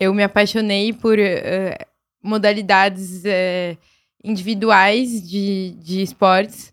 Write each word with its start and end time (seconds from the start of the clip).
eu 0.00 0.14
me 0.14 0.22
apaixonei 0.22 0.94
por 0.94 1.18
uh, 1.18 1.86
modalidades 2.22 3.22
uh, 3.22 3.78
individuais 4.24 5.22
de, 5.28 5.76
de 5.78 6.00
esportes, 6.00 6.72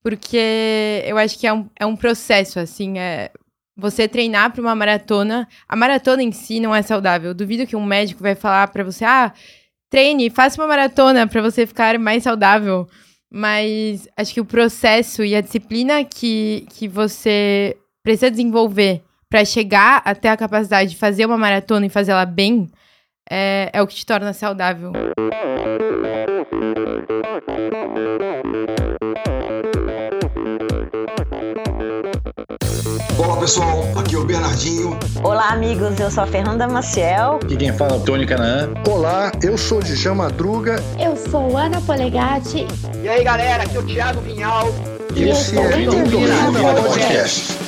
porque 0.00 1.02
eu 1.04 1.18
acho 1.18 1.36
que 1.36 1.46
é 1.46 1.52
um, 1.52 1.68
é 1.78 1.84
um 1.84 1.96
processo, 1.96 2.60
assim, 2.60 2.98
é, 2.98 3.32
você 3.76 4.06
treinar 4.06 4.52
para 4.52 4.60
uma 4.60 4.76
maratona, 4.76 5.48
a 5.68 5.74
maratona 5.74 6.22
em 6.22 6.30
si 6.30 6.60
não 6.60 6.74
é 6.74 6.80
saudável. 6.80 7.30
Eu 7.30 7.34
duvido 7.34 7.66
que 7.66 7.76
um 7.76 7.84
médico 7.84 8.22
vai 8.22 8.36
falar 8.36 8.68
para 8.68 8.84
você, 8.84 9.04
ah, 9.04 9.32
treine, 9.90 10.30
faça 10.30 10.60
uma 10.60 10.68
maratona 10.68 11.26
para 11.26 11.42
você 11.42 11.66
ficar 11.66 11.98
mais 11.98 12.22
saudável. 12.22 12.86
Mas 13.30 14.08
acho 14.16 14.32
que 14.32 14.40
o 14.40 14.44
processo 14.44 15.22
e 15.22 15.34
a 15.34 15.40
disciplina 15.40 16.02
que, 16.04 16.66
que 16.70 16.88
você 16.88 17.76
precisa 18.02 18.30
desenvolver 18.30 19.02
para 19.30 19.44
chegar 19.44 20.02
até 20.04 20.30
a 20.30 20.36
capacidade 20.36 20.90
de 20.90 20.96
fazer 20.96 21.26
uma 21.26 21.36
maratona 21.36 21.86
e 21.86 21.90
fazer 21.90 22.12
ela 22.12 22.24
bem 22.24 22.70
é, 23.30 23.70
é 23.72 23.82
o 23.82 23.86
que 23.86 23.94
te 23.94 24.06
torna 24.06 24.32
saudável. 24.32 24.92
Olá 33.18 33.36
pessoal, 33.38 33.84
aqui 33.98 34.14
é 34.14 34.18
o 34.18 34.24
Bernardinho. 34.24 34.98
Olá 35.22 35.50
amigos, 35.50 36.00
eu 36.00 36.10
sou 36.10 36.24
a 36.24 36.26
Fernanda 36.26 36.66
Maciel. 36.66 37.38
Aqui 37.42 37.56
quem 37.56 37.72
fala 37.76 37.96
é 37.96 37.96
o 37.96 38.00
Tony 38.00 38.26
Canaã. 38.26 38.72
Olá, 38.88 39.30
eu 39.42 39.58
sou 39.58 39.82
Djalma 39.82 40.24
Madruga. 40.24 40.76
Eu 40.98 41.14
sou 41.16 41.54
Ana 41.54 41.80
Polegatti. 41.82 42.66
E 43.02 43.08
aí 43.08 43.22
galera, 43.22 43.64
aqui 43.64 43.76
é 43.76 43.80
o 43.80 43.82
Thiago 43.84 44.20
Vinhal. 44.22 44.68
E 45.14 45.24
esse 45.24 45.58
é 45.58 45.60
o 45.60 45.78
Endorfina 45.78 46.74
Podcast. 46.82 47.67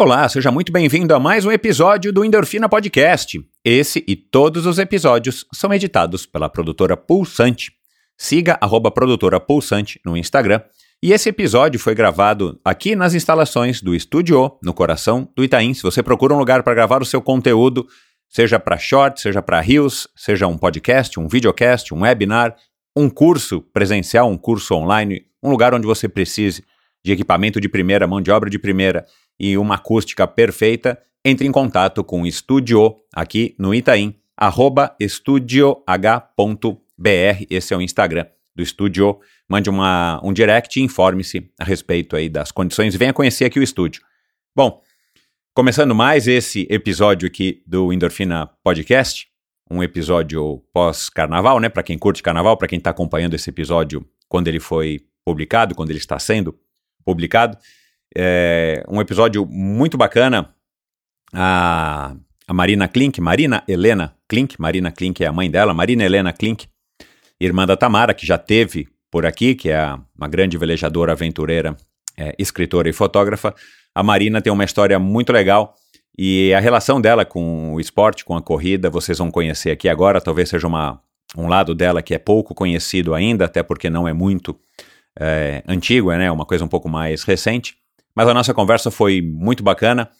Olá, 0.00 0.28
seja 0.28 0.52
muito 0.52 0.70
bem-vindo 0.70 1.12
a 1.12 1.18
mais 1.18 1.44
um 1.44 1.50
episódio 1.50 2.12
do 2.12 2.24
Endorfina 2.24 2.68
Podcast. 2.68 3.44
Esse 3.64 4.04
e 4.06 4.14
todos 4.14 4.64
os 4.64 4.78
episódios 4.78 5.44
são 5.52 5.74
editados 5.74 6.24
pela 6.24 6.48
produtora 6.48 6.96
Pulsante. 6.96 7.72
Siga 8.16 8.56
a 8.60 8.90
produtora 8.92 9.40
Pulsante 9.40 10.00
no 10.06 10.16
Instagram 10.16 10.60
e 11.02 11.12
esse 11.12 11.30
episódio 11.30 11.80
foi 11.80 11.96
gravado 11.96 12.60
aqui 12.64 12.94
nas 12.94 13.12
instalações 13.12 13.82
do 13.82 13.92
Estúdio, 13.92 14.56
no 14.62 14.72
coração 14.72 15.28
do 15.34 15.42
Itaim. 15.42 15.74
Se 15.74 15.82
você 15.82 16.00
procura 16.00 16.32
um 16.32 16.38
lugar 16.38 16.62
para 16.62 16.74
gravar 16.74 17.02
o 17.02 17.04
seu 17.04 17.20
conteúdo, 17.20 17.84
seja 18.28 18.60
para 18.60 18.78
short, 18.78 19.20
seja 19.20 19.42
para 19.42 19.58
reels, 19.58 20.06
seja 20.14 20.46
um 20.46 20.56
podcast, 20.56 21.18
um 21.18 21.26
videocast, 21.26 21.92
um 21.92 22.02
webinar, 22.02 22.54
um 22.96 23.10
curso 23.10 23.62
presencial, 23.72 24.30
um 24.30 24.38
curso 24.38 24.76
online, 24.76 25.24
um 25.42 25.50
lugar 25.50 25.74
onde 25.74 25.88
você 25.88 26.08
precise 26.08 26.62
de 27.04 27.10
equipamento 27.10 27.60
de 27.60 27.68
primeira, 27.68 28.06
mão 28.06 28.20
de 28.20 28.30
obra 28.30 28.48
de 28.48 28.60
primeira 28.60 29.04
e 29.38 29.56
uma 29.56 29.76
acústica 29.76 30.26
perfeita, 30.26 31.00
entre 31.24 31.46
em 31.46 31.52
contato 31.52 32.02
com 32.02 32.22
o 32.22 32.26
Estúdio 32.26 32.96
aqui 33.14 33.54
no 33.58 33.74
Itaim, 33.74 34.14
arroba 34.36 34.94
estudioh.br, 34.98 35.84
esse 37.50 37.74
é 37.74 37.76
o 37.76 37.80
Instagram 37.82 38.26
do 38.54 38.62
Estúdio 38.62 39.20
mande 39.48 39.70
uma, 39.70 40.20
um 40.22 40.32
direct 40.32 40.78
e 40.78 40.82
informe-se 40.82 41.50
a 41.58 41.64
respeito 41.64 42.14
aí 42.14 42.28
das 42.28 42.52
condições 42.52 42.94
venha 42.94 43.12
conhecer 43.12 43.44
aqui 43.46 43.58
o 43.58 43.62
estúdio. 43.62 44.02
Bom, 44.54 44.82
começando 45.54 45.94
mais 45.94 46.28
esse 46.28 46.66
episódio 46.68 47.26
aqui 47.26 47.62
do 47.66 47.92
Endorfina 47.92 48.50
Podcast, 48.62 49.28
um 49.70 49.82
episódio 49.82 50.62
pós-carnaval, 50.72 51.60
né? 51.60 51.68
Para 51.68 51.82
quem 51.82 51.96
curte 51.96 52.22
carnaval, 52.22 52.56
para 52.56 52.68
quem 52.68 52.78
está 52.78 52.90
acompanhando 52.90 53.34
esse 53.34 53.48
episódio 53.48 54.06
quando 54.28 54.48
ele 54.48 54.60
foi 54.60 55.00
publicado, 55.24 55.74
quando 55.74 55.90
ele 55.90 55.98
está 55.98 56.18
sendo 56.18 56.58
publicado. 57.04 57.56
É 58.20 58.82
um 58.88 59.00
episódio 59.00 59.46
muito 59.46 59.96
bacana. 59.96 60.52
A, 61.32 62.16
a 62.48 62.52
Marina 62.52 62.88
Klink, 62.88 63.20
Marina 63.20 63.62
Helena 63.68 64.12
Klink, 64.26 64.60
Marina 64.60 64.90
Klink 64.90 65.22
é 65.22 65.28
a 65.28 65.32
mãe 65.32 65.48
dela, 65.48 65.72
Marina 65.72 66.02
Helena 66.02 66.32
Klink, 66.32 66.66
irmã 67.40 67.64
da 67.64 67.76
Tamara, 67.76 68.12
que 68.12 68.26
já 68.26 68.36
teve 68.36 68.88
por 69.08 69.24
aqui, 69.24 69.54
que 69.54 69.70
é 69.70 69.96
uma 70.16 70.26
grande 70.26 70.58
velejadora, 70.58 71.12
aventureira, 71.12 71.76
é, 72.16 72.34
escritora 72.40 72.88
e 72.88 72.92
fotógrafa. 72.92 73.54
A 73.94 74.02
Marina 74.02 74.42
tem 74.42 74.52
uma 74.52 74.64
história 74.64 74.98
muito 74.98 75.32
legal 75.32 75.76
e 76.18 76.52
a 76.52 76.58
relação 76.58 77.00
dela 77.00 77.24
com 77.24 77.72
o 77.74 77.78
esporte, 77.78 78.24
com 78.24 78.36
a 78.36 78.42
corrida, 78.42 78.90
vocês 78.90 79.18
vão 79.18 79.30
conhecer 79.30 79.70
aqui 79.70 79.88
agora. 79.88 80.20
Talvez 80.20 80.48
seja 80.48 80.66
uma, 80.66 81.00
um 81.36 81.46
lado 81.46 81.72
dela 81.72 82.02
que 82.02 82.14
é 82.14 82.18
pouco 82.18 82.52
conhecido 82.52 83.14
ainda, 83.14 83.44
até 83.44 83.62
porque 83.62 83.88
não 83.88 84.08
é 84.08 84.12
muito 84.12 84.58
é, 85.16 85.62
antigo, 85.68 86.10
é 86.10 86.18
né? 86.18 86.32
uma 86.32 86.44
coisa 86.44 86.64
um 86.64 86.68
pouco 86.68 86.88
mais 86.88 87.22
recente. 87.22 87.76
Mas 88.18 88.26
a 88.26 88.34
nossa 88.34 88.52
conversa 88.52 88.90
foi 88.90 89.22
muito 89.22 89.62
bacana. 89.62 90.10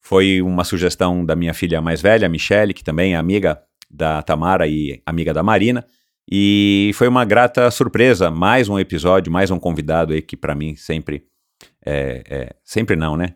Foi 0.00 0.40
uma 0.40 0.62
sugestão 0.62 1.26
da 1.26 1.34
minha 1.34 1.52
filha 1.52 1.82
mais 1.82 2.00
velha, 2.00 2.24
a 2.24 2.28
Michelle, 2.28 2.72
que 2.72 2.84
também 2.84 3.14
é 3.14 3.16
amiga 3.16 3.60
da 3.90 4.22
Tamara 4.22 4.68
e 4.68 5.02
amiga 5.04 5.34
da 5.34 5.42
Marina. 5.42 5.84
E 6.30 6.92
foi 6.94 7.08
uma 7.08 7.24
grata 7.24 7.68
surpresa, 7.72 8.30
mais 8.30 8.68
um 8.68 8.78
episódio, 8.78 9.32
mais 9.32 9.50
um 9.50 9.58
convidado 9.58 10.12
aí 10.12 10.22
que 10.22 10.36
para 10.36 10.54
mim 10.54 10.76
sempre, 10.76 11.24
é, 11.84 12.22
é, 12.30 12.54
sempre 12.62 12.94
não, 12.94 13.16
né? 13.16 13.34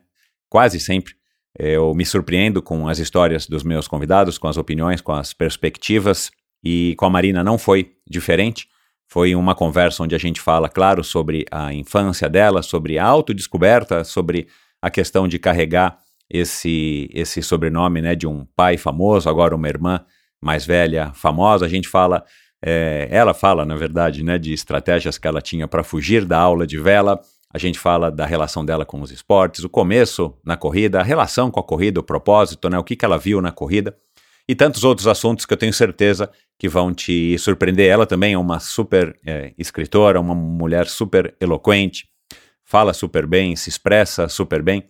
Quase 0.49 0.79
sempre 0.79 1.15
eu 1.59 1.93
me 1.93 2.07
surpreendo 2.07 2.63
com 2.63 2.87
as 2.87 3.01
histórias 3.01 3.49
dos 3.49 3.65
meus 3.65 3.89
convidados, 3.89 4.39
com 4.39 4.47
as 4.47 4.57
opiniões, 4.57 5.01
com 5.01 5.11
as 5.11 5.33
perspectivas. 5.33 6.31
E 6.63 6.95
com 6.97 7.07
a 7.07 7.11
Marina 7.11 7.43
não 7.43 7.59
foi 7.59 7.97
diferente. 8.09 8.69
Foi 9.13 9.35
uma 9.35 9.55
conversa 9.55 10.03
onde 10.03 10.15
a 10.15 10.19
gente 10.19 10.41
fala, 10.41 10.71
claro, 10.71 11.05
sobre 11.05 11.45
a 11.51 11.71
infância 11.71 12.31
dela, 12.31 12.63
sobre 12.63 12.99
a 12.99 13.05
autodescoberta, 13.05 14.05
sobre 14.05 14.49
a 14.81 14.89
questão 14.89 15.29
de 15.29 15.39
carregar 15.39 15.99
esse, 16.31 17.11
esse 17.13 17.43
sobrenome 17.43 18.01
né, 18.01 18.15
de 18.15 18.27
um 18.27 18.47
pai 18.57 18.79
famoso, 18.79 19.29
agora 19.29 19.55
uma 19.55 19.69
irmã 19.69 20.01
mais 20.41 20.65
velha 20.65 21.13
famosa. 21.13 21.67
A 21.67 21.69
gente 21.69 21.91
fala 21.91 22.25
é, 22.65 23.07
ela 23.11 23.35
fala, 23.35 23.67
na 23.67 23.77
verdade, 23.77 24.23
né, 24.25 24.39
de 24.39 24.55
estratégias 24.55 25.19
que 25.19 25.29
ela 25.29 25.43
tinha 25.43 25.69
para 25.69 25.85
fugir 25.85 26.25
da 26.25 26.39
aula 26.39 26.67
de 26.67 26.79
vela. 26.79 27.21
A 27.53 27.59
gente 27.59 27.79
fala 27.79 28.11
da 28.11 28.25
relação 28.25 28.65
dela 28.65 28.87
com 28.87 29.03
os 29.03 29.11
esportes, 29.11 29.63
o 29.63 29.69
começo 29.69 30.35
na 30.43 30.57
corrida, 30.57 31.01
a 31.01 31.03
relação 31.03 31.51
com 31.51 31.61
a 31.61 31.63
corrida, 31.63 32.01
o 32.01 32.03
propósito, 32.03 32.71
né, 32.71 32.79
o 32.79 32.85
que, 32.85 32.97
que 32.97 33.05
ela 33.05 33.19
viu 33.19 33.43
na 33.43 33.53
corrida 33.53 33.95
e 34.49 34.55
tantos 34.55 34.85
outros 34.85 35.07
assuntos 35.07 35.47
que 35.47 35.53
eu 35.53 35.57
tenho 35.57 35.73
certeza 35.73 36.31
que 36.59 36.69
vão 36.69 36.93
te 36.93 37.37
surpreender. 37.39 37.91
Ela 37.91 38.07
também 38.07 38.35
é 38.35 38.39
uma 38.39 38.61
super 38.61 39.19
é, 39.27 39.53
escritora, 39.59 40.21
uma 40.21 40.35
mulher 40.35 40.87
super 40.87 41.35
eloquente, 41.41 42.09
fala 42.65 42.93
super 42.93 43.27
bem, 43.27 43.57
se 43.57 43.69
expressa 43.69 44.29
super 44.29 44.63
bem. 44.63 44.89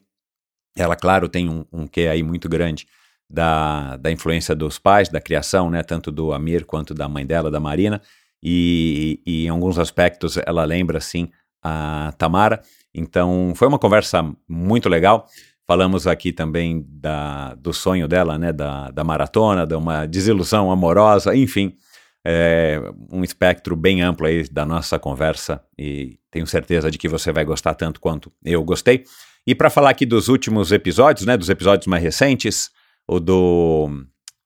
Ela, 0.77 0.97
claro, 0.97 1.29
tem 1.29 1.49
um, 1.49 1.65
um 1.73 1.87
quê 1.87 2.09
aí 2.09 2.23
muito 2.23 2.49
grande 2.49 2.87
da, 3.29 3.97
da 3.97 4.11
influência 4.11 4.55
dos 4.55 4.79
pais, 4.79 5.09
da 5.09 5.21
criação, 5.21 5.71
né, 5.71 5.83
tanto 5.83 6.11
do 6.11 6.33
Amir 6.33 6.67
quanto 6.67 6.93
da 6.93 7.09
mãe 7.09 7.25
dela, 7.25 7.51
da 7.51 7.61
Marina, 7.61 8.01
e, 8.43 9.21
e 9.25 9.47
em 9.47 9.49
alguns 9.49 9.79
aspectos 9.79 10.37
ela 10.37 10.65
lembra, 10.65 11.01
sim, 11.01 11.31
a 11.63 12.13
Tamara. 12.19 12.61
Então, 12.95 13.53
foi 13.57 13.69
uma 13.69 13.79
conversa 13.79 14.23
muito 14.49 14.89
legal. 14.89 15.27
Falamos 15.73 16.07
aqui 16.07 16.35
também 16.35 16.85
da, 16.87 17.55
do 17.55 17.73
sonho 17.73 18.07
dela, 18.07 18.39
né, 18.39 18.53
da, 18.53 18.91
da 18.91 19.03
maratona, 19.03 19.67
de 19.67 19.75
uma 19.75 20.05
desilusão 20.05 20.71
amorosa, 20.71 21.35
enfim, 21.35 21.75
é, 22.23 22.79
um 23.11 23.25
espectro 23.25 23.75
bem 23.75 24.03
amplo 24.03 24.27
aí 24.27 24.47
da 24.51 24.67
nossa 24.67 24.99
conversa 24.99 25.65
e 25.79 26.19
tenho 26.31 26.47
certeza 26.47 26.91
de 26.91 26.99
que 26.99 27.09
você 27.09 27.33
vai 27.33 27.43
gostar 27.47 27.73
tanto 27.73 28.01
quanto 28.03 28.31
eu 28.45 28.63
gostei. 28.63 29.05
E 29.47 29.55
para 29.55 29.71
falar 29.71 29.89
aqui 29.89 30.05
dos 30.05 30.29
últimos 30.29 30.73
episódios, 30.73 31.25
né, 31.25 31.39
dos 31.39 31.49
episódios 31.49 31.87
mais 31.87 32.03
recentes, 32.03 32.69
o 33.09 33.19
do, 33.19 33.89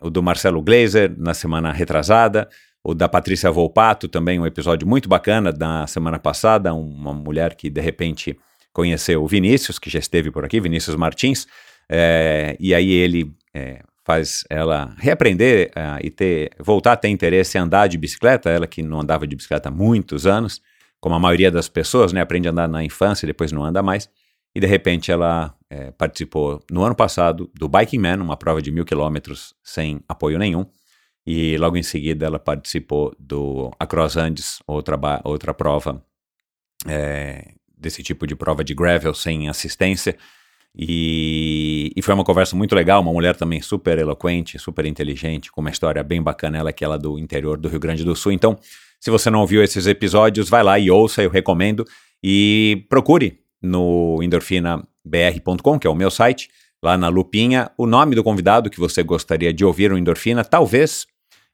o 0.00 0.08
do 0.08 0.22
Marcelo 0.22 0.62
Glazer 0.62 1.12
na 1.18 1.34
semana 1.34 1.72
retrasada, 1.72 2.48
o 2.84 2.94
da 2.94 3.08
Patrícia 3.08 3.50
Volpato, 3.50 4.06
também 4.06 4.38
um 4.38 4.46
episódio 4.46 4.86
muito 4.86 5.08
bacana 5.08 5.52
da 5.52 5.88
semana 5.88 6.20
passada, 6.20 6.72
uma 6.72 7.12
mulher 7.12 7.56
que 7.56 7.68
de 7.68 7.80
repente 7.80 8.38
conheceu 8.76 9.24
o 9.24 9.26
Vinícius, 9.26 9.78
que 9.78 9.88
já 9.88 9.98
esteve 9.98 10.30
por 10.30 10.44
aqui, 10.44 10.60
Vinícius 10.60 10.96
Martins, 10.96 11.46
é, 11.88 12.54
e 12.60 12.74
aí 12.74 12.90
ele 12.90 13.34
é, 13.54 13.82
faz 14.04 14.44
ela 14.50 14.94
reaprender 14.98 15.70
uh, 15.70 15.98
e 16.04 16.10
ter, 16.10 16.50
voltar 16.58 16.92
a 16.92 16.96
ter 16.96 17.08
interesse 17.08 17.56
em 17.56 17.62
andar 17.62 17.86
de 17.86 17.96
bicicleta, 17.96 18.50
ela 18.50 18.66
que 18.66 18.82
não 18.82 19.00
andava 19.00 19.26
de 19.26 19.34
bicicleta 19.34 19.70
há 19.70 19.72
muitos 19.72 20.26
anos, 20.26 20.60
como 21.00 21.14
a 21.14 21.18
maioria 21.18 21.50
das 21.50 21.70
pessoas, 21.70 22.12
né, 22.12 22.20
aprende 22.20 22.48
a 22.48 22.50
andar 22.50 22.68
na 22.68 22.84
infância 22.84 23.24
e 23.24 23.28
depois 23.28 23.50
não 23.50 23.64
anda 23.64 23.82
mais, 23.82 24.10
e 24.54 24.60
de 24.60 24.66
repente 24.66 25.10
ela 25.10 25.54
é, 25.70 25.90
participou 25.92 26.62
no 26.70 26.84
ano 26.84 26.94
passado 26.94 27.50
do 27.54 27.70
Biking 27.70 27.98
Man, 27.98 28.22
uma 28.22 28.36
prova 28.36 28.60
de 28.60 28.70
mil 28.70 28.84
quilômetros 28.84 29.54
sem 29.64 30.00
apoio 30.06 30.38
nenhum. 30.38 30.66
e 31.26 31.56
logo 31.56 31.78
em 31.78 31.82
seguida 31.82 32.26
ela 32.26 32.38
participou 32.38 33.16
do 33.18 33.70
Across 33.80 34.18
Andes, 34.18 34.58
outra, 34.66 34.98
outra 35.24 35.54
prova 35.54 36.04
é, 36.86 37.56
desse 37.76 38.02
tipo 38.02 38.26
de 38.26 38.34
prova 38.34 38.64
de 38.64 38.74
gravel 38.74 39.12
sem 39.14 39.48
assistência. 39.48 40.16
E, 40.78 41.90
e, 41.96 42.02
foi 42.02 42.12
uma 42.12 42.24
conversa 42.24 42.54
muito 42.54 42.74
legal, 42.74 43.00
uma 43.00 43.12
mulher 43.12 43.34
também 43.34 43.62
super 43.62 43.98
eloquente, 43.98 44.58
super 44.58 44.84
inteligente, 44.84 45.50
com 45.50 45.62
uma 45.62 45.70
história 45.70 46.02
bem 46.02 46.22
bacana, 46.22 46.58
ela 46.58 46.72
que 46.72 46.84
ela 46.84 46.98
do 46.98 47.18
interior 47.18 47.56
do 47.56 47.68
Rio 47.68 47.80
Grande 47.80 48.04
do 48.04 48.14
Sul. 48.14 48.32
Então, 48.32 48.58
se 49.00 49.10
você 49.10 49.30
não 49.30 49.40
ouviu 49.40 49.62
esses 49.62 49.86
episódios, 49.86 50.50
vai 50.50 50.62
lá 50.62 50.78
e 50.78 50.90
ouça, 50.90 51.22
eu 51.22 51.30
recomendo. 51.30 51.84
E 52.22 52.84
procure 52.90 53.40
no 53.62 54.18
endorfinabr.com, 54.22 55.78
que 55.78 55.86
é 55.86 55.90
o 55.90 55.94
meu 55.94 56.10
site, 56.10 56.50
lá 56.82 56.96
na 56.96 57.08
lupinha, 57.08 57.70
o 57.78 57.86
nome 57.86 58.14
do 58.14 58.22
convidado 58.22 58.68
que 58.68 58.78
você 58.78 59.02
gostaria 59.02 59.52
de 59.52 59.64
ouvir 59.64 59.90
no 59.90 59.98
Endorfina. 59.98 60.44
Talvez, 60.44 61.06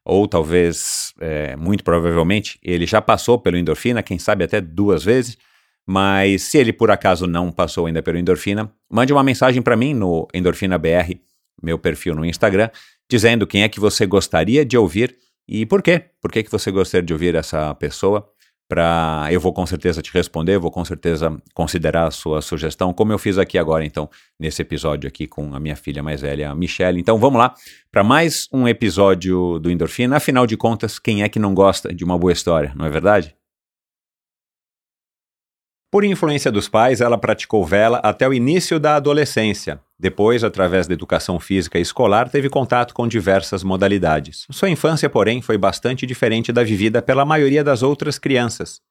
ou 0.03 0.27
talvez, 0.27 1.13
é, 1.19 1.55
muito 1.55 1.83
provavelmente, 1.83 2.59
ele 2.61 2.85
já 2.85 3.01
passou 3.01 3.39
pelo 3.39 3.57
Endorfina, 3.57 4.03
quem 4.03 4.19
sabe 4.19 4.43
até 4.43 4.59
duas 4.59 5.03
vezes. 5.03 5.37
Mas 5.85 6.43
se 6.43 6.57
ele 6.57 6.71
por 6.71 6.89
acaso 6.89 7.27
não 7.27 7.51
passou 7.51 7.85
ainda 7.85 8.01
pelo 8.01 8.17
Endorfina, 8.17 8.71
mande 8.89 9.11
uma 9.11 9.23
mensagem 9.23 9.61
para 9.61 9.75
mim 9.75 9.93
no 9.93 10.27
Endorfina 10.33 10.77
BR, 10.77 11.15
meu 11.61 11.77
perfil 11.77 12.15
no 12.15 12.25
Instagram, 12.25 12.69
dizendo 13.09 13.45
quem 13.45 13.63
é 13.63 13.69
que 13.69 13.79
você 13.79 14.05
gostaria 14.05 14.65
de 14.65 14.77
ouvir 14.77 15.15
e 15.47 15.65
por 15.65 15.81
quê. 15.81 16.05
Por 16.21 16.31
que, 16.31 16.43
que 16.43 16.51
você 16.51 16.71
gostaria 16.71 17.05
de 17.05 17.13
ouvir 17.13 17.35
essa 17.35 17.75
pessoa? 17.75 18.29
Pra, 18.67 19.27
eu 19.29 19.41
vou 19.41 19.53
com 19.53 19.65
certeza 19.65 20.01
te 20.01 20.11
responder, 20.13 20.57
vou 20.57 20.71
com 20.71 20.83
certeza 20.85 21.37
considerar 21.53 22.07
a 22.07 22.11
sua 22.11 22.41
sugestão, 22.41 22.93
como 22.93 23.11
eu 23.11 23.19
fiz 23.19 23.37
aqui 23.37 23.57
agora, 23.57 23.85
então, 23.85 24.09
nesse 24.39 24.61
episódio 24.61 25.07
aqui 25.07 25.27
com 25.27 25.53
a 25.53 25.59
minha 25.59 25.75
filha 25.75 26.01
mais 26.01 26.21
velha, 26.21 26.49
a 26.49 26.55
Michelle. 26.55 26.99
Então 26.99 27.19
vamos 27.19 27.39
lá 27.39 27.53
para 27.91 28.03
mais 28.03 28.47
um 28.51 28.67
episódio 28.67 29.59
do 29.59 29.69
Endorfina. 29.69 30.15
Afinal 30.15 30.47
de 30.47 30.55
contas, 30.55 30.97
quem 30.97 31.23
é 31.23 31.29
que 31.29 31.39
não 31.39 31.53
gosta 31.53 31.93
de 31.93 32.05
uma 32.05 32.17
boa 32.17 32.31
história, 32.31 32.73
não 32.75 32.85
é 32.85 32.89
verdade? 32.89 33.35
Por 35.93 36.03
influência 36.03 36.51
dos 36.51 36.67
pais, 36.67 37.01
ela 37.01 37.19
praticou 37.19 37.63
vela 37.63 37.99
até 37.99 38.27
o 38.27 38.33
início 38.33 38.79
da 38.79 38.95
adolescência. 38.95 39.79
Depois, 39.99 40.43
através 40.43 40.87
da 40.87 40.93
educação 40.95 41.39
física 41.39 41.77
escolar, 41.77 42.29
teve 42.29 42.49
contato 42.49 42.95
com 42.95 43.07
diversas 43.07 43.63
modalidades. 43.63 44.47
Sua 44.49 44.71
infância, 44.71 45.07
porém, 45.07 45.39
foi 45.39 45.55
bastante 45.55 46.07
diferente 46.07 46.51
da 46.51 46.63
vivida 46.63 46.99
pela 46.99 47.23
maioria 47.23 47.63
das 47.63 47.83
outras 47.83 48.17
crianças. 48.17 48.81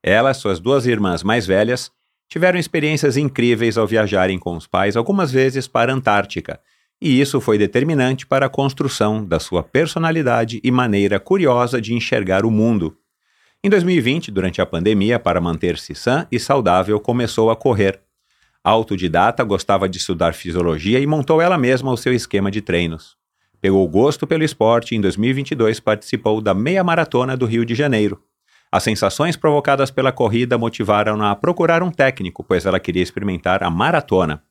Ela, 0.00 0.32
suas 0.32 0.60
duas 0.60 0.86
irmãs 0.86 1.24
mais 1.24 1.48
velhas, 1.48 1.90
tiveram 2.28 2.60
experiências 2.60 3.16
incríveis 3.16 3.76
ao 3.76 3.84
viajarem 3.84 4.38
com 4.38 4.56
os 4.56 4.68
pais, 4.68 4.96
algumas 4.96 5.32
vezes 5.32 5.66
para 5.66 5.92
a 5.92 5.96
Antártica, 5.96 6.60
e 7.00 7.20
isso 7.20 7.40
foi 7.40 7.58
determinante 7.58 8.24
para 8.24 8.46
a 8.46 8.48
construção 8.48 9.24
da 9.24 9.40
sua 9.40 9.64
personalidade 9.64 10.60
e 10.62 10.70
maneira 10.70 11.18
curiosa 11.18 11.80
de 11.80 11.92
enxergar 11.92 12.44
o 12.44 12.52
mundo. 12.52 12.96
Em 13.64 13.70
2020, 13.70 14.32
durante 14.32 14.60
a 14.60 14.66
pandemia, 14.66 15.20
para 15.20 15.40
manter-se 15.40 15.94
sã 15.94 16.26
e 16.32 16.40
saudável, 16.40 16.98
começou 16.98 17.48
a 17.48 17.54
correr. 17.54 18.00
Autodidata, 18.64 19.44
gostava 19.44 19.88
de 19.88 19.98
estudar 19.98 20.34
fisiologia 20.34 20.98
e 20.98 21.06
montou 21.06 21.40
ela 21.40 21.56
mesma 21.56 21.92
o 21.92 21.96
seu 21.96 22.12
esquema 22.12 22.50
de 22.50 22.60
treinos. 22.60 23.16
Pegou 23.60 23.88
gosto 23.88 24.26
pelo 24.26 24.42
esporte 24.42 24.96
e 24.96 24.98
em 24.98 25.00
2022 25.00 25.78
participou 25.78 26.40
da 26.40 26.52
meia 26.52 26.82
maratona 26.82 27.36
do 27.36 27.46
Rio 27.46 27.64
de 27.64 27.76
Janeiro. 27.76 28.20
As 28.70 28.82
sensações 28.82 29.36
provocadas 29.36 29.92
pela 29.92 30.10
corrida 30.10 30.58
motivaram-na 30.58 31.30
a 31.30 31.36
procurar 31.36 31.84
um 31.84 31.90
técnico, 31.92 32.42
pois 32.42 32.66
ela 32.66 32.80
queria 32.80 33.02
experimentar 33.02 33.62
a 33.62 33.70
maratona. 33.70 34.42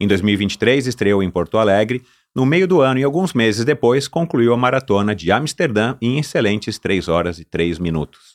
Em 0.00 0.08
2023, 0.08 0.88
estreou 0.88 1.22
em 1.22 1.30
Porto 1.30 1.56
Alegre. 1.56 2.02
No 2.34 2.44
meio 2.44 2.66
do 2.66 2.80
ano 2.80 2.98
e 2.98 3.04
alguns 3.04 3.32
meses 3.32 3.64
depois, 3.64 4.08
concluiu 4.08 4.52
a 4.52 4.56
maratona 4.56 5.14
de 5.14 5.30
Amsterdã 5.30 5.94
em 6.02 6.18
excelentes 6.18 6.80
3 6.80 7.06
horas 7.06 7.38
e 7.38 7.44
3 7.44 7.78
minutos. 7.78 8.29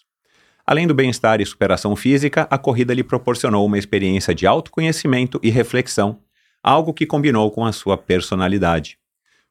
Além 0.67 0.87
do 0.87 0.95
bem-estar 0.95 1.39
e 1.41 1.45
superação 1.45 1.95
física, 1.95 2.47
a 2.49 2.57
corrida 2.57 2.91
lhe 2.91 3.03
proporcionou 3.03 3.63
uma 3.63 3.77
experiência 3.77 4.33
de 4.33 4.47
autoconhecimento 4.47 5.39
e 5.43 5.51
reflexão, 5.51 6.19
algo 6.63 6.91
que 6.91 7.05
combinou 7.05 7.51
com 7.51 7.63
a 7.63 7.71
sua 7.71 7.95
personalidade. 7.95 8.97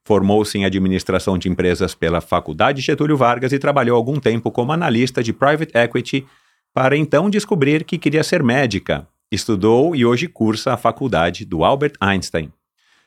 Formou-se 0.04 0.58
em 0.58 0.64
administração 0.64 1.38
de 1.38 1.48
empresas 1.48 1.94
pela 1.94 2.20
Faculdade 2.20 2.82
Getúlio 2.82 3.16
Vargas 3.16 3.52
e 3.52 3.60
trabalhou 3.60 3.96
algum 3.96 4.18
tempo 4.18 4.50
como 4.50 4.72
analista 4.72 5.22
de 5.22 5.32
private 5.32 5.72
equity, 5.76 6.26
para 6.74 6.96
então 6.96 7.30
descobrir 7.30 7.84
que 7.84 7.96
queria 7.96 8.24
ser 8.24 8.42
médica. 8.42 9.06
Estudou 9.30 9.94
e 9.94 10.04
hoje 10.04 10.26
cursa 10.26 10.72
a 10.72 10.76
faculdade 10.76 11.44
do 11.44 11.62
Albert 11.62 11.94
Einstein. 12.00 12.52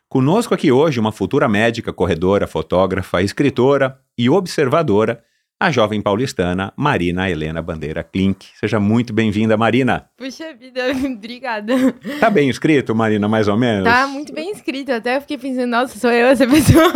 Conosco 0.07 0.53
aqui 0.53 0.71
hoje 0.71 0.97
uma 0.97 1.11
futura 1.11 1.49
médica, 1.49 1.91
corredora, 1.91 2.47
fotógrafa, 2.47 3.21
escritora 3.21 3.99
e 4.17 4.29
observadora 4.29 5.21
a 5.59 5.71
jovem 5.71 6.01
paulistana 6.01 6.71
Marina 6.77 7.29
Helena 7.29 7.61
Bandeira 7.61 8.03
Klink. 8.03 8.47
Seja 8.59 8.79
muito 8.79 9.11
bem-vinda, 9.11 9.57
Marina. 9.57 10.09
Puxa 10.15 10.53
vida, 10.53 10.81
obrigada. 11.05 11.73
Tá 12.19 12.29
bem 12.29 12.49
escrito, 12.49 12.93
Marina, 12.93 13.27
mais 13.27 13.47
ou 13.47 13.57
menos? 13.57 13.83
Tá 13.83 14.07
muito 14.07 14.33
bem 14.33 14.51
escrito. 14.51 14.91
Até 14.91 15.17
eu 15.17 15.21
fiquei 15.21 15.37
pensando, 15.37 15.71
nossa, 15.71 15.97
sou 15.97 16.11
eu 16.11 16.27
essa 16.27 16.45
pessoa. 16.45 16.93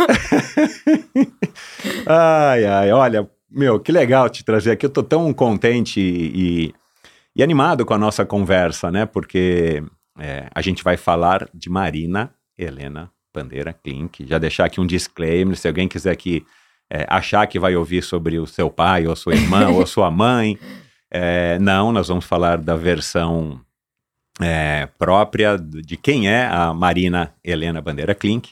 ai, 2.06 2.64
ai, 2.64 2.92
olha, 2.92 3.28
meu, 3.50 3.80
que 3.80 3.90
legal 3.90 4.30
te 4.30 4.44
trazer 4.44 4.70
aqui. 4.70 4.86
Eu 4.86 4.90
tô 4.90 5.02
tão 5.02 5.32
contente 5.34 6.00
e, 6.00 6.72
e 7.34 7.42
animado 7.42 7.84
com 7.84 7.94
a 7.94 7.98
nossa 7.98 8.24
conversa, 8.24 8.92
né? 8.92 9.06
Porque 9.06 9.82
é, 10.18 10.46
a 10.54 10.62
gente 10.62 10.84
vai 10.84 10.96
falar 10.96 11.48
de 11.52 11.68
Marina 11.68 12.32
Helena 12.56 13.10
Bandeira 13.34 13.72
Klink. 13.72 14.24
Já 14.24 14.38
deixar 14.38 14.66
aqui 14.66 14.80
um 14.80 14.86
disclaimer, 14.86 15.56
se 15.56 15.66
alguém 15.66 15.88
quiser 15.88 16.14
que 16.14 16.46
é, 16.92 17.06
achar 17.08 17.46
que 17.46 17.58
vai 17.58 17.74
ouvir 17.74 18.02
sobre 18.02 18.38
o 18.38 18.46
seu 18.46 18.68
pai, 18.68 19.06
ou 19.06 19.16
sua 19.16 19.34
irmã, 19.34 19.70
ou 19.70 19.86
sua 19.86 20.10
mãe. 20.12 20.58
É, 21.10 21.58
não, 21.58 21.90
nós 21.90 22.08
vamos 22.08 22.26
falar 22.26 22.58
da 22.58 22.76
versão 22.76 23.58
é, 24.38 24.86
própria 24.98 25.56
de 25.56 25.96
quem 25.96 26.28
é 26.28 26.44
a 26.44 26.74
Marina 26.74 27.32
Helena 27.42 27.80
Bandeira 27.80 28.14
Klink. 28.14 28.50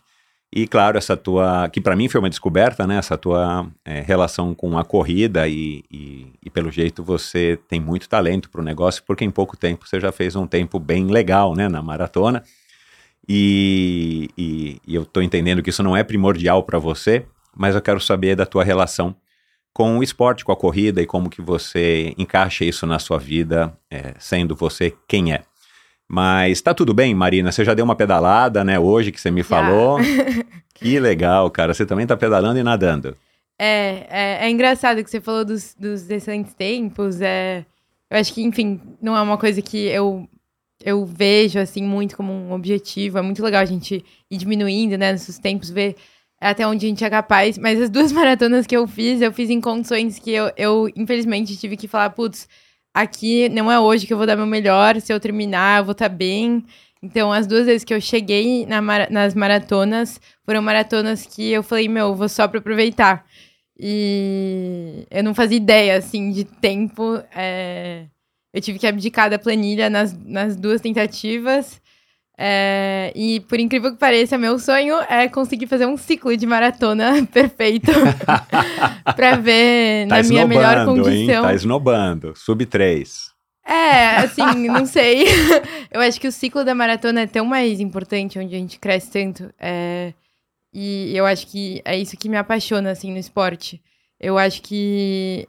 E 0.53 0.67
claro, 0.67 0.97
essa 0.97 1.17
tua, 1.17 1.69
que 1.69 1.81
para 1.81 1.95
mim 1.95 2.09
foi 2.09 2.19
uma 2.19 2.31
descoberta, 2.31 2.87
né? 2.87 2.97
Essa 2.97 3.17
tua 3.17 3.69
é, 3.85 4.01
relação 4.01 4.55
com 4.55 4.79
a 4.79 4.85
corrida 4.85 5.47
e, 5.47 5.85
e, 5.91 6.33
e, 6.45 6.51
pelo 6.51 6.73
jeito 6.73 7.05
você 7.05 7.59
tem 7.69 7.79
muito 7.79 8.09
talento 8.09 8.51
para 8.51 8.61
o 8.61 8.65
negócio, 8.65 9.05
porque 9.07 9.25
em 9.25 9.31
pouco 9.31 9.57
tempo 9.57 9.87
você 9.87 10.01
já 10.01 10.11
fez 10.11 10.35
um 10.35 10.47
tempo 10.47 10.81
bem 10.81 11.07
legal, 11.07 11.55
né? 11.55 11.69
Na 11.69 11.83
maratona. 11.83 12.43
E, 13.29 14.29
e, 14.37 14.81
e 14.87 14.95
eu 14.95 15.03
estou 15.03 15.23
entendendo 15.23 15.63
que 15.63 15.71
isso 15.71 15.85
não 15.85 15.97
é 15.97 16.03
primordial 16.03 16.65
para 16.65 16.81
você, 16.81 17.27
mas 17.57 17.75
eu 17.75 17.83
quero 17.83 18.01
saber 18.01 18.37
da 18.37 18.47
tua 18.47 18.65
relação 18.65 19.15
com 19.73 19.99
o 19.99 20.03
esporte, 20.03 20.45
com 20.45 20.53
a 20.53 20.57
corrida 20.57 21.01
e 21.01 21.07
como 21.07 21.31
que 21.31 21.41
você 21.41 22.15
encaixa 22.19 22.65
isso 22.65 22.87
na 22.87 22.99
sua 22.99 23.19
vida, 23.19 23.73
é, 23.91 24.15
sendo 24.19 24.55
você 24.55 24.93
quem 25.07 25.33
é. 25.33 25.43
Mas 26.09 26.61
tá 26.61 26.75
tudo 26.75 26.93
bem, 26.93 27.15
Marina? 27.15 27.53
Você 27.53 27.65
já 27.65 27.73
deu 27.73 27.85
uma 27.85 27.95
pedalada, 27.95 28.65
né, 28.65 28.81
hoje 28.81 29.13
que 29.13 29.21
você 29.21 29.31
me 29.31 29.45
falou. 29.45 29.99
que 30.75 30.99
legal, 30.99 31.49
cara. 31.51 31.73
Você 31.73 31.87
também 31.87 32.05
tá 32.05 32.17
pedalando 32.17 32.59
e 32.59 32.65
nadando. 32.65 33.17
É, 33.57 34.07
é, 34.11 34.39
é 34.47 34.51
engraçado 34.51 35.05
que 35.05 35.11
você 35.11 35.21
falou 35.21 35.45
dos, 35.45 35.75
dos 35.79 36.11
excelentes 36.11 36.53
tempos. 36.53 37.21
É, 37.21 37.65
eu 38.11 38.19
acho 38.19 38.35
que, 38.35 38.43
enfim, 38.43 38.81
não 39.01 39.17
é 39.17 39.23
uma 39.23 39.39
coisa 39.39 39.63
que 39.63 39.87
eu, 39.87 40.29
eu 40.85 41.05
vejo, 41.05 41.61
assim, 41.61 41.83
muito 41.85 42.17
como 42.17 42.33
um 42.33 42.53
objetivo. 42.53 43.19
É 43.19 43.23
muito 43.23 43.45
legal 43.45 43.63
a 43.63 43.67
gente 43.67 44.05
ir 44.29 44.37
diminuindo, 44.37 44.99
né, 44.99 45.13
nesses 45.13 45.39
tempos, 45.39 45.71
ver 45.71 45.95
até 46.41 46.67
onde 46.67 46.87
a 46.87 46.89
gente 46.89 47.05
é 47.05 47.11
capaz. 47.11 47.59
Mas 47.59 47.81
as 47.81 47.91
duas 47.91 48.11
maratonas 48.13 48.67
que 48.67 48.77
eu 48.77 48.87
fiz, 48.87 49.21
eu 49.21 49.33
fiz 49.33 49.51
em 49.51 49.61
condições 49.61 50.19
que 50.19 50.31
eu, 50.31 50.51
eu 50.57 50.89
infelizmente, 50.97 51.57
tive 51.57 51.77
que 51.77 51.89
falar, 51.89 52.11
putz, 52.11 52.49
aqui 52.95 53.49
não 53.51 53.71
é 53.71 53.79
hoje 53.79 54.07
que 54.07 54.13
eu 54.13 54.17
vou 54.17 54.27
dar 54.27 54.37
meu 54.37 54.47
melhor, 54.47 55.01
se 55.01 55.13
eu 55.13 55.21
terminar, 55.21 55.81
eu 55.81 55.85
vou 55.85 55.93
estar 55.93 56.09
tá 56.09 56.15
bem. 56.15 56.65
Então, 57.03 57.33
as 57.33 57.47
duas 57.47 57.67
vezes 57.67 57.85
que 57.85 57.95
eu 57.95 58.01
cheguei 58.01 58.67
na 58.67 58.81
nas 59.09 59.35
maratonas, 59.35 60.21
foram 60.45 60.61
maratonas 60.63 61.25
que 61.27 61.51
eu 61.51 61.63
falei, 61.63 61.89
meu, 61.89 62.15
vou 62.15 62.29
só 62.29 62.47
para 62.47 62.59
aproveitar. 62.59 63.25
E 63.79 65.07
eu 65.11 65.25
não 65.25 65.35
fazia 65.35 65.57
ideia, 65.57 65.97
assim, 65.97 66.31
de 66.31 66.45
tempo. 66.45 67.23
É... 67.35 68.07
Eu 68.53 68.61
tive 68.61 68.79
que 68.79 68.87
abdicar 68.87 69.31
da 69.31 69.39
planilha 69.39 69.89
nas, 69.89 70.13
nas 70.13 70.57
duas 70.57 70.81
tentativas. 70.81 71.81
É, 72.43 73.13
e 73.15 73.41
por 73.41 73.61
incrível 73.61 73.93
que 73.93 73.99
pareça, 73.99 74.39
meu 74.39 74.59
sonho 74.59 74.99
é 75.11 75.29
conseguir 75.29 75.67
fazer 75.67 75.85
um 75.85 75.99
ciclo 75.99 76.35
de 76.35 76.47
maratona 76.47 77.23
perfeito 77.31 77.93
para 79.15 79.37
ver 79.37 80.09
tá 80.09 80.17
na 80.17 80.23
minha 80.23 80.47
melhor 80.47 80.87
condição. 80.87 81.13
Hein? 81.13 81.43
Tá 81.43 81.53
esnobando, 81.53 82.33
sub 82.35 82.65
3. 82.65 83.31
É, 83.63 84.17
assim, 84.17 84.43
não 84.73 84.87
sei. 84.87 85.27
Eu 85.91 86.01
acho 86.01 86.19
que 86.19 86.27
o 86.27 86.33
ciclo 86.33 86.65
da 86.65 86.75
maratona 86.75 87.21
é 87.21 87.27
tão 87.27 87.45
mais 87.45 87.79
importante, 87.79 88.39
onde 88.39 88.55
a 88.55 88.59
gente 88.59 88.79
cresce 88.79 89.11
tanto. 89.11 89.53
É, 89.61 90.15
e 90.73 91.15
eu 91.15 91.27
acho 91.27 91.47
que 91.47 91.83
é 91.85 91.99
isso 91.99 92.17
que 92.17 92.31
me 92.31 92.39
apaixona, 92.39 92.91
assim, 92.91 93.13
no 93.13 93.19
esporte. 93.19 93.83
Eu 94.19 94.39
acho 94.39 94.63
que 94.63 95.47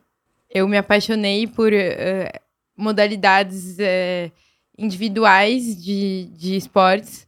eu 0.49 0.67
me 0.67 0.77
apaixonei 0.77 1.47
por 1.47 1.71
uh, 1.71 2.39
modalidades. 2.75 3.77
Uh, 3.77 4.29
individuais 4.81 5.81
de, 5.81 6.29
de 6.33 6.55
esportes, 6.55 7.27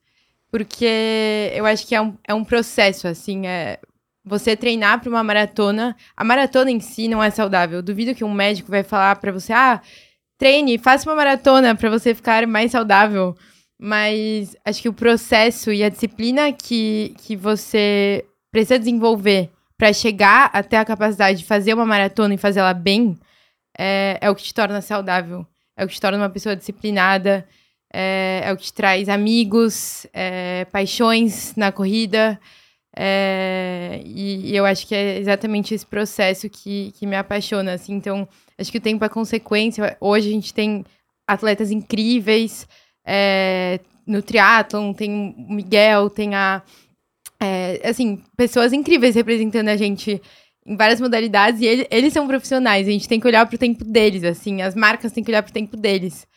porque 0.51 1.51
eu 1.53 1.65
acho 1.65 1.85
que 1.87 1.95
é 1.95 2.01
um, 2.01 2.17
é 2.27 2.33
um 2.33 2.43
processo, 2.43 3.07
assim, 3.07 3.47
é, 3.47 3.79
você 4.25 4.55
treinar 4.55 4.99
para 4.99 5.09
uma 5.09 5.23
maratona, 5.23 5.95
a 6.15 6.23
maratona 6.23 6.71
em 6.71 6.79
si 6.79 7.07
não 7.07 7.21
é 7.21 7.29
saudável. 7.29 7.79
Eu 7.79 7.83
duvido 7.83 8.15
que 8.15 8.23
um 8.23 8.33
médico 8.33 8.71
vai 8.71 8.83
falar 8.83 9.15
para 9.17 9.31
você, 9.31 9.51
ah, 9.51 9.81
treine, 10.37 10.77
faça 10.77 11.09
uma 11.09 11.15
maratona 11.15 11.75
para 11.75 11.89
você 11.89 12.15
ficar 12.15 12.45
mais 12.47 12.71
saudável. 12.71 13.35
Mas 13.79 14.55
acho 14.63 14.81
que 14.81 14.89
o 14.89 14.93
processo 14.93 15.71
e 15.73 15.83
a 15.83 15.89
disciplina 15.89 16.53
que, 16.53 17.13
que 17.17 17.35
você 17.35 18.25
precisa 18.51 18.79
desenvolver 18.79 19.49
para 19.77 19.91
chegar 19.91 20.49
até 20.53 20.77
a 20.77 20.85
capacidade 20.85 21.39
de 21.39 21.45
fazer 21.45 21.73
uma 21.73 21.85
maratona 21.85 22.33
e 22.33 22.37
fazer 22.37 22.61
ela 22.61 22.73
bem 22.73 23.17
é, 23.77 24.17
é 24.21 24.29
o 24.29 24.35
que 24.35 24.43
te 24.43 24.53
torna 24.53 24.81
saudável. 24.81 25.45
É 25.75 25.83
o 25.83 25.87
que 25.87 25.93
te 25.93 26.01
torna 26.01 26.17
uma 26.17 26.29
pessoa 26.29 26.55
disciplinada. 26.55 27.47
É, 27.91 28.41
é 28.45 28.53
o 28.53 28.57
que 28.57 28.63
te 28.63 28.73
traz 28.73 29.07
amigos, 29.07 30.07
é, 30.13 30.65
paixões 30.65 31.55
na 31.55 31.71
corrida. 31.71 32.39
É, 32.95 34.01
e, 34.05 34.51
e, 34.51 34.55
eu 34.55 34.65
acho 34.65 34.85
que 34.85 34.93
é 34.93 35.17
exatamente 35.17 35.73
esse 35.73 35.85
processo 35.85 36.49
que, 36.49 36.91
que 36.97 37.05
me 37.05 37.15
apaixona. 37.15 37.73
Assim. 37.73 37.93
Então, 37.93 38.27
acho 38.57 38.71
que 38.71 38.77
o 38.77 38.81
tempo 38.81 39.03
é 39.03 39.09
consequência. 39.09 39.97
Hoje 39.99 40.29
a 40.29 40.31
gente 40.31 40.53
tem 40.53 40.85
atletas 41.27 41.71
incríveis 41.71 42.67
é, 43.05 43.79
no 44.05 44.21
triatlon, 44.21 44.93
tem 44.93 45.35
o 45.37 45.53
Miguel, 45.53 46.09
tem 46.09 46.35
a. 46.35 46.61
É, 47.39 47.81
assim, 47.83 48.23
pessoas 48.37 48.71
incríveis 48.71 49.15
representando 49.15 49.67
a 49.69 49.75
gente 49.75 50.21
em 50.65 50.75
várias 50.75 50.99
modalidades 50.99 51.61
e 51.61 51.65
ele, 51.65 51.87
eles 51.91 52.13
são 52.13 52.27
profissionais. 52.27 52.87
A 52.87 52.91
gente 52.91 53.07
tem 53.07 53.19
que 53.19 53.27
olhar 53.27 53.45
para 53.45 53.55
o 53.55 53.59
tempo 53.59 53.83
deles, 53.83 54.23
assim. 54.23 54.61
As 54.61 54.75
marcas 54.75 55.11
têm 55.11 55.23
que 55.23 55.31
olhar 55.31 55.43
para 55.43 55.49
o 55.49 55.53
tempo 55.53 55.75
deles. 55.75 56.27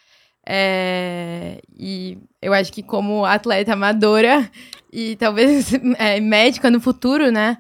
É, 0.49 1.61
e 1.77 2.19
eu 2.41 2.53
acho 2.53 2.73
que 2.73 2.83
como 2.83 3.25
atleta 3.25 3.73
amadora 3.73 4.49
e 4.93 5.17
talvez 5.17 5.73
é, 5.99 6.21
médica 6.21 6.71
no 6.71 6.81
futuro, 6.81 7.31
né? 7.31 7.59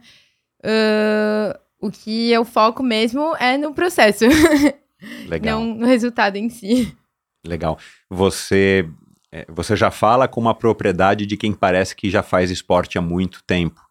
Uh, 0.64 1.58
o 1.80 1.90
que 1.90 2.30
eu 2.30 2.44
foco 2.44 2.82
mesmo 2.82 3.37
é 3.37 3.56
no 3.58 3.75
processo. 3.75 4.25
Legal. 5.28 5.61
Não 5.61 5.75
no 5.75 5.87
resultado 5.87 6.37
em 6.37 6.49
si. 6.49 6.96
Legal. 7.46 7.78
Você, 8.11 8.88
é, 9.30 9.46
você 9.49 9.76
já 9.76 9.90
fala 9.90 10.26
com 10.26 10.40
uma 10.40 10.54
propriedade 10.54 11.26
de 11.26 11.37
quem 11.37 11.52
parece 11.52 11.94
que 11.94 12.11
já 12.11 12.23
faz 12.23 12.50
esporte 12.50 12.99
há 12.99 13.02
muito 13.02 13.42
tempo. 13.44 13.86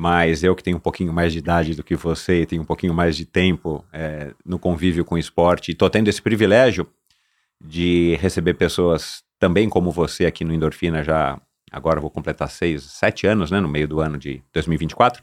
Mas 0.00 0.42
eu 0.42 0.56
que 0.56 0.62
tenho 0.62 0.78
um 0.78 0.80
pouquinho 0.80 1.12
mais 1.12 1.30
de 1.30 1.40
idade 1.40 1.74
do 1.74 1.84
que 1.84 1.94
você 1.94 2.40
e 2.40 2.46
tenho 2.46 2.62
um 2.62 2.64
pouquinho 2.64 2.94
mais 2.94 3.14
de 3.14 3.26
tempo 3.26 3.84
é, 3.92 4.32
no 4.42 4.58
convívio 4.58 5.04
com 5.04 5.14
o 5.14 5.18
esporte, 5.18 5.72
estou 5.72 5.90
tendo 5.90 6.08
esse 6.08 6.22
privilégio 6.22 6.86
de 7.62 8.16
receber 8.18 8.54
pessoas 8.54 9.22
também 9.38 9.68
como 9.68 9.90
você 9.90 10.24
aqui 10.24 10.42
no 10.42 10.54
Endorfina 10.54 11.04
já 11.04 11.38
agora 11.70 12.00
vou 12.00 12.08
completar 12.08 12.48
seis, 12.48 12.82
sete 12.84 13.26
anos, 13.26 13.50
né, 13.50 13.60
no 13.60 13.68
meio 13.68 13.86
do 13.86 14.00
ano 14.00 14.16
de 14.16 14.42
2024. 14.54 15.22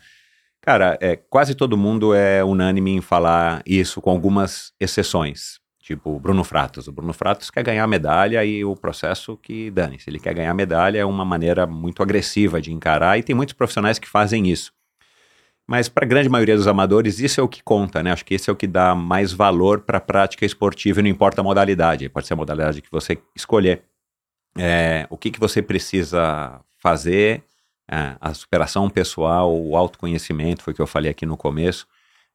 Cara, 0.62 0.96
é, 1.02 1.16
quase 1.16 1.56
todo 1.56 1.76
mundo 1.76 2.14
é 2.14 2.44
unânime 2.44 2.92
em 2.92 3.02
falar 3.02 3.64
isso, 3.66 4.00
com 4.00 4.12
algumas 4.12 4.74
exceções. 4.80 5.60
Tipo 5.88 6.18
o 6.18 6.20
Bruno 6.20 6.44
Fratos. 6.44 6.90
O 6.90 6.92
Bruno 6.92 7.14
Fratos 7.14 7.50
quer 7.50 7.64
ganhar 7.64 7.88
medalha 7.88 8.44
e 8.44 8.66
o 8.66 8.76
processo 8.76 9.38
que 9.38 9.72
dane-se. 9.72 10.10
Ele 10.10 10.20
quer 10.20 10.34
ganhar 10.34 10.54
medalha 10.54 11.00
é 11.00 11.06
uma 11.06 11.24
maneira 11.24 11.66
muito 11.66 12.04
agressiva 12.04 12.60
de 12.60 12.74
encarar 12.74 13.18
e 13.18 13.24
tem 13.24 13.34
muitos 13.34 13.54
profissionais 13.54 13.98
que 13.98 14.06
fazem 14.06 14.50
isso. 14.50 14.74
Mas 15.66 15.88
para 15.88 16.04
a 16.04 16.08
grande 16.08 16.28
maioria 16.28 16.58
dos 16.58 16.68
amadores, 16.68 17.22
isso 17.22 17.40
é 17.40 17.44
o 17.44 17.48
que 17.48 17.64
conta, 17.64 18.04
né? 18.04 18.12
Acho 18.12 18.26
que 18.26 18.34
esse 18.34 18.50
é 18.50 18.54
o 18.54 18.56
que 18.56 18.68
dá 18.68 18.94
mais 18.94 19.32
valor 19.32 19.80
para 19.80 19.98
a 19.98 20.02
prática 20.02 20.46
esportiva, 20.46 21.02
não 21.02 21.08
importa 21.08 21.40
a 21.40 21.44
modalidade, 21.44 22.10
pode 22.10 22.28
ser 22.28 22.34
a 22.34 22.38
modalidade 22.38 22.82
que 22.82 22.92
você 22.92 23.18
escolher. 23.34 23.84
É, 24.58 25.08
o 25.10 25.16
que, 25.18 25.32
que 25.32 25.40
você 25.40 25.62
precisa 25.62 26.60
fazer, 26.80 27.46
é, 27.90 28.18
a 28.20 28.34
superação 28.34 28.90
pessoal, 28.90 29.58
o 29.58 29.78
autoconhecimento, 29.78 30.64
foi 30.64 30.74
o 30.74 30.76
que 30.76 30.82
eu 30.82 30.88
falei 30.88 31.12
aqui 31.12 31.26
no 31.26 31.38
começo, 31.38 31.88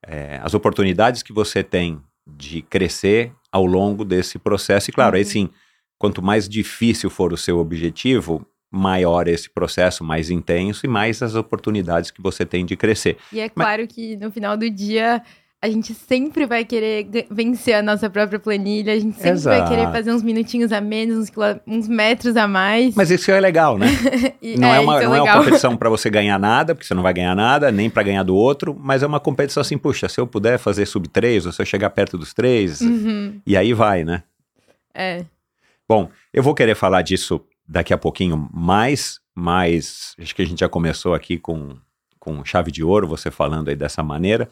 é, 0.03 0.41
as 0.43 0.55
oportunidades 0.55 1.23
que 1.23 1.35
você 1.35 1.63
tem 1.63 2.01
de 2.27 2.63
crescer 2.63 3.31
ao 3.53 3.67
longo 3.67 4.05
desse 4.05 4.39
processo. 4.39 4.91
E 4.91 4.93
claro, 4.93 5.15
uhum. 5.15 5.19
aí 5.19 5.25
sim, 5.25 5.51
quanto 5.99 6.23
mais 6.23 6.49
difícil 6.49 7.11
for 7.11 7.33
o 7.33 7.37
seu 7.37 7.59
objetivo, 7.59 8.45
maior 8.71 9.29
esse 9.29 9.51
processo, 9.51 10.03
mais 10.03 10.31
intenso 10.31 10.87
e 10.87 10.89
mais 10.89 11.23
as 11.23 11.35
oportunidades 11.35 12.11
que 12.11 12.23
você 12.23 12.47
tem 12.47 12.65
de 12.65 12.75
crescer. 12.75 13.19
E 13.31 13.39
é 13.39 13.49
claro 13.51 13.83
Mas... 13.83 13.93
que 13.93 14.17
no 14.17 14.33
final 14.33 14.57
do 14.57 14.69
dia 14.71 15.23
a 15.63 15.69
gente 15.69 15.95
sempre 15.95 16.45
vai 16.45 16.65
querer 16.65 17.09
vencer 17.31 17.77
a 17.77 17.83
nossa 17.83 18.11
própria 18.11 18.41
planilha, 18.41 18.95
a 18.95 18.99
gente 18.99 19.15
sempre 19.15 19.31
Exato. 19.31 19.61
vai 19.61 19.69
querer 19.69 19.93
fazer 19.93 20.13
uns 20.13 20.21
minutinhos 20.21 20.73
a 20.73 20.81
menos, 20.81 21.17
uns, 21.17 21.33
uns 21.65 21.87
metros 21.87 22.37
a 22.37 22.49
mais. 22.49 22.97
Mas 22.97 23.13
isso 23.13 23.31
é 23.31 23.39
legal, 23.39 23.79
né? 23.79 23.87
e, 24.43 24.59
não 24.59 24.67
é, 24.67 24.79
é 24.79 24.81
uma, 24.81 25.01
é 25.01 25.05
não 25.05 25.15
é 25.15 25.23
uma 25.23 25.39
competição 25.39 25.77
para 25.77 25.89
você 25.89 26.11
ganhar 26.11 26.37
nada, 26.37 26.75
porque 26.75 26.85
você 26.85 26.95
não 26.95 27.03
vai 27.05 27.15
ganhar 27.15 27.37
nada, 27.37 27.71
nem 27.71 27.89
para 27.89 28.03
ganhar 28.03 28.25
do 28.25 28.35
outro, 28.35 28.77
mas 28.77 29.05
é 29.05 29.07
uma 29.07 29.21
competição 29.21 29.61
assim, 29.61 29.79
puxa, 29.79 30.09
se 30.09 30.21
eu 30.21 30.27
puder 30.27 30.59
fazer 30.59 30.85
sub 30.85 31.07
3, 31.09 31.47
ou 31.47 31.53
se 31.53 31.63
eu 31.63 31.67
chegar 31.67 31.91
perto 31.91 32.19
dos 32.19 32.35
3, 32.35 32.81
uhum. 32.81 33.41
e 33.47 33.57
aí 33.57 33.73
vai, 33.73 34.03
né? 34.03 34.25
É. 34.93 35.25
Bom, 35.89 36.11
eu 36.35 36.43
vou 36.43 36.57
querer 36.57 36.75
falar 36.75 37.03
disso 37.03 37.41
daqui 37.69 37.95
a 37.95 37.99
pouquinho 37.99 38.49
mais, 38.53 39.21
mas 39.33 40.17
acho 40.21 40.35
que 40.35 40.43
a 40.43 40.47
gente 40.47 40.59
já 40.59 40.69
começou 40.69 41.15
aqui 41.15 41.39
com, 41.39 41.77
com 42.19 42.45
chave 42.45 42.73
de 42.73 42.83
ouro, 42.83 43.07
você 43.07 43.31
falando 43.31 43.69
aí 43.69 43.77
dessa 43.77 44.03
maneira. 44.03 44.49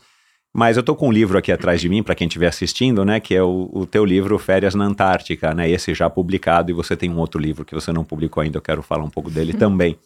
Mas 0.53 0.77
eu 0.77 0.83
tô 0.83 0.97
com 0.97 1.09
um 1.09 1.13
livro 1.13 1.39
aqui 1.39 1.53
atrás 1.53 1.81
de 1.81 1.89
mim, 1.89 2.03
para 2.03 2.15
quem 2.15 2.27
estiver 2.27 2.49
assistindo, 2.49 3.05
né? 3.05 3.21
Que 3.21 3.35
é 3.35 3.43
o, 3.43 3.71
o 3.73 3.87
teu 3.87 4.05
livro 4.05 4.37
Férias 4.39 4.75
na 4.75 4.85
Antártica, 4.85 5.55
né? 5.55 5.71
Esse 5.71 5.95
já 5.95 6.11
publicado, 6.11 6.71
e 6.71 6.75
você 6.75 6.97
tem 6.97 7.09
um 7.09 7.19
outro 7.19 7.41
livro 7.41 7.65
que 7.65 7.75
você 7.75 7.93
não 7.93 8.05
publicou 8.05 8.43
ainda, 8.43 8.59
eu 8.59 8.63
quero 8.63 8.83
falar 8.83 9.05
um 9.05 9.11
pouco 9.11 9.31
dele 9.31 9.53
também. 9.55 9.97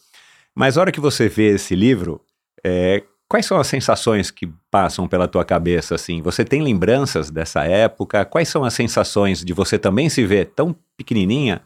Mas 0.53 0.77
a 0.77 0.81
hora 0.81 0.91
que 0.91 0.99
você 0.99 1.27
vê 1.27 1.55
esse 1.55 1.75
livro, 1.75 2.21
é, 2.63 3.03
quais 3.27 3.45
são 3.45 3.57
as 3.57 3.67
sensações 3.67 4.29
que 4.29 4.47
passam 4.69 5.07
pela 5.07 5.27
tua 5.27 5.43
cabeça, 5.43 5.95
assim? 5.95 6.21
Você 6.21 6.45
tem 6.45 6.61
lembranças 6.61 7.31
dessa 7.31 7.63
época? 7.63 8.23
Quais 8.23 8.47
são 8.47 8.63
as 8.63 8.73
sensações 8.73 9.43
de 9.43 9.51
você 9.51 9.79
também 9.79 10.09
se 10.09 10.23
ver 10.25 10.51
tão 10.55 10.75
pequenininha 10.95 11.61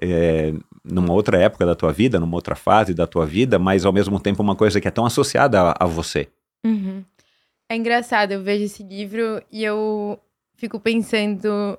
é, 0.00 0.52
numa 0.84 1.12
outra 1.12 1.38
época 1.38 1.64
da 1.64 1.74
tua 1.74 1.92
vida, 1.92 2.20
numa 2.20 2.34
outra 2.34 2.54
fase 2.54 2.94
da 2.94 3.06
tua 3.06 3.26
vida, 3.26 3.58
mas 3.58 3.84
ao 3.84 3.92
mesmo 3.92 4.20
tempo 4.20 4.42
uma 4.42 4.54
coisa 4.54 4.80
que 4.80 4.88
é 4.88 4.90
tão 4.90 5.06
associada 5.06 5.60
a, 5.60 5.84
a 5.84 5.86
você. 5.86 6.28
Uhum. 6.64 7.02
É 7.70 7.76
engraçado, 7.76 8.32
eu 8.32 8.42
vejo 8.42 8.64
esse 8.64 8.82
livro 8.82 9.40
e 9.48 9.62
eu 9.62 10.18
fico 10.56 10.80
pensando 10.80 11.78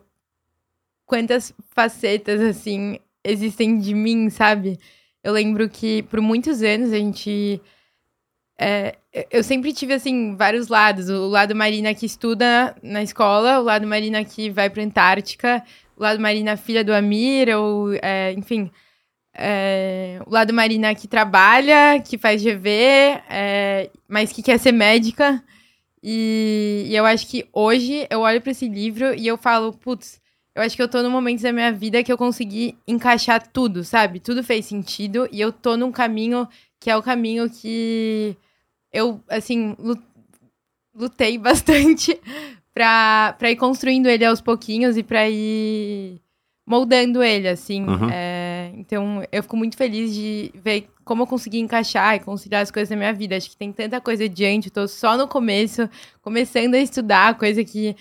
quantas 1.06 1.54
facetas, 1.72 2.40
assim, 2.40 2.98
existem 3.22 3.78
de 3.78 3.94
mim, 3.94 4.30
sabe? 4.30 4.80
Eu 5.22 5.34
lembro 5.34 5.68
que 5.70 6.04
por 6.04 6.22
muitos 6.22 6.64
anos 6.64 6.94
a 6.94 6.98
gente. 6.98 7.62
É, 8.58 8.96
eu 9.30 9.44
sempre 9.44 9.74
tive, 9.74 9.94
assim, 9.94 10.34
vários 10.38 10.70
lados. 10.70 11.10
O 11.10 11.28
lado 11.28 11.54
Marina 11.54 11.94
que 11.94 12.06
estuda 12.06 12.74
na 12.82 13.04
escola, 13.04 13.60
o 13.60 13.64
lado 13.64 13.86
Marina 13.86 14.24
que 14.24 14.50
vai 14.50 14.70
pra 14.70 14.84
Antártica, 14.84 15.62
o 15.98 16.04
lado 16.04 16.22
Marina 16.22 16.56
filha 16.56 16.86
do 16.86 16.94
Amir, 16.94 17.50
ou, 17.54 17.94
é, 18.02 18.32
enfim. 18.32 18.72
É, 19.36 20.22
o 20.26 20.30
lado 20.32 20.54
Marina 20.54 20.96
que 20.96 21.08
trabalha, 21.08 22.00
que 22.02 22.18
faz 22.18 22.42
GV, 22.42 22.70
é, 23.30 23.90
mas 24.08 24.32
que 24.32 24.42
quer 24.42 24.58
ser 24.58 24.72
médica. 24.72 25.44
E, 26.04 26.88
e, 26.88 26.96
eu 26.96 27.06
acho 27.06 27.28
que 27.28 27.48
hoje 27.54 28.08
eu 28.10 28.22
olho 28.22 28.42
para 28.42 28.52
esse 28.52 28.68
livro 28.68 29.14
e 29.14 29.28
eu 29.28 29.38
falo, 29.38 29.72
putz, 29.74 30.20
eu 30.56 30.62
acho 30.64 30.76
que 30.76 30.82
eu 30.82 30.88
tô 30.90 31.02
num 31.02 31.12
momento 31.12 31.42
da 31.42 31.54
minha 31.54 31.72
vida 31.72 32.04
que 32.04 32.12
eu 32.12 32.18
consegui 32.18 32.76
encaixar 32.88 33.48
tudo, 33.48 33.84
sabe? 33.84 34.20
Tudo 34.20 34.44
fez 34.44 34.66
sentido 34.66 35.28
e 35.32 35.40
eu 35.40 35.52
tô 35.52 35.78
num 35.78 35.92
caminho 35.92 36.48
que 36.80 36.90
é 36.90 36.98
o 36.98 37.04
caminho 37.04 37.50
que 37.50 38.36
eu, 38.92 39.22
assim, 39.30 39.76
lutei 40.94 41.38
bastante 41.40 42.20
pra, 42.74 43.36
pra 43.38 43.52
ir 43.52 43.56
construindo 43.56 44.08
ele 44.08 44.26
aos 44.26 44.42
pouquinhos 44.42 44.98
e 44.98 45.04
pra 45.04 45.30
ir 45.30 46.20
moldando 46.66 47.24
ele, 47.24 47.48
assim. 47.48 47.86
Uhum. 47.86 48.10
É, 48.12 48.41
então, 48.76 49.24
eu 49.32 49.44
fico 49.44 49.58
muito 49.58 49.78
feliz 49.78 50.14
de 50.14 50.52
ver 50.56 50.88
como 51.04 51.24
eu 51.24 51.28
consegui 51.28 51.60
encaixar 51.60 52.16
e 52.16 52.20
conciliar 52.20 52.62
as 52.62 52.72
coisas 52.72 52.90
na 52.90 52.96
minha 52.96 53.14
vida. 53.14 53.36
Acho 53.36 53.50
que 53.50 53.58
tem 53.58 53.72
tanta 53.72 54.00
coisa 54.00 54.26
adiante, 54.26 54.68
eu 54.68 54.74
tô 54.74 54.88
só 54.88 55.18
no 55.18 55.28
começo, 55.28 55.90
começando 56.22 56.76
a 56.76 56.80
estudar 56.80 57.30
a 57.30 57.34
coisa 57.34 57.64
que 57.64 57.96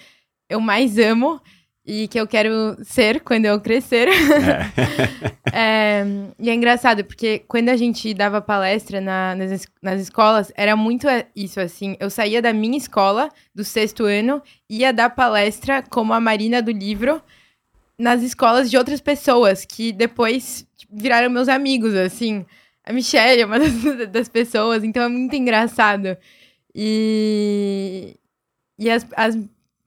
eu 0.49 0.61
mais 0.61 0.99
amo 0.99 1.41
e 1.85 2.07
que 2.09 2.21
eu 2.21 2.27
quero 2.27 2.77
ser 2.85 3.21
quando 3.21 3.47
eu 3.47 3.61
crescer. 3.61 4.09
É. 4.09 5.51
é, 5.53 6.05
e 6.39 6.51
é 6.51 6.55
engraçado, 6.55 7.05
porque 7.05 7.41
quando 7.49 7.69
a 7.69 7.77
gente 7.77 8.13
dava 8.15 8.41
palestra 8.41 9.01
na, 9.01 9.35
nas, 9.35 9.67
nas 9.83 10.01
escolas, 10.01 10.53
era 10.55 10.77
muito 10.77 11.07
isso, 11.35 11.61
assim. 11.61 11.97
Eu 11.99 12.11
saía 12.11 12.41
da 12.41 12.53
minha 12.53 12.77
escola, 12.77 13.29
do 13.55 13.65
sexto 13.65 14.05
ano, 14.05 14.43
ia 14.69 14.93
dar 14.93 15.11
palestra 15.11 15.83
como 15.83 16.13
a 16.13 16.21
Marina 16.21 16.63
do 16.63 16.71
livro 16.71 17.23
nas 18.01 18.23
escolas 18.23 18.71
de 18.71 18.79
outras 18.79 19.01
pessoas, 19.01 19.65
que 19.65 19.93
depois 19.93 20.67
tipo, 20.77 20.97
viraram 20.97 21.31
meus 21.31 21.49
amigos, 21.49 21.95
assim. 21.95 22.45
A 22.85 22.93
Michelle 22.93 23.43
é 23.43 23.47
uma 23.47 23.59
das, 23.61 24.09
das 24.09 24.29
pessoas, 24.29 24.83
então 24.83 25.03
é 25.03 25.09
muito 25.09 25.37
engraçado. 25.37 26.17
E, 26.75 28.17
e 28.79 28.91
as, 28.91 29.07
as, 29.15 29.39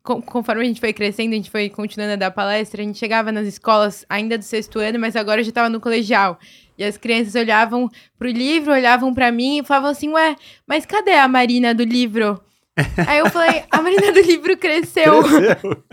conforme 0.04 0.62
a 0.62 0.66
gente 0.66 0.80
foi 0.80 0.94
crescendo, 0.94 1.34
a 1.34 1.36
gente 1.36 1.50
foi 1.50 1.70
continuando 1.70 2.14
a 2.14 2.18
dar 2.18 2.32
palestra, 2.32 2.82
a 2.82 2.86
gente 2.86 3.00
chegava 3.00 3.32
nas 3.32 3.48
escolas 3.48 4.06
ainda 4.08 4.38
do 4.38 4.44
sexto 4.44 4.78
ano, 4.80 5.00
mas 5.00 5.16
agora 5.16 5.42
eu 5.42 5.46
já 5.46 5.50
estava 5.50 5.70
no 5.70 5.82
colegial. 5.82 6.38
E 6.78 6.84
as 6.84 6.98
crianças 6.98 7.34
olhavam 7.36 7.90
pro 8.18 8.30
livro, 8.30 8.74
olhavam 8.74 9.14
para 9.14 9.32
mim 9.32 9.60
e 9.60 9.64
falavam 9.64 9.90
assim: 9.90 10.10
Ué, 10.10 10.36
mas 10.68 10.86
cadê 10.86 11.14
a 11.14 11.28
Marina 11.28 11.74
do 11.74 11.84
livro? 11.84 12.42
Aí 13.08 13.20
eu 13.20 13.30
falei: 13.30 13.64
A 13.72 13.82
Marina 13.82 14.12
do 14.12 14.22
livro 14.22 14.58
cresceu. 14.58 15.24
Cresceu. 15.24 15.84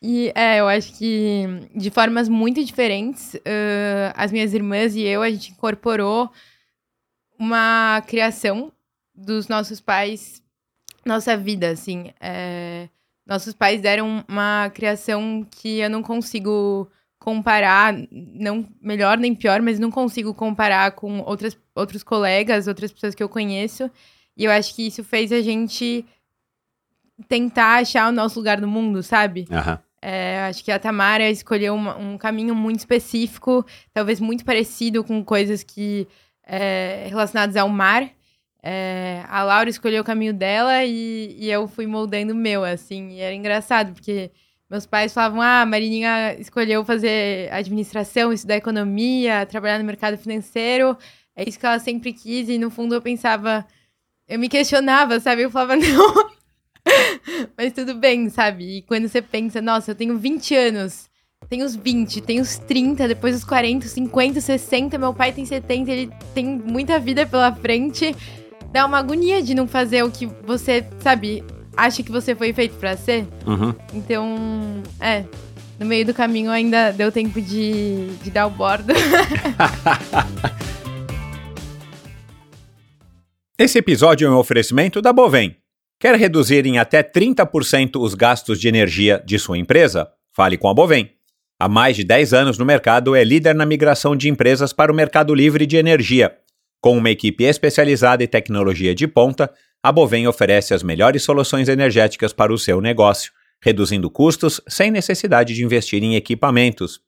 E 0.03 0.31
é, 0.35 0.61
eu 0.61 0.69
acho 0.69 0.93
que 0.95 1.45
de 1.75 1.91
formas 1.91 2.29
muito 2.29 2.62
diferentes, 2.62 3.35
uh, 3.35 4.12
as 4.15 4.31
minhas 4.31 4.53
irmãs 4.53 4.95
e 4.95 5.03
eu, 5.03 5.23
a 5.23 5.31
gente 5.31 5.53
incorporou 5.53 6.31
uma 7.38 8.03
criação 8.07 8.73
dos 9.15 9.49
nossos 9.49 9.81
pais, 9.81 10.43
nossa 11.05 11.37
vida, 11.37 11.71
assim. 11.71 12.12
É, 12.21 12.88
nossos 13.26 13.55
pais 13.55 13.81
deram 13.81 14.25
uma 14.29 14.71
criação 14.71 15.47
que 15.50 15.79
eu 15.79 15.91
não 15.91 16.03
consigo 16.03 16.91
comparar, 17.19 17.95
não 18.11 18.69
melhor 18.81 19.19
nem 19.19 19.35
pior, 19.35 19.61
mas 19.62 19.79
não 19.79 19.91
consigo 19.91 20.35
comparar 20.35 20.93
com 20.93 21.21
outras, 21.21 21.59
outros 21.75 22.03
colegas, 22.03 22.69
outras 22.69 22.93
pessoas 22.93 23.15
que 23.15 23.23
eu 23.23 23.29
conheço. 23.29 23.91
E 24.37 24.45
eu 24.45 24.50
acho 24.50 24.75
que 24.75 24.87
isso 24.87 25.03
fez 25.03 25.33
a 25.33 25.41
gente 25.41 26.05
tentar 27.26 27.79
achar 27.79 28.09
o 28.09 28.12
nosso 28.12 28.38
lugar 28.38 28.61
no 28.61 28.69
mundo, 28.69 29.03
sabe? 29.03 29.47
Aham. 29.50 29.81
É, 30.09 30.39
acho 30.49 30.63
que 30.63 30.71
a 30.71 30.79
Tamara 30.79 31.29
escolheu 31.29 31.75
uma- 31.75 31.97
um 31.99 32.17
caminho 32.17 32.55
muito 32.55 32.79
específico, 32.79 33.67
talvez 33.93 34.21
muito 34.21 34.45
parecido 34.45 35.03
com 35.03 35.25
coisas 35.25 35.65
que 35.65 36.07
é, 36.47 37.07
relacionadas 37.09 37.57
ao 37.57 37.69
mar. 37.69 38.09
É, 38.63 39.25
a 39.29 39.43
Laura 39.43 39.69
escolheu 39.69 40.03
o 40.03 40.05
caminho 40.05 40.33
dela 40.33 40.85
e, 40.85 41.35
e 41.41 41.51
eu 41.51 41.67
fui 41.67 41.87
moldando 41.89 42.33
o 42.33 42.37
meu, 42.37 42.63
assim. 42.65 43.11
E 43.15 43.21
era 43.21 43.35
engraçado, 43.35 43.93
porque 43.95 44.31
meus 44.71 44.87
pais 44.87 45.13
falavam: 45.13 45.41
ah, 45.43 45.63
a 45.63 45.67
Marininha 45.67 46.37
escolheu 46.39 46.85
fazer 46.85 47.53
administração, 47.53 48.33
estudar 48.33 48.57
economia, 48.59 49.45
trabalhar 49.47 49.79
no 49.79 49.85
mercado 49.85 50.17
financeiro. 50.19 50.97
É 51.35 51.49
isso 51.49 51.59
que 51.59 51.67
ela 51.67 51.81
sempre 51.81 52.13
quis. 52.13 52.49
E 52.49 52.59
no 52.59 52.71
fundo 52.71 52.95
eu 52.95 53.03
pensava, 53.03 53.67
eu 54.29 54.39
me 54.39 54.49
questionava, 54.49 55.19
sabe? 55.21 55.43
Eu 55.43 55.51
falava: 55.51 55.75
não. 55.77 56.36
Mas 57.56 57.73
tudo 57.73 57.95
bem, 57.95 58.28
sabe? 58.28 58.78
E 58.78 58.83
quando 58.83 59.09
você 59.09 59.21
pensa, 59.23 59.61
nossa, 59.61 59.90
eu 59.90 59.95
tenho 59.95 60.18
20 60.18 60.54
anos, 60.54 61.09
tenho 61.49 61.64
os 61.64 61.76
20, 61.76 62.21
tenho 62.23 62.42
os 62.42 62.59
30, 62.59 63.09
depois 63.09 63.37
os 63.37 63.45
40, 63.45 63.87
os 63.87 63.92
50, 63.92 64.40
60, 64.40 64.99
meu 64.99 65.14
pai 65.14 65.33
tem 65.33 65.45
70, 65.45 65.90
ele 65.90 66.11
tem 66.35 66.45
muita 66.45 66.99
vida 66.99 67.26
pela 67.26 67.52
frente. 67.54 68.14
Dá 68.73 68.85
uma 68.85 68.99
agonia 68.99 69.42
de 69.42 69.54
não 69.54 69.66
fazer 69.68 70.02
o 70.02 70.11
que 70.11 70.26
você, 70.45 70.85
sabe, 71.00 71.45
acha 71.76 72.02
que 72.02 72.11
você 72.11 72.35
foi 72.35 72.52
feito 72.52 72.76
pra 72.76 72.97
ser. 72.97 73.26
Uhum. 73.47 73.75
Então, 73.95 74.83
é. 75.00 75.25
No 75.78 75.85
meio 75.85 76.06
do 76.06 76.14
caminho 76.14 76.50
ainda 76.50 76.90
deu 76.90 77.12
tempo 77.12 77.38
de, 77.38 78.06
de 78.23 78.30
dar 78.30 78.47
o 78.47 78.50
bordo. 78.50 78.95
Esse 83.59 83.78
episódio 83.78 84.26
é 84.26 84.30
um 84.30 84.37
oferecimento 84.37 85.02
da 85.02 85.12
Bovem. 85.12 85.56
Quer 86.07 86.15
reduzir 86.15 86.65
em 86.67 86.79
até 86.79 87.03
30% 87.03 88.01
os 88.01 88.15
gastos 88.15 88.61
de 88.61 88.69
energia 88.69 89.21
de 89.27 89.41
sua 89.41 89.59
empresa? 89.59 90.09
Fale 90.33 90.57
com 90.57 90.69
a 90.69 90.73
Bovem. 90.73 91.11
Há 91.59 91.69
mais 91.69 91.97
de 91.97 92.05
10 92.05 92.33
anos 92.33 92.59
no 92.59 92.65
mercado, 92.65 93.17
é 93.17 93.25
líder 93.25 93.57
na 93.57 93.67
migração 93.67 94.15
de 94.15 94.29
empresas 94.29 94.73
para 94.73 94.93
o 94.93 94.95
mercado 94.95 95.35
livre 95.35 95.67
de 95.67 95.77
energia. 95.77 96.33
Com 96.81 96.97
uma 96.97 97.11
equipe 97.11 97.43
especializada 97.43 98.23
e 98.23 98.29
tecnologia 98.29 98.95
de 98.95 99.09
ponta, 99.09 99.53
a 99.83 99.91
Bovem 99.91 100.29
oferece 100.29 100.73
as 100.73 100.85
melhores 100.85 101.25
soluções 101.25 101.69
energéticas 101.69 102.33
para 102.33 102.53
o 102.53 102.59
seu 102.59 102.81
negócio, 102.81 103.33
reduzindo 103.61 104.09
custos 104.09 104.61
sem 104.69 104.93
necessidade 104.93 105.57
de 105.57 105.65
investir 105.65 106.05
em 106.05 106.15
equipamentos. 106.15 107.01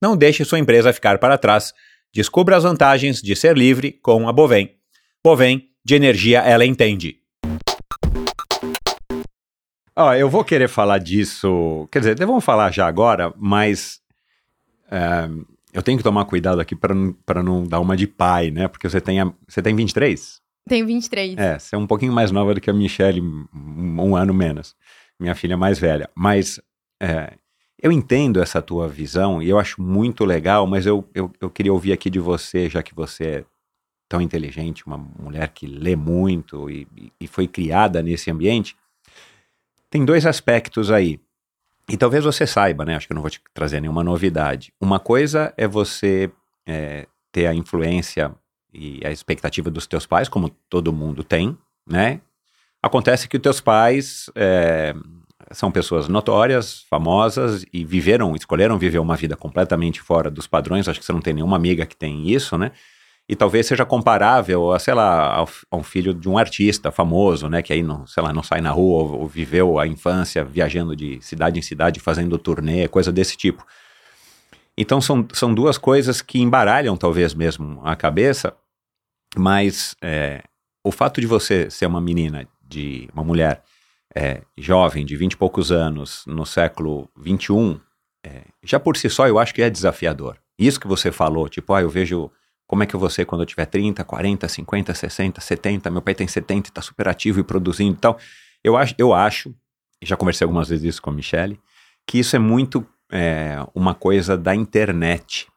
Não 0.00 0.16
deixe 0.16 0.42
sua 0.42 0.58
empresa 0.58 0.90
ficar 0.90 1.18
para 1.18 1.36
trás. 1.36 1.74
Descubra 2.14 2.56
as 2.56 2.62
vantagens 2.62 3.20
de 3.20 3.36
ser 3.36 3.58
livre 3.58 3.92
com 3.92 4.26
a 4.26 4.32
Bovem. 4.32 4.74
Bovem, 5.22 5.68
de 5.84 5.94
energia 5.94 6.38
ela 6.40 6.64
entende. 6.64 7.27
Ó, 10.00 10.14
eu 10.14 10.30
vou 10.30 10.44
querer 10.44 10.68
falar 10.68 10.98
disso. 10.98 11.88
Quer 11.90 11.98
dizer, 11.98 12.16
vamos 12.24 12.44
falar 12.44 12.72
já 12.72 12.86
agora, 12.86 13.34
mas 13.36 14.00
é, 14.88 15.28
eu 15.72 15.82
tenho 15.82 15.98
que 15.98 16.04
tomar 16.04 16.24
cuidado 16.24 16.60
aqui 16.60 16.76
para 16.76 17.42
não, 17.42 17.66
dar 17.66 17.80
uma 17.80 17.96
de 17.96 18.06
pai, 18.06 18.52
né? 18.52 18.68
Porque 18.68 18.88
você 18.88 19.00
tem, 19.00 19.20
a, 19.20 19.32
você 19.48 19.60
tem 19.60 19.74
23? 19.74 20.40
Tenho 20.68 20.86
23. 20.86 21.36
É, 21.36 21.58
você 21.58 21.74
é 21.74 21.78
um 21.78 21.86
pouquinho 21.86 22.12
mais 22.12 22.30
nova 22.30 22.54
do 22.54 22.60
que 22.60 22.70
a 22.70 22.72
Michelle, 22.72 23.20
um, 23.20 23.46
um 23.52 24.14
ano 24.14 24.32
menos. 24.32 24.76
Minha 25.18 25.34
filha 25.34 25.56
mais 25.56 25.80
velha. 25.80 26.08
Mas 26.14 26.60
é, 27.02 27.32
eu 27.82 27.90
entendo 27.90 28.40
essa 28.40 28.62
tua 28.62 28.86
visão 28.86 29.42
e 29.42 29.48
eu 29.48 29.58
acho 29.58 29.82
muito 29.82 30.24
legal, 30.24 30.64
mas 30.64 30.86
eu, 30.86 31.08
eu, 31.12 31.28
eu 31.40 31.50
queria 31.50 31.72
ouvir 31.72 31.92
aqui 31.92 32.08
de 32.08 32.20
você, 32.20 32.70
já 32.70 32.84
que 32.84 32.94
você 32.94 33.24
é 33.24 33.44
tão 34.08 34.20
inteligente, 34.20 34.86
uma 34.86 34.96
mulher 34.96 35.48
que 35.48 35.66
lê 35.66 35.96
muito 35.96 36.70
e, 36.70 36.86
e 37.20 37.26
foi 37.26 37.48
criada 37.48 38.00
nesse 38.00 38.30
ambiente. 38.30 38.76
Tem 39.90 40.04
dois 40.04 40.26
aspectos 40.26 40.90
aí. 40.90 41.20
E 41.88 41.96
talvez 41.96 42.24
você 42.24 42.46
saiba, 42.46 42.84
né? 42.84 42.96
Acho 42.96 43.06
que 43.06 43.12
eu 43.12 43.16
não 43.16 43.22
vou 43.22 43.30
te 43.30 43.40
trazer 43.54 43.80
nenhuma 43.80 44.04
novidade. 44.04 44.72
Uma 44.80 45.00
coisa 45.00 45.54
é 45.56 45.66
você 45.66 46.30
é, 46.66 47.06
ter 47.32 47.46
a 47.46 47.54
influência 47.54 48.34
e 48.72 49.00
a 49.04 49.10
expectativa 49.10 49.70
dos 49.70 49.86
teus 49.86 50.04
pais, 50.04 50.28
como 50.28 50.50
todo 50.68 50.92
mundo 50.92 51.24
tem, 51.24 51.56
né? 51.86 52.20
Acontece 52.82 53.26
que 53.26 53.36
os 53.36 53.42
teus 53.42 53.60
pais 53.60 54.30
é, 54.34 54.94
são 55.50 55.72
pessoas 55.72 56.08
notórias, 56.08 56.82
famosas 56.82 57.64
e 57.72 57.84
viveram, 57.84 58.36
escolheram 58.36 58.78
viver 58.78 58.98
uma 58.98 59.16
vida 59.16 59.36
completamente 59.36 60.00
fora 60.00 60.30
dos 60.30 60.46
padrões. 60.46 60.86
Acho 60.88 61.00
que 61.00 61.06
você 61.06 61.12
não 61.12 61.20
tem 61.20 61.34
nenhuma 61.34 61.56
amiga 61.56 61.86
que 61.86 61.96
tem 61.96 62.30
isso, 62.30 62.58
né? 62.58 62.70
E 63.28 63.36
talvez 63.36 63.66
seja 63.66 63.84
comparável, 63.84 64.72
a, 64.72 64.78
sei 64.78 64.94
lá, 64.94 65.34
ao, 65.34 65.48
a 65.70 65.76
um 65.76 65.82
filho 65.82 66.14
de 66.14 66.28
um 66.28 66.38
artista 66.38 66.90
famoso, 66.90 67.48
né? 67.48 67.60
Que 67.60 67.74
aí, 67.74 67.82
não, 67.82 68.06
sei 68.06 68.22
lá, 68.22 68.32
não 68.32 68.42
sai 68.42 68.62
na 68.62 68.70
rua 68.70 69.02
ou, 69.02 69.20
ou 69.20 69.28
viveu 69.28 69.78
a 69.78 69.86
infância 69.86 70.42
viajando 70.42 70.96
de 70.96 71.20
cidade 71.20 71.58
em 71.58 71.62
cidade, 71.62 72.00
fazendo 72.00 72.38
turnê, 72.38 72.88
coisa 72.88 73.12
desse 73.12 73.36
tipo. 73.36 73.66
Então 74.78 75.00
são, 75.00 75.26
são 75.32 75.52
duas 75.52 75.76
coisas 75.76 76.22
que 76.22 76.38
embaralham 76.38 76.96
talvez 76.96 77.34
mesmo 77.34 77.80
a 77.84 77.94
cabeça, 77.96 78.56
mas 79.36 79.94
é, 80.00 80.42
o 80.84 80.90
fato 80.90 81.20
de 81.20 81.26
você 81.26 81.68
ser 81.68 81.86
uma 81.86 82.00
menina, 82.00 82.48
de 82.62 83.10
uma 83.12 83.24
mulher 83.24 83.62
é, 84.14 84.42
jovem, 84.56 85.04
de 85.04 85.16
vinte 85.16 85.32
e 85.32 85.36
poucos 85.36 85.70
anos, 85.70 86.24
no 86.26 86.46
século 86.46 87.10
XXI, 87.20 87.80
é, 88.24 88.44
já 88.62 88.80
por 88.80 88.96
si 88.96 89.10
só 89.10 89.28
eu 89.28 89.38
acho 89.38 89.52
que 89.52 89.62
é 89.62 89.68
desafiador. 89.68 90.38
Isso 90.58 90.80
que 90.80 90.88
você 90.88 91.12
falou, 91.12 91.48
tipo, 91.48 91.74
ah, 91.74 91.82
eu 91.82 91.90
vejo 91.90 92.30
como 92.68 92.82
é 92.82 92.86
que 92.86 92.94
eu 92.94 93.00
vou 93.00 93.08
ser 93.08 93.24
quando 93.24 93.40
eu 93.40 93.46
tiver 93.46 93.64
30, 93.64 94.04
40, 94.04 94.46
50, 94.46 94.94
60, 94.94 95.40
70, 95.40 95.90
meu 95.90 96.02
pai 96.02 96.14
tem 96.14 96.28
70 96.28 96.68
e 96.68 96.70
está 96.70 96.82
super 96.82 97.08
ativo 97.08 97.40
e 97.40 97.42
produzindo 97.42 97.96
e 97.96 97.98
tal. 97.98 98.18
Eu 98.62 98.76
acho, 98.76 98.94
eu 98.98 99.14
acho, 99.14 99.54
já 100.02 100.18
conversei 100.18 100.44
algumas 100.44 100.68
vezes 100.68 100.84
isso 100.84 101.00
com 101.02 101.08
a 101.08 101.12
Michelle, 101.12 101.58
que 102.06 102.18
isso 102.18 102.36
é 102.36 102.38
muito 102.38 102.86
é, 103.10 103.56
uma 103.74 103.94
coisa 103.94 104.36
da 104.36 104.54
internet. 104.54 105.48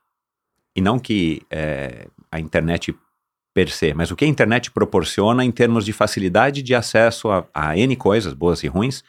E 0.74 0.80
não 0.80 0.98
que 0.98 1.42
é, 1.52 2.08
a 2.32 2.40
internet 2.40 2.96
per 3.54 3.70
se, 3.70 3.94
mas 3.94 4.10
o 4.10 4.16
que 4.16 4.24
a 4.24 4.28
internet 4.28 4.72
proporciona 4.72 5.44
em 5.44 5.52
termos 5.52 5.84
de 5.84 5.92
facilidade 5.92 6.64
de 6.64 6.74
acesso 6.74 7.30
a, 7.30 7.46
a 7.54 7.78
N 7.78 7.94
coisas, 7.98 8.34
boas 8.34 8.64
e 8.64 8.68
ruins. 8.68 9.04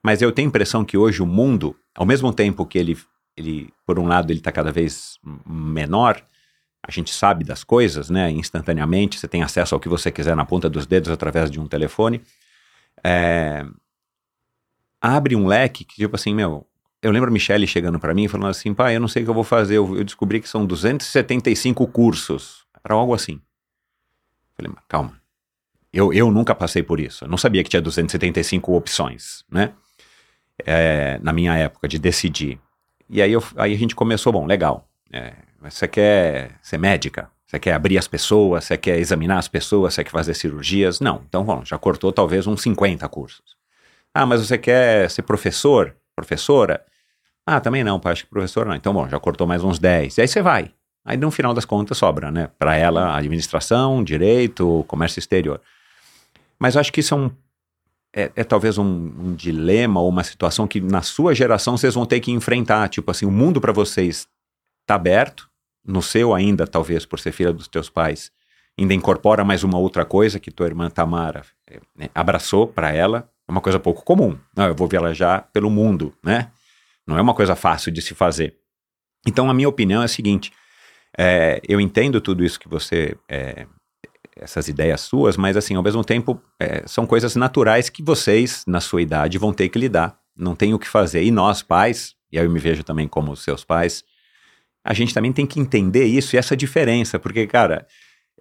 Mas 0.00 0.22
eu 0.22 0.30
tenho 0.30 0.46
a 0.46 0.50
impressão 0.50 0.84
que 0.84 0.96
hoje 0.96 1.20
o 1.20 1.26
mundo, 1.26 1.74
ao 1.96 2.06
mesmo 2.06 2.32
tempo 2.32 2.64
que 2.64 2.78
ele, 2.78 2.96
ele 3.36 3.72
por 3.84 3.98
um 3.98 4.06
lado, 4.06 4.30
ele 4.30 4.38
está 4.38 4.52
cada 4.52 4.70
vez 4.70 5.18
menor, 5.44 6.24
a 6.82 6.90
gente 6.90 7.12
sabe 7.12 7.44
das 7.44 7.62
coisas, 7.62 8.08
né, 8.08 8.30
instantaneamente, 8.30 9.18
você 9.18 9.28
tem 9.28 9.42
acesso 9.42 9.74
ao 9.74 9.80
que 9.80 9.88
você 9.88 10.10
quiser 10.10 10.34
na 10.34 10.44
ponta 10.44 10.68
dos 10.68 10.86
dedos 10.86 11.10
através 11.10 11.50
de 11.50 11.60
um 11.60 11.66
telefone. 11.66 12.22
É, 13.04 13.66
abre 15.00 15.36
um 15.36 15.46
leque 15.46 15.84
que, 15.84 15.96
tipo 15.96 16.16
assim, 16.16 16.34
meu, 16.34 16.66
eu 17.02 17.10
lembro 17.10 17.28
a 17.28 17.32
Michelle 17.32 17.66
chegando 17.66 17.98
para 17.98 18.14
mim 18.14 18.24
e 18.24 18.28
falando 18.28 18.50
assim, 18.50 18.72
pai, 18.72 18.96
eu 18.96 19.00
não 19.00 19.08
sei 19.08 19.22
o 19.22 19.26
que 19.26 19.30
eu 19.30 19.34
vou 19.34 19.44
fazer, 19.44 19.76
eu, 19.76 19.96
eu 19.96 20.04
descobri 20.04 20.40
que 20.40 20.48
são 20.48 20.64
275 20.64 21.86
cursos, 21.88 22.66
para 22.82 22.94
algo 22.94 23.14
assim. 23.14 23.40
Falei, 24.56 24.72
mas 24.74 24.84
calma, 24.88 25.20
eu, 25.92 26.12
eu 26.12 26.30
nunca 26.30 26.54
passei 26.54 26.82
por 26.82 26.98
isso, 26.98 27.24
eu 27.24 27.28
não 27.28 27.38
sabia 27.38 27.62
que 27.62 27.70
tinha 27.70 27.82
275 27.82 28.74
opções, 28.74 29.44
né, 29.50 29.72
é, 30.64 31.18
na 31.22 31.32
minha 31.32 31.54
época, 31.56 31.86
de 31.86 31.98
decidir. 31.98 32.58
E 33.08 33.20
aí, 33.20 33.32
eu, 33.32 33.42
aí 33.56 33.74
a 33.74 33.78
gente 33.78 33.94
começou, 33.94 34.32
bom, 34.32 34.46
legal, 34.46 34.88
é, 35.12 35.34
você 35.60 35.86
quer 35.86 36.58
ser 36.62 36.78
médica? 36.78 37.30
Você 37.46 37.58
quer 37.58 37.72
abrir 37.72 37.98
as 37.98 38.06
pessoas? 38.06 38.64
Você 38.64 38.78
quer 38.78 38.98
examinar 38.98 39.38
as 39.38 39.48
pessoas? 39.48 39.94
Você 39.94 40.04
quer 40.04 40.10
fazer 40.10 40.34
cirurgias? 40.34 41.00
Não. 41.00 41.22
Então, 41.28 41.44
bom, 41.44 41.64
já 41.64 41.76
cortou 41.76 42.12
talvez 42.12 42.46
uns 42.46 42.62
50 42.62 43.08
cursos. 43.08 43.56
Ah, 44.14 44.24
mas 44.24 44.46
você 44.46 44.56
quer 44.56 45.10
ser 45.10 45.22
professor? 45.22 45.94
Professora? 46.14 46.84
Ah, 47.44 47.60
também 47.60 47.82
não, 47.82 47.98
pai, 47.98 48.12
acho 48.12 48.24
que 48.24 48.30
professor 48.30 48.64
não. 48.64 48.74
Então, 48.74 48.92
bom, 48.92 49.08
já 49.08 49.18
cortou 49.18 49.46
mais 49.46 49.64
uns 49.64 49.78
10. 49.78 50.18
E 50.18 50.20
aí 50.20 50.28
você 50.28 50.40
vai. 50.40 50.72
Aí, 51.04 51.16
no 51.16 51.30
final 51.30 51.52
das 51.52 51.64
contas, 51.64 51.98
sobra, 51.98 52.30
né? 52.30 52.48
Para 52.58 52.76
ela, 52.76 53.16
administração, 53.16 54.04
direito, 54.04 54.84
comércio 54.86 55.18
exterior. 55.18 55.60
Mas 56.58 56.76
eu 56.76 56.80
acho 56.80 56.92
que 56.92 57.00
isso 57.00 57.14
é 57.14 57.16
um. 57.16 57.30
É, 58.14 58.30
é 58.36 58.44
talvez 58.44 58.78
um, 58.78 58.84
um 58.84 59.34
dilema 59.34 60.00
ou 60.00 60.08
uma 60.08 60.22
situação 60.22 60.68
que 60.68 60.80
na 60.80 61.02
sua 61.02 61.34
geração 61.34 61.76
vocês 61.76 61.94
vão 61.94 62.06
ter 62.06 62.20
que 62.20 62.30
enfrentar. 62.30 62.88
Tipo 62.88 63.10
assim, 63.10 63.26
o 63.26 63.30
mundo 63.30 63.60
para 63.60 63.72
vocês 63.72 64.28
está 64.82 64.94
aberto, 64.94 65.49
no 65.90 66.00
seu 66.00 66.34
ainda, 66.34 66.66
talvez 66.66 67.04
por 67.04 67.18
ser 67.18 67.32
filha 67.32 67.52
dos 67.52 67.68
teus 67.68 67.90
pais, 67.90 68.30
ainda 68.78 68.94
incorpora 68.94 69.44
mais 69.44 69.64
uma 69.64 69.78
outra 69.78 70.04
coisa 70.04 70.38
que 70.38 70.50
tua 70.50 70.66
irmã 70.66 70.88
Tamara 70.88 71.42
é, 71.68 71.80
né, 71.96 72.08
abraçou 72.14 72.66
para 72.66 72.92
ela, 72.92 73.28
é 73.48 73.52
uma 73.52 73.60
coisa 73.60 73.78
pouco 73.78 74.04
comum. 74.04 74.38
Não, 74.56 74.66
eu 74.66 74.74
vou 74.74 74.86
viajar 74.86 75.50
pelo 75.52 75.68
mundo, 75.68 76.14
né? 76.22 76.50
Não 77.06 77.18
é 77.18 77.20
uma 77.20 77.34
coisa 77.34 77.56
fácil 77.56 77.90
de 77.90 78.00
se 78.00 78.14
fazer. 78.14 78.56
Então, 79.26 79.50
a 79.50 79.54
minha 79.54 79.68
opinião 79.68 80.00
é 80.00 80.04
a 80.04 80.08
seguinte: 80.08 80.52
é, 81.18 81.60
eu 81.68 81.80
entendo 81.80 82.20
tudo 82.20 82.44
isso 82.44 82.60
que 82.60 82.68
você. 82.68 83.16
É, 83.28 83.66
essas 84.36 84.68
ideias 84.68 85.02
suas, 85.02 85.36
mas, 85.36 85.54
assim, 85.54 85.74
ao 85.74 85.82
mesmo 85.82 86.02
tempo, 86.02 86.40
é, 86.58 86.86
são 86.86 87.04
coisas 87.04 87.36
naturais 87.36 87.90
que 87.90 88.02
vocês, 88.02 88.64
na 88.66 88.80
sua 88.80 89.02
idade, 89.02 89.36
vão 89.36 89.52
ter 89.52 89.68
que 89.68 89.78
lidar. 89.78 90.18
Não 90.34 90.54
tem 90.54 90.72
o 90.72 90.78
que 90.78 90.88
fazer. 90.88 91.22
E 91.24 91.30
nós, 91.30 91.62
pais, 91.62 92.14
e 92.32 92.38
aí 92.38 92.46
eu 92.46 92.50
me 92.50 92.60
vejo 92.60 92.82
também 92.82 93.06
como 93.06 93.36
seus 93.36 93.64
pais, 93.64 94.02
a 94.84 94.94
gente 94.94 95.12
também 95.14 95.32
tem 95.32 95.46
que 95.46 95.60
entender 95.60 96.04
isso 96.04 96.34
e 96.34 96.38
essa 96.38 96.56
diferença, 96.56 97.18
porque, 97.18 97.46
cara, 97.46 97.86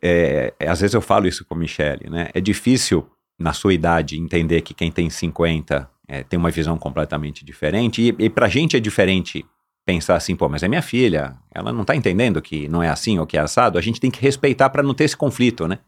é, 0.02 0.54
é, 0.60 0.68
às 0.68 0.82
vezes 0.82 0.94
eu 0.94 1.02
falo 1.02 1.28
isso 1.28 1.46
com 1.46 1.54
a 1.54 1.58
Michelle, 1.58 2.10
né? 2.10 2.30
É 2.34 2.40
difícil, 2.40 3.08
na 3.38 3.54
sua 3.54 3.74
idade, 3.74 4.18
entender 4.18 4.62
que 4.62 4.74
quem 4.74 4.92
tem 4.92 5.10
50 5.10 5.90
é, 6.08 6.24
tem 6.24 6.40
uma 6.40 6.50
visão 6.50 6.78
completamente 6.78 7.46
diferente, 7.46 8.02
e, 8.02 8.16
e 8.26 8.30
pra 8.30 8.48
gente 8.48 8.76
é 8.76 8.80
diferente 8.80 9.46
pensar 9.86 10.16
assim, 10.16 10.36
pô, 10.36 10.48
mas 10.48 10.64
é 10.64 10.68
minha 10.68 10.82
filha, 10.82 11.36
ela 11.54 11.74
não 11.74 11.84
tá 11.84 11.96
entendendo 11.96 12.42
que 12.42 12.68
não 12.68 12.82
é 12.82 12.90
assim 12.90 13.18
ou 13.18 13.26
que 13.26 13.38
é 13.38 13.40
assado, 13.42 13.78
a 13.78 13.82
gente 13.82 14.00
tem 14.00 14.12
que 14.12 14.22
respeitar 14.22 14.70
para 14.70 14.84
não 14.84 14.94
ter 14.94 15.06
esse 15.06 15.18
conflito, 15.18 15.68
né? 15.68 15.80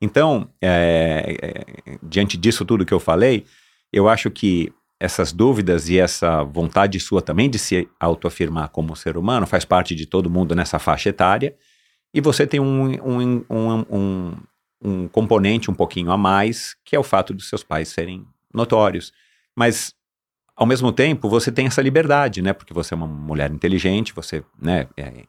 Então, 0.00 0.48
é, 0.62 1.36
é, 1.42 1.98
diante 2.02 2.36
disso 2.36 2.64
tudo 2.64 2.86
que 2.86 2.94
eu 2.94 3.00
falei, 3.00 3.44
eu 3.92 4.08
acho 4.08 4.30
que 4.30 4.72
essas 5.00 5.32
dúvidas 5.32 5.88
e 5.88 5.98
essa 5.98 6.42
vontade 6.42 6.98
sua 6.98 7.22
também 7.22 7.48
de 7.48 7.58
se 7.58 7.88
autoafirmar 8.00 8.70
como 8.70 8.96
ser 8.96 9.16
humano 9.16 9.46
faz 9.46 9.64
parte 9.64 9.94
de 9.94 10.06
todo 10.06 10.28
mundo 10.28 10.54
nessa 10.54 10.78
faixa 10.78 11.10
etária, 11.10 11.56
e 12.12 12.20
você 12.20 12.46
tem 12.46 12.58
um, 12.58 12.90
um, 13.02 13.44
um, 13.50 13.84
um, 13.90 14.36
um 14.82 15.08
componente 15.08 15.70
um 15.70 15.74
pouquinho 15.74 16.10
a 16.10 16.16
mais, 16.16 16.74
que 16.84 16.96
é 16.96 16.98
o 16.98 17.04
fato 17.04 17.34
dos 17.34 17.48
seus 17.48 17.62
pais 17.62 17.88
serem 17.88 18.26
notórios. 18.52 19.12
Mas 19.54 19.94
ao 20.56 20.66
mesmo 20.66 20.90
tempo, 20.90 21.28
você 21.28 21.52
tem 21.52 21.66
essa 21.66 21.80
liberdade, 21.80 22.42
né? 22.42 22.52
Porque 22.52 22.74
você 22.74 22.92
é 22.92 22.96
uma 22.96 23.06
mulher 23.06 23.48
inteligente, 23.52 24.12
você 24.12 24.42
né, 24.60 24.88
é, 24.96 25.24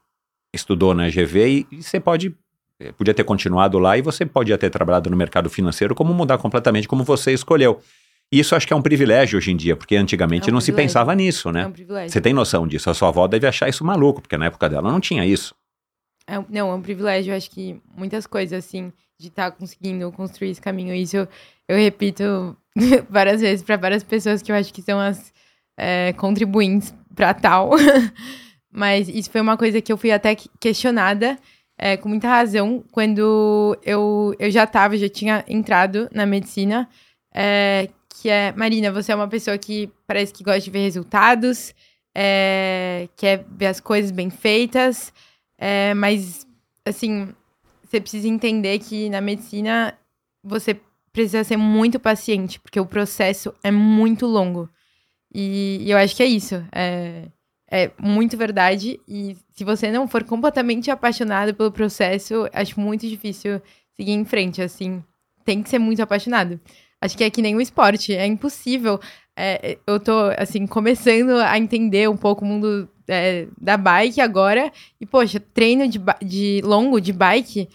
estudou 0.51 0.93
na 0.95 1.07
GV 1.07 1.47
e, 1.47 1.67
e, 1.71 1.83
você 1.83 1.99
pode 1.99 2.35
é, 2.79 2.91
podia 2.91 3.13
ter 3.13 3.23
continuado 3.23 3.77
lá 3.77 3.97
e 3.97 4.01
você 4.01 4.25
podia 4.25 4.57
ter 4.57 4.69
trabalhado 4.69 5.09
no 5.09 5.17
mercado 5.17 5.49
financeiro, 5.49 5.93
como 5.93 6.13
mudar 6.13 6.39
completamente 6.39 6.87
como 6.87 7.03
você 7.03 7.31
escolheu. 7.31 7.79
Isso 8.31 8.55
acho 8.55 8.67
que 8.67 8.73
é 8.73 8.75
um 8.75 8.81
privilégio 8.81 9.37
hoje 9.37 9.51
em 9.51 9.55
dia, 9.55 9.75
porque 9.75 9.95
antigamente 9.95 10.49
é 10.49 10.51
um 10.51 10.53
não 10.53 10.61
se 10.61 10.71
pensava 10.71 11.15
nisso, 11.15 11.51
né? 11.51 11.63
É 11.63 11.67
um 11.67 11.71
privilégio. 11.71 12.11
Você 12.11 12.21
tem 12.21 12.33
noção 12.33 12.67
disso? 12.67 12.89
A 12.89 12.93
sua 12.93 13.07
avó 13.07 13.27
deve 13.27 13.47
achar 13.47 13.67
isso 13.67 13.83
maluco, 13.83 14.21
porque 14.21 14.37
na 14.37 14.45
época 14.45 14.69
dela 14.69 14.91
não 14.91 14.99
tinha 14.99 15.25
isso. 15.25 15.55
É, 16.27 16.35
não, 16.47 16.69
é 16.69 16.73
um 16.75 16.81
privilégio. 16.81 17.31
Eu 17.31 17.37
acho 17.37 17.49
que 17.49 17.81
muitas 17.95 18.27
coisas, 18.27 18.65
assim, 18.65 18.93
de 19.19 19.29
estar 19.29 19.49
tá 19.49 19.57
conseguindo 19.57 20.11
construir 20.11 20.51
esse 20.51 20.61
caminho. 20.61 20.93
Isso 20.93 21.17
eu, 21.17 21.27
eu 21.67 21.77
repito 21.77 22.55
várias 23.09 23.41
vezes 23.41 23.63
para 23.63 23.77
várias 23.77 24.03
pessoas 24.03 24.43
que 24.43 24.51
eu 24.51 24.55
acho 24.55 24.71
que 24.71 24.81
são 24.83 24.99
as 24.99 25.33
é, 25.75 26.13
contribuintes 26.13 26.93
para 27.15 27.33
tal. 27.33 27.71
Mas 28.71 29.09
isso 29.09 29.31
foi 29.31 29.41
uma 29.41 29.57
coisa 29.57 29.81
que 29.81 29.91
eu 29.91 29.97
fui 29.97 30.11
até 30.11 30.35
questionada, 30.59 31.39
é, 31.75 31.97
com 31.97 32.07
muita 32.07 32.27
razão, 32.27 32.83
quando 32.91 33.75
eu, 33.83 34.35
eu 34.37 34.51
já 34.51 34.65
estava, 34.65 34.95
já 34.95 35.09
tinha 35.09 35.43
entrado 35.47 36.07
na 36.13 36.25
medicina, 36.25 36.87
é, 37.33 37.89
que 38.21 38.29
é, 38.29 38.51
Marina, 38.51 38.91
você 38.91 39.11
é 39.11 39.15
uma 39.15 39.27
pessoa 39.27 39.57
que 39.57 39.89
parece 40.05 40.33
que 40.33 40.43
gosta 40.43 40.61
de 40.61 40.69
ver 40.69 40.79
resultados, 40.79 41.73
é, 42.13 43.07
quer 43.15 43.45
ver 43.49 43.67
as 43.67 43.79
coisas 43.79 44.11
bem 44.11 44.29
feitas, 44.29 45.13
é, 45.57 45.93
mas, 45.93 46.45
assim, 46.85 47.33
você 47.83 48.01
precisa 48.01 48.27
entender 48.27 48.79
que 48.79 49.09
na 49.09 49.21
medicina 49.21 49.97
você 50.43 50.79
precisa 51.13 51.43
ser 51.43 51.57
muito 51.57 51.99
paciente, 51.99 52.59
porque 52.59 52.79
o 52.79 52.85
processo 52.85 53.53
é 53.63 53.71
muito 53.71 54.25
longo. 54.25 54.69
E, 55.33 55.79
e 55.81 55.91
eu 55.91 55.97
acho 55.97 56.15
que 56.15 56.23
é 56.23 56.25
isso. 56.25 56.55
É, 56.71 57.27
é 57.69 57.91
muito 57.99 58.35
verdade. 58.35 58.99
E 59.07 59.35
se 59.55 59.63
você 59.63 59.91
não 59.91 60.07
for 60.07 60.23
completamente 60.23 60.89
apaixonado 60.91 61.53
pelo 61.53 61.71
processo, 61.71 62.47
acho 62.53 62.79
muito 62.79 63.07
difícil 63.07 63.61
seguir 63.95 64.11
em 64.11 64.25
frente. 64.25 64.61
Assim, 64.61 65.03
tem 65.45 65.61
que 65.61 65.69
ser 65.69 65.79
muito 65.79 66.01
apaixonado. 66.01 66.59
Acho 67.01 67.17
que 67.17 67.23
é 67.23 67.29
que 67.29 67.41
nem 67.41 67.55
o 67.55 67.61
esporte. 67.61 68.13
É 68.13 68.25
impossível. 68.25 68.99
É, 69.35 69.77
eu 69.87 69.99
tô, 69.99 70.13
assim, 70.37 70.67
começando 70.67 71.37
a 71.37 71.57
entender 71.57 72.09
um 72.09 72.17
pouco 72.17 72.43
o 72.43 72.47
mundo 72.47 72.89
é, 73.07 73.47
da 73.59 73.77
bike 73.77 74.21
agora. 74.21 74.71
E, 74.99 75.05
poxa, 75.05 75.39
treino 75.39 75.87
de, 75.87 75.99
de 76.21 76.61
longo 76.63 76.99
de 76.99 77.13
bike 77.13 77.69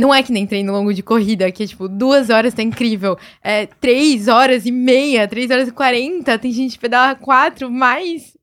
não 0.00 0.14
é 0.14 0.22
que 0.22 0.32
nem 0.32 0.46
treino 0.46 0.72
longo 0.72 0.94
de 0.94 1.02
corrida, 1.02 1.52
que 1.52 1.62
é 1.62 1.66
tipo, 1.66 1.86
duas 1.86 2.30
horas 2.30 2.54
tá 2.54 2.62
incrível. 2.62 3.18
É 3.42 3.66
três 3.66 4.28
horas 4.28 4.64
e 4.64 4.72
meia, 4.72 5.28
três 5.28 5.50
horas 5.50 5.68
e 5.68 5.72
quarenta, 5.72 6.38
tem 6.38 6.50
gente 6.50 6.72
que 6.72 6.78
pedala 6.78 7.14
quatro, 7.14 7.70
mas 7.70 8.34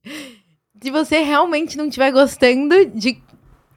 se 0.79 0.91
você 0.91 1.19
realmente 1.19 1.75
não 1.75 1.87
estiver 1.87 2.11
gostando 2.11 2.85
de 2.85 3.17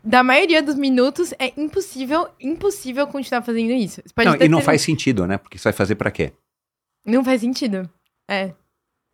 da 0.02 0.22
maioria 0.22 0.62
dos 0.62 0.74
minutos, 0.74 1.32
é 1.38 1.52
impossível, 1.56 2.28
impossível 2.40 3.06
continuar 3.06 3.42
fazendo 3.42 3.72
isso. 3.72 4.02
não, 4.16 4.36
e 4.36 4.48
não 4.48 4.60
faz 4.60 4.82
sentido, 4.82 5.26
né? 5.26 5.38
Porque 5.38 5.58
você 5.58 5.64
vai 5.64 5.72
fazer 5.72 5.94
para 5.94 6.10
quê? 6.10 6.32
Não 7.04 7.24
faz 7.24 7.40
sentido. 7.40 7.88
É. 8.28 8.52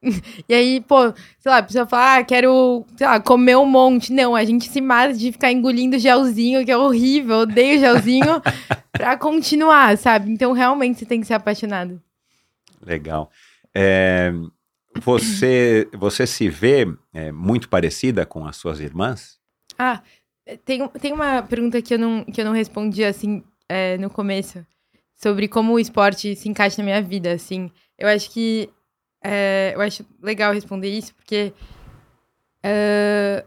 E 0.49 0.55
aí, 0.55 0.81
pô, 0.81 1.13
sei 1.39 1.51
lá, 1.51 1.59
a 1.59 1.63
pessoa 1.63 1.87
fala, 1.87 2.19
ah, 2.19 2.25
quero, 2.25 2.85
sei 2.97 3.07
lá, 3.07 3.19
comer 3.19 3.57
um 3.57 3.67
monte. 3.67 4.13
Não, 4.13 4.37
a 4.37 4.45
gente 4.45 4.69
se 4.69 4.81
mata 4.81 5.13
de 5.15 5.33
ficar 5.33 5.51
engolindo 5.51 5.99
gelzinho, 5.99 6.65
que 6.65 6.71
é 6.71 6.77
horrível, 6.77 7.39
odeio 7.39 7.81
gelzinho, 7.81 8.41
pra 8.93 9.17
continuar, 9.17 9.97
sabe? 9.99 10.31
Então, 10.31 10.53
realmente, 10.53 10.99
você 10.99 11.07
tem 11.07 11.21
que 11.21 11.27
ser 11.27 11.35
apaixonado. 11.35 12.01
Legal. 12.85 13.31
É, 13.75 14.33
você, 15.03 15.89
você 15.93 16.27
se 16.27 16.49
vê 16.49 16.87
é, 17.13 17.33
muito 17.33 17.69
parecida 17.69 18.25
com 18.25 18.47
as 18.47 18.57
suas 18.57 18.81
irmãs? 18.81 19.39
Ah, 19.79 20.03
tem, 20.65 20.89
tem 20.89 21.13
uma 21.13 21.43
pergunta 21.43 21.81
que 21.83 21.95
eu 21.95 21.99
não, 21.99 22.25
que 22.25 22.41
eu 22.41 22.45
não 22.45 22.53
respondi, 22.53 23.05
assim, 23.05 23.43
é, 23.69 23.99
no 23.99 24.11
começo, 24.11 24.65
sobre 25.15 25.49
como 25.49 25.73
o 25.73 25.79
esporte 25.79 26.37
se 26.37 26.49
encaixa 26.49 26.79
na 26.79 26.85
minha 26.85 27.03
vida, 27.03 27.33
assim. 27.33 27.71
Eu 27.99 28.09
acho 28.09 28.31
que 28.31 28.69
é, 29.25 29.73
eu 29.75 29.81
acho 29.81 30.05
legal 30.23 30.53
responder 30.53 30.89
isso, 30.89 31.15
porque 31.15 31.53
uh, 32.65 33.47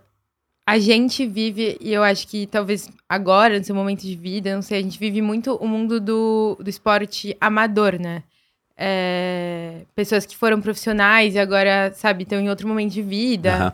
a 0.65 0.77
gente 0.77 1.25
vive, 1.25 1.77
e 1.79 1.93
eu 1.93 2.03
acho 2.03 2.27
que 2.27 2.45
talvez 2.47 2.89
agora, 3.07 3.57
no 3.57 3.63
seu 3.63 3.73
momento 3.73 4.01
de 4.01 4.15
vida, 4.15 4.53
não 4.53 4.61
sei, 4.61 4.79
a 4.79 4.81
gente 4.81 4.99
vive 4.99 5.21
muito 5.21 5.55
o 5.55 5.67
mundo 5.67 5.99
do, 5.99 6.57
do 6.59 6.69
esporte 6.69 7.35
amador, 7.39 7.99
né? 7.99 8.23
É, 8.77 9.81
pessoas 9.95 10.25
que 10.25 10.37
foram 10.37 10.61
profissionais 10.61 11.35
e 11.35 11.39
agora, 11.39 11.91
sabe, 11.93 12.23
estão 12.23 12.39
em 12.39 12.49
outro 12.49 12.67
momento 12.67 12.93
de 12.93 13.01
vida. 13.01 13.65
Uhum. 13.65 13.71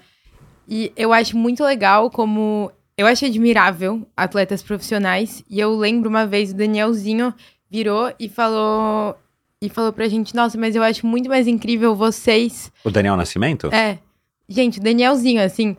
E 0.67 0.91
eu 0.95 1.11
acho 1.13 1.38
muito 1.38 1.63
legal 1.63 2.09
como. 2.09 2.71
Eu 2.97 3.08
acho 3.08 3.25
admirável 3.25 4.08
atletas 4.15 4.63
profissionais. 4.63 5.43
E 5.49 5.60
eu 5.60 5.75
lembro 5.75 6.10
uma 6.10 6.25
vez 6.25 6.51
o 6.51 6.55
Danielzinho 6.55 7.34
virou 7.69 8.13
e 8.19 8.29
falou: 8.29 9.17
e 9.62 9.69
falou 9.69 9.91
pra 9.91 10.08
gente: 10.08 10.36
Nossa, 10.36 10.58
mas 10.58 10.75
eu 10.75 10.84
acho 10.84 11.05
muito 11.05 11.29
mais 11.29 11.47
incrível 11.47 11.95
vocês. 11.95 12.71
O 12.84 12.91
Daniel 12.91 13.17
Nascimento? 13.17 13.67
É. 13.73 13.99
Gente, 14.47 14.79
o 14.79 14.84
Danielzinho, 14.84 15.41
assim, 15.41 15.75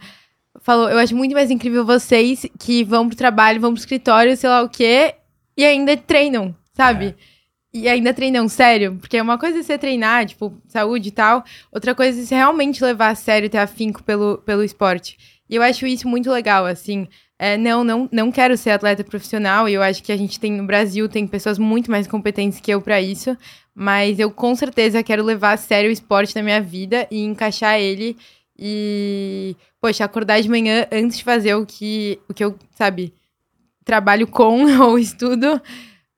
falou: 0.61 0.89
Eu 0.89 0.99
acho 0.99 1.15
muito 1.15 1.33
mais 1.33 1.51
incrível 1.51 1.85
vocês 1.85 2.47
que 2.59 2.85
vão 2.85 3.09
pro 3.09 3.17
trabalho, 3.17 3.61
vão 3.61 3.73
pro 3.73 3.81
escritório, 3.81 4.37
sei 4.37 4.51
lá 4.51 4.63
o 4.63 4.69
quê, 4.69 5.15
e 5.57 5.65
ainda 5.65 5.97
treinam, 5.97 6.55
sabe? 6.75 7.07
É. 7.07 7.37
E 7.73 7.89
ainda 7.89 8.15
treinam 8.15 8.49
sério, 8.49 8.97
porque 8.99 9.21
uma 9.21 9.37
coisa 9.37 9.59
é 9.59 9.63
você 9.63 9.77
treinar, 9.77 10.25
tipo, 10.25 10.57
saúde 10.67 11.09
e 11.09 11.13
tal, 11.13 11.45
outra 11.71 11.95
coisa 11.95 12.19
é 12.19 12.25
você 12.25 12.35
realmente 12.35 12.83
levar 12.83 13.11
a 13.11 13.15
sério 13.15 13.47
e 13.47 13.51
ter 13.51 13.59
afinco 13.59 14.03
pelo, 14.03 14.39
pelo 14.39 14.65
esporte. 14.65 15.19
E 15.49 15.57
eu 15.57 15.63
acho 15.63 15.87
isso 15.87 16.09
muito 16.09 16.31
legal, 16.31 16.67
assim. 16.67 17.09
É, 17.39 17.57
não, 17.57 17.85
não, 17.85 18.09
não 18.11 18.33
quero 18.33 18.57
ser 18.57 18.71
atleta 18.71 19.05
profissional 19.05 19.69
e 19.69 19.75
eu 19.75 19.83
acho 19.83 20.03
que 20.03 20.11
a 20.11 20.17
gente 20.17 20.41
tem 20.41 20.53
no 20.53 20.67
Brasil 20.67 21.07
tem 21.07 21.27
pessoas 21.27 21.59
muito 21.59 21.91
mais 21.91 22.07
competentes 22.07 22.61
que 22.61 22.71
eu 22.71 22.81
para 22.81 23.01
isso, 23.01 23.37
mas 23.75 24.19
eu 24.19 24.31
com 24.31 24.55
certeza 24.57 25.03
quero 25.03 25.23
levar 25.23 25.53
a 25.53 25.57
sério 25.59 25.91
o 25.91 25.93
esporte 25.93 26.35
na 26.35 26.43
minha 26.43 26.63
vida 26.63 27.07
e 27.11 27.23
encaixar 27.23 27.79
ele 27.79 28.17
e 28.59 29.55
poxa, 29.81 30.05
acordar 30.05 30.41
de 30.41 30.49
manhã 30.49 30.87
antes 30.91 31.19
de 31.19 31.25
fazer 31.25 31.55
o 31.55 31.67
que 31.67 32.19
o 32.29 32.33
que 32.33 32.43
eu, 32.43 32.57
sabe, 32.75 33.13
trabalho 33.85 34.27
com 34.27 34.65
ou 34.83 34.99
estudo. 34.99 35.61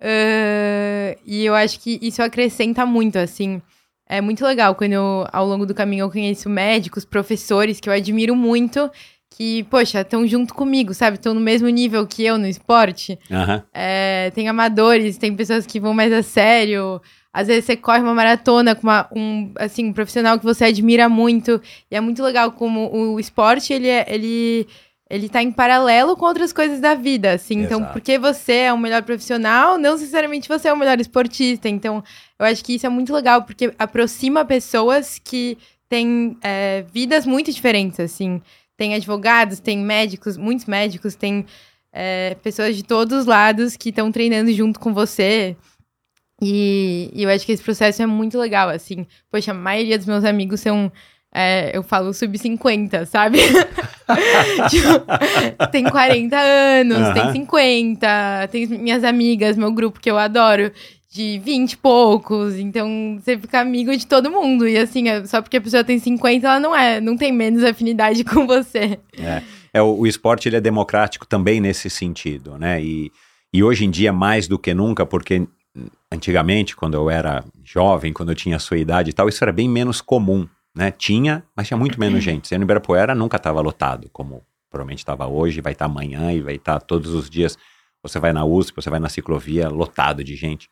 Uh, 0.01 1.19
e 1.27 1.45
eu 1.45 1.55
acho 1.55 1.81
que 1.81 1.99
isso 2.01 2.23
acrescenta 2.23 2.87
muito, 2.87 3.19
assim. 3.19 3.61
É 4.07 4.21
muito 4.21 4.45
legal 4.45 4.75
quando 4.75 4.93
eu, 4.93 5.27
ao 5.33 5.47
longo 5.47 5.67
do 5.67 5.75
caminho 5.75 6.05
eu 6.05 6.11
conheço 6.11 6.49
médicos, 6.49 7.05
professores 7.05 7.81
que 7.81 7.89
eu 7.89 7.93
admiro 7.93 8.35
muito 8.35 8.91
que, 9.31 9.63
poxa, 9.65 10.01
estão 10.01 10.27
junto 10.27 10.55
comigo, 10.55 10.93
sabe? 10.95 11.17
Estão 11.17 11.35
no 11.35 11.41
mesmo 11.41 11.69
nível 11.69 12.07
que 12.07 12.25
eu 12.25 12.39
no 12.39 12.47
esporte. 12.47 13.19
Uhum. 13.31 13.63
É, 13.73 14.31
tem 14.35 14.49
amadores, 14.49 15.17
tem 15.17 15.35
pessoas 15.35 15.67
que 15.67 15.79
vão 15.79 15.95
mais 15.95 16.13
a 16.13 16.23
sério. 16.23 17.01
Às 17.33 17.47
vezes 17.47 17.65
você 17.65 17.77
corre 17.77 18.01
uma 18.01 18.15
maratona 18.15 18.75
com 18.75 18.83
uma, 18.83 19.09
um, 19.15 19.53
assim, 19.57 19.87
um 19.87 19.93
profissional 19.93 20.39
que 20.39 20.45
você 20.45 20.65
admira 20.65 21.09
muito. 21.09 21.61
E 21.91 21.97
é 21.97 22.01
muito 22.01 22.23
legal 22.23 22.53
como 22.53 22.91
o 22.93 23.21
esporte, 23.21 23.73
ele, 23.73 23.89
é, 23.89 24.07
ele 24.09 24.67
ele 25.11 25.29
tá 25.29 25.43
em 25.43 25.51
paralelo 25.51 26.17
com 26.17 26.27
outras 26.27 26.53
coisas 26.53 26.81
da 26.81 26.95
vida, 26.95 27.33
assim. 27.33 27.63
Então, 27.63 27.81
Exato. 27.81 27.93
porque 27.95 28.19
você 28.19 28.53
é 28.53 28.73
o 28.73 28.79
melhor 28.79 29.03
profissional, 29.03 29.79
não 29.79 29.93
necessariamente 29.93 30.49
você 30.49 30.69
é 30.69 30.73
o 30.73 30.77
melhor 30.77 31.01
esportista. 31.01 31.69
Então, 31.69 32.05
eu 32.39 32.45
acho 32.45 32.63
que 32.63 32.75
isso 32.75 32.85
é 32.85 32.91
muito 32.91 33.13
legal, 33.13 33.43
porque 33.43 33.73
aproxima 33.79 34.45
pessoas 34.45 35.19
que 35.19 35.57
têm 35.89 36.37
é, 36.43 36.85
vidas 36.93 37.25
muito 37.25 37.51
diferentes, 37.51 37.99
assim. 37.99 38.43
Tem 38.79 38.95
advogados, 38.95 39.59
tem 39.59 39.77
médicos, 39.77 40.37
muitos 40.37 40.65
médicos, 40.65 41.17
tem 41.17 41.45
é, 41.93 42.37
pessoas 42.43 42.77
de 42.77 42.85
todos 42.85 43.19
os 43.19 43.27
lados 43.27 43.77
que 43.77 43.89
estão 43.89 44.13
treinando 44.13 44.53
junto 44.53 44.79
com 44.79 44.95
você. 44.95 45.57
E, 46.41 47.11
e 47.13 47.25
eu 47.25 47.31
acho 47.31 47.45
que 47.45 47.51
esse 47.51 47.63
processo 47.63 48.01
é 48.01 48.07
muito 48.07 48.39
legal, 48.39 48.69
assim. 48.69 49.05
Poxa, 49.31 49.51
a 49.51 49.55
maioria 49.55 49.99
dos 49.99 50.07
meus 50.07 50.25
amigos 50.25 50.61
são, 50.61 50.93
é, 51.35 51.77
eu 51.77 51.83
falo, 51.83 52.15
sub-50, 52.15 53.05
sabe? 53.07 53.39
tipo, 54.71 55.67
tem 55.73 55.85
40 55.85 56.37
anos, 56.37 56.99
Aham. 56.99 57.15
tem 57.15 57.33
50, 57.33 58.49
tem 58.53 58.67
minhas 58.69 59.03
amigas, 59.03 59.57
meu 59.57 59.73
grupo 59.73 59.99
que 59.99 60.09
eu 60.11 60.17
adoro, 60.17 60.71
de 61.11 61.39
20 61.39 61.73
e 61.73 61.77
poucos. 61.77 62.57
Então, 62.57 63.19
você 63.21 63.39
fica 63.39 63.61
amigo 63.61 63.97
de 63.97 64.07
todo 64.07 64.31
mundo. 64.31 64.69
E 64.69 64.77
assim, 64.77 65.09
é- 65.09 65.25
só 65.25 65.41
porque 65.41 65.57
a 65.57 65.61
pessoa 65.61 65.83
tem 65.83 65.99
50, 65.99 66.47
ela 66.47 66.61
não 66.61 66.75
é, 66.77 67.01
não 67.01 67.17
tem 67.17 67.33
menos 67.33 67.65
afinidade 67.65 68.23
com 68.25 68.47
você. 68.47 68.99
É, 69.73 69.81
o, 69.83 70.01
o 70.01 70.07
esporte 70.07 70.49
ele 70.49 70.57
é 70.57 70.61
democrático 70.61 71.27
também 71.27 71.61
nesse 71.61 71.89
sentido, 71.89 72.59
né? 72.59 72.83
E, 72.83 73.11
e 73.53 73.63
hoje 73.63 73.85
em 73.85 73.91
dia 73.91 74.13
mais 74.13 74.47
do 74.47 74.59
que 74.59 74.75
nunca, 74.75 75.07
porque 75.07 75.47
antigamente, 76.13 76.77
quando 76.77 76.95
eu 76.95 77.09
era 77.11 77.45
jovem, 77.65 78.13
quando 78.13 78.31
eu 78.31 78.35
tinha 78.35 78.57
a 78.57 78.61
sua 78.61 78.79
idade 78.79 79.11
e 79.11 79.13
tal, 79.13 79.29
isso 79.29 79.43
era 79.43 79.53
bem 79.53 79.69
menos 79.69 80.01
comum, 80.01 80.47
né? 80.75 80.91
Tinha, 80.91 81.43
mas 81.57 81.69
tinha 81.69 81.77
muito 81.79 81.99
menos 81.99 82.23
gente. 82.23 82.55
No 82.57 82.65
Ibirapuera 82.65 83.15
nunca 83.15 83.37
estava 83.37 83.61
lotado, 83.61 84.09
como 84.13 84.43
provavelmente 84.71 84.99
estava 84.99 85.27
hoje, 85.27 85.61
vai 85.61 85.73
estar 85.73 85.87
amanhã 85.87 86.33
e 86.33 86.41
vai 86.41 86.57
estar 86.57 86.81
todos 86.81 87.13
os 87.13 87.31
dias. 87.31 87.57
Você 88.03 88.19
vai 88.19 88.33
na 88.33 88.45
USP, 88.45 88.77
você 88.77 88.91
vai 88.91 89.01
na 89.01 89.09
ciclovia, 89.09 89.69
lotado 89.69 90.23
de 90.23 90.37
gente. 90.37 90.69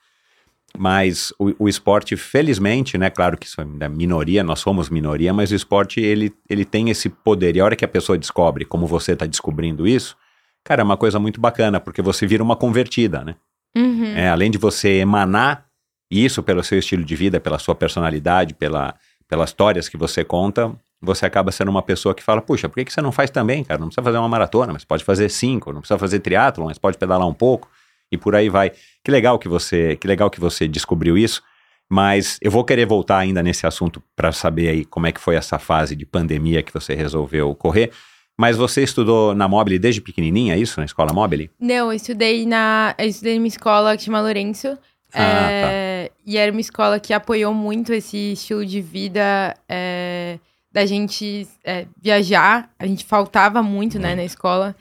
Mas 0.76 1.32
o, 1.38 1.64
o 1.64 1.68
esporte, 1.68 2.16
felizmente, 2.16 2.98
né? 2.98 3.08
Claro 3.10 3.36
que 3.38 3.46
isso 3.46 3.60
é 3.60 3.64
da 3.64 3.88
minoria, 3.88 4.44
nós 4.44 4.60
somos 4.60 4.90
minoria, 4.90 5.32
mas 5.32 5.50
o 5.50 5.54
esporte 5.54 6.00
ele, 6.00 6.34
ele 6.48 6.64
tem 6.64 6.90
esse 6.90 7.08
poder. 7.08 7.56
E 7.56 7.60
a 7.60 7.64
hora 7.64 7.76
que 7.76 7.84
a 7.84 7.88
pessoa 7.88 8.18
descobre, 8.18 8.64
como 8.64 8.86
você 8.86 9.12
está 9.12 9.24
descobrindo 9.26 9.86
isso, 9.86 10.16
cara, 10.62 10.82
é 10.82 10.84
uma 10.84 10.96
coisa 10.96 11.18
muito 11.18 11.40
bacana, 11.40 11.80
porque 11.80 12.02
você 12.02 12.26
vira 12.26 12.42
uma 12.42 12.56
convertida, 12.56 13.24
né? 13.24 13.36
Uhum. 13.76 14.14
É, 14.16 14.28
além 14.28 14.50
de 14.50 14.58
você 14.58 14.98
emanar 14.98 15.66
isso 16.10 16.42
pelo 16.42 16.62
seu 16.62 16.78
estilo 16.78 17.04
de 17.04 17.16
vida, 17.16 17.40
pela 17.40 17.58
sua 17.58 17.74
personalidade, 17.74 18.54
pela, 18.54 18.94
pelas 19.28 19.50
histórias 19.50 19.88
que 19.88 19.96
você 19.96 20.24
conta, 20.24 20.74
você 21.00 21.26
acaba 21.26 21.52
sendo 21.52 21.70
uma 21.70 21.82
pessoa 21.82 22.14
que 22.14 22.22
fala, 22.22 22.40
puxa, 22.40 22.68
por 22.68 22.76
que, 22.76 22.86
que 22.86 22.92
você 22.92 23.02
não 23.02 23.12
faz 23.12 23.30
também, 23.30 23.62
cara? 23.62 23.78
Não 23.78 23.88
precisa 23.88 24.02
fazer 24.04 24.18
uma 24.18 24.28
maratona, 24.28 24.72
mas 24.72 24.84
pode 24.84 25.04
fazer 25.04 25.28
cinco, 25.28 25.72
não 25.72 25.80
precisa 25.80 25.98
fazer 25.98 26.20
triatlon, 26.20 26.66
mas 26.66 26.78
pode 26.78 26.96
pedalar 26.96 27.26
um 27.26 27.34
pouco, 27.34 27.68
e 28.10 28.16
por 28.18 28.34
aí 28.34 28.48
vai. 28.48 28.72
Que 29.04 29.10
legal 29.10 29.38
que 29.38 29.48
você, 29.48 29.96
que 29.96 30.06
legal 30.06 30.30
que 30.30 30.40
você 30.40 30.66
descobriu 30.68 31.16
isso, 31.16 31.42
mas 31.88 32.38
eu 32.42 32.50
vou 32.50 32.64
querer 32.64 32.86
voltar 32.86 33.18
ainda 33.18 33.42
nesse 33.42 33.66
assunto 33.66 34.02
para 34.14 34.32
saber 34.32 34.68
aí 34.68 34.84
como 34.84 35.06
é 35.06 35.12
que 35.12 35.20
foi 35.20 35.36
essa 35.36 35.58
fase 35.58 35.94
de 35.94 36.04
pandemia 36.04 36.62
que 36.62 36.72
você 36.72 36.94
resolveu 36.94 37.54
correr. 37.54 37.90
Mas 38.38 38.56
você 38.56 38.82
estudou 38.82 39.34
na 39.34 39.48
Mobile 39.48 39.78
desde 39.78 40.00
pequenininha, 40.00 40.54
é 40.54 40.58
isso? 40.58 40.78
Na 40.78 40.84
escola 40.84 41.12
Mobile? 41.12 41.50
Não, 41.58 41.90
eu 41.90 41.92
estudei 41.92 42.44
na. 42.44 42.94
Eu 42.98 43.08
estudei 43.08 43.36
numa 43.36 43.46
escola 43.46 43.96
que 43.96 44.02
chama 44.04 44.20
Lourenço. 44.20 44.76
Ah, 45.14 45.50
é, 45.50 46.10
E 46.26 46.36
era 46.36 46.52
uma 46.52 46.60
escola 46.60 47.00
que 47.00 47.14
apoiou 47.14 47.54
muito 47.54 47.94
esse 47.94 48.32
estilo 48.32 48.66
de 48.66 48.82
vida 48.82 49.56
é, 49.66 50.38
da 50.70 50.84
gente 50.84 51.48
é, 51.64 51.86
viajar. 52.02 52.68
A 52.78 52.86
gente 52.86 53.06
faltava 53.06 53.62
muito, 53.62 53.98
né, 53.98 54.14
na 54.14 54.24
escola. 54.24 54.76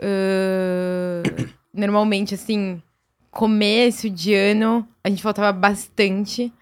Ahn, 0.00 1.48
normalmente, 1.72 2.34
assim, 2.34 2.82
começo 3.30 4.10
de 4.10 4.34
ano, 4.34 4.86
a 5.02 5.08
gente 5.08 5.22
faltava 5.22 5.52
bastante. 5.52 6.52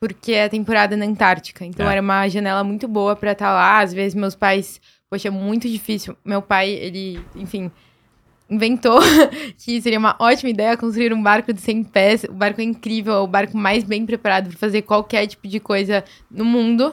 Porque 0.00 0.30
é 0.32 0.44
a 0.44 0.48
temporada 0.48 0.96
na 0.96 1.04
Antártica. 1.04 1.64
Então 1.64 1.88
É. 1.88 1.92
era 1.92 2.00
uma 2.00 2.28
janela 2.28 2.62
muito 2.62 2.86
boa 2.86 3.16
pra 3.16 3.32
estar 3.32 3.52
lá. 3.52 3.80
Às 3.80 3.92
vezes 3.92 4.14
meus 4.14 4.34
pais. 4.36 4.80
Poxa, 5.10 5.26
é 5.26 5.30
muito 5.30 5.68
difícil. 5.68 6.16
Meu 6.24 6.40
pai, 6.40 6.70
ele, 6.70 7.20
enfim, 7.34 7.68
inventou 8.48 9.00
que 9.58 9.82
seria 9.82 9.98
uma 9.98 10.14
ótima 10.20 10.50
ideia 10.50 10.76
construir 10.76 11.12
um 11.12 11.20
barco 11.20 11.52
de 11.52 11.60
100 11.60 11.82
pés. 11.84 12.22
O 12.24 12.32
barco 12.32 12.60
é 12.60 12.64
incrível, 12.64 13.14
é 13.14 13.18
o 13.20 13.26
barco 13.26 13.56
mais 13.56 13.82
bem 13.82 14.06
preparado 14.06 14.50
para 14.50 14.58
fazer 14.58 14.82
qualquer 14.82 15.26
tipo 15.26 15.48
de 15.48 15.58
coisa 15.58 16.04
no 16.30 16.44
mundo. 16.44 16.92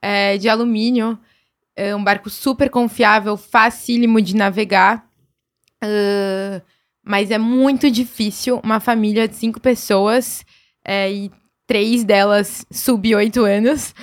É, 0.00 0.38
de 0.38 0.48
alumínio. 0.48 1.18
É 1.76 1.94
um 1.94 2.02
barco 2.02 2.30
super 2.30 2.70
confiável, 2.70 3.36
facílimo 3.36 4.18
de 4.22 4.34
navegar. 4.34 5.06
Ah, 5.82 6.62
mas 7.06 7.30
é 7.30 7.38
muito 7.38 7.90
difícil 7.90 8.60
uma 8.64 8.80
família 8.80 9.28
de 9.28 9.36
cinco 9.36 9.60
pessoas 9.60 10.44
é, 10.84 11.10
e 11.10 11.30
três 11.66 12.04
delas 12.04 12.66
sub 12.70 13.14
oito 13.14 13.44
anos 13.44 13.94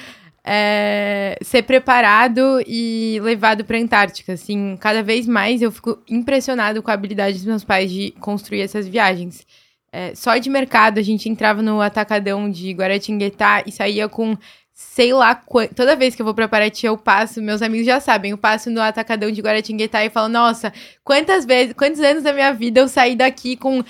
é, 0.46 1.38
ser 1.42 1.64
preparado 1.64 2.62
e 2.68 3.20
levado 3.22 3.64
para 3.64 3.78
a 3.78 3.82
Antártica. 3.82 4.34
Assim, 4.34 4.78
cada 4.80 5.02
vez 5.02 5.26
mais 5.26 5.62
eu 5.62 5.72
fico 5.72 6.02
impressionado 6.10 6.84
com 6.84 6.92
a 6.92 6.94
habilidade 6.94 7.38
dos 7.38 7.46
meus 7.46 7.64
pais 7.64 7.90
de 7.90 8.12
construir 8.20 8.62
essas 8.62 8.88
viagens. 8.88 9.46
É, 9.92 10.14
só 10.16 10.38
de 10.38 10.50
mercado, 10.50 11.00
a 11.00 11.04
gente 11.04 11.30
entrava 11.30 11.62
no 11.62 11.80
atacadão 11.80 12.50
de 12.50 12.72
Guaratinguetá 12.72 13.64
e 13.66 13.72
saía 13.72 14.10
com 14.10 14.36
sei 14.74 15.14
lá. 15.14 15.36
Toda 15.76 15.96
vez 15.96 16.16
que 16.16 16.22
eu 16.22 16.26
vou 16.26 16.34
pra 16.34 16.48
Paraty, 16.48 16.86
eu 16.86 16.98
passo, 16.98 17.42
meus 17.42 17.62
amigos 17.62 17.86
já 17.86 18.00
sabem, 18.00 18.32
eu 18.32 18.38
passo 18.38 18.70
no 18.70 18.82
atacadão 18.82 19.32
de 19.32 19.42
Guaratinguetá 19.42 20.04
e 20.04 20.10
falo, 20.10 20.28
nossa, 20.30 20.74
quantas 21.04 21.46
vezes, 21.46 21.74
quantos 21.74 22.00
anos 22.00 22.24
da 22.24 22.34
minha 22.34 22.52
vida 22.54 22.80
eu 22.82 22.88
saí 22.88 23.16
daqui 23.16 23.56
com 23.56 23.84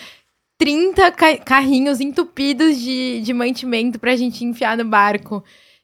30 0.58 1.12
ca- 1.12 1.38
carrinhos 1.38 2.00
entupidos 2.00 2.78
de, 2.80 3.22
de 3.22 3.34
mantimento 3.34 4.00
pra 4.00 4.16
gente 4.16 4.44
enfiar 4.46 4.78
no 4.78 4.86
barco. 4.86 5.44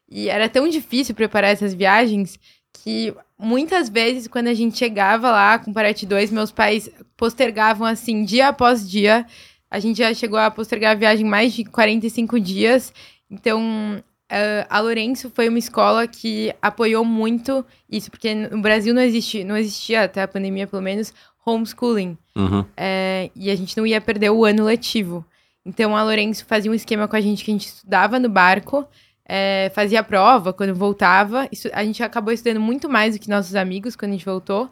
E 0.10 0.30
era 0.30 0.50
tão 0.50 0.68
difícil 0.68 1.16
preparar 1.16 1.52
essas 1.52 1.74
viagens 1.74 2.40
que 2.74 3.14
muitas 3.38 3.90
vezes, 3.90 4.28
quando 4.28 4.48
a 4.48 4.54
gente 4.54 4.78
chegava 4.78 5.32
lá 5.32 5.60
com 5.60 5.74
Paraty 5.74 6.06
2, 6.06 6.32
meus 6.32 6.52
pais 6.52 6.90
postergavam 7.18 7.86
assim, 7.88 8.24
dia 8.24 8.50
após 8.50 8.90
dia. 8.90 9.26
A 9.72 9.80
gente 9.80 9.98
já 9.98 10.14
chegou 10.14 10.40
a 10.40 10.50
postergar 10.50 10.92
a 10.92 10.96
viagem 11.00 11.26
mais 11.26 11.54
de 11.54 11.64
45 11.64 12.40
dias. 12.40 12.92
Então, 13.30 14.04
eh, 14.30 14.68
a 14.70 14.80
Lourenço 14.80 15.32
foi 15.34 15.50
uma 15.50 15.58
escola 15.58 16.08
que 16.08 16.54
apoiou 16.62 17.04
muito 17.04 17.66
isso, 17.90 18.12
porque 18.12 18.36
no 18.36 18.62
Brasil 18.62 18.94
não, 18.94 19.02
existe, 19.02 19.44
não 19.44 19.58
existia, 19.58 20.04
até 20.04 20.22
a 20.22 20.28
pandemia 20.28 20.68
pelo 20.68 20.82
menos, 20.82 21.14
homeschooling. 21.46 22.18
Uhum. 22.36 22.64
É, 22.78 23.32
e 23.36 23.50
a 23.50 23.56
gente 23.56 23.76
não 23.76 23.88
ia 23.88 24.00
perder 24.00 24.30
o 24.30 24.46
ano 24.46 24.64
letivo. 24.66 25.26
Então 25.66 25.96
a 25.96 26.04
Lourenço 26.04 26.46
fazia 26.46 26.72
um 26.72 26.76
esquema 26.76 27.08
com 27.08 27.16
a 27.16 27.22
gente 27.22 27.44
que 27.44 27.52
a 27.52 27.54
gente 27.54 27.68
estudava 27.68 28.20
no 28.20 28.30
barco, 28.30 28.88
é, 29.26 29.72
fazia 29.74 30.04
prova 30.04 30.54
quando 30.54 30.76
voltava. 30.76 31.48
Isso, 31.52 31.68
a 31.74 31.84
gente 31.84 32.04
acabou 32.04 32.32
estudando 32.32 32.60
muito 32.60 32.88
mais 32.88 33.16
do 33.16 33.20
que 33.20 33.30
nossos 33.30 33.56
amigos 33.56 33.96
quando 33.96 34.12
a 34.12 34.14
gente 34.14 34.26
voltou. 34.26 34.70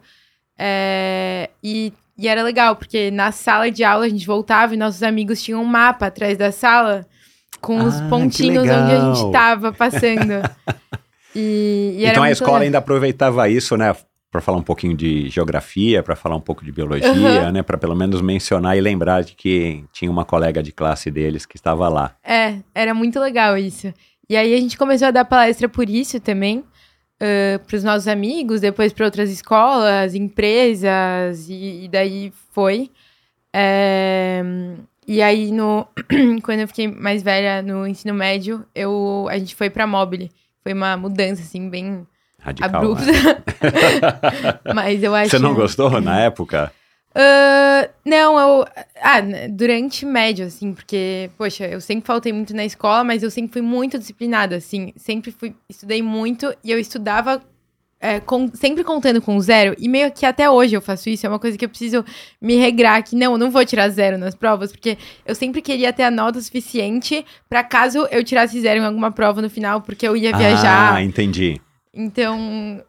É, 0.56 1.50
e, 1.62 1.92
e 2.16 2.26
era 2.28 2.42
legal, 2.42 2.76
porque 2.76 3.10
na 3.10 3.32
sala 3.32 3.70
de 3.70 3.82
aula 3.82 4.06
a 4.06 4.08
gente 4.08 4.26
voltava 4.26 4.74
e 4.74 4.76
nossos 4.76 5.02
amigos 5.02 5.42
tinham 5.42 5.62
um 5.62 5.64
mapa 5.64 6.06
atrás 6.06 6.38
da 6.38 6.52
sala 6.52 7.06
com 7.60 7.84
os 7.84 7.96
Ah, 7.96 8.02
que 8.02 8.08
pontinhos 8.08 8.62
onde 8.62 8.70
a 8.70 9.04
gente 9.14 9.26
estava 9.26 9.72
passando. 9.72 10.42
E, 11.34 11.96
e 11.98 12.04
era 12.04 12.12
então 12.12 12.22
a 12.22 12.30
escola 12.30 12.52
legal. 12.52 12.64
ainda 12.64 12.78
aproveitava 12.78 13.48
isso, 13.48 13.76
né? 13.76 13.94
Para 14.30 14.40
falar 14.40 14.58
um 14.58 14.62
pouquinho 14.62 14.96
de 14.96 15.28
geografia, 15.28 16.02
para 16.02 16.16
falar 16.16 16.34
um 16.34 16.40
pouco 16.40 16.64
de 16.64 16.72
biologia, 16.72 17.52
né? 17.52 17.62
Para 17.62 17.78
pelo 17.78 17.94
menos 17.94 18.20
mencionar 18.20 18.76
e 18.76 18.80
lembrar 18.80 19.22
de 19.22 19.34
que 19.34 19.84
tinha 19.92 20.10
uma 20.10 20.24
colega 20.24 20.62
de 20.62 20.72
classe 20.72 21.10
deles 21.10 21.46
que 21.46 21.56
estava 21.56 21.88
lá. 21.88 22.16
É, 22.24 22.56
era 22.74 22.92
muito 22.94 23.20
legal 23.20 23.56
isso. 23.56 23.92
E 24.28 24.36
aí 24.36 24.54
a 24.54 24.60
gente 24.60 24.76
começou 24.76 25.08
a 25.08 25.10
dar 25.10 25.24
palestra 25.26 25.68
por 25.68 25.88
isso 25.88 26.18
também, 26.18 26.64
para 27.66 27.76
os 27.76 27.84
nossos 27.84 28.08
amigos, 28.08 28.60
depois 28.60 28.92
para 28.92 29.04
outras 29.04 29.30
escolas, 29.30 30.14
empresas, 30.14 31.48
e, 31.48 31.84
e 31.84 31.88
daí 31.88 32.32
foi. 32.52 32.90
É, 33.54 34.42
e 35.08 35.22
aí, 35.22 35.50
no, 35.50 35.88
quando 36.44 36.60
eu 36.60 36.68
fiquei 36.68 36.86
mais 36.86 37.22
velha 37.22 37.62
no 37.62 37.86
ensino 37.86 38.12
médio, 38.12 38.64
eu, 38.74 39.26
a 39.30 39.38
gente 39.38 39.54
foi 39.54 39.70
para 39.70 39.86
Mobile. 39.86 40.30
Foi 40.62 40.74
uma 40.74 40.96
mudança, 40.96 41.42
assim, 41.42 41.70
bem 41.70 42.06
Radical. 42.38 42.68
abrupta. 42.68 43.06
né? 43.06 43.42
Mas 44.74 45.02
eu 45.02 45.14
acho... 45.14 45.30
Você 45.30 45.38
não 45.38 45.54
gostou 45.54 46.00
na 46.00 46.20
época? 46.20 46.70
Ah, 47.20 47.88
não, 48.04 48.38
eu. 48.38 48.66
Ah, 49.02 49.20
durante 49.50 50.06
médio, 50.06 50.46
assim, 50.46 50.72
porque, 50.72 51.30
poxa, 51.36 51.66
eu 51.66 51.80
sempre 51.80 52.06
faltei 52.06 52.32
muito 52.32 52.54
na 52.54 52.64
escola, 52.64 53.02
mas 53.02 53.24
eu 53.24 53.30
sempre 53.30 53.54
fui 53.54 53.62
muito 53.62 53.98
disciplinada, 53.98 54.54
assim. 54.54 54.92
Sempre 54.96 55.32
fui. 55.32 55.52
Estudei 55.68 56.00
muito 56.00 56.54
e 56.62 56.70
eu 56.70 56.78
estudava. 56.78 57.42
É, 58.00 58.20
com- 58.20 58.48
sempre 58.54 58.84
contando 58.84 59.20
com 59.20 59.38
zero, 59.40 59.74
e 59.78 59.88
meio 59.88 60.10
que 60.12 60.24
até 60.24 60.48
hoje 60.48 60.74
eu 60.76 60.80
faço 60.80 61.08
isso, 61.08 61.26
é 61.26 61.28
uma 61.28 61.38
coisa 61.38 61.58
que 61.58 61.64
eu 61.64 61.68
preciso 61.68 62.04
me 62.40 62.54
regrar, 62.56 63.02
que 63.02 63.16
não, 63.16 63.32
eu 63.32 63.38
não 63.38 63.50
vou 63.50 63.64
tirar 63.64 63.88
zero 63.88 64.16
nas 64.16 64.34
provas, 64.34 64.70
porque 64.70 64.96
eu 65.26 65.34
sempre 65.34 65.60
queria 65.60 65.92
ter 65.92 66.04
a 66.04 66.10
nota 66.10 66.40
suficiente 66.40 67.24
pra 67.48 67.64
caso 67.64 68.06
eu 68.10 68.22
tirasse 68.22 68.60
zero 68.60 68.80
em 68.80 68.84
alguma 68.84 69.10
prova 69.10 69.42
no 69.42 69.50
final, 69.50 69.80
porque 69.80 70.06
eu 70.06 70.16
ia 70.16 70.36
viajar. 70.36 70.94
Ah, 70.94 71.02
entendi. 71.02 71.60
Então, 71.92 72.82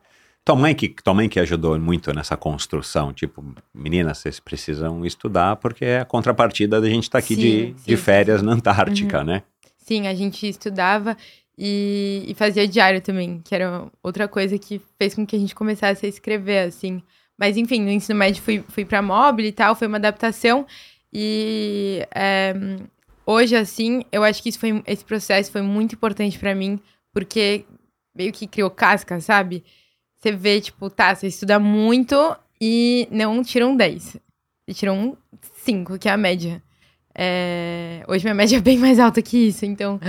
tua 0.45 0.55
mãe 0.55 0.75
que 0.75 0.89
tua 0.89 1.13
mãe 1.13 1.27
que 1.27 1.39
ajudou 1.39 1.79
muito 1.79 2.13
nessa 2.13 2.37
construção, 2.37 3.11
tipo, 3.11 3.43
meninas, 3.73 4.19
vocês 4.19 4.39
precisam 4.39 5.05
estudar 5.05 5.55
porque 5.55 5.85
é 5.85 5.99
a 6.01 6.05
contrapartida 6.05 6.79
da 6.79 6.87
gente 6.87 7.03
estar 7.03 7.17
aqui 7.19 7.35
Sim, 7.35 7.41
de, 7.41 7.47
sim, 7.49 7.75
de 7.85 7.97
sim, 7.97 8.03
férias 8.03 8.41
na 8.41 8.51
Antártica, 8.53 9.23
né? 9.23 9.41
Sim, 9.77 10.07
a 10.07 10.13
gente 10.13 10.47
estudava 10.47 11.17
e, 11.61 12.23
e 12.25 12.33
fazia 12.35 12.65
diário 12.65 13.01
também, 13.01 13.41
que 13.43 13.53
era 13.53 13.85
outra 14.01 14.29
coisa 14.29 14.57
que 14.57 14.81
fez 14.97 15.13
com 15.13 15.25
que 15.25 15.35
a 15.35 15.39
gente 15.39 15.53
começasse 15.53 16.05
a 16.05 16.09
escrever, 16.09 16.59
assim. 16.59 17.03
Mas, 17.37 17.57
enfim, 17.57 17.81
no 17.81 17.91
ensino 17.91 18.17
médio 18.17 18.41
fui, 18.41 18.63
fui 18.69 18.85
pra 18.85 19.01
Mobile 19.01 19.49
e 19.49 19.51
tal, 19.51 19.75
foi 19.75 19.87
uma 19.87 19.97
adaptação. 19.97 20.65
E 21.11 22.07
é, 22.15 22.53
hoje, 23.25 23.57
assim, 23.57 24.05
eu 24.09 24.23
acho 24.23 24.41
que 24.41 24.53
foi, 24.53 24.81
esse 24.87 25.03
processo 25.03 25.51
foi 25.51 25.61
muito 25.61 25.95
importante 25.95 26.39
pra 26.39 26.55
mim, 26.55 26.79
porque 27.11 27.65
meio 28.15 28.31
que 28.31 28.47
criou 28.47 28.69
casca, 28.69 29.19
sabe? 29.19 29.61
Você 30.17 30.31
vê, 30.31 30.61
tipo, 30.61 30.89
tá, 30.89 31.13
você 31.13 31.27
estuda 31.27 31.59
muito 31.59 32.15
e 32.61 33.05
não 33.11 33.43
tira 33.43 33.67
um 33.67 33.75
10. 33.75 34.17
Você 34.65 34.73
tira 34.73 34.93
um 34.93 35.13
5, 35.57 35.99
que 35.99 36.07
é 36.07 36.13
a 36.13 36.17
média. 36.17 36.63
É, 37.13 38.01
hoje 38.07 38.23
minha 38.23 38.33
média 38.33 38.55
é 38.55 38.61
bem 38.61 38.77
mais 38.77 38.97
alta 38.97 39.21
que 39.21 39.47
isso, 39.47 39.65
então. 39.65 39.99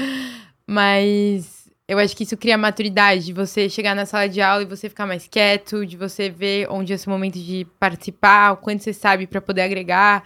Mas 0.74 1.68
eu 1.88 1.98
acho 1.98 2.16
que 2.16 2.22
isso 2.22 2.36
cria 2.36 2.56
maturidade, 2.56 3.24
de 3.26 3.32
você 3.32 3.68
chegar 3.68 3.94
na 3.96 4.06
sala 4.06 4.28
de 4.28 4.40
aula 4.40 4.62
e 4.62 4.66
você 4.66 4.88
ficar 4.88 5.04
mais 5.06 5.26
quieto, 5.26 5.84
de 5.84 5.96
você 5.96 6.30
ver 6.30 6.68
onde 6.70 6.92
é 6.92 6.96
o 6.96 6.98
seu 6.98 7.12
momento 7.12 7.38
de 7.38 7.66
participar, 7.80 8.52
o 8.52 8.56
quanto 8.56 8.84
você 8.84 8.92
sabe 8.92 9.26
para 9.26 9.40
poder 9.40 9.62
agregar. 9.62 10.22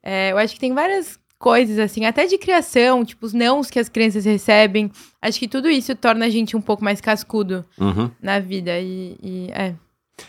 É, 0.00 0.30
eu 0.30 0.38
acho 0.38 0.54
que 0.54 0.60
tem 0.60 0.72
várias 0.72 1.18
coisas, 1.36 1.78
assim, 1.80 2.04
até 2.04 2.26
de 2.26 2.38
criação, 2.38 3.04
tipo, 3.04 3.26
os 3.26 3.32
nãos 3.32 3.68
que 3.68 3.78
as 3.80 3.88
crianças 3.88 4.24
recebem. 4.24 4.90
Acho 5.20 5.38
que 5.40 5.48
tudo 5.48 5.68
isso 5.68 5.94
torna 5.96 6.26
a 6.26 6.30
gente 6.30 6.56
um 6.56 6.60
pouco 6.60 6.84
mais 6.84 7.00
cascudo 7.00 7.64
Uhum. 7.78 8.08
na 8.22 8.38
vida. 8.38 8.78
E, 8.78 9.16
e, 9.20 9.50
é, 9.52 9.74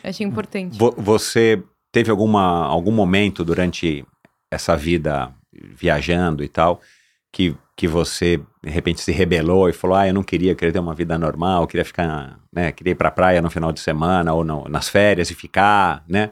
achei 0.04 0.26
importante. 0.26 0.78
Vo- 0.78 0.96
Você 0.98 1.62
teve 1.92 2.10
alguma, 2.10 2.66
algum 2.66 2.92
momento 2.92 3.46
durante 3.46 4.04
essa 4.52 4.76
vida 4.76 5.32
viajando 5.54 6.44
e 6.44 6.48
tal 6.50 6.82
que, 7.32 7.56
que 7.76 7.88
você 7.88 8.40
de 8.64 8.70
repente 8.70 9.02
se 9.02 9.12
rebelou 9.12 9.70
e 9.70 9.74
falou: 9.74 9.96
Ah, 9.98 10.08
eu 10.08 10.14
não 10.14 10.24
queria, 10.24 10.52
eu 10.52 10.56
queria 10.56 10.74
ter 10.74 10.80
uma 10.80 10.94
vida 10.96 11.18
normal, 11.18 11.68
queria 11.68 11.86
ficar, 11.86 12.40
né? 12.52 12.72
Queria 12.72 12.92
ir 12.92 12.96
pra 12.96 13.12
praia 13.12 13.42
no 13.42 13.50
final 13.50 13.72
de 13.72 13.80
semana 13.80 14.34
ou 14.34 14.44
no- 14.44 14.66
nas 14.68 14.90
férias 14.90 15.30
e 15.32 15.36
ficar, 15.36 16.04
né? 16.08 16.32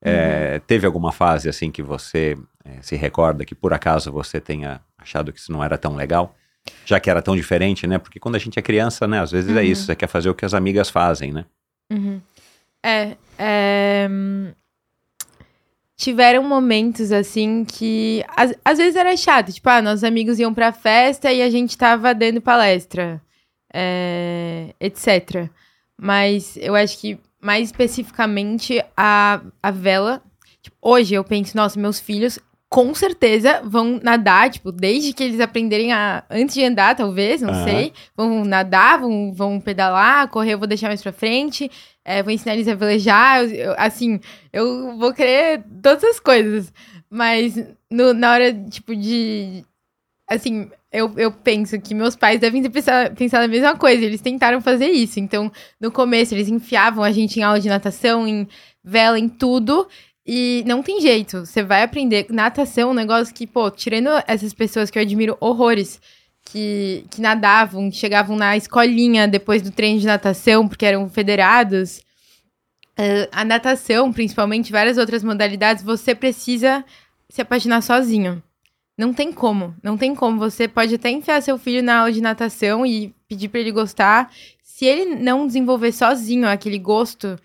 É, 0.00 0.60
teve 0.66 0.86
alguma 0.86 1.10
fase 1.10 1.48
assim 1.48 1.70
que 1.72 1.82
você 1.82 2.36
é, 2.64 2.80
se 2.82 2.94
recorda 2.96 3.44
que 3.44 3.54
por 3.54 3.72
acaso 3.74 4.12
você 4.12 4.40
tenha 4.40 4.80
achado 4.96 5.32
que 5.32 5.40
isso 5.40 5.50
não 5.50 5.62
era 5.62 5.76
tão 5.76 5.96
legal? 5.96 6.34
Já 6.84 7.00
que 7.00 7.08
era 7.10 7.20
tão 7.22 7.34
diferente, 7.34 7.86
né? 7.86 7.98
Porque 7.98 8.20
quando 8.20 8.36
a 8.36 8.38
gente 8.38 8.58
é 8.58 8.62
criança, 8.62 9.06
né? 9.06 9.20
Às 9.20 9.32
vezes 9.32 9.54
é 9.56 9.62
isso, 9.64 9.84
você 9.86 9.96
quer 9.96 10.06
fazer 10.06 10.28
o 10.30 10.34
que 10.34 10.44
as 10.44 10.54
amigas 10.54 10.88
fazem, 10.90 11.32
né? 11.32 11.44
Uhum. 11.90 12.20
É, 12.84 13.16
é, 13.38 14.08
hum, 14.10 14.52
Tiveram 15.98 16.44
momentos 16.44 17.10
assim 17.10 17.64
que 17.64 18.24
às, 18.36 18.54
às 18.64 18.78
vezes 18.78 18.94
era 18.94 19.16
chato, 19.16 19.52
tipo, 19.52 19.68
ah, 19.68 19.82
nossos 19.82 20.04
amigos 20.04 20.38
iam 20.38 20.54
pra 20.54 20.70
festa 20.70 21.32
e 21.32 21.42
a 21.42 21.50
gente 21.50 21.76
tava 21.76 22.14
dando 22.14 22.40
palestra, 22.40 23.20
é, 23.74 24.72
etc. 24.80 25.50
Mas 26.00 26.56
eu 26.60 26.76
acho 26.76 26.96
que 26.98 27.18
mais 27.42 27.68
especificamente 27.68 28.80
a, 28.96 29.40
a 29.60 29.70
vela. 29.72 30.22
tipo, 30.62 30.76
hoje 30.80 31.14
eu 31.14 31.24
penso, 31.24 31.56
nossa, 31.56 31.78
meus 31.80 31.98
filhos 31.98 32.38
com 32.68 32.94
certeza 32.94 33.62
vão 33.64 33.98
nadar, 34.02 34.50
tipo, 34.50 34.70
desde 34.70 35.12
que 35.12 35.24
eles 35.24 35.40
aprenderem 35.40 35.92
a. 35.92 36.22
Antes 36.30 36.54
de 36.54 36.64
andar, 36.64 36.94
talvez, 36.94 37.40
não 37.40 37.50
Aham. 37.50 37.64
sei. 37.64 37.92
Vão 38.16 38.44
nadar, 38.44 39.00
vão, 39.00 39.32
vão 39.32 39.60
pedalar, 39.60 40.28
correr, 40.28 40.52
eu 40.52 40.58
vou 40.58 40.68
deixar 40.68 40.88
mais 40.88 41.02
pra 41.02 41.12
frente. 41.12 41.68
É, 42.08 42.22
vou 42.22 42.32
ensinar 42.32 42.54
eles 42.54 42.68
a 42.68 42.74
velejar. 42.74 43.42
eu- 43.44 43.50
eu- 43.50 43.74
assim, 43.78 44.20
eu 44.52 44.96
vou 44.98 45.12
querer 45.12 45.62
todas 45.82 46.02
as 46.04 46.18
coisas. 46.20 46.72
Mas 47.10 47.54
no- 47.90 48.12
na 48.14 48.32
hora, 48.32 48.52
tipo, 48.52 48.94
de. 48.96 49.64
Assim, 50.28 50.70
eu, 50.92 51.12
eu 51.16 51.30
penso 51.32 51.80
que 51.80 51.94
meus 51.94 52.14
pais 52.16 52.38
devem 52.40 52.62
ter 52.62 52.70
pensado, 52.70 53.14
pensado 53.14 53.44
a 53.44 53.48
mesma 53.48 53.76
coisa. 53.76 54.04
Eles 54.04 54.20
tentaram 54.20 54.60
fazer 54.60 54.88
isso. 54.88 55.18
Então, 55.20 55.50
no 55.80 55.90
começo, 55.90 56.34
eles 56.34 56.48
enfiavam 56.48 57.02
a 57.04 57.10
gente 57.12 57.38
em 57.38 57.42
aula 57.42 57.60
de 57.60 57.68
natação, 57.68 58.26
em 58.28 58.46
vela, 58.84 59.18
em 59.18 59.28
tudo. 59.28 59.88
E 60.26 60.62
não 60.66 60.82
tem 60.82 61.00
jeito. 61.00 61.46
Você 61.46 61.62
vai 61.62 61.82
aprender. 61.82 62.26
Natação 62.30 62.90
um 62.90 62.94
negócio 62.94 63.34
que, 63.34 63.46
pô, 63.46 63.70
tirando 63.70 64.10
essas 64.26 64.52
pessoas 64.52 64.90
que 64.90 64.98
eu 64.98 65.02
admiro 65.02 65.36
horrores, 65.40 65.98
que, 66.52 67.04
que 67.10 67.20
nadavam, 67.20 67.90
que 67.90 67.96
chegavam 67.96 68.36
na 68.36 68.56
escolinha 68.56 69.26
depois 69.28 69.60
do 69.62 69.70
treino 69.70 70.00
de 70.00 70.06
natação, 70.06 70.66
porque 70.68 70.86
eram 70.86 71.08
federados. 71.08 72.00
eh, 72.96 73.28
a 73.32 73.44
natação, 73.44 74.12
principalmente, 74.12 74.72
várias 74.72 74.98
outras 74.98 75.22
modalidades, 75.22 75.82
você 75.84 76.14
precisa 76.14 76.84
se 77.28 77.40
apaixonar 77.42 77.82
sozinho. 77.82 78.42
Não 78.96 79.12
tem 79.14 79.32
como. 79.32 79.74
Não 79.82 79.96
tem 79.96 80.14
como. 80.14 80.38
Você 80.38 80.66
pode 80.66 80.94
até 80.96 81.10
enfiar 81.10 81.40
seu 81.42 81.56
filho 81.58 81.82
na 81.82 81.98
aula 82.00 82.12
de 82.12 82.20
natação 82.20 82.84
e 82.84 83.14
pedir 83.28 83.48
pra 83.48 83.60
ele 83.60 83.70
gostar. 83.70 84.32
Se 84.62 84.84
ele 84.86 85.14
não 85.14 85.46
desenvolver 85.46 85.92
sozinho 85.92 86.48
aquele 86.48 86.78
gosto, 86.78 87.38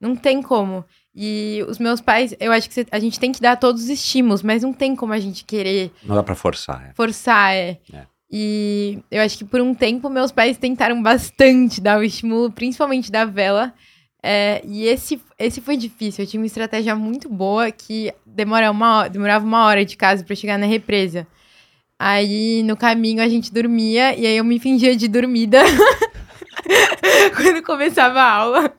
não 0.00 0.14
tem 0.14 0.42
como. 0.42 0.84
E 1.14 1.64
os 1.68 1.78
meus 1.78 2.00
pais, 2.00 2.34
eu 2.38 2.52
acho 2.52 2.68
que 2.68 2.86
a 2.90 2.98
gente 2.98 3.18
tem 3.18 3.32
que 3.32 3.40
dar 3.40 3.56
todos 3.56 3.84
os 3.84 3.88
estímulos, 3.88 4.42
mas 4.42 4.62
não 4.62 4.72
tem 4.72 4.94
como 4.94 5.12
a 5.14 5.18
gente 5.18 5.44
querer 5.44 5.90
Não 6.02 6.14
dá 6.14 6.22
pra 6.22 6.34
forçar. 6.34 6.88
é. 6.90 6.92
forçar, 6.94 7.54
é. 7.54 7.78
É. 7.92 8.02
E 8.30 8.98
eu 9.10 9.22
acho 9.22 9.38
que 9.38 9.44
por 9.44 9.60
um 9.60 9.74
tempo 9.74 10.10
meus 10.10 10.30
pais 10.30 10.58
tentaram 10.58 11.02
bastante 11.02 11.80
dar 11.80 11.98
o 11.98 12.02
estímulo, 12.02 12.50
principalmente 12.52 13.10
da 13.10 13.24
vela. 13.24 13.72
É, 14.22 14.60
e 14.64 14.84
esse, 14.84 15.20
esse 15.38 15.60
foi 15.60 15.76
difícil. 15.76 16.24
Eu 16.24 16.28
tinha 16.28 16.40
uma 16.40 16.46
estratégia 16.46 16.94
muito 16.94 17.28
boa 17.28 17.70
que 17.70 18.12
demora 18.26 18.70
uma, 18.70 19.08
demorava 19.08 19.44
uma 19.44 19.64
hora 19.64 19.84
de 19.84 19.96
casa 19.96 20.24
pra 20.24 20.36
chegar 20.36 20.58
na 20.58 20.66
represa. 20.66 21.26
Aí 21.98 22.62
no 22.62 22.76
caminho 22.76 23.22
a 23.22 23.28
gente 23.28 23.52
dormia 23.52 24.14
e 24.16 24.26
aí 24.26 24.36
eu 24.36 24.44
me 24.44 24.60
fingia 24.60 24.94
de 24.96 25.08
dormida 25.08 25.60
quando 27.34 27.62
começava 27.62 28.20
a 28.20 28.30
aula. 28.30 28.74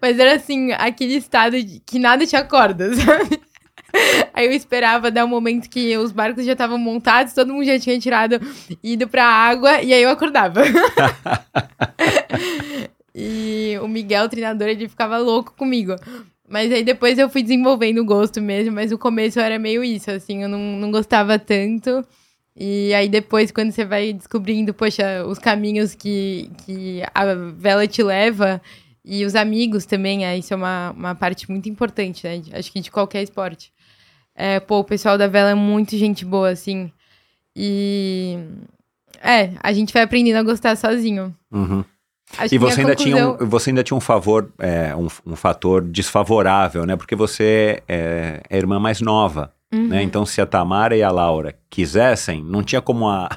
Mas 0.00 0.18
era 0.18 0.36
assim, 0.36 0.72
aquele 0.72 1.14
estado 1.16 1.62
de 1.62 1.80
que 1.80 1.98
nada 1.98 2.26
te 2.26 2.36
acorda, 2.36 2.94
sabe? 2.96 3.40
Aí 4.32 4.46
eu 4.46 4.52
esperava 4.52 5.10
dar 5.10 5.24
um 5.24 5.28
momento 5.28 5.68
que 5.68 5.96
os 5.96 6.12
barcos 6.12 6.44
já 6.44 6.52
estavam 6.52 6.78
montados, 6.78 7.32
todo 7.32 7.52
mundo 7.52 7.64
já 7.64 7.78
tinha 7.78 7.98
tirado, 7.98 8.40
ido 8.82 9.08
pra 9.08 9.24
água, 9.24 9.82
e 9.82 9.92
aí 9.92 10.02
eu 10.02 10.10
acordava. 10.10 10.62
e 13.14 13.78
o 13.82 13.88
Miguel, 13.88 14.24
o 14.24 14.28
treinador, 14.28 14.68
ele 14.68 14.88
ficava 14.88 15.18
louco 15.18 15.54
comigo. 15.56 15.96
Mas 16.48 16.72
aí 16.72 16.84
depois 16.84 17.18
eu 17.18 17.28
fui 17.28 17.42
desenvolvendo 17.42 17.98
o 17.98 18.04
gosto 18.04 18.40
mesmo, 18.40 18.72
mas 18.72 18.90
no 18.90 18.98
começo 18.98 19.40
era 19.40 19.58
meio 19.58 19.82
isso, 19.82 20.10
assim, 20.10 20.42
eu 20.42 20.48
não, 20.48 20.58
não 20.58 20.90
gostava 20.90 21.38
tanto. 21.38 22.06
E 22.54 22.94
aí 22.94 23.08
depois, 23.08 23.50
quando 23.50 23.72
você 23.72 23.84
vai 23.84 24.12
descobrindo, 24.12 24.72
poxa, 24.72 25.24
os 25.26 25.38
caminhos 25.38 25.94
que, 25.94 26.50
que 26.64 27.02
a 27.14 27.34
vela 27.34 27.86
te 27.86 28.02
leva, 28.02 28.62
e 29.04 29.24
os 29.24 29.36
amigos 29.36 29.86
também, 29.86 30.26
é, 30.26 30.36
isso 30.36 30.52
é 30.52 30.56
uma, 30.56 30.90
uma 30.90 31.14
parte 31.14 31.48
muito 31.48 31.68
importante, 31.68 32.26
né? 32.26 32.42
Acho 32.52 32.72
que 32.72 32.80
de 32.80 32.90
qualquer 32.90 33.22
esporte. 33.22 33.72
É, 34.36 34.60
pô, 34.60 34.80
o 34.80 34.84
pessoal 34.84 35.16
da 35.16 35.26
vela 35.26 35.50
é 35.50 35.54
muito 35.54 35.96
gente 35.96 36.24
boa, 36.24 36.50
assim. 36.50 36.92
E. 37.54 38.38
É, 39.22 39.52
a 39.62 39.72
gente 39.72 39.92
vai 39.92 40.02
aprendendo 40.02 40.36
a 40.36 40.42
gostar 40.42 40.76
sozinho. 40.76 41.34
Uhum. 41.50 41.82
Acho 42.36 42.54
E 42.54 42.58
você 42.58 42.80
ainda, 42.80 42.94
tinha 42.94 43.16
conclusão- 43.16 43.46
um, 43.46 43.50
você 43.50 43.70
ainda 43.70 43.82
tinha 43.82 43.96
um 43.96 44.00
favor, 44.00 44.52
é, 44.58 44.94
um, 44.94 45.06
um 45.24 45.36
fator 45.36 45.80
desfavorável, 45.82 46.84
né? 46.84 46.96
Porque 46.96 47.16
você 47.16 47.82
é, 47.88 48.42
é 48.50 48.54
a 48.54 48.58
irmã 48.58 48.78
mais 48.78 49.00
nova, 49.00 49.52
Uhum. 49.72 49.88
né? 49.88 50.02
Então, 50.02 50.26
se 50.26 50.40
a 50.40 50.46
Tamara 50.46 50.94
e 50.96 51.02
a 51.02 51.10
Laura 51.10 51.54
quisessem, 51.70 52.42
não 52.42 52.62
tinha 52.62 52.82
como 52.82 53.08
a, 53.08 53.28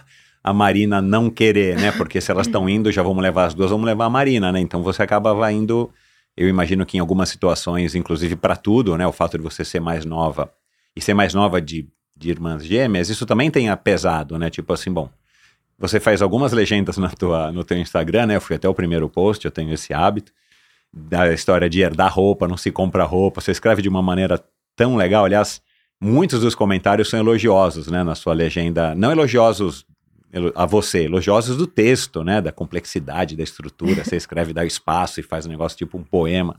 a 0.43 0.53
Marina 0.53 1.01
não 1.01 1.29
querer, 1.29 1.77
né? 1.79 1.91
Porque 1.93 2.19
se 2.19 2.29
elas 2.29 2.47
estão 2.47 2.67
indo, 2.67 2.91
já 2.91 3.01
vamos 3.01 3.23
levar 3.23 3.45
as 3.45 3.53
duas, 3.53 3.71
vamos 3.71 3.85
levar 3.85 4.05
a 4.05 4.09
Marina, 4.09 4.51
né? 4.51 4.59
Então, 4.59 4.83
você 4.83 5.01
acabava 5.01 5.49
indo, 5.51 5.89
eu 6.35 6.49
imagino 6.49 6.85
que 6.85 6.97
em 6.97 6.99
algumas 6.99 7.29
situações, 7.29 7.95
inclusive 7.95 8.35
para 8.35 8.55
tudo, 8.55 8.97
né? 8.97 9.07
O 9.07 9.13
fato 9.13 9.37
de 9.37 9.43
você 9.43 9.63
ser 9.63 9.79
mais 9.79 10.03
nova 10.03 10.51
e 10.99 11.01
ser 11.01 11.13
mais 11.13 11.33
nova 11.33 11.61
de, 11.61 11.87
de 12.15 12.29
irmãs 12.29 12.63
gêmeas, 12.65 13.09
isso 13.09 13.25
também 13.25 13.49
tem 13.49 13.75
pesado, 13.77 14.37
né? 14.37 14.49
Tipo 14.49 14.73
assim, 14.73 14.91
bom, 14.91 15.09
você 15.77 15.99
faz 15.99 16.21
algumas 16.21 16.51
legendas 16.51 16.97
na 16.97 17.09
tua, 17.09 17.51
no 17.51 17.63
teu 17.63 17.77
Instagram, 17.77 18.25
né? 18.27 18.35
Eu 18.35 18.41
fui 18.41 18.55
até 18.55 18.67
o 18.67 18.73
primeiro 18.73 19.09
post, 19.09 19.45
eu 19.45 19.51
tenho 19.51 19.73
esse 19.73 19.93
hábito. 19.93 20.31
Da 20.91 21.31
história 21.31 21.69
de 21.69 21.79
herdar 21.81 22.11
roupa, 22.13 22.47
não 22.47 22.57
se 22.57 22.71
compra 22.71 23.03
roupa. 23.03 23.39
Você 23.41 23.51
escreve 23.51 23.81
de 23.81 23.87
uma 23.87 24.01
maneira 24.01 24.43
tão 24.75 24.95
legal. 24.95 25.23
Aliás, 25.23 25.61
muitos 26.01 26.41
dos 26.41 26.55
comentários 26.55 27.09
são 27.09 27.19
elogiosos, 27.19 27.87
né? 27.87 28.03
Na 28.03 28.15
sua 28.15 28.33
legenda. 28.33 28.93
Não 28.95 29.11
elogiosos 29.11 29.85
elo- 30.33 30.51
a 30.55 30.65
você, 30.65 31.05
elogiosos 31.05 31.55
do 31.55 31.67
texto, 31.67 32.23
né? 32.23 32.41
Da 32.41 32.51
complexidade, 32.51 33.35
da 33.37 33.43
estrutura. 33.43 34.03
Você 34.03 34.17
escreve, 34.17 34.51
dá 34.51 34.65
espaço 34.65 35.19
e 35.19 35.23
faz 35.23 35.45
um 35.45 35.49
negócio 35.49 35.77
tipo 35.77 35.97
um 35.97 36.03
poema. 36.03 36.55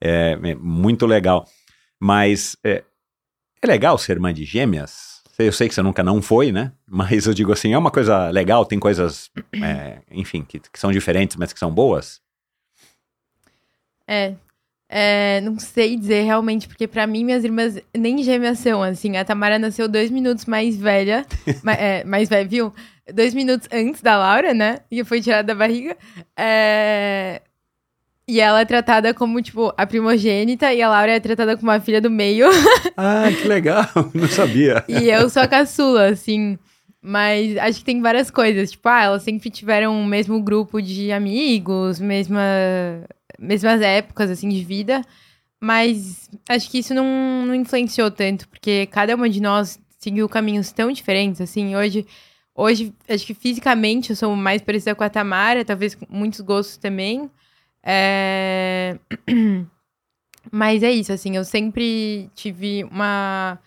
É, 0.00 0.38
é 0.42 0.54
muito 0.54 1.06
legal. 1.06 1.46
Mas 2.00 2.56
é, 2.64 2.82
é 3.62 3.66
legal 3.66 3.96
ser 3.98 4.12
irmã 4.12 4.32
de 4.32 4.44
gêmeas? 4.44 5.18
Eu 5.38 5.52
sei 5.52 5.68
que 5.68 5.74
você 5.74 5.82
nunca 5.82 6.02
não 6.02 6.20
foi, 6.20 6.50
né? 6.50 6.72
Mas 6.86 7.26
eu 7.26 7.32
digo 7.32 7.52
assim, 7.52 7.72
é 7.72 7.78
uma 7.78 7.92
coisa 7.92 8.28
legal, 8.30 8.64
tem 8.64 8.78
coisas, 8.78 9.30
é, 9.62 9.98
enfim, 10.10 10.42
que, 10.42 10.58
que 10.58 10.78
são 10.80 10.90
diferentes, 10.90 11.36
mas 11.36 11.52
que 11.52 11.58
são 11.60 11.70
boas. 11.70 12.20
É. 14.06 14.34
É, 14.90 15.40
não 15.42 15.58
sei 15.58 15.96
dizer 15.96 16.22
realmente, 16.22 16.66
porque 16.66 16.88
pra 16.88 17.06
mim 17.06 17.22
minhas 17.22 17.44
irmãs 17.44 17.78
nem 17.94 18.22
gêmeas 18.22 18.58
são, 18.58 18.82
assim. 18.82 19.16
A 19.18 19.24
Tamara 19.24 19.58
nasceu 19.58 19.86
dois 19.86 20.10
minutos 20.10 20.46
mais 20.46 20.76
velha, 20.76 21.26
ma- 21.62 21.74
é, 21.74 22.02
mais 22.04 22.28
velha, 22.28 22.48
viu? 22.48 22.74
Dois 23.12 23.34
minutos 23.34 23.68
antes 23.70 24.00
da 24.00 24.16
Laura, 24.16 24.54
né? 24.54 24.78
E 24.90 25.04
foi 25.04 25.20
tirada 25.20 25.42
da 25.44 25.54
barriga. 25.54 25.94
É, 26.36 27.42
E 28.28 28.40
ela 28.40 28.60
é 28.60 28.64
tratada 28.66 29.14
como, 29.14 29.40
tipo, 29.40 29.72
a 29.74 29.86
primogênita 29.86 30.70
e 30.74 30.82
a 30.82 30.90
Laura 30.90 31.12
é 31.12 31.18
tratada 31.18 31.56
como 31.56 31.70
a 31.70 31.80
filha 31.80 31.98
do 31.98 32.10
meio. 32.10 32.46
Ah, 33.00 33.30
que 33.30 33.46
legal, 33.46 33.86
não 34.12 34.26
sabia. 34.26 34.84
E 34.88 35.08
eu 35.08 35.30
sou 35.30 35.40
a 35.40 35.46
caçula, 35.46 36.08
assim. 36.08 36.58
Mas 37.00 37.56
acho 37.58 37.78
que 37.78 37.84
tem 37.84 38.02
várias 38.02 38.28
coisas. 38.28 38.72
Tipo, 38.72 38.88
ah, 38.88 39.04
elas 39.04 39.22
sempre 39.22 39.48
tiveram 39.50 40.02
o 40.02 40.04
mesmo 40.04 40.42
grupo 40.42 40.82
de 40.82 41.12
amigos, 41.12 42.00
mesma, 42.00 42.42
mesmas 43.38 43.80
épocas, 43.80 44.30
assim, 44.30 44.48
de 44.48 44.64
vida. 44.64 45.00
Mas 45.60 46.28
acho 46.48 46.68
que 46.68 46.78
isso 46.78 46.92
não, 46.92 47.46
não 47.46 47.54
influenciou 47.54 48.10
tanto, 48.10 48.48
porque 48.48 48.86
cada 48.86 49.14
uma 49.14 49.28
de 49.28 49.40
nós 49.40 49.78
seguiu 49.96 50.28
caminhos 50.28 50.72
tão 50.72 50.90
diferentes, 50.90 51.40
assim. 51.40 51.76
Hoje, 51.76 52.04
hoje 52.52 52.92
acho 53.08 53.24
que 53.24 53.34
fisicamente 53.34 54.10
eu 54.10 54.16
sou 54.16 54.34
mais 54.34 54.60
parecida 54.60 54.94
com 54.94 55.04
a 55.04 55.08
Tamara, 55.08 55.64
talvez 55.64 55.94
com 55.94 56.04
muitos 56.10 56.40
gostos 56.40 56.76
também. 56.76 57.30
É... 57.90 58.98
Mas 60.52 60.82
é 60.82 60.90
isso, 60.90 61.12
assim, 61.12 61.36
eu 61.36 61.44
sempre 61.44 62.30
tive 62.34 62.84
uma 62.84 63.58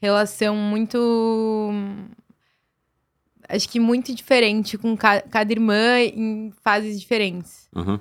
relação 0.00 0.54
muito. 0.54 1.70
Acho 3.48 3.68
que 3.68 3.80
muito 3.80 4.14
diferente 4.14 4.78
com 4.78 4.96
ca- 4.96 5.22
cada 5.22 5.50
irmã 5.52 5.98
em 6.00 6.52
fases 6.62 7.00
diferentes. 7.00 7.68
Uhum. 7.74 7.98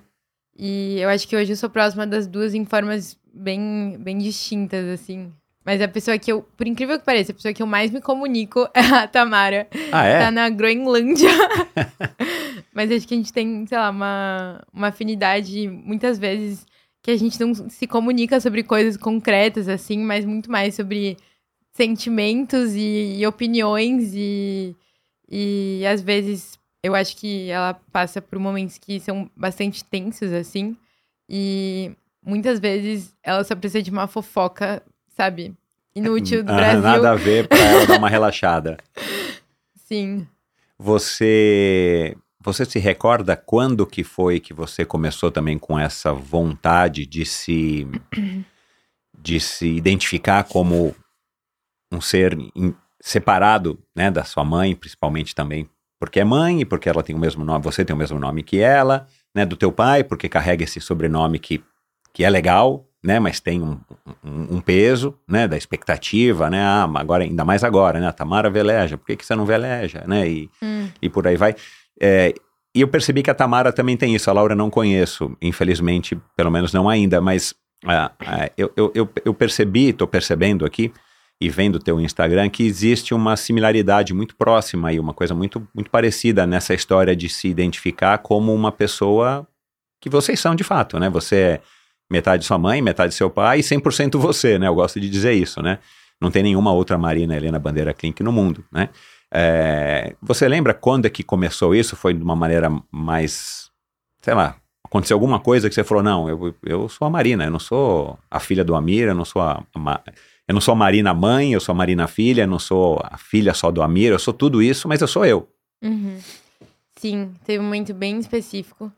E 0.57 0.99
eu 0.99 1.09
acho 1.09 1.27
que 1.27 1.35
hoje 1.35 1.53
eu 1.53 1.57
sou 1.57 1.69
próxima 1.69 2.05
das 2.05 2.27
duas 2.27 2.53
em 2.53 2.65
formas 2.65 3.17
bem, 3.33 3.97
bem 3.99 4.17
distintas, 4.17 4.85
assim. 4.87 5.31
Mas 5.69 5.83
a 5.83 5.87
pessoa 5.87 6.17
que 6.17 6.31
eu, 6.31 6.41
por 6.41 6.65
incrível 6.65 6.97
que 6.97 7.05
pareça, 7.05 7.31
a 7.31 7.35
pessoa 7.35 7.53
que 7.53 7.61
eu 7.61 7.67
mais 7.67 7.91
me 7.91 8.01
comunico 8.01 8.67
é 8.73 8.79
a 8.79 9.07
Tamara. 9.07 9.67
Ah, 9.91 10.03
é? 10.03 10.17
Tá 10.17 10.31
na 10.31 10.49
Groenlândia. 10.49 11.29
Mas 12.73 12.91
acho 12.91 13.07
que 13.07 13.13
a 13.13 13.17
gente 13.17 13.31
tem, 13.31 13.67
sei 13.67 13.77
lá, 13.77 13.91
uma, 13.91 14.63
uma 14.73 14.87
afinidade 14.87 15.67
muitas 15.67 16.17
vezes 16.17 16.65
que 17.03 17.11
a 17.11 17.15
gente 17.15 17.39
não 17.39 17.53
se 17.69 17.85
comunica 17.85 18.39
sobre 18.39 18.63
coisas 18.63 18.97
concretas, 18.97 19.69
assim, 19.69 19.99
mas 19.99 20.25
muito 20.25 20.51
mais 20.51 20.73
sobre 20.73 21.15
sentimentos 21.71 22.73
e, 22.73 23.17
e 23.19 23.27
opiniões 23.27 24.11
e, 24.15 24.75
e 25.29 25.85
às 25.85 26.01
vezes 26.01 26.57
eu 26.81 26.95
acho 26.95 27.15
que 27.15 27.47
ela 27.51 27.75
passa 27.91 28.19
por 28.19 28.39
momentos 28.39 28.79
que 28.79 28.99
são 28.99 29.29
bastante 29.35 29.83
tensos, 29.85 30.33
assim, 30.33 30.75
e 31.29 31.91
muitas 32.25 32.59
vezes 32.59 33.15
ela 33.21 33.43
só 33.43 33.55
precisa 33.55 33.83
de 33.83 33.91
uma 33.91 34.07
fofoca, 34.07 34.81
sabe? 35.09 35.55
Inútil 35.99 36.43
do 36.43 36.51
Ah, 36.51 36.55
Brasil. 36.55 36.81
Nada 36.81 37.11
a 37.11 37.15
ver 37.15 37.47
pra 37.47 37.57
ela 37.57 37.85
dar 37.85 37.97
uma 37.97 38.09
relaxada. 38.09 38.77
Sim. 39.75 40.27
Você 40.77 42.15
você 42.43 42.63
se 42.65 42.79
recorda 42.79 43.35
quando 43.35 43.85
que 43.85 44.03
foi 44.03 44.39
que 44.39 44.53
você 44.53 44.85
começou 44.85 45.29
também 45.29 45.57
com 45.59 45.77
essa 45.77 46.13
vontade 46.13 47.05
de 47.05 47.25
se 47.25 47.85
de 49.17 49.39
se 49.39 49.67
identificar 49.67 50.43
como 50.45 50.95
um 51.91 51.99
ser 51.99 52.37
in- 52.55 52.73
separado, 53.01 53.77
né, 53.95 54.09
da 54.09 54.23
sua 54.23 54.43
mãe, 54.45 54.75
principalmente 54.75 55.35
também 55.35 55.69
porque 55.99 56.19
é 56.19 56.23
mãe 56.23 56.61
e 56.61 56.65
porque 56.65 56.87
ela 56.87 57.03
tem 57.03 57.13
o 57.15 57.19
mesmo 57.19 57.43
nome, 57.43 57.63
você 57.63 57.83
tem 57.83 57.93
o 57.93 57.99
mesmo 57.99 58.17
nome 58.17 58.41
que 58.41 58.59
ela, 58.59 59.05
né, 59.35 59.45
do 59.45 59.57
teu 59.57 59.69
pai, 59.71 60.01
porque 60.03 60.29
carrega 60.29 60.63
esse 60.63 60.79
sobrenome 60.79 61.39
que 61.39 61.61
que 62.13 62.23
é 62.23 62.29
legal, 62.29 62.88
né, 63.03 63.19
mas 63.19 63.39
tem 63.39 63.61
um, 63.61 63.79
um, 64.23 64.57
um 64.57 64.61
peso, 64.61 65.17
né, 65.27 65.47
da 65.47 65.57
expectativa, 65.57 66.49
né, 66.49 66.61
ah, 66.61 66.89
agora 66.95 67.23
ainda 67.23 67.45
mais 67.45 67.63
agora, 67.63 67.99
né, 67.99 68.07
a 68.07 68.13
Tamara 68.13 68.49
veleja, 68.49 68.97
por 68.97 69.05
que, 69.05 69.15
que 69.15 69.25
você 69.25 69.35
não 69.35 69.45
veleja, 69.45 70.03
né, 70.07 70.27
e, 70.27 70.49
Hum. 70.61 70.89
e 71.01 71.09
por 71.09 71.25
aí 71.27 71.37
vai. 71.37 71.55
É, 71.99 72.33
e 72.75 72.81
eu 72.81 72.87
percebi 72.87 73.23
que 73.23 73.31
a 73.31 73.35
Tamara 73.35 73.71
também 73.71 73.97
tem 73.97 74.13
isso, 74.13 74.29
a 74.29 74.33
Laura 74.33 74.55
não 74.55 74.69
conheço, 74.69 75.35
infelizmente, 75.41 76.19
pelo 76.35 76.51
menos 76.51 76.73
não 76.73 76.89
ainda, 76.89 77.21
mas 77.21 77.55
ah, 77.85 78.11
ah, 78.19 78.49
eu, 78.57 78.71
eu, 78.75 78.91
eu, 78.93 79.09
eu 79.25 79.33
percebi, 79.33 79.89
estou 79.89 80.07
percebendo 80.07 80.65
aqui, 80.65 80.91
e 81.41 81.49
vendo 81.49 81.75
o 81.75 81.79
teu 81.79 81.99
Instagram, 82.01 82.49
que 82.49 82.63
existe 82.63 83.13
uma 83.13 83.37
similaridade 83.37 84.13
muito 84.13 84.35
próxima 84.35 84.91
e 84.91 84.99
uma 84.99 85.13
coisa 85.13 85.33
muito, 85.33 85.65
muito 85.73 85.89
parecida 85.89 86.45
nessa 86.45 86.73
história 86.73 87.15
de 87.15 87.29
se 87.29 87.47
identificar 87.47 88.17
como 88.17 88.53
uma 88.53 88.71
pessoa 88.73 89.47
que 90.01 90.09
vocês 90.09 90.39
são 90.39 90.53
de 90.53 90.65
fato, 90.65 90.99
né? 90.99 91.09
Você 91.09 91.35
é 91.35 91.61
metade 92.09 92.45
sua 92.45 92.57
mãe, 92.57 92.81
metade 92.81 93.13
seu 93.13 93.29
pai 93.29 93.59
e 93.59 93.63
100% 93.63 94.17
você, 94.17 94.57
né? 94.57 94.67
Eu 94.67 94.75
gosto 94.75 94.99
de 94.99 95.09
dizer 95.09 95.33
isso, 95.33 95.61
né? 95.61 95.79
Não 96.19 96.31
tem 96.31 96.43
nenhuma 96.43 96.73
outra 96.73 96.97
Marina 96.97 97.35
Helena 97.35 97.59
Bandeira 97.59 97.93
Klink 97.93 98.21
no 98.23 98.31
mundo, 98.31 98.63
né? 98.71 98.89
É, 99.31 100.15
você 100.21 100.47
lembra 100.47 100.73
quando 100.73 101.05
é 101.05 101.09
que 101.09 101.23
começou 101.23 101.75
isso? 101.75 101.95
Foi 101.95 102.13
de 102.13 102.23
uma 102.23 102.35
maneira 102.35 102.71
mais, 102.91 103.69
sei 104.21 104.33
lá, 104.33 104.55
aconteceu 104.83 105.15
alguma 105.15 105.39
coisa 105.39 105.69
que 105.69 105.75
você 105.75 105.83
falou, 105.83 106.03
não, 106.03 106.27
eu, 106.27 106.55
eu 106.65 106.89
sou 106.89 107.07
a 107.07 107.09
Marina, 107.09 107.45
eu 107.45 107.51
não 107.51 107.59
sou 107.59 108.17
a 108.29 108.39
filha 108.39 108.63
do 108.63 108.75
Amir, 108.75 109.07
eu 109.07 109.15
não 109.15 109.25
sou 109.25 109.41
a, 109.41 109.63
a 109.75 110.01
eu 110.47 110.53
não 110.53 110.61
sou 110.61 110.71
a 110.71 110.75
Marina 110.75 111.13
mãe, 111.13 111.53
eu 111.53 111.59
sou 111.59 111.73
a 111.73 111.75
Marina 111.75 112.07
filha, 112.07 112.41
eu 112.41 112.47
não 112.47 112.57
sou 112.57 112.99
a 113.03 113.17
filha 113.17 113.53
só 113.53 113.69
do 113.69 113.83
Amir, 113.83 114.11
eu 114.11 114.17
sou 114.17 114.33
tudo 114.33 114.63
isso, 114.63 114.87
mas 114.87 114.99
eu 114.99 115.07
sou 115.07 115.23
eu. 115.23 115.47
Uhum. 115.79 116.17
Sim, 116.97 117.31
teve 117.45 117.59
um 117.59 117.65
momento 117.65 117.93
bem 117.93 118.17
específico, 118.17 118.91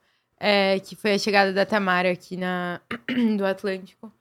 é, 0.43 0.79
que 0.79 0.95
foi 0.95 1.13
a 1.13 1.19
chegada 1.19 1.53
da 1.53 1.67
Tamara 1.67 2.11
aqui 2.11 2.35
na, 2.35 2.81
do 3.37 3.45
Atlântico. 3.45 4.11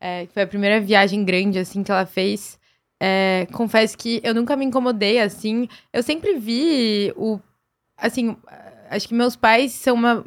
É, 0.00 0.26
que 0.26 0.32
foi 0.32 0.42
a 0.42 0.46
primeira 0.46 0.80
viagem 0.80 1.24
grande, 1.24 1.60
assim, 1.60 1.84
que 1.84 1.92
ela 1.92 2.04
fez. 2.04 2.58
É, 2.98 3.46
confesso 3.52 3.96
que 3.96 4.20
eu 4.24 4.34
nunca 4.34 4.56
me 4.56 4.64
incomodei, 4.64 5.20
assim. 5.20 5.68
Eu 5.92 6.02
sempre 6.02 6.38
vi 6.38 7.12
o... 7.16 7.38
Assim, 7.96 8.36
acho 8.90 9.06
que 9.06 9.14
meus 9.14 9.36
pais 9.36 9.72
são 9.72 9.94
uma, 9.94 10.24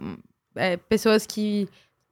é, 0.56 0.78
pessoas 0.78 1.26
que... 1.26 1.68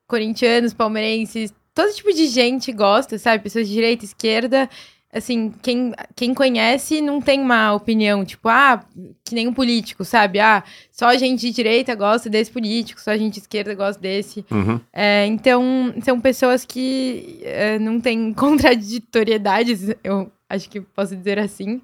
Corintianos, 0.08 0.74
palmeirenses, 0.74 1.54
todo 1.74 1.94
tipo 1.94 2.12
de 2.12 2.28
gente 2.28 2.70
gosta, 2.74 3.18
sabe? 3.18 3.44
Pessoas 3.44 3.66
de 3.66 3.74
direita, 3.74 4.04
esquerda. 4.04 4.70
Assim, 5.14 5.54
quem, 5.62 5.94
quem 6.16 6.34
conhece 6.34 7.02
não 7.02 7.20
tem 7.20 7.42
uma 7.42 7.74
opinião, 7.74 8.24
tipo, 8.24 8.48
ah, 8.48 8.82
que 9.26 9.36
nem 9.36 9.48
um 9.48 9.54
político, 9.54 10.06
sabe? 10.06 10.40
Ah, 10.40 10.64
só 10.90 11.08
a 11.08 11.18
gente 11.18 11.42
de 11.42 11.52
direita 11.52 11.94
gosta 11.96 12.30
desse 12.30 12.50
político, 12.50 13.02
só 13.02 13.12
a 13.12 13.18
gente 13.18 13.34
de 13.34 13.40
esquerda 13.42 13.76
gosta 13.76 14.02
desse. 14.02 14.46
É, 14.94 15.26
então, 15.26 15.94
são 16.02 16.20
pessoas 16.22 16.64
que 16.66 17.42
é, 17.44 17.78
não 17.78 18.00
têm 18.00 18.32
contraditoriedades, 18.34 19.90
eu 20.02 20.32
acho 20.50 20.70
que 20.70 20.80
posso 20.80 21.16
dizer 21.16 21.40
assim. 21.40 21.82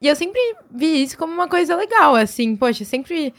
E 0.00 0.06
eu 0.06 0.14
sempre 0.14 0.40
vi 0.70 1.02
isso 1.02 1.16
como 1.16 1.32
uma 1.32 1.48
coisa 1.48 1.74
legal, 1.74 2.14
assim, 2.14 2.54
poxa, 2.54 2.84
sempre 2.84 3.34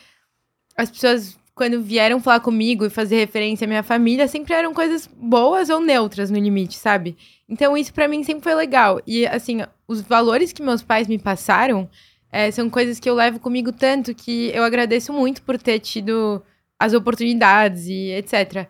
as 0.76 0.90
pessoas, 0.90 1.39
quando 1.60 1.82
vieram 1.82 2.22
falar 2.22 2.39
comigo 2.39 2.86
e 2.86 2.89
fazer 2.89 3.18
referência 3.18 3.66
à 3.66 3.68
minha 3.68 3.84
família, 3.84 4.30
sempre 4.30 4.53
eram 4.53 4.74
coisas 4.74 5.05
boas 5.05 5.70
ou 5.70 5.82
neutras 5.82 6.32
no 6.32 6.39
limite, 6.39 6.78
sabe? 6.78 7.18
Então, 7.49 7.76
isso 7.76 7.93
pra 7.93 8.07
mim 8.07 8.24
sempre 8.24 8.43
foi 8.43 8.55
legal. 8.55 9.01
E, 9.05 9.28
assim, 9.28 9.60
os 9.86 9.99
valores 9.99 10.53
que 10.53 10.64
meus 10.64 10.82
pais 10.82 11.05
me 11.05 11.20
passaram 11.20 11.89
é, 12.32 12.49
são 12.49 12.70
coisas 12.70 12.97
que 12.97 13.10
eu 13.10 13.14
levo 13.14 13.41
comigo 13.41 13.74
tanto 13.74 14.16
que 14.16 14.51
eu 14.53 14.64
agradeço 14.64 15.12
muito 15.12 15.41
por 15.41 15.57
ter 15.57 15.80
tido 15.80 16.41
as 16.80 16.93
oportunidades 16.93 17.88
e 17.88 18.12
etc. 18.12 18.66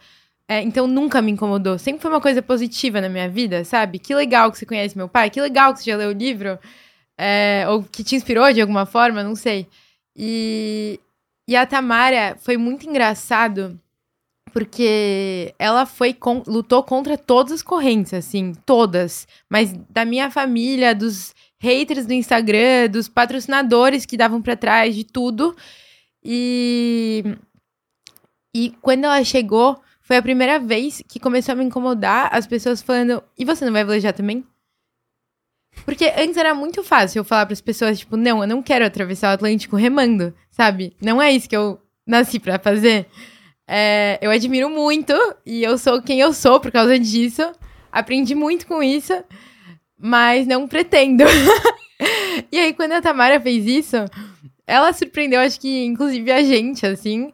É, 0.47 0.59
então 0.63 0.87
nunca 0.87 1.21
me 1.21 1.31
incomodou. 1.31 1.77
Sempre 1.77 2.01
foi 2.01 2.09
uma 2.09 2.19
coisa 2.19 2.41
positiva 2.41 2.99
na 2.99 3.07
minha 3.07 3.29
vida, 3.29 3.63
sabe? 3.63 3.99
Que 3.99 4.15
legal 4.15 4.51
que 4.51 4.57
você 4.57 4.65
conhece 4.65 4.97
meu 4.97 5.07
pai, 5.07 5.29
que 5.29 5.39
legal 5.39 5.73
que 5.73 5.81
você 5.81 5.91
já 5.91 5.95
leu 5.95 6.09
o 6.09 6.13
livro, 6.13 6.57
é, 7.15 7.65
ou 7.69 7.83
que 7.83 8.03
te 8.03 8.15
inspirou 8.15 8.51
de 8.51 8.59
alguma 8.59 8.87
forma, 8.87 9.23
não 9.23 9.35
sei. 9.35 9.67
E, 10.15 10.99
e 11.49 11.55
a 11.55 11.65
Tamara 11.65 12.37
foi 12.39 12.57
muito 12.57 12.87
engraçado 12.87 13.79
porque 14.53 15.53
ela 15.59 15.85
foi 15.85 16.13
con- 16.13 16.43
lutou 16.47 16.83
contra 16.83 17.17
todas 17.17 17.51
as 17.53 17.61
correntes, 17.63 18.13
assim, 18.13 18.53
todas. 18.65 19.27
Mas 19.49 19.73
da 19.89 20.05
minha 20.05 20.31
família, 20.31 20.95
dos 20.95 21.33
haters 21.61 22.05
do 22.05 22.13
Instagram, 22.13 22.89
dos 22.89 23.07
patrocinadores 23.07 24.05
que 24.05 24.17
davam 24.17 24.41
pra 24.41 24.55
trás, 24.55 24.95
de 24.95 25.03
tudo. 25.03 25.55
E 26.23 27.23
e 28.55 28.71
quando 28.81 29.05
ela 29.05 29.23
chegou, 29.23 29.79
foi 30.01 30.17
a 30.17 30.21
primeira 30.21 30.59
vez 30.59 31.03
que 31.07 31.19
começou 31.19 31.53
a 31.53 31.55
me 31.55 31.63
incomodar 31.65 32.29
as 32.33 32.47
pessoas 32.47 32.81
falando: 32.81 33.23
"E 33.37 33.45
você 33.45 33.65
não 33.65 33.71
vai 33.73 33.83
velejar 33.85 34.13
também?" 34.13 34.43
Porque 35.86 36.13
antes 36.17 36.38
era 36.38 36.53
muito 36.53 36.84
fácil 36.84 37.19
eu 37.19 37.23
falar 37.23 37.45
para 37.45 37.53
as 37.53 37.61
pessoas, 37.61 37.99
tipo, 37.99 38.15
não, 38.17 38.41
eu 38.41 38.47
não 38.47 38.61
quero 38.61 38.86
atravessar 38.86 39.32
o 39.32 39.34
Atlântico 39.34 39.75
remando, 39.75 40.34
sabe? 40.51 40.95
Não 41.01 41.21
é 41.21 41.32
isso 41.32 41.49
que 41.49 41.55
eu 41.55 41.80
nasci 42.05 42.39
pra 42.39 42.59
fazer. 42.59 43.07
É, 43.67 44.17
eu 44.21 44.32
admiro 44.32 44.69
muito 44.69 45.13
e 45.45 45.63
eu 45.63 45.77
sou 45.77 46.01
quem 46.01 46.19
eu 46.19 46.34
sou 46.34 46.59
por 46.59 46.71
causa 46.71 46.97
disso. 46.97 47.51
Aprendi 47.91 48.34
muito 48.36 48.65
com 48.65 48.82
isso, 48.82 49.13
mas 49.97 50.47
não 50.47 50.67
pretendo. 50.67 51.23
e 52.51 52.57
aí, 52.57 52.73
quando 52.73 52.93
a 52.93 53.01
Tamara 53.01 53.39
fez 53.39 53.65
isso, 53.65 53.97
ela 54.65 54.93
surpreendeu, 54.93 55.39
acho 55.39 55.59
que 55.59 55.86
inclusive 55.86 56.32
a 56.32 56.43
gente, 56.43 56.86
assim. 56.86 57.32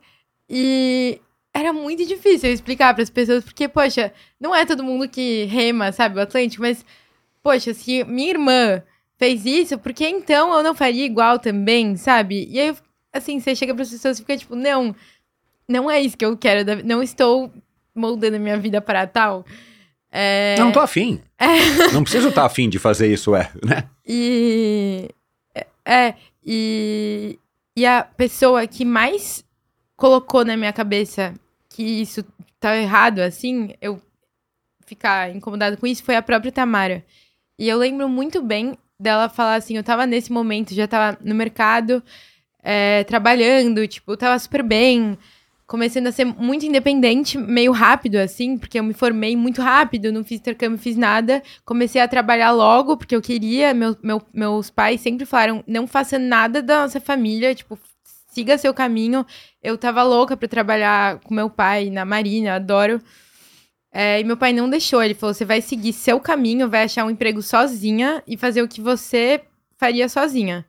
E 0.50 1.20
era 1.54 1.72
muito 1.72 2.06
difícil 2.06 2.52
explicar 2.52 2.94
para 2.94 3.04
as 3.04 3.10
pessoas, 3.10 3.44
porque, 3.44 3.68
poxa, 3.68 4.12
não 4.40 4.54
é 4.54 4.66
todo 4.66 4.84
mundo 4.84 5.08
que 5.08 5.46
rema, 5.46 5.92
sabe, 5.94 6.18
o 6.18 6.22
Atlântico, 6.22 6.62
mas, 6.62 6.86
poxa, 7.46 7.76
se 7.76 8.04
minha 8.06 8.32
irmã 8.32 8.82
fez 9.20 9.46
isso, 9.46 9.78
por 9.78 9.94
que 9.94 10.04
então 10.08 10.52
eu 10.52 10.64
não 10.64 10.74
faria 10.74 11.06
igual 11.06 11.38
também, 11.38 11.96
sabe? 11.96 12.48
E 12.50 12.60
aí, 12.60 12.76
assim, 13.14 13.40
você 13.40 13.56
chega 13.56 13.72
para 13.72 13.84
as 13.84 13.92
pessoas 13.92 14.18
e 14.18 14.24
fica 14.24 14.36
tipo, 14.36 14.56
não, 14.56 14.96
não 15.70 15.92
é 15.92 16.02
isso 16.02 16.18
que 16.18 16.26
eu 16.26 16.36
quero, 16.36 16.66
não 16.84 17.04
estou 17.04 17.54
moldando 17.94 18.38
a 18.38 18.40
minha 18.40 18.58
vida 18.58 18.82
para 18.82 19.06
tal. 19.06 19.46
É, 20.12 20.56
Não 20.58 20.72
tô 20.72 20.80
afim. 20.80 21.22
Não 21.94 22.02
preciso 22.02 22.30
estar 22.30 22.46
afim 22.46 22.68
de 22.68 22.80
fazer 22.80 23.14
isso, 23.14 23.36
é, 23.36 23.52
né? 23.64 23.88
E. 24.08 25.10
É, 25.86 26.16
e. 26.44 27.38
E 27.78 27.86
a 27.86 28.02
pessoa 28.04 28.66
que 28.66 28.86
mais 28.86 29.44
colocou 29.98 30.46
na 30.46 30.56
minha 30.56 30.72
cabeça 30.72 31.34
que 31.70 31.84
isso 31.84 32.24
tá 32.60 32.78
errado, 32.78 33.20
assim, 33.20 33.74
eu 33.82 34.02
ficar 34.86 35.36
incomodada 35.36 35.76
com 35.76 35.86
isso, 35.86 36.04
foi 36.04 36.16
a 36.16 36.22
própria 36.22 36.52
Tamara. 36.52 37.04
E 37.58 37.68
eu 37.70 37.78
lembro 37.78 38.08
muito 38.10 38.42
bem 38.42 38.78
dela 39.00 39.30
falar 39.30 39.56
assim: 39.56 39.78
eu 39.78 39.84
tava 39.84 40.06
nesse 40.06 40.32
momento, 40.32 40.74
já 40.74 40.88
tava 40.88 41.18
no 41.24 41.36
mercado, 41.36 42.04
é, 42.64 43.04
trabalhando, 43.06 43.88
tipo, 43.88 44.16
tava 44.18 44.38
super 44.40 44.64
bem, 44.64 45.18
começando 45.68 46.08
a 46.08 46.12
ser 46.12 46.26
muito 46.26 46.66
independente, 46.66 47.38
meio 47.38 47.72
rápido, 47.72 48.18
assim, 48.18 48.58
porque 48.58 48.80
eu 48.80 48.84
me 48.84 48.94
formei 48.94 49.36
muito 49.36 49.62
rápido, 49.62 50.12
não 50.12 50.24
fiz 50.24 50.40
intercâmbio, 50.40 50.78
fiz 50.78 50.96
nada. 50.98 51.42
Comecei 51.66 52.02
a 52.02 52.08
trabalhar 52.08 52.52
logo, 52.52 52.98
porque 52.98 53.16
eu 53.16 53.22
queria. 53.22 53.74
Meu, 53.74 53.96
meu- 54.04 54.22
meus 54.34 54.70
pais 54.70 55.02
sempre 55.02 55.26
falaram: 55.26 55.64
não 55.68 55.88
faça 55.88 56.20
nada 56.20 56.62
da 56.62 56.84
nossa 56.84 57.00
família, 57.02 57.56
tipo, 57.56 57.80
siga 58.32 58.58
seu 58.58 58.74
caminho. 58.74 59.26
Eu 59.64 59.78
tava 59.78 60.04
louca 60.04 60.36
pra 60.38 60.48
trabalhar 60.48 61.20
com 61.22 61.34
meu 61.34 61.50
pai 61.50 61.90
na 61.90 62.06
Marina, 62.06 62.56
adoro. 62.56 63.02
É, 63.98 64.20
e 64.20 64.26
meu 64.26 64.36
pai 64.36 64.52
não 64.52 64.70
deixou, 64.70 65.02
ele 65.02 65.14
falou: 65.14 65.34
você 65.34 65.46
vai 65.46 65.62
seguir 65.62 65.94
seu 65.94 66.20
caminho, 66.20 66.70
vai 66.70 66.84
achar 66.84 67.06
um 67.06 67.10
emprego 67.10 67.42
sozinha 67.42 68.22
e 68.28 68.36
fazer 68.36 68.62
o 68.62 68.68
que 68.68 68.82
você 68.82 69.42
faria 69.78 70.10
sozinha. 70.10 70.66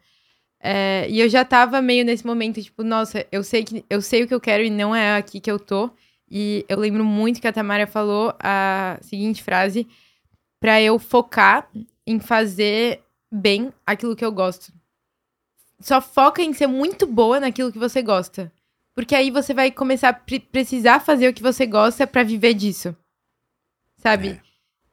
É, 0.61 1.09
e 1.11 1.19
eu 1.19 1.29
já 1.29 1.45
tava 1.45 1.83
meio 1.83 2.05
nesse 2.05 2.25
momento, 2.25 2.63
tipo, 2.63 2.85
nossa, 2.85 3.27
eu 3.33 3.43
sei, 3.43 3.65
que, 3.65 3.85
eu 3.91 4.01
sei 4.01 4.23
o 4.23 4.29
que 4.29 4.35
eu 4.35 4.41
quero 4.41 4.63
e 4.63 4.71
não 4.71 4.95
é 4.95 5.17
aqui 5.17 5.41
que 5.41 5.51
eu 5.51 5.59
tô. 5.59 5.91
E 6.31 6.65
eu 6.69 6.79
lembro 6.79 7.05
muito 7.05 7.41
que 7.41 7.49
a 7.49 7.53
Tamara 7.53 7.85
falou 7.89 8.33
a 8.39 8.97
seguinte 9.01 9.43
frase: 9.43 9.89
pra 10.61 10.81
eu 10.81 10.97
focar 10.97 11.69
em 12.07 12.21
fazer 12.21 13.03
bem 13.29 13.73
aquilo 13.85 14.15
que 14.15 14.25
eu 14.25 14.31
gosto. 14.31 14.73
Só 15.81 16.01
foca 16.01 16.43
em 16.43 16.53
ser 16.53 16.69
muito 16.69 17.09
boa 17.09 17.41
naquilo 17.41 17.73
que 17.73 17.79
você 17.79 18.03
gosta. 18.03 18.53
Porque 18.95 19.17
aí 19.17 19.33
você 19.33 19.53
vai 19.53 19.73
começar 19.73 20.11
a 20.11 20.15
pre- 20.15 20.39
precisar 20.39 21.01
fazer 21.01 21.29
o 21.29 21.35
que 21.35 21.43
você 21.43 21.67
gosta 21.67 22.07
pra 22.07 22.23
viver 22.23 22.55
disso. 22.55 22.97
Sabe? 24.09 24.41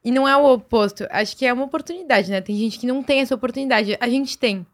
E 0.04 0.10
não 0.10 0.28
é 0.28 0.36
o 0.36 0.44
oposto. 0.52 1.06
Acho 1.10 1.36
que 1.36 1.46
é 1.46 1.52
uma 1.52 1.64
oportunidade, 1.64 2.30
né? 2.30 2.40
Tem 2.40 2.56
gente 2.56 2.78
que 2.78 2.86
não 2.86 3.02
tem 3.02 3.20
essa 3.20 3.34
oportunidade. 3.34 3.96
A 4.00 4.08
gente 4.08 4.36
tem. 4.36 4.66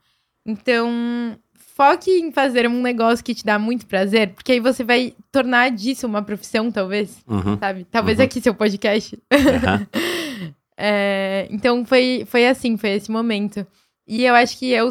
Então, 0.44 1.36
foque 1.54 2.10
em 2.10 2.32
fazer 2.32 2.66
um 2.68 2.80
negócio 2.80 3.24
que 3.24 3.34
te 3.34 3.44
dá 3.44 3.58
muito 3.58 3.86
prazer, 3.86 4.34
porque 4.34 4.52
aí 4.52 4.60
você 4.60 4.82
vai 4.82 5.14
tornar 5.30 5.70
disso 5.70 6.06
uma 6.06 6.22
profissão, 6.22 6.70
talvez. 6.72 7.22
Uhum. 7.28 7.58
Sabe? 7.58 7.86
Talvez 7.90 8.18
Uhum. 8.18 8.24
aqui 8.24 8.40
seu 8.40 8.54
podcast. 8.54 9.18
Aham. 9.32 9.86
É, 10.82 11.46
então 11.50 11.84
foi, 11.84 12.24
foi 12.26 12.46
assim, 12.48 12.74
foi 12.78 12.92
esse 12.92 13.10
momento. 13.10 13.66
E 14.08 14.24
eu 14.24 14.34
acho 14.34 14.58
que 14.58 14.70
eu 14.70 14.88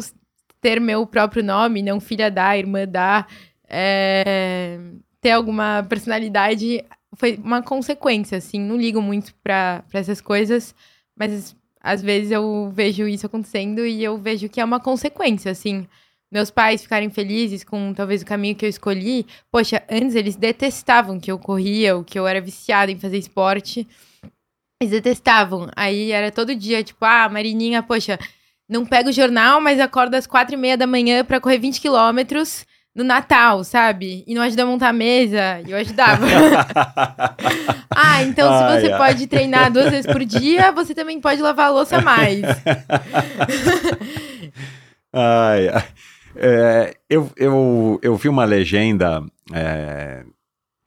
ter 0.60 0.80
meu 0.80 1.04
próprio 1.04 1.42
nome, 1.42 1.82
não 1.82 1.98
filha 1.98 2.30
da, 2.30 2.56
irmã 2.56 2.86
da, 2.86 3.26
é, 3.68 4.78
ter 5.20 5.32
alguma 5.32 5.84
personalidade, 5.88 6.84
foi 7.14 7.38
uma 7.42 7.62
consequência, 7.62 8.38
assim. 8.38 8.60
Não 8.60 8.76
ligo 8.76 9.02
muito 9.02 9.34
pra 9.42 9.84
essas 9.92 10.20
coisas, 10.20 10.74
mas 11.16 11.56
às 11.80 12.02
vezes 12.02 12.30
eu 12.30 12.70
vejo 12.74 13.08
isso 13.08 13.26
acontecendo 13.26 13.84
e 13.84 14.02
eu 14.02 14.18
vejo 14.18 14.48
que 14.48 14.60
é 14.60 14.64
uma 14.64 14.80
consequência, 14.80 15.50
assim. 15.50 15.86
Meus 16.32 16.50
pais 16.50 16.82
ficarem 16.82 17.10
felizes 17.10 17.64
com 17.64 17.92
talvez 17.92 18.22
o 18.22 18.26
caminho 18.26 18.54
que 18.54 18.64
eu 18.64 18.68
escolhi. 18.68 19.26
Poxa, 19.50 19.82
antes 19.90 20.14
eles 20.14 20.36
detestavam 20.36 21.18
que 21.18 21.30
eu 21.30 21.38
corria, 21.38 21.96
ou 21.96 22.04
que 22.04 22.18
eu 22.18 22.26
era 22.26 22.40
viciada 22.40 22.92
em 22.92 22.98
fazer 22.98 23.18
esporte. 23.18 23.86
Eles 24.80 24.92
detestavam. 24.92 25.68
Aí 25.74 26.12
era 26.12 26.30
todo 26.30 26.54
dia, 26.54 26.84
tipo, 26.84 27.04
ah, 27.04 27.28
Marininha, 27.28 27.82
poxa, 27.82 28.18
não 28.68 28.86
pega 28.86 29.10
o 29.10 29.12
jornal, 29.12 29.60
mas 29.60 29.80
acorda 29.80 30.16
às 30.16 30.26
quatro 30.26 30.54
e 30.54 30.58
meia 30.58 30.76
da 30.76 30.86
manhã 30.86 31.24
pra 31.24 31.40
correr 31.40 31.58
20 31.58 31.80
quilômetros 31.80 32.64
no 32.94 33.04
Natal, 33.04 33.62
sabe? 33.64 34.24
E 34.26 34.34
não 34.34 34.42
ajuda 34.42 34.62
a 34.64 34.66
montar 34.66 34.88
a 34.88 34.92
mesa. 34.92 35.60
E 35.66 35.70
eu 35.70 35.76
ajudava. 35.78 36.26
ah, 37.94 38.22
então 38.24 38.48
se 38.58 38.64
Ai, 38.64 38.80
você 38.80 38.96
pode 38.96 39.26
treinar 39.26 39.70
duas 39.72 39.90
vezes 39.90 40.10
por 40.10 40.24
dia, 40.24 40.72
você 40.72 40.94
também 40.94 41.20
pode 41.20 41.40
lavar 41.40 41.66
a 41.66 41.70
louça 41.70 42.00
mais. 42.00 42.40
Ai, 45.12 45.68
ai. 45.68 45.88
É, 46.36 46.94
eu, 47.08 47.28
eu, 47.36 47.98
eu 48.02 48.16
vi 48.16 48.28
uma 48.28 48.44
legenda, 48.44 49.24
é, 49.52 50.24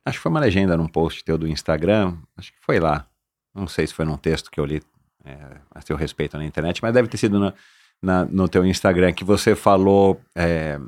acho 0.05 0.17
que 0.17 0.21
foi 0.23 0.29
uma 0.31 0.39
legenda 0.39 0.77
num 0.77 0.87
post 0.87 1.23
teu 1.25 1.37
do 1.37 1.45
Instagram, 1.47 2.15
acho 2.37 2.53
que 2.53 2.57
foi 2.61 2.79
lá, 2.79 3.05
não 3.53 3.67
sei 3.67 3.85
se 3.85 3.93
foi 3.93 4.05
num 4.05 4.15
texto 4.15 4.49
que 4.49 4.57
eu 4.59 4.65
li 4.65 4.81
é, 5.25 5.35
a 5.75 5.81
seu 5.81 5.97
respeito 5.97 6.37
na 6.37 6.45
internet, 6.45 6.81
mas 6.81 6.93
deve 6.93 7.09
ter 7.09 7.17
sido 7.17 7.39
na- 7.39 7.53
na- 8.01 8.25
no 8.25 8.47
teu 8.47 8.65
Instagram 8.65 9.11
que 9.11 9.25
você 9.25 9.53
falou 9.53 10.19
é, 10.33 10.79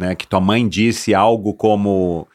né, 0.00 0.14
que 0.14 0.26
tua 0.26 0.40
mãe 0.40 0.66
disse 0.68 1.14
algo 1.14 1.54
como 1.54 2.26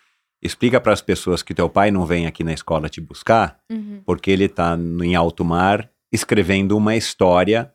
explica 0.42 0.80
para 0.80 0.94
as 0.94 1.02
pessoas 1.02 1.42
que 1.42 1.54
teu 1.56 1.68
pai 1.68 1.90
não 1.90 2.06
vem 2.06 2.28
aqui 2.28 2.44
na 2.44 2.54
escola 2.54 2.88
te 2.88 3.02
buscar 3.02 3.58
Uhum. 3.72 4.02
porque 4.06 4.30
ele 4.30 4.46
está 4.46 4.78
em 5.04 5.16
alto 5.16 5.44
mar 5.44 5.90
escrevendo 6.12 6.78
uma 6.78 6.96
história. 6.96 7.72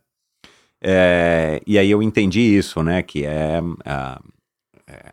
é, 0.83 1.61
e 1.67 1.77
aí 1.79 1.91
eu 1.91 2.03
entendi 2.03 2.41
isso, 2.41 2.83
né? 2.83 3.03
Que 3.03 3.25
é 3.27 3.61
a, 3.85 4.21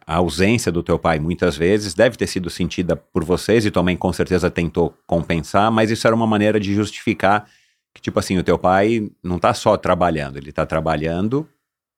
a 0.06 0.16
ausência 0.16 0.72
do 0.72 0.82
teu 0.82 0.98
pai 0.98 1.20
muitas 1.20 1.58
vezes 1.58 1.94
deve 1.94 2.16
ter 2.16 2.28
sido 2.28 2.50
sentida 2.50 2.96
por 2.96 3.24
vocês 3.26 3.66
e 3.66 3.72
também 3.72 3.98
com 3.98 4.14
certeza 4.14 4.50
tentou 4.50 4.96
compensar, 5.06 5.72
mas 5.72 5.92
isso 5.92 6.08
era 6.08 6.16
uma 6.16 6.28
maneira 6.28 6.60
de 6.60 6.74
justificar 6.74 7.50
que, 7.94 8.02
tipo 8.02 8.20
assim, 8.20 8.38
o 8.38 8.44
teu 8.44 8.58
pai 8.58 9.10
não 9.24 9.36
está 9.38 9.54
só 9.54 9.76
trabalhando, 9.76 10.38
ele 10.38 10.52
está 10.52 10.66
trabalhando, 10.66 11.48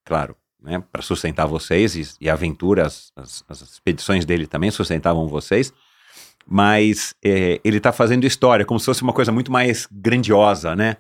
claro, 0.06 0.36
né, 0.62 0.84
para 0.92 1.02
sustentar 1.02 1.46
vocês 1.46 1.96
e, 1.96 2.08
e 2.22 2.30
as, 2.30 3.12
as- 3.16 3.62
expedições 3.62 4.26
dele 4.26 4.46
também 4.48 4.72
sustentavam 4.72 5.28
vocês, 5.28 5.74
mas 6.46 7.14
é, 7.24 7.60
ele 7.64 7.78
está 7.78 7.92
fazendo 7.92 8.26
história, 8.26 8.66
como 8.66 8.80
se 8.80 8.86
fosse 8.86 9.04
uma 9.04 9.14
coisa 9.14 9.32
muito 9.32 9.52
mais 9.52 9.88
grandiosa, 9.92 10.76
né? 10.76 10.98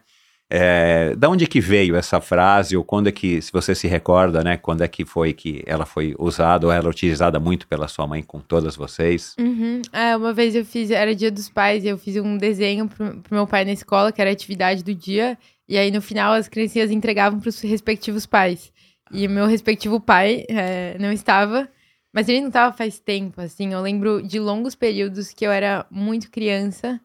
É, 0.51 1.15
da 1.15 1.29
onde 1.29 1.45
que 1.45 1.61
veio 1.61 1.95
essa 1.95 2.19
frase, 2.19 2.75
ou 2.75 2.83
quando 2.83 3.05
é 3.05 3.11
que, 3.11 3.39
se 3.39 3.51
você 3.51 3.75
se 3.75 3.87
recorda, 3.87 4.43
né, 4.43 4.57
quando 4.57 4.81
é 4.81 4.87
que 4.87 5.05
foi 5.05 5.31
que 5.31 5.61
ela 5.63 5.85
foi 5.85 6.15
usada, 6.17 6.65
ou 6.65 6.73
ela 6.73 6.87
é 6.87 6.89
utilizada 6.89 7.39
muito 7.39 7.67
pela 7.67 7.87
sua 7.87 8.07
mãe 8.07 8.23
com 8.23 8.39
todas 8.39 8.75
vocês? 8.75 9.35
Uhum. 9.39 9.79
É, 9.93 10.17
uma 10.17 10.33
vez 10.33 10.55
eu 10.55 10.65
fiz, 10.65 10.89
era 10.89 11.13
dia 11.13 11.29
dos 11.29 11.49
pais, 11.49 11.85
eu 11.85 11.99
fiz 11.99 12.15
um 12.17 12.35
desenho 12.35 12.87
pro 12.87 13.21
meu 13.29 13.45
pai 13.45 13.63
na 13.63 13.71
escola, 13.73 14.11
que 14.11 14.19
era 14.19 14.31
a 14.31 14.33
atividade 14.33 14.83
do 14.83 14.95
dia. 14.95 15.37
E 15.67 15.77
aí, 15.77 15.91
no 15.91 16.01
final, 16.01 16.33
as 16.33 16.47
criancinhas 16.47 16.89
entregavam 16.89 17.39
pros 17.39 17.61
respectivos 17.61 18.25
pais. 18.25 18.71
E 19.11 19.25
o 19.27 19.29
meu 19.29 19.45
respectivo 19.45 19.99
pai 19.99 20.45
é, 20.49 20.97
não 20.99 21.11
estava, 21.11 21.67
mas 22.13 22.29
ele 22.29 22.41
não 22.41 22.47
estava 22.49 22.75
faz 22.75 22.99
tempo, 22.99 23.41
assim. 23.41 23.73
Eu 23.73 23.81
lembro 23.81 24.21
de 24.21 24.39
longos 24.39 24.75
períodos 24.75 25.33
que 25.33 25.45
eu 25.45 25.51
era 25.51 25.85
muito 25.89 26.29
criança 26.31 26.99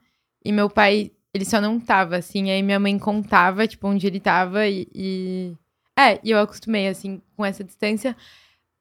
e 0.45 0.53
meu 0.53 0.69
pai, 0.71 1.11
ele 1.33 1.45
só 1.45 1.61
não 1.61 1.81
tava, 1.81 2.17
assim. 2.17 2.51
Aí 2.51 2.63
minha 2.63 2.79
mãe 2.81 2.99
contava, 2.99 3.67
tipo, 3.67 3.89
onde 3.89 4.07
ele 4.07 4.21
tava 4.21 4.67
e. 4.69 4.87
e... 4.95 5.53
É, 5.99 6.19
e 6.25 6.31
eu 6.33 6.39
acostumei, 6.41 6.89
assim, 6.89 7.23
com 7.37 7.45
essa 7.45 7.63
distância. 7.63 8.17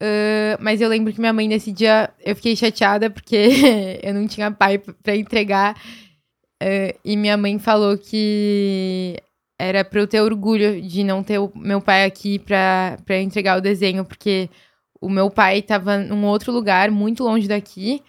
Ah, 0.01 0.57
mas 0.61 0.81
eu 0.81 0.89
lembro 0.89 1.13
que 1.13 1.19
minha 1.19 1.33
mãe 1.33 1.47
nesse 1.47 1.71
dia 1.71 2.09
eu 2.25 2.35
fiquei 2.35 2.55
chateada 2.55 3.09
porque 3.09 3.49
eu 4.03 4.13
não 4.13 4.27
tinha 4.27 4.51
pai 4.51 4.77
p- 4.79 4.93
pra 5.01 5.15
entregar. 5.15 5.75
Ah, 6.61 6.95
e 7.03 7.17
minha 7.17 7.37
mãe 7.37 7.59
falou 7.59 7.97
que 7.97 9.17
era 9.57 9.83
pra 9.85 9.99
eu 9.99 10.07
ter 10.07 10.21
orgulho 10.21 10.81
de 10.81 11.03
não 11.03 11.23
ter 11.23 11.37
o 11.39 11.51
meu 11.55 11.79
pai 11.81 12.05
aqui 12.05 12.39
pra, 12.39 12.97
pra 13.05 13.19
entregar 13.21 13.57
o 13.57 13.61
desenho, 13.61 14.03
porque 14.03 14.49
o 14.99 15.09
meu 15.09 15.29
pai 15.29 15.61
tava 15.61 15.97
num 15.97 16.25
outro 16.25 16.51
lugar, 16.51 16.89
muito 16.89 17.23
longe 17.23 17.47
daqui, 17.47 18.01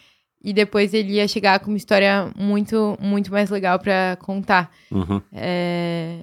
e 0.43 0.53
depois 0.53 0.93
ele 0.93 1.15
ia 1.15 1.27
chegar 1.27 1.59
com 1.61 1.71
uma 1.71 1.77
história 1.77 2.31
muito, 2.37 2.97
muito 3.01 3.33
mais 3.33 3.51
legal 3.51 3.79
pra 3.79 4.17
contar. 4.21 4.71
Uhum. 4.91 5.21
É, 5.33 6.21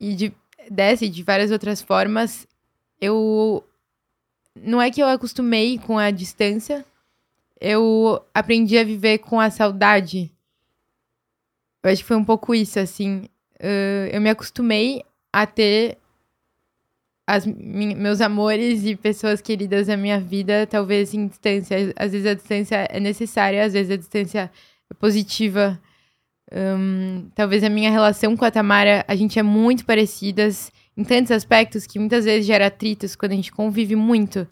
E 0.00 0.14
de, 0.14 0.32
dessa 0.70 1.04
e 1.04 1.08
de 1.08 1.22
várias 1.22 1.50
outras 1.50 1.80
formas, 1.82 2.46
eu. 3.00 3.64
Não 4.54 4.82
é 4.82 4.90
que 4.90 5.00
eu 5.00 5.06
acostumei 5.06 5.78
com 5.78 5.98
a 5.98 6.10
distância, 6.10 6.84
eu 7.60 8.20
aprendi 8.34 8.76
a 8.76 8.84
viver 8.84 9.18
com 9.18 9.40
a 9.40 9.50
saudade. 9.50 10.32
Eu 11.82 11.90
acho 11.90 12.02
que 12.02 12.08
foi 12.08 12.16
um 12.16 12.24
pouco 12.24 12.54
isso, 12.54 12.78
assim. 12.78 13.28
Eh, 13.60 14.10
eu 14.12 14.20
me 14.20 14.30
acostumei 14.30 15.02
a 15.32 15.46
ter 15.46 15.98
as, 17.26 17.44
meus 17.46 18.20
amores 18.20 18.84
e 18.84 18.96
pessoas 18.96 19.40
queridas 19.40 19.86
da 19.86 19.96
minha 19.96 20.18
vida, 20.18 20.66
talvez 20.66 21.12
em 21.12 21.26
distância. 21.26 21.92
Às 21.96 22.12
vezes 22.12 22.26
a 22.26 22.34
distância 22.34 22.76
é 22.90 22.98
necessária, 23.00 23.64
às 23.64 23.72
vezes 23.74 23.90
a 23.92 23.96
distância 23.96 24.50
é 24.90 24.94
positiva. 24.94 25.78
Hum, 26.52 27.30
talvez 27.34 27.64
a 27.64 27.70
minha 27.70 27.90
relação 27.90 28.36
com 28.36 28.44
a 28.44 28.50
Tamara, 28.50 29.04
a 29.08 29.16
gente 29.16 29.38
é 29.38 29.42
muito 29.42 29.84
parecidas 29.86 30.72
em 30.96 31.04
tantos 31.04 31.32
aspectos 31.32 31.86
que 31.86 31.98
muitas 31.98 32.24
vezes 32.24 32.46
gera 32.46 32.68
atritos 32.68 33.16
quando 33.16 33.32
a 33.32 33.36
gente 33.36 33.52
convive 33.52 33.96
muito. 33.96 34.46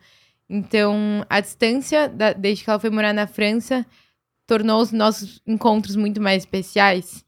Então, 0.51 1.27
a 1.31 1.41
distância, 1.41 2.09
da- 2.09 2.35
desde 2.35 2.65
que 2.65 2.71
ela 2.71 2.81
foi 2.81 2.91
morar 2.91 3.15
na 3.15 3.27
França, 3.27 3.87
tornou 4.47 4.83
os 4.83 4.93
nossos 4.93 5.43
encontros 5.47 5.97
muito 5.97 6.23
mais 6.23 6.45
especiais. 6.45 7.26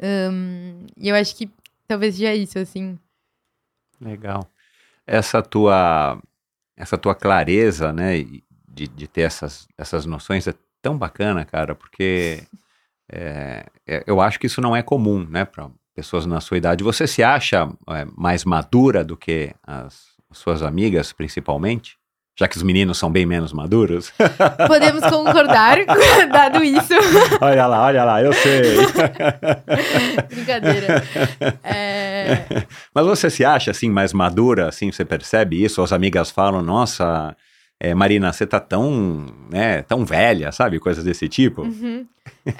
Hum, 0.00 0.86
e 0.96 1.08
eu 1.08 1.16
acho 1.16 1.36
que 1.36 1.50
talvez 1.86 2.14
seja 2.14 2.34
isso, 2.34 2.58
assim. 2.58 2.98
Legal. 4.00 4.48
Essa 5.06 5.42
tua, 5.42 6.20
essa 6.76 6.96
tua 6.96 7.14
clareza, 7.14 7.92
né, 7.92 8.22
de, 8.68 8.88
de 8.88 9.06
ter 9.06 9.22
essas, 9.22 9.66
essas 9.76 10.06
noções 10.06 10.46
é 10.46 10.54
tão 10.80 10.96
bacana, 10.96 11.44
cara, 11.44 11.74
porque 11.74 12.42
é, 13.10 13.66
é, 13.86 14.04
eu 14.06 14.20
acho 14.20 14.38
que 14.38 14.46
isso 14.46 14.60
não 14.60 14.74
é 14.74 14.82
comum, 14.82 15.24
né, 15.28 15.44
para 15.44 15.70
pessoas 15.94 16.26
na 16.26 16.40
sua 16.40 16.56
idade. 16.56 16.82
Você 16.82 17.06
se 17.06 17.22
acha 17.22 17.70
é, 17.90 18.06
mais 18.16 18.44
madura 18.44 19.04
do 19.04 19.16
que 19.16 19.54
as 19.62 20.12
suas 20.32 20.62
amigas, 20.62 21.12
principalmente? 21.12 21.98
Já 22.38 22.48
que 22.48 22.56
os 22.56 22.62
meninos 22.62 22.96
são 22.98 23.10
bem 23.10 23.26
menos 23.26 23.52
maduros? 23.52 24.10
Podemos 24.66 25.02
concordar, 25.04 25.76
dado 26.32 26.64
isso. 26.64 26.94
olha 27.40 27.66
lá, 27.66 27.84
olha 27.84 28.04
lá, 28.04 28.22
eu 28.22 28.32
sei. 28.32 28.62
Brincadeira. 30.32 31.02
É, 31.62 32.64
Mas 32.94 33.06
você 33.06 33.28
se 33.28 33.44
acha 33.44 33.70
assim 33.70 33.90
mais 33.90 34.12
madura, 34.14 34.68
assim, 34.68 34.90
você 34.90 35.04
percebe 35.04 35.62
isso? 35.62 35.82
As 35.82 35.92
amigas 35.92 36.30
falam, 36.30 36.62
nossa, 36.62 37.36
é, 37.78 37.94
Marina, 37.94 38.32
você 38.32 38.46
tá 38.46 38.58
tão, 38.58 39.26
né, 39.50 39.82
tão 39.82 40.04
velha, 40.04 40.50
sabe? 40.52 40.78
Coisas 40.80 41.04
desse 41.04 41.28
tipo. 41.28 41.62
uhum. 41.62 42.06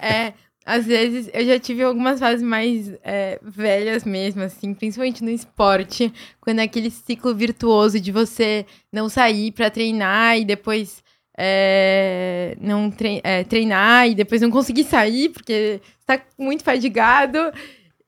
É, 0.00 0.34
às 0.64 0.86
vezes 0.86 1.28
eu 1.32 1.44
já 1.44 1.58
tive 1.58 1.82
algumas 1.82 2.20
fases 2.20 2.42
mais 2.42 2.92
é, 3.02 3.38
velhas 3.42 4.04
mesmo, 4.04 4.42
assim, 4.42 4.72
principalmente 4.74 5.24
no 5.24 5.30
esporte, 5.30 6.12
quando 6.40 6.60
é 6.60 6.62
aquele 6.62 6.90
ciclo 6.90 7.34
virtuoso 7.34 7.98
de 7.98 8.12
você 8.12 8.64
não 8.92 9.08
sair 9.08 9.50
pra 9.52 9.70
treinar 9.70 10.38
e 10.38 10.44
depois 10.44 11.02
é, 11.36 12.56
não 12.60 12.92
é, 13.24 13.42
treinar 13.44 14.08
e 14.08 14.14
depois 14.14 14.40
não 14.40 14.50
conseguir 14.50 14.84
sair 14.84 15.30
porque 15.30 15.80
está 16.00 16.20
muito 16.38 16.62
fadigado. 16.62 17.38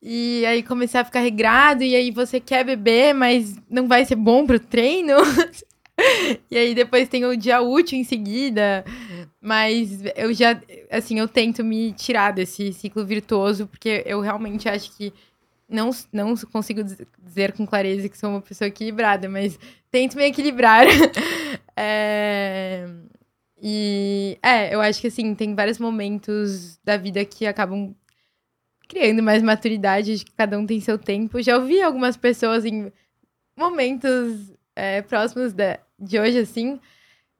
E 0.07 0.45
aí 0.45 0.61
começar 0.61 1.01
a 1.01 1.05
ficar 1.05 1.21
regrado, 1.21 1.83
e 1.83 1.95
aí 1.95 2.11
você 2.11 2.39
quer 2.39 2.63
beber, 2.63 3.11
mas 3.15 3.55
não 3.67 3.87
vai 3.87 4.05
ser 4.05 4.15
bom 4.15 4.45
pro 4.45 4.59
treino. 4.59 5.15
e 6.51 6.55
aí 6.55 6.75
depois 6.75 7.09
tem 7.09 7.25
o 7.25 7.35
dia 7.35 7.59
útil 7.61 7.97
em 7.97 8.03
seguida. 8.03 8.85
Mas 9.45 9.99
eu 10.15 10.33
já, 10.33 10.59
assim, 10.89 11.19
eu 11.19 11.27
tento 11.27 11.63
me 11.63 11.93
tirar 11.93 12.31
desse 12.31 12.73
ciclo 12.73 13.05
virtuoso, 13.05 13.67
porque 13.67 14.03
eu 14.05 14.21
realmente 14.21 14.67
acho 14.69 14.95
que 14.97 15.13
não, 15.69 15.91
não 16.13 16.35
consigo 16.51 16.83
diz- 16.83 16.97
dizer 17.23 17.53
com 17.53 17.65
clareza 17.65 18.09
que 18.09 18.17
sou 18.17 18.31
uma 18.31 18.41
pessoa 18.41 18.67
equilibrada, 18.69 19.29
mas 19.29 19.59
tento 19.91 20.17
me 20.17 20.25
equilibrar. 20.25 20.85
É, 21.77 22.87
E 23.61 24.37
é, 24.43 24.73
eu 24.75 24.81
acho 24.81 25.01
que 25.01 25.07
assim, 25.07 25.35
tem 25.35 25.55
vários 25.55 25.79
momentos 25.79 26.79
da 26.83 26.97
vida 26.97 27.25
que 27.25 27.45
acabam 27.47 27.95
criando 28.87 29.23
mais 29.23 29.41
maturidade, 29.43 30.13
acho 30.13 30.25
que 30.25 30.33
cada 30.33 30.57
um 30.59 30.65
tem 30.65 30.79
seu 30.79 30.97
tempo. 30.97 31.41
Já 31.41 31.57
ouvi 31.57 31.81
algumas 31.81 32.17
pessoas 32.17 32.65
em 32.65 32.91
momentos 33.57 34.53
é, 34.75 35.01
próximos 35.03 35.53
da, 35.53 35.79
de 35.99 36.19
hoje, 36.19 36.39
assim, 36.39 36.79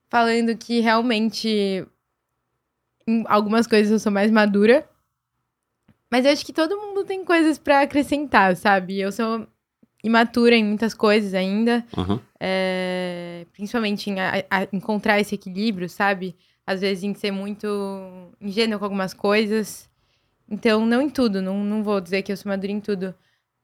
falando 0.10 0.58
que 0.58 0.82
realmente 0.82 1.86
em 3.08 3.24
algumas 3.28 3.68
coisas 3.68 3.91
eu 3.91 3.99
sou 3.99 4.12
mais 4.12 4.32
madura. 4.32 4.88
Mas 6.12 6.26
eu 6.26 6.32
acho 6.32 6.45
que 6.45 6.53
todo 6.53 6.78
mundo 6.80 7.03
tem 7.03 7.24
coisas 7.26 7.58
pra 7.58 7.82
acrescentar, 7.82 8.56
sabe? 8.56 8.99
Eu 8.99 9.12
sou 9.12 9.47
imatura 10.03 10.56
em 10.56 10.64
muitas 10.64 10.93
coisas 10.93 11.34
ainda. 11.34 11.86
Uhum. 11.97 12.20
É, 12.39 13.45
principalmente 13.53 14.10
em 14.10 14.20
a- 14.20 14.45
a- 14.49 14.68
encontrar 14.72 15.20
esse 15.20 15.36
equilíbrio, 15.36 15.89
sabe? 15.89 16.36
Às 16.66 16.82
vezes 16.82 17.03
em 17.03 17.14
ser 17.14 17.32
muito 17.32 17.68
ingênuo 18.39 18.80
com 18.80 18.86
algumas 18.86 19.14
coisas. 19.14 19.89
Então, 20.49 20.86
não 20.86 21.01
em 21.01 21.10
tudo, 21.10 21.41
não, 21.41 21.64
não 21.64 21.84
vou 21.84 21.99
dizer 21.99 22.22
que 22.22 22.32
eu 22.32 22.38
sou 22.38 22.49
madura 22.51 22.72
em 22.72 22.80
tudo. 22.80 23.14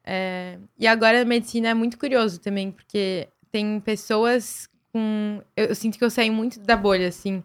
É, 0.04 0.58
e 0.80 0.88
agora 0.88 1.22
a 1.22 1.26
medicina 1.26 1.70
é 1.70 1.74
muito 1.76 1.98
curioso 1.98 2.40
também, 2.40 2.72
porque 2.72 3.28
tem 3.52 3.80
pessoas 3.80 4.68
com. 4.92 5.42
Eu, 5.56 5.68
eu 5.68 5.76
sinto 5.76 5.98
que 5.98 6.04
eu 6.04 6.10
saio 6.10 6.34
muito 6.34 6.60
da 6.60 6.76
bolha, 6.76 7.08
assim. 7.08 7.44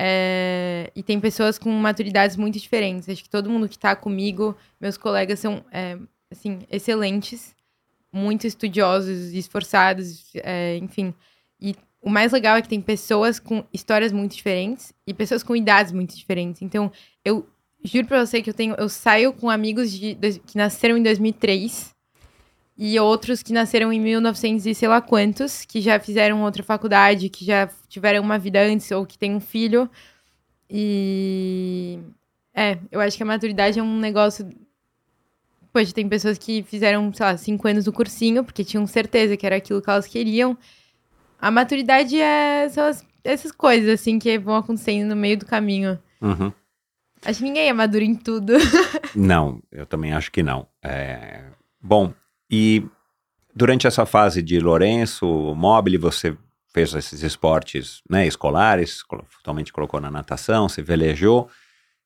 É, 0.00 0.92
e 0.94 1.02
tem 1.02 1.18
pessoas 1.18 1.58
com 1.58 1.70
maturidades 1.70 2.36
muito 2.36 2.58
diferentes. 2.58 3.08
Acho 3.08 3.24
que 3.24 3.28
todo 3.28 3.50
mundo 3.50 3.68
que 3.68 3.78
tá 3.78 3.96
comigo, 3.96 4.56
meus 4.80 4.96
colegas 4.96 5.40
são, 5.40 5.64
é, 5.72 5.98
assim, 6.30 6.60
excelentes, 6.70 7.54
muito 8.12 8.46
estudiosos, 8.46 9.32
esforçados, 9.34 10.30
é, 10.36 10.76
enfim. 10.76 11.12
E 11.60 11.74
o 12.00 12.08
mais 12.08 12.30
legal 12.30 12.56
é 12.56 12.62
que 12.62 12.68
tem 12.68 12.80
pessoas 12.80 13.40
com 13.40 13.64
histórias 13.72 14.12
muito 14.12 14.36
diferentes 14.36 14.94
e 15.04 15.12
pessoas 15.12 15.42
com 15.42 15.56
idades 15.56 15.90
muito 15.90 16.16
diferentes. 16.16 16.62
Então, 16.62 16.92
eu 17.24 17.48
juro 17.82 18.06
pra 18.06 18.24
você 18.24 18.40
que 18.40 18.50
eu 18.50 18.54
tenho, 18.54 18.76
eu 18.78 18.88
saio 18.88 19.32
com 19.32 19.50
amigos 19.50 19.90
de, 19.90 20.14
que 20.46 20.56
nasceram 20.56 20.96
em 20.96 21.02
2003 21.02 21.97
e 22.78 22.98
outros 23.00 23.42
que 23.42 23.52
nasceram 23.52 23.92
em 23.92 24.00
1900 24.00 24.64
e 24.64 24.72
sei 24.74 24.86
lá 24.88 25.00
quantos, 25.00 25.64
que 25.64 25.80
já 25.80 25.98
fizeram 25.98 26.42
outra 26.42 26.62
faculdade, 26.62 27.28
que 27.28 27.44
já 27.44 27.68
tiveram 27.88 28.22
uma 28.22 28.38
vida 28.38 28.62
antes 28.62 28.88
ou 28.92 29.04
que 29.04 29.18
têm 29.18 29.34
um 29.34 29.40
filho. 29.40 29.90
E 30.70 31.98
é, 32.54 32.78
eu 32.92 33.00
acho 33.00 33.16
que 33.16 33.22
a 33.22 33.26
maturidade 33.26 33.78
é 33.78 33.82
um 33.82 33.98
negócio 33.98 34.48
Poxa, 35.72 35.92
tem 35.92 36.08
pessoas 36.08 36.38
que 36.38 36.62
fizeram, 36.62 37.12
sei 37.12 37.26
lá, 37.26 37.36
cinco 37.36 37.68
anos 37.68 37.84
no 37.84 37.92
cursinho, 37.92 38.42
porque 38.42 38.64
tinham 38.64 38.86
certeza 38.86 39.36
que 39.36 39.44
era 39.44 39.56
aquilo 39.56 39.82
que 39.82 39.90
elas 39.90 40.06
queriam. 40.06 40.56
A 41.40 41.50
maturidade 41.50 42.18
é 42.18 42.68
são 42.70 42.84
as- 42.84 43.04
essas 43.22 43.52
coisas, 43.52 44.00
assim, 44.00 44.18
que 44.18 44.38
vão 44.38 44.56
acontecendo 44.56 45.10
no 45.10 45.16
meio 45.16 45.36
do 45.36 45.44
caminho. 45.46 45.98
Uhum. 46.22 46.50
Acho 47.24 47.38
que 47.40 47.44
ninguém 47.44 47.68
é 47.68 47.72
maduro 47.72 48.02
em 48.02 48.14
tudo. 48.14 48.54
Não, 49.14 49.60
eu 49.70 49.84
também 49.84 50.12
acho 50.12 50.32
que 50.32 50.42
não. 50.42 50.66
É, 50.82 51.44
Bom, 51.80 52.12
e 52.50 52.84
durante 53.54 53.86
essa 53.86 54.06
fase 54.06 54.42
de 54.42 54.58
Lourenço, 54.60 55.26
Mobile, 55.56 55.96
você 55.98 56.36
fez 56.72 56.94
esses 56.94 57.22
esportes 57.22 58.02
né, 58.08 58.26
escolares, 58.26 59.02
totalmente 59.38 59.72
colocou 59.72 60.00
na 60.00 60.10
natação, 60.10 60.68
você 60.68 60.82
velejou, 60.82 61.48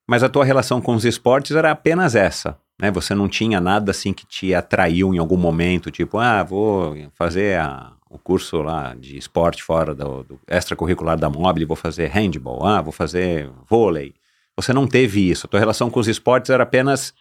mas 0.08 0.22
a 0.22 0.28
tua 0.28 0.44
relação 0.44 0.80
com 0.80 0.94
os 0.94 1.04
esportes 1.04 1.54
era 1.56 1.70
apenas 1.70 2.14
essa, 2.14 2.58
né? 2.80 2.90
Você 2.90 3.14
não 3.14 3.28
tinha 3.28 3.60
nada 3.60 3.90
assim 3.90 4.12
que 4.12 4.26
te 4.26 4.54
atraiu 4.54 5.14
em 5.14 5.18
algum 5.18 5.36
momento, 5.36 5.90
tipo, 5.90 6.18
ah, 6.18 6.42
vou 6.42 6.96
fazer 7.14 7.58
a- 7.58 7.92
o 8.10 8.18
curso 8.18 8.60
lá 8.62 8.94
de 8.94 9.16
esporte 9.16 9.62
fora 9.62 9.94
do, 9.94 10.22
do 10.24 10.40
extracurricular 10.48 11.18
da 11.18 11.30
Mobile, 11.30 11.64
vou 11.66 11.76
fazer 11.76 12.08
handball, 12.08 12.66
ah, 12.66 12.80
vou 12.82 12.92
fazer 12.92 13.48
vôlei. 13.68 14.14
Você 14.56 14.72
não 14.72 14.86
teve 14.86 15.30
isso. 15.30 15.46
A 15.46 15.48
tua 15.50 15.60
relação 15.60 15.88
com 15.90 15.98
os 15.98 16.08
esportes 16.08 16.50
era 16.50 16.62
apenas, 16.62 17.14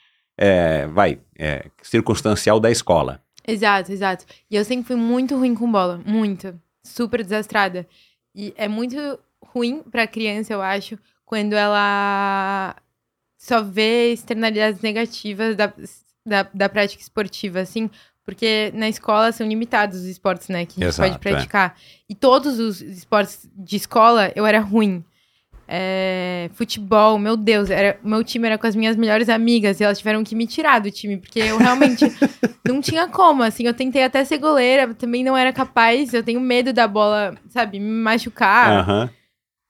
é, 0.44 0.88
vai, 0.88 1.20
é, 1.38 1.70
circunstancial 1.84 2.60
da 2.60 2.72
escola. 2.72 3.24
Exato, 3.48 3.92
exato. 3.92 4.26
E 4.50 4.56
eu 4.56 4.66
sempre 4.66 4.88
fui 4.88 4.96
muito 4.96 5.38
ruim 5.38 5.54
com 5.54 5.72
bola. 5.72 6.02
Muito. 6.04 6.60
Super 6.84 7.24
desastrada. 7.24 7.88
E 8.34 8.52
é 8.58 8.68
muito 8.68 8.98
ruim 9.54 9.84
pra 9.84 10.08
criança, 10.08 10.54
eu 10.54 10.62
acho, 10.62 10.98
quando 11.26 11.54
ela 11.54 12.76
só 13.38 13.62
vê 13.62 14.14
externalidades 14.14 14.82
negativas 14.82 15.56
da, 15.56 15.72
da, 16.26 16.50
da 16.52 16.70
prática 16.70 17.04
esportiva, 17.04 17.60
assim. 17.60 17.88
Porque 18.24 18.72
na 18.74 18.89
escola 18.89 19.32
são 19.32 19.48
limitados 19.48 20.00
os 20.00 20.06
esportes, 20.06 20.48
né? 20.48 20.66
Que 20.66 20.82
a 20.82 20.86
gente 20.86 20.96
Exato, 20.96 21.10
pode 21.10 21.20
praticar. 21.20 21.78
E 22.10 22.16
todos 22.16 22.60
os 22.60 22.82
esportes 22.82 23.48
de 23.56 23.76
escola, 23.76 24.32
eu 24.36 24.46
era 24.46 24.60
ruim. 24.60 25.04
É, 25.74 26.49
futebol, 26.53 27.17
meu 27.17 27.38
Deus, 27.38 27.69
era, 27.69 27.97
meu 28.03 28.26
time 28.26 28.45
era 28.45 28.57
com 28.57 28.67
as 28.67 28.76
minhas 28.76 28.97
melhores 28.97 29.30
amigas 29.30 29.80
e 29.80 29.86
elas 29.86 29.99
tiveram 29.99 30.22
que 30.22 30.36
me 30.36 30.45
tirar 30.45 30.80
do 30.80 30.91
time, 30.91 31.15
porque 31.15 31.39
eu 31.39 31.57
realmente 31.57 32.03
não 32.67 32.82
tinha 32.82 33.07
como, 33.07 33.41
assim, 33.41 33.65
eu 33.65 33.74
tentei 33.74 34.03
até 34.03 34.26
ser 34.26 34.38
goleira, 34.38 34.93
também 34.93 35.24
não 35.24 35.38
era 35.38 35.53
capaz, 35.53 36.13
eu 36.13 36.22
tenho 36.22 36.41
medo 36.41 36.74
da 36.74 36.89
bola, 36.89 37.38
sabe, 37.47 37.80
me 37.80 37.89
machucar, 37.89 39.09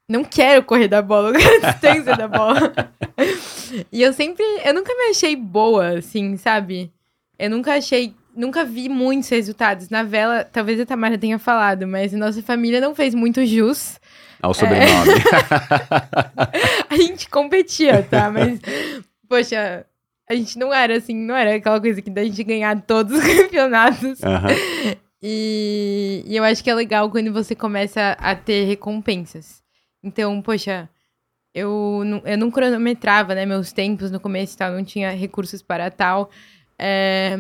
não 0.09 0.23
quero 0.23 0.63
correr 0.63 0.87
da 0.87 1.03
bola, 1.03 1.29
eu 1.37 1.39
quero 1.39 1.65
a 1.67 1.71
distância 1.71 2.17
da 2.17 2.27
bola. 2.27 2.73
E 3.89 4.01
eu 4.01 4.11
sempre, 4.11 4.43
eu 4.65 4.73
nunca 4.73 4.93
me 4.93 5.11
achei 5.11 5.33
boa, 5.33 5.99
assim, 5.99 6.35
sabe? 6.35 6.91
Eu 7.39 7.49
nunca 7.49 7.75
achei, 7.75 8.13
nunca 8.35 8.65
vi 8.65 8.89
muitos 8.89 9.29
resultados. 9.29 9.87
Na 9.87 10.03
vela, 10.03 10.43
talvez 10.43 10.77
a 10.77 10.85
Tamara 10.85 11.17
tenha 11.17 11.39
falado, 11.39 11.87
mas 11.87 12.11
nossa 12.11 12.41
família 12.41 12.81
não 12.81 12.93
fez 12.93 13.15
muito 13.15 13.45
jus. 13.45 13.97
Ao 14.41 14.53
sobrenome. 14.53 15.11
A 16.89 16.95
gente 16.95 17.29
competia, 17.29 18.03
tá? 18.03 18.31
Mas, 18.31 18.59
poxa, 19.29 19.85
a 20.29 20.35
gente 20.35 20.57
não 20.57 20.73
era 20.73 20.97
assim, 20.97 21.15
não 21.15 21.35
era 21.35 21.55
aquela 21.55 21.79
coisa 21.79 22.01
que 22.01 22.09
da 22.09 22.23
gente 22.23 22.43
ganhar 22.43 22.81
todos 22.81 23.17
os 23.17 23.23
campeonatos. 23.35 24.23
Aham. 24.23 24.49
E, 25.21 26.23
e 26.25 26.35
eu 26.35 26.43
acho 26.43 26.63
que 26.63 26.69
é 26.69 26.73
legal 26.73 27.09
quando 27.11 27.31
você 27.31 27.53
começa 27.53 28.17
a 28.19 28.35
ter 28.35 28.65
recompensas. 28.65 29.61
Então, 30.03 30.41
poxa, 30.41 30.89
eu 31.53 32.01
não, 32.05 32.21
eu 32.25 32.37
não 32.37 32.49
cronometrava, 32.49 33.35
né, 33.35 33.45
meus 33.45 33.71
tempos 33.71 34.09
no 34.09 34.19
começo 34.19 34.55
e 34.55 34.57
tal, 34.57 34.71
não 34.71 34.83
tinha 34.83 35.11
recursos 35.11 35.61
para 35.61 35.91
tal. 35.91 36.31
É, 36.79 37.37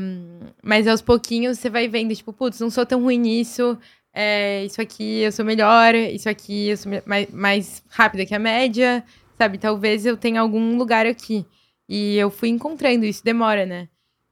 mas 0.61 0.87
aos 0.87 1.01
pouquinhos 1.01 1.57
você 1.57 1.69
vai 1.69 1.87
vendo, 1.87 2.15
tipo, 2.15 2.31
putz, 2.31 2.59
não 2.59 2.69
sou 2.69 2.85
tão 2.85 3.01
ruim 3.01 3.17
nisso, 3.17 3.77
é, 4.13 4.65
isso 4.65 4.81
aqui 4.81 5.21
eu 5.21 5.31
sou 5.31 5.45
melhor, 5.45 5.95
isso 5.95 6.27
aqui 6.29 6.69
eu 6.69 6.77
sou 6.77 6.91
mais, 7.05 7.29
mais 7.31 7.83
rápida 7.89 8.25
que 8.25 8.35
a 8.35 8.39
média, 8.39 9.03
sabe? 9.37 9.57
Talvez 9.57 10.05
eu 10.05 10.17
tenha 10.17 10.41
algum 10.41 10.77
lugar 10.77 11.05
aqui. 11.05 11.45
E 11.87 12.15
eu 12.17 12.29
fui 12.29 12.49
encontrando 12.49 13.05
isso, 13.05 13.23
demora, 13.23 13.65
né? 13.65 13.87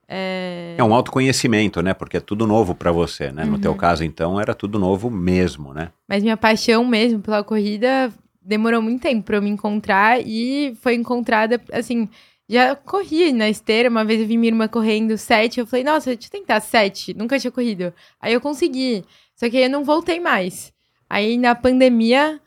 É, 0.07 0.75
É 0.77 0.83
um 0.83 0.93
autoconhecimento, 0.93 1.81
né? 1.81 1.93
Porque 1.93 2.17
é 2.17 2.19
tudo 2.19 2.47
novo 2.47 2.73
pra 2.73 2.91
você, 2.91 3.31
né? 3.31 3.45
No 3.45 3.53
Uhum. 3.53 3.59
teu 3.59 3.75
caso, 3.75 4.03
então, 4.03 4.39
era 4.39 4.55
tudo 4.55 4.79
novo 4.79 5.09
mesmo, 5.09 5.73
né? 5.73 5.89
Mas 6.07 6.23
minha 6.23 6.37
paixão 6.37 6.83
mesmo 6.85 7.19
pela 7.19 7.43
corrida 7.43 8.11
demorou 8.41 8.81
muito 8.81 9.01
tempo 9.03 9.23
pra 9.23 9.37
eu 9.37 9.41
me 9.41 9.49
encontrar 9.49 10.19
e 10.25 10.73
foi 10.81 10.95
encontrada, 10.95 11.61
assim, 11.71 12.09
já 12.49 12.75
corri 12.75 13.31
na 13.31 13.47
esteira. 13.49 13.89
Uma 13.89 14.03
vez 14.03 14.19
eu 14.19 14.25
vi 14.25 14.37
minha 14.37 14.49
irmã 14.51 14.67
correndo 14.67 15.15
sete, 15.17 15.59
eu 15.59 15.67
falei, 15.67 15.83
nossa, 15.85 16.09
deixa 16.15 16.27
eu 16.27 16.31
tentar 16.39 16.59
sete, 16.61 17.13
nunca 17.13 17.37
tinha 17.37 17.51
corrido. 17.51 17.93
Aí 18.19 18.33
eu 18.33 18.41
consegui, 18.41 19.03
só 19.39 19.49
que 19.49 19.55
aí 19.55 19.63
eu 19.63 19.69
não 19.69 19.85
voltei 19.85 20.19
mais. 20.19 20.73
Aí 21.09 21.37
na 21.37 21.55
pandemia, 21.55 22.41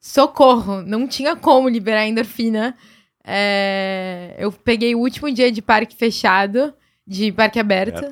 socorro, 0.00 0.80
não 0.80 1.06
tinha 1.06 1.36
como 1.36 1.68
liberar 1.68 2.06
endorfina. 2.06 2.74
É, 3.22 4.34
eu 4.38 4.50
peguei 4.50 4.94
o 4.94 5.00
último 5.00 5.30
dia 5.30 5.52
de 5.52 5.60
parque 5.60 5.94
fechado, 5.94 6.72
de 7.06 7.30
parque 7.30 7.58
aberto. 7.58 8.02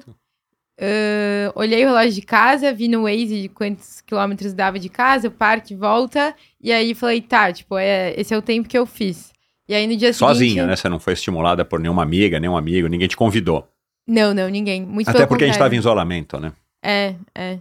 Uh, 0.79 1.49
olhei 1.55 1.83
o 1.83 1.89
relógio 1.89 2.13
de 2.13 2.21
casa, 2.21 2.75
vi 2.75 2.89
no 2.89 3.05
Waze 3.05 3.41
de 3.41 3.49
quantos 3.49 4.03
quilômetros 4.03 4.53
dava 4.53 4.79
de 4.79 4.91
casa, 4.91 5.29
o 5.29 5.31
parque, 5.31 5.75
volta. 5.75 6.35
E 6.61 6.71
aí 6.71 6.95
falei, 6.95 7.23
tá, 7.23 7.51
tipo, 7.51 7.79
é, 7.79 8.13
esse 8.21 8.35
é 8.35 8.37
o 8.37 8.43
tempo 8.43 8.69
que 8.69 8.77
eu 8.77 8.85
fiz. 8.85 9.33
E 9.67 9.75
aí 9.75 9.87
no 9.87 9.97
dia 9.97 10.13
Sozinha, 10.13 10.51
seguinte... 10.51 10.67
né? 10.67 10.77
Você 10.77 10.91
não 10.91 11.01
foi 11.01 11.15
estimulada 11.15 11.65
por 11.65 11.81
nenhuma 11.81 12.03
amiga, 12.03 12.39
nenhum 12.39 12.57
amigo, 12.57 12.87
ninguém 12.87 13.09
te 13.09 13.17
convidou. 13.17 13.67
Não, 14.07 14.35
não, 14.35 14.51
ninguém. 14.51 14.85
Muito 14.85 15.09
Até 15.09 15.25
porque 15.25 15.45
a 15.45 15.47
gente 15.47 15.55
estava 15.55 15.75
em 15.75 15.79
contrário. 15.79 15.95
isolamento, 15.95 16.39
né? 16.39 16.53
É, 16.85 17.15
é. 17.35 17.59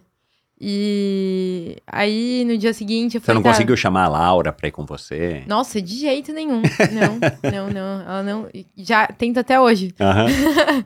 E 0.59 1.77
aí 1.85 2.45
no 2.45 2.57
dia 2.57 2.73
seguinte 2.73 3.15
eu 3.15 3.21
Você 3.21 3.25
falei, 3.25 3.37
não 3.39 3.43
tá, 3.43 3.49
conseguiu 3.51 3.75
chamar 3.75 4.05
a 4.05 4.07
Laura 4.07 4.53
pra 4.53 4.69
ir 4.69 4.71
com 4.71 4.85
você? 4.85 5.43
Nossa, 5.47 5.81
de 5.81 5.99
jeito 5.99 6.31
nenhum. 6.31 6.61
Não, 6.91 7.19
não, 7.51 7.69
não. 7.69 8.01
Ela 8.01 8.23
não... 8.23 8.47
Já 8.77 9.07
tenta 9.07 9.41
até 9.41 9.59
hoje. 9.59 9.93
Aham. 9.99 10.27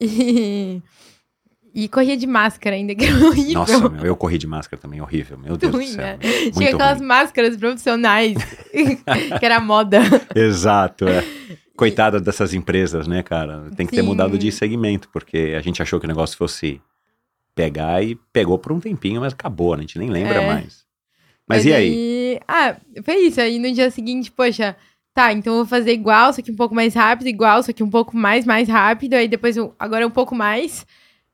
E... 0.00 0.80
E 1.74 1.86
corria 1.86 2.16
de 2.16 2.26
máscara 2.26 2.74
ainda, 2.74 2.94
que 2.94 3.04
era 3.04 3.14
horrível. 3.24 3.54
Nossa, 3.54 3.88
meu, 3.88 4.04
eu 4.04 4.16
corri 4.16 4.38
de 4.38 4.46
máscara 4.46 4.80
também, 4.80 5.00
horrível. 5.00 5.38
Meu 5.38 5.56
Deus 5.56 5.72
ruim, 5.72 5.86
do 5.86 5.92
céu. 5.92 6.04
né? 6.04 6.18
Tinha 6.52 6.70
aquelas 6.70 6.98
ruim. 6.98 7.06
máscaras 7.06 7.56
profissionais, 7.56 8.36
que 9.38 9.44
era 9.44 9.60
moda. 9.60 10.00
Exato, 10.34 11.06
é. 11.06 11.22
Coitada 11.76 12.18
dessas 12.18 12.52
empresas, 12.54 13.06
né, 13.06 13.22
cara? 13.22 13.70
Tem 13.76 13.86
que 13.86 13.92
ter 13.94 14.00
Sim. 14.00 14.08
mudado 14.08 14.36
de 14.36 14.50
segmento, 14.50 15.08
porque 15.12 15.54
a 15.56 15.60
gente 15.60 15.80
achou 15.80 16.00
que 16.00 16.06
o 16.06 16.08
negócio 16.08 16.36
fosse 16.36 16.80
pegar 17.58 18.00
e 18.04 18.14
pegou 18.32 18.56
por 18.56 18.70
um 18.70 18.78
tempinho, 18.78 19.20
mas 19.20 19.32
acabou, 19.32 19.74
né? 19.74 19.78
A 19.80 19.82
gente 19.82 19.98
nem 19.98 20.08
lembra 20.08 20.40
É. 20.42 20.46
mais. 20.46 20.84
Mas, 21.48 21.64
e 21.64 21.72
aí? 21.72 22.38
Ah, 22.46 22.76
foi 23.02 23.16
isso. 23.26 23.40
Aí 23.40 23.58
no 23.58 23.72
dia 23.72 23.90
seguinte, 23.90 24.30
poxa, 24.30 24.76
tá, 25.12 25.32
então 25.32 25.54
eu 25.54 25.58
vou 25.58 25.66
fazer 25.66 25.92
igual, 25.92 26.32
só 26.32 26.40
que 26.40 26.52
um 26.52 26.56
pouco 26.56 26.72
mais 26.74 26.94
rápido, 26.94 27.26
igual, 27.26 27.60
só 27.62 27.72
que 27.72 27.82
um 27.82 27.90
pouco 27.90 28.16
mais, 28.16 28.44
mais 28.46 28.68
rápido. 28.68 29.14
Aí 29.14 29.26
depois, 29.26 29.56
eu, 29.56 29.74
agora 29.78 30.06
um 30.06 30.10
pouco 30.10 30.34
mais. 30.36 30.86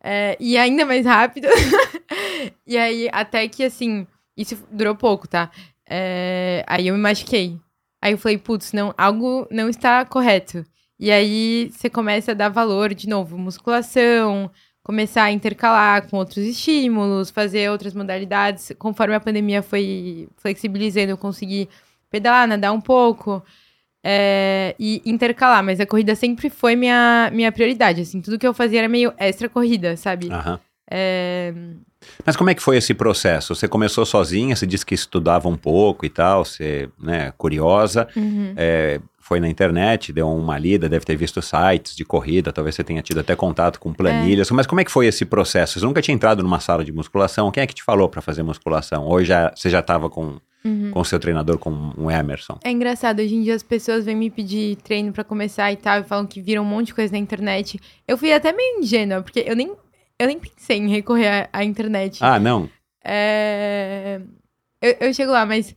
é, 0.03 0.37
e 0.41 0.57
ainda 0.57 0.87
mais 0.87 1.05
rápido. 1.05 1.47
e 2.67 2.77
aí, 2.79 3.09
até 3.13 3.47
que 3.49 3.65
assim, 3.65 4.07
isso 4.37 4.57
durou 4.71 4.95
pouco, 4.95 5.29
tá? 5.29 5.51
É, 5.89 6.65
aí 6.67 6.87
eu 6.89 6.95
me 6.95 7.01
machuquei. 7.01 7.59
Aí 8.01 8.13
eu 8.13 8.19
falei, 8.19 8.39
putz, 8.39 8.73
não, 8.73 8.95
algo 8.97 9.47
não 9.51 9.69
está 9.69 10.05
correto. 10.05 10.65
E 10.99 11.11
aí 11.11 11.71
você 11.73 11.91
começa 11.91 12.31
a 12.31 12.35
dar 12.35 12.49
valor 12.51 12.95
de 12.95 13.09
novo, 13.09 13.37
musculação, 13.37 14.51
começar 14.85 15.25
a 15.25 15.33
intercalar 15.33 16.09
com 16.09 16.19
outros 16.19 16.45
estímulos, 16.45 17.31
fazer 17.31 17.71
outras 17.71 17.95
modalidades. 17.95 18.71
Conforme 18.79 19.15
a 19.15 19.21
pandemia 19.21 19.63
foi 19.63 20.29
flexibilizando, 20.37 21.11
eu 21.11 21.17
consegui 21.17 21.69
pedalar, 22.11 22.47
nadar 22.47 22.71
um 22.71 22.81
pouco 22.81 23.43
é, 24.05 24.77
e 24.79 25.03
intercalar. 25.07 25.65
Mas 25.65 25.81
a 25.81 25.87
corrida 25.87 26.15
sempre 26.15 26.51
foi 26.51 26.77
minha, 26.77 27.31
minha 27.33 27.51
prioridade. 27.51 28.03
Assim, 28.03 28.21
tudo 28.21 28.39
que 28.39 28.47
eu 28.47 28.53
fazia 28.53 28.81
era 28.81 28.89
meio 28.89 29.13
extra 29.17 29.49
corrida, 29.49 29.97
sabe? 29.97 30.29
É, 30.91 31.55
Mas 32.27 32.37
como 32.37 32.51
é 32.51 32.55
que 32.55 32.63
foi 32.63 32.77
esse 32.77 32.93
processo? 32.93 33.55
Você 33.55 33.67
começou 33.67 34.05
sozinha, 34.05 34.55
você 34.55 34.67
disse 34.67 34.85
que 34.85 34.95
estudava 34.95 35.49
um 35.49 35.57
pouco 35.57 36.05
e 36.05 36.11
tal, 36.11 36.45
você, 36.45 36.91
né, 37.01 37.33
curiosa, 37.39 38.07
uhum. 38.15 38.53
é, 38.55 39.01
foi 39.27 39.41
na 39.41 39.49
internet, 39.49 40.13
deu 40.13 40.29
uma 40.31 40.59
lida, 40.59 40.89
deve 40.89 41.05
ter 41.05 41.17
visto 41.17 41.41
sites 41.41 41.97
de 41.97 42.05
corrida, 42.05 42.53
talvez 42.53 42.75
você 42.77 42.85
tenha 42.85 43.01
tido 43.03 43.21
até 43.21 43.35
contato 43.35 43.81
com 43.81 43.93
planilhas, 43.93 44.51
mas 44.51 44.67
como 44.67 44.81
é 44.81 44.85
que 44.85 44.91
foi 44.91 45.07
esse 45.07 45.25
processo? 45.25 45.81
Você 45.81 45.87
nunca 45.87 46.03
tinha 46.03 46.15
entrado 46.15 46.43
numa 46.43 46.61
sala 46.61 46.85
de 46.85 46.93
musculação, 46.93 47.51
quem 47.51 47.63
é 47.63 47.67
que 47.67 47.75
te 47.75 47.83
falou 47.83 48.09
para 48.09 48.21
fazer 48.21 48.43
musculação? 48.43 49.05
Ou 49.07 49.25
já, 49.25 49.51
você 49.57 49.71
já 49.71 49.81
estava 49.81 50.11
com 50.11 50.39
Uhum. 50.67 50.93
com 50.93 51.01
o 51.01 51.05
seu 51.05 51.21
treinador, 51.21 51.59
com 51.59 51.93
o 51.95 52.11
Emerson? 52.11 52.59
É 52.65 52.71
engraçado, 52.71 53.21
hoje 53.21 53.35
em 53.35 53.43
dia 53.43 53.55
as 53.55 53.63
pessoas 53.63 54.07
vêm 54.07 54.17
me 54.17 54.31
pedir 54.31 54.77
treino 54.77 55.13
pra 55.13 55.23
começar 55.23 55.71
e 55.71 55.77
tal, 55.77 56.01
e 56.01 56.05
falam 56.05 56.27
que 56.27 56.41
viram 56.41 56.63
um 56.63 56.67
monte 56.67 56.87
de 56.87 56.95
coisa 56.95 57.13
na 57.13 57.19
internet. 57.19 57.79
Eu 58.09 58.17
fui 58.17 58.33
até 58.33 58.51
meio 58.51 58.79
ingênua, 58.81 59.21
porque 59.23 59.45
eu 59.47 59.55
nem, 59.55 59.75
eu 60.19 60.27
nem 60.27 60.39
pensei 60.39 60.79
em 60.79 60.89
recorrer 60.89 61.29
à, 61.29 61.49
à 61.53 61.65
internet. 61.65 62.19
Ah, 62.23 62.39
não? 62.41 62.71
É, 63.05 64.21
Eu, 64.81 64.97
eu 65.01 65.13
chego 65.15 65.33
lá, 65.33 65.45
mas 65.45 65.75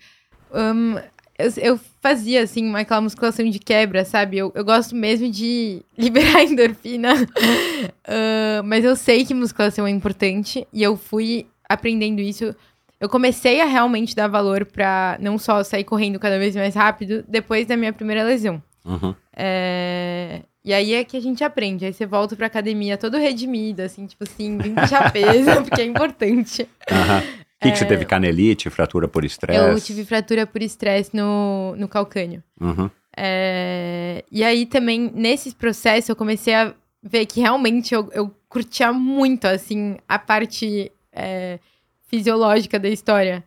hum, 0.54 0.96
eu, 1.38 1.52
eu 1.58 1.80
fazia, 2.08 2.44
assim, 2.44 2.74
aquela 2.76 3.02
musculação 3.02 3.50
de 3.50 3.60
quebra, 3.60 4.06
sabe? 4.06 4.38
Eu, 4.38 4.52
eu 4.56 4.64
gosto 4.64 4.96
mesmo 4.96 5.30
de 5.30 5.82
liberar 5.98 6.44
endorfina, 6.44 7.14
Ah, 8.08 8.62
mas 8.64 8.86
eu 8.86 8.96
sei 8.96 9.26
que 9.26 9.34
musculação 9.34 9.86
é 9.86 9.90
importante, 9.90 10.66
e 10.72 10.82
eu 10.82 10.96
fui 10.96 11.46
aprendendo 11.68 12.22
isso. 12.22 12.56
Eu 13.00 13.10
comecei 13.10 13.60
a 13.62 13.66
realmente 13.66 14.16
dar 14.16 14.28
valor 14.28 14.66
pra 14.66 15.18
não 15.20 15.38
só 15.38 15.64
sair 15.64 15.84
correndo 15.84 16.18
cada 16.20 16.40
vez 16.40 16.56
mais 16.56 16.74
rápido 16.74 17.24
depois 17.28 17.68
da 17.68 17.76
minha 17.78 17.94
primeira 17.94 18.24
lesão. 18.24 18.62
Uhum. 18.86 19.14
É, 19.36 20.42
E 20.66 20.74
aí 20.74 20.94
é 20.94 21.04
que 21.04 21.16
a 21.18 21.20
gente 21.22 21.44
aprende. 21.44 21.86
Aí 21.86 21.94
você 21.94 22.06
volta 22.06 22.36
pra 22.36 22.48
academia 22.48 22.98
todo 22.98 23.18
redimido, 23.18 23.82
assim, 23.84 24.06
tipo 24.08 24.24
assim, 24.24 24.58
vem 24.58 24.74
puxar 24.74 25.12
peso, 25.12 25.52
porque 25.64 25.82
é 25.82 25.86
importante. 25.86 26.68
Aham. 26.92 27.24
O 27.60 27.64
que, 27.64 27.72
que 27.72 27.78
você 27.78 27.86
teve? 27.86 28.06
Canelite, 28.06 28.70
fratura 28.70 29.08
por 29.08 29.26
estresse? 29.26 29.60
É. 29.60 29.72
Eu 29.74 29.82
tive 29.82 30.06
fratura 30.06 30.46
por 30.46 30.62
estresse 30.62 31.16
no, 31.16 31.76
no 31.76 31.88
calcânio. 31.88 32.44
Uhum. 32.62 32.90
É, 33.16 34.24
E 34.32 34.44
aí 34.44 34.66
também, 34.66 35.12
nesse 35.14 35.54
processo, 35.56 36.12
eu 36.12 36.16
comecei 36.16 36.54
a 36.54 36.74
ver 37.02 37.26
que 37.26 37.40
realmente 37.42 37.94
eu, 37.94 38.10
eu 38.14 38.34
curtia 38.48 38.94
muito, 38.94 39.46
assim, 39.46 39.98
a 40.08 40.20
parte 40.20 40.92
é, 41.12 41.60
fisiológica 42.08 42.78
da 42.80 42.90
história. 42.90 43.44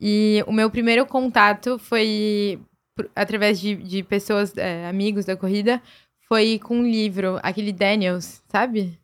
E 0.00 0.44
o 0.46 0.52
meu 0.52 0.70
primeiro 0.70 1.06
contato 1.06 1.78
foi 1.78 2.60
por- 2.94 3.08
através 3.16 3.58
de, 3.58 3.74
de 3.76 4.02
pessoas, 4.02 4.54
é, 4.58 4.86
amigos 4.86 5.24
da 5.24 5.36
corrida, 5.36 5.80
foi 6.28 6.58
com 6.58 6.78
um 6.78 6.82
livro, 6.82 7.38
aquele 7.42 7.72
Daniels, 7.72 8.42
sabe? 8.48 8.98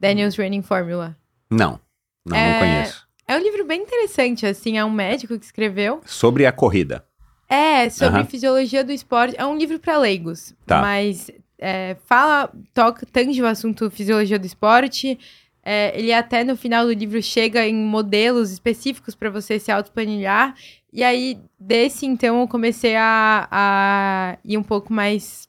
Daniels 0.00 0.36
Running 0.36 0.62
Formula. 0.62 1.16
Não, 1.50 1.78
não, 2.24 2.36
não 2.36 2.36
É, 2.36 2.58
conheço. 2.58 3.01
É 3.32 3.38
um 3.38 3.42
livro 3.42 3.64
bem 3.64 3.80
interessante, 3.80 4.44
assim, 4.44 4.76
é 4.76 4.84
um 4.84 4.90
médico 4.90 5.38
que 5.38 5.44
escreveu. 5.44 6.02
Sobre 6.04 6.44
a 6.44 6.52
corrida. 6.52 7.02
É, 7.48 7.88
sobre 7.88 8.20
Aham. 8.20 8.28
fisiologia 8.28 8.84
do 8.84 8.92
esporte. 8.92 9.34
É 9.38 9.46
um 9.46 9.56
livro 9.56 9.78
para 9.78 9.96
leigos. 9.96 10.54
Tá. 10.66 10.82
Mas 10.82 11.30
é, 11.58 11.96
fala, 12.04 12.52
toca, 12.74 13.06
tange 13.10 13.40
o 13.40 13.46
assunto 13.46 13.90
fisiologia 13.90 14.38
do 14.38 14.44
esporte. 14.44 15.18
É, 15.64 15.98
ele 15.98 16.12
até 16.12 16.44
no 16.44 16.56
final 16.56 16.84
do 16.84 16.92
livro 16.92 17.22
chega 17.22 17.66
em 17.66 17.74
modelos 17.74 18.50
específicos 18.50 19.14
para 19.14 19.30
você 19.30 19.58
se 19.58 19.72
autoplanilhar. 19.72 20.54
E 20.92 21.02
aí, 21.02 21.38
desse 21.58 22.04
então, 22.04 22.40
eu 22.40 22.48
comecei 22.48 22.96
a, 22.96 23.48
a 23.50 24.38
ir 24.44 24.58
um 24.58 24.62
pouco 24.62 24.92
mais 24.92 25.48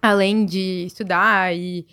além 0.00 0.46
de 0.46 0.86
estudar 0.86 1.54
e, 1.54 1.86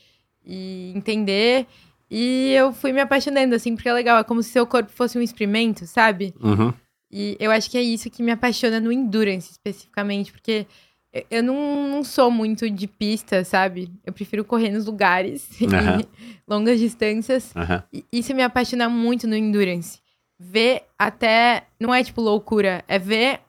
e 0.45 0.93
entender. 0.95 1.68
E 2.14 2.51
eu 2.51 2.74
fui 2.74 2.91
me 2.91 2.99
apaixonando, 2.99 3.55
assim, 3.55 3.74
porque 3.74 3.88
é 3.88 3.93
legal. 3.93 4.20
É 4.20 4.24
como 4.26 4.43
se 4.43 4.49
seu 4.49 4.68
corpo 4.68 4.91
fosse 4.91 5.18
um 5.18 5.22
experimento, 5.22 5.88
sabe? 5.88 6.34
Uhum. 6.41 6.74
E 7.09 7.38
eu 7.39 7.49
acho 7.51 7.72
que 7.72 7.78
é 7.78 7.82
isso 7.82 8.09
que 8.09 8.22
me 8.22 8.32
apaixona 8.32 8.82
no 8.82 8.91
endurance, 8.91 9.49
especificamente, 9.51 10.30
porque 10.32 10.68
eu- 11.30 11.41
não, 11.41 11.88
não 11.89 12.03
sou 12.03 12.30
muito 12.30 12.70
de 12.70 12.86
pista, 12.88 13.43
sabe? 13.45 13.89
Eu 14.05 14.12
prefiro 14.12 14.43
correr 14.43 14.70
nos 14.72 14.86
lugares 14.86 15.47
e 15.62 15.66
longas 16.45 16.80
distâncias. 16.82 17.55
Aham. 17.55 17.82
E 17.93 18.03
isso 18.12 18.34
me 18.36 18.43
apaixona 18.43 18.89
muito 18.89 19.26
no 19.26 19.36
endurance. 19.36 19.99
Ver 20.38 20.84
até. 20.99 21.64
Não 21.80 21.93
é 21.95 22.03
tipo 22.03 22.20
loucura, 22.20 22.84
é 22.89 22.99
ver 22.99 23.39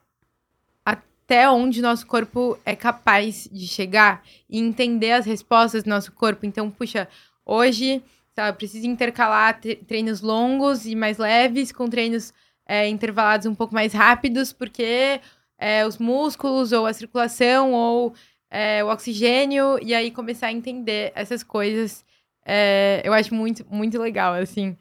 até 0.85 1.49
onde 1.49 1.81
nosso 1.81 2.05
corpo 2.05 2.57
é 2.65 2.75
capaz 2.75 3.47
de 3.51 3.67
chegar 3.67 4.23
e 4.49 4.59
entender 4.59 5.11
as 5.11 5.25
respostas 5.25 5.83
do 5.83 5.89
nosso 5.89 6.11
corpo. 6.11 6.45
Então, 6.45 6.69
puxa, 6.69 7.07
hoje 7.45 8.01
eu 8.37 8.53
preciso 8.53 8.87
intercalar 8.87 9.59
tre- 9.59 9.75
treinos 9.75 10.21
longos 10.21 10.85
e 10.85 10.95
mais 10.95 11.17
leves 11.17 11.71
com 11.71 11.87
treinos 11.87 12.33
é, 12.67 12.87
intervalados 12.87 13.45
um 13.45 13.53
pouco 13.55 13.73
mais 13.73 13.93
rápidos, 13.93 14.51
porque 14.53 15.19
é, 15.57 15.85
os 15.85 15.97
músculos 15.97 16.71
ou 16.71 16.85
a 16.85 16.93
circulação 16.93 17.73
ou 17.73 18.13
é, 18.49 18.83
o 18.83 18.87
oxigênio, 18.89 19.77
e 19.81 19.93
aí 19.93 20.11
começar 20.11 20.47
a 20.47 20.51
entender 20.51 21.11
essas 21.15 21.43
coisas. 21.43 22.03
é, 22.45 23.01
eu 23.03 23.13
acho 23.13 23.33
muito, 23.33 23.65
muito 23.69 23.99
legal, 23.99 24.33
assim. 24.33 24.75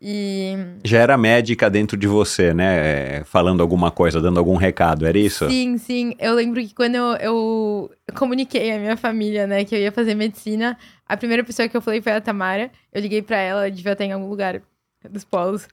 E 0.00 0.52
Já 0.84 0.98
era 1.00 1.18
médica 1.18 1.68
dentro 1.68 1.96
de 1.96 2.06
você, 2.06 2.54
né? 2.54 3.18
É, 3.18 3.24
Falando 3.24 3.60
alguma 3.62 3.90
coisa, 3.90 4.20
dando 4.20 4.38
algum 4.38 4.54
recado, 4.54 5.04
era 5.04 5.18
isso? 5.18 5.50
Sim, 5.50 5.76
sim. 5.76 6.14
Eu 6.20 6.34
lembro 6.34 6.60
que 6.60 6.72
quando 6.72 6.94
eu, 6.94 7.16
eu 7.20 7.90
comuniquei 8.16 8.70
à 8.70 8.78
minha 8.78 8.96
família, 8.96 9.44
né, 9.48 9.64
que 9.64 9.74
eu 9.74 9.80
ia 9.80 9.90
fazer 9.90 10.14
medicina, 10.14 10.78
a 11.08 11.16
primeira 11.16 11.42
pessoa 11.42 11.68
que 11.68 11.76
eu 11.76 11.80
falei 11.80 12.02
foi 12.02 12.12
a 12.12 12.20
Tamara. 12.20 12.70
Eu 12.92 13.00
liguei 13.00 13.22
pra 13.22 13.38
ela, 13.38 13.60
ela 13.62 13.70
devia 13.70 13.92
estar 13.92 14.04
em 14.04 14.12
algum 14.12 14.28
lugar 14.28 14.60
dos 15.08 15.24
polos. 15.24 15.66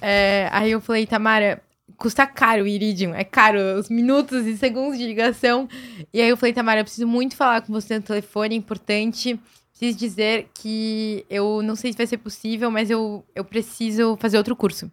É, 0.00 0.48
aí 0.52 0.70
eu 0.70 0.80
falei, 0.80 1.06
Tamara, 1.06 1.62
custa 1.96 2.26
caro 2.26 2.64
o 2.64 2.66
Iridium, 2.66 3.14
é 3.14 3.24
caro, 3.24 3.58
os 3.78 3.88
minutos 3.88 4.46
e 4.46 4.56
segundos 4.56 4.98
de 4.98 5.06
ligação. 5.06 5.68
E 6.12 6.20
aí 6.20 6.28
eu 6.28 6.36
falei, 6.36 6.52
Tamara, 6.52 6.80
eu 6.80 6.84
preciso 6.84 7.06
muito 7.06 7.36
falar 7.36 7.62
com 7.62 7.72
você 7.72 7.96
no 7.96 8.02
telefone, 8.02 8.54
é 8.54 8.58
importante. 8.58 9.40
Preciso 9.70 9.98
dizer 9.98 10.48
que 10.54 11.24
eu 11.30 11.62
não 11.62 11.74
sei 11.74 11.92
se 11.92 11.98
vai 11.98 12.06
ser 12.06 12.18
possível, 12.18 12.70
mas 12.70 12.90
eu, 12.90 13.24
eu 13.34 13.44
preciso 13.44 14.16
fazer 14.18 14.36
outro 14.36 14.54
curso. 14.54 14.90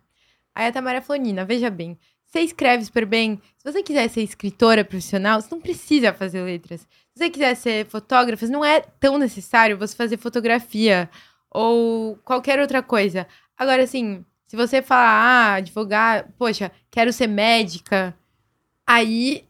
Aí 0.56 0.68
a 0.68 0.72
Tamara 0.72 1.02
falou, 1.02 1.22
Nina, 1.22 1.45
veja 1.45 1.70
bem, 1.70 1.97
você 2.26 2.41
escreve 2.41 2.86
super 2.86 3.06
bem. 3.06 3.41
Se 3.58 3.72
você 3.72 3.82
quiser 3.84 4.08
ser 4.08 4.22
escritora 4.22 4.86
profissional, 4.86 5.41
você 5.41 5.47
não 5.52 5.62
precisa 5.62 6.14
fazer 6.14 6.41
letras. 6.41 6.88
Se 7.20 7.26
você 7.26 7.32
quiser 7.32 7.55
ser 7.55 7.86
fotógrafa, 7.88 8.47
não 8.47 8.63
é 8.63 8.80
tão 8.80 9.17
necessário 9.17 9.78
você 9.78 9.93
fazer 9.93 10.15
fotografia 10.15 11.09
ou 11.51 12.17
qualquer 12.24 12.61
outra 12.61 12.82
coisa. 12.82 13.28
Agora, 13.57 13.84
assim, 13.84 14.24
se 14.47 14.55
você 14.55 14.82
falar, 14.82 15.01
ah, 15.01 15.55
advogar, 15.55 16.30
poxa, 16.38 16.72
quero 16.89 17.11
ser 17.11 17.28
médica, 17.28 18.15
aí 18.88 19.43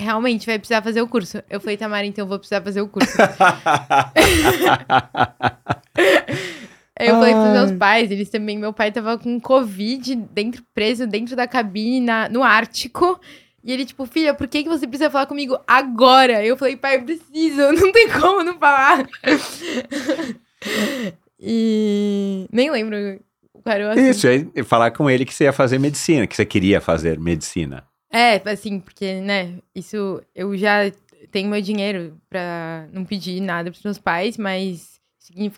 realmente 0.00 0.46
vai 0.46 0.58
precisar 0.58 0.80
fazer 0.80 1.02
o 1.02 1.06
curso. 1.06 1.42
Eu 1.50 1.60
falei, 1.60 1.76
Tamara, 1.76 2.06
então 2.06 2.22
eu 2.22 2.26
vou 2.26 2.38
precisar 2.38 2.62
fazer 2.62 2.80
o 2.80 2.88
curso. 2.88 3.12
Eu 6.98 7.16
falei 7.16 7.34
pros 7.34 7.50
meus 7.50 7.72
pais, 7.72 8.10
eles 8.10 8.30
também. 8.30 8.56
Meu 8.56 8.72
pai 8.72 8.92
tava 8.92 9.18
com 9.18 9.40
Covid 9.40 10.14
dentro, 10.14 10.62
preso 10.72 11.08
dentro 11.08 11.34
da 11.34 11.46
cabine 11.46 12.00
na, 12.00 12.28
no 12.28 12.42
Ártico. 12.42 13.20
E 13.64 13.72
ele, 13.72 13.86
tipo, 13.86 14.04
filha, 14.04 14.34
por 14.34 14.46
que, 14.46 14.62
que 14.62 14.68
você 14.68 14.86
precisa 14.86 15.10
falar 15.10 15.24
comigo 15.24 15.58
agora? 15.66 16.44
Eu 16.44 16.54
falei, 16.54 16.76
pai, 16.76 16.96
eu 16.96 17.02
preciso, 17.02 17.72
não 17.72 17.90
tem 17.90 18.10
como 18.10 18.44
não 18.44 18.58
falar. 18.58 19.08
e 21.40 22.46
nem 22.52 22.70
lembro 22.70 23.18
qual 23.62 23.74
era 23.74 23.86
o 23.86 23.90
assunto. 23.92 24.06
Isso, 24.06 24.28
aí 24.28 24.46
falar 24.64 24.90
com 24.90 25.08
ele 25.08 25.24
que 25.24 25.32
você 25.32 25.44
ia 25.44 25.52
fazer 25.52 25.78
medicina, 25.78 26.26
que 26.26 26.36
você 26.36 26.44
queria 26.44 26.78
fazer 26.78 27.18
medicina. 27.18 27.82
É, 28.12 28.36
assim, 28.50 28.78
porque, 28.78 29.14
né, 29.22 29.54
isso 29.74 30.20
eu 30.34 30.54
já 30.58 30.92
tenho 31.32 31.48
meu 31.48 31.62
dinheiro 31.62 32.18
pra 32.28 32.86
não 32.92 33.02
pedir 33.02 33.40
nada 33.40 33.70
pros 33.70 33.82
meus 33.82 33.98
pais, 33.98 34.36
mas 34.36 35.00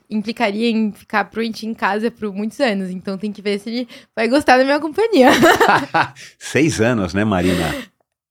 implicaria 0.09 0.71
em 0.71 0.93
ficar 0.93 1.25
proente 1.25 1.67
em 1.67 1.75
casa 1.75 2.09
por 2.09 2.33
muitos 2.33 2.61
anos. 2.61 2.91
Então 2.91 3.19
tem 3.19 3.33
que 3.33 3.43
ver 3.43 3.59
se 3.59 3.69
ele 3.69 3.89
vai 4.15 4.29
gostar 4.29 4.59
da 4.59 4.65
minha 4.65 4.79
companhia. 4.79 5.31
Seis 6.39 6.81
anos, 6.81 7.13
né, 7.13 7.25
Marina? 7.25 7.75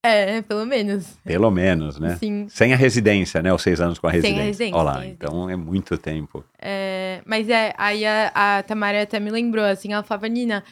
É, 0.06 0.42
pelo 0.42 0.64
menos. 0.64 1.16
Pelo 1.24 1.50
menos, 1.50 1.98
né? 1.98 2.16
Sim. 2.16 2.46
Sem 2.48 2.72
a 2.72 2.76
residência, 2.76 3.42
né? 3.42 3.52
Os 3.52 3.62
seis 3.62 3.80
anos 3.80 3.98
com 3.98 4.06
a 4.06 4.10
Sem 4.10 4.18
a 4.18 4.22
residência. 4.22 4.44
residência, 4.46 4.76
Olha 4.76 4.84
lá, 4.84 4.92
sem 4.94 5.00
a 5.00 5.04
residência. 5.04 5.26
então 5.28 5.50
é 5.50 5.56
muito 5.56 5.98
tempo. 5.98 6.44
É, 6.58 7.20
mas 7.26 7.48
é, 7.48 7.74
aí 7.76 8.04
a, 8.06 8.32
a 8.34 8.62
Tamara 8.62 9.02
até 9.02 9.18
me 9.18 9.30
lembrou, 9.30 9.64
assim, 9.64 9.92
ela 9.92 10.02
falava, 10.02 10.28
Nina, 10.28 10.62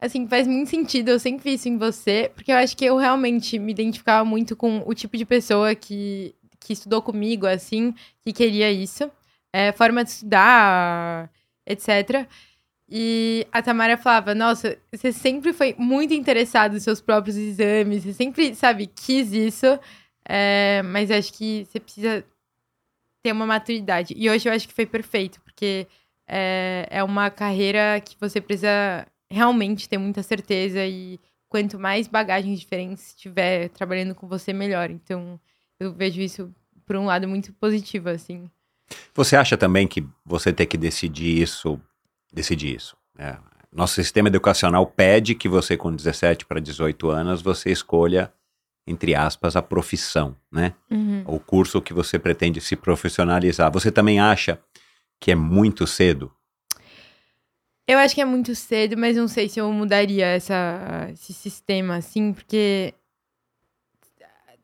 assim, 0.00 0.26
faz 0.28 0.46
muito 0.46 0.68
sentido, 0.70 1.08
eu 1.10 1.18
sempre 1.18 1.44
vi 1.44 1.54
isso 1.54 1.68
em 1.68 1.78
você, 1.78 2.30
porque 2.34 2.52
eu 2.52 2.56
acho 2.56 2.76
que 2.76 2.84
eu 2.84 2.96
realmente 2.96 3.58
me 3.58 3.72
identificava 3.72 4.24
muito 4.24 4.54
com 4.54 4.82
o 4.86 4.94
tipo 4.94 5.16
de 5.16 5.24
pessoa 5.24 5.74
que, 5.74 6.34
que 6.60 6.72
estudou 6.72 7.00
comigo, 7.02 7.46
assim, 7.46 7.94
que 8.24 8.32
queria 8.32 8.70
isso. 8.70 9.10
É, 9.52 9.72
forma 9.72 10.04
de 10.04 10.10
estudar, 10.10 11.30
etc. 11.66 12.26
E 12.88 13.46
a 13.50 13.60
Tamara 13.60 13.96
falava, 13.96 14.34
nossa, 14.34 14.78
você 14.92 15.10
sempre 15.10 15.52
foi 15.52 15.74
muito 15.76 16.14
interessado 16.14 16.74
nos 16.74 16.84
seus 16.84 17.00
próprios 17.00 17.36
exames, 17.36 18.04
você 18.04 18.12
sempre, 18.12 18.54
sabe, 18.54 18.86
quis 18.86 19.32
isso, 19.32 19.78
é, 20.24 20.82
mas 20.82 21.10
acho 21.10 21.32
que 21.32 21.66
você 21.68 21.80
precisa 21.80 22.24
ter 23.22 23.32
uma 23.32 23.46
maturidade. 23.46 24.14
E 24.16 24.30
hoje 24.30 24.48
eu 24.48 24.52
acho 24.52 24.68
que 24.68 24.74
foi 24.74 24.86
perfeito, 24.86 25.40
porque 25.40 25.88
é, 26.28 26.86
é 26.88 27.02
uma 27.02 27.28
carreira 27.28 28.00
que 28.00 28.16
você 28.20 28.40
precisa 28.40 29.04
realmente 29.28 29.88
ter 29.88 29.98
muita 29.98 30.22
certeza 30.22 30.84
e 30.86 31.18
quanto 31.48 31.78
mais 31.78 32.06
bagagens 32.06 32.60
diferentes 32.60 33.14
tiver 33.16 33.68
trabalhando 33.70 34.14
com 34.14 34.28
você, 34.28 34.52
melhor. 34.52 34.90
Então, 34.90 35.40
eu 35.80 35.92
vejo 35.92 36.20
isso 36.20 36.54
por 36.84 36.96
um 36.96 37.06
lado 37.06 37.26
muito 37.26 37.52
positivo, 37.54 38.08
assim. 38.08 38.48
Você 39.14 39.34
acha 39.34 39.56
também 39.56 39.88
que 39.88 40.06
você 40.24 40.52
ter 40.52 40.66
que 40.66 40.76
decidir 40.76 41.42
isso, 41.42 41.80
decidir 42.36 42.76
isso? 42.76 42.96
né? 43.18 43.38
Nosso 43.72 43.94
sistema 43.94 44.28
educacional 44.28 44.86
pede 44.86 45.34
que 45.34 45.48
você, 45.48 45.76
com 45.76 45.94
17 45.94 46.46
para 46.46 46.60
18 46.60 47.10
anos, 47.10 47.42
você 47.42 47.70
escolha, 47.70 48.32
entre 48.86 49.14
aspas, 49.14 49.56
a 49.56 49.60
profissão, 49.60 50.36
né? 50.50 50.72
O 51.26 51.38
curso 51.38 51.82
que 51.82 51.92
você 51.92 52.18
pretende 52.18 52.60
se 52.60 52.76
profissionalizar. 52.76 53.70
Você 53.72 53.90
também 53.90 54.20
acha 54.20 54.58
que 55.20 55.30
é 55.30 55.34
muito 55.34 55.86
cedo? 55.86 56.32
Eu 57.86 57.98
acho 57.98 58.14
que 58.14 58.20
é 58.20 58.24
muito 58.24 58.54
cedo, 58.54 58.96
mas 58.96 59.16
não 59.16 59.28
sei 59.28 59.48
se 59.48 59.60
eu 59.60 59.70
mudaria 59.72 60.26
essa, 60.26 61.08
esse 61.12 61.34
sistema, 61.34 61.96
assim, 61.96 62.32
porque 62.32 62.94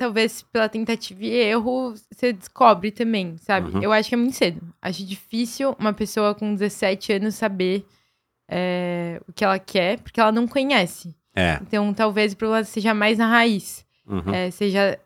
talvez 0.03 0.42
pela 0.42 0.68
tentativa 0.68 1.24
e 1.24 1.30
erro 1.30 1.94
você 2.11 2.32
descobre 2.32 2.90
também, 2.90 3.36
sabe? 3.38 3.72
Uhum. 3.72 3.82
Eu 3.82 3.92
acho 3.92 4.09
que 4.09 4.16
é 4.16 4.18
muito 4.18 4.34
cedo. 4.34 4.61
Acho 4.82 5.07
difícil 5.07 5.76
uma 5.78 5.92
pessoa 5.92 6.34
com 6.34 6.53
17 6.53 7.12
anos 7.12 7.36
saber 7.36 7.86
é, 8.50 9.20
o 9.28 9.32
que 9.32 9.44
ela 9.44 9.61
quer, 9.61 10.00
porque 10.00 10.20
ela 10.20 10.32
não 10.32 10.48
conhece. 10.48 11.14
É. 11.36 11.61
Então, 11.62 11.94
talvez 11.94 12.32
o 12.32 12.36
problema 12.36 12.64
seja 12.64 12.92
mais 12.92 13.16
na 13.16 13.28
raiz. 13.28 13.86
Uhum. 14.05 14.34
É, 14.34 14.50
seja 14.50 14.98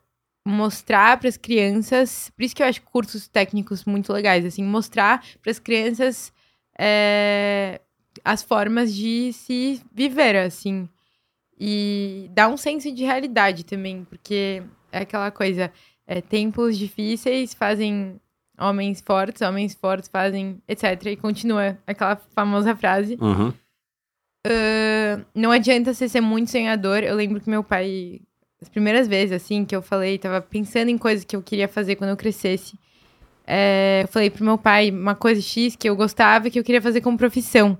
mostrar 0.46 1.18
para 1.18 1.28
as 1.28 1.36
crianças, 1.36 2.30
por 2.34 2.42
isso 2.42 2.56
que 2.56 2.62
eu 2.62 2.66
acho 2.66 2.80
cursos 2.80 3.28
técnicos 3.28 3.84
muito 3.84 4.10
legais, 4.12 4.46
assim, 4.46 4.64
mostrar 4.64 5.22
para 5.42 5.50
as 5.50 5.58
crianças 5.58 6.32
é, 6.78 7.82
as 8.24 8.42
formas 8.42 8.94
de 8.94 9.30
se 9.34 9.82
viver, 9.92 10.36
assim, 10.36 10.88
e 11.58 12.30
dar 12.32 12.48
um 12.48 12.56
senso 12.56 12.90
de 12.92 13.04
realidade 13.04 13.64
também, 13.64 14.04
porque 14.04 14.62
é 14.98 15.02
aquela 15.02 15.30
coisa, 15.30 15.72
é, 16.06 16.20
tempos 16.20 16.76
difíceis 16.78 17.54
fazem 17.54 18.20
homens 18.58 19.00
fortes, 19.00 19.42
homens 19.42 19.74
fortes 19.74 20.08
fazem 20.08 20.60
etc, 20.66 21.06
e 21.06 21.16
continua 21.16 21.78
aquela 21.86 22.16
famosa 22.16 22.74
frase. 22.74 23.18
Uhum. 23.20 23.52
Não 25.34 25.50
adianta 25.50 25.92
você 25.92 26.08
ser 26.08 26.20
muito 26.20 26.50
sonhador. 26.50 26.98
Eu 26.98 27.16
lembro 27.16 27.40
que 27.40 27.50
meu 27.50 27.64
pai, 27.64 28.20
as 28.60 28.68
primeiras 28.68 29.08
vezes, 29.08 29.32
assim, 29.32 29.64
que 29.64 29.74
eu 29.74 29.82
falei, 29.82 30.18
tava 30.18 30.40
pensando 30.40 30.88
em 30.88 30.98
coisas 30.98 31.24
que 31.24 31.36
eu 31.36 31.42
queria 31.42 31.68
fazer 31.68 31.96
quando 31.96 32.10
eu 32.10 32.16
crescesse. 32.16 32.78
É, 33.46 34.00
eu 34.04 34.08
falei 34.08 34.30
pro 34.30 34.44
meu 34.44 34.58
pai 34.58 34.90
uma 34.90 35.14
coisa 35.14 35.40
X 35.40 35.76
que 35.76 35.88
eu 35.88 35.94
gostava 35.94 36.48
e 36.48 36.50
que 36.50 36.58
eu 36.58 36.64
queria 36.64 36.82
fazer 36.82 37.00
como 37.00 37.16
profissão. 37.16 37.78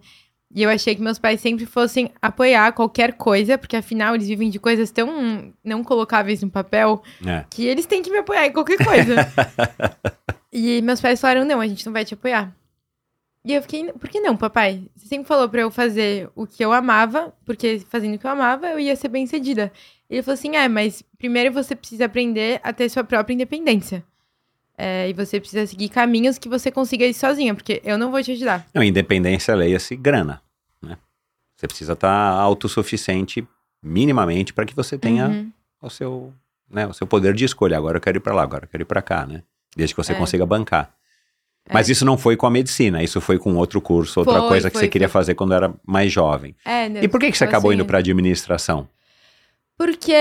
E 0.55 0.63
eu 0.63 0.71
achei 0.71 0.95
que 0.95 1.03
meus 1.03 1.19
pais 1.19 1.41
sempre 1.41 1.67
fossem 1.67 2.11
apoiar 2.23 2.73
qualquer 2.73 3.15
coisa, 3.15 3.59
porque 3.59 3.77
afinal 3.77 4.15
eles 4.15 4.29
vivem 4.29 4.49
de 4.49 4.59
coisas 4.59 4.91
tão 4.91 5.53
não 5.63 5.83
colocáveis 5.83 6.43
no 6.43 6.51
papel 6.51 7.03
É. 7.27 7.45
que 7.51 7.67
eles 7.67 7.85
têm 7.85 8.01
que 8.01 8.11
me 8.11 8.19
apoiar 8.19 8.47
em 8.47 8.53
qualquer 8.53 8.79
coisa. 8.83 9.17
e 10.53 10.81
meus 10.83 11.01
pais 11.01 11.21
falaram: 11.21 11.45
não, 11.45 11.61
a 11.61 11.67
gente 11.67 11.85
não 11.85 11.93
vai 11.93 12.05
te 12.05 12.15
apoiar. 12.15 12.55
E 13.45 13.55
eu 13.55 13.63
fiquei, 13.63 13.93
por 13.93 14.09
que 14.09 14.21
não, 14.21 14.37
papai? 14.37 14.83
Você 14.97 15.07
sempre 15.07 15.29
falou 15.29 15.49
pra 15.49 15.61
eu 15.61 15.71
fazer 15.71 16.29
o 16.35 16.47
que 16.49 16.65
eu 16.65 16.73
amava, 16.73 17.33
porque 17.45 17.81
fazendo 17.89 18.17
o 18.17 18.19
que 18.19 18.27
eu 18.27 18.31
amava, 18.31 18.67
eu 18.69 18.81
ia 18.81 18.97
ser 18.97 19.07
bem 19.09 19.25
cedida. 19.27 19.73
Ele 20.11 20.23
falou 20.23 20.35
assim: 20.35 20.57
é, 20.57 20.69
mas 20.69 21.03
primeiro 21.19 21.53
você 21.53 21.75
precisa 21.77 22.07
aprender 22.07 22.61
a 22.63 22.73
ter 22.73 22.89
sua 22.89 23.05
própria 23.05 23.35
independência. 23.35 24.05
É, 24.79 25.09
e 25.09 25.13
você 25.15 25.41
precisa 25.41 25.67
seguir 25.67 25.89
caminhos 25.89 26.39
que 26.39 26.49
você 26.49 26.71
consiga 26.71 27.07
ir 27.07 27.15
sozinha, 27.15 27.55
porque 27.55 27.81
eu 27.85 27.97
não 27.97 28.11
vou 28.11 28.23
te 28.23 28.33
ajudar. 28.33 28.67
Não, 28.75 28.83
independência, 28.83 29.55
leia-se 29.55 29.97
grana, 29.97 30.43
né? 30.83 30.99
Você 31.57 31.67
precisa 31.67 31.95
estar 31.95 32.11
autossuficiente 32.11 33.47
minimamente 33.83 34.53
para 34.53 34.67
que 34.67 34.75
você 34.77 34.99
tenha 34.99 35.29
Uhum. 35.29 35.53
o 35.81 35.89
seu, 35.89 36.33
né, 36.71 36.87
o 36.87 36.93
seu 36.93 37.07
poder 37.07 37.33
de 37.35 37.45
escolha. 37.45 37.77
Agora 37.77 37.97
eu 37.97 38.01
quero 38.03 38.19
ir 38.19 38.21
para 38.21 38.35
lá, 38.35 38.43
agora 38.43 38.65
eu 38.65 38.69
quero 38.69 38.83
ir 38.83 38.87
para 38.87 39.01
cá, 39.01 39.25
né? 39.27 39.43
Desde 39.75 39.95
que 39.95 40.03
você 40.03 40.13
É. 40.13 40.15
consiga 40.15 40.45
bancar. 40.45 40.93
Mas 41.73 41.89
isso 41.89 42.05
não 42.05 42.17
foi 42.19 42.37
com 42.37 42.47
a 42.47 42.51
medicina, 42.51 43.03
isso 43.03 43.21
foi 43.21 43.39
com 43.39 43.57
outro 43.57 43.81
curso, 43.81 44.21
outra 44.21 44.39
Foi, 44.41 44.49
coisa 44.49 44.71
que 44.71 44.75
foi, 44.77 44.83
você 44.85 44.89
queria 44.89 45.09
foi. 45.09 45.21
fazer 45.21 45.35
quando 45.35 45.53
era 45.55 45.75
mais 45.85 46.13
jovem. 46.13 46.55
É, 46.65 46.87
E 47.03 47.09
por 47.09 47.19
que, 47.19 47.31
que 47.33 47.37
você 47.37 47.45
tipo 47.45 47.51
acabou 47.57 47.71
assim, 47.71 47.77
indo 47.81 47.85
para 47.87 47.99
administração? 47.99 48.89
Porque 49.77 50.15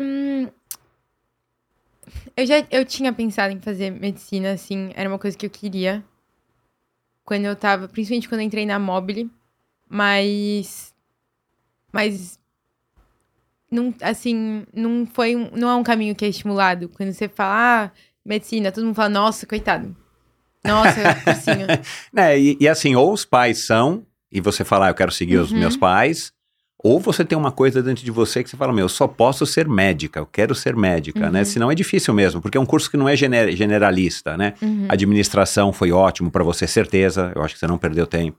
hum, 0.00 0.48
eu 2.36 2.46
já 2.46 2.64
eu 2.70 2.84
tinha 2.84 3.12
pensado 3.12 3.52
em 3.54 3.60
fazer 3.60 3.90
medicina, 3.90 4.52
assim, 4.52 4.90
era 4.94 5.08
uma 5.08 5.18
coisa 5.18 5.36
que 5.36 5.46
eu 5.46 5.50
queria. 5.50 6.04
quando 7.24 7.44
eu 7.44 7.56
tava, 7.56 7.88
principalmente 7.88 8.28
quando 8.28 8.40
eu 8.40 8.46
entrei 8.46 8.64
na 8.66 8.78
Mobile, 8.78 9.30
mas 9.88 10.94
mas 11.92 12.38
não, 13.70 13.92
assim, 14.00 14.64
não 14.72 15.06
foi 15.06 15.34
um, 15.34 15.50
não 15.52 15.68
é 15.68 15.74
um 15.74 15.82
caminho 15.82 16.14
que 16.14 16.24
é 16.24 16.28
estimulado. 16.28 16.88
Quando 16.90 17.12
você 17.12 17.28
fala, 17.28 17.86
ah, 17.86 17.90
medicina, 18.24 18.70
todo 18.70 18.84
mundo 18.84 18.94
fala, 18.94 19.08
nossa, 19.08 19.46
coitado. 19.46 19.96
Nossa, 20.64 21.00
cursinho. 21.24 21.66
É, 22.16 22.38
e, 22.38 22.56
e 22.60 22.68
assim, 22.68 22.94
ou 22.94 23.12
os 23.12 23.24
pais 23.24 23.66
são, 23.66 24.06
e 24.30 24.40
você 24.40 24.64
fala, 24.64 24.86
ah, 24.86 24.90
eu 24.90 24.94
quero 24.94 25.10
seguir 25.12 25.36
os 25.38 25.52
Uhum. 25.52 25.58
meus 25.58 25.76
pais, 25.76 26.32
ou 26.82 27.00
você 27.00 27.24
tem 27.24 27.36
uma 27.36 27.50
coisa 27.50 27.82
dentro 27.82 28.04
de 28.04 28.10
você 28.10 28.42
que 28.42 28.50
você 28.50 28.56
fala, 28.56 28.72
meu, 28.72 28.84
eu 28.84 28.88
só 28.88 29.08
posso 29.08 29.44
ser 29.46 29.66
médica, 29.68 30.20
eu 30.20 30.26
quero 30.26 30.54
ser 30.54 30.76
médica, 30.76 31.26
Uhum. 31.26 31.32
né? 31.32 31.44
Senão 31.44 31.70
é 31.70 31.74
difícil 31.74 32.12
mesmo, 32.14 32.40
porque 32.40 32.56
é 32.58 32.60
um 32.60 32.66
curso 32.66 32.90
que 32.90 32.96
não 32.96 33.08
é 33.08 33.16
gener- 33.16 33.56
generalista, 33.56 34.36
né? 34.36 34.54
Uhum. 34.62 34.86
Administração 34.88 35.72
foi 35.72 35.90
ótimo 35.90 36.30
para 36.30 36.44
você, 36.44 36.66
certeza, 36.66 37.32
eu 37.34 37.42
acho 37.42 37.54
que 37.54 37.60
você 37.60 37.66
não 37.66 37.78
perdeu 37.78 38.06
tempo. 38.06 38.38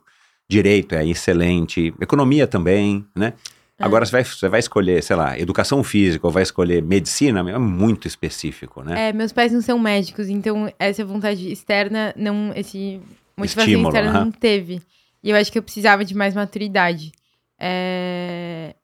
Direito 0.49 0.95
é 0.95 1.05
excelente, 1.05 1.93
economia 1.99 2.47
também, 2.47 3.05
né? 3.15 3.33
É. 3.79 3.83
Agora 3.83 4.05
você 4.05 4.11
vai, 4.11 4.23
você 4.23 4.47
vai 4.49 4.59
escolher, 4.59 5.03
sei 5.03 5.15
lá, 5.15 5.37
educação 5.37 5.83
física 5.83 6.25
ou 6.25 6.31
vai 6.33 6.41
escolher 6.41 6.81
medicina, 6.81 7.39
é 7.49 7.57
muito 7.59 8.07
específico, 8.07 8.81
né? 8.81 9.09
É, 9.09 9.13
meus 9.13 9.31
pais 9.33 9.51
não 9.51 9.61
são 9.61 9.77
médicos, 9.77 10.29
então 10.29 10.71
essa 10.79 11.03
vontade 11.05 11.51
externa, 11.51 12.13
não, 12.15 12.51
esse 12.55 12.99
motivação 13.37 13.65
Estímulo, 13.71 13.89
externa 13.89 14.13
não 14.23 14.31
teve. 14.31 14.81
E 15.23 15.29
eu 15.31 15.35
acho 15.35 15.51
que 15.51 15.57
eu 15.59 15.63
precisava 15.63 16.05
de 16.05 16.15
mais 16.15 16.33
maturidade. 16.33 17.11
É... 17.59 18.75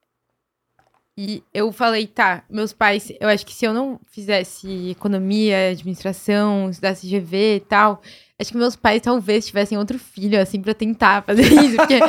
E 1.15 1.43
eu 1.53 1.71
falei, 1.71 2.07
tá, 2.07 2.43
meus 2.49 2.73
pais, 2.73 3.11
eu 3.19 3.29
acho 3.29 3.45
que 3.45 3.53
se 3.53 3.65
eu 3.65 3.73
não 3.73 3.99
fizesse 4.09 4.89
economia, 4.89 5.69
administração, 5.69 6.71
estudasse 6.71 7.07
GV 7.07 7.57
e 7.57 7.59
tal, 7.59 8.01
acho 8.41 8.51
que 8.51 8.57
meus 8.57 8.75
pais 8.75 8.99
talvez 8.99 9.45
tivessem 9.45 9.77
outro 9.77 9.99
filho, 9.99 10.41
assim, 10.41 10.59
pra 10.59 10.73
tentar 10.73 11.21
fazer 11.21 11.43
isso, 11.53 11.75
porque 11.75 11.99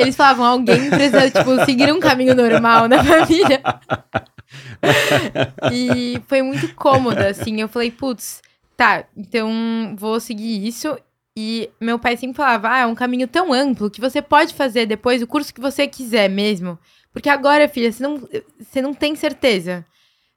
eles, 0.00 0.16
falavam, 0.16 0.46
alguém 0.46 0.88
precisa, 0.88 1.30
tipo, 1.30 1.62
seguir 1.66 1.92
um 1.92 2.00
caminho 2.00 2.34
normal 2.34 2.88
na 2.88 3.04
família. 3.04 3.60
E 5.70 6.22
foi 6.26 6.40
muito 6.40 6.74
cômoda, 6.74 7.28
assim. 7.28 7.60
Eu 7.60 7.68
falei, 7.68 7.90
putz, 7.90 8.40
tá, 8.78 9.04
então 9.14 9.94
vou 9.98 10.18
seguir 10.20 10.66
isso. 10.66 10.96
E 11.36 11.68
meu 11.80 11.98
pai 11.98 12.16
sempre 12.16 12.36
falava, 12.36 12.70
ah, 12.70 12.78
é 12.80 12.86
um 12.86 12.94
caminho 12.94 13.26
tão 13.26 13.52
amplo 13.52 13.90
que 13.90 14.00
você 14.00 14.22
pode 14.22 14.54
fazer 14.54 14.86
depois 14.86 15.20
o 15.20 15.26
curso 15.26 15.52
que 15.52 15.60
você 15.60 15.86
quiser 15.86 16.30
mesmo. 16.30 16.78
Porque 17.12 17.28
agora, 17.28 17.68
filha, 17.68 17.90
você 17.90 18.02
não, 18.02 18.28
você 18.58 18.80
não 18.80 18.94
tem 18.94 19.16
certeza. 19.16 19.84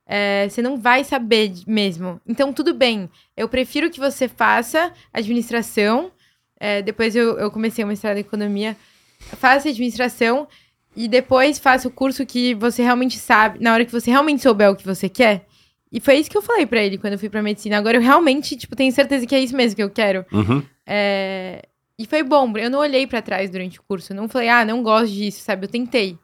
É, 0.08 0.48
você 0.50 0.62
não 0.62 0.78
vai 0.78 1.04
saber 1.04 1.54
mesmo. 1.68 2.20
Então, 2.26 2.52
tudo 2.52 2.74
bem. 2.74 3.10
Eu 3.36 3.48
prefiro 3.48 3.90
que 3.90 4.00
você 4.00 4.28
faça 4.28 4.92
administração. 5.14 6.12
É, 6.60 6.82
depois 6.82 7.16
eu, 7.16 7.38
eu 7.38 7.52
comecei 7.52 7.84
a 7.84 7.88
mestrado 7.88 8.18
em 8.18 8.22
economia. 8.22 8.76
Faça 9.20 9.70
administração 9.70 10.48
e 10.96 11.08
depois 11.08 11.60
faça 11.60 11.88
o 11.88 11.92
curso 11.92 12.26
que 12.26 12.56
você 12.56 12.82
realmente 12.82 13.20
sabe, 13.20 13.60
na 13.62 13.72
hora 13.72 13.86
que 13.86 13.92
você 13.92 14.10
realmente 14.10 14.42
souber 14.42 14.72
o 14.72 14.76
que 14.76 14.86
você 14.86 15.08
quer. 15.08 15.46
E 15.92 16.00
foi 16.00 16.16
isso 16.16 16.30
que 16.30 16.38
eu 16.38 16.42
falei 16.42 16.66
pra 16.66 16.82
ele 16.82 16.98
quando 16.98 17.14
eu 17.14 17.20
fui 17.20 17.30
pra 17.30 17.42
medicina. 17.42 17.78
Agora 17.78 17.98
eu 17.98 18.02
realmente, 18.02 18.56
tipo, 18.58 18.76
tenho 18.76 18.92
certeza 18.92 19.26
que 19.28 19.36
é 19.36 19.40
isso 19.40 19.56
mesmo 19.56 19.76
que 19.76 19.84
eu 19.84 19.92
quero. 19.92 20.26
Uhum. 20.32 20.64
É, 20.88 21.64
E 22.00 22.06
foi 22.06 22.24
bom, 22.24 22.52
eu 22.58 22.70
não 22.70 22.80
olhei 22.80 23.06
pra 23.06 23.22
trás 23.22 23.50
durante 23.50 23.80
o 23.80 23.84
curso. 23.84 24.14
Não 24.14 24.30
falei, 24.30 24.50
ah, 24.50 24.64
não 24.66 24.82
gosto 24.82 25.14
disso, 25.14 25.42
sabe? 25.42 25.66
Eu 25.66 25.70
tentei. 25.70 26.18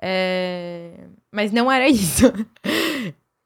É, 0.00 0.92
Mas 1.32 1.50
não 1.52 1.70
era 1.72 1.86
isso. 1.90 2.24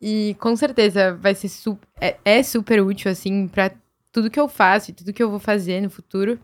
E 0.00 0.34
com 0.40 0.54
certeza 0.56 1.14
vai 1.14 1.34
ser 1.34 1.48
super. 1.48 1.86
É, 2.00 2.16
é 2.24 2.42
super 2.42 2.80
útil, 2.82 3.10
assim, 3.10 3.48
pra 3.48 3.70
tudo 4.12 4.30
que 4.30 4.38
eu 4.40 4.48
faço 4.48 4.90
e 4.90 4.94
tudo 4.94 5.12
que 5.12 5.22
eu 5.22 5.30
vou 5.30 5.38
fazer 5.38 5.80
no 5.80 5.90
futuro. 5.90 6.38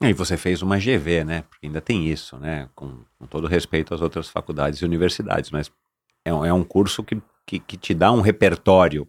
Ah, 0.00 0.08
E 0.08 0.12
você 0.12 0.36
fez 0.36 0.62
uma 0.62 0.78
GV, 0.78 1.24
né? 1.24 1.42
Porque 1.48 1.66
ainda 1.66 1.80
tem 1.80 2.06
isso, 2.08 2.36
né? 2.38 2.68
Com, 2.74 3.04
com 3.18 3.26
todo 3.26 3.46
respeito 3.46 3.94
às 3.94 4.00
outras 4.00 4.28
faculdades 4.28 4.80
e 4.80 4.84
universidades, 4.84 5.50
mas 5.50 5.70
é, 6.24 6.32
um- 6.32 6.44
é 6.44 6.52
um 6.52 6.64
curso 6.64 7.02
que, 7.04 7.20
que, 7.46 7.58
que 7.58 7.76
te 7.76 7.94
dá 7.94 8.10
um 8.12 8.20
repertório, 8.20 9.06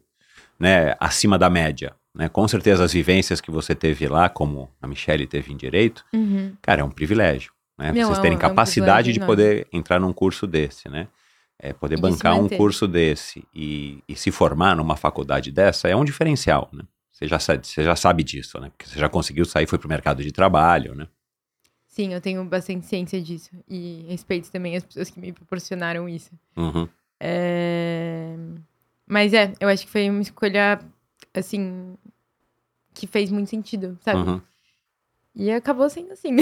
né? 0.59 0.95
Acima 0.99 1.37
da 1.37 1.49
média, 1.49 1.95
né? 2.13 2.29
Com 2.29 2.47
certeza 2.47 2.83
as 2.83 2.93
vivências 2.93 3.41
que 3.41 3.49
você 3.51 3.73
teve 3.75 4.07
lá, 4.07 4.29
como 4.29 4.69
a 4.81 4.87
Michelle 4.87 5.25
teve 5.27 5.51
em 5.51 5.57
Direito, 5.57 6.05
uhum. 6.13 6.53
cara, 6.61 6.81
é 6.81 6.83
um 6.83 6.91
privilégio, 6.91 7.51
né? 7.77 7.91
Vocês 7.91 8.17
é 8.17 8.21
terem 8.21 8.31
um- 8.31 8.33
é 8.33 8.37
um 8.37 8.39
capacidade 8.39 9.11
de 9.13 9.19
privilégio 9.19 9.25
poder 9.63 9.67
entrar 9.71 9.99
num 9.99 10.13
curso 10.13 10.45
desse, 10.47 10.89
né? 10.89 11.07
É, 11.59 11.71
poder 11.71 11.93
E 11.93 11.97
de 11.97 12.01
bancar 12.01 12.37
um 12.37 12.49
curso 12.49 12.87
desse 12.87 13.43
e, 13.53 14.03
e 14.07 14.15
se 14.15 14.31
formar 14.31 14.75
numa 14.75 14.95
faculdade 14.97 15.51
dessa 15.51 15.87
é 15.87 15.95
um 15.95 16.03
diferencial, 16.03 16.69
né? 16.73 16.83
Você 17.11 17.27
já, 17.27 17.39
sabe, 17.39 17.65
você 17.65 17.83
já 17.83 17.95
sabe 17.95 18.23
disso, 18.23 18.59
né? 18.59 18.69
Porque 18.69 18.89
você 18.89 18.99
já 18.99 19.07
conseguiu 19.07 19.45
sair, 19.45 19.67
foi 19.67 19.77
pro 19.79 19.87
mercado 19.87 20.21
de 20.23 20.31
trabalho, 20.31 20.93
né? 20.95 21.07
Sim, 21.87 22.11
eu 22.13 22.19
tenho 22.19 22.43
bastante 22.43 22.85
ciência 22.87 23.21
disso. 23.21 23.51
E 23.69 24.03
respeito 24.09 24.51
também 24.51 24.75
as 24.75 24.83
pessoas 24.83 25.11
que 25.11 25.19
me 25.19 25.31
proporcionaram 25.31 26.09
isso. 26.09 26.31
Uhum. 26.57 26.87
É, 27.19 28.35
Mas 29.07 29.31
é, 29.33 29.53
eu 29.59 29.69
acho 29.69 29.85
que 29.85 29.91
foi 29.91 30.09
uma 30.09 30.21
escolha, 30.21 30.79
assim, 31.33 31.95
que 32.93 33.07
fez 33.07 33.31
muito 33.31 33.49
sentido, 33.49 33.97
sabe? 34.01 34.29
Uhum. 34.29 34.41
E 35.35 35.51
acabou 35.51 35.89
sendo 35.89 36.13
assim. 36.13 36.35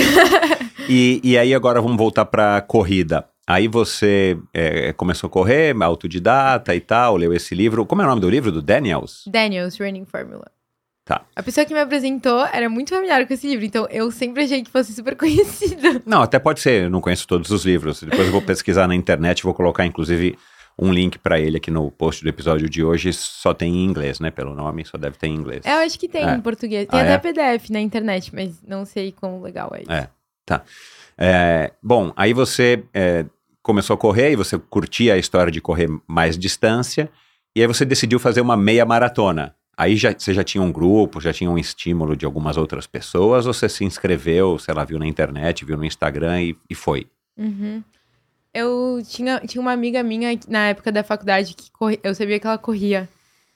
E, 0.90 1.22
e 1.24 1.38
aí 1.38 1.54
agora 1.54 1.82
vamos 1.82 1.96
voltar 1.96 2.26
pra 2.26 2.60
corrida. 2.60 3.26
Aí 3.48 3.68
você 3.68 4.38
é, 4.54 4.92
começou 4.94 5.28
a 5.28 5.32
correr, 5.32 5.76
autodidata 5.82 6.76
e 6.76 6.82
tal, 6.82 7.18
leu 7.18 7.34
esse 7.34 7.56
livro. 7.56 7.86
Como 7.86 8.02
é 8.02 8.06
o 8.06 8.08
nome 8.08 8.22
do 8.22 8.30
livro? 8.30 8.52
Do 8.52 8.62
Daniels? 8.62 9.24
Daniels 9.28 9.78
Running 9.80 10.06
Formula. 10.06 10.52
Tá. 11.06 11.26
A 11.36 11.44
pessoa 11.44 11.66
que 11.66 11.74
me 11.74 11.80
apresentou 11.80 12.46
era 12.46 12.70
muito 12.70 12.90
familiar 12.90 13.26
com 13.26 13.34
esse 13.34 13.48
livro, 13.48 13.66
então 13.66 13.88
eu 13.90 14.12
sempre 14.12 14.44
achei 14.44 14.64
que 14.64 14.70
fosse 14.70 14.94
super 14.94 15.16
conhecido. 15.18 16.02
Não, 16.06 16.22
até 16.22 16.40
pode 16.40 16.62
ser, 16.62 16.84
eu 16.84 16.90
não 16.90 17.02
conheço 17.02 17.28
todos 17.28 17.50
os 17.52 17.66
livros. 17.66 18.02
Depois 18.02 18.26
eu 18.26 18.32
vou 18.32 18.42
pesquisar 18.42 18.88
na 18.88 18.96
internet, 18.96 19.44
vou 19.44 19.54
colocar 19.54 19.86
inclusive 19.86 20.38
um 20.78 20.92
link 20.92 21.18
pra 21.20 21.40
ele 21.40 21.58
aqui 21.58 21.70
no 21.72 21.92
post 21.92 22.24
do 22.24 22.30
episódio 22.30 22.70
de 22.70 22.84
hoje. 22.84 23.12
Só 23.14 23.54
tem 23.54 23.74
em 23.76 23.86
inglês, 23.86 24.20
né? 24.20 24.32
Pelo 24.32 24.54
nome, 24.56 24.86
só 24.86 24.98
deve 24.98 25.18
ter 25.18 25.28
em 25.28 25.36
inglês. 25.36 25.66
Eu 25.66 25.78
acho 25.78 26.00
que 26.00 26.08
tem 26.08 26.24
É. 26.28 26.34
em 26.34 26.42
português. 26.42 26.88
Tem 26.88 27.00
Ah, 27.00 27.04
até 27.04 27.14
é? 27.14 27.18
PDF 27.34 27.70
na 27.70 27.80
internet, 27.80 28.34
mas 28.34 28.62
não 28.68 28.86
sei 28.86 29.12
quão 29.12 29.42
legal 29.42 29.72
é 29.76 29.82
isso. 29.82 29.92
É. 29.92 30.10
É, 31.18 31.72
bom, 31.82 32.12
aí 32.16 32.34
você 32.34 32.84
é, 32.94 33.26
começou 33.62 33.94
a 33.94 33.98
correr 33.98 34.32
e 34.32 34.36
você 34.36 34.58
curtia 34.58 35.14
a 35.14 35.18
história 35.18 35.52
de 35.52 35.62
correr 35.62 35.88
mais 36.08 36.38
distância, 36.38 37.10
e 37.56 37.62
aí 37.62 37.68
você 37.68 37.86
decidiu 37.86 38.20
fazer 38.20 38.42
uma 38.42 38.58
meia 38.58 38.86
maratona. 38.86 39.56
Aí 39.78 39.96
já, 39.96 40.14
você 40.18 40.34
já 40.34 40.44
tinha 40.44 40.62
um 40.62 40.72
grupo, 40.72 41.22
já 41.22 41.32
tinha 41.32 41.50
um 41.50 41.58
estímulo 41.58 42.16
de 42.16 42.26
algumas 42.26 42.58
outras 42.58 42.86
pessoas, 42.88 43.46
ou 43.46 43.54
você 43.54 43.70
se 43.70 43.84
inscreveu, 43.86 44.58
sei 44.60 44.74
lá, 44.74 44.84
viu 44.84 45.00
na 45.00 45.08
internet, 45.08 45.64
viu 45.66 45.78
no 45.78 45.86
Instagram 45.86 46.42
e, 46.42 46.58
e 46.70 46.76
foi? 46.76 47.08
Uhum. 47.38 47.84
Eu 48.54 49.02
tinha, 49.08 49.40
tinha 49.40 49.62
uma 49.62 49.72
amiga 49.72 50.04
minha 50.04 50.38
na 50.48 50.70
época 50.70 50.92
da 50.92 51.04
faculdade 51.04 51.56
que 51.56 51.70
eu 52.04 52.14
sabia 52.14 52.40
que 52.40 52.46
ela 52.48 52.58
corria. 52.58 53.08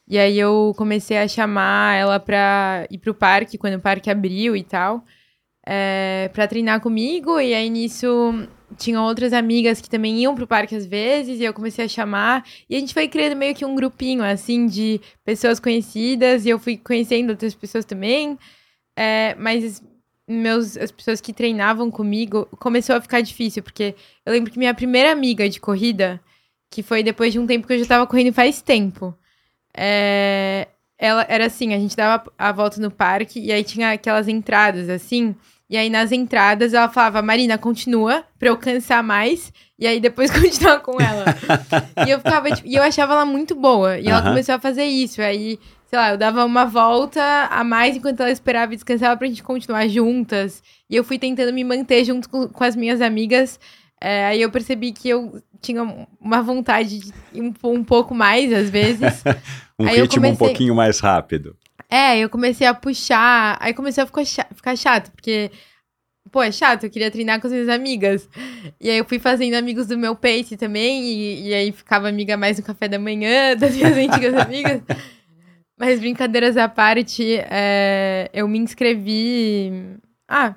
E 0.08 0.18
aí 0.18 0.40
eu 0.40 0.74
comecei 0.78 1.18
a 1.18 1.28
chamar 1.28 1.96
ela 1.96 2.20
pra 2.20 2.88
ir 2.90 2.98
pro 3.00 3.14
parque, 3.14 3.58
quando 3.58 3.76
o 3.76 3.82
parque 3.82 4.10
abriu 4.10 4.56
e 4.56 4.64
tal, 4.64 5.04
é, 5.66 6.30
pra 6.34 6.48
treinar 6.48 6.80
comigo. 6.80 7.40
E 7.40 7.54
aí 7.54 7.70
nisso 7.70 8.48
tinham 8.78 9.04
outras 9.06 9.34
amigas 9.34 9.82
que 9.82 9.90
também 9.90 10.20
iam 10.22 10.36
pro 10.36 10.48
parque 10.48 10.76
às 10.76 10.86
vezes, 10.86 11.40
e 11.40 11.44
eu 11.44 11.54
comecei 11.54 11.86
a 11.86 11.90
chamar. 11.90 12.46
E 12.70 12.76
a 12.76 12.80
gente 12.80 12.94
foi 12.94 13.08
criando 13.08 13.36
meio 13.36 13.56
que 13.56 13.66
um 13.66 13.76
grupinho, 13.76 14.24
assim, 14.24 14.66
de 14.68 15.02
pessoas 15.26 15.60
conhecidas, 15.60 16.46
e 16.46 16.50
eu 16.50 16.60
fui 16.60 16.78
conhecendo 16.78 17.32
outras 17.32 17.56
pessoas 17.56 17.84
também. 17.86 18.38
É, 18.98 19.36
mas 19.36 19.84
meus, 20.28 20.76
as 20.78 20.92
pessoas 20.92 21.22
que 21.22 21.34
treinavam 21.34 21.92
comigo 21.92 22.48
começou 22.60 22.96
a 22.96 23.02
ficar 23.02 23.22
difícil, 23.22 23.62
porque 23.62 23.96
eu 24.26 24.34
lembro 24.34 24.52
que 24.52 24.58
minha 24.58 24.74
primeira 24.74 25.12
amiga 25.12 25.48
de 25.48 25.60
corrida, 25.60 26.20
que 26.70 26.82
foi 26.82 27.04
depois 27.04 27.32
de 27.32 27.40
um 27.40 27.46
tempo 27.46 27.68
que 27.68 27.74
eu 27.74 27.80
já 27.80 27.86
tava 27.86 28.08
correndo 28.08 28.34
faz 28.34 28.62
tempo, 28.62 29.16
é, 29.76 30.68
ela 30.98 31.26
era 31.30 31.46
assim, 31.46 31.74
a 31.74 31.80
gente 31.80 31.96
dava 31.96 32.32
a 32.38 32.52
volta 32.52 32.82
no 32.82 32.90
parque 32.90 33.40
e 33.40 33.52
aí 33.52 33.64
tinha 33.64 33.92
aquelas 33.92 34.28
entradas 34.28 34.90
assim, 34.90 35.36
e 35.70 35.78
aí 35.78 35.90
nas 35.90 36.12
entradas 36.12 36.74
ela 36.74 36.90
falava, 36.90 37.22
Marina, 37.22 37.58
continua 37.58 38.24
pra 38.40 38.50
eu 38.50 38.58
cansar 38.58 39.04
mais, 39.04 39.52
e 39.78 39.86
aí 39.86 40.00
depois 40.00 40.30
continuar 40.32 40.80
com 40.80 41.00
ela. 41.02 41.26
e 42.06 42.10
eu 42.10 42.20
ficava, 42.20 42.52
tipo, 42.52 42.68
e 42.68 42.76
eu 42.76 42.84
achava 42.84 43.14
ela 43.14 43.26
muito 43.26 43.56
boa, 43.56 44.00
e 44.00 44.08
ela 44.08 44.22
começou 44.22 44.56
a 44.56 44.60
fazer 44.60 44.86
isso, 44.86 45.22
aí, 45.22 45.60
sei 45.96 46.02
lá, 46.02 46.12
eu 46.12 46.18
dava 46.18 46.44
uma 46.44 46.66
volta 46.66 47.22
a 47.50 47.64
mais 47.64 47.96
enquanto 47.96 48.20
ela 48.20 48.30
esperava 48.30 48.74
e 48.74 48.76
descansava 48.76 49.16
pra 49.16 49.28
gente 49.28 49.42
continuar 49.42 49.88
juntas, 49.88 50.62
e 50.90 50.96
eu 50.96 51.06
fui 51.06 51.18
tentando 51.18 51.54
me 51.54 51.64
manter 51.64 52.04
junto 52.04 52.28
com, 52.30 52.50
com 52.50 52.64
as 52.66 52.76
minhas 52.76 53.00
amigas, 53.00 53.58
é, 54.02 54.26
aí 54.26 54.42
eu 54.42 54.52
percebi 54.52 54.92
que 54.92 55.08
eu 55.08 55.42
tinha 55.62 55.82
uma 56.20 56.42
vontade 56.42 57.00
de 57.00 57.14
ir 57.34 57.42
um, 57.42 57.54
um 57.64 57.84
pouco 57.84 58.14
mais, 58.14 58.52
às 58.52 58.70
vezes. 58.70 59.24
Um 59.78 59.88
Aí 59.88 60.00
ritmo 60.00 60.20
um 60.26 60.30
comecei- 60.30 60.48
pouquinho 60.48 60.74
mais 60.74 61.00
rápido. 61.02 61.54
É, 61.90 62.18
eu 62.18 62.30
comecei 62.30 62.66
a 62.66 62.74
puxar, 62.74 63.58
aí 63.60 63.74
começou 63.74 64.04
a 64.06 64.08
ficar 64.08 64.24
cha- 64.26 64.48
ficar 64.56 64.74
chato, 64.78 65.12
porque, 65.12 65.52
pô, 66.32 66.42
é 66.42 66.50
chato, 66.50 66.86
eu 66.86 66.90
queria 66.90 67.12
treinar 67.12 67.42
com 67.42 67.48
as 67.48 67.52
minhas 67.54 67.68
amigas. 67.68 68.30
E 68.80 68.90
aí 68.90 68.98
eu 68.98 69.04
fui 69.04 69.20
fazendo 69.20 69.56
amigos 69.56 69.86
do 69.88 69.98
meu 69.98 70.16
pace 70.16 70.56
também, 70.56 71.04
e, 71.04 71.48
e 71.50 71.54
aí 71.54 71.72
ficava 71.74 72.08
amiga 72.08 72.38
mais 72.38 72.58
no 72.58 72.64
café 72.64 72.88
da 72.88 72.98
manhã, 72.98 73.54
das 73.60 73.76
minhas 73.76 73.98
antigas 73.98 74.34
amigas. 74.34 74.82
Mas 75.78 76.00
brincadeiras 76.00 76.56
à 76.56 76.70
parte, 76.70 77.38
é, 77.50 78.30
eu 78.34 78.48
me 78.48 78.58
inscrevi. 78.60 79.98
Ah, 80.28 80.56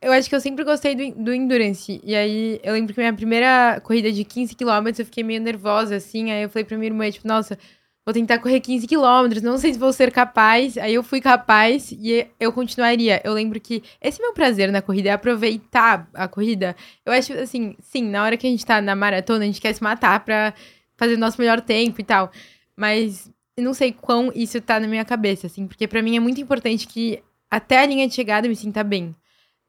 eu 0.00 0.12
acho 0.12 0.28
que 0.28 0.34
eu 0.34 0.40
sempre 0.40 0.64
gostei 0.64 0.94
do, 0.94 1.24
do 1.24 1.32
Endurance. 1.34 2.00
E 2.04 2.14
aí 2.14 2.60
eu 2.62 2.72
lembro 2.72 2.94
que 2.94 3.00
minha 3.00 3.12
primeira 3.12 3.80
corrida 3.82 4.10
de 4.10 4.24
15 4.24 4.54
km 4.54 4.86
eu 4.98 5.04
fiquei 5.04 5.22
meio 5.22 5.40
nervosa, 5.40 5.96
assim. 5.96 6.30
Aí 6.30 6.42
eu 6.42 6.50
falei 6.50 6.64
pra 6.64 6.76
minha 6.78 6.88
irmã, 6.88 7.10
tipo, 7.10 7.28
nossa, 7.28 7.58
vou 8.04 8.14
tentar 8.14 8.38
correr 8.38 8.60
15 8.60 8.86
km, 8.86 9.42
não 9.42 9.58
sei 9.58 9.72
se 9.74 9.78
vou 9.78 9.92
ser 9.92 10.10
capaz. 10.10 10.78
Aí 10.78 10.94
eu 10.94 11.02
fui 11.02 11.20
capaz 11.20 11.92
e 11.92 12.26
eu 12.38 12.52
continuaria. 12.52 13.20
Eu 13.24 13.34
lembro 13.34 13.60
que 13.60 13.82
esse 14.00 14.20
meu 14.22 14.32
prazer 14.32 14.72
na 14.72 14.82
corrida 14.82 15.10
é 15.10 15.12
aproveitar 15.12 16.08
a 16.14 16.26
corrida. 16.28 16.74
Eu 17.04 17.12
acho 17.12 17.32
assim, 17.34 17.76
sim, 17.80 18.04
na 18.08 18.24
hora 18.24 18.36
que 18.36 18.46
a 18.46 18.50
gente 18.50 18.64
tá 18.64 18.80
na 18.80 18.96
maratona, 18.96 19.44
a 19.44 19.46
gente 19.46 19.60
quer 19.60 19.74
se 19.74 19.82
matar 19.82 20.24
pra 20.24 20.54
fazer 20.96 21.14
o 21.14 21.18
nosso 21.18 21.40
melhor 21.40 21.60
tempo 21.60 22.00
e 22.00 22.04
tal. 22.04 22.30
Mas 22.76 23.30
não 23.60 23.74
sei 23.74 23.92
quão 23.92 24.32
isso 24.34 24.60
tá 24.60 24.78
na 24.80 24.86
minha 24.86 25.04
cabeça, 25.04 25.46
assim, 25.46 25.66
porque 25.66 25.86
para 25.86 26.02
mim 26.02 26.16
é 26.16 26.20
muito 26.20 26.40
importante 26.40 26.86
que 26.86 27.22
até 27.50 27.80
a 27.80 27.86
linha 27.86 28.06
de 28.08 28.14
chegada 28.14 28.46
eu 28.46 28.50
me 28.50 28.56
sinta 28.56 28.82
bem. 28.82 29.14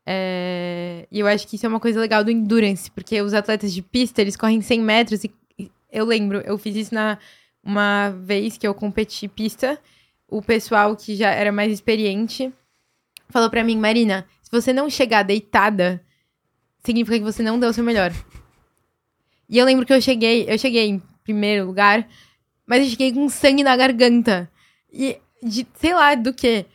É... 0.05 1.07
E 1.11 1.19
eu 1.19 1.27
acho 1.27 1.47
que 1.47 1.55
isso 1.55 1.65
é 1.65 1.69
uma 1.69 1.79
coisa 1.79 1.99
legal 1.99 2.23
do 2.23 2.31
endurance, 2.31 2.89
porque 2.91 3.21
os 3.21 3.33
atletas 3.33 3.73
de 3.73 3.81
pista, 3.81 4.21
eles 4.21 4.35
correm 4.35 4.61
100 4.61 4.81
metros 4.81 5.23
e 5.23 5.31
eu 5.91 6.05
lembro, 6.05 6.39
eu 6.39 6.57
fiz 6.57 6.75
isso 6.75 6.93
na 6.93 7.17
uma 7.63 8.09
vez 8.09 8.57
que 8.57 8.67
eu 8.67 8.73
competi 8.73 9.27
pista, 9.27 9.79
o 10.27 10.41
pessoal 10.41 10.95
que 10.95 11.15
já 11.15 11.29
era 11.29 11.51
mais 11.51 11.71
experiente 11.71 12.51
falou 13.29 13.49
para 13.49 13.63
mim, 13.63 13.77
Marina, 13.77 14.25
se 14.41 14.51
você 14.51 14.73
não 14.73 14.89
chegar 14.89 15.23
deitada, 15.23 16.03
significa 16.83 17.17
que 17.17 17.23
você 17.23 17.43
não 17.43 17.59
deu 17.59 17.69
o 17.69 17.73
seu 17.73 17.83
melhor. 17.83 18.11
E 19.47 19.57
eu 19.57 19.65
lembro 19.65 19.85
que 19.85 19.93
eu 19.93 20.01
cheguei, 20.01 20.45
eu 20.47 20.57
cheguei 20.57 20.87
em 20.87 21.01
primeiro 21.23 21.65
lugar, 21.65 22.07
mas 22.71 22.85
eu 22.85 22.89
cheguei 22.89 23.11
com 23.11 23.27
sangue 23.27 23.65
na 23.65 23.75
garganta. 23.75 24.49
E 24.89 25.17
de, 25.43 25.67
sei 25.73 25.93
lá, 25.93 26.15
do 26.15 26.33
que? 26.33 26.65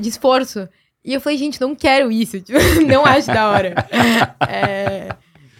De 0.00 0.08
esforço. 0.08 0.68
E 1.04 1.14
eu 1.14 1.20
falei, 1.20 1.38
gente, 1.38 1.60
não 1.60 1.76
quero 1.76 2.10
isso. 2.10 2.40
Tipo, 2.42 2.58
não 2.88 3.06
acho 3.06 3.28
da 3.28 3.48
hora. 3.48 3.72
é... 4.48 5.14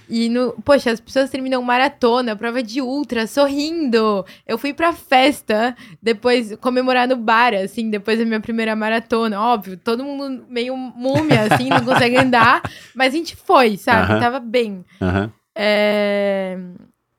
E, 0.08 0.28
no, 0.28 0.52
poxa, 0.64 0.90
as 0.90 0.98
pessoas 0.98 1.30
terminam 1.30 1.62
maratona, 1.62 2.34
prova 2.34 2.60
de 2.60 2.82
ultra, 2.82 3.28
sorrindo. 3.28 4.26
Eu 4.44 4.58
fui 4.58 4.74
pra 4.74 4.92
festa, 4.92 5.76
depois 6.02 6.56
comemorar 6.56 7.06
no 7.06 7.14
bar, 7.14 7.54
assim, 7.54 7.88
depois 7.88 8.18
da 8.18 8.24
minha 8.24 8.40
primeira 8.40 8.74
maratona. 8.74 9.40
Óbvio, 9.40 9.76
todo 9.76 10.02
mundo 10.02 10.44
meio 10.48 10.76
múmia, 10.76 11.42
assim, 11.42 11.68
não 11.68 11.84
consegue 11.84 12.16
andar. 12.16 12.62
Mas 12.96 13.14
a 13.14 13.16
gente 13.16 13.36
foi, 13.36 13.76
sabe? 13.76 14.12
Uh 14.12 14.16
-huh. 14.16 14.20
Tava 14.20 14.40
bem. 14.40 14.84
Uh 15.00 15.04
-huh. 15.04 15.32
é... 15.54 16.58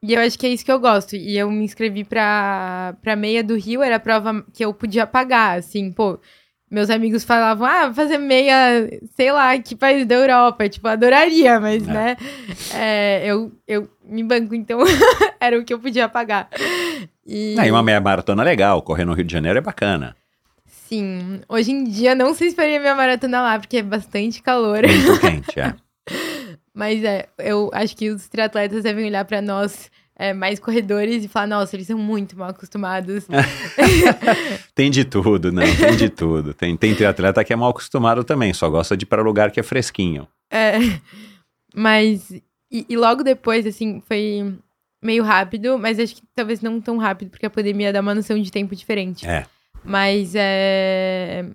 E 0.01 0.13
eu 0.13 0.21
acho 0.21 0.39
que 0.39 0.47
é 0.47 0.49
isso 0.49 0.63
que 0.63 0.71
eu 0.71 0.79
gosto. 0.79 1.15
E 1.15 1.37
eu 1.37 1.51
me 1.51 1.63
inscrevi 1.63 2.03
pra, 2.03 2.95
pra 3.01 3.15
meia 3.15 3.43
do 3.43 3.55
Rio, 3.55 3.83
era 3.83 3.97
a 3.97 3.99
prova 3.99 4.45
que 4.53 4.63
eu 4.63 4.73
podia 4.73 5.05
pagar, 5.05 5.57
assim, 5.57 5.91
pô 5.91 6.19
meus 6.69 6.89
amigos 6.89 7.23
falavam, 7.23 7.67
ah, 7.67 7.91
fazer 7.93 8.17
meia, 8.17 8.87
sei 9.15 9.31
lá, 9.31 9.57
que 9.57 9.75
país 9.75 10.05
da 10.05 10.15
Europa. 10.15 10.69
Tipo, 10.69 10.87
adoraria, 10.87 11.59
mas, 11.59 11.87
é. 11.87 11.91
né, 11.91 12.17
é, 12.73 13.25
eu, 13.25 13.51
eu 13.67 13.89
me 14.05 14.23
banco, 14.23 14.53
então 14.53 14.79
era 15.39 15.57
o 15.57 15.65
que 15.65 15.73
eu 15.73 15.79
podia 15.79 16.07
pagar. 16.07 16.47
E... 17.25 17.55
Ah, 17.57 17.67
e 17.67 17.71
uma 17.71 17.81
meia 17.81 17.99
maratona 17.99 18.43
legal, 18.43 18.81
correr 18.81 19.05
no 19.05 19.13
Rio 19.13 19.25
de 19.25 19.33
Janeiro 19.33 19.57
é 19.57 19.61
bacana. 19.61 20.15
Sim, 20.87 21.41
hoje 21.47 21.71
em 21.71 21.83
dia 21.83 22.15
não 22.15 22.33
sei 22.33 22.49
se 22.49 22.55
faria 22.55 22.79
minha 22.79 22.95
maratona 22.95 23.41
lá, 23.41 23.59
porque 23.59 23.77
é 23.77 23.83
bastante 23.83 24.41
calor. 24.41 24.81
Muito 24.83 25.17
quente, 25.21 25.59
é. 25.59 25.73
Mas 26.79 27.03
é, 27.03 27.27
eu 27.37 27.69
acho 27.73 27.93
que 27.93 28.09
os 28.09 28.29
triatletas 28.29 28.83
devem 28.83 29.07
olhar 29.07 29.25
para 29.25 29.41
nós 29.41 29.91
é, 30.15 30.33
mais 30.33 30.61
corredores 30.61 31.25
e 31.25 31.27
falar, 31.27 31.47
nossa, 31.47 31.75
eles 31.75 31.87
são 31.87 31.97
muito 31.97 32.37
mal 32.37 32.51
acostumados. 32.51 33.27
tem 34.73 34.89
de 34.89 35.03
tudo, 35.03 35.51
né? 35.51 35.63
Tem 35.75 35.97
de 35.97 36.09
tudo. 36.09 36.53
Tem, 36.53 36.77
tem 36.77 36.95
triatleta 36.95 37.43
que 37.43 37.51
é 37.51 37.55
mal 37.57 37.71
acostumado 37.71 38.23
também, 38.23 38.53
só 38.53 38.69
gosta 38.69 38.95
de 38.95 39.03
ir 39.03 39.07
para 39.07 39.21
lugar 39.21 39.51
que 39.51 39.59
é 39.59 39.63
fresquinho. 39.63 40.25
É, 40.49 40.77
mas... 41.75 42.31
E, 42.71 42.85
e, 42.87 42.95
logo 42.95 43.23
depois, 43.23 43.67
assim, 43.67 44.01
foi 44.07 44.55
meio 45.03 45.21
rápido, 45.21 45.77
mas 45.77 45.99
acho 45.99 46.15
que 46.15 46.21
talvez 46.33 46.61
não 46.61 46.79
tão 46.79 46.97
rápido, 46.97 47.29
porque 47.29 47.45
a 47.45 47.49
pandemia 47.49 47.91
dá 47.91 47.99
uma 47.99 48.15
noção 48.15 48.41
de 48.41 48.49
tempo 48.49 48.73
diferente. 48.73 49.27
É. 49.27 49.45
Mas 49.83 50.31
é... 50.33 51.45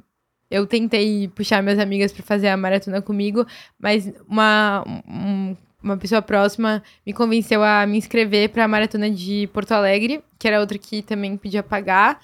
Eu 0.51 0.67
tentei 0.67 1.29
puxar 1.29 1.63
minhas 1.63 1.79
amigas 1.79 2.13
para 2.13 2.23
fazer 2.23 2.49
a 2.49 2.57
maratona 2.57 3.01
comigo, 3.03 3.47
mas 3.79 4.13
uma, 4.29 4.85
um 5.07 5.57
uma 5.85 5.99
pessoa 5.99 6.23
próxima 6.23 6.83
me 7.07 7.13
convenceu 7.13 7.63
a 7.63 7.87
me 7.87 7.99
inscrever 7.99 8.49
para 8.49 8.65
a 8.65 8.69
maratona 8.69 9.11
de 9.11 9.47
Porto 9.53 9.73
Alegre, 9.73 10.25
que 10.39 10.49
era 10.49 10.59
outra 10.59 10.79
que 10.79 11.03
também 11.03 11.37
podia 11.37 11.63
pagar. 11.63 12.19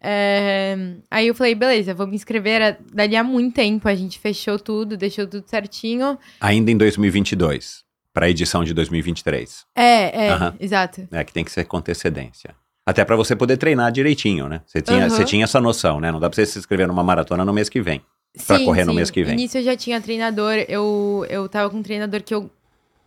É... 0.00 0.76
Aí 1.10 1.28
eu 1.28 1.34
falei, 1.34 1.54
beleza, 1.54 1.94
vou 1.94 2.06
me 2.06 2.16
inscrever. 2.16 2.60
Era... 2.60 2.78
Dali 2.92 3.16
há 3.16 3.22
muito 3.22 3.54
tempo, 3.54 3.88
a 3.88 3.94
gente 3.94 4.18
fechou 4.18 4.58
tudo, 4.58 4.96
deixou 4.96 5.26
tudo 5.26 5.48
certinho. 5.48 6.18
Ainda 6.40 6.70
em 6.70 6.76
2022, 6.76 7.84
para 8.12 8.26
a 8.26 8.30
edição 8.30 8.64
de 8.64 8.74
2023. 8.74 9.64
É, 9.76 10.26
é, 10.26 10.34
uhum. 10.34 10.52
exato. 10.58 11.08
É 11.12 11.22
que 11.22 11.32
tem 11.32 11.44
que 11.44 11.52
ser 11.52 11.64
com 11.64 11.76
antecedência. 11.76 12.54
Até 12.86 13.04
para 13.04 13.16
você 13.16 13.34
poder 13.34 13.56
treinar 13.56 13.90
direitinho, 13.90 14.48
né? 14.48 14.60
Você 14.66 14.82
tinha, 14.82 15.04
uhum. 15.04 15.10
você 15.10 15.24
tinha 15.24 15.44
essa 15.44 15.60
noção, 15.60 16.00
né? 16.00 16.12
Não 16.12 16.20
dá 16.20 16.28
para 16.28 16.36
você 16.36 16.44
se 16.44 16.58
inscrever 16.58 16.86
numa 16.86 17.02
maratona 17.02 17.44
no 17.44 17.52
mês 17.52 17.68
que 17.68 17.80
vem. 17.80 18.02
Para 18.46 18.62
correr 18.64 18.82
sim. 18.82 18.88
no 18.88 18.94
mês 18.94 19.10
que 19.10 19.22
vem. 19.22 19.34
No 19.34 19.40
início 19.40 19.58
eu 19.58 19.62
já 19.62 19.76
tinha 19.76 20.00
treinador, 20.00 20.54
eu, 20.68 21.24
eu 21.30 21.48
tava 21.48 21.70
com 21.70 21.78
um 21.78 21.82
treinador 21.82 22.22
que 22.22 22.34
eu 22.34 22.50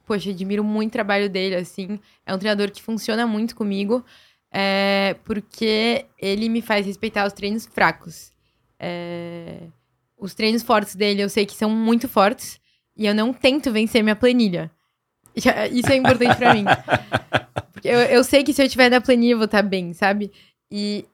poxa, 0.08 0.30
admiro 0.30 0.64
muito 0.64 0.90
o 0.90 0.94
trabalho 0.94 1.30
dele, 1.30 1.56
assim. 1.56 2.00
É 2.26 2.34
um 2.34 2.40
treinador 2.40 2.72
que 2.72 2.82
funciona 2.82 3.28
muito 3.28 3.56
comigo, 3.56 4.04
é, 4.52 5.18
porque 5.26 6.06
ele 6.18 6.48
me 6.48 6.62
faz 6.62 6.86
respeitar 6.86 7.28
os 7.28 7.34
treinos 7.34 7.66
fracos. 7.66 8.32
É, 8.80 9.60
os 10.18 10.34
treinos 10.34 10.64
fortes 10.64 10.96
dele 10.96 11.22
eu 11.22 11.30
sei 11.30 11.46
que 11.46 11.54
são 11.54 11.70
muito 11.70 12.08
fortes, 12.08 12.60
e 12.96 13.06
eu 13.06 13.14
não 13.14 13.34
tento 13.34 13.72
vencer 13.72 14.02
minha 14.02 14.16
planilha. 14.16 14.72
Isso 15.36 15.92
é 15.92 15.96
importante 15.96 16.36
para 16.36 16.54
mim. 16.54 16.66
Eu, 17.84 18.00
eu 18.00 18.24
sei 18.24 18.44
que 18.44 18.54
se 18.54 18.64
eu 18.64 18.70
tiver 18.70 18.90
na 18.90 19.02
planilha 19.02 19.34
eu 19.34 19.38
vou 19.38 19.46
estar 19.46 19.64
tá 19.64 19.68
bem, 19.68 19.94
sabe? 19.94 20.32
E 20.72 21.06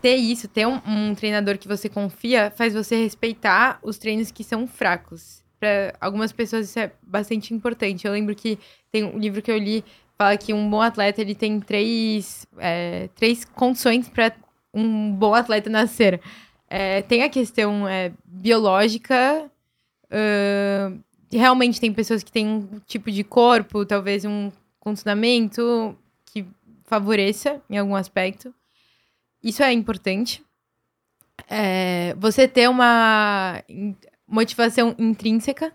ter 0.00 0.16
isso, 0.16 0.48
ter 0.48 0.66
um, 0.66 0.80
um, 0.86 1.14
treinador 1.14 1.58
que 1.58 1.68
você 1.68 1.88
confia, 1.88 2.52
faz 2.54 2.74
você 2.74 2.96
respeitar 2.96 3.78
os 3.82 3.98
treinos 3.98 4.30
que 4.30 4.44
são 4.44 4.66
fracos 4.66 5.42
para 5.58 5.94
algumas 6.00 6.32
pessoas 6.32 6.68
isso 6.68 6.78
é 6.78 6.92
bastante 7.02 7.54
importante. 7.54 8.06
Eu 8.06 8.12
lembro 8.12 8.34
que 8.34 8.58
tem 8.92 9.04
um 9.04 9.18
livro 9.18 9.42
que 9.42 9.50
eu 9.50 9.58
li 9.58 9.84
fala 10.16 10.36
que 10.36 10.52
um 10.52 10.68
bom 10.68 10.80
atleta 10.80 11.20
ele 11.20 11.34
tem 11.34 11.60
três, 11.60 12.46
é, 12.58 13.08
três 13.14 13.44
condições 13.44 14.08
para 14.08 14.32
um 14.72 15.12
bom 15.12 15.34
atleta 15.34 15.68
nascer. 15.68 16.20
É, 16.68 17.02
tem 17.02 17.22
a 17.22 17.28
questão 17.28 17.86
é, 17.86 18.12
biológica. 18.24 19.50
Uh, 20.06 21.00
realmente 21.32 21.80
tem 21.80 21.92
pessoas 21.92 22.22
que 22.22 22.30
têm 22.30 22.46
um 22.46 22.80
tipo 22.86 23.10
de 23.10 23.24
corpo, 23.24 23.84
talvez 23.84 24.24
um 24.24 24.50
condicionamento 24.86 25.98
que 26.26 26.46
favoreça 26.84 27.60
em 27.68 27.76
algum 27.76 27.96
aspecto. 27.96 28.54
Isso 29.42 29.60
é 29.60 29.72
importante. 29.72 30.44
É, 31.50 32.14
você 32.14 32.46
ter 32.46 32.70
uma 32.70 33.64
motivação 34.28 34.94
intrínseca 34.96 35.74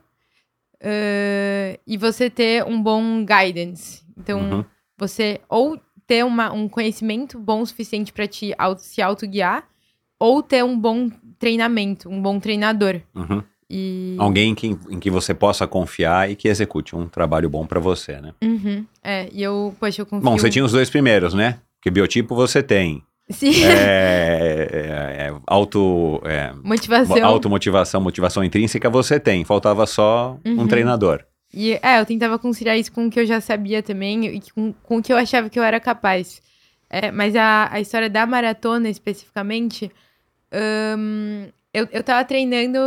uh, 0.78 1.80
e 1.86 1.98
você 1.98 2.30
ter 2.30 2.64
um 2.66 2.82
bom 2.82 3.26
guidance. 3.26 4.02
Então, 4.18 4.40
uhum. 4.40 4.66
você 4.98 5.42
ou 5.50 5.78
ter 6.08 6.24
uma, 6.24 6.54
um 6.54 6.70
conhecimento 6.70 7.38
bom 7.38 7.62
o 7.62 7.66
suficiente 7.66 8.14
para 8.14 8.28
te 8.28 8.56
auto, 8.58 8.82
se 8.82 9.02
autoguiar, 9.02 9.68
ou 10.18 10.42
ter 10.42 10.64
um 10.64 10.80
bom 10.80 11.10
treinamento, 11.38 12.08
um 12.08 12.22
bom 12.22 12.40
treinador. 12.40 13.02
Uhum. 13.14 13.44
E... 13.74 14.16
Alguém 14.18 14.54
que, 14.54 14.78
em 14.90 15.00
que 15.00 15.10
você 15.10 15.34
possa 15.34 15.66
confiar 15.66 16.30
e 16.30 16.36
que 16.36 16.50
execute 16.50 16.94
um 16.94 17.08
trabalho 17.08 17.50
bom 17.50 17.66
para 17.66 17.80
você, 17.80 18.20
né? 18.20 18.34
Uhum. 18.44 18.86
É, 19.02 19.30
e 19.32 19.42
eu, 19.42 19.74
poxa, 19.80 20.02
eu 20.02 20.06
confio... 20.06 20.30
Bom, 20.30 20.38
você 20.38 20.50
tinha 20.50 20.66
os 20.66 20.74
dois 20.74 20.90
primeiros, 20.90 21.34
né? 21.34 21.60
Que 21.82 21.90
biotipo 21.90 22.36
você 22.36 22.62
tem. 22.62 23.02
Sim. 23.30 23.64
É, 23.64 24.68
é, 24.70 25.28
é, 25.28 25.34
auto, 25.48 26.22
é, 26.26 26.54
motivação. 26.62 27.26
Automotivação, 27.26 28.02
motivação 28.02 28.44
intrínseca 28.44 28.90
você 28.90 29.18
tem. 29.18 29.46
Faltava 29.46 29.86
só 29.86 30.38
uhum. 30.46 30.64
um 30.64 30.68
treinador. 30.68 31.24
E, 31.54 31.80
é, 31.82 31.98
eu 32.02 32.06
tentava 32.06 32.38
conciliar 32.38 32.78
isso 32.78 32.92
com 32.92 33.08
o 33.08 33.10
que 33.10 33.22
eu 33.22 33.26
já 33.26 33.40
sabia 33.40 33.82
também 33.82 34.26
e 34.26 34.42
com, 34.54 34.74
com 34.84 34.98
o 34.98 35.02
que 35.02 35.14
eu 35.14 35.18
achava 35.18 35.50
que 35.50 35.58
eu 35.58 35.64
era 35.64 35.80
capaz. 35.80 36.42
É, 36.90 37.10
mas 37.10 37.38
a, 37.38 37.70
a 37.72 37.80
história 37.80 38.10
da 38.10 38.26
maratona, 38.26 38.90
especificamente, 38.90 39.90
um, 40.98 41.48
eu, 41.74 41.88
eu 41.92 42.04
tava 42.04 42.24
treinando... 42.26 42.78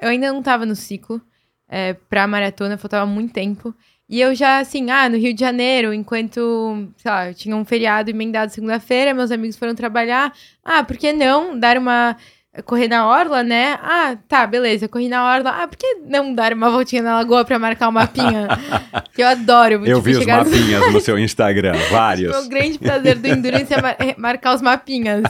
Eu 0.00 0.08
ainda 0.08 0.32
não 0.32 0.42
tava 0.42 0.64
no 0.66 0.76
ciclo 0.76 1.20
é, 1.68 1.94
pra 1.94 2.26
maratona, 2.26 2.78
faltava 2.78 3.06
muito 3.06 3.32
tempo. 3.32 3.74
E 4.08 4.20
eu 4.22 4.34
já, 4.34 4.58
assim, 4.58 4.90
ah, 4.90 5.06
no 5.08 5.18
Rio 5.18 5.34
de 5.34 5.40
Janeiro, 5.40 5.92
enquanto, 5.92 6.88
sei 6.96 7.10
lá, 7.10 7.28
eu 7.28 7.34
tinha 7.34 7.54
um 7.54 7.64
feriado 7.64 8.08
emendado 8.08 8.50
segunda-feira, 8.50 9.12
meus 9.12 9.30
amigos 9.30 9.56
foram 9.56 9.74
trabalhar. 9.74 10.32
Ah, 10.64 10.82
por 10.82 10.96
que 10.96 11.12
não 11.12 11.58
dar 11.58 11.76
uma. 11.76 12.16
correr 12.64 12.88
na 12.88 13.06
orla, 13.06 13.42
né? 13.42 13.78
Ah, 13.82 14.16
tá, 14.26 14.46
beleza, 14.46 14.88
corri 14.88 15.10
na 15.10 15.22
orla. 15.30 15.50
Ah, 15.62 15.68
por 15.68 15.76
que 15.76 15.96
não 16.06 16.32
dar 16.32 16.54
uma 16.54 16.70
voltinha 16.70 17.02
na 17.02 17.16
lagoa 17.16 17.44
pra 17.44 17.58
marcar 17.58 17.90
o 17.90 17.92
mapinha? 17.92 18.48
que 19.14 19.22
eu 19.22 19.28
adoro. 19.28 19.74
Eu 19.74 19.96
tipo, 19.96 20.00
vi 20.00 20.16
os 20.16 20.24
mapinhas 20.24 20.90
no 20.90 21.00
seu 21.02 21.18
Instagram, 21.18 21.74
vários. 21.90 22.34
o 22.46 22.48
grande 22.48 22.78
prazer 22.78 23.18
do 23.18 23.26
Endurance 23.26 23.74
é 23.74 24.08
é 24.08 24.14
marcar 24.16 24.54
os 24.54 24.62
mapinhas. 24.62 25.22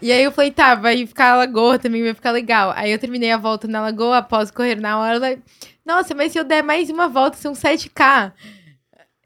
E 0.00 0.12
aí 0.12 0.22
eu 0.22 0.32
falei, 0.32 0.50
tá, 0.50 0.74
vai 0.74 1.06
ficar 1.06 1.32
a 1.32 1.36
lagoa 1.36 1.78
também, 1.78 2.02
vai 2.02 2.14
ficar 2.14 2.30
legal. 2.30 2.72
Aí 2.76 2.90
eu 2.92 2.98
terminei 2.98 3.30
a 3.30 3.36
volta 3.36 3.66
na 3.66 3.80
lagoa, 3.80 4.18
após 4.18 4.50
correr 4.50 4.80
na 4.80 4.98
hora. 4.98 5.38
Nossa, 5.84 6.14
mas 6.14 6.32
se 6.32 6.38
eu 6.38 6.44
der 6.44 6.62
mais 6.62 6.90
uma 6.90 7.08
volta, 7.08 7.36
são 7.36 7.52
7K. 7.52 8.32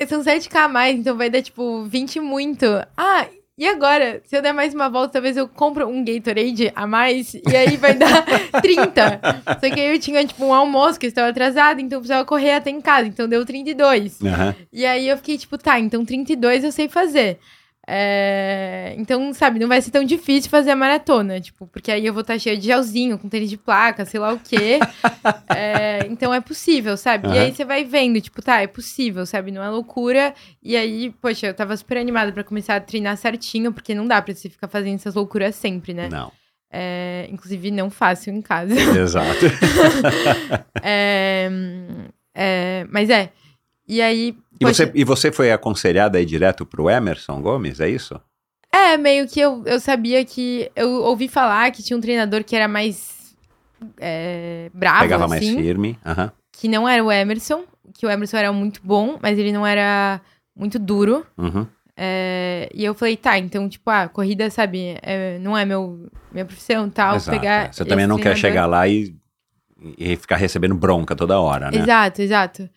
São 0.08 0.22
7K 0.22 0.56
a 0.56 0.68
mais, 0.68 0.98
então 0.98 1.16
vai 1.16 1.30
dar, 1.30 1.42
tipo, 1.42 1.84
20 1.84 2.18
muito. 2.20 2.66
Ah, 2.96 3.26
e 3.56 3.68
agora? 3.68 4.20
Se 4.24 4.34
eu 4.36 4.42
der 4.42 4.52
mais 4.52 4.74
uma 4.74 4.88
volta, 4.88 5.12
talvez 5.12 5.36
eu 5.36 5.46
compro 5.46 5.86
um 5.86 6.04
Gatorade 6.04 6.72
a 6.74 6.86
mais, 6.86 7.34
e 7.34 7.56
aí 7.56 7.76
vai 7.76 7.94
dar 7.94 8.24
30. 8.60 9.20
Só 9.60 9.72
que 9.72 9.80
aí 9.80 9.92
eu 9.94 9.98
tinha, 10.00 10.24
tipo, 10.26 10.44
um 10.44 10.54
almoço 10.54 10.98
que 10.98 11.06
eu 11.06 11.08
estava 11.08 11.28
atrasado, 11.28 11.80
então 11.80 11.98
eu 11.98 12.00
precisava 12.00 12.24
correr 12.24 12.54
até 12.54 12.70
em 12.70 12.80
casa, 12.80 13.06
então 13.06 13.28
deu 13.28 13.44
32. 13.44 14.22
Aham. 14.22 14.54
E 14.72 14.86
aí 14.86 15.06
eu 15.08 15.16
fiquei, 15.18 15.36
tipo, 15.38 15.58
tá, 15.58 15.78
então 15.78 16.04
32 16.04 16.64
eu 16.64 16.72
sei 16.72 16.88
fazer. 16.88 17.38
É, 17.94 18.94
Então, 18.96 19.32
sabe, 19.34 19.58
não 19.58 19.68
vai 19.68 19.82
ser 19.82 19.90
tão 19.90 20.02
difícil 20.04 20.50
fazer 20.50 20.70
a 20.70 20.76
maratona, 20.76 21.38
tipo, 21.40 21.66
porque 21.66 21.90
aí 21.92 22.06
eu 22.06 22.12
vou 22.14 22.22
estar 22.22 22.38
cheia 22.38 22.56
de 22.56 22.64
gelzinho, 22.66 23.18
com 23.18 23.28
tênis 23.28 23.50
de 23.50 23.56
placa, 23.58 24.04
sei 24.06 24.18
lá 24.18 24.32
o 24.32 24.38
quê. 24.38 24.80
É, 25.54 26.06
Então 26.10 26.32
é 26.32 26.40
possível, 26.40 26.96
sabe? 26.96 27.28
E 27.28 27.30
Aham. 27.32 27.40
aí 27.40 27.54
você 27.54 27.62
vai 27.64 27.84
vendo, 27.84 28.18
tipo, 28.22 28.40
tá, 28.40 28.62
é 28.62 28.66
possível, 28.66 29.26
sabe? 29.26 29.50
Não 29.52 29.62
é 29.62 29.68
loucura. 29.68 30.32
E 30.62 30.74
aí, 30.74 31.10
poxa, 31.20 31.48
eu 31.48 31.54
tava 31.54 31.76
super 31.76 31.98
animada 31.98 32.32
pra 32.32 32.42
começar 32.42 32.76
a 32.76 32.80
treinar 32.80 33.18
certinho, 33.18 33.70
porque 33.70 33.94
não 33.94 34.06
dá 34.06 34.22
pra 34.22 34.34
você 34.34 34.48
ficar 34.48 34.66
fazendo 34.68 34.94
essas 34.94 35.14
loucuras 35.14 35.54
sempre, 35.54 35.92
né? 35.92 36.08
Não, 36.08 36.32
É, 36.72 37.26
Inclusive, 37.30 37.70
não 37.70 37.90
fácil 37.90 38.32
em 38.32 38.40
casa. 38.40 38.72
exato. 38.74 39.44
É, 40.84 41.50
é, 42.34 42.86
Mas 42.90 43.10
é. 43.10 43.30
E 43.86 44.00
aí. 44.00 44.34
E 44.62 44.72
você, 44.72 44.92
e 44.94 45.04
você 45.04 45.32
foi 45.32 45.52
aconselhada 45.52 46.18
aí 46.18 46.24
direto 46.24 46.64
pro 46.64 46.88
Emerson 46.88 47.40
Gomes, 47.40 47.80
é 47.80 47.88
isso? 47.88 48.20
É, 48.72 48.96
meio 48.96 49.28
que 49.28 49.38
eu, 49.40 49.62
eu 49.66 49.78
sabia 49.78 50.24
que. 50.24 50.70
Eu 50.74 50.90
ouvi 51.04 51.28
falar 51.28 51.70
que 51.70 51.82
tinha 51.82 51.96
um 51.96 52.00
treinador 52.00 52.42
que 52.42 52.56
era 52.56 52.66
mais. 52.68 53.34
É, 54.00 54.70
bravo, 54.72 55.00
Pegava 55.00 55.28
mais 55.28 55.42
assim. 55.42 55.56
firme. 55.56 55.98
Aham. 56.04 56.32
Que 56.52 56.68
não 56.68 56.88
era 56.88 57.02
o 57.04 57.10
Emerson. 57.12 57.64
Que 57.94 58.06
o 58.06 58.10
Emerson 58.10 58.36
era 58.38 58.52
muito 58.52 58.80
bom, 58.82 59.18
mas 59.20 59.38
ele 59.38 59.52
não 59.52 59.66
era 59.66 60.20
muito 60.56 60.78
duro. 60.78 61.26
Uhum. 61.36 61.66
É, 61.94 62.70
e 62.72 62.84
eu 62.84 62.94
falei, 62.94 63.16
tá, 63.16 63.38
então, 63.38 63.68
tipo, 63.68 63.90
ah, 63.90 64.08
corrida, 64.08 64.48
sabe, 64.50 64.96
é, 65.02 65.38
não 65.38 65.56
é 65.56 65.64
meu, 65.64 66.08
minha 66.32 66.44
profissão 66.46 66.88
tal. 66.88 67.16
Exato, 67.16 67.38
pegar 67.38 67.68
é. 67.68 67.72
Você 67.72 67.84
também 67.84 68.06
não 68.06 68.16
quer 68.16 68.32
treinador- 68.34 68.40
chegar 68.40 68.66
lá 68.66 68.88
e, 68.88 69.14
e 69.98 70.16
ficar 70.16 70.36
recebendo 70.36 70.74
bronca 70.74 71.14
toda 71.14 71.38
hora, 71.38 71.70
né? 71.70 71.78
Exato, 71.78 72.22
exato. 72.22 72.70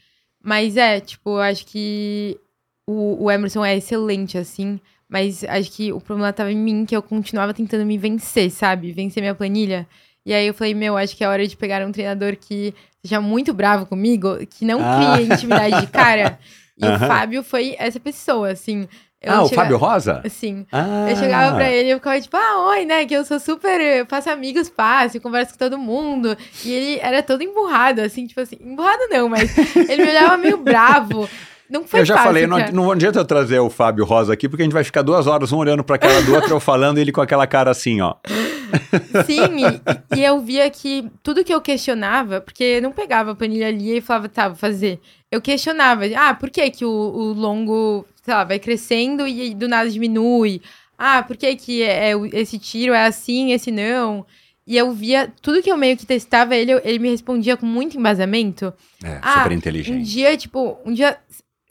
Mas 0.46 0.78
é, 0.78 1.00
tipo, 1.00 1.32
eu 1.32 1.42
acho 1.42 1.66
que 1.66 2.40
o, 2.88 3.24
o 3.26 3.32
Emerson 3.32 3.66
é 3.66 3.76
excelente, 3.76 4.38
assim. 4.38 4.80
Mas 5.10 5.44
acho 5.44 5.72
que 5.72 5.92
o 5.92 6.00
problema 6.00 6.32
tava 6.32 6.52
em 6.52 6.58
mim, 6.58 6.86
que 6.86 6.96
eu 6.96 7.02
continuava 7.02 7.54
tentando 7.54 7.86
me 7.86 7.98
vencer, 7.98 8.52
sabe? 8.52 8.92
Vencer 8.92 9.22
minha 9.22 9.34
planilha. 9.36 9.88
E 10.26 10.34
aí 10.34 10.46
eu 10.48 10.54
falei, 10.54 10.74
meu, 10.74 10.96
acho 10.98 11.16
que 11.16 11.24
é 11.24 11.28
hora 11.28 11.48
de 11.48 11.56
pegar 11.58 11.86
um 11.86 11.92
treinador 11.92 12.36
que 12.36 12.74
seja 13.04 13.20
muito 13.22 13.54
bravo 13.54 13.86
comigo, 13.88 14.38
que 14.48 14.66
não 14.66 14.80
Ah. 14.82 15.16
crie 15.18 15.34
intimidade 15.34 15.82
de 15.82 15.88
cara. 15.88 16.40
E 16.78 16.86
o 16.86 16.90
Aham. 16.90 17.08
Fábio 17.08 17.42
foi 17.42 17.74
essa 17.80 18.02
pessoa, 18.02 18.50
assim. 18.52 18.86
Eu 19.26 19.34
ah, 19.34 19.44
o 19.44 19.50
Fábio 19.50 19.78
Rosa? 19.78 20.22
Assim. 20.24 20.68
Ah, 20.72 21.08
Eu 21.10 21.16
chegava 21.16 21.56
pra 21.56 21.70
ele 21.70 21.90
e 21.90 21.92
eu 21.92 21.98
ficava 21.98 22.22
tipo, 22.22 22.38
ah, 22.38 22.68
oi, 22.70 22.86
né? 22.86 23.06
Que 23.06 23.16
eu 23.16 23.26
sou 23.26 23.40
super. 23.40 23.82
eu 23.82 24.06
faço 24.06 24.30
amigos 24.30 24.70
fácil, 24.70 25.20
converso 25.20 25.54
com 25.54 25.58
todo 25.58 25.78
mundo. 25.80 26.38
E 26.64 26.72
ele 26.72 27.00
era 27.02 27.24
todo 27.24 27.42
emburrado, 27.42 28.02
assim, 28.02 28.28
tipo 28.28 28.40
assim, 28.40 28.58
emburrado 28.62 29.08
não, 29.10 29.28
mas 29.28 29.52
ele 29.76 30.04
me 30.04 30.10
olhava 30.10 30.38
meio 30.38 30.58
bravo. 30.58 31.28
Não 31.68 31.84
foi 31.84 32.02
Eu 32.02 32.06
já 32.06 32.14
fácil, 32.14 32.28
falei, 32.28 32.46
não, 32.46 32.60
não 32.72 32.92
adianta 32.92 33.18
eu 33.18 33.26
trazer 33.26 33.58
o 33.60 33.72
Fábio 33.72 34.06
Rosa 34.06 34.32
aqui, 34.32 34.48
porque 34.48 34.62
a 34.62 34.66
gente 34.66 34.74
vai 34.74 34.84
ficar 34.84 35.02
duas 35.02 35.26
horas 35.26 35.52
um 35.52 35.58
olhando 35.58 35.84
pra 35.84 35.98
cara 35.98 36.22
do 36.22 36.36
outro, 36.36 36.52
eu 36.52 36.60
falando 36.60 37.00
e 37.00 37.02
ele 37.02 37.12
com 37.12 37.22
aquela 37.22 37.48
cara 37.48 37.72
assim, 37.72 38.02
ó. 38.02 38.14
Sim, 39.26 39.66
e, 39.66 40.20
e 40.20 40.24
eu 40.24 40.40
via 40.40 40.70
que 40.70 41.10
tudo 41.24 41.44
que 41.44 41.54
eu 41.54 41.62
questionava, 41.62 42.40
porque 42.40 42.64
eu 42.64 42.82
não 42.82 42.92
pegava 42.92 43.32
a 43.32 43.36
planilha 43.36 43.68
ali 43.68 43.98
e 43.98 44.02
falava, 44.02 44.30
tá, 44.30 44.48
vou 44.48 44.58
fazer. 44.58 45.00
Eu 45.32 45.42
questionava, 45.42 46.04
ah, 46.16 46.34
por 46.36 46.52
que 46.52 46.70
que 46.70 46.86
o, 46.86 46.90
o 46.90 47.34
longo, 47.34 48.06
sei 48.26 48.34
lá, 48.34 48.44
vai 48.44 48.58
crescendo 48.58 49.28
e 49.28 49.54
do 49.54 49.68
nada 49.68 49.88
diminui? 49.90 50.60
Ah, 50.98 51.22
por 51.22 51.38
que 51.38 51.56
que 51.56 51.84
é, 51.84 52.12
é 52.12 52.14
esse 52.34 52.58
tiro 52.58 52.92
é 52.94 53.06
assim, 53.06 53.52
esse 53.52 53.70
não? 53.70 54.26
E 54.66 54.76
eu 54.76 54.92
via, 54.92 55.32
tudo 55.44 55.62
que 55.62 55.72
eu 55.72 55.78
meio 55.78 55.96
que 55.96 56.08
testava, 56.08 56.56
ele, 56.56 56.72
ele 56.84 56.98
me 56.98 57.10
respondia 57.12 57.56
com 57.56 57.68
muito 57.68 57.98
embasamento. 58.00 58.74
É, 59.04 59.20
Ah, 59.22 59.44
super 59.44 59.52
Um 59.52 59.56
inteligente. 59.58 60.04
dia, 60.04 60.36
tipo, 60.36 60.80
um 60.84 60.92
dia 60.92 61.20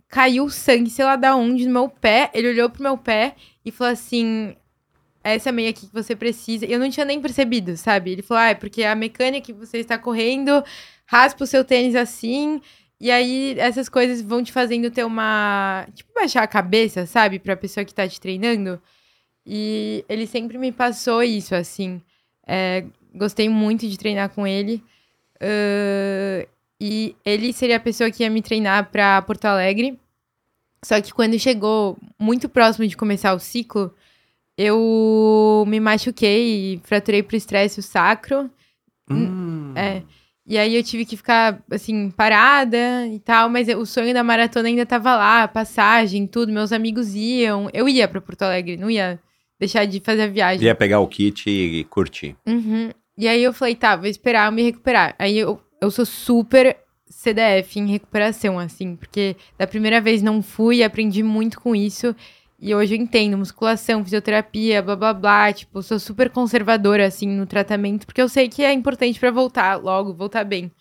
caiu 0.09 0.49
sangue, 0.49 0.89
sei 0.91 1.05
lá 1.05 1.17
da 1.17 1.35
onde, 1.35 1.67
no 1.67 1.73
meu 1.73 1.89
pé. 1.89 2.31
Ele 2.33 2.51
olhou 2.51 2.71
pro 2.71 2.83
meu 2.85 2.97
pé 2.97 3.35
e 3.65 3.73
falou 3.73 3.93
assim: 3.93 4.55
essa 5.25 5.51
meia 5.51 5.71
aqui 5.71 5.89
que 5.89 5.93
você 5.93 6.15
precisa. 6.15 6.67
E 6.67 6.73
eu 6.73 6.79
não 6.79 6.89
tinha 6.89 7.05
nem 7.05 7.21
percebido, 7.21 7.77
sabe? 7.77 8.13
Ele 8.13 8.23
falou: 8.23 8.43
ah, 8.45 8.51
é 8.51 8.55
porque 8.55 8.85
a 8.85 8.95
mecânica 8.95 9.45
que 9.47 9.53
você 9.53 9.79
está 9.79 9.99
correndo 9.99 10.63
raspa 11.05 11.43
o 11.43 11.47
seu 11.49 11.65
tênis 11.65 11.97
assim. 11.97 12.61
E 13.05 13.11
aí, 13.11 13.55
essas 13.59 13.87
coisas 13.87 14.23
vão 14.23 14.43
te 14.43 14.51
fazendo 14.51 14.91
ter 14.91 15.05
uma. 15.05 15.87
Tipo, 15.93 16.11
baixar 16.15 16.43
a 16.43 16.47
cabeça, 16.47 17.05
sabe? 17.05 17.39
Pra 17.39 17.55
pessoa 17.55 17.85
que 17.85 17.93
tá 17.93 18.09
te 18.09 18.19
treinando. 18.19 18.81
E 19.45 20.03
ele 20.09 20.27
sempre 20.27 20.57
me 20.57 20.73
passou 20.73 21.23
isso, 21.23 21.55
assim. 21.55 22.01
É, 22.47 22.83
gostei 23.15 23.47
muito 23.47 23.87
de 23.87 23.99
treinar 23.99 24.31
com 24.31 24.47
ele. 24.47 24.83
Ahn, 25.39 26.47
e 26.81 27.15
ele 27.27 27.53
seria 27.53 27.77
a 27.77 27.81
pessoa 27.81 28.11
que 28.11 28.23
ia 28.23 28.31
me 28.31 28.41
treinar 28.41 28.91
pra 28.91 29.21
Porto 29.21 29.45
Alegre. 29.45 30.01
Só 30.83 30.99
que 30.99 31.13
quando 31.13 31.39
chegou 31.39 31.99
muito 32.19 32.49
próximo 32.49 32.89
de 32.89 32.97
começar 32.97 33.35
o 33.35 33.39
ciclo, 33.39 33.95
eu 34.57 35.63
me 35.69 35.79
machuquei 35.79 36.75
e 36.77 36.81
fraturei 36.85 37.23
pro 37.23 37.37
estresse 37.37 37.81
o 37.81 37.83
sacro. 37.83 38.51
Hum. 39.11 39.75
É. 39.77 40.03
E 40.47 40.59
aí 40.59 40.77
eu 40.77 40.83
tive 40.83 41.07
que 41.07 41.17
ficar, 41.17 41.63
assim, 41.71 42.11
parada 42.11 43.07
e 43.07 43.19
tal, 43.19 43.49
mas 43.49 43.67
o 43.69 43.87
sonho 43.87 44.13
da 44.13 44.23
maratona 44.23 44.69
ainda 44.69 44.85
tava 44.85 45.17
lá, 45.17 45.49
passagem, 45.49 46.27
tudo, 46.27 46.53
meus 46.53 46.71
amigos 46.71 47.15
iam. 47.15 47.71
Eu 47.73 47.89
ia 47.89 48.07
pra 48.07 48.21
Porto 48.21 48.43
Alegre, 48.43 48.77
não 48.77 48.91
ia 48.91 49.19
deixar 49.59 49.87
de 49.87 50.01
fazer 50.01 50.23
a 50.23 50.27
viagem. 50.27 50.67
Ia 50.67 50.75
pegar 50.75 51.01
o 51.01 51.09
kit 51.09 51.49
e 51.49 51.85
curtir. 51.85 52.37
Uhum. 52.47 52.91
E 53.17 53.27
aí 53.27 53.43
eu 53.43 53.55
falei, 53.55 53.75
tá, 53.75 53.97
vou 53.97 54.07
esperar 54.07 54.47
eu 54.47 54.53
me 54.53 54.63
recuperar. 54.63 55.15
Aí 55.19 55.39
eu, 55.39 55.61
eu 55.81 55.91
sou 55.91 56.05
super 56.05 56.77
CDF 57.07 57.79
em 57.79 57.87
recuperação, 57.87 58.59
assim, 58.59 58.97
porque 58.97 59.37
da 59.57 59.67
primeira 59.67 60.01
vez 60.01 60.21
não 60.21 60.43
fui, 60.43 60.83
aprendi 60.83 61.23
muito 61.23 61.59
com 61.59 61.75
isso. 61.75 62.15
E 62.65 62.75
hoje 62.75 62.95
eu 62.95 62.99
entendo 62.99 63.37
musculação, 63.37 64.03
fisioterapia, 64.03 64.81
blá 64.81 64.97
blá 64.97 65.13
blá. 65.13 65.53
Tipo, 65.53 65.83
sou 65.83 65.99
super 65.99 66.31
conservadora, 66.31 67.07
assim, 67.07 67.29
no 67.29 67.45
tratamento, 67.45 68.07
porque 68.07 68.23
eu 68.23 68.29
sei 68.29 68.49
que 68.49 68.65
é 68.65 68.73
importante 68.73 69.21
pra 69.21 69.31
voltar 69.31 69.77
logo, 69.77 70.15
voltar 70.15 70.45
bem. 70.45 70.73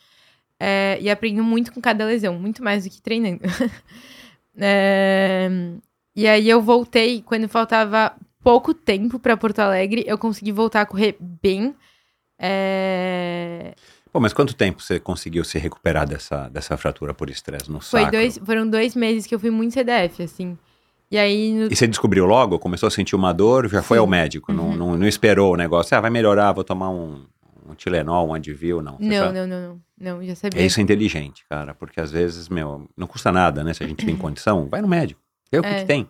É, 0.57 0.97
e 1.01 1.09
aprendo 1.09 1.43
muito 1.43 1.73
com 1.73 1.81
cada 1.81 2.05
lesão, 2.05 2.39
muito 2.39 2.63
mais 2.63 2.85
do 2.85 2.89
que 2.89 3.01
treinando. 3.01 3.41
É, 4.55 5.49
e 6.15 6.27
aí 6.27 6.47
eu 6.47 6.61
voltei, 6.61 7.23
quando 7.23 7.49
faltava 7.49 8.13
pouco 8.43 8.71
tempo 8.71 9.17
pra 9.17 9.35
Porto 9.35 9.57
Alegre, 9.57 10.03
eu 10.05 10.15
consegui 10.15 10.51
voltar 10.51 10.81
a 10.81 10.85
correr 10.85 11.17
bem. 11.19 11.73
É, 12.39 13.73
Pô, 14.11 14.19
mas 14.19 14.31
quanto 14.31 14.53
tempo 14.53 14.79
você 14.79 14.99
conseguiu 14.99 15.43
se 15.43 15.57
recuperar 15.57 16.07
dessa, 16.07 16.49
dessa 16.49 16.77
fratura 16.77 17.15
por 17.15 17.31
estresse 17.31 17.71
no 17.71 17.81
Foi 17.81 18.01
sacro? 18.01 18.19
dois, 18.19 18.37
foram 18.37 18.69
dois 18.69 18.95
meses 18.95 19.25
que 19.25 19.33
eu 19.33 19.39
fui 19.39 19.49
muito 19.49 19.73
CDF, 19.73 20.21
assim. 20.21 20.55
E 21.13 21.17
aí, 21.19 21.53
no- 21.53 21.67
E 21.71 21.75
você 21.75 21.85
descobriu 21.85 22.25
logo? 22.25 22.57
Começou 22.57 22.87
a 22.87 22.89
sentir 22.89 23.15
uma 23.15 23.31
dor, 23.31 23.69
já 23.69 23.83
foi 23.83 23.97
Sim. 23.97 23.99
ao 24.01 24.07
médico, 24.07 24.51
não, 24.51 24.69
Uhum. 24.69 24.75
não, 24.75 24.97
não 24.97 25.07
esperou 25.07 25.53
o 25.53 25.55
negócio. 25.55 25.95
Ah, 25.95 26.01
vai 26.01 26.09
melhorar, 26.09 26.51
vou 26.53 26.63
tomar 26.63 26.89
um, 26.89 27.23
um 27.69 27.75
Tilenol, 27.75 28.29
um 28.29 28.33
Advil, 28.33 28.81
não. 28.81 28.97
Não, 28.99 29.31
não, 29.31 29.45
não, 29.45 29.59
não, 29.59 29.81
não, 30.17 30.23
já 30.25 30.33
sabia. 30.33 30.59
É 30.59 30.65
isso 30.65 30.79
é 30.79 30.83
inteligente, 30.83 31.45
cara, 31.47 31.75
porque 31.75 31.99
às 32.01 32.11
vezes, 32.11 32.49
meu, 32.49 32.89
não 32.97 33.05
custa 33.05 33.31
nada, 33.31 33.63
né? 33.63 33.75
Se 33.75 33.83
a 33.83 33.87
gente 33.87 34.03
tem 34.03 34.15
condição, 34.15 34.67
vai 34.67 34.81
no 34.81 34.87
médico. 34.87 35.21
Vê 35.51 35.59
o 35.59 35.61
que, 35.61 35.67
É. 35.69 35.79
que 35.81 35.85
tem. 35.85 36.09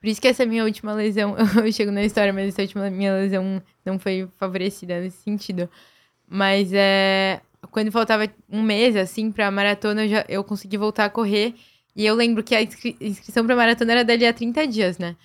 Por 0.00 0.08
isso 0.08 0.20
que 0.20 0.26
essa 0.26 0.44
minha 0.44 0.64
última 0.64 0.92
lesão, 0.94 1.36
eu 1.64 1.72
chego 1.72 1.92
na 1.92 2.02
história, 2.02 2.32
mas 2.32 2.48
essa 2.48 2.62
última 2.62 2.90
minha 2.90 3.14
lesão 3.14 3.62
não 3.86 4.00
foi 4.00 4.28
favorecida 4.36 5.00
nesse 5.00 5.22
sentido. 5.22 5.68
Mas 6.28 6.72
é. 6.72 7.40
Quando 7.70 7.90
faltava 7.92 8.28
um 8.50 8.62
mês, 8.62 8.94
assim, 8.96 9.30
pra 9.30 9.48
maratona, 9.50 10.04
eu, 10.04 10.08
já, 10.08 10.24
eu 10.28 10.42
consegui 10.42 10.76
voltar 10.76 11.04
a 11.04 11.10
correr. 11.10 11.54
E 11.98 12.06
eu 12.06 12.14
lembro 12.14 12.42
que 12.44 12.54
a 12.54 12.62
inscri- 12.62 12.96
inscrição 13.00 13.44
pra 13.44 13.56
maratona 13.56 13.92
era 13.92 14.04
dali 14.04 14.24
a 14.24 14.32
30 14.32 14.66
dias, 14.66 14.96
né? 14.98 15.16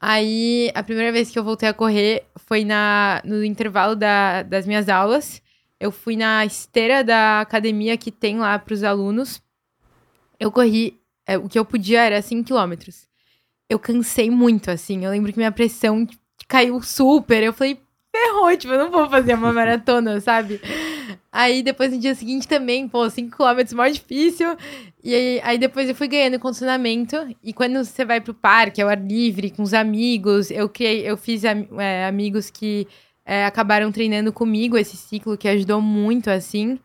Aí, 0.00 0.70
a 0.74 0.82
primeira 0.82 1.12
vez 1.12 1.30
que 1.30 1.38
eu 1.38 1.44
voltei 1.44 1.68
a 1.68 1.74
correr 1.74 2.24
foi 2.46 2.64
na, 2.64 3.20
no 3.24 3.44
intervalo 3.44 3.94
da- 3.96 4.42
das 4.42 4.66
minhas 4.66 4.88
aulas. 4.88 5.42
Eu 5.78 5.90
fui 5.92 6.16
na 6.16 6.46
esteira 6.46 7.04
da 7.04 7.40
academia 7.40 7.96
que 7.96 8.10
tem 8.10 8.38
lá 8.38 8.58
pros 8.58 8.84
alunos. 8.84 9.42
Eu 10.38 10.50
corri, 10.50 10.98
é, 11.26 11.36
o 11.36 11.48
que 11.48 11.58
eu 11.58 11.64
podia 11.64 12.02
era 12.02 12.22
5 12.22 12.44
quilômetros 12.44 13.10
eu 13.72 13.78
cansei 13.78 14.30
muito, 14.30 14.70
assim. 14.70 15.02
Eu 15.04 15.10
lembro 15.10 15.32
que 15.32 15.38
minha 15.38 15.50
pressão 15.50 16.06
caiu 16.46 16.82
super. 16.82 17.42
Eu 17.42 17.54
falei, 17.54 17.80
ferrou, 18.14 18.54
tipo, 18.54 18.72
eu 18.74 18.78
não 18.78 18.90
vou 18.90 19.08
fazer 19.08 19.32
uma 19.34 19.50
maratona, 19.54 20.20
sabe? 20.20 20.60
Aí 21.30 21.62
depois 21.62 21.92
no 21.92 21.98
dia 21.98 22.14
seguinte 22.14 22.46
também, 22.46 22.88
pô, 22.88 23.08
5 23.08 23.36
km 23.36 23.76
mó 23.76 23.86
difícil. 23.88 24.56
E 25.02 25.14
aí, 25.14 25.40
aí 25.42 25.58
depois 25.58 25.88
eu 25.88 25.94
fui 25.94 26.08
ganhando 26.08 26.38
condicionamento. 26.38 27.16
E 27.42 27.52
quando 27.52 27.84
você 27.84 28.04
vai 28.04 28.20
pro 28.20 28.34
parque, 28.34 28.80
ao 28.80 28.88
ar 28.88 29.00
livre, 29.00 29.50
com 29.50 29.62
os 29.62 29.74
amigos, 29.74 30.50
eu 30.50 30.68
criei, 30.68 31.08
eu 31.08 31.16
fiz 31.16 31.42
é, 31.44 32.06
amigos 32.06 32.50
que 32.50 32.86
é, 33.24 33.44
acabaram 33.44 33.90
treinando 33.90 34.32
comigo 34.32 34.76
esse 34.76 34.96
ciclo, 34.96 35.36
que 35.36 35.48
ajudou 35.48 35.80
muito, 35.80 36.30
assim. 36.30 36.78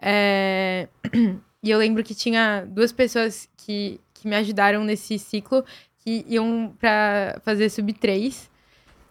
É... 0.00 0.88
E 1.62 1.68
eu 1.68 1.78
lembro 1.78 2.02
que 2.02 2.14
tinha 2.14 2.64
duas 2.66 2.90
pessoas 2.90 3.46
que, 3.54 4.00
que 4.14 4.26
me 4.26 4.34
ajudaram 4.34 4.82
nesse 4.82 5.18
ciclo, 5.18 5.62
que 5.98 6.24
iam 6.26 6.74
pra 6.78 7.38
fazer 7.44 7.68
sub 7.68 7.92
3. 7.92 8.50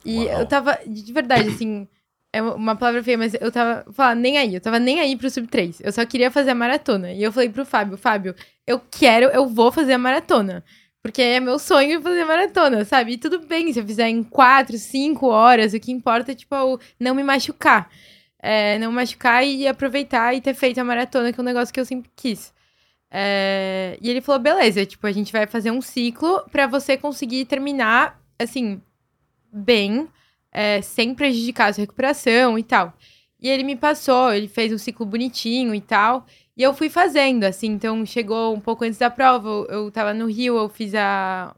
E 0.03 0.25
Uau. 0.25 0.39
eu 0.39 0.47
tava, 0.47 0.79
de 0.87 1.13
verdade, 1.13 1.49
assim, 1.49 1.87
é 2.31 2.41
uma 2.41 2.75
palavra 2.75 3.03
feia, 3.03 3.17
mas 3.17 3.33
eu 3.33 3.51
tava 3.51 4.15
nem 4.15 4.37
aí, 4.37 4.53
eu 4.55 4.61
tava 4.61 4.79
nem 4.79 4.99
aí 4.99 5.15
pro 5.15 5.29
sub 5.29 5.47
3. 5.47 5.81
Eu 5.81 5.91
só 5.91 6.05
queria 6.05 6.29
fazer 6.29 6.51
a 6.51 6.55
maratona. 6.55 7.11
E 7.11 7.23
eu 7.23 7.31
falei 7.31 7.49
pro 7.49 7.65
Fábio, 7.65 7.97
Fábio, 7.97 8.35
eu 8.67 8.79
quero, 8.91 9.27
eu 9.27 9.47
vou 9.47 9.71
fazer 9.71 9.93
a 9.93 9.97
maratona. 9.97 10.63
Porque 11.01 11.21
é 11.21 11.39
meu 11.39 11.57
sonho 11.57 12.01
fazer 12.01 12.25
maratona, 12.25 12.85
sabe? 12.85 13.13
E 13.13 13.17
tudo 13.17 13.39
bem 13.39 13.71
se 13.73 13.79
eu 13.79 13.85
fizer 13.85 14.09
em 14.09 14.23
4, 14.23 14.77
5 14.77 15.27
horas, 15.27 15.73
o 15.73 15.79
que 15.79 15.91
importa 15.91 16.31
é, 16.31 16.35
tipo, 16.35 16.53
eu 16.55 16.79
não 16.99 17.15
me 17.15 17.23
machucar. 17.23 17.89
É, 18.41 18.77
não 18.79 18.91
machucar 18.91 19.45
e 19.45 19.67
aproveitar 19.67 20.33
e 20.35 20.41
ter 20.41 20.53
feito 20.53 20.79
a 20.79 20.83
maratona, 20.83 21.33
que 21.33 21.39
é 21.39 21.41
um 21.41 21.45
negócio 21.45 21.73
que 21.73 21.79
eu 21.79 21.85
sempre 21.85 22.11
quis. 22.15 22.53
É, 23.11 23.97
e 24.01 24.09
ele 24.09 24.21
falou, 24.21 24.39
beleza, 24.41 24.85
tipo, 24.85 25.07
a 25.07 25.11
gente 25.11 25.31
vai 25.31 25.47
fazer 25.47 25.71
um 25.71 25.81
ciclo 25.81 26.43
para 26.51 26.67
você 26.67 26.95
conseguir 26.97 27.45
terminar, 27.45 28.21
assim, 28.37 28.81
bem, 29.51 30.07
é, 30.51 30.81
sem 30.81 31.13
prejudicar 31.13 31.69
a 31.69 31.73
sua 31.73 31.81
recuperação 31.81 32.57
e 32.57 32.63
tal. 32.63 32.93
E 33.41 33.47
ele 33.47 33.63
me 33.63 33.75
passou, 33.75 34.33
ele 34.33 34.47
fez 34.47 34.73
um 34.73 34.77
ciclo 34.77 35.05
bonitinho 35.05 35.73
e 35.73 35.81
tal. 35.81 36.25
E 36.57 36.63
eu 36.63 36.73
fui 36.73 36.89
fazendo, 36.89 37.45
assim, 37.45 37.67
então 37.67 38.05
chegou 38.05 38.53
um 38.53 38.59
pouco 38.59 38.83
antes 38.83 38.99
da 38.99 39.09
prova, 39.09 39.47
eu, 39.47 39.65
eu 39.67 39.91
tava 39.91 40.13
no 40.13 40.25
Rio, 40.25 40.57
eu 40.57 40.67
fiz 40.67 40.93
a. 40.93 41.55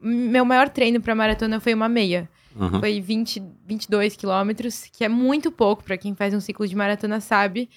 Meu 0.00 0.44
maior 0.44 0.68
treino 0.68 1.00
pra 1.00 1.14
maratona 1.14 1.58
foi 1.58 1.74
uma 1.74 1.88
meia. 1.88 2.28
Uhum. 2.54 2.80
Foi 2.80 3.00
20, 3.00 3.42
22 3.66 4.16
quilômetros, 4.16 4.84
que 4.92 5.04
é 5.04 5.08
muito 5.08 5.50
pouco 5.50 5.82
para 5.82 5.98
quem 5.98 6.14
faz 6.14 6.32
um 6.32 6.40
ciclo 6.40 6.66
de 6.66 6.76
maratona, 6.76 7.20
sabe? 7.20 7.68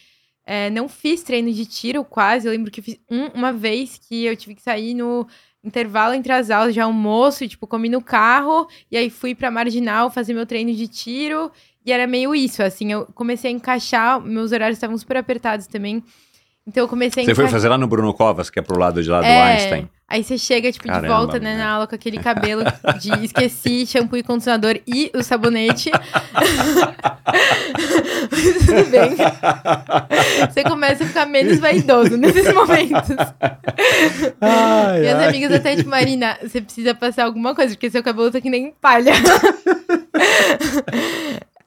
É, 0.46 0.70
não 0.70 0.88
fiz 0.88 1.22
treino 1.22 1.52
de 1.52 1.66
tiro 1.66 2.04
quase, 2.04 2.48
eu 2.48 2.52
lembro 2.52 2.72
que 2.72 2.82
fiz 2.82 3.00
um, 3.10 3.26
uma 3.28 3.52
vez 3.52 4.00
que 4.00 4.26
eu 4.26 4.36
tive 4.36 4.56
que 4.56 4.62
sair 4.62 4.94
no 4.94 5.28
intervalo 5.64 6.14
entre 6.14 6.32
as 6.32 6.50
aulas 6.50 6.74
de 6.74 6.80
almoço, 6.80 7.44
e, 7.44 7.48
tipo, 7.48 7.68
comi 7.68 7.90
no 7.90 8.02
carro, 8.02 8.68
e 8.92 8.98
aí 8.98 9.10
fui 9.10 9.36
pra 9.36 9.52
Marginal 9.52 10.10
fazer 10.10 10.34
meu 10.34 10.46
treino 10.46 10.74
de 10.74 10.88
tiro, 10.88 11.52
e 11.86 11.92
era 11.92 12.08
meio 12.08 12.34
isso, 12.34 12.64
assim, 12.64 12.92
eu 12.92 13.06
comecei 13.14 13.52
a 13.52 13.54
encaixar, 13.54 14.22
meus 14.22 14.52
horários 14.52 14.78
estavam 14.78 14.98
super 14.98 15.18
apertados 15.18 15.68
também, 15.68 16.04
então 16.66 16.84
eu 16.84 16.88
comecei 16.88 17.24
a 17.24 17.26
Você 17.26 17.36
foi 17.36 17.48
fazer 17.48 17.68
lá 17.68 17.78
no 17.78 17.88
Bruno 17.88 18.14
Covas, 18.14 18.50
que 18.50 18.60
é 18.60 18.62
pro 18.62 18.80
lado 18.80 19.02
de 19.02 19.10
lá 19.10 19.20
do 19.20 19.26
é, 19.26 19.42
Einstein? 19.54 19.90
Aí 20.10 20.24
você 20.24 20.38
chega, 20.38 20.72
tipo, 20.72 20.88
Caramba, 20.88 21.08
de 21.08 21.14
volta, 21.14 21.40
né, 21.40 21.56
na 21.56 21.70
aula 21.70 21.86
com 21.86 21.94
aquele 21.94 22.18
cabelo 22.18 22.64
de 23.00 23.12
esqueci, 23.26 23.86
shampoo 23.86 24.18
e 24.18 24.24
condicionador 24.24 24.80
e 24.88 25.12
o 25.14 25.22
sabonete. 25.22 25.92
Tudo 28.66 28.90
bem. 28.90 29.16
Você 30.52 30.64
começa 30.64 31.04
a 31.04 31.08
ficar 31.08 31.26
menos 31.28 31.60
vaidoso 31.60 32.18
nesses 32.18 32.52
momentos. 32.54 33.18
Ai, 34.42 35.02
Minhas 35.02 35.20
ai. 35.20 35.28
amigas 35.28 35.52
até, 35.52 35.76
tipo, 35.76 35.90
Marina, 35.90 36.38
você 36.42 36.60
precisa 36.60 36.96
passar 36.96 37.26
alguma 37.26 37.54
coisa, 37.54 37.76
porque 37.76 37.92
seu 37.92 38.02
cabelo 38.02 38.32
tá 38.32 38.42
que 38.42 38.50
nem 38.50 38.74
palha. 38.82 39.14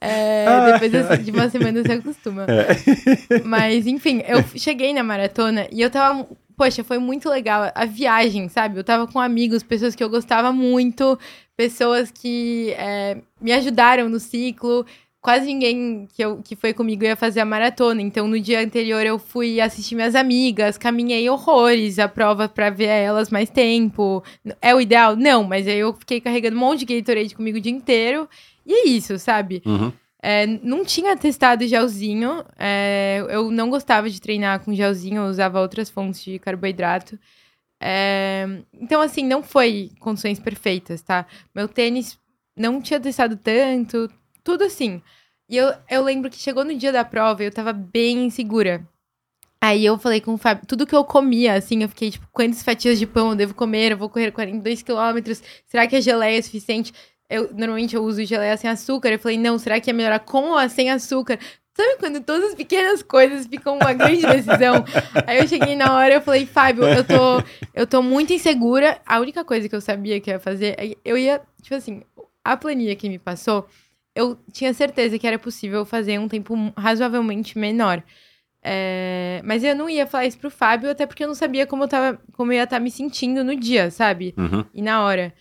É, 0.05 0.73
depois 0.73 0.93
assim, 0.97 1.23
de 1.23 1.31
uma 1.31 1.49
semana 1.49 1.81
você 1.81 1.93
acostuma. 1.93 2.45
É. 2.49 3.39
Mas, 3.45 3.87
enfim, 3.87 4.21
eu 4.27 4.43
cheguei 4.57 4.93
na 4.93 5.05
maratona 5.05 5.69
e 5.71 5.81
eu 5.81 5.89
tava. 5.89 6.27
Poxa, 6.63 6.85
foi 6.85 6.99
muito 6.99 7.29
legal 7.29 7.73
a 7.75 7.85
viagem, 7.85 8.49
sabe? 8.49 8.79
Eu 8.79 8.85
tava 8.85 9.05
com 9.09 9.19
amigos, 9.19 9.65
pessoas 9.65 9.97
que 9.97 10.05
eu 10.05 10.09
gostava 10.09 10.53
muito, 10.53 11.19
pessoas 11.57 12.09
que 12.13 12.73
é, 12.79 13.19
me 13.41 13.51
ajudaram 13.51 14.09
no 14.09 14.21
ciclo. 14.21 14.87
Quase 15.21 15.47
ninguém 15.47 16.07
que, 16.15 16.23
eu, 16.25 16.37
que 16.41 16.55
foi 16.55 16.73
comigo 16.73 17.03
ia 17.03 17.17
fazer 17.17 17.41
a 17.41 17.45
maratona. 17.45 18.01
Então, 18.01 18.29
no 18.29 18.39
dia 18.39 18.61
anterior, 18.61 19.05
eu 19.05 19.19
fui 19.19 19.61
assistir 19.61 19.97
minhas 19.97 20.15
amigas, 20.15 20.79
caminhei 20.79 21.29
horrores 21.29 21.99
a 21.99 22.07
prova 22.07 22.49
para 22.49 22.71
ver 22.71 22.87
elas 22.87 23.29
mais 23.29 23.51
tempo. 23.51 24.23
É 24.61 24.73
o 24.73 24.81
ideal? 24.81 25.17
Não, 25.17 25.43
mas 25.43 25.67
aí 25.67 25.81
eu 25.81 25.93
fiquei 25.95 26.21
carregando 26.21 26.57
um 26.57 26.61
monte 26.61 26.85
de 26.85 26.95
Gatorade 26.95 27.35
comigo 27.35 27.59
o 27.59 27.61
dia 27.61 27.73
inteiro. 27.73 28.29
E 28.65 28.73
é 28.73 28.89
isso, 28.89 29.19
sabe? 29.19 29.63
Uhum. 29.67 29.93
É, 30.23 30.47
não 30.47 30.85
tinha 30.85 31.17
testado 31.17 31.67
gelzinho. 31.67 32.45
É, 32.57 33.25
eu 33.29 33.51
não 33.51 33.69
gostava 33.69 34.09
de 34.09 34.21
treinar 34.21 34.61
com 34.61 34.73
gelzinho, 34.73 35.23
eu 35.23 35.29
usava 35.29 35.61
outras 35.61 35.91
fontes 35.91 36.23
de 36.23 36.39
carboidrato. 36.39 37.19
É, 37.81 38.47
então, 38.73 39.01
assim, 39.01 39.27
não 39.27 39.43
foi 39.43 39.91
condições 39.99 40.39
perfeitas, 40.39 41.03
tá? 41.03 41.27
Meu 41.53 41.67
tênis 41.67 42.17
não 42.57 42.81
tinha 42.81 43.01
testado 43.01 43.37
tanto, 43.37 44.09
tudo 44.45 44.63
assim. 44.65 45.03
E 45.49 45.57
eu, 45.57 45.75
eu 45.91 46.05
lembro 46.05 46.31
que 46.31 46.37
chegou 46.39 46.65
no 46.65 46.77
dia 46.77 46.93
da 46.93 47.05
prova 47.05 47.43
e 47.43 47.47
eu 47.47 47.53
tava 47.53 47.73
bem 47.73 48.27
insegura. 48.27 48.87
Aí 49.61 49.85
eu 49.85 49.99
falei 49.99 50.21
com 50.21 50.35
o 50.35 50.39
Fábio, 50.39 50.67
tudo 50.67 50.87
que 50.87 50.95
eu 50.95 51.05
comia, 51.05 51.55
assim, 51.55 51.83
eu 51.83 51.89
fiquei 51.89 52.11
tipo, 52.11 52.27
quantas 52.33 52.63
fatias 52.63 52.99
de 52.99 53.07
pão 53.07 53.31
eu 53.31 53.37
devo 53.37 53.55
comer? 53.55 53.93
Eu 53.93 53.97
vou 53.97 54.09
correr 54.09 54.33
42 54.33 54.83
quilômetros, 54.83 55.41
será 55.67 55.87
que 55.87 55.95
a 55.95 56.01
geleia 56.01 56.39
é 56.39 56.43
suficiente? 56.43 56.93
Eu 57.33 57.51
normalmente 57.55 57.97
eu 57.97 58.05
uso 58.05 58.25
geleia 58.25 58.57
sem 58.57 58.69
açúcar. 58.69 59.09
Eu 59.09 59.19
falei, 59.19 59.39
não, 59.39 59.59
será 59.59 59.81
que 59.81 59.89
é 59.89 59.93
melhor 59.93 60.19
com 60.21 60.51
ou 60.51 60.69
sem 60.69 60.91
açúcar? 60.91 61.39
Sabe 61.75 61.97
quando 61.99 62.21
todas 62.23 62.51
as 62.51 62.55
pequenas 62.55 63.03
coisas 63.03 63.47
ficam 63.47 63.77
uma 63.77 63.95
grande 63.95 64.21
decisão? 64.21 64.85
Aí 65.27 65.39
eu 65.39 65.49
cheguei 65.49 65.75
na 65.75 65.97
hora 65.97 66.13
e 66.13 66.17
eu 66.17 66.21
falei, 66.21 66.45
Fábio, 66.45 66.85
eu 66.85 67.03
tô, 67.03 67.43
eu 67.73 67.87
tô 67.87 68.03
muito 68.03 68.35
insegura. 68.35 69.01
A 69.07 69.19
única 69.19 69.43
coisa 69.43 69.67
que 69.67 69.75
eu 69.75 69.81
sabia 69.81 70.21
que 70.21 70.29
eu 70.29 70.35
ia 70.35 70.41
fazer, 70.41 70.99
eu 71.03 71.17
ia, 71.17 71.41
tipo 71.63 71.75
assim, 71.75 72.03
a 72.45 72.55
planilha 72.59 72.95
que 72.95 73.09
me 73.09 73.19
passou, 73.19 73.67
eu 74.15 74.39
tinha 74.53 74.75
certeza 74.75 75.19
que 75.19 75.27
era 75.27 75.39
possível 75.39 75.87
fazer 75.87 76.19
um 76.19 76.29
tempo 76.29 76.55
razoavelmente 76.77 77.59
menor. 77.59 78.03
É, 78.63 79.41
mas 79.43 79.65
eu 79.65 79.75
não 79.75 79.89
ia 79.89 80.07
falar 80.07 80.27
isso 80.27 80.39
pro 80.39 80.51
Fábio, 80.51 80.91
até 80.91 81.07
porque 81.07 81.25
eu 81.25 81.29
não 81.29 81.35
sabia 81.35 81.67
como 81.67 81.85
eu, 81.85 81.89
tava, 81.89 82.21
como 82.35 82.53
eu 82.53 82.57
ia 82.57 82.65
estar 82.65 82.77
tá 82.77 82.81
me 82.81 82.91
sentindo 82.91 83.43
no 83.43 83.57
dia, 83.57 83.91
sabe? 83.91 84.35
Uhum. 84.37 84.63
E 84.75 84.83
na 84.83 85.03
hora. 85.03 85.33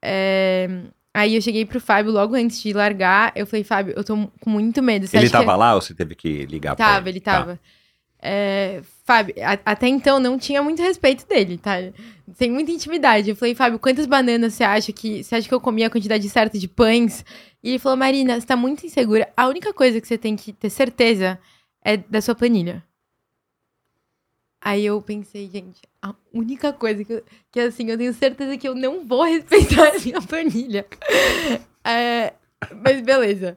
É, 0.00 0.68
Aí 1.12 1.34
eu 1.34 1.42
cheguei 1.42 1.66
pro 1.66 1.80
Fábio 1.80 2.12
logo 2.12 2.34
antes 2.34 2.62
de 2.62 2.72
largar. 2.72 3.32
Eu 3.34 3.46
falei, 3.46 3.64
Fábio, 3.64 3.94
eu 3.96 4.04
tô 4.04 4.30
com 4.40 4.50
muito 4.50 4.82
medo. 4.82 5.06
Você 5.06 5.16
ele 5.16 5.28
tava 5.28 5.52
que... 5.52 5.58
lá 5.58 5.74
ou 5.74 5.80
você 5.80 5.94
teve 5.94 6.14
que 6.14 6.46
ligar 6.46 6.76
tava, 6.76 7.00
pra 7.00 7.00
ele? 7.00 7.10
ele 7.10 7.20
tava, 7.20 7.56
tá. 7.56 7.60
É, 8.22 8.82
Fábio, 9.04 9.34
a, 9.42 9.58
até 9.64 9.88
então 9.88 10.20
não 10.20 10.38
tinha 10.38 10.62
muito 10.62 10.82
respeito 10.82 11.26
dele, 11.26 11.56
tá? 11.56 11.76
Sem 12.34 12.50
muita 12.50 12.70
intimidade. 12.70 13.30
Eu 13.30 13.36
falei, 13.36 13.54
Fábio, 13.54 13.78
quantas 13.78 14.06
bananas 14.06 14.54
você 14.54 14.62
acha 14.62 14.92
que. 14.92 15.24
Você 15.24 15.34
acha 15.34 15.48
que 15.48 15.54
eu 15.54 15.60
comi 15.60 15.82
a 15.82 15.90
quantidade 15.90 16.28
certa 16.28 16.58
de 16.58 16.68
pães? 16.68 17.24
E 17.62 17.70
ele 17.70 17.78
falou, 17.78 17.96
Marina, 17.96 18.38
você 18.38 18.46
tá 18.46 18.56
muito 18.56 18.86
insegura. 18.86 19.28
A 19.36 19.48
única 19.48 19.72
coisa 19.72 20.00
que 20.00 20.06
você 20.06 20.18
tem 20.18 20.36
que 20.36 20.52
ter 20.52 20.70
certeza 20.70 21.38
é 21.84 21.96
da 21.96 22.20
sua 22.20 22.34
planilha. 22.34 22.84
Aí 24.62 24.84
eu 24.84 25.00
pensei, 25.00 25.48
gente, 25.48 25.80
a 26.02 26.14
única 26.32 26.72
coisa 26.72 27.02
que, 27.02 27.22
que 27.50 27.60
assim, 27.60 27.90
eu 27.90 27.96
tenho 27.96 28.12
certeza 28.12 28.58
que 28.58 28.68
eu 28.68 28.74
não 28.74 29.06
vou 29.06 29.22
respeitar 29.24 29.88
a 29.96 29.98
minha 29.98 30.20
planilha. 30.20 30.86
É, 31.82 32.34
mas 32.82 33.00
beleza. 33.00 33.56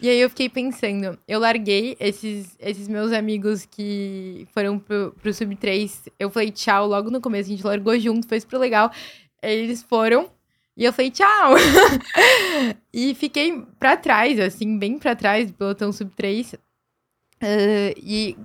E 0.00 0.08
aí 0.08 0.18
eu 0.18 0.30
fiquei 0.30 0.48
pensando, 0.48 1.18
eu 1.28 1.38
larguei 1.38 1.96
esses, 2.00 2.56
esses 2.58 2.88
meus 2.88 3.12
amigos 3.12 3.66
que 3.66 4.48
foram 4.54 4.78
pro, 4.78 5.14
pro 5.20 5.34
Sub 5.34 5.54
3. 5.54 6.08
Eu 6.18 6.30
falei 6.30 6.50
tchau 6.50 6.86
logo 6.86 7.10
no 7.10 7.20
começo, 7.20 7.50
a 7.50 7.52
gente 7.54 7.66
largou 7.66 7.98
junto, 7.98 8.26
foi 8.26 8.40
super 8.40 8.58
legal. 8.58 8.90
Eles 9.42 9.82
foram. 9.82 10.30
E 10.76 10.84
eu 10.84 10.92
falei, 10.92 11.10
tchau! 11.10 11.54
e 12.94 13.14
fiquei 13.14 13.62
pra 13.78 13.96
trás, 13.96 14.38
assim, 14.38 14.78
bem 14.78 14.96
pra 14.98 15.16
trás 15.16 15.48
do 15.48 15.54
pelotão 15.54 15.92
sub 15.92 16.10
3. 16.14 16.54
Uh, 16.54 17.94
e 17.96 18.36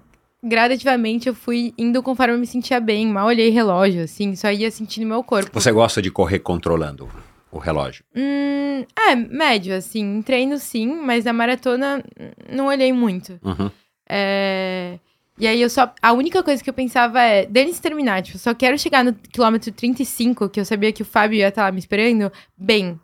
gradativamente 0.44 1.28
eu 1.28 1.34
fui 1.34 1.74
indo 1.78 2.04
conforme 2.04 2.34
eu 2.34 2.40
me 2.40 2.46
sentia 2.46 2.80
bem, 2.80 3.08
mal 3.08 3.28
olhei 3.28 3.50
relógio, 3.50 4.04
assim, 4.04 4.36
só 4.36 4.52
ia 4.52 4.70
sentindo 4.70 5.08
meu 5.08 5.24
corpo. 5.24 5.50
Você 5.54 5.72
gosta 5.72 6.02
de 6.02 6.12
correr 6.12 6.40
controlando 6.40 7.10
o 7.52 7.58
relógio? 7.58 8.04
Hum, 8.16 8.86
é, 9.08 9.16
médio, 9.16 9.76
assim, 9.76 10.22
treino 10.22 10.58
sim, 10.60 10.88
mas 10.88 11.24
na 11.24 11.32
maratona 11.32 12.04
não 12.52 12.68
olhei 12.68 12.92
muito. 12.92 13.40
Uhum. 13.44 13.72
É... 14.10 15.00
E 15.40 15.48
aí 15.48 15.62
eu 15.62 15.70
só. 15.70 15.92
A 16.02 16.14
única 16.14 16.44
coisa 16.44 16.64
que 16.64 16.70
eu 16.70 16.74
pensava 16.74 17.22
é, 17.22 17.46
Denis 17.46 17.80
terminar, 17.80 18.22
tipo, 18.22 18.38
só 18.38 18.54
quero 18.54 18.78
chegar 18.78 19.04
no 19.04 19.14
quilômetro 19.14 19.72
35, 19.72 20.48
que 20.50 20.60
eu 20.60 20.66
sabia 20.66 20.92
que 20.92 21.02
o 21.02 21.06
Fábio 21.06 21.38
ia 21.38 21.48
estar 21.48 21.64
lá 21.64 21.72
me 21.72 21.80
esperando, 21.80 22.32
bem. 22.56 23.00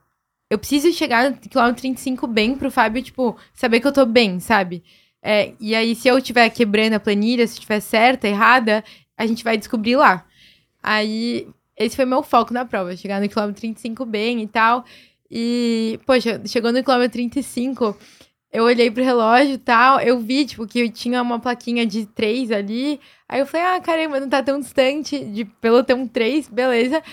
Eu 0.50 0.58
preciso 0.58 0.92
chegar 0.92 1.30
no 1.30 1.38
quilômetro 1.38 1.82
35 1.82 2.28
bem 2.28 2.56
pro 2.56 2.72
Fábio, 2.72 3.02
tipo, 3.02 3.36
saber 3.54 3.80
que 3.80 3.88
eu 3.88 3.92
tô 3.92 4.06
bem, 4.06 4.40
sabe? 4.40 4.84
É, 5.22 5.54
e 5.60 5.76
aí, 5.76 5.96
se 5.96 6.08
eu 6.08 6.18
estiver 6.18 6.50
quebrando 6.50 6.94
a 6.94 7.00
planilha, 7.00 7.46
se 7.46 7.54
estiver 7.54 7.80
certa, 7.80 8.28
errada, 8.28 8.84
a 9.18 9.26
gente 9.28 9.44
vai 9.44 9.58
descobrir 9.58 9.96
lá. 9.98 10.26
Aí, 10.82 11.48
esse 11.78 11.96
foi 11.96 12.06
meu 12.06 12.24
foco 12.24 12.54
na 12.54 12.66
prova, 12.66 12.96
chegar 12.96 13.22
no 13.22 13.30
quilômetro 13.30 13.62
35 13.62 14.06
bem 14.06 14.42
e 14.42 14.48
tal. 14.48 14.86
E, 15.30 16.00
poxa, 16.06 16.42
chegou 16.46 16.72
no 16.72 16.84
quilômetro 16.84 17.14
35, 17.14 17.98
eu 18.52 18.64
olhei 18.64 18.90
pro 18.90 19.04
relógio 19.04 19.54
e 19.54 19.58
tal, 19.58 20.00
eu 20.00 20.20
vi, 20.20 20.46
tipo, 20.46 20.66
que 20.66 20.90
tinha 20.90 21.22
uma 21.22 21.40
plaquinha 21.40 21.86
de 21.86 22.06
três 22.08 22.52
ali. 22.52 23.00
Aí 23.28 23.40
eu 23.40 23.46
falei, 23.46 23.66
ah, 23.68 23.80
caramba, 23.80 24.20
não 24.20 24.30
tá 24.30 24.42
tão 24.42 24.60
distante 24.60 25.24
de 25.26 25.46
pelotão 25.46 26.08
três, 26.08 26.48
beleza. 26.50 27.04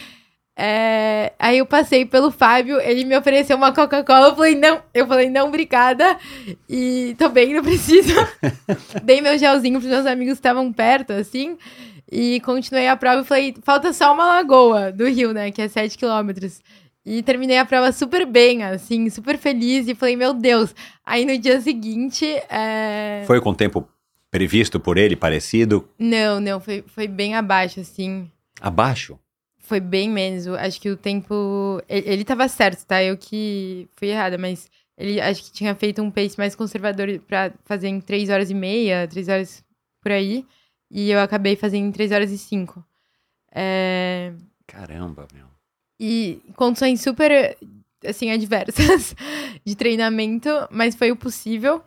É, 0.58 1.34
aí 1.38 1.58
eu 1.58 1.66
passei 1.66 2.06
pelo 2.06 2.30
Fábio, 2.30 2.80
ele 2.80 3.04
me 3.04 3.16
ofereceu 3.16 3.58
uma 3.58 3.72
Coca-Cola, 3.72 4.28
eu 4.28 4.34
falei, 4.34 4.54
não, 4.54 4.80
eu 4.94 5.06
falei, 5.06 5.28
não, 5.28 5.48
obrigada. 5.48 6.18
E 6.68 7.14
tô 7.18 7.28
bem, 7.28 7.52
não 7.52 7.62
preciso. 7.62 8.14
Dei 9.02 9.20
meu 9.20 9.36
gelzinho 9.36 9.78
pros 9.78 9.90
meus 9.90 10.06
amigos 10.06 10.34
que 10.34 10.38
estavam 10.38 10.72
perto, 10.72 11.12
assim. 11.12 11.58
E 12.10 12.40
continuei 12.40 12.88
a 12.88 12.96
prova 12.96 13.20
e 13.20 13.24
falei, 13.24 13.54
falta 13.62 13.92
só 13.92 14.14
uma 14.14 14.26
lagoa 14.26 14.90
do 14.90 15.06
Rio, 15.08 15.34
né? 15.34 15.50
Que 15.50 15.62
é 15.62 15.68
7 15.68 15.98
quilômetros. 15.98 16.60
E 17.04 17.22
terminei 17.22 17.58
a 17.58 17.64
prova 17.64 17.92
super 17.92 18.24
bem, 18.24 18.64
assim, 18.64 19.10
super 19.10 19.36
feliz. 19.36 19.86
E 19.88 19.94
falei, 19.94 20.16
meu 20.16 20.32
Deus. 20.32 20.74
Aí 21.04 21.24
no 21.24 21.36
dia 21.36 21.60
seguinte. 21.60 22.24
É... 22.48 23.24
Foi 23.26 23.40
com 23.40 23.50
o 23.50 23.54
tempo 23.54 23.86
previsto 24.30 24.80
por 24.80 24.96
ele, 24.96 25.14
parecido? 25.16 25.88
Não, 25.98 26.40
não, 26.40 26.60
foi, 26.60 26.84
foi 26.86 27.06
bem 27.06 27.34
abaixo, 27.34 27.80
assim. 27.80 28.30
Abaixo? 28.60 29.18
Foi 29.66 29.80
bem 29.80 30.08
menos. 30.08 30.46
Acho 30.48 30.80
que 30.80 30.90
o 30.90 30.96
tempo. 30.96 31.82
Ele, 31.88 32.08
ele 32.08 32.24
tava 32.24 32.48
certo, 32.48 32.84
tá? 32.86 33.02
Eu 33.02 33.16
que 33.16 33.88
fui 33.96 34.08
errada, 34.08 34.38
mas 34.38 34.70
ele 34.96 35.20
acho 35.20 35.44
que 35.44 35.52
tinha 35.52 35.74
feito 35.74 36.02
um 36.02 36.10
pace 36.10 36.38
mais 36.38 36.54
conservador 36.54 37.20
pra 37.26 37.52
fazer 37.64 37.88
em 37.88 38.00
3 38.00 38.30
horas 38.30 38.50
e 38.50 38.54
meia, 38.54 39.06
3 39.08 39.28
horas 39.28 39.64
por 40.00 40.12
aí. 40.12 40.46
E 40.90 41.10
eu 41.10 41.20
acabei 41.20 41.56
fazendo 41.56 41.86
em 41.86 41.92
3 41.92 42.12
horas 42.12 42.30
e 42.30 42.38
5. 42.38 42.84
É... 43.52 44.32
Caramba, 44.66 45.26
meu 45.34 45.56
e 45.98 46.40
condições 46.54 47.00
super, 47.00 47.56
assim, 48.04 48.30
adversas 48.30 49.14
de 49.64 49.74
treinamento, 49.74 50.48
mas 50.70 50.94
foi 50.94 51.10
o 51.10 51.16
possível. 51.16 51.82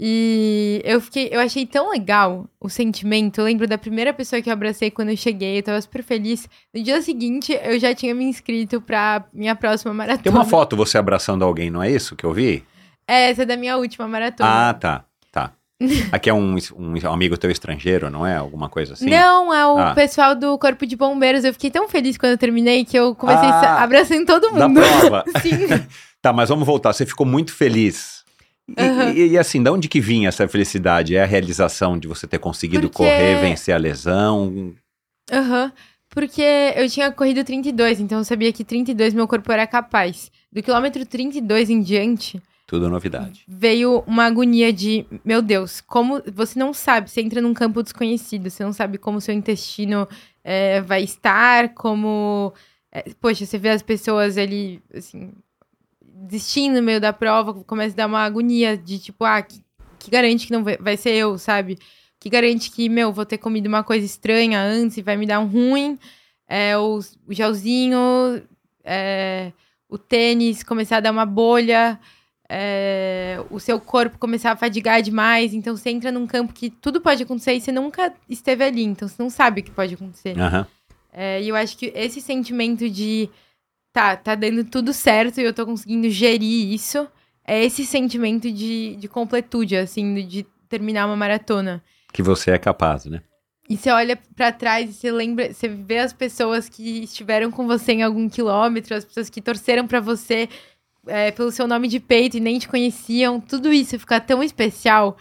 E 0.00 0.80
eu 0.84 1.00
fiquei, 1.00 1.28
eu 1.32 1.40
achei 1.40 1.66
tão 1.66 1.90
legal 1.90 2.46
o 2.60 2.68
sentimento. 2.68 3.40
Eu 3.40 3.44
lembro 3.44 3.66
da 3.66 3.76
primeira 3.76 4.12
pessoa 4.14 4.40
que 4.40 4.48
eu 4.48 4.52
abracei 4.52 4.90
quando 4.90 5.08
eu 5.08 5.16
cheguei, 5.16 5.58
eu 5.58 5.62
tava 5.62 5.80
super 5.80 6.04
feliz. 6.04 6.48
No 6.72 6.82
dia 6.82 7.02
seguinte, 7.02 7.58
eu 7.62 7.78
já 7.80 7.94
tinha 7.94 8.14
me 8.14 8.24
inscrito 8.24 8.80
pra 8.80 9.24
minha 9.32 9.56
próxima 9.56 9.92
maratona. 9.92 10.22
Tem 10.22 10.32
uma 10.32 10.44
foto 10.44 10.76
você 10.76 10.98
abraçando 10.98 11.44
alguém, 11.44 11.70
não 11.70 11.82
é 11.82 11.90
isso 11.90 12.14
que 12.14 12.24
eu 12.24 12.32
vi? 12.32 12.64
É, 13.08 13.30
essa 13.30 13.42
é 13.42 13.46
da 13.46 13.56
minha 13.56 13.76
última 13.76 14.06
maratona. 14.06 14.68
Ah, 14.68 14.74
tá. 14.74 15.04
Aqui 16.10 16.28
é 16.28 16.34
um, 16.34 16.56
um, 16.76 17.10
amigo 17.10 17.36
teu 17.36 17.50
estrangeiro, 17.50 18.10
não 18.10 18.26
é? 18.26 18.36
Alguma 18.36 18.68
coisa 18.68 18.94
assim? 18.94 19.08
Não, 19.08 19.54
é 19.54 19.66
o 19.66 19.78
ah. 19.78 19.94
pessoal 19.94 20.34
do 20.34 20.58
Corpo 20.58 20.84
de 20.84 20.96
Bombeiros. 20.96 21.44
Eu 21.44 21.52
fiquei 21.52 21.70
tão 21.70 21.88
feliz 21.88 22.18
quando 22.18 22.32
eu 22.32 22.38
terminei 22.38 22.84
que 22.84 22.98
eu 22.98 23.14
comecei 23.14 23.48
ah, 23.48 23.82
abraçando 23.82 24.26
todo 24.26 24.50
mundo. 24.50 24.74
Da 24.74 24.98
prova. 24.98 25.24
Sim. 25.40 25.68
tá, 26.20 26.32
mas 26.32 26.48
vamos 26.48 26.66
voltar. 26.66 26.92
Você 26.92 27.06
ficou 27.06 27.24
muito 27.24 27.54
feliz. 27.54 28.17
E, 28.76 28.82
uhum. 28.82 29.10
e, 29.10 29.28
e, 29.28 29.38
assim, 29.38 29.62
de 29.62 29.70
onde 29.70 29.88
que 29.88 30.00
vinha 30.00 30.28
essa 30.28 30.46
felicidade? 30.46 31.16
É 31.16 31.22
a 31.22 31.26
realização 31.26 31.98
de 31.98 32.06
você 32.06 32.26
ter 32.26 32.38
conseguido 32.38 32.88
Porque... 32.88 32.98
correr, 32.98 33.40
vencer 33.40 33.74
a 33.74 33.78
lesão? 33.78 34.74
Aham. 35.32 35.64
Uhum. 35.64 35.72
Porque 36.10 36.42
eu 36.74 36.88
tinha 36.88 37.12
corrido 37.12 37.44
32, 37.44 38.00
então 38.00 38.18
eu 38.18 38.24
sabia 38.24 38.50
que 38.50 38.64
32 38.64 39.12
meu 39.12 39.28
corpo 39.28 39.52
era 39.52 39.66
capaz. 39.66 40.32
Do 40.50 40.62
quilômetro 40.62 41.04
32 41.04 41.68
em 41.68 41.82
diante, 41.82 42.42
tudo 42.68 42.90
novidade. 42.90 43.44
Veio 43.48 44.04
uma 44.06 44.26
agonia 44.26 44.70
de, 44.70 45.06
meu 45.24 45.40
Deus, 45.40 45.80
como 45.80 46.22
você 46.30 46.58
não 46.58 46.74
sabe, 46.74 47.10
você 47.10 47.22
entra 47.22 47.40
num 47.40 47.54
campo 47.54 47.82
desconhecido, 47.82 48.50
você 48.50 48.62
não 48.62 48.74
sabe 48.74 48.98
como 48.98 49.22
seu 49.22 49.34
intestino 49.34 50.06
é, 50.44 50.82
vai 50.82 51.02
estar, 51.02 51.70
como. 51.70 52.52
É, 52.92 53.04
poxa, 53.22 53.46
você 53.46 53.56
vê 53.56 53.70
as 53.70 53.80
pessoas 53.80 54.36
ali, 54.36 54.82
assim, 54.94 55.32
desistindo 56.26 56.76
no 56.76 56.82
meio 56.82 57.00
da 57.00 57.12
prova, 57.12 57.54
começa 57.64 57.94
a 57.94 57.96
dar 57.96 58.06
uma 58.06 58.22
agonia 58.24 58.76
de 58.76 58.98
tipo, 58.98 59.24
ah, 59.24 59.40
que, 59.42 59.62
que 59.98 60.10
garante 60.10 60.46
que 60.46 60.52
não 60.52 60.64
vai, 60.64 60.76
vai 60.76 60.96
ser 60.96 61.10
eu, 61.10 61.38
sabe? 61.38 61.78
Que 62.18 62.28
garante 62.28 62.70
que, 62.70 62.88
meu, 62.88 63.12
vou 63.12 63.24
ter 63.24 63.38
comido 63.38 63.66
uma 63.66 63.84
coisa 63.84 64.04
estranha 64.04 64.60
antes 64.60 64.96
e 64.96 65.02
vai 65.02 65.16
me 65.16 65.26
dar 65.26 65.40
um 65.40 65.46
ruim. 65.46 65.98
É, 66.48 66.76
o, 66.76 66.98
o 67.26 67.32
gelzinho, 67.32 67.98
é, 68.84 69.52
o 69.88 69.96
tênis 69.98 70.62
começar 70.62 70.96
a 70.96 71.00
dar 71.00 71.12
uma 71.12 71.26
bolha 71.26 71.98
é, 72.48 73.38
o 73.50 73.60
seu 73.60 73.78
corpo 73.78 74.18
começar 74.18 74.52
a 74.52 74.56
fadigar 74.56 75.02
demais. 75.02 75.52
Então 75.52 75.76
você 75.76 75.90
entra 75.90 76.10
num 76.10 76.26
campo 76.26 76.52
que 76.52 76.70
tudo 76.70 77.00
pode 77.00 77.22
acontecer 77.22 77.54
e 77.54 77.60
você 77.60 77.70
nunca 77.70 78.12
esteve 78.28 78.64
ali. 78.64 78.84
Então 78.84 79.06
você 79.06 79.22
não 79.22 79.28
sabe 79.28 79.60
o 79.60 79.64
que 79.64 79.70
pode 79.70 79.94
acontecer. 79.94 80.36
Uhum. 80.36 80.64
É, 81.12 81.42
e 81.42 81.48
eu 81.48 81.56
acho 81.56 81.76
que 81.76 81.92
esse 81.94 82.20
sentimento 82.20 82.88
de 82.88 83.28
tá, 83.98 84.16
tá 84.16 84.34
dando 84.36 84.62
tudo 84.62 84.92
certo 84.92 85.40
e 85.40 85.44
eu 85.44 85.52
tô 85.52 85.66
conseguindo 85.66 86.08
gerir 86.08 86.72
isso. 86.72 87.08
É 87.44 87.64
esse 87.64 87.84
sentimento 87.84 88.50
de, 88.52 88.94
de 88.96 89.08
completude, 89.08 89.76
assim, 89.76 90.26
de 90.26 90.46
terminar 90.68 91.06
uma 91.06 91.16
maratona. 91.16 91.82
Que 92.12 92.22
você 92.22 92.52
é 92.52 92.58
capaz, 92.58 93.06
né? 93.06 93.22
E 93.68 93.76
você 93.76 93.90
olha 93.90 94.16
para 94.36 94.52
trás 94.52 94.88
e 94.88 94.92
você 94.92 95.10
lembra, 95.10 95.52
você 95.52 95.66
vê 95.68 95.98
as 95.98 96.12
pessoas 96.12 96.68
que 96.68 97.02
estiveram 97.02 97.50
com 97.50 97.66
você 97.66 97.92
em 97.92 98.02
algum 98.02 98.28
quilômetro, 98.28 98.94
as 98.94 99.04
pessoas 99.04 99.28
que 99.28 99.42
torceram 99.42 99.86
para 99.86 100.00
você 100.00 100.48
é, 101.06 101.30
pelo 101.32 101.50
seu 101.50 101.66
nome 101.66 101.88
de 101.88 101.98
peito 101.98 102.36
e 102.36 102.40
nem 102.40 102.58
te 102.58 102.68
conheciam, 102.68 103.40
tudo 103.40 103.72
isso 103.72 103.98
fica 103.98 104.20
tão 104.20 104.42
especial 104.42 105.18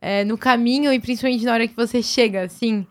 é, 0.00 0.24
no 0.24 0.36
caminho 0.36 0.92
e 0.92 0.98
principalmente 0.98 1.44
na 1.44 1.52
hora 1.52 1.68
que 1.68 1.76
você 1.76 2.02
chega, 2.02 2.42
assim. 2.42 2.86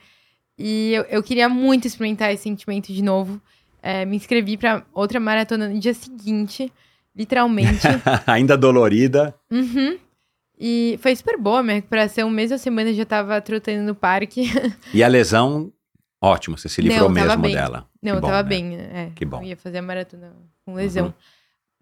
E 0.57 0.93
eu, 0.93 1.03
eu 1.03 1.23
queria 1.23 1.49
muito 1.49 1.85
experimentar 1.85 2.33
esse 2.33 2.43
sentimento 2.43 2.91
de 2.91 3.03
novo. 3.03 3.39
É, 3.87 4.03
me 4.03 4.15
inscrevi 4.15 4.57
para 4.57 4.83
outra 4.91 5.19
maratona 5.19 5.69
no 5.69 5.79
dia 5.79 5.93
seguinte, 5.93 6.73
literalmente. 7.15 7.85
Ainda 8.25 8.57
dolorida. 8.57 9.35
Uhum. 9.51 9.99
E 10.59 10.97
foi 11.03 11.15
super 11.15 11.37
boa, 11.37 11.61
minha 11.61 11.75
recuperação. 11.75 12.27
Mesmo 12.31 12.55
a 12.55 12.57
semana 12.57 12.89
eu 12.89 12.95
já 12.95 13.05
tava 13.05 13.39
trotando 13.41 13.83
no 13.83 13.93
parque. 13.93 14.49
e 14.91 15.03
a 15.03 15.07
lesão, 15.07 15.71
ótimo, 16.19 16.57
você 16.57 16.67
se 16.67 16.81
livrou 16.81 17.09
Não, 17.09 17.13
mesmo 17.13 17.43
bem. 17.43 17.53
dela. 17.53 17.87
Não, 18.01 18.13
que 18.13 18.17
eu 18.17 18.21
bom, 18.21 18.27
tava 18.27 18.41
né? 18.41 18.49
bem. 18.49 18.75
É, 18.75 19.11
que 19.13 19.23
bom. 19.23 19.41
Eu 19.41 19.49
ia 19.49 19.57
fazer 19.57 19.77
a 19.77 19.83
maratona 19.83 20.33
com 20.65 20.73
lesão. 20.73 21.05
Uhum. 21.05 21.13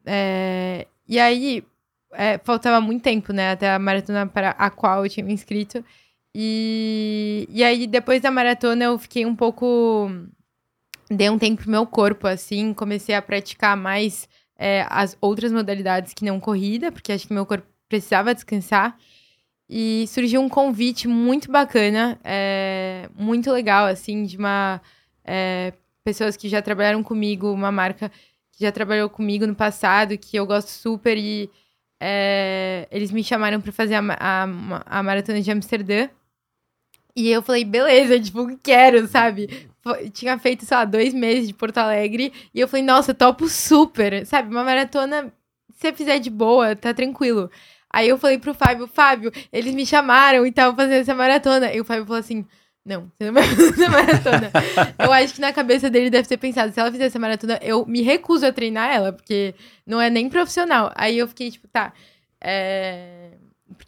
É, 0.06 0.88
e 1.08 1.18
aí, 1.18 1.64
é, 2.12 2.38
faltava 2.40 2.82
muito 2.82 3.02
tempo, 3.02 3.32
né? 3.32 3.52
Até 3.52 3.72
a 3.72 3.80
maratona 3.80 4.28
para 4.28 4.50
a 4.50 4.70
qual 4.70 5.06
eu 5.06 5.10
tinha 5.10 5.26
me 5.26 5.32
inscrito. 5.32 5.82
E, 6.36 7.48
e 7.50 7.64
aí, 7.64 7.88
depois 7.88 8.22
da 8.22 8.30
maratona, 8.30 8.84
eu 8.84 9.00
fiquei 9.00 9.26
um 9.26 9.36
pouco. 9.36 10.12
Dei 11.16 11.30
um 11.30 11.38
tempo 11.38 11.62
pro 11.62 11.72
meu 11.72 11.86
corpo, 11.86 12.28
assim. 12.28 12.74
Comecei 12.74 13.16
a 13.16 13.22
praticar 13.22 13.78
mais 13.78 14.28
é, 14.58 14.86
as 14.90 15.18
outras 15.22 15.52
modalidades 15.52 16.14
que 16.14 16.26
não 16.26 16.40
corrida, 16.40 16.92
porque 16.92 17.12
acho 17.12 17.28
que 17.28 17.34
meu 17.34 17.46
corpo 17.46 17.68
precisava 17.88 18.34
descansar. 18.34 18.98
E 19.70 20.06
surgiu 20.08 20.42
um 20.42 20.50
convite 20.50 21.08
muito 21.08 21.52
bacana, 21.52 22.20
é, 22.24 23.10
muito 23.16 23.52
legal, 23.52 23.86
assim, 23.86 24.24
de 24.26 24.38
uma. 24.38 24.82
É, 25.24 25.74
pessoas 26.04 26.36
que 26.36 26.50
já 26.50 26.62
trabalharam 26.62 27.02
comigo, 27.02 27.52
uma 27.52 27.72
marca 27.72 28.12
que 28.52 28.64
já 28.64 28.72
trabalhou 28.72 29.10
comigo 29.10 29.48
no 29.48 29.56
passado, 29.56 30.18
que 30.18 30.38
eu 30.38 30.46
gosto 30.46 30.68
super, 30.68 31.18
e 31.18 31.50
é, 32.00 32.88
eles 32.92 33.12
me 33.12 33.24
chamaram 33.24 33.62
para 33.62 33.72
fazer 33.72 33.96
a, 33.96 34.02
a, 34.20 34.44
a, 35.00 35.04
maratona 35.04 35.42
de 35.42 35.50
Amsterdã. 35.52 36.10
E 37.16 37.30
eu 37.30 37.42
falei, 37.42 37.64
beleza, 37.64 38.20
tipo, 38.20 38.58
quero, 38.58 39.08
sabe? 39.08 39.70
Tinha 40.14 40.38
feito, 40.40 40.66
sei 40.66 40.78
lá, 40.78 40.86
dois 40.86 41.14
meses 41.14 41.48
de 41.48 41.54
Porto 41.54 41.78
Alegre, 41.78 42.32
e 42.54 42.60
eu 42.60 42.68
falei, 42.68 42.86
nossa, 42.86 43.14
topo 43.14 43.50
super, 43.50 44.26
sabe? 44.26 44.50
Uma 44.50 44.64
maratona, 44.64 45.34
se 45.74 45.82
você 45.82 45.94
fizer 45.94 46.20
de 46.20 46.30
boa, 46.30 46.76
tá 46.76 46.94
tranquilo. 46.94 47.50
Aí 47.92 48.10
eu 48.10 48.18
falei 48.18 48.40
pro 48.40 48.54
Fábio, 48.54 48.88
Fábio, 48.88 49.32
eles 49.52 49.76
me 49.76 49.86
chamaram 49.86 50.46
e 50.46 50.50
estavam 50.50 50.76
fazendo 50.76 51.02
essa 51.02 51.14
maratona. 51.14 51.72
E 51.74 51.80
o 51.80 51.86
Fábio 51.86 52.06
falou 52.06 52.20
assim, 52.20 52.44
não, 52.86 53.12
você 53.18 53.26
não 53.26 53.34
vai 53.34 53.44
fazer 53.56 53.88
maratona. 53.88 54.52
eu 54.98 55.12
acho 55.12 55.36
que 55.36 55.42
na 55.42 55.54
cabeça 55.54 55.90
dele 55.90 56.10
deve 56.10 56.28
ter 56.28 56.38
pensado, 56.38 56.74
se 56.74 56.80
ela 56.80 56.92
fizer 56.92 57.06
essa 57.06 57.20
maratona, 57.20 57.60
eu 57.62 57.86
me 57.86 58.02
recuso 58.02 58.46
a 58.46 58.52
treinar 58.52 58.90
ela, 58.90 59.14
porque 59.14 59.54
não 59.86 60.02
é 60.02 60.10
nem 60.10 60.30
profissional. 60.30 60.92
Aí 60.96 61.18
eu 61.18 61.28
fiquei 61.28 61.52
tipo, 61.52 61.68
tá. 61.68 61.94
É... 62.42 63.32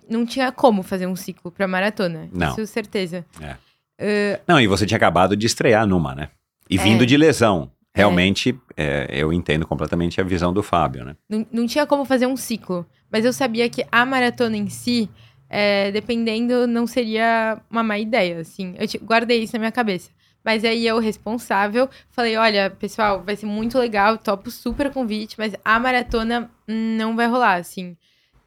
Não 0.09 0.25
tinha 0.25 0.51
como 0.51 0.83
fazer 0.83 1.07
um 1.07 1.15
ciclo 1.15 1.51
pra 1.51 1.67
maratona. 1.67 2.29
Não. 2.31 2.51
Isso 2.51 2.65
certeza. 2.67 3.25
É. 3.41 3.55
Uh... 3.99 4.39
Não, 4.47 4.59
e 4.59 4.67
você 4.67 4.85
tinha 4.85 4.97
acabado 4.97 5.35
de 5.35 5.45
estrear 5.45 5.85
numa, 5.85 6.13
né? 6.15 6.29
E 6.69 6.77
vindo 6.77 7.03
é. 7.03 7.05
de 7.05 7.17
lesão. 7.17 7.71
Realmente, 7.93 8.59
é. 8.75 9.07
eu 9.09 9.31
entendo 9.31 9.65
completamente 9.65 10.19
a 10.19 10.23
visão 10.23 10.51
do 10.51 10.61
Fábio, 10.61 11.05
né? 11.05 11.15
Não, 11.29 11.47
não 11.49 11.65
tinha 11.65 11.85
como 11.85 12.03
fazer 12.03 12.27
um 12.27 12.35
ciclo. 12.35 12.85
Mas 13.09 13.23
eu 13.23 13.31
sabia 13.31 13.69
que 13.69 13.85
a 13.89 14.05
maratona 14.05 14.57
em 14.57 14.67
si 14.67 15.09
é, 15.49 15.91
dependendo, 15.91 16.67
não 16.67 16.87
seria 16.87 17.61
uma 17.69 17.83
má 17.83 17.97
ideia, 17.97 18.39
assim. 18.39 18.75
Eu 18.77 18.87
guardei 19.05 19.43
isso 19.43 19.53
na 19.53 19.59
minha 19.59 19.71
cabeça. 19.71 20.11
Mas 20.43 20.63
aí 20.63 20.85
eu, 20.85 20.99
responsável, 20.99 21.89
falei: 22.09 22.37
olha, 22.37 22.69
pessoal, 22.69 23.23
vai 23.23 23.35
ser 23.35 23.45
muito 23.45 23.77
legal, 23.79 24.17
topo 24.17 24.51
super 24.51 24.91
convite, 24.91 25.35
mas 25.37 25.53
a 25.63 25.79
maratona 25.79 26.49
não 26.67 27.15
vai 27.15 27.27
rolar, 27.27 27.55
assim. 27.55 27.95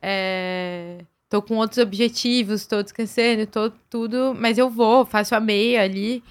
É... 0.01 0.99
Tô 1.29 1.43
com 1.43 1.57
outros 1.57 1.79
objetivos, 1.79 2.67
tô 2.67 2.83
descansando, 2.83 3.47
tô 3.47 3.71
tudo, 3.91 4.35
mas 4.39 4.57
eu 4.59 4.71
vou, 4.71 5.05
faço 5.05 5.35
a 5.35 5.41
meia 5.41 5.83
ali. 5.83 6.23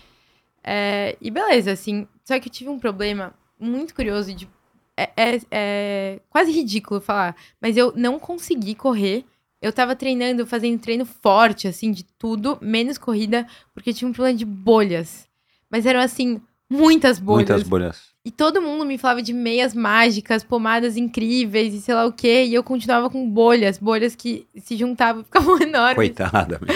É... 0.63 1.15
E 1.21 1.29
beleza, 1.31 1.71
assim. 1.71 2.07
Só 2.25 2.39
que 2.39 2.47
eu 2.49 2.51
tive 2.51 2.69
um 2.69 2.79
problema 2.79 3.33
muito 3.59 3.93
curioso 3.93 4.33
de. 4.33 4.49
É, 4.95 5.11
é, 5.15 5.41
é 5.51 6.19
quase 6.29 6.51
ridículo 6.51 6.99
falar, 6.99 7.35
mas 7.61 7.77
eu 7.77 7.93
não 7.95 8.17
consegui 8.17 8.73
correr 8.73 9.25
eu 9.61 9.73
tava 9.73 9.95
treinando, 9.95 10.45
fazendo 10.45 10.79
treino 10.79 11.05
forte, 11.05 11.67
assim, 11.67 11.91
de 11.91 12.03
tudo, 12.03 12.57
menos 12.61 12.97
corrida, 12.97 13.47
porque 13.73 13.93
tinha 13.93 14.07
um 14.07 14.13
problema 14.13 14.37
de 14.37 14.45
bolhas. 14.45 15.27
Mas 15.69 15.85
eram, 15.85 15.99
assim, 15.99 16.41
muitas 16.69 17.19
bolhas. 17.19 17.49
Muitas 17.49 17.67
bolhas. 17.67 18.07
E 18.25 18.31
todo 18.31 18.61
mundo 18.61 18.85
me 18.85 18.97
falava 18.97 19.21
de 19.21 19.31
meias 19.31 19.73
mágicas, 19.73 20.43
pomadas 20.43 20.97
incríveis 20.97 21.73
e 21.73 21.79
sei 21.81 21.95
lá 21.95 22.05
o 22.05 22.11
quê. 22.11 22.43
E 22.45 22.53
eu 22.53 22.61
continuava 22.63 23.09
com 23.09 23.29
bolhas, 23.29 23.77
bolhas 23.77 24.15
que 24.15 24.45
se 24.57 24.75
juntavam 24.75 25.21
e 25.21 25.23
ficavam 25.25 25.59
enormes. 25.61 25.95
Coitada. 25.95 26.59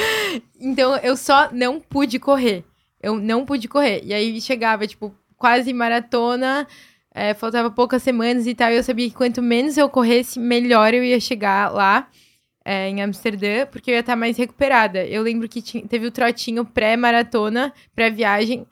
Então 0.64 0.96
eu 0.98 1.18
só 1.18 1.50
não 1.52 1.80
pude 1.80 2.20
correr. 2.20 2.64
Eu 3.02 3.16
não 3.18 3.46
pude 3.46 3.68
correr. 3.68 4.02
E 4.06 4.14
aí 4.14 4.40
chegava, 4.40 4.86
tipo, 4.88 5.14
quase 5.36 5.74
maratona, 5.74 6.68
é, 7.14 7.34
faltava 7.34 7.70
poucas 7.72 8.02
semanas 8.04 8.46
e 8.48 8.54
tal. 8.56 8.72
E 8.72 8.78
eu 8.78 8.84
sabia 8.84 9.10
que 9.10 9.16
quanto 9.16 9.42
menos 9.42 9.76
eu 9.76 9.90
corresse, 9.90 10.40
melhor 10.40 10.94
eu 10.94 11.04
ia 11.04 11.20
chegar 11.20 11.74
lá 11.74 12.08
é, 12.64 12.88
em 12.88 13.02
Amsterdã, 13.02 13.66
porque 13.66 13.90
eu 13.92 13.96
ia 13.96 14.02
estar 14.02 14.16
mais 14.16 14.38
recuperada. 14.38 15.04
Eu 15.04 15.24
lembro 15.24 15.50
que 15.50 15.62
tinha- 15.64 15.86
teve 15.86 16.06
o 16.06 16.12
trotinho 16.12 16.64
pré-maratona, 16.64 17.74
pré-viagem. 17.96 18.66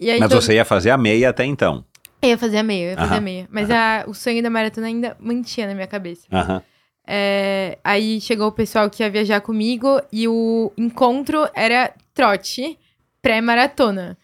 Aí 0.00 0.20
Mas 0.20 0.28
todo- 0.28 0.40
você 0.42 0.54
ia 0.54 0.64
fazer 0.64 0.90
a 0.90 0.98
meia 0.98 1.30
até 1.30 1.44
então. 1.44 1.84
eu 2.22 2.30
ia 2.30 2.38
fazer 2.38 2.58
a 2.58 2.62
meia, 2.62 2.84
eu 2.84 2.90
ia 2.90 2.96
fazer 2.96 3.08
Aham, 3.10 3.16
a 3.18 3.20
meia. 3.20 3.48
Mas 3.50 3.70
a- 3.70 4.04
o 4.08 4.14
sonho 4.14 4.42
da 4.42 4.50
maratona 4.50 4.86
ainda 4.88 5.16
mantinha 5.20 5.66
na 5.66 5.74
minha 5.74 5.86
cabeça. 5.86 6.26
Aham. 6.32 6.62
É, 7.08 7.78
aí 7.84 8.20
chegou 8.20 8.48
o 8.48 8.52
pessoal 8.52 8.90
que 8.90 9.02
ia 9.02 9.08
viajar 9.10 9.40
comigo 9.40 10.00
e 10.12 10.26
o 10.26 10.72
encontro 10.76 11.48
era 11.54 11.94
trote 12.12 12.76
pré-maratona. 13.22 14.16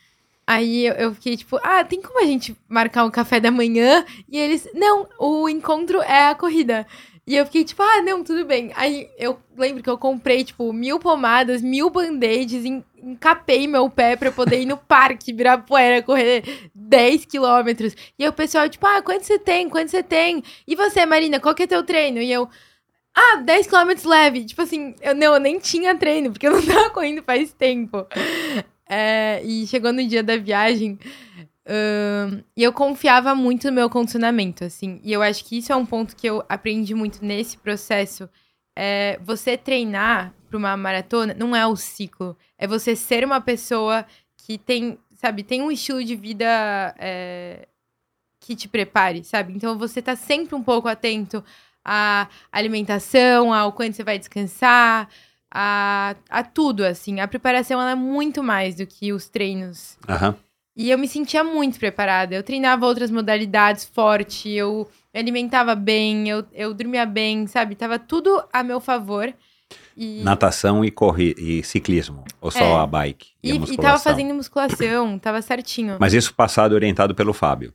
Aí 0.46 0.86
eu, 0.86 0.94
eu 0.94 1.14
fiquei 1.14 1.36
tipo, 1.36 1.58
ah, 1.62 1.84
tem 1.84 2.02
como 2.02 2.20
a 2.20 2.26
gente 2.26 2.56
marcar 2.68 3.04
um 3.04 3.10
café 3.10 3.38
da 3.38 3.50
manhã? 3.50 4.04
E 4.28 4.36
eles, 4.38 4.68
não, 4.74 5.06
o 5.18 5.48
encontro 5.48 6.02
é 6.02 6.28
a 6.28 6.34
corrida. 6.34 6.84
E 7.24 7.36
eu 7.36 7.46
fiquei 7.46 7.64
tipo, 7.64 7.80
ah, 7.82 8.02
não, 8.02 8.24
tudo 8.24 8.44
bem. 8.44 8.72
Aí 8.74 9.08
eu 9.16 9.38
lembro 9.56 9.80
que 9.82 9.88
eu 9.88 9.96
comprei, 9.96 10.42
tipo, 10.42 10.72
mil 10.72 10.98
pomadas, 10.98 11.62
mil 11.62 11.88
band-aids, 11.88 12.64
en- 12.64 12.82
encapei 13.00 13.68
meu 13.68 13.88
pé 13.88 14.16
pra 14.16 14.28
eu 14.28 14.32
poder 14.32 14.60
ir 14.60 14.66
no 14.66 14.76
parque, 14.76 15.30
Ibirapuera, 15.30 16.02
correr 16.02 16.42
10 16.74 17.24
quilômetros. 17.24 17.94
E 18.18 18.24
aí 18.24 18.28
o 18.28 18.32
pessoal, 18.32 18.68
tipo, 18.68 18.84
ah, 18.86 19.00
quanto 19.02 19.22
você 19.24 19.38
tem? 19.38 19.68
Quanto 19.68 19.88
você 19.90 20.02
tem? 20.02 20.42
E 20.66 20.74
você, 20.74 21.06
Marina, 21.06 21.38
qual 21.38 21.54
que 21.54 21.62
é 21.62 21.66
teu 21.68 21.84
treino? 21.84 22.18
E 22.20 22.32
eu, 22.32 22.48
ah, 23.14 23.36
10 23.36 23.66
quilômetros 23.68 24.04
leve. 24.06 24.44
Tipo 24.44 24.62
assim, 24.62 24.94
eu, 25.00 25.14
não, 25.14 25.34
eu 25.34 25.40
nem 25.40 25.58
tinha 25.60 25.94
treino, 25.96 26.32
porque 26.32 26.46
eu 26.48 26.52
não 26.52 26.66
tava 26.66 26.90
correndo 26.90 27.22
faz 27.22 27.52
tempo. 27.52 28.04
É, 28.88 29.40
e 29.44 29.66
chegou 29.66 29.92
no 29.92 30.06
dia 30.06 30.22
da 30.22 30.36
viagem, 30.36 30.98
e 32.56 32.62
eu 32.62 32.72
confiava 32.72 33.34
muito 33.34 33.68
no 33.68 33.72
meu 33.72 33.88
condicionamento, 33.88 34.64
assim. 34.64 35.00
E 35.04 35.12
eu 35.12 35.22
acho 35.22 35.44
que 35.44 35.58
isso 35.58 35.72
é 35.72 35.76
um 35.76 35.86
ponto 35.86 36.16
que 36.16 36.26
eu 36.26 36.44
aprendi 36.48 36.94
muito 36.94 37.24
nesse 37.24 37.56
processo. 37.56 38.28
É, 38.76 39.18
você 39.22 39.56
treinar 39.56 40.34
para 40.48 40.58
uma 40.58 40.76
maratona 40.76 41.34
não 41.34 41.54
é 41.54 41.66
o 41.66 41.76
ciclo. 41.76 42.36
É 42.58 42.66
você 42.66 42.96
ser 42.96 43.24
uma 43.24 43.40
pessoa 43.40 44.04
que 44.36 44.58
tem, 44.58 44.98
sabe, 45.14 45.42
tem 45.42 45.62
um 45.62 45.70
estilo 45.70 46.02
de 46.02 46.16
vida 46.16 46.94
é, 46.98 47.68
que 48.40 48.56
te 48.56 48.68
prepare, 48.68 49.22
sabe? 49.24 49.52
Então 49.54 49.78
você 49.78 50.02
tá 50.02 50.16
sempre 50.16 50.54
um 50.54 50.62
pouco 50.62 50.88
atento 50.88 51.44
à 51.84 52.28
alimentação, 52.50 53.54
ao 53.54 53.72
quando 53.72 53.92
você 53.94 54.02
vai 54.02 54.18
descansar, 54.18 55.08
a, 55.52 56.16
a 56.28 56.42
tudo, 56.42 56.84
assim. 56.84 57.20
A 57.20 57.28
preparação 57.28 57.80
ela 57.80 57.92
é 57.92 57.94
muito 57.94 58.42
mais 58.42 58.74
do 58.74 58.86
que 58.86 59.12
os 59.12 59.28
treinos. 59.28 59.96
Aham. 60.08 60.36
E 60.74 60.90
eu 60.90 60.96
me 60.98 61.06
sentia 61.06 61.44
muito 61.44 61.78
preparada. 61.78 62.34
Eu 62.34 62.42
treinava 62.42 62.86
outras 62.86 63.10
modalidades 63.10 63.84
forte, 63.84 64.50
eu 64.50 64.88
me 65.12 65.20
alimentava 65.20 65.74
bem, 65.74 66.28
eu, 66.28 66.44
eu 66.52 66.72
dormia 66.72 67.04
bem, 67.04 67.46
sabe? 67.46 67.74
Tava 67.74 67.98
tudo 67.98 68.42
a 68.52 68.62
meu 68.62 68.80
favor. 68.80 69.32
E, 69.96 70.22
Natação 70.22 70.84
e, 70.84 70.90
corri 70.90 71.34
e 71.38 71.62
ciclismo. 71.62 72.24
Ou 72.40 72.50
só 72.50 72.58
É. 72.58 72.82
a 72.82 72.86
bike 72.86 73.28
e, 73.42 73.50
e, 73.50 73.58
a 73.58 73.64
e 73.72 73.76
tava 73.76 73.98
fazendo 73.98 74.34
musculação, 74.34 75.18
tava 75.18 75.42
certinho. 75.42 75.96
Mas 76.00 76.14
isso 76.14 76.34
passado 76.34 76.72
orientado 76.72 77.14
pelo 77.14 77.32
Fábio. 77.34 77.74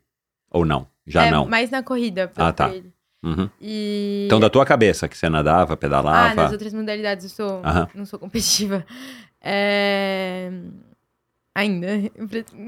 Ou 0.49 0.65
não? 0.65 0.88
Já 1.06 1.26
é, 1.26 1.32
não. 1.32 1.45
Mais 1.45 1.69
na 1.69 1.84
corrida. 1.84 2.32
Ah, 2.36 2.52
tá. 2.52 2.72
Uhum. 3.24 3.49
E... 3.61 4.24
Então, 4.26 4.40
da 4.40 4.49
tua 4.49 4.65
cabeça, 4.65 5.07
que 5.07 5.18
você 5.18 5.28
nadava, 5.30 5.74
Ah, 5.74 5.78
pedalava. 5.78 6.36
nas 6.36 6.52
outras 6.52 6.74
modalidades 6.74 7.26
eu 7.26 7.30
sou, 7.32 7.61
Aham. 7.64 7.88
não 7.94 8.06
sou 8.06 8.18
competitiva. 8.18 8.86
É... 9.40 10.52
Ainda, 11.58 11.88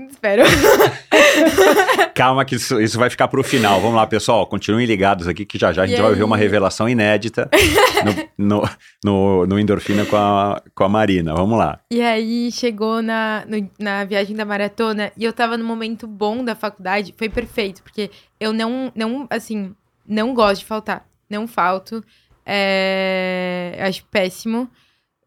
espero. 0.10 0.41
Calma, 2.16 2.44
que 2.44 2.56
isso, 2.56 2.82
isso 2.82 2.98
vai 2.98 3.07
ficar 3.07 3.28
pro 3.28 3.44
final. 3.44 3.80
Vamos 3.80 3.95
lá, 3.95 4.07
pessoal. 4.07 4.48
Continuem 4.48 4.88
ligados 4.88 5.28
aqui, 5.28 5.45
que 5.45 5.60
já 5.60 5.72
já 5.72 5.84
a 5.84 5.86
gente 5.86 5.99
E 5.99 6.02
vai 6.02 6.11
aí? 6.11 6.18
ver 6.18 6.24
uma 6.24 6.36
revelação 6.36 6.90
inédita 6.90 7.48
no, 8.38 8.48
no, 8.61 8.70
no, 9.06 9.45
no 9.45 9.60
Endorfina 9.60 10.06
com 10.06 10.16
a, 10.18 10.60
com 10.74 10.84
a 10.84 10.90
Marina. 10.90 11.36
Vamos 11.36 11.56
lá. 11.57 11.80
E 11.91 12.02
aí 12.02 12.52
chegou 12.52 13.02
na, 13.03 13.45
no- 13.48 13.70
na 13.80 14.03
viagem 14.06 14.36
da 14.36 14.44
maratona 14.44 15.11
e 15.16 15.24
eu 15.24 15.32
tava 15.32 15.56
no 15.56 15.64
momento 15.64 16.07
bom 16.07 16.44
da 16.44 16.56
faculdade, 16.56 17.14
foi 17.16 17.30
perfeito, 17.30 17.84
porque 17.84 18.10
eu 18.40 18.52
não, 18.52 18.91
não 18.95 19.28
assim, 19.30 19.76
não 20.07 20.34
gosto 20.34 20.61
de 20.61 20.66
faltar. 20.66 21.06
Não 21.30 21.48
falto. 21.48 22.03
É, 22.44 23.78
acho 23.82 24.03
péssimo. 24.06 24.68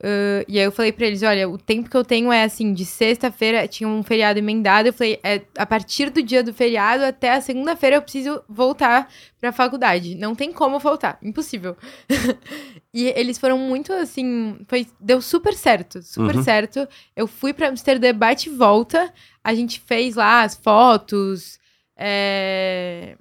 Uh, 0.05 0.43
e 0.49 0.59
aí 0.59 0.65
eu 0.65 0.73
falei 0.73 0.91
pra 0.91 1.07
eles, 1.07 1.23
olha, 1.23 1.49
o 1.49 1.57
tempo 1.57 1.89
que 1.89 1.97
eu 1.97 2.05
tenho 2.05 2.33
é 2.33 2.43
assim, 2.43 2.73
de 2.75 2.85
sexta-feira 2.85 3.69
tinha 3.69 3.89
um 3.89 4.03
feriado 4.03 4.37
emendado, 4.37 4.89
eu 4.89 4.93
falei, 4.93 5.21
é, 5.23 5.43
a 5.57 5.65
partir 5.65 6.11
do 6.11 6.21
dia 6.21 6.43
do 6.43 6.53
feriado 6.53 7.05
até 7.05 7.31
a 7.31 7.41
segunda-feira 7.41 7.97
eu 7.97 8.03
preciso 8.03 8.43
voltar 8.49 9.09
pra 9.41 9.53
faculdade. 9.53 10.17
Não 10.17 10.35
tem 10.35 10.53
como 10.53 10.81
faltar, 10.81 11.19
impossível. 11.23 11.77
e 12.93 13.07
eles 13.15 13.39
foram 13.39 13.57
muito 13.57 13.93
assim, 13.93 14.59
foi, 14.67 14.89
deu 14.99 15.23
super 15.23 15.55
certo, 15.55 16.03
super 16.03 16.35
Uhum. 16.35 16.43
certo. 16.43 16.89
Eu 17.15 17.29
fui 17.29 17.53
pra 17.53 17.69
Amsterdã, 17.69 18.13
bate 18.13 18.49
e 18.49 18.53
volta, 18.53 19.13
a 19.45 19.55
gente 19.55 19.79
fez 19.79 20.17
lá 20.17 20.43
as 20.43 20.57
fotos, 20.57 21.61
é, 21.97 23.17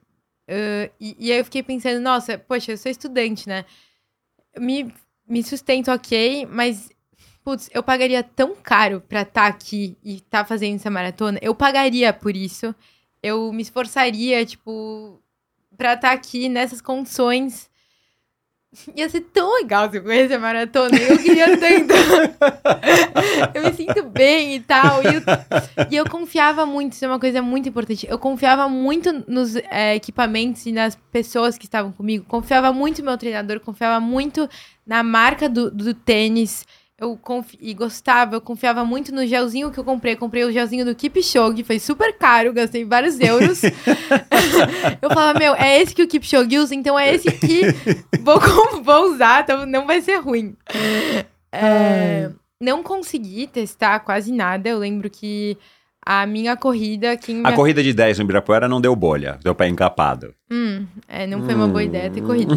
uh, 0.50 0.92
e, 1.00 1.16
e 1.28 1.32
aí 1.32 1.38
eu 1.38 1.46
fiquei 1.46 1.62
pensando, 1.62 2.00
nossa, 2.02 2.40
poxa, 2.40 2.72
eu 2.72 2.78
sou 2.78 2.92
estudante, 2.92 3.48
né? 3.48 3.66
Me, 4.58 4.92
me 5.32 5.42
sustento 5.42 5.90
ok, 5.90 6.46
mas, 6.52 6.90
putz, 7.42 7.70
eu 7.74 7.82
pagaria 7.82 8.22
tão 8.22 8.54
caro 8.54 9.00
pra 9.00 9.22
estar 9.22 9.48
aqui 9.48 9.98
e 10.04 10.16
estar 10.16 10.44
fazendo 10.44 10.76
essa 10.76 10.90
maratona. 10.90 11.40
Eu 11.42 11.56
pagaria 11.56 12.12
por 12.12 12.36
isso. 12.36 12.76
Eu 13.24 13.54
me 13.54 13.62
esforçaria, 13.62 14.46
tipo, 14.46 15.22
pra 15.78 15.94
estar 15.94 16.12
aqui 16.12 16.50
nessas 16.50 16.82
condições. 16.82 17.72
Ia 18.96 19.10
ser 19.10 19.22
tão 19.22 19.54
legal 19.56 19.90
se 19.90 19.98
eu 19.98 20.02
corresse 20.02 20.34
a 20.34 20.40
maratona. 20.40 20.98
Eu 20.98 21.18
queria 21.18 21.58
tanto. 21.58 21.94
eu 23.56 23.64
me 23.64 23.74
sinto 23.74 24.04
bem 24.04 24.56
e 24.56 24.60
tal. 24.60 25.02
E 25.04 25.16
eu, 25.16 25.22
e 25.92 25.96
eu 25.96 26.10
confiava 26.10 26.66
muito, 26.66 26.94
isso 26.94 27.06
é 27.06 27.08
uma 27.08 27.20
coisa 27.20 27.42
muito 27.42 27.70
importante. 27.70 28.06
Eu 28.10 28.20
confiava 28.20 28.68
muito 28.68 29.24
nos 29.30 29.56
é, 29.56 29.96
equipamentos 29.96 30.66
e 30.66 30.74
nas 30.74 30.96
pessoas 31.12 31.58
que 31.58 31.66
estavam 31.66 31.92
comigo. 31.94 32.26
Confiava 32.28 32.74
muito 32.74 33.00
no 33.00 33.06
meu 33.06 33.18
treinador, 33.18 33.62
confiava 33.62 34.00
muito 34.00 34.50
na 34.92 35.04
marca 35.04 35.48
do, 35.48 35.72
do 35.72 35.94
tênis. 35.94 36.66
Eu 36.98 37.18
confi 37.18 37.58
e 37.62 37.74
gostava, 37.74 38.36
eu 38.36 38.42
confiava 38.42 38.84
muito 38.84 39.16
no 39.16 39.26
gelzinho 39.26 39.72
que 39.72 39.80
eu 39.80 39.86
comprei. 39.86 40.18
Comprei 40.18 40.44
o 40.44 40.52
gelzinho 40.52 40.84
do 40.84 40.94
Kipchoge, 40.94 41.64
foi 41.64 41.80
super 41.80 42.16
caro, 42.18 42.52
gastei 42.52 42.84
vários 42.84 43.18
euros. 43.18 43.64
eu 45.02 45.10
falava, 45.10 45.40
meu, 45.40 45.56
é 45.56 45.82
esse 45.82 45.96
que 45.96 46.04
o 46.04 46.08
Kipchoge 46.08 46.60
usa, 46.60 46.76
então 46.76 47.00
é 47.00 47.16
esse 47.16 47.32
que 47.32 47.62
vou, 48.20 48.38
vou 48.84 49.14
usar, 49.14 49.44
então 49.44 49.66
não 49.66 49.88
vai 49.88 50.02
ser 50.02 50.18
ruim. 50.18 50.58
É, 51.54 52.30
não 52.60 52.84
consegui 52.84 53.48
testar 53.48 54.02
quase 54.02 54.32
nada. 54.34 54.68
Eu 54.68 54.78
lembro 54.78 55.10
que 55.10 55.58
a 56.06 56.26
minha 56.26 56.58
corrida, 56.58 57.16
quem 57.16 57.36
me 57.36 57.48
A 57.48 57.54
corrida 57.54 57.84
de 57.84 57.94
10 57.94 58.18
no 58.20 58.24
Ibirapuera 58.24 58.68
não 58.68 58.82
deu 58.82 58.96
bolha, 58.96 59.40
deu 59.44 59.54
pé 59.54 59.68
encapado. 59.68 60.34
Hum, 60.52 60.86
é, 61.08 61.28
não 61.28 61.44
foi 61.44 61.54
uma 61.54 61.68
boa 61.68 61.84
ideia 61.84 62.10
ter 62.10 62.22
corrido. 62.22 62.56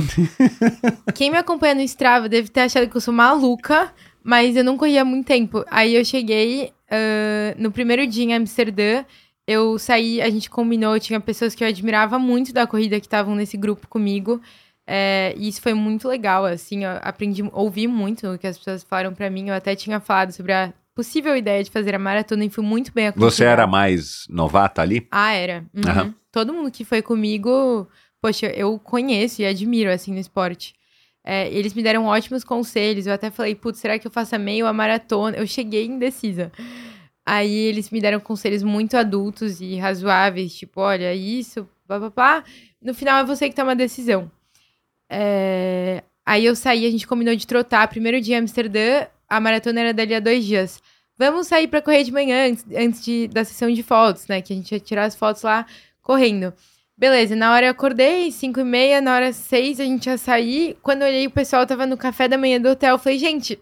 Quem 1.15 1.31
me 1.31 1.37
acompanha 1.37 1.75
no 1.75 1.83
Strava 1.83 2.29
deve 2.29 2.49
ter 2.49 2.61
achado 2.61 2.89
que 2.89 2.97
eu 2.97 3.01
sou 3.01 3.15
maluca, 3.15 3.93
mas 4.23 4.57
eu 4.57 4.65
não 4.65 4.77
corria 4.77 5.03
há 5.03 5.05
muito 5.05 5.27
tempo. 5.27 5.65
Aí 5.71 5.95
eu 5.95 6.05
cheguei 6.05 6.73
ah, 6.91 7.55
no 7.59 7.71
primeiro 7.73 8.07
dia 8.07 8.25
em 8.25 8.35
Amsterdã, 8.35 9.05
eu 9.47 9.79
saí, 9.79 10.21
a 10.21 10.31
gente 10.31 10.49
combinou, 10.49 10.99
tinha 11.01 11.21
pessoas 11.21 11.55
que 11.55 11.63
eu 11.63 11.69
admirava 11.69 12.19
muito 12.19 12.53
da 12.53 12.67
corrida 12.67 13.01
que 13.01 13.07
estavam 13.07 13.35
nesse 13.35 13.57
grupo 13.57 13.89
comigo. 13.89 14.41
é, 14.87 15.35
e 15.37 15.49
isso 15.49 15.61
foi 15.63 15.75
muito 15.75 16.07
legal, 16.09 16.45
assim, 16.45 16.85
eu 16.85 16.91
aprendi, 17.03 17.43
ouvi 17.53 17.87
muito 17.87 18.29
o 18.29 18.39
que 18.39 18.47
as 18.47 18.59
pessoas 18.59 18.85
falaram 18.85 19.15
pra 19.15 19.31
mim. 19.31 19.49
Eu 19.49 19.55
até 19.55 19.75
tinha 19.75 20.01
falado 20.01 20.33
sobre 20.33 20.53
a 20.53 20.73
possível 20.95 21.37
ideia 21.37 21.63
de 21.63 21.71
fazer 21.71 21.95
a 21.95 21.99
maratona 21.99 22.45
e 22.45 22.51
fui 22.51 22.65
muito 22.65 22.93
bem 22.93 23.09
aconselhada. 23.09 23.35
Você 23.35 23.45
era 23.45 23.67
mais 23.67 24.27
novata 24.29 24.83
ali? 24.83 25.07
Ah, 25.11 25.33
era. 25.33 25.65
Uhum. 25.75 25.83
Aham. 25.91 26.15
Todo 26.31 26.53
mundo 26.53 26.71
que 26.71 26.85
foi 26.85 27.03
comigo, 27.03 27.89
poxa, 28.21 28.47
eu 28.47 28.79
conheço 28.79 29.43
e 29.43 29.47
admiro, 29.47 29.91
assim, 29.91 30.13
no 30.13 30.19
esporte. 30.19 30.75
É, 31.23 31.49
eles 31.53 31.73
me 31.75 31.83
deram 31.83 32.07
ótimos 32.07 32.45
conselhos. 32.45 33.07
Eu 33.07 33.15
até 33.15 33.31
falei, 33.31 33.55
putz, 33.55 33.79
será 33.79 33.99
que 33.99 34.07
eu 34.07 34.11
faço 34.11 34.35
a 34.35 34.39
meio 34.39 34.67
a 34.67 34.73
maratona? 34.73 35.37
Eu 35.37 35.47
cheguei 35.47 35.87
indecisa. 35.87 36.53
Aí 37.25 37.55
eles 37.55 37.91
me 37.91 38.01
deram 38.01 38.21
conselhos 38.21 38.63
muito 38.63 38.97
adultos 38.97 39.61
e 39.61 39.77
razoáveis, 39.77 40.55
tipo, 40.55 40.81
olha, 40.81 41.15
isso, 41.15 41.69
papapá. 41.87 42.45
No 42.83 42.93
final 42.93 43.21
é 43.21 43.25
você 43.25 43.49
que 43.49 43.55
toma 43.55 43.73
a 43.73 43.75
decisão. 43.75 44.31
É, 45.09 46.03
Aí 46.27 46.47
eu 46.47 46.57
saí, 46.57 46.87
a 46.87 46.91
gente 46.91 47.07
combinou 47.07 47.37
de 47.37 47.47
trotar. 47.47 47.87
Primeiro 47.89 48.21
dia 48.21 48.37
em 48.37 48.41
Amsterdã, 48.41 49.07
a 49.37 49.41
maratona 49.41 49.81
era 49.81 49.95
dali 49.95 50.15
a 50.15 50.21
dois 50.21 50.45
dias. 50.45 50.81
Vamos 51.17 51.47
sair 51.47 51.69
pra 51.69 51.81
correr 51.81 52.03
de 52.03 52.13
manhã, 52.13 52.49
antes, 52.49 52.67
antes 52.75 53.05
de, 53.05 53.29
da 53.29 53.45
sessão 53.45 53.71
de 53.71 53.83
fotos, 53.83 54.27
né? 54.27 54.41
Que 54.43 54.53
a 54.53 54.57
gente 54.57 54.73
ia 54.73 54.81
tirar 54.81 55.05
as 55.05 55.15
fotos 55.15 55.43
lá 55.43 55.65
correndo. 56.03 56.53
Beleza, 56.97 57.35
na 57.35 57.53
hora 57.53 57.67
eu 57.67 57.71
acordei, 57.71 58.31
5 58.31 58.61
e 58.61 58.65
meia, 58.65 59.01
na 59.01 59.15
hora 59.15 59.33
6 59.33 59.81
a 59.81 59.85
gente 59.85 60.07
ia 60.07 60.17
sair. 60.17 60.77
Quando 60.83 61.03
eu 61.03 61.09
olhei, 61.09 61.27
o 61.27 61.31
pessoal 61.31 61.67
tava 61.67 61.87
no 61.87 61.97
café 61.97 62.29
da 62.29 62.39
manhã 62.39 62.61
do 62.61 62.69
hotel. 62.69 62.95
Eu 62.95 62.99
falei, 62.99 63.19
gente, 63.19 63.61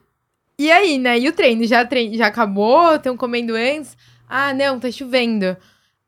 e 0.58 0.70
aí, 0.70 0.98
né? 0.98 1.18
E 1.18 1.28
o 1.28 1.32
treino? 1.32 1.64
Já, 1.66 1.84
treino, 1.84 2.16
já 2.16 2.26
acabou? 2.26 2.94
Estão 2.94 3.16
comendo 3.16 3.54
antes? 3.54 3.96
Ah, 4.28 4.52
não, 4.52 4.78
tá 4.78 4.90
chovendo. 4.90 5.56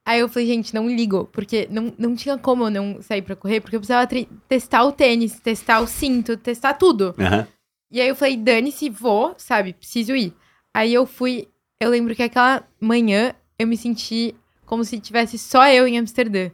Aí 0.07 0.21
eu 0.21 0.29
falei, 0.29 0.47
gente, 0.49 0.75
não 0.75 0.87
ligo, 0.87 1.29
porque 1.33 1.67
não, 1.71 1.93
não 1.99 2.15
tinha 2.15 2.37
como 2.37 2.65
eu 2.65 2.71
não 2.71 3.01
sair 3.01 3.23
pra 3.23 3.35
correr, 3.35 3.61
porque 3.61 3.77
eu 3.77 3.81
precisava 3.81 4.07
testar 4.47 4.85
o 4.85 4.93
tênis, 4.93 5.41
testar 5.41 5.81
o 5.81 5.87
cinto, 5.87 6.37
testar 6.37 6.75
tudo. 6.75 7.15
Aham. 7.19 7.47
E 7.95 8.01
aí 8.01 8.09
eu 8.09 8.17
falei, 8.17 8.37
dane-se, 8.37 8.91
vou, 8.91 9.37
sabe? 9.39 9.73
Preciso 9.73 10.17
ir. 10.17 10.35
Aí 10.75 10.93
eu 10.93 11.07
fui, 11.07 11.47
eu 11.79 11.89
lembro 11.91 12.13
que 12.13 12.25
aquela 12.25 12.67
manhã 12.81 13.33
eu 13.57 13.69
me 13.69 13.77
senti 13.77 14.35
como 14.67 14.85
se 14.85 14.99
tivesse 14.99 15.39
só 15.39 15.69
eu 15.69 15.87
em 15.87 15.97
Amsterdã. 15.97 16.51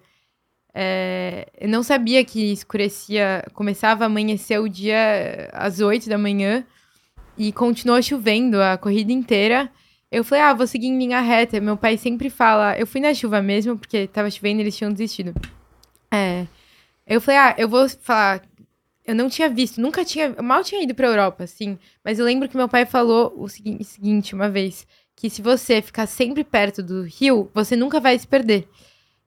É, 0.74 1.48
eu 1.58 1.66
não 1.66 1.82
sabia 1.82 2.22
que 2.26 2.52
escurecia, 2.52 3.42
começava 3.54 4.04
a 4.04 4.06
amanhecer 4.06 4.60
o 4.60 4.68
dia 4.68 5.48
às 5.54 5.80
8 5.80 6.10
da 6.10 6.18
manhã 6.18 6.62
e 7.38 7.52
continuou 7.52 8.02
chovendo 8.02 8.60
a 8.60 8.76
corrida 8.76 9.10
inteira. 9.10 9.72
Eu 10.12 10.22
falei, 10.22 10.44
ah, 10.44 10.52
vou 10.52 10.66
seguir 10.66 10.88
em 10.88 10.98
linha 10.98 11.22
reta. 11.22 11.58
Meu 11.58 11.78
pai 11.78 11.96
sempre 11.96 12.28
fala, 12.28 12.78
eu 12.78 12.86
fui 12.86 13.00
na 13.00 13.14
chuva 13.14 13.40
mesmo, 13.40 13.78
porque 13.78 14.06
tava 14.06 14.30
chovendo 14.30 14.60
e 14.60 14.64
eles 14.64 14.76
tinham 14.76 14.92
desistido. 14.92 15.32
É. 16.12 16.46
Eu 17.06 17.18
falei, 17.18 17.40
ah, 17.40 17.54
eu 17.56 17.66
vou 17.66 17.88
falar. 17.88 18.42
Eu 19.10 19.16
não 19.16 19.28
tinha 19.28 19.48
visto, 19.48 19.80
nunca 19.80 20.04
tinha, 20.04 20.32
eu 20.36 20.42
mal 20.42 20.62
tinha 20.62 20.80
ido 20.82 20.94
pra 20.94 21.08
Europa, 21.08 21.42
assim. 21.42 21.76
Mas 22.04 22.18
eu 22.20 22.24
lembro 22.24 22.48
que 22.48 22.56
meu 22.56 22.68
pai 22.68 22.86
falou 22.86 23.34
o 23.36 23.48
segui- 23.48 23.82
seguinte 23.82 24.34
uma 24.36 24.48
vez: 24.48 24.86
que 25.16 25.28
se 25.28 25.42
você 25.42 25.82
ficar 25.82 26.06
sempre 26.06 26.44
perto 26.44 26.80
do 26.80 27.02
rio, 27.02 27.50
você 27.52 27.74
nunca 27.74 27.98
vai 27.98 28.16
se 28.16 28.26
perder. 28.26 28.68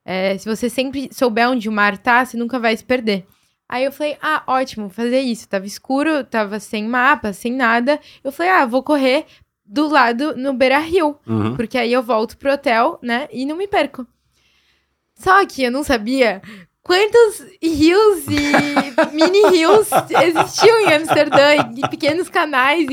É, 0.06 0.38
se 0.38 0.48
você 0.48 0.70
sempre 0.70 1.10
souber 1.12 1.50
onde 1.50 1.68
o 1.68 1.72
mar 1.72 1.98
tá, 1.98 2.24
você 2.26 2.38
nunca 2.38 2.58
vai 2.60 2.78
se 2.78 2.84
perder. 2.84 3.26
Aí 3.68 3.84
eu 3.84 3.92
falei, 3.92 4.18
ah, 4.22 4.44
ótimo, 4.48 4.88
vou 4.88 4.94
fazer 4.94 5.20
isso. 5.20 5.48
Tava 5.50 5.66
escuro, 5.66 6.24
tava 6.24 6.60
sem 6.60 6.86
mapa, 6.86 7.34
sem 7.34 7.52
nada. 7.52 8.00
Eu 8.24 8.32
falei, 8.32 8.52
ah, 8.52 8.66
vou 8.66 8.84
correr 8.84 9.26
do 9.66 9.88
lado 9.88 10.36
no 10.38 10.54
Beira 10.54 10.80
Rio. 10.80 11.18
Uhum. 11.28 11.56
Porque 11.56 11.78
aí 11.78 11.92
eu 11.92 12.04
volto 12.04 12.38
pro 12.38 12.54
hotel, 12.54 13.00
né? 13.02 13.28
E 13.32 13.46
não 13.46 13.56
me 13.58 13.68
perco. 13.68 14.06
Só 15.16 15.46
que 15.46 15.64
eu 15.64 15.72
não 15.72 15.84
sabia 15.84 16.42
quantos 16.84 17.42
rios 17.62 18.26
e 18.28 19.16
mini 19.16 19.50
rios 19.50 19.88
existiam 20.22 20.80
em 20.82 20.94
Amsterdã 20.94 21.56
e 21.76 21.88
pequenos 21.90 22.30
canais 22.30 22.86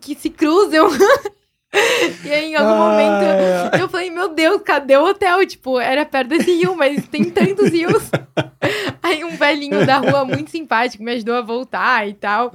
que 0.00 0.14
se 0.14 0.30
cruzam. 0.30 0.88
e 2.24 2.30
aí, 2.30 2.52
em 2.52 2.54
algum 2.54 2.76
momento, 2.76 3.76
eu 3.80 3.88
falei, 3.88 4.10
meu 4.10 4.28
Deus, 4.28 4.62
cadê 4.62 4.96
o 4.96 5.04
hotel? 5.04 5.44
Tipo, 5.44 5.80
era 5.80 6.04
perto 6.04 6.28
desse 6.28 6.52
rio, 6.52 6.76
mas 6.76 7.06
tem 7.08 7.24
tantos 7.24 7.70
rios. 7.70 8.10
aí 9.02 9.24
um 9.24 9.36
velhinho 9.36 9.84
da 9.84 9.98
rua 9.98 10.24
muito 10.24 10.50
simpático 10.50 11.02
me 11.02 11.12
ajudou 11.12 11.34
a 11.34 11.42
voltar 11.42 12.08
e 12.08 12.14
tal. 12.14 12.54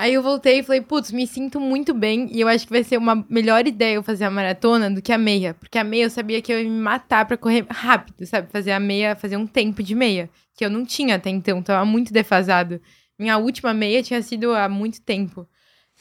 Aí 0.00 0.14
eu 0.14 0.22
voltei 0.22 0.60
e 0.60 0.62
falei, 0.62 0.80
putz, 0.80 1.12
me 1.12 1.26
sinto 1.26 1.60
muito 1.60 1.92
bem 1.92 2.26
e 2.32 2.40
eu 2.40 2.48
acho 2.48 2.64
que 2.66 2.72
vai 2.72 2.82
ser 2.82 2.96
uma 2.96 3.22
melhor 3.28 3.66
ideia 3.66 3.96
eu 3.96 4.02
fazer 4.02 4.24
a 4.24 4.30
maratona 4.30 4.90
do 4.90 5.02
que 5.02 5.12
a 5.12 5.18
meia. 5.18 5.52
Porque 5.54 5.76
a 5.78 5.84
meia 5.84 6.04
eu 6.04 6.10
sabia 6.10 6.40
que 6.40 6.50
eu 6.50 6.58
ia 6.62 6.64
me 6.68 6.80
matar 6.80 7.26
pra 7.26 7.36
correr 7.36 7.66
rápido, 7.68 8.24
sabe? 8.24 8.48
Fazer 8.50 8.72
a 8.72 8.80
meia, 8.80 9.14
fazer 9.14 9.36
um 9.36 9.46
tempo 9.46 9.82
de 9.82 9.94
meia. 9.94 10.30
Que 10.56 10.64
eu 10.64 10.70
não 10.70 10.86
tinha 10.86 11.16
até 11.16 11.28
então, 11.28 11.62
tava 11.62 11.84
muito 11.84 12.12
defasado. 12.14 12.80
Minha 13.18 13.36
última 13.36 13.74
meia 13.74 14.02
tinha 14.02 14.22
sido 14.22 14.54
há 14.54 14.68
muito 14.70 15.02
tempo. 15.02 15.46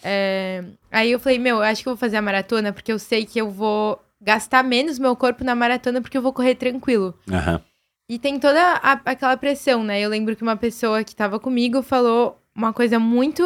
É, 0.04 0.64
Aí 0.90 1.12
eu 1.12 1.20
falei, 1.20 1.38
meu, 1.38 1.58
eu 1.58 1.62
acho 1.64 1.84
que 1.84 1.90
eu 1.90 1.94
vou 1.94 2.00
fazer 2.00 2.16
a 2.18 2.22
maratona 2.22 2.72
porque 2.72 2.92
eu 2.94 3.00
sei 3.00 3.26
que 3.26 3.40
eu 3.40 3.50
vou 3.52 4.02
gastar 4.22 4.64
menos 4.64 4.98
meu 4.98 5.16
corpo 5.16 5.44
na 5.44 5.56
maratona 5.56 6.02
porque 6.02 6.18
eu 6.18 6.22
vou 6.22 6.32
correr 6.32 6.56
tranquilo. 6.56 7.14
Aham. 7.30 7.62
E 8.10 8.18
tem 8.18 8.40
toda 8.40 8.60
a- 8.62 9.02
aquela 9.06 9.38
pressão, 9.38 9.84
né? 9.84 10.00
Eu 10.00 10.10
lembro 10.10 10.36
que 10.36 10.42
uma 10.42 10.56
pessoa 10.56 11.04
que 11.04 11.16
tava 11.16 11.40
comigo 11.40 11.82
falou 11.84 12.40
uma 12.56 12.74
coisa 12.74 12.98
muito 12.98 13.44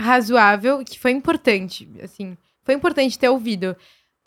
razoável 0.00 0.84
que 0.84 0.98
foi 0.98 1.10
importante, 1.12 1.88
assim, 2.02 2.36
foi 2.62 2.74
importante 2.74 3.18
ter 3.18 3.28
ouvido. 3.28 3.76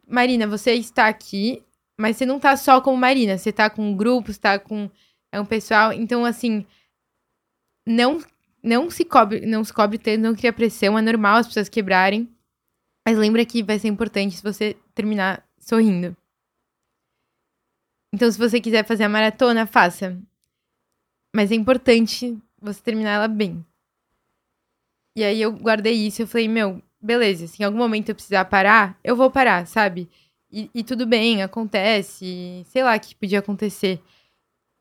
Marina, 0.07 0.47
você 0.47 0.73
está 0.73 1.07
aqui, 1.07 1.63
mas 1.99 2.17
você 2.17 2.25
não 2.25 2.39
tá 2.39 2.55
só 2.55 2.79
como 2.81 2.97
Marina, 2.97 3.37
você 3.37 3.51
tá 3.51 3.69
com 3.69 3.81
um 3.81 3.95
grupo, 3.95 4.31
você 4.31 4.39
tá 4.39 4.59
com 4.59 4.89
é 5.31 5.41
um 5.41 5.45
pessoal, 5.45 5.91
então 5.91 6.25
assim, 6.25 6.65
não 7.87 8.21
não 8.61 8.89
se 8.89 9.03
cobre, 9.03 9.45
não 9.45 9.63
se 9.63 9.73
cobre 9.73 9.97
tanto, 9.97 10.21
não 10.21 10.35
cria 10.35 10.53
pressão, 10.53 10.97
é 10.97 11.01
normal 11.01 11.37
as 11.37 11.47
pessoas 11.47 11.67
quebrarem. 11.67 12.29
Mas 13.05 13.17
lembra 13.17 13.45
que 13.45 13.61
vai 13.61 13.77
ser 13.77 13.89
importante 13.89 14.37
se 14.37 14.43
você 14.43 14.77
terminar 14.95 15.45
sorrindo. 15.59 16.15
Então, 18.13 18.31
se 18.31 18.37
você 18.37 18.61
quiser 18.61 18.85
fazer 18.85 19.03
a 19.03 19.09
maratona, 19.09 19.65
faça. 19.65 20.17
Mas 21.35 21.51
é 21.51 21.55
importante 21.55 22.37
você 22.61 22.81
terminar 22.81 23.11
ela 23.15 23.27
bem. 23.27 23.65
E 25.15 25.23
aí 25.23 25.41
eu 25.41 25.52
guardei 25.52 25.94
isso 25.94 26.22
eu 26.22 26.27
falei, 26.27 26.48
meu, 26.48 26.81
beleza, 27.02 27.48
se 27.48 27.61
em 27.61 27.65
algum 27.65 27.77
momento 27.77 28.10
eu 28.10 28.15
precisar 28.15 28.45
parar, 28.45 28.98
eu 29.03 29.15
vou 29.15 29.30
parar, 29.30 29.68
sabe? 29.68 30.10
E, 30.52 30.69
e 30.73 30.84
tudo 30.84 31.06
bem, 31.06 31.41
acontece, 31.44 32.64
sei 32.68 32.84
lá 32.84 32.95
o 32.95 32.99
que 32.99 33.15
podia 33.15 33.40
acontecer. 33.40 33.99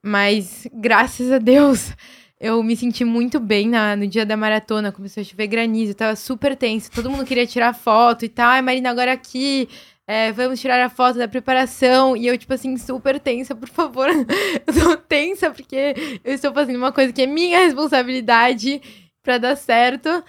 Mas, 0.04 0.66
graças 0.72 1.30
a 1.30 1.38
Deus, 1.38 1.92
eu 2.40 2.62
me 2.62 2.76
senti 2.76 3.04
muito 3.04 3.38
bem 3.40 3.68
na, 3.68 3.96
no 3.96 4.06
dia 4.06 4.26
da 4.26 4.36
maratona. 4.36 4.92
Começou 4.92 5.20
a 5.20 5.24
chover 5.24 5.46
granizo, 5.46 5.94
tava 5.94 6.16
super 6.16 6.56
tenso. 6.56 6.90
Todo 6.90 7.10
mundo 7.10 7.24
queria 7.24 7.46
tirar 7.46 7.72
foto 7.74 8.24
e 8.24 8.28
tal. 8.28 8.50
Ai, 8.50 8.62
Marina, 8.62 8.90
agora 8.90 9.12
aqui. 9.12 9.68
é, 10.06 10.32
vamos 10.32 10.60
tirar 10.60 10.82
a 10.84 10.90
foto 10.90 11.18
da 11.18 11.28
preparação. 11.28 12.16
E 12.16 12.26
eu, 12.26 12.36
tipo 12.36 12.52
assim, 12.52 12.76
super 12.76 13.20
tensa, 13.20 13.54
por 13.54 13.68
favor. 13.68 14.08
eu 14.66 14.74
tô 14.74 14.96
tensa 14.96 15.50
porque 15.50 15.94
eu 16.24 16.34
estou 16.34 16.52
fazendo 16.52 16.76
uma 16.76 16.92
coisa 16.92 17.12
que 17.12 17.22
é 17.22 17.26
minha 17.26 17.60
responsabilidade 17.60 18.82
pra 19.22 19.38
dar 19.38 19.56
certo. 19.56 20.22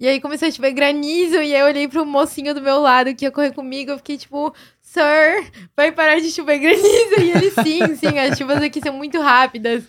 E 0.00 0.08
aí 0.08 0.18
começou 0.18 0.48
a 0.48 0.50
chover 0.50 0.72
granizo. 0.72 1.36
E 1.36 1.54
aí 1.54 1.60
eu 1.60 1.66
olhei 1.66 1.86
pro 1.86 2.06
mocinho 2.06 2.54
do 2.54 2.62
meu 2.62 2.80
lado 2.80 3.14
que 3.14 3.26
ia 3.26 3.30
correr 3.30 3.52
comigo. 3.52 3.90
Eu 3.90 3.98
fiquei 3.98 4.16
tipo, 4.16 4.54
Sir, 4.80 5.50
vai 5.76 5.92
parar 5.92 6.18
de 6.20 6.30
chover 6.30 6.58
granizo? 6.58 7.20
E 7.20 7.30
ele, 7.30 7.50
sim, 7.50 7.94
sim, 7.96 8.18
as 8.18 8.38
chuvas 8.38 8.62
aqui 8.62 8.80
são 8.80 8.94
muito 8.94 9.20
rápidas. 9.20 9.84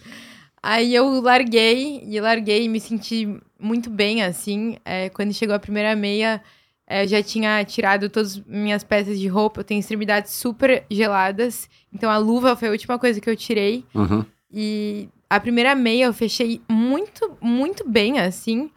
Aí 0.62 0.94
eu 0.94 1.22
larguei, 1.22 2.04
e 2.06 2.20
larguei 2.20 2.66
e 2.66 2.70
me 2.70 2.80
senti 2.80 3.40
muito 3.60 3.90
bem, 3.90 4.22
assim. 4.22 4.78
É, 4.86 5.10
quando 5.10 5.34
chegou 5.34 5.56
a 5.56 5.60
primeira 5.60 5.96
meia, 5.96 6.42
é, 6.86 7.04
eu 7.04 7.08
já 7.08 7.24
tinha 7.24 7.64
tirado 7.64 8.10
todas 8.10 8.34
as 8.34 8.46
minhas 8.46 8.84
peças 8.84 9.18
de 9.18 9.28
roupa. 9.28 9.62
Eu 9.62 9.64
tenho 9.64 9.80
extremidades 9.80 10.34
super 10.34 10.84
geladas. 10.92 11.70
Então 11.92 12.12
a 12.12 12.18
luva 12.18 12.56
foi 12.56 12.68
a 12.68 12.72
última 12.72 13.00
coisa 13.00 13.22
que 13.22 13.30
eu 13.30 13.36
tirei. 13.36 13.86
Uhum. 13.96 14.26
E 14.52 15.08
a 15.36 15.40
primeira 15.40 15.74
meia 15.76 16.06
eu 16.06 16.14
fechei 16.14 16.62
muito, 16.70 17.38
muito 17.42 17.88
bem, 17.88 18.20
assim. 18.20 18.70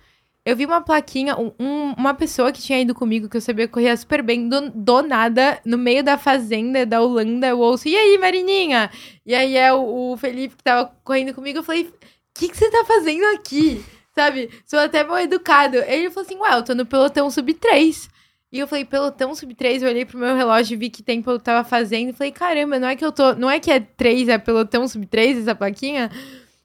Eu 0.44 0.54
vi 0.54 0.66
uma 0.66 0.80
plaquinha, 0.80 1.36
um- 1.36 1.52
um- 1.58 1.94
uma 1.96 2.12
pessoa 2.14 2.52
que 2.52 2.60
tinha 2.62 2.80
ido 2.80 2.94
comigo, 2.94 3.28
que 3.28 3.36
eu 3.36 3.40
sabia 3.40 3.66
que 3.66 3.72
corria 3.72 3.96
super 3.96 4.22
bem, 4.22 4.48
do, 4.48 4.70
do 4.70 5.02
nada, 5.02 5.58
no 5.64 5.78
meio 5.78 6.04
da 6.04 6.18
fazenda 6.18 6.84
da 6.84 7.00
Holanda, 7.00 7.46
eu 7.48 7.58
ouço, 7.58 7.88
e 7.88 7.96
aí, 7.96 8.18
Marininha? 8.18 8.90
E 9.24 9.34
aí 9.34 9.56
é 9.56 9.72
o, 9.72 10.12
o 10.12 10.16
Felipe 10.16 10.54
que 10.56 10.62
tava 10.62 10.92
correndo 11.02 11.32
comigo, 11.34 11.58
eu 11.58 11.62
falei, 11.64 11.84
o 11.84 11.92
que, 12.38 12.48
que 12.48 12.56
você 12.56 12.70
tá 12.70 12.84
fazendo 12.84 13.24
aqui? 13.34 13.82
Sabe? 14.14 14.48
Sou 14.66 14.78
até 14.78 15.02
mal 15.02 15.18
educado. 15.18 15.76
Ele 15.78 16.08
falou 16.10 16.24
assim, 16.26 16.36
ué, 16.38 16.56
eu 16.56 16.62
tô 16.62 16.74
no 16.74 16.86
pelotão 16.86 17.28
sub 17.30 17.52
3. 17.54 18.08
E 18.52 18.58
eu 18.60 18.68
falei, 18.68 18.84
pelotão 18.84 19.34
sub 19.34 19.52
3, 19.54 19.82
eu 19.82 19.88
olhei 19.88 20.04
pro 20.04 20.18
meu 20.18 20.36
relógio 20.36 20.74
e 20.74 20.76
vi 20.76 20.88
que 20.90 21.02
tempo 21.02 21.28
eu 21.30 21.40
tava 21.40 21.66
fazendo. 21.68 22.10
E 22.10 22.12
falei, 22.12 22.30
caramba, 22.30 22.78
não 22.78 22.86
é 22.86 22.94
que 22.94 23.04
eu 23.04 23.10
tô. 23.10 23.34
Não 23.34 23.50
é 23.50 23.58
que 23.58 23.72
é 23.72 23.80
3, 23.80 24.28
é 24.28 24.38
pelotão 24.38 24.86
sub 24.86 25.04
3, 25.06 25.38
essa 25.38 25.54
plaquinha? 25.54 26.10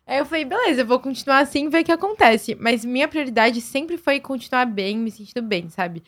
Aí 0.09 0.17
eu 0.17 0.25
falei, 0.25 0.43
beleza, 0.43 0.81
eu 0.81 0.87
vou 0.87 0.99
continuar 0.99 1.37
assim 1.37 1.67
e 1.67 1.69
ver 1.69 1.81
o 1.81 1.85
que 1.85 1.91
acontece. 1.91 2.57
Mas 2.59 2.83
minha 2.83 3.07
prioridade 3.07 3.61
sempre 3.61 3.95
foi 3.95 4.19
continuar 4.19 4.65
bem, 4.65 4.97
me 4.97 5.11
sentindo 5.11 5.43
bem, 5.43 5.69
sabe? 5.69 6.01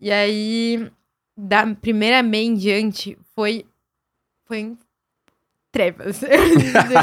E 0.00 0.10
aí, 0.10 0.90
da 1.36 1.66
primeira 1.74 2.22
meia 2.22 2.46
em 2.46 2.54
diante, 2.54 3.18
foi. 3.36 3.66
Foi 4.46 4.60
em 4.60 4.78
trevas. 5.70 6.20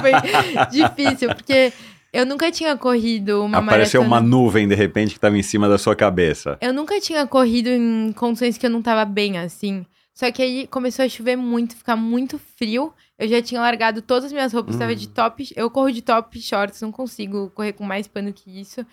foi 0.01 0.11
difícil, 0.71 1.29
porque 1.35 1.71
eu 2.11 2.25
nunca 2.25 2.51
tinha 2.51 2.75
corrido 2.75 3.43
uma 3.45 3.59
Apareceu 3.59 4.01
uma 4.01 4.09
maratona. 4.09 4.29
nuvem 4.35 4.67
de 4.67 4.73
repente 4.73 5.13
que 5.13 5.19
tava 5.19 5.37
em 5.37 5.43
cima 5.43 5.69
da 5.69 5.77
sua 5.77 5.95
cabeça. 5.95 6.57
Eu 6.59 6.73
nunca 6.73 6.99
tinha 6.99 7.27
corrido 7.27 7.69
em 7.69 8.11
condições 8.13 8.57
que 8.57 8.65
eu 8.65 8.69
não 8.71 8.81
tava 8.81 9.05
bem, 9.05 9.37
assim. 9.37 9.85
Só 10.21 10.31
que 10.31 10.39
aí 10.39 10.67
começou 10.67 11.03
a 11.03 11.09
chover 11.09 11.35
muito, 11.35 11.75
ficar 11.75 11.95
muito 11.95 12.37
frio. 12.37 12.93
Eu 13.17 13.27
já 13.27 13.41
tinha 13.41 13.59
largado 13.59 14.03
todas 14.03 14.25
as 14.25 14.31
minhas 14.31 14.53
roupas, 14.53 14.75
tava 14.75 14.95
de 14.95 15.09
top. 15.09 15.51
Eu 15.55 15.67
corro 15.71 15.91
de 15.91 16.03
top 16.03 16.39
shorts, 16.39 16.79
não 16.79 16.91
consigo 16.91 17.49
correr 17.55 17.73
com 17.73 17.83
mais 17.83 18.07
pano 18.07 18.31
que 18.31 18.61
isso. 18.61 18.85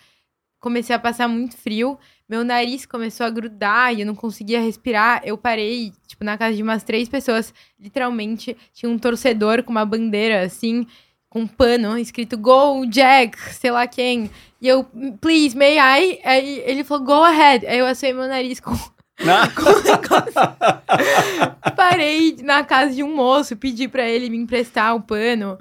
Comecei 0.59 0.97
a 0.97 0.99
passar 0.99 1.29
muito 1.29 1.55
frio. 1.55 1.99
Meu 2.27 2.43
nariz 2.43 2.87
começou 2.87 3.27
a 3.27 3.31
grudar 3.31 3.95
e 3.95 4.01
eu 4.01 4.07
não 4.07 4.15
conseguia 4.15 4.59
respirar. 4.59 5.21
Eu 5.23 5.37
parei, 5.37 5.93
tipo, 6.07 6.25
na 6.25 6.39
casa 6.39 6.57
de 6.57 6.63
umas 6.63 6.83
três 6.83 7.11
pessoas. 7.11 7.53
Literalmente, 7.79 8.57
tinha 8.73 8.89
um 8.89 8.99
torcedor 8.99 9.63
com 9.63 9.71
uma 9.71 9.85
bandeira, 9.85 10.41
assim. 10.41 10.87
com 11.29 11.41
um 11.41 11.47
pano 11.47 11.99
escrito 11.99 12.39
Go, 12.39 12.87
Jack, 12.87 13.39
sei 13.53 13.71
lá 13.71 13.87
quem. 13.87 14.31
E 14.63 14.67
eu, 14.67 14.83
please, 15.21 15.55
may 15.55 15.77
I? 15.77 16.21
Aí 16.25 16.63
ele 16.65 16.85
falou, 16.85 17.05
go 17.05 17.23
ahead. 17.23 17.67
Aí 17.67 17.81
eu 17.81 17.87
assei 17.87 18.15
meu 18.15 18.27
nariz 18.27 18.61
com. 18.61 18.73
Parei 21.77 22.37
na 22.43 22.65
casa 22.65 22.95
de 22.95 23.03
um 23.03 23.15
moço, 23.15 23.57
pedi 23.57 23.89
pra 23.89 24.09
ele 24.09 24.31
me 24.31 24.37
emprestar 24.37 24.95
o 24.95 25.01
pano. 25.01 25.59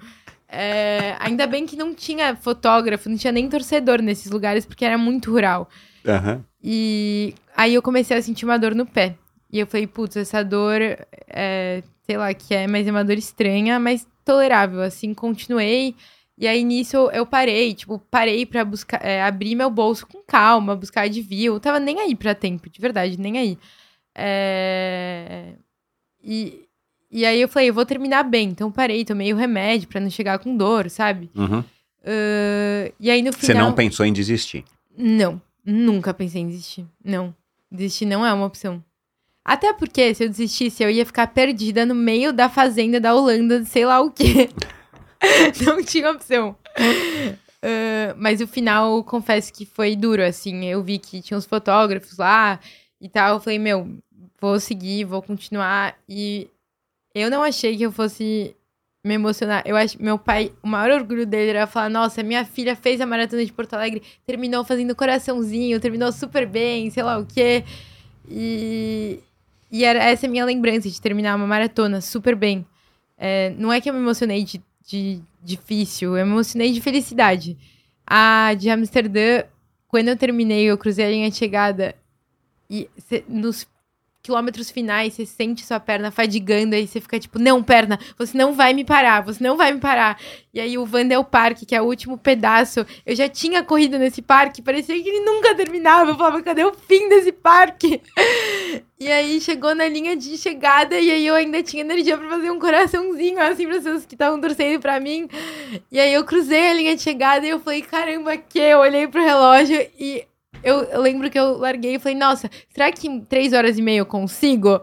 É, 0.50 1.16
ainda 1.20 1.46
bem 1.46 1.66
que 1.66 1.76
não 1.76 1.94
tinha 1.94 2.36
fotógrafo, 2.36 3.10
não 3.10 3.18
tinha 3.18 3.34
nem 3.34 3.50
torcedor 3.50 4.02
nesses 4.02 4.32
lugares, 4.32 4.66
porque 4.66 4.86
era 4.86 4.98
muito 4.98 5.32
rural. 5.32 5.70
Aham. 6.06 6.44
E 6.64 7.34
aí 7.56 7.74
eu 7.74 7.82
comecei 7.82 8.18
a 8.18 8.22
sentir 8.22 8.46
uma 8.46 8.58
dor 8.58 8.74
no 8.74 8.86
pé. 8.86 9.16
E 9.52 9.60
eu 9.60 9.68
falei, 9.68 9.88
putz, 9.88 10.18
essa 10.18 10.44
dor, 10.44 10.80
é, 11.28 11.84
sei 12.06 12.18
lá 12.18 12.34
que 12.34 12.54
é, 12.54 12.68
mas 12.68 12.88
é 12.88 12.92
uma 12.92 13.04
dor 13.04 13.18
estranha, 13.18 13.80
mas 13.80 14.08
tolerável. 14.24 14.82
Assim, 14.82 15.14
continuei. 15.14 15.96
E 16.38 16.48
aí 16.48 16.64
nisso 16.64 16.96
eu, 17.12 17.26
parei, 17.26 17.74
tipo, 17.74 18.00
parei 18.12 18.46
pra 18.46 18.64
buscar, 18.64 19.04
é, 19.04 19.24
abrir 19.24 19.56
meu 19.56 19.72
bolso 19.72 20.06
com 20.06 20.22
calma, 20.22 20.76
buscar 20.76 21.10
de 21.10 21.22
view. 21.22 21.56
Eu 21.56 21.60
tava 21.60 21.80
nem 21.80 22.00
aí 22.00 22.16
pra 22.16 22.36
tempo, 22.36 22.70
de 22.70 22.80
verdade, 22.80 23.20
nem 23.20 23.38
aí. 23.38 23.58
É... 24.14 25.54
E, 26.24 26.62
e 27.12 27.26
aí 27.26 27.42
eu 27.42 27.48
falei, 27.48 27.70
eu 27.70 27.74
vou 27.74 27.86
terminar 27.86 28.24
bem. 28.24 28.50
Então 28.50 28.72
parei, 28.72 29.04
tomei 29.04 29.34
o 29.34 29.38
remédio 29.38 29.88
pra 29.88 30.00
não 30.00 30.10
chegar 30.10 30.38
com 30.40 30.56
dor, 30.56 30.90
sabe? 30.90 31.32
Uhum. 31.36 31.64
Ah, 32.06 32.92
e 33.00 33.12
aí 33.12 33.22
no 33.22 33.34
Você 33.34 33.48
final. 33.48 33.68
não 33.68 33.74
pensou 33.76 34.06
em 34.06 34.14
desistir. 34.14 34.64
Não, 34.98 35.42
nunca 35.66 36.14
pensei 36.14 36.42
em 36.42 36.48
desistir. 36.48 36.86
Não. 37.04 37.36
Desistir 37.70 38.06
não 38.06 38.26
é 38.26 38.32
uma 38.32 38.46
opção. 38.46 38.82
Até 39.44 39.74
porque, 39.74 40.14
se 40.14 40.24
eu 40.24 40.30
desistisse, 40.30 40.84
eu 40.84 40.90
ia 40.90 41.06
ficar 41.06 41.28
perdida 41.28 41.86
no 41.86 41.96
meio 41.96 42.34
da 42.34 42.50
fazenda 42.50 43.00
da 43.00 43.14
Holanda, 43.14 43.64
sei 43.66 43.86
lá 43.86 44.02
o 44.02 44.12
quê. 44.12 44.50
não 45.65 45.84
tinha 45.84 46.11
opção. 46.11 46.56
Ah, 47.61 48.15
mas 48.18 48.41
o 48.41 48.48
final, 48.48 49.03
confesso 49.03 49.52
que 49.52 49.65
foi 49.65 49.95
duro, 49.95 50.23
assim. 50.23 50.65
Eu 50.65 50.84
vi 50.84 50.99
que 50.99 51.22
tinha 51.22 51.38
uns 51.38 51.45
fotógrafos 51.45 52.18
lá 52.18 52.60
e 53.02 53.10
tal. 53.10 53.35
Eu 53.35 53.39
falei, 53.39 53.60
meu, 53.60 53.98
vou 54.39 54.60
seguir, 54.60 55.06
vou 55.06 55.22
continuar. 55.22 55.98
E 56.07 56.49
eu 57.14 57.30
não 57.30 57.44
achei 57.44 57.76
que 57.76 57.84
eu 57.84 57.91
fosse 57.91 58.56
me 59.03 59.15
emocionar. 59.15 59.64
Eu 59.65 59.76
acho 59.76 60.02
meu 60.02 60.18
pai, 60.18 60.53
o 60.64 60.68
maior 60.68 60.99
orgulho 60.99 61.26
dele 61.26 61.52
era 61.52 61.68
falar: 61.68 61.89
Nossa, 61.89 62.23
minha 62.23 62.45
filha 62.45 62.76
fez 62.76 63.02
a 63.02 63.06
maratona 63.06 63.45
de 63.45 63.53
Porto 63.53 63.73
Alegre, 63.73 64.02
terminou 64.26 64.64
fazendo 64.64 64.95
coraçãozinho, 64.95 65.80
terminou 65.80 66.11
super 66.11 66.48
bem, 66.48 66.89
sei 66.89 67.03
lá 67.03 67.18
o 67.18 67.26
quê. 67.26 67.64
E, 68.30 69.19
e 69.72 69.85
era 69.85 70.03
essa 70.03 70.26
é 70.26 70.27
a 70.27 70.31
minha 70.31 70.45
lembrança 70.45 70.89
de 70.89 71.02
terminar 71.02 71.35
uma 71.35 71.48
maratona 71.48 72.02
super 72.02 72.35
bem. 72.35 72.65
É, 73.18 73.49
não 73.57 73.73
é 73.73 73.81
que 73.81 73.89
eu 73.89 73.94
me 73.94 73.99
emocionei 73.99 74.44
de, 74.44 74.61
de 74.88 75.22
difícil, 75.44 76.18
eu 76.18 76.26
emocionei 76.26 76.72
de 76.72 76.82
felicidade. 76.82 77.58
A 78.06 78.54
de 78.58 78.70
Amsterdã, 78.70 79.44
quando 79.88 80.08
eu 80.08 80.18
terminei, 80.18 80.64
eu 80.66 80.78
cruzei 80.78 81.06
a 81.06 81.10
linha 81.12 81.30
de 81.30 81.36
chegada 81.36 81.94
e 82.70 82.90
cê- 82.98 83.24
nos 83.28 83.68
quilômetros 84.22 84.69
finais 84.69 85.14
você 85.14 85.26
sente 85.26 85.65
sua 85.65 85.80
perna 85.80 86.11
fadigando, 86.11 86.76
aí 86.76 86.88
você 86.88 86.99
fica 86.99 87.19
tipo, 87.19 87.39
não, 87.39 87.64
perna, 87.64 87.99
você 88.18 88.38
não 88.38 88.53
vai 88.53 88.73
me 88.73 88.84
parar, 88.84 89.22
você 89.22 89.44
não 89.44 89.56
vai 89.56 89.72
me 89.72 89.80
parar. 89.80 90.19
E 90.53 90.60
aí 90.60 90.77
o 90.77 90.85
Vandel 90.85 91.23
Park, 91.23 91.60
que 91.65 91.76
é 91.76 91.81
o 91.81 91.85
último 91.85 92.18
pedaço, 92.18 92.85
eu 93.06 93.15
já 93.15 93.30
tinha 93.30 93.64
corrido 93.64 93.98
nesse 93.98 94.22
parque, 94.22 94.61
parecia 94.61 95.02
que 95.02 95.07
ele 95.07 95.22
nunca 95.22 95.56
terminava. 95.56 96.11
Eu 96.11 96.18
falava, 96.18 96.41
cadê 96.41 96.64
o 96.64 96.73
fim 96.73 97.07
desse 97.10 97.31
parque? 97.31 98.02
E 98.99 99.11
aí 99.11 99.39
chegou 99.39 99.76
na 99.76 99.88
linha 99.88 100.18
de 100.18 100.35
chegada 100.39 100.99
e 100.99 101.11
aí 101.11 101.27
eu 101.27 101.35
ainda 101.35 101.61
tinha 101.61 101.84
energia 101.84 102.18
pra 102.18 102.27
fazer 102.30 102.49
um 102.49 102.57
coraçãozinho 102.57 103.39
assim 103.39 103.68
para 103.68 103.76
pessoas 103.76 104.07
que 104.07 104.15
estavam 104.15 104.41
torcendo 104.41 104.81
pra 104.81 104.99
mim. 104.99 105.30
E 105.91 105.99
aí 105.99 106.11
eu 106.11 106.26
cruzei 106.26 106.72
a 106.72 106.73
linha 106.73 106.95
de 106.95 107.03
chegada 107.03 107.45
e 107.45 107.49
eu 107.49 107.60
falei, 107.60 107.84
caramba, 107.84 108.35
que? 108.38 108.57
Eu 108.57 108.80
olhei 108.80 109.07
pro 109.07 109.22
relógio 109.22 109.88
e 109.99 110.26
eu, 110.68 110.84
eu 110.84 111.02
lembro 111.02 111.30
que 111.30 111.39
eu 111.39 111.57
larguei 111.57 111.95
e 111.95 111.99
falei, 111.99 112.18
nossa, 112.18 112.49
será 112.68 112.91
que 112.91 113.07
em 113.07 113.22
três 113.22 113.53
horas 113.53 113.77
e 113.77 113.81
meia 113.81 113.99
eu 113.99 114.06
consigo? 114.06 114.81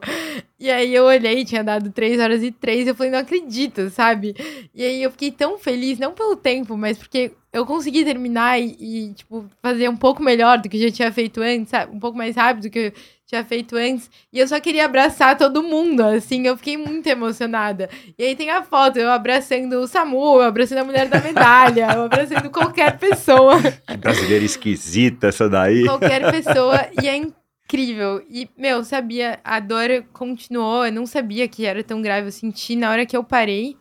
E 0.58 0.70
aí 0.70 0.94
eu 0.94 1.04
olhei, 1.04 1.44
tinha 1.44 1.62
dado 1.62 1.90
três 1.90 2.18
horas 2.18 2.42
e 2.42 2.50
três, 2.50 2.88
eu 2.88 2.94
falei, 2.94 3.12
não 3.12 3.18
acredito, 3.18 3.90
sabe? 3.90 4.34
E 4.74 4.82
aí 4.82 5.02
eu 5.02 5.10
fiquei 5.10 5.30
tão 5.30 5.58
feliz, 5.58 5.98
não 5.98 6.14
pelo 6.14 6.36
tempo, 6.36 6.74
mas 6.74 6.96
porque 6.96 7.32
eu 7.54 7.64
consegui 7.64 8.04
terminar 8.04 8.60
e, 8.60 8.76
e, 8.80 9.14
tipo, 9.14 9.46
fazer 9.62 9.88
um 9.88 9.96
pouco 9.96 10.20
melhor 10.20 10.58
do 10.58 10.68
que 10.68 10.76
eu 10.76 10.82
já 10.82 10.90
tinha 10.90 11.12
feito 11.12 11.40
antes, 11.40 11.70
sabe? 11.70 11.94
Um 11.94 12.00
pouco 12.00 12.18
mais 12.18 12.34
rápido 12.34 12.64
do 12.64 12.70
que 12.70 12.78
eu 12.78 12.92
tinha 13.24 13.44
feito 13.44 13.76
antes. 13.76 14.10
E 14.32 14.40
eu 14.40 14.48
só 14.48 14.58
queria 14.58 14.84
abraçar 14.84 15.38
todo 15.38 15.62
mundo, 15.62 16.02
assim, 16.02 16.44
eu 16.46 16.56
fiquei 16.56 16.76
muito 16.76 17.06
emocionada. 17.06 17.88
E 18.18 18.24
aí 18.24 18.34
tem 18.34 18.50
a 18.50 18.62
foto, 18.64 18.98
eu 18.98 19.08
abraçando 19.08 19.74
o 19.74 19.86
Samu, 19.86 20.40
eu 20.40 20.42
abraçando 20.42 20.78
a 20.78 20.84
mulher 20.84 21.08
da 21.08 21.20
medalha, 21.20 21.92
eu 21.94 22.02
abraçando 22.02 22.50
qualquer 22.50 22.98
pessoa 22.98 23.56
Que 23.86 23.96
brasileira 23.96 24.44
esquisita 24.44 25.28
essa 25.28 25.48
daí. 25.48 25.84
qualquer 25.84 26.28
pessoa 26.32 26.88
e 27.00 27.08
é 27.08 27.16
incrível. 27.16 28.20
E, 28.28 28.48
meu, 28.58 28.82
sabia, 28.84 29.38
a 29.44 29.60
dor 29.60 30.04
continuou, 30.12 30.86
eu 30.86 30.92
não 30.92 31.06
sabia 31.06 31.46
que 31.46 31.64
era 31.64 31.84
tão 31.84 32.02
grave, 32.02 32.26
eu 32.26 32.32
senti 32.32 32.74
na 32.74 32.90
hora 32.90 33.06
que 33.06 33.16
eu 33.16 33.22
parei, 33.22 33.76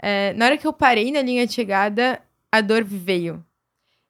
é, 0.00 0.32
na 0.34 0.44
hora 0.46 0.56
que 0.56 0.66
eu 0.66 0.72
parei 0.72 1.10
na 1.10 1.22
linha 1.22 1.44
de 1.46 1.52
chegada, 1.52 2.20
a 2.50 2.60
dor 2.60 2.84
veio. 2.84 3.44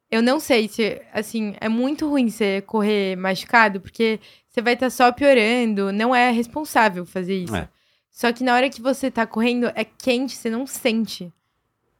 Eu 0.09 0.21
não 0.21 0.39
sei 0.39 0.67
se, 0.67 1.01
assim, 1.11 1.55
é 1.59 1.67
muito 1.67 2.07
ruim 2.07 2.29
você 2.29 2.61
correr 2.61 3.17
machucado, 3.17 3.81
porque 3.81 4.19
você 4.47 4.61
vai 4.61 4.73
estar 4.73 4.89
só 4.89 5.11
piorando, 5.11 5.91
não 5.91 6.15
é 6.15 6.31
responsável 6.31 7.05
fazer 7.05 7.43
isso. 7.43 7.55
É. 7.55 7.67
Só 8.09 8.31
que 8.31 8.43
na 8.43 8.55
hora 8.55 8.69
que 8.69 8.81
você 8.81 9.11
tá 9.11 9.27
correndo, 9.27 9.71
é 9.75 9.83
quente, 9.83 10.35
você 10.35 10.49
não 10.49 10.65
sente. 10.65 11.31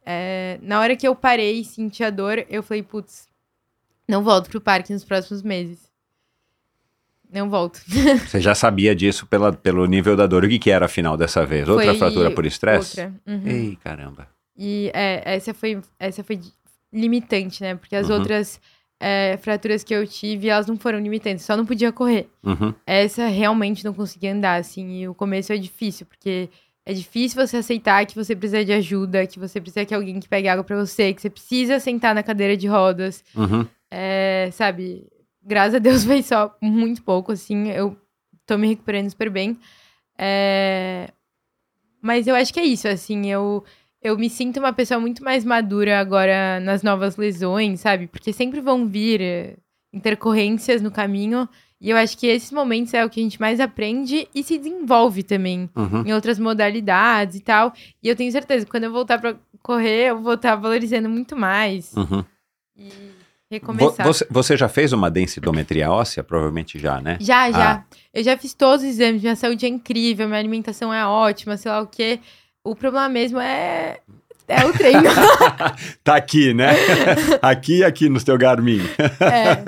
É, 0.04 0.58
na 0.62 0.80
hora 0.80 0.96
que 0.96 1.06
eu 1.06 1.14
parei 1.14 1.60
e 1.60 1.64
senti 1.64 2.02
a 2.02 2.10
dor, 2.10 2.44
eu 2.48 2.62
falei, 2.62 2.82
putz, 2.82 3.28
não 4.08 4.24
volto 4.24 4.48
pro 4.48 4.60
parque 4.60 4.92
nos 4.92 5.04
próximos 5.04 5.42
meses. 5.42 5.86
Não 7.30 7.50
volto. 7.50 7.78
Você 8.26 8.40
já 8.40 8.54
sabia 8.54 8.96
disso 8.96 9.26
pela, 9.26 9.52
pelo 9.52 9.84
nível 9.84 10.16
da 10.16 10.26
dor. 10.26 10.44
O 10.44 10.48
que, 10.48 10.58
que 10.58 10.70
era 10.70 10.86
afinal 10.86 11.14
dessa 11.14 11.44
vez? 11.44 11.68
Outra 11.68 11.84
Foi 11.88 11.98
fratura 11.98 12.30
por 12.30 12.46
estresse? 12.46 13.00
Outra. 13.00 13.20
Uhum. 13.26 13.46
Ei, 13.46 13.76
caramba. 13.84 14.26
E 14.58 14.90
é, 14.92 15.22
essa 15.24 15.54
foi, 15.54 15.80
essa 16.00 16.24
foi 16.24 16.40
limitante, 16.92 17.62
né? 17.62 17.76
Porque 17.76 17.94
as 17.94 18.08
Uhum. 18.08 18.16
outras 18.16 18.60
é, 19.00 19.38
fraturas 19.40 19.84
que 19.84 19.94
eu 19.94 20.04
tive, 20.06 20.48
elas 20.48 20.66
não 20.66 20.76
foram 20.76 20.98
limitantes, 20.98 21.44
só 21.44 21.56
não 21.56 21.64
podia 21.64 21.92
correr. 21.92 22.28
Uhum. 22.42 22.74
Essa 22.84 23.28
realmente 23.28 23.84
não 23.84 23.94
conseguia 23.94 24.32
andar, 24.34 24.56
assim, 24.58 25.02
e 25.02 25.08
o 25.08 25.14
começo 25.14 25.52
é 25.52 25.56
difícil, 25.56 26.04
porque 26.06 26.48
é 26.84 26.92
difícil 26.92 27.46
você 27.46 27.58
aceitar 27.58 28.04
que 28.06 28.16
você 28.16 28.34
precisa 28.34 28.64
de 28.64 28.72
ajuda, 28.72 29.24
que 29.26 29.38
você 29.38 29.60
precisa 29.60 29.84
que 29.84 29.94
alguém 29.94 30.18
que 30.18 30.28
pegue 30.28 30.48
água 30.48 30.64
pra 30.64 30.74
você, 30.76 31.14
que 31.14 31.22
você 31.22 31.30
precisa 31.30 31.78
sentar 31.78 32.12
na 32.14 32.22
cadeira 32.24 32.56
de 32.56 32.66
rodas, 32.66 33.22
Uhum. 33.36 33.64
é, 33.90 34.48
sabe? 34.52 35.06
Graças 35.40 35.76
a 35.76 35.78
Deus 35.78 36.02
foi 36.04 36.20
só 36.22 36.52
muito 36.60 37.00
pouco, 37.04 37.30
assim, 37.30 37.68
eu 37.68 37.96
tô 38.44 38.58
me 38.58 38.66
recuperando 38.66 39.08
super 39.10 39.30
bem. 39.30 39.56
É, 40.18 41.10
Mas 42.02 42.26
eu 42.26 42.34
acho 42.34 42.52
que 42.52 42.60
é 42.60 42.64
isso, 42.64 42.88
assim, 42.88 43.26
eu, 43.30 43.64
eu 44.02 44.16
me 44.18 44.30
sinto 44.30 44.58
uma 44.60 44.72
pessoa 44.72 45.00
muito 45.00 45.22
mais 45.24 45.44
madura 45.44 45.98
agora 45.98 46.60
nas 46.60 46.82
novas 46.82 47.16
lesões, 47.16 47.80
sabe? 47.80 48.06
Porque 48.06 48.32
sempre 48.32 48.60
vão 48.60 48.86
vir 48.86 49.20
eh, 49.20 49.56
intercorrências 49.92 50.80
no 50.82 50.90
caminho, 50.90 51.48
e 51.80 51.90
eu 51.90 51.96
acho 51.96 52.18
que 52.18 52.26
esses 52.26 52.50
momentos 52.50 52.92
é 52.94 53.04
o 53.04 53.10
que 53.10 53.20
a 53.20 53.22
gente 53.22 53.40
mais 53.40 53.60
aprende 53.60 54.26
e 54.34 54.42
se 54.42 54.58
desenvolve 54.58 55.22
também 55.22 55.70
Uhum. 55.76 56.02
em 56.06 56.12
outras 56.12 56.38
modalidades 56.38 57.36
e 57.36 57.40
tal. 57.40 57.72
E 58.02 58.08
eu 58.08 58.16
tenho 58.16 58.32
certeza 58.32 58.64
que 58.64 58.70
quando 58.70 58.84
eu 58.84 58.92
voltar 58.92 59.18
pra 59.20 59.36
correr, 59.62 60.08
eu 60.10 60.20
vou 60.20 60.34
estar 60.34 60.56
valorizando 60.56 61.08
muito 61.08 61.36
mais 61.36 61.92
Uhum. 61.94 62.24
e 62.76 62.88
recomeçar. 63.50 64.04
Você, 64.06 64.26
você 64.28 64.56
já 64.56 64.68
fez 64.68 64.92
uma 64.92 65.08
densitometria 65.10 65.90
óssea? 65.90 66.22
Provavelmente 66.24 66.78
já, 66.78 67.00
né? 67.00 67.16
Já, 67.20 67.50
já. 67.52 67.72
Ah. 67.74 67.84
Eu 68.12 68.24
já 68.24 68.36
fiz 68.36 68.54
todos 68.54 68.82
os 68.84 68.90
exames, 68.90 69.22
minha 69.22 69.36
saúde 69.36 69.64
é 69.64 69.68
incrível, 69.68 70.26
minha 70.26 70.38
alimentação 70.40 70.92
é 70.92 71.06
ótima, 71.06 71.56
sei 71.56 71.70
lá 71.70 71.80
o 71.80 71.86
quê. 71.86 72.18
O 72.70 72.76
problema 72.76 73.08
mesmo 73.08 73.38
é, 73.40 73.98
é 74.46 74.64
o 74.64 74.72
treino. 74.72 75.02
Tá 76.04 76.16
aqui, 76.16 76.52
né? 76.54 76.70
aqui 77.42 77.78
e 77.78 77.84
aqui 77.84 78.08
no 78.08 78.22
teu 78.22 78.36
Garmin. 78.38 78.80
é. 79.20 79.58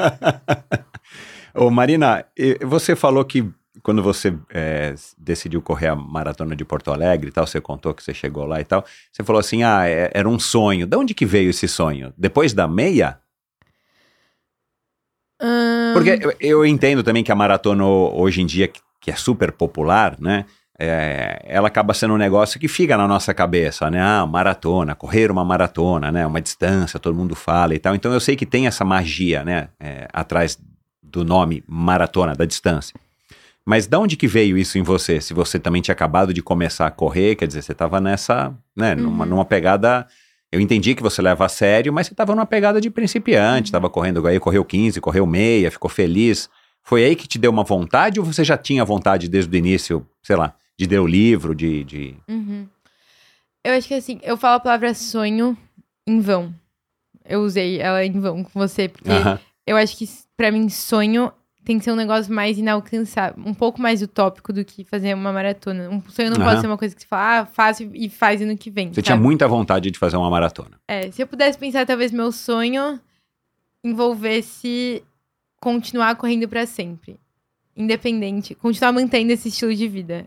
Ô, 1.54 1.70
Marina, 1.70 2.24
você 2.62 2.94
falou 2.94 3.24
que 3.24 3.44
quando 3.82 4.02
você 4.02 4.34
é, 4.50 4.94
decidiu 5.18 5.60
correr 5.62 5.88
a 5.88 5.96
maratona 5.96 6.54
de 6.54 6.64
Porto 6.64 6.92
Alegre 6.92 7.28
e 7.28 7.32
tal, 7.32 7.46
você 7.46 7.60
contou 7.60 7.92
que 7.94 8.02
você 8.02 8.12
chegou 8.14 8.44
lá 8.44 8.60
e 8.60 8.64
tal, 8.64 8.84
você 9.10 9.22
falou 9.24 9.40
assim, 9.40 9.62
ah, 9.62 9.88
é- 9.88 10.10
era 10.14 10.28
um 10.28 10.38
sonho. 10.38 10.86
De 10.86 10.96
onde 10.96 11.14
que 11.14 11.24
veio 11.26 11.50
esse 11.50 11.66
sonho? 11.66 12.12
Depois 12.16 12.52
da 12.52 12.68
meia? 12.68 13.18
Ahn, 15.40 15.92
Porque 15.94 16.18
eu, 16.22 16.34
eu 16.40 16.66
entendo 16.66 17.02
também 17.02 17.24
que 17.24 17.32
a 17.32 17.36
maratona 17.36 17.84
ho- 17.84 18.12
hoje 18.20 18.42
em 18.42 18.46
dia, 18.46 18.70
que 19.00 19.10
é 19.10 19.16
super 19.16 19.50
popular, 19.52 20.16
né? 20.20 20.44
É, 20.82 21.42
ela 21.44 21.68
acaba 21.68 21.92
sendo 21.92 22.14
um 22.14 22.16
negócio 22.16 22.58
que 22.58 22.66
fica 22.66 22.96
na 22.96 23.06
nossa 23.06 23.34
cabeça, 23.34 23.90
né? 23.90 24.00
Ah, 24.00 24.26
maratona, 24.26 24.94
correr 24.94 25.30
uma 25.30 25.44
maratona, 25.44 26.10
né? 26.10 26.26
Uma 26.26 26.40
distância, 26.40 26.98
todo 26.98 27.14
mundo 27.14 27.34
fala 27.34 27.74
e 27.74 27.78
tal. 27.78 27.94
Então 27.94 28.10
eu 28.12 28.18
sei 28.20 28.34
que 28.34 28.46
tem 28.46 28.66
essa 28.66 28.84
magia, 28.84 29.44
né? 29.44 29.68
é, 29.78 30.08
atrás 30.12 30.58
do 31.02 31.22
nome 31.24 31.62
maratona, 31.68 32.34
da 32.34 32.46
distância. 32.46 32.94
Mas 33.66 33.86
de 33.86 33.94
onde 33.96 34.16
que 34.16 34.26
veio 34.26 34.56
isso 34.56 34.78
em 34.78 34.82
você? 34.82 35.20
Se 35.20 35.34
você 35.34 35.58
também 35.58 35.82
tinha 35.82 35.92
acabado 35.92 36.32
de 36.32 36.40
começar 36.42 36.86
a 36.86 36.90
correr, 36.90 37.34
quer 37.36 37.46
dizer, 37.46 37.60
você 37.62 37.72
estava 37.72 38.00
nessa, 38.00 38.52
né? 38.74 38.94
Numa, 38.94 39.24
Uhum. 39.24 39.30
numa 39.30 39.44
pegada 39.44 40.06
Eu 40.52 40.60
entendi 40.60 40.96
que 40.96 41.02
você 41.02 41.22
leva 41.22 41.44
a 41.44 41.48
sério, 41.48 41.92
mas 41.92 42.08
você 42.08 42.12
estava 42.12 42.34
numa 42.34 42.44
pegada 42.46 42.80
de 42.80 42.90
principiante, 42.90 43.66
estava 43.66 43.88
correndo 43.88 44.26
aí, 44.26 44.40
correu 44.40 44.64
15, 44.64 45.00
correu 45.00 45.24
meia, 45.24 45.70
ficou 45.70 45.88
feliz. 45.88 46.48
Foi 46.82 47.04
aí 47.04 47.14
que 47.14 47.28
te 47.28 47.38
deu 47.38 47.52
uma 47.52 47.62
vontade 47.62 48.18
ou 48.18 48.26
você 48.26 48.42
já 48.42 48.56
tinha 48.56 48.84
vontade 48.84 49.28
desde 49.28 49.54
o 49.54 49.56
início, 49.56 50.04
sei 50.24 50.34
lá, 50.34 50.52
de 50.80 50.86
ler 50.86 51.00
o 51.00 51.06
livro, 51.06 51.54
de. 51.54 51.84
de... 51.84 52.14
Uhum. 52.26 52.66
Eu 53.62 53.74
acho 53.74 53.86
que 53.86 53.94
assim, 53.94 54.18
eu 54.22 54.36
falo 54.38 54.56
a 54.56 54.60
palavra 54.60 54.94
sonho 54.94 55.56
em 56.06 56.20
vão. 56.20 56.54
Eu 57.22 57.42
usei 57.42 57.78
ela 57.78 58.04
em 58.04 58.18
vão 58.18 58.42
com 58.42 58.58
você, 58.58 58.88
porque 58.88 59.10
eu 59.66 59.76
acho 59.76 59.96
que 59.96 60.08
pra 60.34 60.50
mim 60.50 60.70
sonho 60.70 61.30
tem 61.62 61.78
que 61.78 61.84
ser 61.84 61.92
um 61.92 61.96
negócio 61.96 62.32
mais 62.32 62.56
inalcançável, 62.56 63.44
um 63.44 63.52
pouco 63.52 63.78
mais 63.78 64.00
utópico 64.00 64.54
do 64.54 64.64
que 64.64 64.82
fazer 64.82 65.12
uma 65.12 65.30
maratona. 65.30 65.90
Um 65.90 66.00
sonho 66.08 66.30
não 66.30 66.38
pode 66.42 66.62
ser 66.62 66.66
uma 66.66 66.78
coisa 66.78 66.94
que 66.94 67.02
você 67.02 67.06
fala, 67.06 67.40
ah, 67.40 67.46
faço 67.46 67.86
e 67.92 68.08
faz 68.08 68.40
ano 68.40 68.56
que 68.56 68.70
vem. 68.70 68.88
Você 68.88 68.94
sabe? 68.94 69.04
tinha 69.04 69.16
muita 69.16 69.46
vontade 69.46 69.90
de 69.90 69.98
fazer 69.98 70.16
uma 70.16 70.30
maratona. 70.30 70.80
É, 70.88 71.10
se 71.10 71.22
eu 71.22 71.26
pudesse 71.26 71.58
pensar, 71.58 71.84
talvez 71.84 72.10
meu 72.10 72.32
sonho 72.32 72.98
envolvesse 73.84 75.04
continuar 75.60 76.16
correndo 76.16 76.48
pra 76.48 76.64
sempre. 76.64 77.20
Independente. 77.76 78.54
Continuar 78.54 78.92
mantendo 78.92 79.30
esse 79.30 79.48
estilo 79.48 79.74
de 79.74 79.86
vida. 79.86 80.26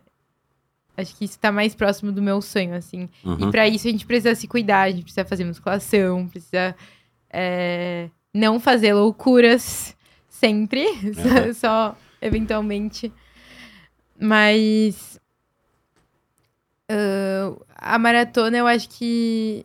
Acho 0.95 1.15
que 1.15 1.25
isso 1.25 1.39
tá 1.39 1.51
mais 1.51 1.73
próximo 1.73 2.11
do 2.11 2.21
meu 2.21 2.41
sonho, 2.41 2.75
assim. 2.75 3.09
Uhum. 3.23 3.47
E 3.47 3.51
pra 3.51 3.67
isso 3.67 3.87
a 3.87 3.91
gente 3.91 4.05
precisa 4.05 4.35
se 4.35 4.47
cuidar, 4.47 4.83
a 4.83 4.91
gente 4.91 5.03
precisa 5.03 5.25
fazer 5.25 5.43
musculação, 5.43 6.27
precisa 6.27 6.75
é, 7.29 8.09
não 8.33 8.59
fazer 8.59 8.93
loucuras 8.93 9.97
sempre, 10.29 10.85
só, 11.15 11.53
só 11.53 11.97
eventualmente. 12.21 13.11
Mas 14.19 15.19
ah, 16.89 17.53
a 17.75 17.97
maratona 17.97 18.57
eu 18.57 18.67
acho 18.67 18.89
que 18.89 19.63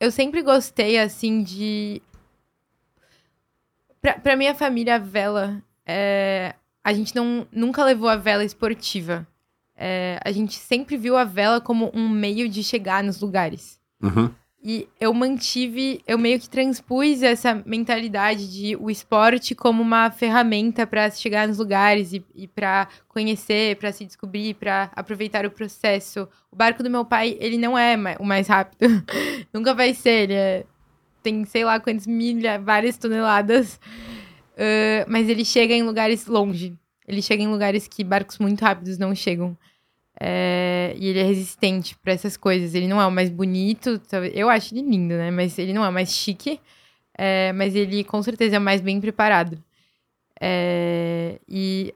eu 0.00 0.10
sempre 0.10 0.42
gostei 0.42 0.98
assim 0.98 1.42
de 1.42 2.02
pra, 4.02 4.18
pra 4.18 4.36
minha 4.36 4.54
família 4.54 4.96
a 4.96 4.98
vela 4.98 5.62
é, 5.86 6.54
a 6.82 6.92
gente 6.92 7.14
não 7.14 7.46
nunca 7.52 7.84
levou 7.84 8.08
a 8.08 8.16
vela 8.16 8.44
esportiva 8.44 9.26
É, 9.76 10.20
a 10.24 10.30
gente 10.30 10.54
sempre 10.54 10.96
viu 10.96 11.16
a 11.16 11.24
vela 11.24 11.60
como 11.60 11.90
um 11.94 12.08
meio 12.08 12.48
de 12.48 12.62
chegar 12.62 13.02
nos 13.02 13.20
lugares 13.20 13.80
Uhum. 14.00 14.30
e 14.62 14.86
eu 15.00 15.12
mantive, 15.12 16.00
eu 16.06 16.16
meio 16.16 16.38
que 16.38 16.48
transpus 16.48 17.22
essa 17.22 17.60
mentalidade 17.66 18.52
de 18.52 18.76
o 18.76 18.88
esporte 18.88 19.52
como 19.54 19.82
uma 19.82 20.10
ferramenta 20.12 20.86
para 20.86 21.10
chegar 21.10 21.48
nos 21.48 21.58
lugares 21.58 22.12
e, 22.12 22.24
e 22.36 22.46
para 22.46 22.86
conhecer, 23.08 23.76
para 23.76 23.90
se 23.90 24.04
descobrir, 24.04 24.54
para 24.54 24.90
aproveitar 24.94 25.44
o 25.44 25.50
processo. 25.50 26.28
O 26.52 26.56
barco 26.56 26.82
do 26.82 26.88
meu 26.90 27.04
pai, 27.04 27.36
ele 27.40 27.58
não 27.58 27.76
é 27.76 27.96
o 28.20 28.24
mais 28.24 28.46
rápido. 28.46 28.86
Nunca 29.52 29.74
vai 29.74 29.92
ser, 29.92 30.24
ele 30.30 30.34
é- 30.34 30.64
tem 31.22 31.44
sei 31.46 31.64
lá 31.64 31.80
quantas 31.80 32.06
milhas, 32.06 32.62
várias 32.62 32.96
toneladas. 32.96 33.80
Ah, 34.56 35.04
mas 35.08 35.28
ele 35.28 35.44
chega 35.44 35.74
em 35.74 35.82
lugares 35.82 36.26
longe. 36.26 36.78
Ele 37.06 37.22
chega 37.22 37.42
em 37.42 37.48
lugares 37.48 37.86
que 37.86 38.02
barcos 38.04 38.38
muito 38.38 38.62
rápidos 38.62 38.98
não 38.98 39.14
chegam. 39.14 39.56
É, 40.20 40.94
e 40.96 41.08
ele 41.08 41.18
é 41.18 41.24
resistente 41.24 41.96
pra 41.98 42.12
essas 42.12 42.36
coisas. 42.36 42.74
Ele 42.74 42.88
não 42.88 43.00
é 43.00 43.06
o 43.06 43.10
mais 43.10 43.30
bonito, 43.30 44.00
eu 44.32 44.48
acho 44.48 44.74
ele 44.74 44.82
lindo, 44.88 45.14
né? 45.14 45.30
Mas 45.30 45.58
ele 45.58 45.72
não 45.72 45.84
é 45.84 45.88
o 45.88 45.92
mais 45.92 46.10
chique. 46.12 46.60
é, 47.16 47.52
mas 47.52 47.74
ele 47.74 48.04
com 48.04 48.22
certeza 48.22 48.56
é 48.56 48.58
o 48.58 48.62
mais 48.62 48.80
bem 48.80 49.00
preparado. 49.00 49.62
É, 50.40 51.38
e 51.48 51.94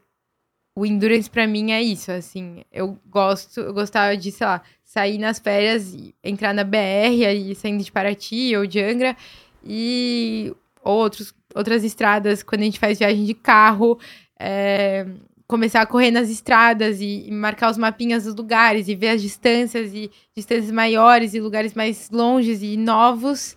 o 0.76 0.86
endurance 0.86 1.28
pra 1.28 1.46
mim 1.46 1.72
é 1.72 1.82
isso, 1.82 2.12
assim. 2.12 2.62
Eu 2.72 2.98
gosto, 3.06 3.60
eu 3.60 3.74
gostava 3.74 4.16
de, 4.16 4.30
sei 4.30 4.46
lá, 4.46 4.62
sair 4.84 5.18
nas 5.18 5.38
férias, 5.38 5.96
entrar 6.22 6.54
na 6.54 6.64
BR, 6.64 7.26
aí 7.26 7.54
saindo 7.54 7.82
de 7.82 7.90
Paraty 7.92 8.56
ou 8.56 8.66
de 8.66 8.80
Angra 8.80 9.16
e 9.64 10.54
outros, 10.82 11.34
outras 11.54 11.84
estradas, 11.84 12.42
quando 12.42 12.62
a 12.62 12.64
gente 12.64 12.78
faz 12.78 12.98
viagem 12.98 13.24
de 13.24 13.34
carro, 13.34 13.98
é, 14.38 15.06
começar 15.46 15.80
a 15.80 15.86
correr 15.86 16.10
nas 16.10 16.28
estradas 16.28 17.00
e, 17.00 17.26
e 17.26 17.30
marcar 17.32 17.70
os 17.70 17.78
mapinhas 17.78 18.24
dos 18.24 18.34
lugares 18.34 18.86
e 18.86 18.94
ver 18.94 19.08
as 19.08 19.22
distâncias 19.22 19.92
e 19.94 20.10
distâncias 20.36 20.70
maiores 20.70 21.34
e 21.34 21.40
lugares 21.40 21.74
mais 21.74 22.10
longes 22.10 22.62
e 22.62 22.76
novos. 22.76 23.56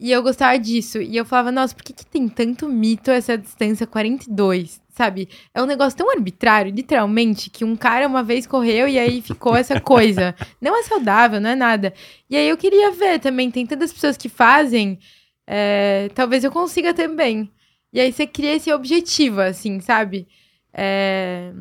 E 0.00 0.10
eu 0.10 0.22
gostava 0.22 0.58
disso. 0.58 1.00
E 1.00 1.14
eu 1.14 1.26
falava, 1.26 1.52
nossa, 1.52 1.74
por 1.74 1.84
que, 1.84 1.92
que 1.92 2.06
tem 2.06 2.26
tanto 2.26 2.66
mito 2.68 3.10
essa 3.10 3.36
distância 3.36 3.86
42? 3.86 4.80
Sabe? 4.88 5.28
É 5.54 5.62
um 5.62 5.66
negócio 5.66 5.96
tão 5.96 6.10
arbitrário, 6.10 6.72
literalmente, 6.72 7.50
que 7.50 7.64
um 7.66 7.76
cara 7.76 8.08
uma 8.08 8.22
vez 8.22 8.46
correu 8.46 8.88
e 8.88 8.98
aí 8.98 9.20
ficou 9.20 9.54
essa 9.54 9.78
coisa. 9.78 10.34
Não 10.60 10.74
é 10.76 10.82
saudável, 10.84 11.40
não 11.40 11.50
é 11.50 11.54
nada. 11.54 11.92
E 12.28 12.36
aí 12.36 12.48
eu 12.48 12.56
queria 12.56 12.90
ver 12.92 13.18
também, 13.20 13.50
tem 13.50 13.66
tantas 13.66 13.92
pessoas 13.92 14.16
que 14.16 14.28
fazem, 14.28 14.98
é, 15.46 16.10
talvez 16.14 16.44
eu 16.44 16.50
consiga 16.50 16.94
também. 16.94 17.50
E 17.92 18.00
aí 18.00 18.12
você 18.12 18.26
cria 18.26 18.54
esse 18.54 18.72
objetivo, 18.72 19.40
assim, 19.40 19.80
sabe? 19.80 20.26
É, 20.72 21.52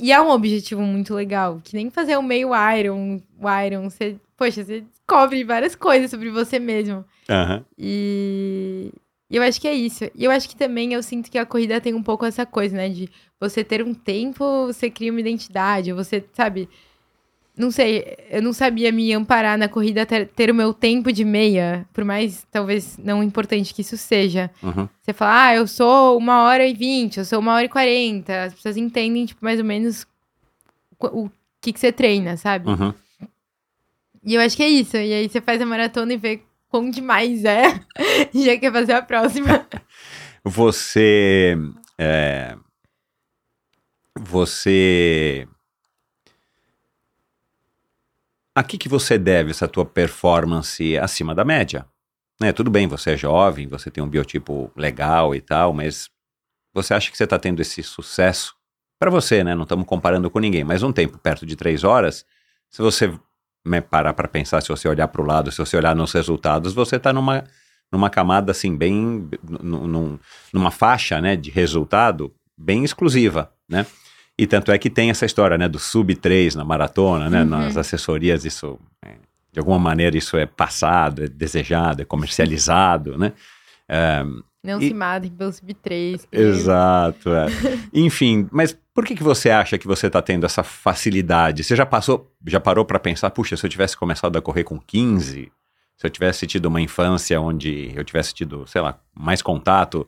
E 0.00 0.12
é 0.12 0.20
um 0.20 0.30
objetivo 0.30 0.82
muito 0.82 1.14
legal, 1.14 1.60
que 1.62 1.74
nem 1.76 1.90
fazer 1.90 2.16
um 2.18 2.22
meio 2.22 2.50
Iron, 2.76 3.20
o 3.40 3.48
Iron, 3.64 3.88
você, 3.90 4.16
poxa, 4.36 4.64
você 4.64 4.80
descobre 4.82 5.44
várias 5.44 5.74
coisas 5.76 6.10
sobre 6.10 6.30
você 6.30 6.58
mesmo. 6.58 7.04
E 7.78 8.90
e 9.30 9.36
eu 9.36 9.42
acho 9.42 9.60
que 9.60 9.66
é 9.66 9.74
isso. 9.74 10.04
E 10.14 10.24
eu 10.24 10.30
acho 10.30 10.48
que 10.48 10.54
também 10.56 10.92
eu 10.92 11.02
sinto 11.02 11.30
que 11.30 11.38
a 11.38 11.46
corrida 11.46 11.80
tem 11.80 11.94
um 11.94 12.02
pouco 12.02 12.24
essa 12.26 12.44
coisa, 12.46 12.76
né? 12.76 12.88
De 12.88 13.08
você 13.40 13.64
ter 13.64 13.82
um 13.82 13.92
tempo, 13.94 14.66
você 14.66 14.88
cria 14.90 15.10
uma 15.10 15.18
identidade, 15.20 15.92
você, 15.92 16.24
sabe? 16.32 16.68
Não 17.56 17.70
sei, 17.70 18.16
eu 18.30 18.42
não 18.42 18.52
sabia 18.52 18.90
me 18.90 19.12
amparar 19.12 19.56
na 19.56 19.68
corrida, 19.68 20.04
ter, 20.04 20.26
ter 20.26 20.50
o 20.50 20.54
meu 20.54 20.74
tempo 20.74 21.12
de 21.12 21.24
meia, 21.24 21.86
por 21.92 22.04
mais 22.04 22.44
talvez 22.50 22.98
não 22.98 23.22
importante 23.22 23.72
que 23.72 23.82
isso 23.82 23.96
seja. 23.96 24.50
Uhum. 24.60 24.88
Você 25.00 25.12
fala, 25.12 25.46
ah, 25.46 25.54
eu 25.54 25.66
sou 25.68 26.18
uma 26.18 26.42
hora 26.42 26.66
e 26.66 26.74
vinte, 26.74 27.18
eu 27.18 27.24
sou 27.24 27.38
uma 27.38 27.54
hora 27.54 27.64
e 27.64 27.68
quarenta. 27.68 28.44
As 28.44 28.54
pessoas 28.54 28.76
entendem, 28.76 29.24
tipo, 29.24 29.44
mais 29.44 29.60
ou 29.60 29.64
menos 29.64 30.04
o, 30.98 31.26
o 31.26 31.30
que, 31.60 31.72
que 31.72 31.78
você 31.78 31.92
treina, 31.92 32.36
sabe? 32.36 32.68
Uhum. 32.68 32.92
E 34.24 34.34
eu 34.34 34.40
acho 34.40 34.56
que 34.56 34.62
é 34.62 34.68
isso. 34.68 34.96
E 34.96 35.12
aí 35.12 35.28
você 35.28 35.40
faz 35.40 35.60
a 35.62 35.66
maratona 35.66 36.12
e 36.12 36.16
vê 36.16 36.42
quão 36.68 36.90
demais 36.90 37.44
é. 37.44 37.80
e 38.34 38.42
já 38.46 38.58
quer 38.58 38.72
fazer 38.72 38.94
a 38.94 39.02
próxima. 39.02 39.64
Você. 40.44 41.56
é, 41.96 42.56
você. 44.18 45.46
A 48.54 48.62
que, 48.62 48.78
que 48.78 48.88
você 48.88 49.18
deve 49.18 49.50
essa 49.50 49.66
tua 49.66 49.84
performance 49.84 50.96
acima 50.98 51.34
da 51.34 51.44
média? 51.44 51.86
Né, 52.40 52.52
tudo 52.52 52.70
bem, 52.70 52.86
você 52.86 53.12
é 53.12 53.16
jovem, 53.16 53.68
você 53.68 53.90
tem 53.90 54.02
um 54.02 54.08
biotipo 54.08 54.70
legal 54.76 55.34
e 55.34 55.40
tal, 55.40 55.72
mas 55.72 56.08
você 56.74 56.94
acha 56.94 57.10
que 57.10 57.16
você 57.16 57.24
está 57.24 57.38
tendo 57.38 57.60
esse 57.62 57.82
sucesso? 57.82 58.54
Para 58.98 59.10
você, 59.10 59.44
né? 59.44 59.54
Não 59.54 59.64
estamos 59.64 59.86
comparando 59.86 60.30
com 60.30 60.38
ninguém, 60.38 60.64
mas 60.64 60.82
um 60.82 60.92
tempo 60.92 61.18
perto 61.18 61.46
de 61.46 61.56
três 61.56 61.84
horas, 61.84 62.24
se 62.70 62.82
você 62.82 63.12
né, 63.66 63.80
parar 63.80 64.14
para 64.14 64.28
pensar, 64.28 64.60
se 64.60 64.68
você 64.68 64.88
olhar 64.88 65.08
para 65.08 65.22
o 65.22 65.26
lado, 65.26 65.50
se 65.52 65.58
você 65.58 65.76
olhar 65.76 65.94
nos 65.94 66.12
resultados, 66.12 66.74
você 66.74 66.96
está 66.96 67.12
numa, 67.12 67.44
numa 67.92 68.10
camada 68.10 68.52
assim, 68.52 68.76
bem. 68.76 69.28
num- 69.42 69.86
num- 69.86 70.18
numa 70.52 70.70
faixa 70.70 71.20
né, 71.20 71.36
de 71.36 71.50
resultado 71.50 72.32
bem 72.56 72.84
exclusiva, 72.84 73.52
né? 73.68 73.86
E 74.38 74.46
tanto 74.46 74.72
é 74.72 74.78
que 74.78 74.90
tem 74.90 75.10
essa 75.10 75.24
história, 75.24 75.56
né, 75.56 75.68
do 75.68 75.78
sub 75.78 76.14
3 76.14 76.54
na 76.56 76.64
maratona, 76.64 77.30
né? 77.30 77.42
Uhum. 77.42 77.48
Nas 77.50 77.76
assessorias 77.76 78.44
isso, 78.44 78.78
é, 79.04 79.14
de 79.52 79.58
alguma 79.60 79.78
maneira 79.78 80.16
isso 80.16 80.36
é 80.36 80.44
passado, 80.44 81.22
é 81.24 81.28
desejado, 81.28 82.02
é 82.02 82.04
comercializado, 82.04 83.16
né? 83.16 83.32
É, 83.88 84.24
Não 84.62 84.80
E- 84.80 84.88
se 84.88 84.94
matem 84.94 85.30
pelo 85.30 85.52
sub-3. 85.52 86.26
Exato, 86.32 87.30
é. 87.32 87.46
Enfim, 87.94 88.48
mas 88.50 88.76
por 88.94 89.04
que, 89.04 89.14
que 89.14 89.22
você 89.22 89.50
acha 89.50 89.76
que 89.78 89.86
você 89.86 90.06
está 90.08 90.20
tendo 90.22 90.46
essa 90.46 90.62
facilidade? 90.62 91.62
Você 91.62 91.76
já 91.76 91.84
passou, 91.86 92.32
já 92.46 92.58
parou 92.58 92.84
para 92.84 92.98
pensar, 92.98 93.30
puxa, 93.30 93.56
se 93.56 93.64
eu 93.66 93.70
tivesse 93.70 93.96
começado 93.96 94.36
a 94.36 94.42
correr 94.42 94.64
com 94.64 94.80
15, 94.80 95.52
se 95.96 96.06
eu 96.06 96.10
tivesse 96.10 96.46
tido 96.46 96.66
uma 96.66 96.80
infância 96.80 97.40
onde 97.40 97.92
eu 97.94 98.02
tivesse 98.04 98.32
tido, 98.34 98.66
sei 98.66 98.80
lá, 98.80 98.98
mais 99.14 99.42
contato 99.42 100.06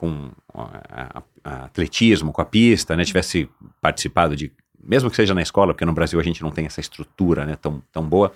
com 0.00 0.30
a- 0.54 1.22
a- 1.44 1.64
atletismo, 1.66 2.32
com 2.32 2.40
a 2.40 2.44
pista, 2.46 2.96
né? 2.96 3.04
Tivesse 3.04 3.46
participado 3.82 4.34
de, 4.34 4.50
mesmo 4.82 5.10
que 5.10 5.16
seja 5.16 5.34
na 5.34 5.42
escola, 5.42 5.74
porque 5.74 5.84
no 5.84 5.92
Brasil 5.92 6.18
a 6.18 6.22
gente 6.22 6.40
não 6.40 6.50
tem 6.50 6.64
essa 6.64 6.80
estrutura, 6.80 7.44
né, 7.44 7.54
tão, 7.54 7.82
tão 7.92 8.08
boa. 8.08 8.32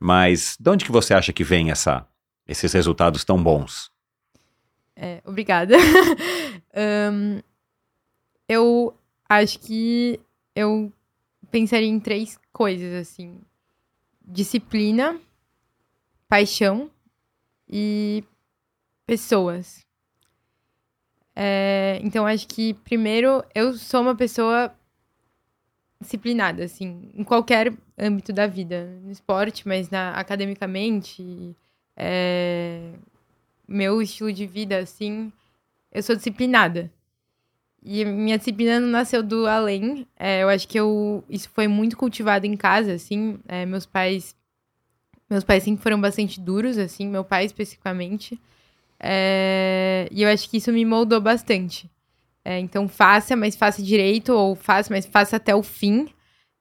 Mas 0.00 0.56
de 0.58 0.70
onde 0.70 0.82
que 0.86 0.90
você 0.90 1.12
acha 1.12 1.30
que 1.30 1.44
vem 1.44 1.70
essa, 1.70 2.06
esses 2.48 2.72
resultados 2.72 3.22
tão 3.22 3.42
bons? 3.42 3.90
É, 4.96 5.20
obrigada. 5.26 5.76
Ahn, 6.74 7.42
eu 8.48 8.96
acho 9.28 9.58
que 9.60 10.18
eu 10.56 10.90
pensaria 11.50 11.86
em 11.88 12.00
três 12.00 12.38
coisas, 12.50 12.94
assim. 12.94 13.42
Disciplina, 14.26 15.20
paixão 16.30 16.90
e 17.68 18.24
pessoas. 19.06 19.83
É, 21.36 22.00
então, 22.02 22.26
acho 22.26 22.46
que, 22.48 22.74
primeiro, 22.74 23.44
eu 23.54 23.74
sou 23.74 24.02
uma 24.02 24.14
pessoa 24.16 24.72
disciplinada, 26.00 26.64
assim, 26.64 27.10
em 27.14 27.24
qualquer 27.24 27.72
âmbito 27.98 28.32
da 28.32 28.46
vida. 28.46 28.86
No 29.02 29.10
esporte, 29.10 29.66
mas 29.66 29.90
na, 29.90 30.10
academicamente, 30.12 31.56
É, 31.96 32.92
meu 33.68 34.02
estilo 34.02 34.32
de 34.32 34.46
vida, 34.46 34.78
assim, 34.78 35.32
eu 35.92 36.02
sou 36.02 36.16
disciplinada. 36.16 36.90
E 37.82 38.04
minha 38.04 38.38
disciplina 38.38 38.80
não 38.80 38.88
nasceu 38.88 39.22
do 39.22 39.46
além. 39.46 40.06
É, 40.18 40.42
eu 40.42 40.48
acho 40.48 40.66
que 40.68 40.78
eu, 40.80 41.24
isso 41.28 41.50
foi 41.50 41.68
muito 41.68 41.96
cultivado 41.96 42.46
em 42.46 42.56
casa, 42.56 42.94
assim. 42.94 43.38
É, 43.48 43.66
meus 43.66 43.86
pais. 43.86 44.34
Meus 45.30 45.44
pais 45.44 45.62
sempre 45.64 45.82
foram 45.82 46.00
bastante 46.00 46.40
duros, 46.40 46.78
assim, 46.78 47.08
meu 47.08 47.24
pai 47.24 47.44
especificamente. 47.46 48.40
É, 49.00 50.08
e 50.10 50.22
eu 50.22 50.28
acho 50.28 50.48
que 50.48 50.56
isso 50.58 50.72
me 50.72 50.84
moldou 50.84 51.20
bastante. 51.20 51.90
É, 52.44 52.58
então, 52.58 52.88
faça, 52.88 53.34
mas 53.36 53.56
faça 53.56 53.82
direito, 53.82 54.30
ou 54.32 54.54
faça, 54.54 54.92
mas 54.92 55.06
faça 55.06 55.36
até 55.36 55.54
o 55.54 55.62
fim. 55.62 56.08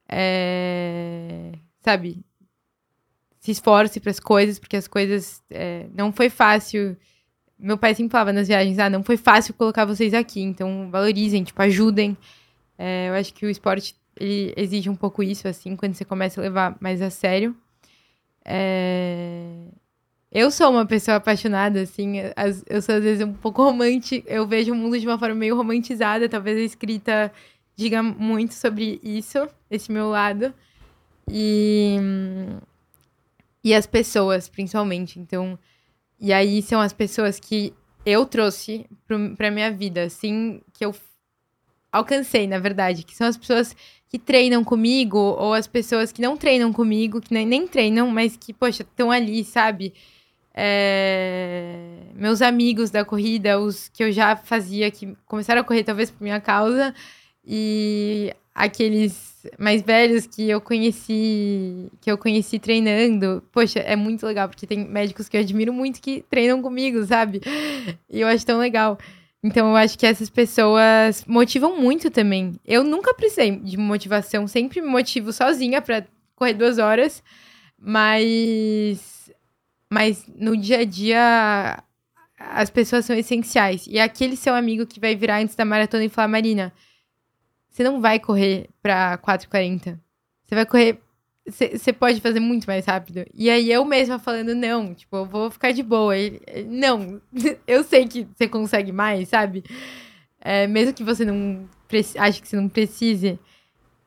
É, 0.10 1.51
sabe? 1.81 2.23
Se 3.39 3.51
esforce 3.51 3.99
para 3.99 4.11
as 4.11 4.19
coisas, 4.19 4.60
porque 4.60 4.77
as 4.77 4.88
coisas. 4.88 5.41
é, 5.49 5.88
não 5.93 6.11
foi 6.11 6.30
fácil. 6.30 6.97
Meu 7.60 7.77
pai 7.77 7.95
sempre 7.95 8.11
falava 8.11 8.34
nas 8.34 8.47
viagens: 8.47 8.80
ah, 8.80 8.89
não 8.89 9.03
foi 9.03 9.18
fácil 9.18 9.53
colocar 9.53 9.85
vocês 9.85 10.14
aqui, 10.14 10.41
então 10.41 10.89
valorizem, 10.89 11.43
tipo, 11.43 11.61
ajudem. 11.61 12.18
É, 12.77 13.10
eu 13.10 13.14
acho 13.15 13.34
que 13.34 13.45
o 13.45 13.49
esporte 13.49 13.95
ele 14.19 14.53
exige 14.55 14.89
um 14.89 14.95
pouco 14.95 15.23
isso, 15.23 15.47
assim, 15.47 15.76
quando 15.76 15.95
você 15.95 16.05
começa 16.05 16.39
a 16.39 16.43
levar 16.43 16.77
mais 16.80 17.01
a 17.01 17.10
sério. 17.10 17.55
É, 18.45 19.68
Eu 20.35 20.49
sou 20.49 20.72
uma 20.72 20.84
pessoa 20.85 21.18
apaixonada, 21.18 21.81
assim, 21.81 22.15
as- 22.35 22.64
eu 22.68 22.81
sou 22.81 22.95
às 22.95 23.03
vezes 23.03 23.23
um 23.23 23.34
pouco 23.34 23.61
romântica, 23.64 24.27
eu 24.31 24.47
vejo 24.47 24.72
o 24.73 24.76
mundo 24.76 24.99
de 24.99 25.05
uma 25.05 25.19
forma 25.19 25.35
meio 25.35 25.55
romantizada, 25.55 26.27
talvez 26.27 26.57
a 26.57 26.61
escrita 26.61 27.31
diga 27.76 28.01
muito 28.01 28.55
sobre 28.55 28.99
isso, 29.03 29.47
esse 29.69 29.91
meu 29.91 30.10
lado. 30.10 30.51
E, 31.30 31.97
e 33.64 33.73
as 33.76 33.85
pessoas, 33.85 34.49
principalmente. 34.49 35.19
Então, 35.19 35.57
e 36.19 36.34
aí 36.34 36.64
são 36.64 36.81
as 36.81 36.93
pessoas 36.93 37.39
que 37.39 37.72
eu 38.03 38.26
trouxe 38.26 38.88
pro, 39.07 39.35
pra 39.35 39.51
minha 39.51 39.72
vida, 39.72 40.03
assim, 40.03 40.61
que 40.73 40.84
eu 40.84 40.95
alcancei, 41.91 42.47
na 42.47 42.57
verdade, 42.57 43.03
que 43.03 43.15
são 43.15 43.27
as 43.27 43.38
pessoas 43.38 43.76
que 44.10 44.18
treinam 44.18 44.64
comigo, 44.64 45.18
ou 45.18 45.53
as 45.53 45.68
pessoas 45.68 46.11
que 46.11 46.22
não 46.22 46.35
treinam 46.35 46.73
comigo, 46.73 47.22
que 47.22 47.34
nem, 47.34 47.45
nem 47.45 47.68
treinam, 47.68 48.10
mas 48.10 48.35
que, 48.35 48.51
poxa, 48.51 48.81
estão 48.84 49.11
ali, 49.11 49.43
sabe? 49.43 49.93
É, 50.53 52.03
Meus 52.15 52.41
amigos 52.41 52.91
da 52.91 53.03
corrida, 53.03 53.59
os 53.59 53.89
que 53.89 54.03
eu 54.03 54.11
já 54.11 54.35
fazia, 54.35 54.91
que 54.91 55.15
começaram 55.25 55.61
a 55.61 55.63
correr 55.63 55.84
talvez 55.84 56.11
por 56.11 56.21
minha 56.23 56.39
causa, 56.39 56.93
e 57.45 58.34
aqueles 58.53 59.45
mais 59.57 59.81
velhos 59.81 60.27
que 60.27 60.49
eu 60.49 60.61
conheci, 60.61 61.91
que 61.99 62.09
eu 62.11 62.17
conheci 62.17 62.59
treinando. 62.59 63.43
Poxa, 63.51 63.80
é 63.80 63.95
muito 63.95 64.25
legal, 64.25 64.47
porque 64.47 64.67
tem 64.67 64.88
médicos 64.88 65.27
que 65.27 65.35
eu 65.35 65.41
admiro 65.41 65.73
muito 65.73 65.99
que 66.01 66.23
treinam 66.30 66.61
comigo, 66.61 67.03
sabe? 67.05 67.41
E 68.09 68.21
eu 68.21 68.27
acho 68.27 68.45
tão 68.45 68.59
legal. 68.59 68.97
Então 69.43 69.69
eu 69.69 69.75
acho 69.75 69.97
que 69.97 70.05
essas 70.05 70.30
pessoas 70.30 71.25
motivam 71.27 71.77
muito 71.77 72.09
também. 72.09 72.53
Eu 72.65 72.84
nunca 72.84 73.13
precisei 73.13 73.51
de 73.57 73.75
motivação, 73.75 74.47
sempre 74.47 74.81
me 74.81 74.88
motivo 74.88 75.34
sozinha 75.34 75.81
pra 75.81 76.05
correr 76.35 76.53
duas 76.53 76.77
horas, 76.77 77.21
mas 77.77 79.12
mas 79.93 80.25
no 80.35 80.57
dia 80.57 80.79
a 80.79 80.83
dia 80.83 81.83
as 82.39 82.69
pessoas 82.71 83.05
são 83.05 83.15
essenciais. 83.15 83.85
E 83.87 83.99
aquele 83.99 84.35
seu 84.35 84.55
amigo 84.55 84.87
que 84.87 84.99
vai 84.99 85.15
virar 85.15 85.37
antes 85.37 85.55
da 85.55 85.63
maratona 85.63 86.03
e 86.03 86.09
falar, 86.09 86.27
Marina, 86.27 86.73
você 87.69 87.83
não 87.83 88.01
vai 88.01 88.19
correr 88.19 88.69
pra 88.81 89.19
4,40. 89.19 89.99
Você 90.43 90.55
vai 90.55 90.65
correr. 90.65 90.99
Você 91.45 91.93
pode 91.93 92.21
fazer 92.21 92.39
muito 92.39 92.65
mais 92.65 92.85
rápido. 92.85 93.23
E 93.33 93.51
aí 93.51 93.71
eu 93.71 93.85
mesma 93.85 94.17
falando, 94.17 94.55
não, 94.55 94.95
tipo, 94.95 95.15
eu 95.15 95.25
vou 95.25 95.51
ficar 95.51 95.71
de 95.71 95.83
boa. 95.83 96.17
Ele, 96.17 96.41
não, 96.67 97.21
eu 97.67 97.83
sei 97.83 98.07
que 98.07 98.27
você 98.35 98.47
consegue 98.47 98.91
mais, 98.91 99.29
sabe? 99.29 99.63
É, 100.41 100.65
mesmo 100.65 100.93
que 100.93 101.03
você 101.03 101.23
não 101.23 101.69
ache 102.17 102.41
que 102.41 102.47
você 102.47 102.55
não 102.55 102.67
precise. 102.67 103.39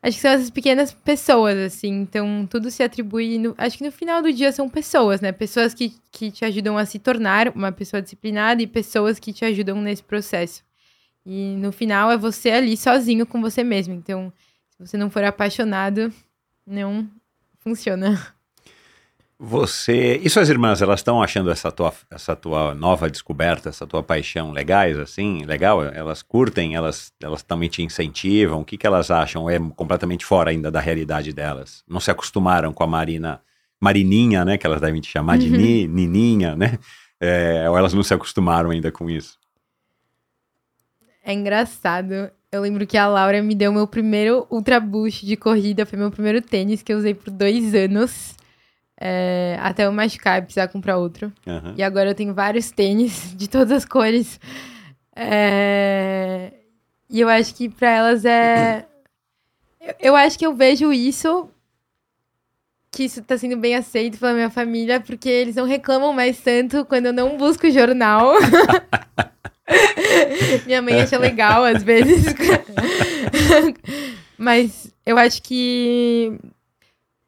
Acho 0.07 0.17
que 0.19 0.23
são 0.23 0.31
essas 0.31 0.51
pequenas 0.51 0.93
pessoas, 0.93 1.57
assim. 1.59 1.89
Então, 2.03 2.47
tudo 2.49 2.71
se 2.71 2.83
atribui. 2.83 3.39
no- 3.39 3.55
acho 3.59 3.77
que 3.79 3.85
no 3.85 3.91
final 3.91 4.23
do 4.23 4.33
dia 4.33 4.53
são 4.53 4.69
pessoas, 4.69 5.21
né? 5.21 5.33
Pessoas 5.33 5.75
que, 5.75 5.95
que 6.13 6.31
te 6.31 6.45
ajudam 6.45 6.79
a 6.79 6.87
se 6.87 6.99
tornar 6.99 7.49
uma 7.57 7.73
pessoa 7.73 8.01
disciplinada 8.01 8.63
e 8.63 8.67
pessoas 8.69 9.19
que 9.19 9.33
te 9.33 9.45
ajudam 9.45 9.81
nesse 9.83 10.03
processo. 10.05 10.63
E 11.27 11.57
no 11.57 11.73
final 11.73 12.11
é 12.13 12.19
você 12.19 12.51
ali 12.51 12.77
sozinho 12.77 13.27
com 13.27 13.41
você 13.41 13.65
mesmo. 13.65 13.95
Então, 13.95 14.33
se 14.71 14.87
você 14.87 14.97
não 14.97 15.11
for 15.11 15.25
apaixonado, 15.25 16.13
não 16.67 17.11
funciona. 17.61 18.35
Você 19.39 20.17
e 20.17 20.31
suas 20.31 20.49
irmãs, 20.49 20.81
elas 20.81 21.01
estão 21.01 21.23
achando 21.23 21.51
essa 21.51 21.71
tua, 21.71 21.93
essa 22.11 22.35
tua 22.35 22.75
nova 22.75 23.11
descoberta, 23.11 23.69
essa 23.69 23.87
tua 23.87 24.03
paixão 24.03 24.51
legais, 24.51 24.99
assim? 24.99 25.45
Legal? 25.45 25.85
Elas 25.85 26.23
curtem? 26.23 26.75
Elas, 26.75 27.13
elas 27.23 27.43
também 27.43 27.69
te 27.69 27.83
incentivam? 27.83 28.61
O 28.61 28.65
que, 28.65 28.79
que 28.79 28.87
elas 28.87 29.11
acham? 29.11 29.49
É 29.51 29.59
completamente 29.77 30.25
fora 30.25 30.51
ainda 30.51 30.71
da 30.71 30.81
realidade 30.81 31.35
delas? 31.35 31.85
Não 31.87 32.01
se 32.01 32.11
acostumaram 32.11 32.73
com 32.73 32.83
a 32.83 32.87
Marina, 32.87 33.43
Marininha, 33.79 34.43
né? 34.43 34.57
Que 34.57 34.67
elas 34.67 34.81
devem 34.81 35.03
te 35.03 35.11
chamar 35.11 35.37
de 35.37 35.51
ni, 35.51 35.87
Nininha, 35.87 36.57
né? 36.57 36.79
É, 37.21 37.69
ou 37.69 37.77
elas 37.77 37.93
não 37.93 38.03
se 38.03 38.15
acostumaram 38.15 38.71
ainda 38.71 38.91
com 38.91 39.11
isso? 39.11 39.39
É 41.23 41.35
engraçado. 41.35 42.31
Eu 42.51 42.63
lembro 42.63 42.87
que 42.87 42.97
a 42.97 43.07
Laura 43.07 43.43
me 43.43 43.55
deu 43.55 43.71
meu 43.73 43.87
primeiro 43.87 44.47
Ultra 44.51 44.81
Boost 44.81 45.27
de 45.27 45.37
corrida. 45.37 45.85
Foi 45.85 45.99
meu 45.99 46.11
primeiro 46.11 46.41
tênis 46.41 46.83
que 46.83 46.93
eu 46.93 46.99
usei 46.99 47.15
por 47.15 47.31
dois 47.31 47.75
anos. 47.75 48.36
É, 48.99 49.59
até 49.61 49.85
eu 49.85 49.93
machucar 49.93 50.39
e 50.39 50.43
precisar 50.43 50.69
comprar 50.69 50.97
outro. 50.97 51.31
Aham. 51.47 51.75
E 51.77 51.83
agora 51.83 52.11
eu 52.11 52.15
tenho 52.15 52.33
vários 52.33 52.71
tênis 52.71 53.33
de 53.37 53.49
todas 53.49 53.71
as 53.73 53.85
cores. 53.85 54.41
É, 55.15 56.53
E 57.09 57.21
eu 57.21 57.29
acho 57.29 57.55
que 57.55 57.69
pra 57.69 57.91
elas 57.91 58.25
é. 58.25 58.87
Eu, 59.81 59.95
eu 60.01 60.17
acho 60.17 60.37
que 60.37 60.45
eu 60.45 60.53
vejo 60.53 60.93
isso. 60.93 61.49
Que 62.91 63.05
isso 63.05 63.23
tá 63.23 63.39
sendo 63.39 63.57
bem 63.57 63.77
aceito 63.77 64.19
pela 64.19 64.33
minha 64.33 64.51
família, 64.51 64.99
porque 64.99 65.29
eles 65.29 65.55
não 65.55 65.65
reclamam 65.65 66.13
mais 66.13 66.41
tanto 66.41 66.85
quando 66.87 67.07
eu 67.07 67.13
não 67.13 67.37
busco 67.37 67.71
jornal. 67.71 68.33
minha 70.67 70.83
mãe 70.83 71.03
acha 71.03 71.19
legal 71.19 71.63
às 71.65 71.85
vezes. 71.85 72.35
Mas 74.37 74.93
eu 75.05 75.17
acho 75.19 75.43
que 75.43 76.39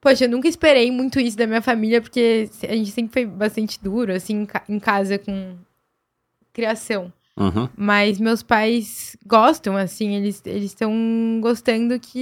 Poxa, 0.01 0.25
eu 0.25 0.29
nunca 0.29 0.47
esperei 0.49 0.91
muito 0.93 1.19
isso 1.19 1.37
da 1.37 1.47
minha 1.47 1.61
família, 1.62 2.01
porque 2.01 2.49
a 2.69 2.75
gente 2.75 2.91
sempre 2.93 3.12
foi 3.12 3.27
bastante 3.27 3.83
duro, 3.83 4.12
assim, 4.12 4.43
em 4.43 4.47
ca- 4.47 4.62
em 4.69 4.79
casa 4.79 5.19
com 5.19 5.57
criação. 6.53 7.12
Uhum. 7.37 7.69
Mas 7.77 8.19
meus 8.19 8.43
pais 8.43 9.16
gostam, 9.27 9.77
assim, 9.77 10.15
eles 10.16 10.43
estão 10.47 11.39
gostando 11.41 11.99
que 12.01 12.19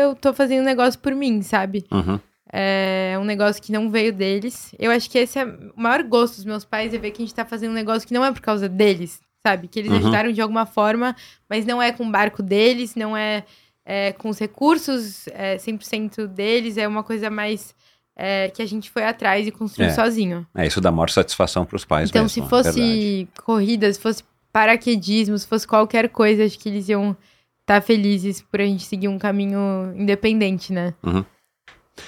eu 0.00 0.14
tô 0.14 0.32
fazendo 0.34 0.62
um 0.62 0.64
negócio 0.64 0.98
por 0.98 1.14
mim, 1.14 1.40
sabe? 1.42 1.84
Uhum. 1.92 2.18
É 2.52 3.16
um 3.20 3.24
negócio 3.24 3.62
que 3.62 3.72
não 3.72 3.90
veio 3.90 4.12
deles. 4.12 4.74
Eu 4.78 4.90
acho 4.90 5.10
que 5.10 5.18
esse 5.18 5.38
é 5.38 5.44
o 5.44 5.72
maior 5.76 6.02
gosto 6.02 6.36
dos 6.36 6.44
meus 6.44 6.64
pais, 6.64 6.92
é 6.94 6.98
ver 6.98 7.10
que 7.10 7.22
a 7.22 7.26
gente 7.26 7.34
tá 7.34 7.44
fazendo 7.44 7.70
um 7.72 7.74
negócio 7.74 8.06
que 8.06 8.14
não 8.14 8.24
é 8.24 8.32
por 8.32 8.40
causa 8.40 8.68
deles, 8.68 9.20
sabe? 9.44 9.68
Que 9.68 9.78
eles 9.80 9.90
Uhum. 9.92 9.98
ajudaram 9.98 10.32
de 10.32 10.40
alguma 10.40 10.66
forma, 10.66 11.14
mas 11.48 11.64
não 11.66 11.80
é 11.82 11.92
com 11.92 12.04
o 12.06 12.10
barco 12.10 12.42
deles, 12.42 12.94
não 12.96 13.16
é, 13.16 13.44
é 13.86 14.12
com 14.12 14.28
os 14.28 14.38
recursos 14.38 15.26
é, 15.28 15.56
100% 15.58 16.26
deles, 16.26 16.76
é 16.76 16.86
uma 16.88 17.04
coisa 17.04 17.30
mais 17.30 17.74
é, 18.16 18.48
que 18.50 18.60
a 18.60 18.66
gente 18.66 18.90
foi 18.90 19.04
atrás 19.04 19.46
e 19.46 19.50
construiu 19.52 19.88
É. 19.90 19.94
sozinho. 19.94 20.46
É, 20.54 20.66
isso 20.66 20.80
dá 20.80 20.90
maior 20.90 21.08
satisfação 21.10 21.64
para 21.64 21.76
os 21.76 21.84
pais 21.84 22.08
Então, 22.10 22.22
mesmo, 22.22 22.42
se 22.44 22.50
fosse 22.50 23.28
corrida, 23.44 23.92
se 23.92 24.00
fosse 24.00 24.24
paraquedismo, 24.52 25.38
se 25.38 25.46
fosse 25.46 25.66
qualquer 25.68 26.08
coisa, 26.08 26.44
acho 26.44 26.58
que 26.58 26.68
eles 26.68 26.88
iam 26.88 27.16
estar 27.60 27.80
felizes 27.82 28.40
por 28.42 28.60
a 28.60 28.64
gente 28.64 28.84
seguir 28.84 29.08
um 29.08 29.18
caminho 29.18 29.92
independente, 29.96 30.72
né? 30.72 30.94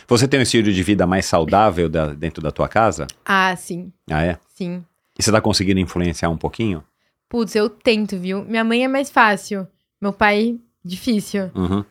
Você 0.07 0.27
tem 0.29 0.41
um 0.41 0.43
estilo 0.43 0.73
de 0.73 0.83
vida 0.83 1.07
mais 1.07 1.27
saudável 1.27 1.89
da- 1.89 2.13
dentro 2.15 2.43
da 2.43 2.51
tua 2.51 2.69
casa? 2.69 3.07
Ah, 3.25 3.55
sim, 3.57 3.93
Ah, 4.11 4.23
é? 4.25 4.39
sim. 4.55 4.85
E 5.19 5.23
você 5.23 5.31
tá 5.33 5.41
conseguindo 5.41 5.81
influenciar 5.81 6.29
um 6.31 6.37
pouquinho? 6.37 6.83
Putz, 7.29 7.55
eu 7.55 7.69
tento, 7.69 8.17
viu? 8.19 8.45
Minha 8.45 8.65
mãe 8.65 8.85
é 8.85 8.89
mais 8.89 9.11
fácil. 9.11 9.67
Meu 10.01 10.13
pai, 10.13 10.59
difícil. 10.85 11.51
Uhum. 11.55 11.85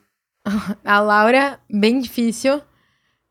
A 0.83 0.99
Laura, 0.99 1.59
bem 1.69 1.99
difícil. 1.99 2.61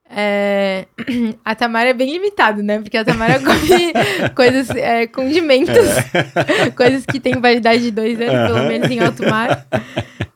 É, 0.08 0.86
A 1.44 1.54
Tamara 1.54 1.90
é 1.90 1.92
bem 1.92 2.12
limitado, 2.12 2.62
né? 2.62 2.80
Porque 2.80 2.96
a 2.96 3.04
Tamara 3.04 3.40
come 3.42 3.92
coisas, 4.34 4.70
é, 4.70 5.06
condimentos, 5.06 5.88
coisas 6.76 7.04
que 7.04 7.18
têm 7.18 7.40
validade 7.40 7.82
de 7.82 7.90
dois 7.90 8.20
anos, 8.20 8.52
pelo 8.52 8.68
menos 8.68 8.90
em 8.90 9.00
alto 9.00 9.24
mar. 9.28 9.66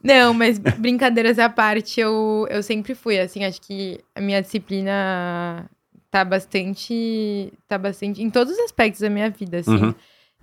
Não, 0.03 0.35
mas 0.35 0.59
brincadeiras 0.59 1.39
à 1.39 1.49
parte, 1.49 2.01
eu, 2.01 2.47
eu 2.51 2.63
sempre 2.63 2.95
fui, 2.95 3.21
assim, 3.21 3.45
acho 3.45 3.61
que 3.61 4.01
a 4.15 4.21
minha 4.21 4.41
disciplina 4.43 5.71
tá 6.11 6.25
bastante, 6.25 7.53
tá 7.69 7.79
bastante, 7.79 8.23
em 8.23 8.31
todos 8.31 8.53
os 8.55 8.59
aspectos 8.61 9.01
da 9.01 9.11
minha 9.11 9.31
vida, 9.31 9.59
assim. 9.59 9.77
Uhum. 9.77 9.95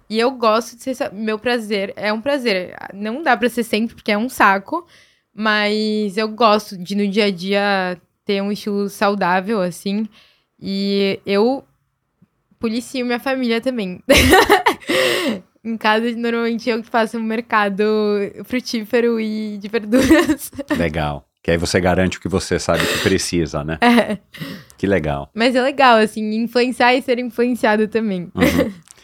E 0.09 0.17
eu 0.19 0.31
gosto 0.31 0.77
de 0.77 0.95
ser, 0.95 1.11
meu 1.11 1.37
prazer, 1.37 1.93
é 1.95 2.11
um 2.13 2.21
prazer, 2.21 2.75
não 2.93 3.21
dá 3.21 3.35
pra 3.35 3.49
ser 3.49 3.63
sempre, 3.63 3.95
porque 3.95 4.11
é 4.11 4.17
um 4.17 4.29
saco, 4.29 4.87
mas 5.33 6.17
eu 6.17 6.29
gosto 6.29 6.77
de, 6.77 6.95
no 6.95 7.07
dia 7.07 7.25
a 7.25 7.31
dia, 7.31 8.01
ter 8.25 8.41
um 8.41 8.51
estilo 8.51 8.89
saudável, 8.89 9.61
assim. 9.61 10.07
E 10.59 11.19
eu 11.25 11.63
policio 12.59 13.05
minha 13.05 13.19
família 13.19 13.61
também. 13.61 14.01
em 15.63 15.77
casa, 15.77 16.09
normalmente 16.15 16.69
eu 16.69 16.81
que 16.81 16.89
faço 16.89 17.17
um 17.17 17.23
mercado 17.23 17.83
frutífero 18.45 19.19
e 19.19 19.57
de 19.57 19.67
verduras. 19.67 20.51
Legal. 20.77 21.27
Que 21.43 21.51
aí 21.51 21.57
você 21.57 21.79
garante 21.79 22.17
o 22.17 22.21
que 22.21 22.27
você 22.27 22.59
sabe 22.59 22.85
que 22.85 22.99
precisa, 22.99 23.63
né? 23.63 23.77
É. 23.79 24.17
Que 24.77 24.85
legal. 24.85 25.29
Mas 25.33 25.55
é 25.55 25.61
legal, 25.61 25.97
assim, 25.97 26.35
influenciar 26.35 26.93
e 26.93 27.01
ser 27.01 27.19
influenciado 27.19 27.87
também. 27.87 28.29
Uhum. 28.35 28.73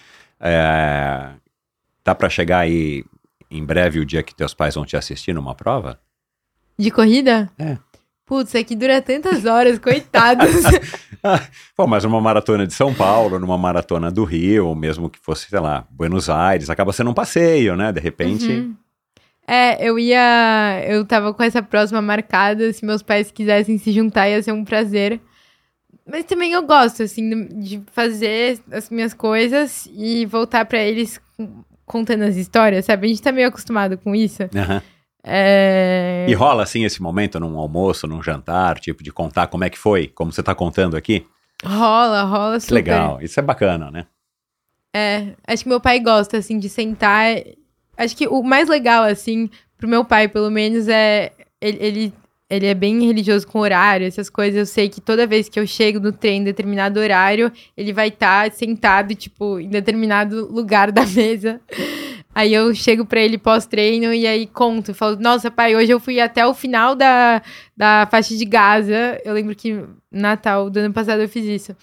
É, 0.44 1.30
Tá 2.04 2.14
pra 2.14 2.30
chegar 2.30 2.60
aí 2.60 3.06
em 3.50 3.64
breve 3.64 4.00
o 4.00 4.06
dia 4.06 4.22
que 4.22 4.36
teus 4.36 4.54
pais 4.54 4.76
vão 4.76 4.86
te 4.86 4.98
assistir 4.98 5.34
numa 5.34 5.56
prova? 5.56 6.00
De 6.78 6.92
corrida? 6.92 7.50
É. 7.58 7.78
Putz, 8.26 8.54
aqui 8.56 8.76
dura 8.76 9.02
tantas 9.02 9.46
horas, 9.46 9.80
coitados. 9.80 10.50
Pô, 11.78 11.88
mas 11.88 12.04
numa 12.04 12.20
maratona 12.20 12.68
de 12.68 12.74
São 12.74 12.94
Paulo, 12.94 13.40
numa 13.40 13.58
maratona 13.58 14.12
do 14.12 14.24
Rio, 14.24 14.68
ou 14.68 14.76
mesmo 14.76 15.10
que 15.10 15.20
fosse, 15.20 15.48
sei 15.50 15.60
lá, 15.60 15.86
Buenos 15.90 16.30
Aires, 16.30 16.70
acaba 16.70 16.92
sendo 16.92 17.12
um 17.12 17.14
passeio, 17.14 17.76
né? 17.76 17.92
De 17.92 18.02
repente. 18.02 18.50
Uhum. 18.50 18.76
É, 19.48 19.88
eu 19.88 20.00
ia. 20.00 20.84
Eu 20.88 21.06
tava 21.06 21.34
com 21.34 21.44
essa 21.44 21.62
próxima 21.62 22.02
marcada. 22.02 22.72
Se 22.74 22.86
meus 22.86 23.04
pais 23.04 23.32
quisessem 23.32 23.78
se 23.78 23.92
juntar, 23.92 24.30
ia 24.30 24.42
ser 24.42 24.52
um 24.52 24.64
prazer. 24.64 25.22
Mas 26.06 26.26
também 26.26 26.52
eu 26.52 26.64
gosto, 26.64 27.04
assim, 27.04 27.48
de 27.60 27.82
fazer 27.92 28.60
as 28.72 28.90
minhas 28.90 29.14
coisas 29.14 29.88
e 29.94 30.26
voltar 30.26 30.66
pra 30.66 30.80
eles 30.80 31.20
contando 31.86 32.24
as 32.24 32.36
histórias, 32.36 32.86
sabe? 32.86 33.06
A 33.06 33.10
gente 33.10 33.22
tá 33.22 33.32
meio 33.32 33.48
acostumado 33.48 33.98
com 33.98 34.14
isso. 34.14 34.44
Aham. 34.56 34.82
É... 35.26 36.26
E 36.28 36.34
rola 36.34 36.64
assim 36.64 36.84
esse 36.84 37.02
momento 37.02 37.40
num 37.40 37.58
almoço, 37.58 38.06
num 38.06 38.22
jantar, 38.22 38.78
tipo, 38.80 39.02
de 39.02 39.12
contar 39.12 39.48
como 39.48 39.64
é 39.64 39.70
que 39.70 39.80
foi, 39.80 40.08
como 40.08 40.34
você 40.34 40.44
tá 40.44 40.54
contando 40.54 40.98
aqui? 40.98 41.26
Rola, 41.66 42.24
rola 42.24 42.60
super. 42.60 42.76
legal, 42.76 43.22
isso 43.22 43.40
é 43.40 43.44
bacana, 43.44 43.90
né? 43.90 44.06
É, 44.94 45.34
acho 45.48 45.64
que 45.64 45.70
meu 45.70 45.80
pai 45.80 46.00
gosta, 46.00 46.38
assim, 46.38 46.60
de 46.60 46.70
sentar. 46.70 47.38
Acho 47.98 48.16
que 48.16 48.28
o 48.28 48.44
mais 48.44 48.68
legal, 48.68 49.04
assim, 49.06 49.50
pro 49.78 49.88
meu 49.88 50.04
pai, 50.04 50.28
pelo 50.28 50.52
menos, 50.52 50.88
é. 50.88 51.32
Ele, 51.60 51.78
ele, 51.80 52.14
ele 52.54 52.68
é 52.68 52.74
bem 52.74 53.06
religioso 53.06 53.48
com 53.48 53.60
horário, 53.60 54.06
essas 54.06 54.30
coisas. 54.30 54.58
Eu 54.58 54.66
sei 54.66 54.88
que 54.88 55.02
toda 55.02 55.26
vez 55.26 55.50
que 55.50 55.60
eu 55.60 55.66
chego 55.66 56.00
no 56.00 56.12
trem 56.12 56.42
em 56.42 56.44
determinado 56.44 57.00
horário, 57.00 57.52
ele 57.76 57.92
vai 57.92 58.10
estar 58.10 58.52
sentado, 58.52 59.16
tipo, 59.16 59.60
em 59.60 59.70
determinado 59.70 60.48
lugar 60.52 60.92
da 60.92 61.06
mesa. 61.08 61.60
Aí 62.36 62.54
eu 62.54 62.74
chego 62.74 63.06
pra 63.06 63.20
ele 63.20 63.38
pós-treino 63.38 64.14
e 64.14 64.28
aí 64.28 64.46
conto. 64.46 64.94
Falo, 64.94 65.18
nossa, 65.18 65.50
pai, 65.50 65.76
hoje 65.76 65.92
eu 65.92 66.00
fui 66.00 66.20
até 66.20 66.46
o 66.46 66.54
final 66.54 66.96
da, 66.96 67.42
da 67.76 68.08
faixa 68.10 68.36
de 68.36 68.46
Gaza. 68.46 69.20
Eu 69.26 69.34
lembro 69.34 69.56
que 69.56 69.84
Natal 70.12 70.70
do 70.70 70.78
ano 70.78 70.94
passado 70.94 71.22
eu 71.22 71.30
fiz 71.30 71.46
isso. 71.46 71.76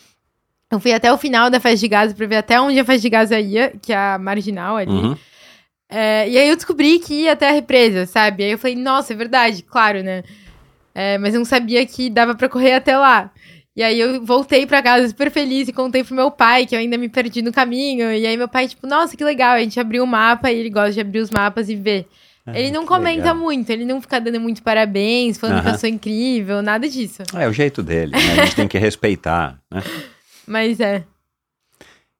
Eu 0.70 0.78
fui 0.78 0.92
até 0.92 1.12
o 1.12 1.18
final 1.18 1.50
da 1.50 1.58
faixa 1.58 1.78
de 1.78 1.88
Gaza 1.88 2.14
pra 2.14 2.26
ver 2.26 2.36
até 2.36 2.60
onde 2.60 2.78
a 2.78 2.84
faixa 2.84 3.00
de 3.00 3.10
Gaza 3.10 3.40
ia, 3.40 3.72
que 3.82 3.92
é 3.92 3.96
a 3.96 4.18
marginal 4.18 4.76
ali. 4.76 4.90
Uhum. 4.90 5.16
É, 5.88 6.28
e 6.28 6.38
aí 6.38 6.48
eu 6.48 6.54
descobri 6.54 7.00
que 7.00 7.22
ia 7.22 7.32
até 7.32 7.48
a 7.48 7.52
represa, 7.52 8.06
sabe? 8.06 8.44
Aí 8.44 8.52
eu 8.52 8.58
falei, 8.58 8.76
nossa, 8.76 9.12
é 9.12 9.16
verdade, 9.16 9.64
claro, 9.64 10.04
né? 10.04 10.22
É, 10.94 11.18
mas 11.18 11.34
eu 11.34 11.38
não 11.38 11.44
sabia 11.44 11.84
que 11.86 12.10
dava 12.10 12.34
pra 12.34 12.48
correr 12.48 12.74
até 12.74 12.96
lá. 12.96 13.30
E 13.76 13.82
aí 13.82 13.98
eu 13.98 14.24
voltei 14.24 14.66
pra 14.66 14.82
casa 14.82 15.08
super 15.08 15.30
feliz 15.30 15.68
e 15.68 15.72
contei 15.72 16.02
pro 16.02 16.14
meu 16.14 16.30
pai 16.30 16.66
que 16.66 16.74
eu 16.74 16.78
ainda 16.80 16.98
me 16.98 17.08
perdi 17.08 17.40
no 17.40 17.52
caminho. 17.52 18.12
E 18.12 18.26
aí 18.26 18.36
meu 18.36 18.48
pai, 18.48 18.68
tipo, 18.68 18.86
nossa, 18.86 19.16
que 19.16 19.24
legal. 19.24 19.52
A 19.54 19.60
gente 19.60 19.78
abriu 19.78 20.02
o 20.02 20.06
mapa 20.06 20.50
e 20.50 20.58
ele 20.58 20.70
gosta 20.70 20.92
de 20.92 21.00
abrir 21.00 21.20
os 21.20 21.30
mapas 21.30 21.68
e 21.68 21.76
ver. 21.76 22.08
Ah, 22.44 22.58
ele 22.58 22.70
não 22.70 22.84
comenta 22.84 23.18
legal. 23.18 23.36
muito, 23.36 23.70
ele 23.70 23.84
não 23.84 24.00
fica 24.00 24.20
dando 24.20 24.40
muito 24.40 24.62
parabéns, 24.62 25.38
falando 25.38 25.62
que 25.62 25.68
eu 25.68 25.78
sou 25.78 25.88
incrível, 25.88 26.62
nada 26.62 26.88
disso. 26.88 27.22
É 27.34 27.46
o 27.46 27.52
jeito 27.52 27.82
dele, 27.82 28.12
né? 28.12 28.32
A 28.32 28.44
gente 28.44 28.56
tem 28.56 28.68
que 28.68 28.78
respeitar, 28.78 29.60
né? 29.70 29.82
Mas 30.46 30.80
é. 30.80 31.04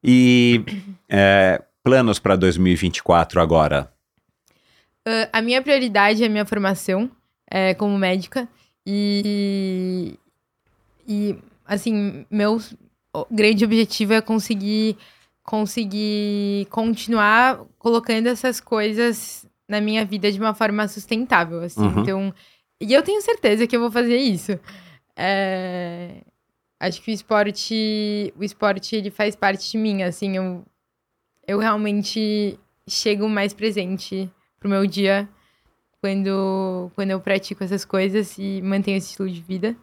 E 0.05 0.63
é, 1.09 1.61
planos 1.83 2.19
para 2.19 2.37
2024 2.37 3.41
agora? 3.41 3.91
Ah, 5.05 5.29
a 5.33 5.43
minha 5.43 5.61
prioridade 5.63 6.23
é 6.23 6.27
a 6.27 6.31
minha 6.31 6.47
formação 6.47 7.11
é, 7.51 7.75
como 7.75 7.99
médica. 7.99 8.49
E, 8.93 10.19
e, 11.07 11.39
assim, 11.65 12.27
meu 12.29 12.61
grande 13.31 13.65
objetivo 13.65 14.15
é 14.15 14.21
conseguir, 14.21 14.97
conseguir 15.45 16.67
continuar 16.71 17.65
colocando 17.79 18.27
essas 18.27 18.61
coisas 18.61 19.47
na 19.69 19.81
minha 19.81 20.05
vida 20.05 20.33
de 20.33 20.41
uma 20.41 20.55
forma 20.55 20.89
sustentável, 20.89 21.63
assim. 21.63 21.81
Uhum. 21.81 22.01
Então, 22.01 22.35
e 22.81 22.93
eu 22.93 23.01
tenho 23.01 23.23
certeza 23.23 23.65
que 23.65 23.77
eu 23.77 23.81
vou 23.81 23.93
fazer 23.93 24.17
isso. 24.17 24.59
É, 25.17 26.23
acho 26.81 27.01
que 27.01 27.13
o 27.13 27.15
esporte, 27.15 28.35
o 28.37 28.43
esporte, 28.43 28.97
ele 28.97 29.11
faz 29.11 29.37
parte 29.37 29.71
de 29.71 29.79
mim, 29.79 30.03
assim, 30.03 30.37
eu, 30.37 30.65
eu 31.47 31.61
realmente 31.61 32.59
chego 32.89 33.29
mais 33.29 33.55
presente 33.55 34.29
pro 34.59 34.69
meu 34.69 34.85
dia 34.85 35.29
quando, 36.01 36.91
quando 36.95 37.11
eu 37.11 37.21
pratico 37.21 37.63
essas 37.63 37.85
coisas 37.85 38.37
e 38.39 38.61
mantenho 38.63 38.97
esse 38.97 39.11
estilo 39.11 39.29
de 39.29 39.41
vida. 39.41 39.77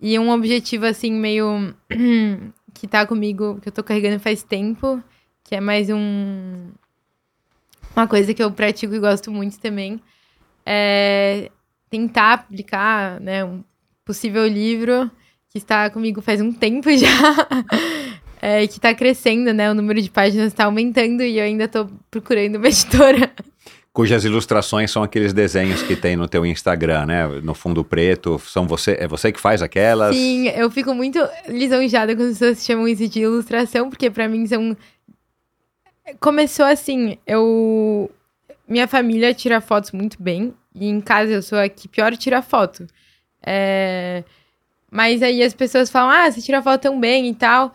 E 0.00 0.18
um 0.18 0.30
objetivo, 0.30 0.84
assim, 0.84 1.12
meio 1.12 1.74
que 2.74 2.86
tá 2.86 3.06
comigo, 3.06 3.58
que 3.62 3.68
eu 3.68 3.72
tô 3.72 3.82
carregando 3.82 4.20
faz 4.20 4.42
tempo, 4.42 5.02
que 5.42 5.54
é 5.54 5.60
mais 5.60 5.88
um. 5.88 6.70
Uma 7.94 8.06
coisa 8.06 8.34
que 8.34 8.42
eu 8.42 8.52
pratico 8.52 8.94
e 8.94 8.98
gosto 8.98 9.32
muito 9.32 9.58
também, 9.58 10.00
é 10.66 11.50
tentar 11.88 12.44
publicar, 12.46 13.18
né, 13.20 13.42
um 13.42 13.64
possível 14.04 14.46
livro 14.46 15.10
que 15.48 15.56
está 15.56 15.88
comigo 15.88 16.20
faz 16.20 16.40
um 16.42 16.52
tempo 16.52 16.90
já. 16.96 17.08
É, 18.42 18.66
que 18.66 18.78
tá 18.78 18.94
crescendo, 18.94 19.54
né? 19.54 19.70
O 19.70 19.74
número 19.74 20.02
de 20.02 20.10
páginas 20.10 20.52
tá 20.52 20.66
aumentando 20.66 21.22
e 21.22 21.38
eu 21.38 21.44
ainda 21.44 21.66
tô 21.66 21.86
procurando 22.10 22.56
uma 22.56 22.68
editora. 22.68 23.32
Cujas 23.96 24.26
ilustrações 24.26 24.90
são 24.90 25.02
aqueles 25.02 25.32
desenhos 25.32 25.82
que 25.82 25.96
tem 25.96 26.16
no 26.16 26.28
teu 26.28 26.44
Instagram, 26.44 27.06
né? 27.06 27.26
No 27.42 27.54
fundo 27.54 27.82
preto, 27.82 28.38
são 28.40 28.66
você, 28.66 28.94
é 29.00 29.08
você 29.08 29.32
que 29.32 29.40
faz 29.40 29.62
aquelas? 29.62 30.14
Sim, 30.14 30.48
eu 30.48 30.70
fico 30.70 30.94
muito 30.94 31.18
lisonjeada 31.48 32.14
quando 32.14 32.28
as 32.28 32.38
pessoas 32.38 32.62
chamam 32.62 32.86
isso 32.86 33.08
de 33.08 33.20
ilustração, 33.20 33.88
porque 33.88 34.10
pra 34.10 34.28
mim 34.28 34.46
são. 34.46 34.76
Começou 36.20 36.66
assim, 36.66 37.16
eu. 37.26 38.10
Minha 38.68 38.86
família 38.86 39.32
tira 39.32 39.62
fotos 39.62 39.92
muito 39.92 40.22
bem, 40.22 40.52
e 40.74 40.88
em 40.90 41.00
casa 41.00 41.32
eu 41.32 41.40
sou 41.40 41.58
a 41.58 41.66
que 41.66 41.88
pior 41.88 42.14
tira 42.18 42.42
foto. 42.42 42.86
É, 43.42 44.24
Mas 44.90 45.22
aí 45.22 45.42
as 45.42 45.54
pessoas 45.54 45.88
falam, 45.88 46.10
ah, 46.10 46.30
você 46.30 46.42
tira 46.42 46.60
foto 46.60 46.82
tão 46.82 47.00
bem 47.00 47.30
e 47.30 47.34
tal. 47.34 47.72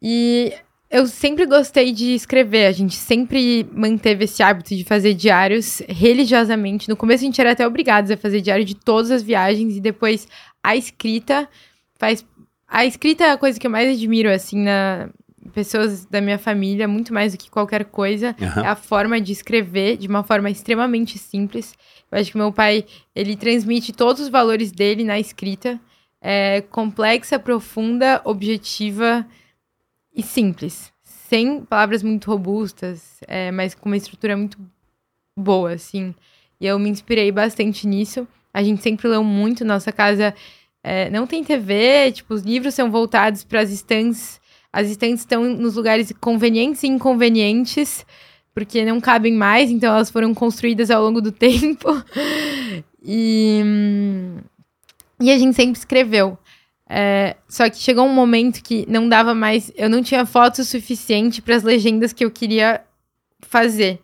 E 0.00 0.52
eu 0.94 1.08
sempre 1.08 1.44
gostei 1.44 1.90
de 1.90 2.14
escrever, 2.14 2.66
a 2.66 2.72
gente 2.72 2.94
sempre 2.94 3.68
manteve 3.72 4.26
esse 4.26 4.44
hábito 4.44 4.76
de 4.76 4.84
fazer 4.84 5.12
diários 5.12 5.82
religiosamente. 5.88 6.88
No 6.88 6.94
começo 6.94 7.24
a 7.24 7.26
gente 7.26 7.40
era 7.40 7.50
até 7.50 7.66
obrigados 7.66 8.12
a 8.12 8.16
fazer 8.16 8.40
diário 8.40 8.64
de 8.64 8.76
todas 8.76 9.10
as 9.10 9.20
viagens, 9.20 9.76
e 9.76 9.80
depois 9.80 10.28
a 10.62 10.76
escrita 10.76 11.48
faz. 11.98 12.24
A 12.68 12.86
escrita 12.86 13.24
é 13.24 13.32
a 13.32 13.36
coisa 13.36 13.58
que 13.58 13.66
eu 13.66 13.72
mais 13.72 13.92
admiro, 13.92 14.30
assim, 14.30 14.62
na 14.62 15.08
pessoas 15.52 16.06
da 16.06 16.20
minha 16.20 16.38
família, 16.38 16.86
muito 16.86 17.12
mais 17.12 17.32
do 17.32 17.38
que 17.38 17.50
qualquer 17.50 17.86
coisa. 17.86 18.36
Aham. 18.40 18.62
É 18.62 18.68
a 18.68 18.76
forma 18.76 19.20
de 19.20 19.32
escrever 19.32 19.96
de 19.96 20.06
uma 20.06 20.22
forma 20.22 20.48
extremamente 20.48 21.18
simples. 21.18 21.74
Eu 22.10 22.20
acho 22.20 22.30
que 22.30 22.38
meu 22.38 22.52
pai, 22.52 22.84
ele 23.16 23.34
transmite 23.34 23.92
todos 23.92 24.22
os 24.22 24.28
valores 24.28 24.70
dele 24.70 25.02
na 25.02 25.18
escrita. 25.18 25.78
É 26.22 26.60
complexa, 26.70 27.36
profunda, 27.36 28.20
objetiva 28.24 29.26
e 30.14 30.22
simples. 30.22 30.92
Sem 31.02 31.64
palavras 31.64 32.02
muito 32.02 32.30
robustas, 32.30 33.18
é, 33.26 33.50
mas 33.50 33.74
com 33.74 33.88
uma 33.88 33.96
estrutura 33.96 34.36
muito 34.36 34.58
boa, 35.36 35.72
assim. 35.72 36.14
E 36.60 36.66
eu 36.66 36.78
me 36.78 36.88
inspirei 36.88 37.32
bastante 37.32 37.86
nisso. 37.86 38.26
A 38.52 38.62
gente 38.62 38.82
sempre 38.82 39.08
leu 39.08 39.24
muito. 39.24 39.64
Nossa 39.64 39.90
casa 39.90 40.34
é, 40.82 41.10
não 41.10 41.26
tem 41.26 41.42
TV, 41.42 42.12
tipo, 42.12 42.34
os 42.34 42.42
livros 42.42 42.74
são 42.74 42.90
voltados 42.90 43.42
para 43.42 43.60
as 43.60 43.70
estantes. 43.70 44.40
As 44.72 44.88
estantes 44.88 45.20
estão 45.20 45.44
nos 45.44 45.76
lugares 45.76 46.12
convenientes 46.20 46.82
e 46.82 46.88
inconvenientes, 46.88 48.04
porque 48.54 48.84
não 48.84 49.00
cabem 49.00 49.32
mais, 49.32 49.70
então 49.70 49.94
elas 49.94 50.10
foram 50.10 50.34
construídas 50.34 50.90
ao 50.90 51.02
longo 51.02 51.20
do 51.20 51.30
tempo. 51.32 51.88
E, 53.02 53.62
hum, 53.64 54.36
e 55.20 55.30
a 55.30 55.38
gente 55.38 55.54
sempre 55.54 55.78
escreveu. 55.78 56.38
É, 56.96 57.34
só 57.48 57.68
que 57.68 57.76
chegou 57.78 58.04
um 58.06 58.14
momento 58.14 58.62
que 58.62 58.84
não 58.88 59.08
dava 59.08 59.34
mais. 59.34 59.72
Eu 59.76 59.90
não 59.90 60.00
tinha 60.00 60.24
foto 60.24 60.62
suficiente 60.62 61.42
para 61.42 61.56
as 61.56 61.64
legendas 61.64 62.12
que 62.12 62.24
eu 62.24 62.30
queria 62.30 62.82
fazer. 63.40 63.98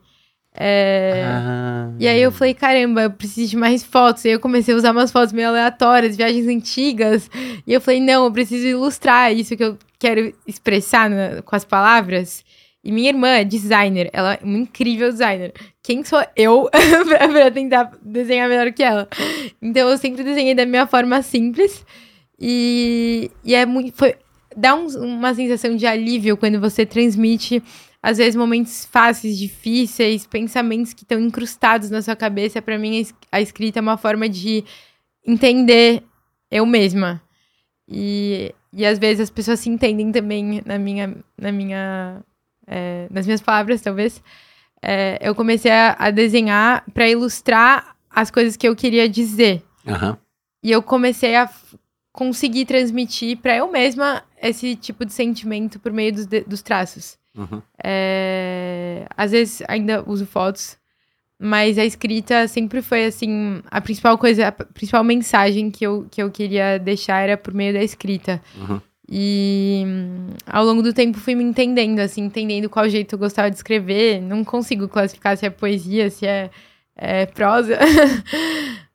É, 0.52 1.22
Ah. 1.24 1.90
e 2.00 2.08
aí 2.08 2.20
eu 2.20 2.32
falei, 2.32 2.52
caramba, 2.52 3.02
eu 3.02 3.10
preciso 3.12 3.50
de 3.50 3.56
mais 3.56 3.84
fotos. 3.84 4.24
E 4.24 4.28
aí 4.28 4.34
eu 4.34 4.40
comecei 4.40 4.74
a 4.74 4.76
usar 4.76 4.90
umas 4.90 5.12
fotos 5.12 5.32
meio 5.32 5.48
aleatórias, 5.48 6.16
viagens 6.16 6.48
antigas. 6.48 7.30
E 7.64 7.72
eu 7.72 7.80
falei, 7.80 8.00
não, 8.00 8.24
eu 8.24 8.32
preciso 8.32 8.66
ilustrar 8.66 9.32
isso 9.32 9.56
que 9.56 9.62
eu 9.62 9.78
quero 9.98 10.34
expressar 10.44 11.08
na- 11.08 11.42
com 11.42 11.54
as 11.54 11.64
palavras. 11.64 12.44
E 12.82 12.90
minha 12.90 13.10
irmã 13.10 13.28
é 13.28 13.44
designer, 13.44 14.10
ela 14.12 14.34
é 14.34 14.40
uma 14.42 14.58
incrível 14.58 15.10
designer. 15.12 15.52
Quem 15.82 16.02
sou 16.02 16.24
eu 16.34 16.68
pra, 17.06 17.28
pra 17.28 17.50
tentar 17.52 17.92
desenhar 18.02 18.48
melhor 18.48 18.72
que 18.72 18.82
ela? 18.82 19.06
Então 19.62 19.88
eu 19.88 19.96
sempre 19.98 20.24
desenhei 20.24 20.54
da 20.56 20.66
minha 20.66 20.86
forma 20.88 21.22
simples. 21.22 21.84
E, 22.40 23.30
e 23.44 23.54
é 23.54 23.66
muito. 23.66 23.92
Foi, 23.96 24.14
dá 24.56 24.74
um- 24.74 24.86
uma 25.04 25.34
sensação 25.34 25.76
de 25.76 25.86
alívio 25.86 26.36
quando 26.36 26.58
você 26.60 26.86
transmite, 26.86 27.62
às 28.02 28.16
vezes, 28.18 28.34
momentos 28.34 28.86
fáceis, 28.86 29.38
difíceis, 29.38 30.26
pensamentos 30.26 30.94
que 30.94 31.02
estão 31.02 31.20
incrustados 31.20 31.90
na 31.90 32.00
sua 32.00 32.16
cabeça. 32.16 32.62
Pra 32.62 32.78
mim, 32.78 32.96
a 32.96 33.00
es- 33.00 33.14
a 33.30 33.40
escrita 33.40 33.78
é 33.78 33.82
uma 33.82 33.96
forma 33.98 34.28
de 34.28 34.64
entender 35.26 36.02
eu 36.50 36.64
mesma. 36.66 37.20
E, 37.88 38.54
e 38.72 38.86
às 38.86 38.98
vezes 38.98 39.20
as 39.20 39.30
pessoas 39.30 39.60
se 39.60 39.68
entendem 39.68 40.10
também 40.12 40.62
na 40.64 40.78
minha, 40.78 41.14
na 41.36 41.52
minha, 41.52 42.22
é, 42.66 43.06
nas 43.10 43.26
minhas 43.26 43.40
palavras, 43.40 43.80
talvez. 43.80 44.22
É, 44.82 45.18
eu 45.20 45.34
comecei 45.34 45.70
a, 45.70 45.94
a 45.98 46.10
desenhar 46.10 46.84
pra 46.94 47.08
ilustrar 47.08 47.94
as 48.08 48.30
coisas 48.30 48.56
que 48.56 48.66
eu 48.66 48.74
queria 48.74 49.08
dizer. 49.08 49.62
Aham. 49.86 50.16
E 50.62 50.70
eu 50.70 50.82
comecei 50.82 51.36
a 51.36 51.50
conseguir 52.20 52.66
transmitir 52.66 53.38
pra 53.38 53.56
eu 53.56 53.72
mesma 53.72 54.22
esse 54.42 54.76
tipo 54.76 55.06
de 55.06 55.12
sentimento 55.14 55.80
por 55.80 55.90
meio 55.90 56.12
dos, 56.12 56.26
dos 56.26 56.60
traços. 56.60 57.16
Uhum. 57.34 57.62
É, 57.82 59.06
às 59.16 59.30
vezes 59.30 59.62
ainda 59.66 60.04
uso 60.06 60.26
fotos, 60.26 60.76
mas 61.38 61.78
a 61.78 61.84
escrita 61.86 62.46
sempre 62.46 62.82
foi 62.82 63.06
assim, 63.06 63.62
a 63.70 63.80
principal 63.80 64.18
coisa, 64.18 64.48
a 64.48 64.52
principal 64.52 65.02
mensagem 65.02 65.70
que 65.70 65.82
eu, 65.82 66.06
que 66.10 66.22
eu 66.22 66.30
queria 66.30 66.78
deixar 66.78 67.22
era 67.22 67.38
por 67.38 67.54
meio 67.54 67.72
da 67.72 67.82
escrita. 67.82 68.38
Uhum. 68.54 68.78
E 69.08 69.82
ao 70.44 70.62
longo 70.62 70.82
do 70.82 70.92
tempo 70.92 71.18
fui 71.18 71.34
me 71.34 71.42
entendendo, 71.42 72.00
assim, 72.00 72.20
entendendo 72.20 72.68
qual 72.68 72.86
jeito 72.86 73.14
eu 73.14 73.18
gostava 73.18 73.50
de 73.50 73.56
escrever. 73.56 74.20
Não 74.20 74.44
consigo 74.44 74.86
classificar 74.88 75.38
se 75.38 75.46
é 75.46 75.50
poesia, 75.50 76.10
se 76.10 76.26
é, 76.26 76.50
é 76.94 77.24
prosa. 77.24 77.78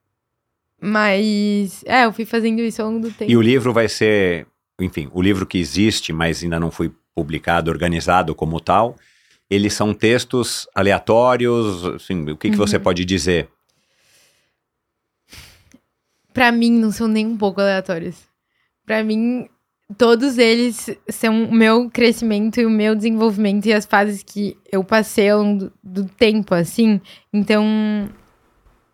Mas, 0.85 1.83
é, 1.85 2.05
eu 2.05 2.13
fui 2.13 2.25
fazendo 2.25 2.61
isso 2.61 2.81
ao 2.81 2.89
longo 2.89 3.07
do 3.07 3.11
tempo. 3.11 3.29
E 3.31 3.35
o 3.35 3.41
livro 3.41 3.73
vai 3.73 3.87
ser, 3.89 4.45
enfim, 4.79 5.09
o 5.13 5.21
livro 5.21 5.45
que 5.45 5.57
existe, 5.57 6.13
mas 6.13 6.43
ainda 6.43 6.59
não 6.59 6.69
foi 6.69 6.91
publicado, 7.15 7.71
organizado 7.71 8.35
como 8.35 8.59
tal. 8.59 8.95
Eles 9.49 9.73
são 9.73 9.93
textos 9.93 10.67
aleatórios, 10.75 11.83
assim, 11.85 12.29
o 12.29 12.37
que, 12.37 12.49
que 12.49 12.55
Uhum. 12.55 12.67
você 12.67 12.77
pode 12.79 13.03
dizer? 13.05 13.49
Pra 16.33 16.51
mim, 16.51 16.71
não 16.71 16.91
são 16.91 17.07
nem 17.07 17.25
um 17.25 17.37
pouco 17.37 17.61
aleatórios. 17.61 18.15
Pra 18.85 19.03
mim, 19.03 19.47
todos 19.97 20.37
eles 20.37 20.89
são 21.09 21.45
o 21.45 21.53
meu 21.53 21.89
crescimento 21.89 22.59
e 22.59 22.65
o 22.65 22.69
meu 22.69 22.95
desenvolvimento 22.95 23.65
e 23.67 23.73
as 23.73 23.85
fases 23.85 24.21
que 24.23 24.57
eu 24.71 24.83
passei 24.83 25.29
ao 25.29 25.41
longo 25.41 25.65
do, 25.65 25.73
do 26.03 26.05
tempo, 26.09 26.53
assim. 26.53 26.99
Então, 27.33 27.65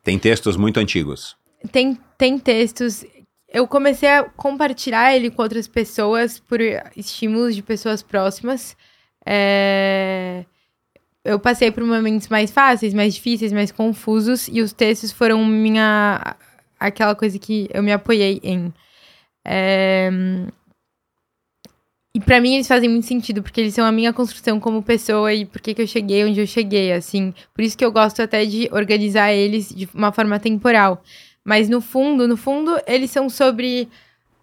Tem 0.03 0.18
textos 0.19 0.55
muito 0.55 0.80
antigos. 0.80 1.35
Tem, 1.71 1.97
tem 2.17 2.39
textos. 2.39 3.05
Eu 3.47 3.67
comecei 3.67 4.09
a 4.09 4.23
compartilhar 4.23 5.13
ele 5.15 5.29
com 5.31 5.41
outras 5.41 5.67
pessoas 5.67 6.39
por 6.39 6.59
estímulos 6.95 7.55
de 7.55 7.61
pessoas 7.63 8.01
próximas. 8.03 8.75
É, 9.25 10.45
Eu 11.23 11.39
passei 11.39 11.71
por 11.71 11.83
momentos 11.85 12.27
mais 12.29 12.51
fáceis, 12.51 12.93
mais 12.93 13.13
difíceis, 13.15 13.51
mais 13.53 13.71
confusos, 13.71 14.47
e 14.47 14.61
os 14.61 14.73
textos 14.73 15.11
foram 15.11 15.45
minha. 15.45 16.35
aquela 16.79 17.15
coisa 17.15 17.38
que 17.39 17.69
eu 17.73 17.83
me 17.83 17.91
apoiei 17.93 18.39
em. 18.43 18.73
É, 19.45 20.09
E 22.13 22.19
pra 22.19 22.41
mim 22.41 22.55
eles 22.55 22.67
fazem 22.67 22.89
muito 22.89 23.05
sentido, 23.07 23.41
porque 23.41 23.61
eles 23.61 23.73
são 23.73 23.85
a 23.85 23.91
minha 23.91 24.11
construção 24.11 24.59
como 24.59 24.83
pessoa 24.83 25.33
e 25.33 25.45
por 25.45 25.61
que 25.61 25.81
eu 25.81 25.88
cheguei 25.88 26.25
onde 26.25 26.41
eu 26.41 26.47
cheguei, 26.47 26.91
assim. 26.91 27.33
Por 27.53 27.63
isso 27.63 27.77
que 27.77 27.85
eu 27.85 27.91
gosto 27.91 28.21
até 28.21 28.45
de 28.45 28.67
organizar 28.73 29.31
eles 29.31 29.69
de 29.69 29.88
uma 29.93 30.11
forma 30.11 30.38
temporal. 30.39 31.01
Mas 31.43 31.69
no 31.69 31.81
fundo, 31.81 32.27
no 32.27 32.38
fundo, 32.38 32.80
eles 32.85 33.11
são 33.11 33.30
sobre 33.30 33.89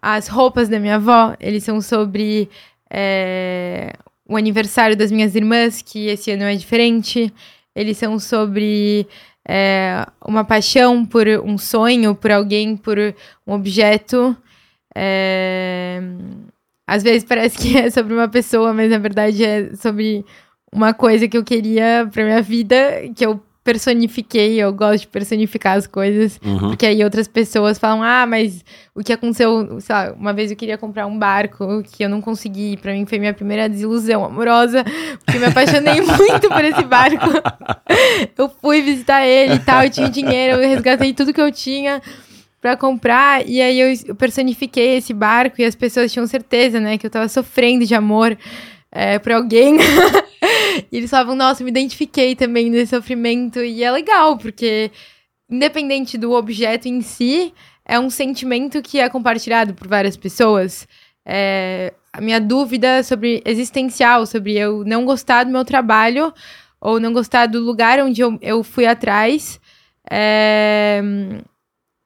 as 0.01 0.27
roupas 0.27 0.69
da 0.69 0.79
minha 0.79 0.95
avó, 0.95 1.35
eles 1.39 1.63
são 1.63 1.81
sobre 1.81 2.49
é, 2.89 3.93
o 4.27 4.37
aniversário 4.37 4.95
das 4.95 5.11
minhas 5.11 5.35
irmãs, 5.35 5.81
que 5.81 6.07
esse 6.07 6.31
ano 6.31 6.43
é 6.43 6.55
diferente. 6.55 7.33
Eles 7.75 7.97
são 7.97 8.19
sobre 8.19 9.07
é, 9.47 10.05
uma 10.25 10.43
paixão 10.43 11.05
por 11.05 11.27
um 11.27 11.57
sonho, 11.57 12.15
por 12.15 12.31
alguém, 12.31 12.75
por 12.77 12.97
um 13.47 13.53
objeto. 13.53 14.35
É, 14.95 16.01
às 16.87 17.03
vezes 17.03 17.23
parece 17.23 17.57
que 17.57 17.77
é 17.77 17.89
sobre 17.89 18.13
uma 18.13 18.27
pessoa, 18.27 18.73
mas 18.73 18.89
na 18.89 18.97
verdade 18.97 19.43
é 19.43 19.75
sobre 19.75 20.25
uma 20.71 20.93
coisa 20.93 21.27
que 21.27 21.37
eu 21.37 21.43
queria 21.43 22.07
pra 22.11 22.23
minha 22.23 22.41
vida, 22.41 22.75
que 23.15 23.25
eu 23.25 23.41
personifiquei, 23.63 24.55
eu 24.55 24.73
gosto 24.73 25.01
de 25.01 25.07
personificar 25.07 25.77
as 25.77 25.85
coisas. 25.85 26.39
Uhum. 26.43 26.69
Porque 26.69 26.85
aí 26.85 27.03
outras 27.03 27.27
pessoas 27.27 27.77
falam, 27.77 28.01
ah, 28.01 28.25
mas 28.25 28.63
o 28.95 29.03
que 29.03 29.13
aconteceu, 29.13 29.79
sei 29.79 29.95
lá, 29.95 30.13
uma 30.13 30.33
vez 30.33 30.49
eu 30.49 30.57
queria 30.57 30.77
comprar 30.77 31.05
um 31.05 31.17
barco 31.17 31.83
que 31.83 32.03
eu 32.03 32.09
não 32.09 32.21
consegui, 32.21 32.77
pra 32.77 32.93
mim 32.93 33.05
foi 33.05 33.19
minha 33.19 33.33
primeira 33.33 33.69
desilusão 33.69 34.23
amorosa, 34.23 34.83
porque 35.25 35.37
eu 35.37 35.41
me 35.41 35.47
apaixonei 35.47 36.01
muito 36.01 36.49
por 36.49 36.63
esse 36.63 36.83
barco. 36.83 37.29
eu 38.37 38.49
fui 38.61 38.81
visitar 38.81 39.25
ele 39.25 39.55
e 39.55 39.59
tal, 39.59 39.83
eu 39.83 39.89
tinha 39.89 40.09
dinheiro, 40.09 40.61
eu 40.61 40.69
resgatei 40.69 41.13
tudo 41.13 41.33
que 41.33 41.41
eu 41.41 41.51
tinha 41.51 42.01
pra 42.61 42.75
comprar, 42.75 43.47
e 43.47 43.61
aí 43.61 43.79
eu 43.79 43.89
eu 44.05 44.15
personifiquei 44.15 44.97
esse 44.97 45.13
barco 45.13 45.61
e 45.61 45.65
as 45.65 45.75
pessoas 45.75 46.11
tinham 46.11 46.27
certeza, 46.27 46.79
né, 46.79 46.97
que 46.97 47.05
eu 47.05 47.09
tava 47.09 47.27
sofrendo 47.29 47.85
de 47.85 47.95
amor 47.95 48.37
é, 48.91 49.19
por 49.19 49.31
alguém. 49.31 49.77
e 50.91 50.97
eles 50.97 51.09
falavam, 51.09 51.35
nossa, 51.35 51.63
me 51.63 51.69
identifiquei 51.69 52.35
também 52.35 52.69
nesse 52.69 52.95
sofrimento, 52.95 53.59
e 53.59 53.83
é 53.83 53.91
legal, 53.91 54.37
porque 54.37 54.91
independente 55.49 56.17
do 56.17 56.31
objeto 56.31 56.87
em 56.87 57.01
si, 57.01 57.53
é 57.83 57.99
um 57.99 58.09
sentimento 58.09 58.81
que 58.81 58.99
é 58.99 59.09
compartilhado 59.09 59.73
por 59.73 59.87
várias 59.87 60.15
pessoas. 60.15 60.87
É, 61.25 61.93
a 62.13 62.21
minha 62.21 62.39
dúvida 62.39 63.03
sobre 63.03 63.41
existencial, 63.45 64.25
sobre 64.25 64.55
eu 64.55 64.83
não 64.85 65.05
gostar 65.05 65.43
do 65.43 65.51
meu 65.51 65.65
trabalho 65.65 66.33
ou 66.79 66.99
não 66.99 67.11
gostar 67.11 67.47
do 67.47 67.59
lugar 67.59 67.99
onde 67.99 68.21
eu, 68.21 68.37
eu 68.41 68.63
fui 68.63 68.85
atrás, 68.85 69.59
é, 70.09 71.01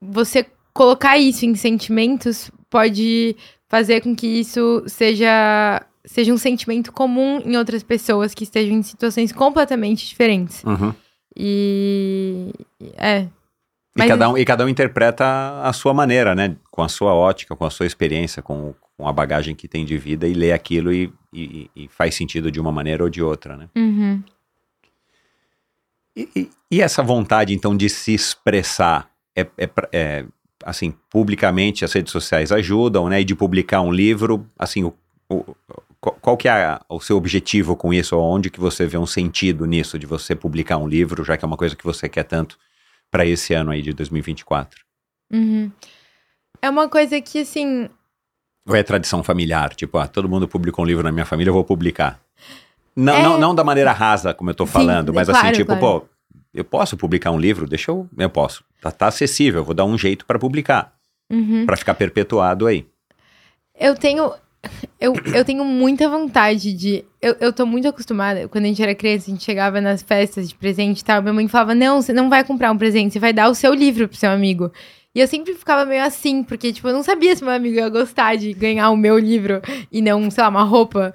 você 0.01 0.45
colocar 0.73 1.17
isso 1.17 1.45
em 1.45 1.53
sentimentos 1.55 2.49
pode 2.69 3.35
fazer 3.67 4.01
com 4.01 4.15
que 4.15 4.27
isso 4.27 4.83
seja 4.87 5.85
seja 6.05 6.33
um 6.33 6.37
sentimento 6.37 6.91
comum 6.91 7.39
em 7.45 7.55
outras 7.57 7.83
pessoas 7.83 8.33
que 8.33 8.43
estejam 8.43 8.75
em 8.75 8.83
situações 8.83 9.31
completamente 9.31 10.07
diferentes. 10.07 10.63
Uhum. 10.63 10.93
E. 11.35 12.51
É. 12.97 13.21
E, 13.21 13.99
Mas- 13.99 14.07
cada 14.07 14.29
um, 14.29 14.37
e 14.37 14.43
cada 14.45 14.65
um 14.65 14.69
interpreta 14.69 15.23
a 15.63 15.71
sua 15.71 15.93
maneira, 15.93 16.33
né? 16.33 16.55
Com 16.71 16.81
a 16.81 16.89
sua 16.89 17.13
ótica, 17.13 17.55
com 17.55 17.63
a 17.65 17.69
sua 17.69 17.85
experiência, 17.85 18.41
com, 18.41 18.73
com 18.97 19.07
a 19.07 19.13
bagagem 19.13 19.53
que 19.55 19.67
tem 19.67 19.85
de 19.85 19.97
vida 19.97 20.27
e 20.27 20.33
lê 20.33 20.51
aquilo 20.51 20.91
e, 20.91 21.13
e- 21.31 21.69
e 21.75 21.87
faz 21.89 22.15
sentido 22.15 22.51
de 22.51 22.59
uma 22.59 22.71
maneira 22.71 23.03
ou 23.03 23.09
de 23.09 23.21
outra, 23.21 23.55
né? 23.55 23.69
Uhum. 23.75 24.23
E, 26.15 26.29
e- 26.35 26.49
e 26.71 26.81
essa 26.81 27.01
vontade, 27.03 27.53
então, 27.53 27.75
de 27.75 27.89
se 27.89 28.13
expressar, 28.13 29.09
é, 29.35 29.41
é 29.57 29.69
é, 29.91 30.25
assim, 30.63 30.93
publicamente 31.09 31.83
as 31.85 31.93
redes 31.93 32.11
sociais 32.11 32.51
ajudam, 32.51 33.09
né? 33.09 33.21
E 33.21 33.23
de 33.23 33.35
publicar 33.35 33.81
um 33.81 33.91
livro, 33.91 34.45
assim, 34.57 34.83
o, 34.83 34.93
o- 35.29 35.55
qual, 36.03 36.17
qual 36.19 36.35
que 36.37 36.49
é 36.49 36.51
a- 36.51 36.81
o 36.89 36.99
seu 36.99 37.15
objetivo 37.15 37.77
com 37.77 37.93
isso? 37.93 38.17
Onde 38.17 38.49
que 38.49 38.59
você 38.59 38.85
vê 38.85 38.97
um 38.97 39.05
sentido 39.05 39.65
nisso, 39.65 39.97
de 39.97 40.05
você 40.05 40.35
publicar 40.35 40.75
um 40.77 40.85
livro, 40.87 41.23
já 41.23 41.37
que 41.37 41.45
é 41.45 41.47
uma 41.47 41.55
coisa 41.55 41.77
que 41.77 41.83
você 41.85 42.09
quer 42.09 42.23
tanto 42.23 42.59
para 43.09 43.25
esse 43.25 43.53
ano 43.53 43.71
aí 43.71 43.81
de 43.81 43.93
2024? 43.93 44.81
Uhum. 45.31 45.71
É 46.61 46.69
uma 46.69 46.89
coisa 46.89 47.21
que, 47.21 47.39
assim. 47.39 47.89
Ou 48.67 48.75
é 48.75 48.83
tradição 48.83 49.23
familiar? 49.23 49.73
Tipo, 49.75 49.97
ah, 49.97 50.07
todo 50.07 50.27
mundo 50.27 50.45
publicou 50.47 50.83
um 50.83 50.87
livro 50.87 51.03
na 51.03 51.11
minha 51.11 51.25
família, 51.25 51.49
eu 51.49 51.53
vou 51.53 51.63
publicar. 51.63 52.19
Não, 52.95 53.15
É. 53.15 53.23
não, 53.23 53.37
não 53.39 53.55
da 53.55 53.63
maneira 53.63 53.91
rasa, 53.93 54.33
como 54.33 54.49
eu 54.49 54.55
tô 54.55 54.65
Sim, 54.65 54.73
falando, 54.73 55.13
mas 55.13 55.27
claro, 55.29 55.47
assim, 55.47 55.55
tipo, 55.55 55.75
claro. 55.77 56.01
pô, 56.01 56.05
eu 56.53 56.63
posso 56.65 56.97
publicar 56.97 57.31
um 57.31 57.39
livro? 57.39 57.65
Deixa 57.67 57.91
eu. 57.91 58.07
Eu 58.17 58.29
posso. 58.29 58.63
Tá, 58.81 58.91
tá 58.91 59.07
acessível, 59.07 59.61
eu 59.61 59.65
vou 59.65 59.73
dar 59.73 59.85
um 59.85 59.97
jeito 59.97 60.25
para 60.25 60.37
publicar, 60.37 60.93
uhum. 61.31 61.65
para 61.65 61.77
ficar 61.77 61.93
perpetuado 61.95 62.67
aí. 62.67 62.85
Eu 63.79 63.95
tenho. 63.95 64.33
Eu, 64.99 65.13
eu 65.33 65.43
tenho 65.43 65.65
muita 65.65 66.07
vontade 66.07 66.71
de. 66.71 67.03
Eu, 67.21 67.35
eu 67.41 67.51
tô 67.51 67.65
muito 67.65 67.87
acostumada. 67.87 68.47
Quando 68.47 68.63
a 68.63 68.67
gente 68.67 68.81
era 68.81 68.95
criança, 68.95 69.29
a 69.29 69.33
gente 69.33 69.43
chegava 69.43 69.81
nas 69.81 70.01
festas 70.01 70.47
de 70.47 70.55
presente 70.55 71.01
e 71.01 71.03
tal. 71.03 71.21
Minha 71.21 71.33
mãe 71.33 71.47
falava: 71.49 71.75
Não, 71.75 72.01
você 72.01 72.13
não 72.13 72.29
vai 72.29 72.43
comprar 72.43 72.71
um 72.71 72.77
presente, 72.77 73.11
você 73.11 73.19
vai 73.19 73.33
dar 73.33 73.49
o 73.49 73.55
seu 73.55 73.73
livro 73.73 74.07
pro 74.07 74.17
seu 74.17 74.31
amigo. 74.31 74.71
E 75.13 75.19
eu 75.19 75.27
sempre 75.27 75.53
ficava 75.53 75.85
meio 75.85 76.03
assim, 76.03 76.41
porque, 76.41 76.73
tipo, 76.73 76.87
eu 76.87 76.93
não 76.93 77.03
sabia 77.03 77.35
se 77.35 77.43
meu 77.43 77.53
amigo 77.53 77.75
ia 77.75 77.89
gostar 77.89 78.35
de 78.35 78.53
ganhar 78.53 78.89
o 78.89 78.97
meu 78.97 79.19
livro 79.19 79.61
e 79.91 80.01
não, 80.01 80.31
sei 80.31 80.41
lá, 80.41 80.49
uma 80.49 80.63
roupa. 80.63 81.13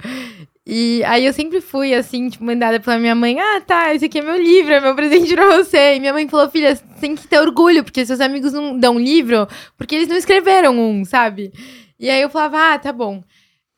E 0.65 1.03
aí 1.05 1.25
eu 1.25 1.33
sempre 1.33 1.61
fui, 1.63 1.95
assim, 1.95 2.29
tipo, 2.29 2.45
mandada 2.45 2.79
pela 2.79 2.99
minha 2.99 3.15
mãe: 3.15 3.41
Ah, 3.41 3.63
tá, 3.67 3.95
esse 3.95 4.05
aqui 4.05 4.19
é 4.19 4.23
meu 4.23 4.37
livro, 4.37 4.75
é 4.75 4.81
meu 4.81 4.95
presente 4.95 5.35
pra 5.35 5.57
você. 5.57 5.97
E 5.97 6.01
minha 6.01 6.13
mãe 6.13 6.29
falou: 6.29 6.51
Filha, 6.51 6.77
você 6.77 6.85
tem 7.01 7.17
que 7.17 7.27
ter 7.27 7.41
orgulho, 7.41 7.83
porque 7.83 8.05
seus 8.05 8.21
amigos 8.21 8.53
não 8.53 8.79
dão 8.79 8.99
livro, 8.99 9.49
porque 9.79 9.95
eles 9.95 10.09
não 10.09 10.17
escreveram 10.17 10.79
um, 10.79 11.07
sabe? 11.07 11.51
E 11.99 12.11
aí 12.11 12.21
eu 12.21 12.29
falava: 12.29 12.75
Ah, 12.75 12.79
tá 12.79 12.93
bom. 12.93 13.23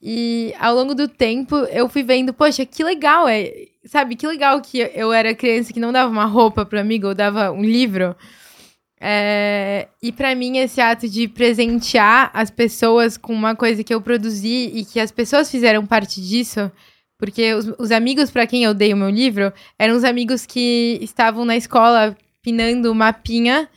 E 0.02 0.54
ao 0.58 0.74
longo 0.74 0.94
do 0.94 1.06
tempo 1.06 1.56
eu 1.56 1.88
fui 1.88 2.02
vendo, 2.02 2.32
poxa, 2.32 2.64
que 2.64 2.82
legal 2.82 3.28
é. 3.28 3.52
Sabe, 3.84 4.14
que 4.16 4.26
legal 4.26 4.60
que 4.60 4.78
eu 4.94 5.12
era 5.12 5.34
criança 5.34 5.72
que 5.72 5.80
não 5.80 5.92
dava 5.92 6.10
uma 6.10 6.26
roupa 6.26 6.64
pro 6.66 6.80
amigo 6.80 7.08
ou 7.08 7.14
dava 7.14 7.50
um 7.50 7.62
livro. 7.62 8.14
É, 9.00 9.88
e 10.02 10.12
para 10.12 10.34
mim, 10.34 10.58
esse 10.58 10.80
ato 10.80 11.08
de 11.08 11.26
presentear 11.26 12.30
as 12.34 12.50
pessoas 12.50 13.16
com 13.16 13.32
uma 13.32 13.56
coisa 13.56 13.82
que 13.82 13.94
eu 13.94 14.00
produzi 14.00 14.70
e 14.74 14.84
que 14.84 15.00
as 15.00 15.10
pessoas 15.10 15.50
fizeram 15.50 15.86
parte 15.86 16.20
disso, 16.20 16.70
porque 17.18 17.54
os, 17.54 17.72
os 17.78 17.90
amigos 17.90 18.30
para 18.30 18.46
quem 18.46 18.64
eu 18.64 18.74
dei 18.74 18.92
o 18.92 18.96
meu 18.96 19.08
livro 19.08 19.52
eram 19.78 19.96
os 19.96 20.04
amigos 20.04 20.44
que 20.44 20.98
estavam 21.00 21.46
na 21.46 21.56
escola 21.56 22.14
pinando 22.42 22.94
mapinha 22.94 23.68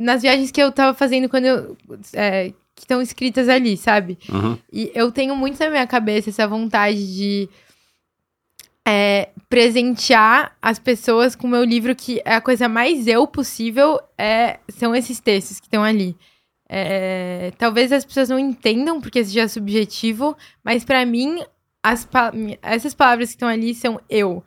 nas 0.00 0.22
viagens 0.22 0.50
que 0.50 0.62
eu 0.62 0.72
tava 0.72 0.94
fazendo 0.94 1.28
quando 1.28 1.44
eu. 1.44 1.76
É, 2.14 2.52
que 2.80 2.84
estão 2.84 3.02
escritas 3.02 3.46
ali, 3.46 3.76
sabe? 3.76 4.18
Uhum. 4.26 4.56
E 4.72 4.90
eu 4.94 5.12
tenho 5.12 5.36
muito 5.36 5.60
na 5.60 5.68
minha 5.68 5.86
cabeça 5.86 6.30
essa 6.30 6.48
vontade 6.48 7.14
de 7.14 7.46
é, 8.88 9.28
presentear 9.50 10.56
as 10.62 10.78
pessoas 10.78 11.36
com 11.36 11.46
o 11.46 11.50
meu 11.50 11.62
livro, 11.62 11.94
que 11.94 12.22
é 12.24 12.36
a 12.36 12.40
coisa 12.40 12.70
mais 12.70 13.06
eu 13.06 13.26
possível, 13.26 14.00
é, 14.16 14.58
são 14.70 14.94
esses 14.96 15.20
textos 15.20 15.60
que 15.60 15.66
estão 15.66 15.84
ali. 15.84 16.16
É, 16.66 17.52
talvez 17.58 17.92
as 17.92 18.04
pessoas 18.04 18.30
não 18.30 18.38
entendam 18.38 18.98
porque 18.98 19.22
seja 19.22 19.46
subjetivo, 19.46 20.34
mas 20.64 20.82
para 20.82 21.04
mim, 21.04 21.44
as 21.82 22.08
essas 22.62 22.94
palavras 22.94 23.28
que 23.28 23.34
estão 23.34 23.48
ali 23.48 23.74
são 23.74 24.00
eu. 24.08 24.42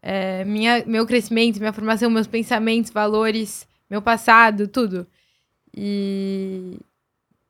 É, 0.00 0.44
minha, 0.44 0.84
meu 0.86 1.04
crescimento, 1.06 1.58
minha 1.58 1.72
formação, 1.72 2.08
meus 2.08 2.28
pensamentos, 2.28 2.92
valores, 2.92 3.66
meu 3.90 4.00
passado, 4.00 4.68
tudo. 4.68 5.08
E 5.76 6.78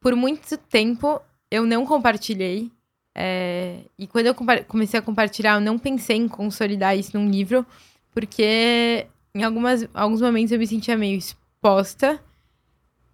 por 0.04 0.14
muito 0.14 0.58
tempo 0.58 1.18
eu 1.50 1.64
não 1.64 1.86
compartilhei. 1.86 2.70
É, 3.14 3.78
e 3.98 4.06
quando 4.06 4.26
eu 4.26 4.34
comecei 4.68 5.00
a 5.00 5.02
compartilhar, 5.02 5.54
eu 5.54 5.62
não 5.62 5.78
pensei 5.78 6.18
em 6.18 6.28
consolidar 6.28 6.94
isso 6.94 7.18
num 7.18 7.30
livro, 7.30 7.64
porque 8.12 9.06
em 9.34 9.42
algumas, 9.42 9.88
alguns 9.94 10.20
momentos 10.20 10.52
eu 10.52 10.58
me 10.58 10.66
sentia 10.66 10.94
meio 10.94 11.16
exposta. 11.16 12.22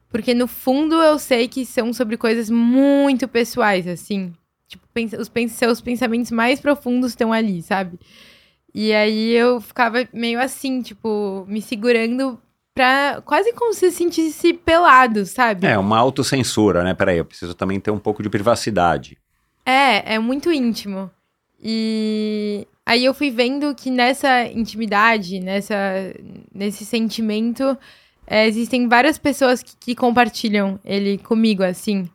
Porque 0.09 0.35
no 0.35 0.49
fundo 0.49 0.97
eu 0.97 1.17
sei 1.17 1.47
que 1.47 1.65
são 1.65 1.93
sobre 1.93 2.17
coisas 2.17 2.51
muito 2.51 3.29
pessoais, 3.29 3.87
assim. 3.87 4.33
Tipo, 4.67 4.85
os 5.21 5.53
seus 5.53 5.81
pensamentos 5.81 6.33
mais 6.33 6.59
profundos 6.59 7.13
estão 7.13 7.33
ali, 7.33 7.63
sabe? 7.63 8.01
E 8.75 8.93
aí 8.93 9.31
eu 9.31 9.61
ficava 9.61 10.09
meio 10.13 10.41
assim, 10.41 10.83
tipo, 10.83 11.45
me 11.47 11.63
segurando 11.63 12.37
pra 12.81 13.21
quase 13.27 13.53
como 13.53 13.75
se 13.75 13.91
sentisse 13.91 14.55
pelado, 14.55 15.27
sabe? 15.27 15.67
É, 15.67 15.77
uma 15.77 15.99
autocensura, 15.99 16.83
né? 16.83 16.95
Peraí, 16.95 17.19
eu 17.19 17.27
preciso 17.27 17.53
também 17.53 17.79
ter 17.79 17.91
um 17.91 17.99
pouco 17.99 18.23
de 18.23 18.31
privacidade. 18.31 19.19
É, 19.67 20.15
é 20.15 20.19
muito 20.19 20.51
íntimo. 20.51 21.11
E 21.63 22.67
aí 22.87 23.05
eu 23.05 23.13
fui 23.13 23.31
vendo 23.31 23.75
que 23.75 23.91
nessa 23.91 24.47
intimidade, 24.47 25.41
nessa, 25.41 25.77
nesse 26.55 26.87
sentimento, 26.87 27.77
é, 28.27 28.47
existem 28.47 28.89
várias 28.89 29.19
pessoas 29.19 29.63
que, 29.63 29.77
que 29.79 29.95
compartilham 29.95 30.81
ele 30.83 31.19
comigo, 31.19 31.63
assim. 31.63 32.09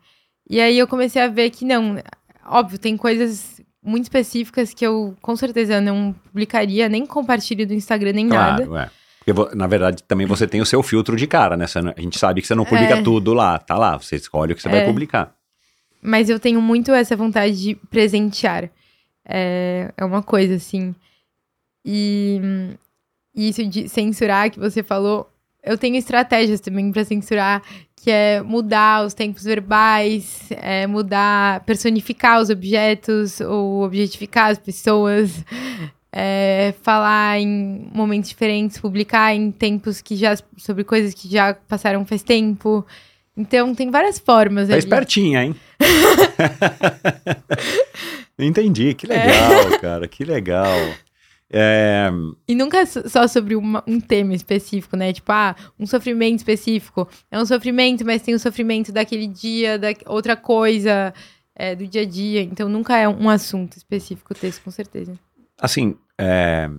E 0.50 0.60
aí 0.60 0.80
eu 0.80 0.88
comecei 0.88 1.22
a 1.22 1.28
ver 1.28 1.52
que 1.52 1.64
não, 1.64 2.02
óbvio, 2.44 2.80
tem 2.80 2.98
coisas 2.98 3.62
muito 3.84 4.06
específicas 4.06 4.74
que 4.74 4.84
eu 4.84 5.16
com 5.22 5.36
certeza 5.36 5.80
não 5.80 6.12
publicaria, 6.26 6.90
nem 6.90 7.06
compartilho 7.06 7.68
do 7.68 7.74
Instagram, 7.76 8.14
nem 8.14 8.28
claro, 8.28 8.66
nada. 8.66 8.86
É. 8.86 9.05
Porque, 9.26 9.56
na 9.56 9.65
verdade, 9.65 10.03
também 10.03 10.27
você 10.27 10.47
tem 10.47 10.61
o 10.61 10.65
seu 10.65 10.84
filtro 10.84 11.15
de 11.15 11.26
cara, 11.26 11.57
né? 11.57 11.65
a 11.97 12.02
gente 12.02 12.19
sabe 12.19 12.41
que 12.41 12.47
você 12.47 12.53
não 12.53 12.64
publica 12.65 12.95
É. 12.99 13.02
tudo 13.02 13.34
lá, 13.34 13.57
tá 13.57 13.76
lá, 13.76 13.97
você 13.97 14.15
escolhe 14.18 14.53
o 14.53 14.56
que 14.56 14.61
você 14.61 14.69
vai 14.69 14.81
É. 14.81 14.85
publicar. 14.85 15.34
Mas 16.02 16.30
eu 16.30 16.39
tenho 16.39 16.61
muito 16.61 16.91
essa 16.91 17.15
vontade 17.15 17.60
de 17.60 17.76
presentear. 17.89 18.69
É, 19.27 19.91
é 19.97 20.06
uma 20.06 20.22
coisa, 20.22 20.53
assim. 20.56 20.93
E, 21.84 22.39
e 23.35 23.49
isso 23.49 23.65
de 23.65 23.89
censurar 23.89 24.52
que 24.52 24.60
você 24.60 24.84
falou, 24.84 25.27
eu 25.64 25.77
tenho 25.77 25.95
estratégias 25.95 26.60
também 26.60 26.91
pra 26.91 27.03
censurar, 27.03 27.64
que 27.95 28.11
é 28.11 28.43
mudar 28.43 29.03
os 29.03 29.15
tempos 29.15 29.43
verbais, 29.43 30.47
é 30.52 30.85
mudar, 30.85 31.61
personificar 31.61 32.39
os 32.39 32.52
objetos 32.52 33.41
ou 33.41 33.81
objetificar 33.84 34.52
as 34.52 34.60
pessoas, 34.60 35.43
é, 36.18 36.74
falar 36.82 37.38
em 37.42 37.90
momentos 37.94 38.30
diferentes, 38.30 38.80
publicar 38.80 39.36
em 39.36 39.52
tempos 39.52 40.00
que 40.02 40.16
já 40.16 40.34
sobre 40.58 40.86
coisas 40.86 41.14
que 41.14 41.28
já 41.30 41.54
passaram 41.54 42.06
faz 42.06 42.24
tempo. 42.24 42.86
Então 43.36 43.76
tem 43.76 43.92
várias 43.92 44.18
formas 44.18 44.70
Tá 44.70 44.76
ali. 44.76 44.80
espertinha, 44.80 45.44
hein? 45.44 45.54
Entendi, 48.38 48.94
que 48.94 49.08
legal, 49.08 49.80
cara, 49.80 50.08
que 50.08 50.24
legal. 50.24 50.76
É, 51.52 52.10
E 52.48 52.56
nunca 52.56 52.80
é 52.80 52.86
só 52.86 53.28
sobre 53.28 53.56
uma- 53.56 53.84
um 53.88 54.00
tema 54.00 54.34
específico, 54.34 54.98
né? 54.98 55.14
Tipo, 55.14 55.32
ah, 55.32 55.56
um 55.80 55.86
sofrimento 55.86 56.40
específico. 56.40 57.08
É 57.32 57.40
um 57.40 57.46
sofrimento, 57.46 58.04
mas 58.06 58.22
tem 58.22 58.34
o 58.34 58.40
sofrimento 58.40 58.92
daquele 58.92 59.28
dia, 59.28 59.78
da 59.78 59.90
outra 60.08 60.36
coisa 60.36 61.14
é, 61.56 61.76
do 61.76 61.88
dia 61.88 62.02
a 62.02 62.06
dia. 62.06 62.42
Então 62.42 62.68
nunca 62.68 62.98
é 62.98 63.08
um 63.08 63.30
assunto 63.30 63.78
específico 63.78 64.34
o 64.34 64.36
texto, 64.36 64.64
com 64.64 64.72
certeza. 64.72 65.14
assim, 65.60 65.96
é, 66.20 66.70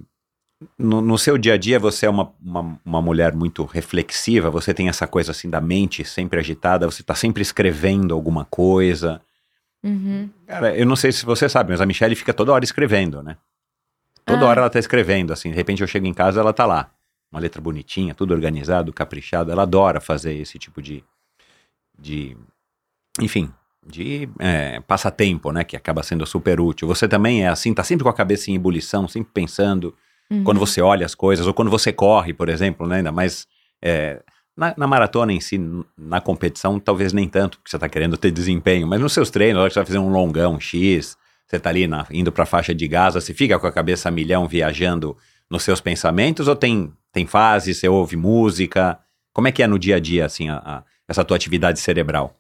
no, 0.78 1.00
no 1.00 1.18
seu 1.18 1.36
dia 1.36 1.54
a 1.54 1.56
dia 1.56 1.78
você 1.78 2.06
é 2.06 2.10
uma, 2.10 2.32
uma, 2.40 2.80
uma 2.84 3.02
mulher 3.02 3.34
muito 3.34 3.64
reflexiva, 3.64 4.50
você 4.50 4.72
tem 4.72 4.88
essa 4.88 5.06
coisa 5.06 5.32
assim 5.32 5.50
da 5.50 5.60
mente 5.60 6.04
sempre 6.04 6.38
agitada, 6.38 6.90
você 6.90 7.02
tá 7.02 7.14
sempre 7.14 7.42
escrevendo 7.42 8.14
alguma 8.14 8.44
coisa. 8.44 9.20
Uhum. 9.84 10.30
Cara, 10.46 10.76
eu 10.76 10.86
não 10.86 10.96
sei 10.96 11.12
se 11.12 11.24
você 11.24 11.48
sabe, 11.48 11.70
mas 11.70 11.80
a 11.80 11.86
Michelle 11.86 12.16
fica 12.16 12.32
toda 12.32 12.52
hora 12.52 12.64
escrevendo, 12.64 13.22
né? 13.22 13.36
Toda 14.24 14.44
Ah. 14.44 14.48
hora 14.48 14.60
ela 14.62 14.70
tá 14.70 14.78
escrevendo, 14.78 15.32
assim, 15.32 15.50
de 15.50 15.56
repente 15.56 15.82
eu 15.82 15.86
chego 15.86 16.06
em 16.06 16.14
casa 16.14 16.40
ela 16.40 16.52
tá 16.52 16.66
lá. 16.66 16.90
Uma 17.30 17.40
letra 17.40 17.60
bonitinha, 17.60 18.14
tudo 18.14 18.32
organizado, 18.32 18.92
caprichado. 18.92 19.50
Ela 19.52 19.62
adora 19.62 20.00
fazer 20.00 20.34
esse 20.34 20.58
tipo 20.58 20.80
de. 20.80 21.04
de 21.98 22.36
enfim, 23.20 23.52
de 23.86 24.28
é, 24.38 24.80
passatempo, 24.80 25.52
né? 25.52 25.64
Que 25.64 25.76
acaba 25.76 26.02
sendo 26.02 26.26
super 26.26 26.60
útil. 26.60 26.88
Você 26.88 27.06
também 27.06 27.44
é 27.44 27.48
assim, 27.48 27.72
tá 27.72 27.82
sempre 27.84 28.02
com 28.04 28.10
a 28.10 28.14
cabeça 28.14 28.50
em 28.50 28.54
ebulição, 28.54 29.06
sempre 29.08 29.30
pensando. 29.32 29.94
Uhum. 30.30 30.42
Quando 30.44 30.58
você 30.58 30.80
olha 30.80 31.06
as 31.06 31.14
coisas, 31.14 31.46
ou 31.46 31.54
quando 31.54 31.70
você 31.70 31.92
corre, 31.92 32.32
por 32.32 32.48
exemplo, 32.48 32.86
né? 32.86 32.96
Ainda 32.96 33.12
mais. 33.12 33.46
é, 33.82 34.20
na, 34.56 34.74
na 34.76 34.86
maratona 34.86 35.32
em 35.32 35.40
si, 35.40 35.60
na 35.98 36.18
competição, 36.20 36.80
talvez 36.80 37.12
nem 37.12 37.28
tanto, 37.28 37.58
porque 37.58 37.70
você 37.70 37.78
tá 37.78 37.88
querendo 37.90 38.16
ter 38.16 38.30
desempenho, 38.30 38.86
mas 38.86 38.98
nos 38.98 39.12
seus 39.12 39.28
treinos, 39.30 39.56
na 39.56 39.60
hora 39.62 39.68
que 39.70 39.74
você 39.74 39.80
vai 39.80 39.86
fazer 39.86 39.98
um 39.98 40.08
longão 40.08 40.58
X, 40.58 41.14
você 41.46 41.60
tá 41.60 41.68
ali 41.68 41.86
na- 41.86 42.06
indo 42.10 42.32
pra 42.32 42.46
faixa 42.46 42.74
de 42.74 42.88
Gaza, 42.88 43.20
você 43.20 43.34
fica 43.34 43.58
com 43.58 43.66
a 43.66 43.72
cabeça 43.72 44.08
a 44.08 44.10
milhão 44.10 44.48
viajando 44.48 45.14
nos 45.50 45.62
seus 45.62 45.78
pensamentos, 45.80 46.48
ou 46.48 46.56
tem, 46.56 46.90
tem 47.12 47.26
fase, 47.26 47.74
você 47.74 47.86
ouve 47.86 48.16
música? 48.16 48.98
Como 49.32 49.46
é 49.46 49.52
que 49.52 49.62
é 49.62 49.66
no 49.66 49.78
dia 49.78 49.96
a 49.96 50.00
dia, 50.00 50.24
assim, 50.24 50.48
a- 50.48 50.62
a- 50.64 50.82
essa 51.06 51.22
tua 51.22 51.36
atividade 51.36 51.78
cerebral? 51.78 52.34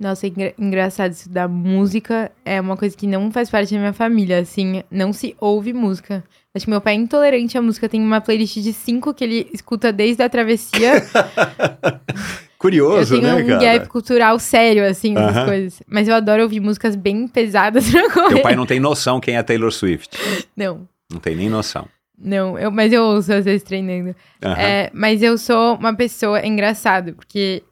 Nossa, 0.00 0.26
é 0.26 0.30
engra- 0.30 0.54
engraçado 0.58 1.12
isso 1.12 1.28
da 1.28 1.46
música. 1.46 2.32
É 2.42 2.58
uma 2.58 2.74
coisa 2.74 2.96
que 2.96 3.06
não 3.06 3.30
faz 3.30 3.50
parte 3.50 3.74
da 3.74 3.78
minha 3.78 3.92
família, 3.92 4.38
assim. 4.38 4.82
Não 4.90 5.12
se 5.12 5.36
ouve 5.38 5.74
música. 5.74 6.24
Acho 6.54 6.64
que 6.64 6.70
meu 6.70 6.80
pai 6.80 6.94
é 6.94 6.96
intolerante 6.96 7.58
à 7.58 7.62
música. 7.62 7.86
Tem 7.86 8.00
uma 8.02 8.18
playlist 8.20 8.56
de 8.56 8.72
cinco 8.72 9.12
que 9.12 9.22
ele 9.22 9.50
escuta 9.52 9.92
desde 9.92 10.22
a 10.22 10.28
travessia. 10.30 11.04
Curioso, 12.58 13.14
eu 13.14 13.20
tenho 13.22 13.36
né, 13.46 13.56
um 13.56 13.58
gap 13.60 13.88
cultural 13.88 14.38
sério, 14.38 14.86
assim, 14.86 15.14
das 15.14 15.34
Aham. 15.36 15.46
coisas. 15.46 15.82
Mas 15.86 16.08
eu 16.08 16.14
adoro 16.14 16.42
ouvir 16.42 16.60
músicas 16.60 16.94
bem 16.94 17.26
pesadas 17.26 17.88
pra 17.90 18.10
correr. 18.12 18.34
Teu 18.34 18.42
pai 18.42 18.54
não 18.54 18.66
tem 18.66 18.78
noção 18.78 19.18
quem 19.18 19.36
é 19.36 19.42
Taylor 19.42 19.72
Swift. 19.72 20.16
Não, 20.56 20.86
Não 21.10 21.18
tem 21.18 21.34
nem 21.34 21.48
noção. 21.48 21.88
não. 22.18 22.58
Eu, 22.58 22.70
mas 22.70 22.92
eu 22.92 23.02
ouço 23.02 23.32
às 23.32 23.46
vezes 23.46 23.62
treinando. 23.62 24.14
Aham. 24.44 24.60
É, 24.60 24.90
mas 24.92 25.22
eu 25.22 25.38
sou 25.38 25.76
uma 25.76 25.94
pessoa... 25.94 26.38
É 26.40 26.46
engraçado, 26.46 27.14
porque... 27.14 27.62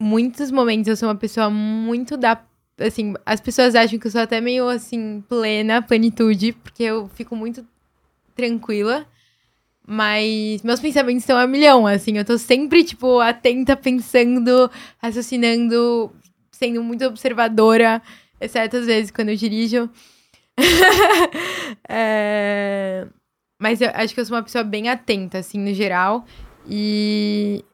Muitos 0.00 0.50
momentos 0.50 0.88
eu 0.88 0.96
sou 0.96 1.08
uma 1.08 1.14
pessoa 1.14 1.48
muito 1.50 2.16
da... 2.16 2.42
Assim, 2.78 3.14
as 3.24 3.40
pessoas 3.40 3.74
acham 3.74 3.98
que 3.98 4.06
eu 4.06 4.10
sou 4.10 4.20
até 4.20 4.40
meio, 4.40 4.68
assim, 4.68 5.22
plena, 5.28 5.80
plenitude. 5.80 6.52
Porque 6.52 6.82
eu 6.82 7.08
fico 7.14 7.36
muito 7.36 7.64
tranquila. 8.34 9.06
Mas 9.86 10.62
meus 10.62 10.80
pensamentos 10.80 11.22
estão 11.22 11.36
a 11.36 11.46
milhão, 11.46 11.86
assim. 11.86 12.16
Eu 12.16 12.24
tô 12.24 12.38
sempre, 12.38 12.82
tipo, 12.84 13.20
atenta, 13.20 13.76
pensando, 13.76 14.70
raciocinando, 14.98 16.10
sendo 16.50 16.82
muito 16.82 17.04
observadora, 17.04 18.00
exceto 18.40 18.78
às 18.78 18.86
vezes 18.86 19.10
quando 19.10 19.28
eu 19.30 19.36
dirijo. 19.36 19.90
É, 21.88 23.06
Mas 23.60 23.80
eu 23.80 23.90
acho 23.94 24.14
que 24.14 24.20
eu 24.20 24.24
sou 24.26 24.36
uma 24.36 24.42
pessoa 24.42 24.64
bem 24.64 24.88
atenta, 24.88 25.38
assim, 25.38 25.58
no 25.58 25.72
geral. 25.74 26.24
E 26.68 27.64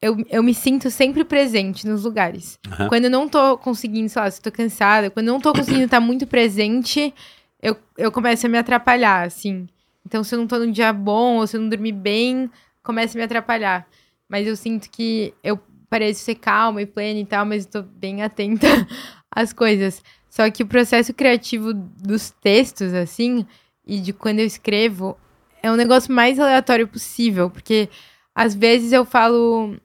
eu, 0.00 0.16
eu 0.28 0.42
me 0.42 0.54
sinto 0.54 0.90
sempre 0.90 1.24
presente 1.24 1.86
nos 1.86 2.04
lugares. 2.04 2.58
Aham. 2.66 2.88
Quando 2.88 3.04
eu 3.04 3.10
não 3.10 3.28
tô 3.28 3.56
conseguindo, 3.58 4.08
sei 4.08 4.22
lá, 4.22 4.30
se 4.30 4.40
tô 4.40 4.52
cansada, 4.52 5.10
quando 5.10 5.28
eu 5.28 5.32
não 5.34 5.40
tô 5.40 5.52
conseguindo 5.52 5.84
estar 5.84 6.00
muito 6.00 6.26
presente, 6.26 7.14
eu, 7.62 7.76
eu 7.96 8.12
começo 8.12 8.46
a 8.46 8.48
me 8.48 8.58
atrapalhar, 8.58 9.26
assim. 9.26 9.66
Então, 10.04 10.22
se 10.22 10.34
eu 10.34 10.38
não 10.38 10.46
tô 10.46 10.58
num 10.58 10.70
dia 10.70 10.92
bom, 10.92 11.36
ou 11.38 11.46
se 11.46 11.56
eu 11.56 11.60
não 11.60 11.68
dormir 11.68 11.92
bem, 11.92 12.50
começa 12.82 13.16
a 13.16 13.18
me 13.18 13.24
atrapalhar. 13.24 13.86
Mas 14.28 14.46
eu 14.46 14.54
sinto 14.54 14.90
que 14.90 15.34
eu 15.42 15.58
pareço 15.88 16.24
ser 16.24 16.34
calma 16.36 16.82
e 16.82 16.86
plena 16.86 17.20
e 17.20 17.26
tal, 17.26 17.44
mas 17.46 17.64
eu 17.64 17.70
tô 17.70 17.82
bem 17.82 18.22
atenta 18.22 18.66
às 19.30 19.52
coisas. 19.52 20.02
Só 20.28 20.50
que 20.50 20.62
o 20.62 20.66
processo 20.66 21.14
criativo 21.14 21.72
dos 21.72 22.30
textos, 22.30 22.92
assim, 22.92 23.46
e 23.86 23.98
de 23.98 24.12
quando 24.12 24.40
eu 24.40 24.46
escrevo, 24.46 25.16
é 25.62 25.70
um 25.70 25.76
negócio 25.76 26.12
mais 26.12 26.38
aleatório 26.38 26.86
possível, 26.86 27.48
porque 27.48 27.88
às 28.34 28.54
vezes 28.54 28.92
eu 28.92 29.04
falo. 29.04 29.76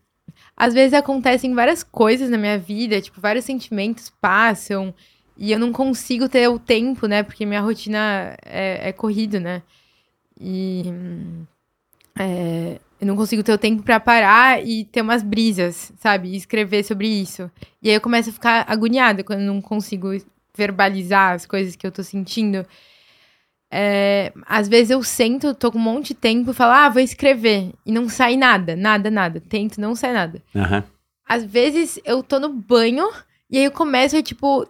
Às 0.61 0.75
vezes 0.75 0.93
acontecem 0.93 1.55
várias 1.55 1.81
coisas 1.81 2.29
na 2.29 2.38
minha 2.38 2.55
vida, 2.55 3.01
tipo, 3.01 3.19
vários 3.19 3.45
sentimentos 3.45 4.11
passam 4.21 4.93
e 5.35 5.51
eu 5.51 5.57
não 5.57 5.71
consigo 5.71 6.29
ter 6.29 6.47
o 6.49 6.59
tempo, 6.59 7.07
né? 7.07 7.23
Porque 7.23 7.47
minha 7.47 7.61
rotina 7.61 8.38
é, 8.45 8.89
é 8.89 8.91
corrido, 8.93 9.39
né? 9.39 9.63
E. 10.39 10.83
é, 12.15 12.79
eu 12.99 13.07
não 13.07 13.15
consigo 13.15 13.41
ter 13.41 13.51
o 13.53 13.57
tempo 13.57 13.81
pra 13.81 13.99
parar 13.99 14.63
e 14.63 14.85
ter 14.85 15.01
umas 15.01 15.23
brisas, 15.23 15.91
sabe? 15.97 16.29
E 16.29 16.35
escrever 16.35 16.83
sobre 16.83 17.07
isso. 17.07 17.49
E 17.81 17.89
aí 17.89 17.95
eu 17.95 18.01
começo 18.01 18.29
a 18.29 18.33
ficar 18.33 18.63
agoniada 18.67 19.23
quando 19.23 19.39
eu 19.39 19.51
não 19.51 19.63
consigo 19.63 20.09
verbalizar 20.55 21.33
as 21.33 21.47
coisas 21.47 21.75
que 21.75 21.88
eu 21.88 21.91
tô 21.91 22.03
sentindo. 22.03 22.63
É, 23.72 24.34
às 24.45 24.68
vezes 24.68 24.89
eu 24.91 25.02
sento, 25.02 25.53
tô 25.53 25.72
com 25.72 25.77
um 25.77 25.81
monte 25.81 26.10
de 26.10 26.15
tempo 26.15 26.52
e 26.52 26.53
falo, 26.53 26.73
ah, 26.73 26.89
vou 26.89 27.02
escrever. 27.02 27.72
E 27.85 27.91
não 27.91 28.10
sai 28.10 28.35
nada, 28.35 28.76
nada, 28.76 29.10
nada. 29.10 29.39
Tento, 29.39 29.80
não 29.80 29.95
sai 29.95 30.11
nada. 30.11 30.41
Aham. 30.56 30.84
Às 31.27 31.45
vezes 31.45 31.98
eu 32.03 32.22
tô 32.22 32.39
no 32.39 32.49
banho 32.49 33.10
e 33.49 33.57
aí 33.57 33.64
eu 33.64 33.72
começo 33.72 34.18
a, 34.18 34.22
tipo, 34.22 34.68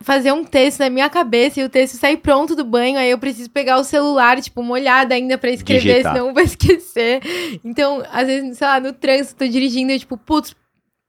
fazer 0.00 0.32
um 0.32 0.44
texto 0.44 0.80
na 0.80 0.90
minha 0.90 1.08
cabeça 1.08 1.60
e 1.60 1.64
o 1.64 1.68
texto 1.70 1.94
sai 1.96 2.16
pronto 2.16 2.54
do 2.54 2.64
banho, 2.64 2.98
aí 2.98 3.10
eu 3.10 3.18
preciso 3.18 3.48
pegar 3.50 3.78
o 3.78 3.84
celular, 3.84 4.40
tipo, 4.40 4.62
molhado 4.62 5.14
ainda 5.14 5.38
pra 5.38 5.50
escrever, 5.50 5.80
Digitar. 5.94 6.12
senão 6.12 6.28
eu 6.28 6.34
vou 6.34 6.42
esquecer. 6.44 7.20
Então, 7.64 8.02
às 8.12 8.26
vezes, 8.26 8.58
sei 8.58 8.66
lá, 8.66 8.78
no 8.78 8.92
trânsito, 8.92 9.36
tô 9.36 9.48
dirigindo 9.50 9.92
e, 9.92 9.98
tipo, 9.98 10.18
putz, 10.18 10.54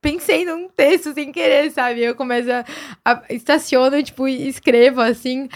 pensei 0.02 0.46
num 0.46 0.70
texto 0.70 1.14
sem 1.14 1.32
querer, 1.32 1.70
sabe? 1.72 2.02
Eu 2.02 2.16
começo 2.16 2.50
a, 2.52 2.64
a 3.04 3.24
estaciono, 3.30 4.02
tipo, 4.02 4.28
e 4.28 4.48
escrevo, 4.48 5.02
assim, 5.02 5.50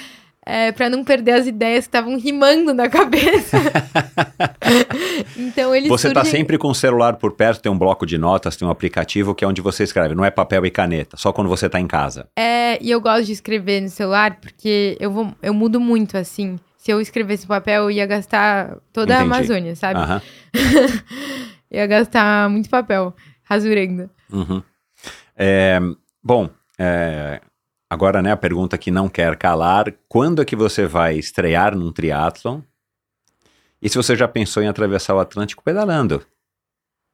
é, 0.45 0.71
pra 0.71 0.89
não 0.89 1.03
perder 1.03 1.31
as 1.33 1.47
ideias 1.47 1.85
que 1.85 1.89
estavam 1.89 2.17
rimando 2.19 2.73
na 2.73 2.89
cabeça. 2.89 3.57
então, 5.37 5.73
ele 5.75 5.87
Você 5.87 6.11
tá 6.11 6.21
surge- 6.21 6.37
sempre 6.37 6.57
com 6.57 6.69
o 6.69 6.75
celular 6.75 7.15
por 7.17 7.33
perto, 7.33 7.61
tem 7.61 7.71
um 7.71 7.77
bloco 7.77 8.05
de 8.05 8.17
notas, 8.17 8.55
tem 8.55 8.67
um 8.67 8.71
aplicativo 8.71 9.35
que 9.35 9.43
é 9.43 9.47
onde 9.47 9.61
você 9.61 9.83
escreve, 9.83 10.15
não 10.15 10.25
é 10.25 10.31
papel 10.31 10.65
e 10.65 10.71
caneta, 10.71 11.17
só 11.17 11.31
quando 11.31 11.47
você 11.47 11.69
tá 11.69 11.79
em 11.79 11.87
casa. 11.87 12.27
É, 12.37 12.81
e 12.81 12.89
eu 12.91 12.99
gosto 13.01 13.25
de 13.25 13.31
escrever 13.33 13.81
no 13.81 13.89
celular 13.89 14.37
porque 14.39 14.97
eu, 14.99 15.11
vou, 15.11 15.33
eu 15.41 15.53
mudo 15.53 15.79
muito, 15.79 16.17
assim. 16.17 16.57
Se 16.77 16.91
eu 16.91 16.99
escrevesse 16.99 17.45
papel, 17.45 17.83
eu 17.83 17.91
ia 17.91 18.05
gastar 18.07 18.77
toda 18.91 19.13
a 19.15 19.21
Entendi. 19.21 19.35
Amazônia, 19.35 19.75
sabe? 19.75 19.99
Aham. 19.99 20.21
ia 21.69 21.85
gastar 21.85 22.49
muito 22.49 22.69
papel, 22.69 23.13
rasurando. 23.43 24.09
Uhum. 24.31 24.63
É, 25.37 25.79
bom, 26.23 26.49
é, 26.79 27.39
agora, 27.91 28.21
né, 28.21 28.31
a 28.31 28.37
pergunta 28.37 28.77
que 28.77 28.89
não 28.89 29.09
quer 29.09 29.35
calar, 29.35 29.93
quando 30.07 30.41
é 30.41 30.45
que 30.45 30.55
você 30.55 30.85
vai 30.87 31.17
estrear 31.17 31.75
num 31.75 31.91
triatlon? 31.91 32.61
E 33.81 33.89
se 33.89 33.97
você 33.97 34.15
já 34.15 34.27
pensou 34.27 34.63
em 34.63 34.67
atravessar 34.67 35.13
o 35.13 35.19
Atlântico 35.19 35.61
pedalando? 35.63 36.23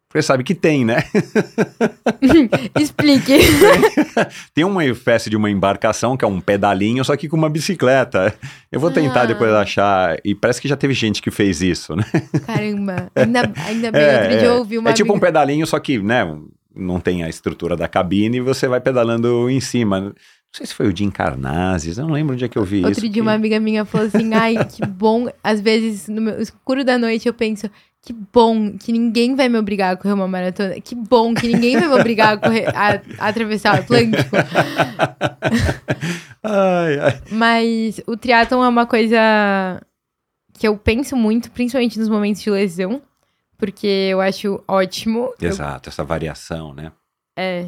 Porque 0.09 0.21
sabe 0.21 0.43
que 0.43 0.53
tem, 0.55 0.85
né? 0.85 0.97
Explique. 2.79 3.33
Tem 4.53 4.63
uma 4.63 4.85
espécie 4.85 5.29
de 5.29 5.35
uma 5.35 5.49
embarcação 5.49 6.15
que 6.15 6.23
é 6.23 6.27
um 6.27 6.39
pedalinho, 6.39 7.03
só 7.03 7.15
que 7.17 7.27
com 7.27 7.35
uma 7.35 7.49
bicicleta. 7.49 8.33
Eu 8.71 8.79
vou 8.79 8.89
tentar 8.91 9.21
Ah. 9.23 9.25
depois 9.25 9.51
achar. 9.51 10.17
E 10.23 10.33
parece 10.33 10.61
que 10.61 10.67
já 10.67 10.77
teve 10.77 10.93
gente 10.93 11.21
que 11.21 11.29
fez 11.31 11.61
isso, 11.61 11.95
né? 11.95 12.03
Caramba, 12.45 13.11
ainda, 13.15 13.51
ainda 13.65 13.91
bem, 13.91 14.01
É, 14.07 14.13
outro 14.21 14.29
dia 14.37 14.39
é. 14.39 14.47
eu 14.47 14.55
ouvi 14.55 14.77
uma 14.77 14.89
É 14.91 14.93
tipo 14.93 15.09
um 15.11 15.15
amiga- 15.15 15.27
pedalinho, 15.27 15.67
só 15.67 15.77
que, 15.79 15.99
né, 15.99 16.23
não 16.75 16.99
tem 17.01 17.23
a 17.23 17.29
estrutura 17.29 17.75
da 17.75 17.87
cabine 17.89 18.37
e 18.37 18.41
você 18.41 18.67
vai 18.67 18.79
pedalando 18.79 19.49
em 19.49 19.59
cima. 19.59 20.13
Não 20.57 20.59
sei 20.59 20.65
se 20.65 20.73
foi 20.73 20.87
o 20.87 20.95
Jim 20.95 21.11
Carnazes, 21.11 21.99
eu 21.99 22.05
não 22.07 22.13
lembro 22.13 22.33
onde 22.33 22.43
é 22.43 22.47
que 22.47 22.57
eu 22.57 22.63
vi 22.63 22.77
isso. 22.79 22.87
Outro 22.87 23.01
dia 23.01 23.11
que- 23.11 23.21
uma 23.21 23.33
amiga 23.33 23.59
minha 23.59 23.85
falou 23.85 24.07
assim, 24.07 24.33
ai, 24.33 24.55
que 24.65 24.83
bom. 24.85 25.27
Às 25.43 25.61
vezes, 25.61 26.07
no 26.07 26.19
meu 26.19 26.41
escuro 26.41 26.83
da 26.83 26.97
noite, 26.97 27.27
eu 27.27 27.33
penso, 27.33 27.69
que 28.01 28.11
bom 28.33 28.75
que 28.75 28.91
ninguém 28.91 29.35
vai 29.35 29.47
me 29.49 29.59
obrigar 29.59 29.93
a 29.93 29.97
correr 29.97 30.13
uma 30.13 30.27
maratona. 30.27 30.81
Que 30.81 30.95
bom 30.95 31.35
que 31.35 31.45
ninguém 31.47 31.77
vai 31.77 31.87
me 31.87 31.93
obrigar 31.93 32.33
a, 32.33 32.37
correr, 32.39 32.65
a- 32.75 33.01
a 33.19 33.27
atravessar 33.27 33.75
o 33.75 33.79
Atlântico. 33.81 34.35
Ai, 36.43 36.99
ai. 36.99 37.21
Mas 37.31 38.01
o 38.07 38.15
triatlon 38.15 38.63
é 38.63 38.67
uma 38.67 38.85
coisa 38.85 39.17
que 40.53 40.67
eu 40.67 40.77
penso 40.77 41.15
muito, 41.15 41.51
principalmente 41.51 41.99
nos 41.99 42.09
momentos 42.09 42.41
de 42.41 42.49
lesão, 42.49 43.01
porque 43.57 43.87
eu 43.87 44.21
acho 44.21 44.63
ótimo. 44.67 45.33
Eu- 45.41 45.49
Exato, 45.49 45.89
essa 45.89 46.03
variação, 46.03 46.73
né? 46.73 46.91
é. 47.37 47.67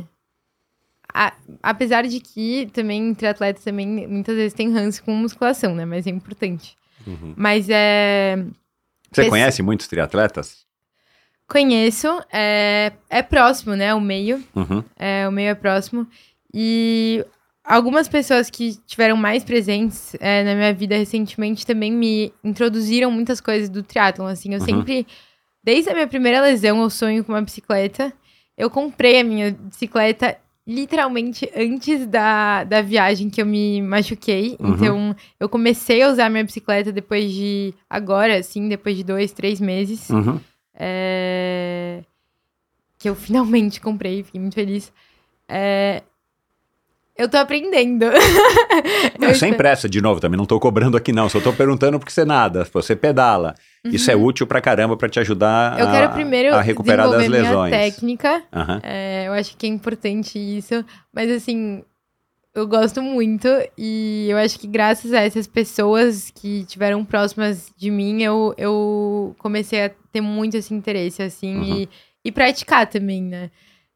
A- 1.13 1.33
apesar 1.63 2.05
de 2.07 2.19
que 2.19 2.67
também 2.73 3.13
triatletas 3.15 3.63
também 3.63 3.87
muitas 4.07 4.35
vezes 4.35 4.53
tem 4.53 4.71
ranço 4.71 5.03
com 5.03 5.11
musculação, 5.13 5.73
né? 5.73 5.85
Mas 5.85 6.05
é 6.05 6.09
importante. 6.11 6.75
Uhum. 7.07 7.33
Mas 7.35 7.67
é. 7.69 8.37
Você 9.11 9.27
conhece 9.29 9.61
muitos 9.63 9.87
triatletas? 9.87 10.67
Conheço, 11.47 12.07
é, 12.31 12.91
é 13.09 13.23
próximo, 13.23 13.75
né? 13.75 13.93
O 13.95 13.99
meio. 13.99 14.43
Uhum. 14.55 14.83
É, 14.95 15.27
o 15.27 15.31
meio 15.31 15.49
é 15.49 15.55
próximo. 15.55 16.07
E 16.53 17.25
algumas 17.63 18.07
pessoas 18.07 18.51
que 18.51 18.75
tiveram 18.85 19.17
mais 19.17 19.43
presentes 19.43 20.15
é, 20.19 20.43
na 20.43 20.53
minha 20.53 20.73
vida 20.73 20.95
recentemente 20.95 21.65
também 21.65 21.91
me 21.91 22.31
introduziram 22.43 23.09
muitas 23.09 23.41
coisas 23.41 23.67
do 23.67 23.81
triatlon, 23.81 24.27
assim. 24.27 24.53
Eu 24.53 24.59
Uhum. 24.59 24.65
sempre, 24.65 25.07
desde 25.63 25.89
a 25.89 25.93
minha 25.95 26.07
primeira 26.07 26.39
lesão, 26.39 26.83
eu 26.83 26.89
sonho 26.91 27.23
com 27.23 27.31
uma 27.31 27.41
bicicleta. 27.41 28.13
Eu 28.55 28.69
comprei 28.69 29.19
a 29.19 29.23
minha 29.23 29.51
bicicleta 29.51 30.37
literalmente 30.69 31.49
antes 31.55 32.05
da, 32.05 32.63
da 32.63 32.81
viagem 32.81 33.29
que 33.29 33.41
eu 33.41 33.45
me 33.45 33.81
machuquei. 33.81 34.55
Uhum. 34.59 34.73
Então, 34.73 35.15
eu 35.39 35.49
comecei 35.49 36.03
a 36.03 36.09
usar 36.09 36.29
minha 36.29 36.43
bicicleta 36.43 36.91
depois 36.91 37.31
de... 37.31 37.73
Agora, 37.89 38.37
assim, 38.37 38.69
depois 38.69 38.95
de 38.95 39.03
dois, 39.03 39.31
três 39.31 39.59
meses. 39.59 40.09
Uhum. 40.09 40.39
É, 40.75 42.03
que 42.99 43.09
eu 43.09 43.15
finalmente 43.15 43.81
comprei, 43.81 44.23
fiquei 44.23 44.39
muito 44.39 44.53
feliz. 44.53 44.93
É, 45.47 46.03
Eu 47.19 47.27
tô 47.29 47.37
aprendendo. 47.37 48.05
Não, 49.19 49.33
sem 49.35 49.53
pressa, 49.53 49.89
de 49.89 50.01
novo, 50.01 50.19
também 50.21 50.37
não 50.37 50.45
tô 50.45 50.59
cobrando 50.59 50.95
aqui 50.97 51.11
não, 51.11 51.27
só 51.27 51.39
tô 51.41 51.51
perguntando 51.53 51.99
porque 51.99 52.11
você 52.11 52.23
nada, 52.23 52.65
você 52.71 52.95
pedala. 52.95 53.55
Isso 53.85 54.09
é 54.09 54.15
útil 54.15 54.47
pra 54.47 54.61
caramba 54.61 54.95
pra 54.97 55.07
te 55.09 55.19
ajudar 55.19 55.73
Uhum. 55.73 55.79
Eu 55.79 55.87
a, 55.87 55.91
quero 55.91 56.11
primeiro 56.13 56.55
a 56.55 56.61
recuperar 56.61 57.09
das 57.09 57.27
lesões. 57.27 57.69
minha 57.69 57.81
técnica. 57.83 58.43
Aham. 58.53 58.79
É, 58.83 59.25
eu 59.27 59.33
acho 59.33 59.55
que 59.57 59.65
é 59.65 59.69
importante 59.69 60.37
isso. 60.39 60.83
Mas 61.13 61.29
assim, 61.31 61.83
eu 62.55 62.65
gosto 62.67 63.01
muito. 63.01 63.47
E 63.77 64.27
eu 64.29 64.37
acho 64.37 64.59
que 64.59 64.67
graças 64.67 65.13
a 65.13 65.21
essas 65.21 65.47
pessoas 65.47 66.31
que 66.33 66.63
tiveram 66.65 67.03
próximas 67.05 67.71
de 67.77 67.89
mim, 67.91 68.21
eu, 68.23 68.53
eu 68.57 69.35
comecei 69.39 69.85
a 69.85 69.91
ter 70.11 70.21
muito 70.21 70.55
esse 70.57 70.73
interesse, 70.73 71.21
assim, 71.21 71.57
Uhum. 71.57 71.63
e, 71.81 71.89
e 72.25 72.31
praticar 72.31 72.87
também, 72.87 73.21
né? 73.23 73.49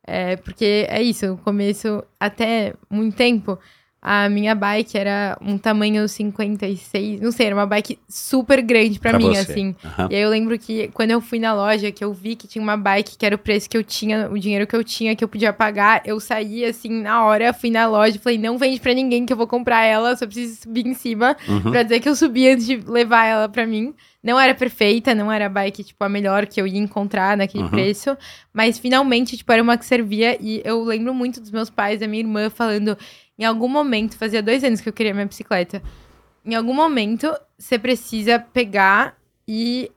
É, 0.06 0.36
porque 0.38 0.86
é 0.90 1.02
isso, 1.02 1.26
no 1.28 1.38
começo, 1.38 2.04
até 2.20 2.74
muito 2.90 3.16
tempo, 3.16 3.58
a 4.06 4.28
minha 4.28 4.54
bike 4.54 4.98
era 4.98 5.38
um 5.40 5.58
tamanho 5.58 6.06
56, 6.10 7.22
não 7.22 7.32
sei, 7.32 7.46
era 7.48 7.56
uma 7.56 7.66
bike 7.66 7.98
super 8.10 8.62
grande 8.62 9.00
pra, 9.00 9.12
Pra 9.12 9.18
mim, 9.20 9.30
você. 9.34 9.40
assim. 9.54 9.76
Aham. 9.84 10.08
E 10.12 10.16
aí 10.16 10.22
eu 10.22 10.30
lembro 10.30 10.60
que 10.60 10.90
quando 10.90 11.12
eu 11.12 11.22
fui 11.22 11.40
na 11.40 11.54
loja, 11.54 11.90
que 11.90 12.04
eu 12.04 12.12
vi 12.14 12.36
que 12.36 12.46
tinha 12.46 12.62
uma 12.62 12.76
bike 12.76 13.18
que 13.18 13.26
era 13.26 13.34
o 13.36 13.38
preço 13.38 13.70
que 13.70 13.78
eu 13.78 13.84
tinha, 13.84 14.30
o 14.30 14.38
dinheiro 14.38 14.68
que 14.68 14.76
eu 14.76 14.84
tinha, 14.84 15.16
que 15.16 15.24
eu 15.24 15.28
podia 15.30 15.54
pagar, 15.54 16.02
eu 16.06 16.20
saí 16.20 16.66
assim 16.66 16.90
na 17.02 17.24
hora, 17.26 17.54
fui 17.54 17.70
na 17.70 17.88
loja 17.88 18.18
e 18.18 18.20
falei, 18.20 18.38
não 18.38 18.58
vende 18.58 18.82
pra 18.82 18.94
ninguém 18.94 19.26
que 19.26 19.32
eu 19.32 19.38
vou 19.38 19.48
comprar 19.48 19.86
ela, 19.86 20.16
só 20.18 20.26
preciso 20.26 20.62
subir 20.64 20.86
em 20.86 20.94
cima 20.94 21.38
Uhum. 21.48 21.72
pra 21.72 21.84
dizer 21.84 22.02
que 22.02 22.10
eu 22.10 22.16
subi 22.16 22.50
antes 22.50 22.66
de 22.66 22.76
levar 22.86 23.26
ela 23.26 23.48
pra 23.48 23.66
mim. 23.66 23.94
Não 24.22 24.40
era 24.40 24.54
perfeita, 24.54 25.14
não 25.16 25.32
era 25.32 25.46
a 25.48 25.50
bike, 25.50 25.84
tipo, 25.84 26.02
a 26.04 26.08
melhor 26.10 26.46
que 26.46 26.60
eu 26.60 26.66
ia 26.68 26.80
encontrar 26.80 27.36
naquele 27.38 27.64
Uhum. 27.66 27.70
preço, 27.70 28.18
mas 28.54 28.78
finalmente, 28.80 29.36
tipo, 29.38 29.52
era 29.52 29.62
uma 29.64 29.78
que 29.78 29.86
servia 29.86 30.38
e 30.42 30.62
eu 30.66 30.84
lembro 30.84 31.14
muito 31.14 31.40
dos 31.42 31.52
meus 31.52 31.70
pais, 31.70 32.00
da 32.00 32.08
minha 32.08 32.22
irmã, 32.24 32.50
falando, 32.50 32.98
em 33.38 33.46
algum 33.46 33.68
momento, 33.68 34.18
fazia 34.18 34.42
dois 34.44 34.64
anos 34.64 34.82
que 34.82 34.90
eu 34.90 34.94
queria 34.94 35.14
minha 35.14 35.26
bicicleta, 35.26 35.82
em 36.46 36.56
algum 36.56 36.74
momento, 36.74 37.34
você 37.58 37.80
precisa 37.80 38.38
pegar 38.38 39.16
e 39.48 39.90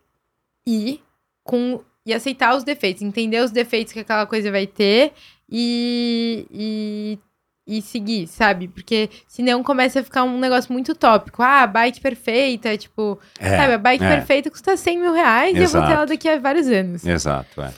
ir 0.67 1.03
com 1.43 1.81
e 2.05 2.15
aceitar 2.15 2.55
os 2.57 2.63
defeitos, 2.63 3.03
entender 3.03 3.43
os 3.43 3.51
defeitos 3.51 3.93
que 3.93 3.99
aquela 3.99 4.27
coisa 4.27 4.49
vai 4.49 4.65
ter 4.65 5.13
e, 5.51 6.47
e, 6.53 7.19
e 7.67 7.83
seguir, 7.83 8.29
sabe? 8.29 8.69
Porque 8.69 9.11
senão 9.27 9.61
começa 9.65 9.99
a 9.99 10.05
ficar 10.05 10.23
um 10.23 10.39
negócio 10.39 10.73
muito 10.73 10.95
tópico. 10.95 11.43
Ah, 11.43 11.67
bike 11.67 12.01
perfeita, 12.01 12.77
tipo, 12.77 13.19
É, 13.41 13.57
sabe, 13.57 13.73
a 13.73 13.79
bike 13.79 14.05
é. 14.05 14.17
perfeita 14.17 14.51
custa 14.53 14.77
100 14.77 14.99
mil 15.01 15.13
reais 15.13 15.57
e 15.57 15.59
eu 15.59 15.69
vou 15.69 15.81
ter 15.81 15.87
Exato. 15.87 15.93
ela 15.93 16.07
daqui 16.07 16.29
a 16.29 16.39
vários 16.39 16.69
anos. 16.69 17.05
Exato, 17.05 17.61
é. 17.61 17.75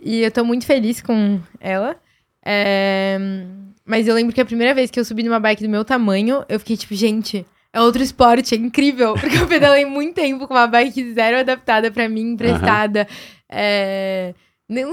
E 0.00 0.22
eu 0.22 0.32
tô 0.32 0.44
muito 0.44 0.66
feliz 0.66 1.00
com 1.00 1.40
ela. 1.60 1.96
É, 2.44 3.18
Mas 3.84 4.06
eu 4.06 4.14
lembro 4.14 4.34
que 4.34 4.40
a 4.40 4.44
primeira 4.44 4.74
vez 4.74 4.90
que 4.90 5.00
eu 5.00 5.04
subi 5.04 5.22
numa 5.22 5.40
bike 5.40 5.62
do 5.62 5.68
meu 5.68 5.84
tamanho, 5.84 6.44
eu 6.48 6.58
fiquei 6.60 6.76
tipo, 6.76 6.94
gente, 6.94 7.44
é 7.72 7.80
outro 7.80 8.02
esporte, 8.02 8.54
é 8.54 8.58
incrível. 8.58 9.14
Porque 9.20 9.36
eu 9.38 9.46
pedalei 9.46 9.84
muito 9.84 10.14
tempo 10.14 10.46
com 10.46 10.54
uma 10.54 10.66
bike 10.66 11.12
zero 11.12 11.38
adaptada 11.38 11.90
pra 11.90 12.08
mim, 12.08 12.32
emprestada. 12.32 13.06
É, 13.48 14.32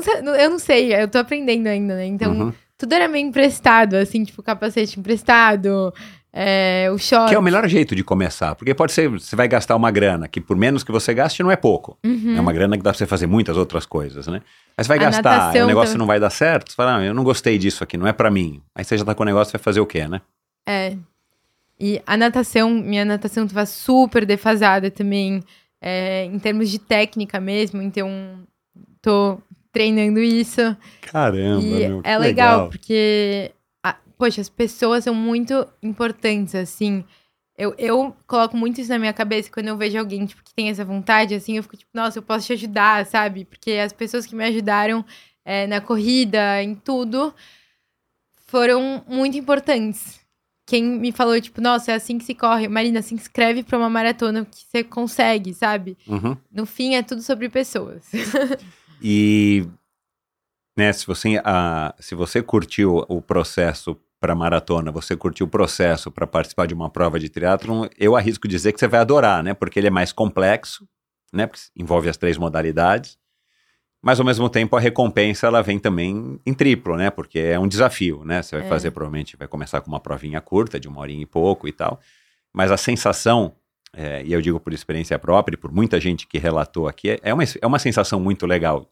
sei- 0.02 0.22
não- 0.22 0.36
eu 0.36 0.50
não 0.50 0.60
sei, 0.60 0.94
eu 0.96 1.08
tô 1.08 1.20
aprendendo 1.20 1.68
ainda, 1.68 1.96
né? 1.96 2.06
Então, 2.06 2.32
Uhum. 2.34 2.54
tudo 2.78 2.94
era 2.94 3.08
meio 3.08 3.28
emprestado, 3.28 3.96
assim, 3.96 4.24
tipo, 4.24 4.42
capacete 4.42 5.00
emprestado. 5.00 5.94
É, 6.40 6.88
o 6.92 6.98
short. 7.00 7.30
Que 7.30 7.36
é 7.36 7.40
o 7.40 7.42
melhor 7.42 7.68
jeito 7.68 7.96
de 7.96 8.04
começar, 8.04 8.54
porque 8.56 8.74
pode 8.76 8.92
ser, 8.92 9.10
você 9.10 9.36
vai 9.36 9.48
gastar 9.48 9.76
uma 9.76 9.90
grana, 9.90 10.28
que 10.28 10.40
por 10.40 10.56
menos 10.56 10.84
que 10.84 10.92
você 10.92 11.14
gaste 11.14 11.42
não 11.42 11.50
é 11.50 11.56
pouco. 11.56 11.98
Uhum. 12.06 12.36
É 12.38 12.40
uma 12.40 12.54
grana 12.54 12.78
que 12.78 12.84
dá 12.84 12.92
pra 12.92 12.98
você 12.98 13.06
fazer 13.08 13.26
muitas 13.26 13.58
outras 13.58 13.86
coisas, 13.86 14.28
né? 14.28 14.42
Aí 14.78 14.84
você 14.84 14.88
vai 14.88 14.98
A 14.98 15.02
gastar, 15.02 15.50
o 15.64 15.66
negócio 15.66 15.88
também. 15.94 15.98
não 16.00 16.06
vai 16.06 16.20
dar 16.20 16.30
certo, 16.30 16.70
você 16.72 16.76
fala, 16.76 16.98
ah, 16.98 17.04
eu 17.04 17.14
não 17.14 17.24
gostei 17.24 17.58
disso 17.58 17.84
aqui, 17.84 17.98
não 17.98 18.06
é 18.08 18.14
pra 18.14 18.30
mim. 18.30 18.62
Aí 18.76 18.84
você 18.86 18.98
já 18.98 19.04
tá 19.04 19.16
com 19.16 19.24
o 19.24 19.26
negócio, 19.26 19.52
vai 19.52 19.60
fazer 19.62 19.80
o 19.80 19.86
quê, 19.86 20.08
né? 20.08 20.22
É. 20.68 20.96
E 21.80 22.02
a 22.06 22.16
natação, 22.18 22.70
minha 22.70 23.04
natação 23.06 23.48
tava 23.48 23.66
super 23.66 24.26
defasada 24.26 24.90
também, 24.92 25.44
é, 25.82 26.26
em 26.26 26.38
termos 26.40 26.70
de 26.70 26.80
técnica 26.80 27.40
mesmo, 27.40 27.82
então 27.82 28.10
tô 29.02 29.38
treinando 29.72 30.20
isso. 30.20 30.76
Caramba, 31.02 31.62
e 31.64 31.88
meu, 31.88 32.02
é 32.04 32.18
legal, 32.18 32.70
porque, 32.70 33.52
a- 33.54 33.57
poxa, 34.18 34.42
as 34.42 34.50
pessoas 34.50 35.04
são 35.04 35.14
muito 35.14 35.68
importantes, 35.82 36.56
assim. 36.56 37.04
Eu, 37.58 37.74
eu 37.78 38.16
coloco 38.28 38.56
muito 38.56 38.80
isso 38.80 38.90
na 38.90 39.00
minha 39.00 39.14
cabeça 39.14 39.50
quando 39.52 39.68
eu 39.68 39.78
vejo 39.78 39.98
alguém, 39.98 40.26
tipo, 40.26 40.44
que 40.44 40.54
tem 40.54 40.70
essa 40.70 40.86
vontade, 40.86 41.34
assim, 41.34 41.58
eu 41.58 41.64
fico 41.64 41.78
tipo, 41.78 41.92
nossa, 41.94 42.20
eu 42.20 42.24
posso 42.24 42.46
te 42.46 42.54
ajudar, 42.54 43.06
sabe? 43.06 43.46
Porque 43.46 43.72
as 43.72 43.92
pessoas 43.92 44.26
que 44.26 44.36
me 44.36 44.44
ajudaram 44.46 45.04
é, 45.44 45.66
na 45.66 45.82
corrida, 45.82 46.62
em 46.62 46.76
tudo, 46.76 47.34
foram 48.48 49.04
muito 49.08 49.38
importantes. 49.38 50.20
Quem 50.68 50.84
me 50.84 51.12
falou, 51.12 51.40
tipo, 51.40 51.62
nossa, 51.62 51.94
é 51.94 51.96
assim 51.96 52.18
que 52.18 52.26
se 52.26 52.36
corre. 52.36 52.68
Marina, 52.68 53.02
se 53.02 53.16
inscreve 53.16 53.64
pra 53.64 53.78
uma 53.78 53.90
maratona 53.90 54.46
que 54.46 54.66
você 54.66 54.84
consegue, 54.84 55.54
sabe? 55.54 55.98
Uhum. 56.06 56.36
No 56.52 56.66
fim, 56.66 56.96
é 56.96 57.02
tudo 57.02 57.22
sobre 57.22 57.50
pessoas. 57.50 58.04
E, 59.00 59.64
né, 60.76 60.92
se 60.92 61.06
você, 61.06 61.40
ah, 61.46 61.94
se 62.00 62.16
você 62.16 62.42
curtiu 62.42 63.06
o 63.08 63.22
processo 63.22 63.96
para 64.20 64.34
maratona, 64.36 64.92
você 64.92 65.16
curtiu 65.16 65.46
o 65.46 65.50
processo 65.50 66.10
para 66.12 66.26
participar 66.26 66.66
de 66.66 66.74
uma 66.74 66.90
prova 66.90 67.20
de 67.20 67.30
triatlon, 67.30 67.88
eu 67.98 68.16
arrisco 68.16 68.48
dizer 68.48 68.74
que 68.74 68.80
você 68.80 68.88
vai 68.88 69.00
adorar, 69.00 69.44
né? 69.44 69.54
Porque 69.54 69.80
ele 69.80 69.88
é 69.88 69.92
mais 69.92 70.12
complexo, 70.12 70.88
né? 71.32 71.46
Porque 71.46 71.62
envolve 71.76 72.10
as 72.10 72.18
três 72.18 72.38
modalidades. 72.38 73.18
Mas 74.02 74.20
ao 74.20 74.26
mesmo 74.26 74.50
tempo 74.50 74.76
a 74.76 74.80
recompensa 74.80 75.48
ela 75.48 75.62
vem 75.62 75.80
também 75.80 76.40
em 76.46 76.54
triplo, 76.54 76.96
né? 76.96 77.10
Porque 77.10 77.40
é 77.40 77.60
um 77.60 77.68
desafio, 77.68 78.24
né? 78.24 78.42
Você 78.42 78.58
vai 78.58 78.66
É. 78.66 78.70
fazer 78.70 78.92
provavelmente 78.92 79.38
vai 79.38 79.48
começar 79.48 79.82
com 79.82 79.88
uma 79.92 80.00
provinha 80.00 80.42
curta 80.42 80.80
de 80.80 80.88
uma 80.88 81.02
horinha 81.02 81.24
e 81.24 81.26
pouco 81.26 81.68
e 81.68 81.72
tal. 81.72 82.00
Mas 82.54 82.72
a 82.72 82.78
sensação 82.78 83.54
é, 83.94 84.24
e 84.24 84.34
eu 84.34 84.42
digo 84.42 84.60
por 84.60 84.74
experiência 84.74 85.18
própria 85.18 85.56
e 85.56 85.58
por 85.58 85.72
muita 85.72 86.00
gente 86.00 86.28
que 86.28 86.38
relatou 86.38 86.88
aqui, 86.88 87.18
é 87.24 87.34
uma, 87.34 87.44
é 87.44 87.66
uma 87.66 87.80
sensação 87.80 88.20
muito 88.20 88.46
legal 88.46 88.88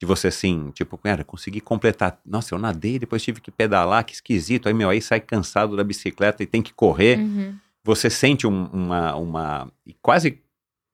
de 0.00 0.06
você 0.06 0.28
assim, 0.28 0.70
tipo, 0.70 0.96
cara, 0.96 1.22
consegui 1.22 1.60
completar. 1.60 2.18
Nossa, 2.24 2.54
eu 2.54 2.58
nadei, 2.58 2.98
depois 2.98 3.22
tive 3.22 3.38
que 3.40 3.50
pedalar, 3.50 4.02
que 4.04 4.14
esquisito. 4.14 4.66
Aí, 4.66 4.72
meu, 4.74 4.88
aí 4.88 5.02
sai 5.02 5.20
cansado 5.20 5.76
da 5.76 5.84
bicicleta 5.84 6.42
e 6.42 6.46
tem 6.46 6.62
que 6.62 6.72
correr. 6.72 7.18
Uhum. 7.18 7.54
Você 7.84 8.08
sente 8.08 8.46
um- 8.46 8.64
uma, 8.72 9.14
uma. 9.16 9.72
E 9.86 9.92
quase. 10.00 10.40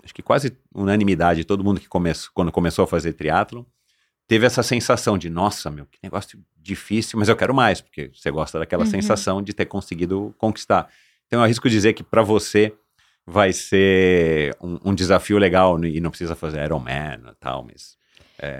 Acho 0.02 0.12
que 0.14 0.22
quase 0.22 0.56
unanimidade, 0.74 1.44
todo 1.44 1.62
mundo 1.64 1.80
que 1.80 1.88
começou, 1.88 2.30
quando 2.34 2.50
começou 2.52 2.82
a 2.84 2.86
fazer 2.86 3.12
triatlon, 3.12 3.62
teve 4.28 4.44
essa 4.46 4.62
sensação 4.62 5.16
de, 5.18 5.28
nossa, 5.30 5.70
meu, 5.70 5.86
que 5.86 5.98
negócio 6.02 6.38
difícil, 6.56 7.18
mas 7.18 7.28
eu 7.28 7.36
quero 7.36 7.54
mais, 7.54 7.80
porque 7.80 8.10
você 8.14 8.30
gosta 8.30 8.58
daquela 8.58 8.84
Uhum. 8.84 8.90
sensação 8.90 9.40
de 9.42 9.52
ter 9.52 9.66
conseguido 9.66 10.34
conquistar. 10.38 10.88
Então, 11.26 11.38
eu 11.40 11.44
arrisco 11.44 11.68
dizer 11.70 11.92
que 11.92 12.02
para 12.04 12.22
você 12.22 12.72
vai 13.24 13.52
ser 13.52 14.56
um, 14.60 14.90
um 14.90 14.94
desafio 14.94 15.38
legal 15.38 15.82
e 15.84 16.00
não 16.00 16.10
precisa 16.10 16.34
fazer 16.36 16.64
Ironman 16.64 17.20
e 17.30 17.34
tal, 17.40 17.64
mas 17.64 17.96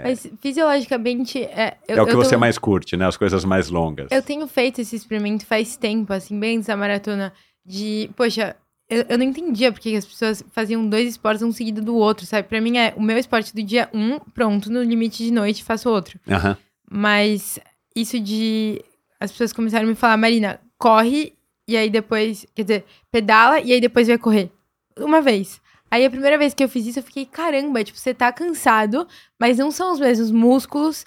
Mas 0.03 0.27
fisiologicamente. 0.41 1.43
É, 1.43 1.77
eu, 1.87 1.97
é 1.97 2.01
o 2.01 2.05
que 2.07 2.15
você 2.15 2.35
tô- 2.35 2.39
mais 2.39 2.57
curte, 2.57 2.97
né? 2.97 3.05
As 3.05 3.17
coisas 3.17 3.45
mais 3.45 3.69
longas. 3.69 4.07
Eu 4.11 4.21
tenho 4.21 4.47
feito 4.47 4.81
esse 4.81 4.95
experimento 4.95 5.45
faz 5.45 5.77
tempo, 5.77 6.11
assim, 6.13 6.39
bem 6.39 6.57
antes 6.57 6.67
da 6.67 6.75
maratona, 6.77 7.31
de, 7.65 8.09
poxa, 8.15 8.55
eu, 8.89 9.05
eu 9.09 9.17
não 9.17 9.25
entendia 9.25 9.71
porque 9.71 9.91
que 9.91 9.97
as 9.97 10.05
pessoas 10.05 10.43
faziam 10.51 10.87
dois 10.87 11.09
esportes 11.09 11.43
um 11.43 11.51
seguido 11.51 11.81
do 11.81 11.95
outro, 11.95 12.25
sabe? 12.25 12.47
Pra 12.47 12.61
mim 12.61 12.77
é 12.77 12.93
o 12.95 13.01
meu 13.01 13.17
esporte 13.17 13.53
do 13.53 13.61
dia 13.61 13.89
um, 13.93 14.19
pronto, 14.19 14.71
no 14.71 14.81
limite 14.81 15.23
de 15.23 15.31
noite 15.31 15.63
faço 15.63 15.89
outro. 15.89 16.19
Aham. 16.29 16.57
Mas 16.89 17.59
isso 17.95 18.19
de 18.19 18.81
as 19.19 19.31
pessoas 19.31 19.51
começaram 19.51 19.85
a 19.85 19.89
me 19.89 19.95
falar, 19.95 20.15
Marina, 20.17 20.59
corre 20.77 21.33
e 21.67 21.75
aí 21.75 21.89
depois, 21.89 22.45
quer 22.55 22.61
dizer, 22.63 22.85
pedala 23.11 23.59
e 23.59 23.73
aí 23.73 23.81
depois 23.81 24.07
vai 24.07 24.17
correr. 24.17 24.49
Uma 24.97 25.21
vez. 25.21 25.59
Aí 25.89 26.05
a 26.05 26.09
primeira 26.09 26.37
vez 26.37 26.53
que 26.53 26.63
eu 26.63 26.69
fiz 26.69 26.85
isso, 26.85 26.99
eu 26.99 27.03
fiquei, 27.03 27.25
caramba, 27.25 27.83
tipo, 27.83 27.97
você 27.97 28.13
tá 28.13 28.31
cansado, 28.31 29.07
mas 29.39 29.57
não 29.57 29.71
são 29.71 29.93
os 29.93 29.99
mesmos 29.99 30.31
músculos. 30.31 31.05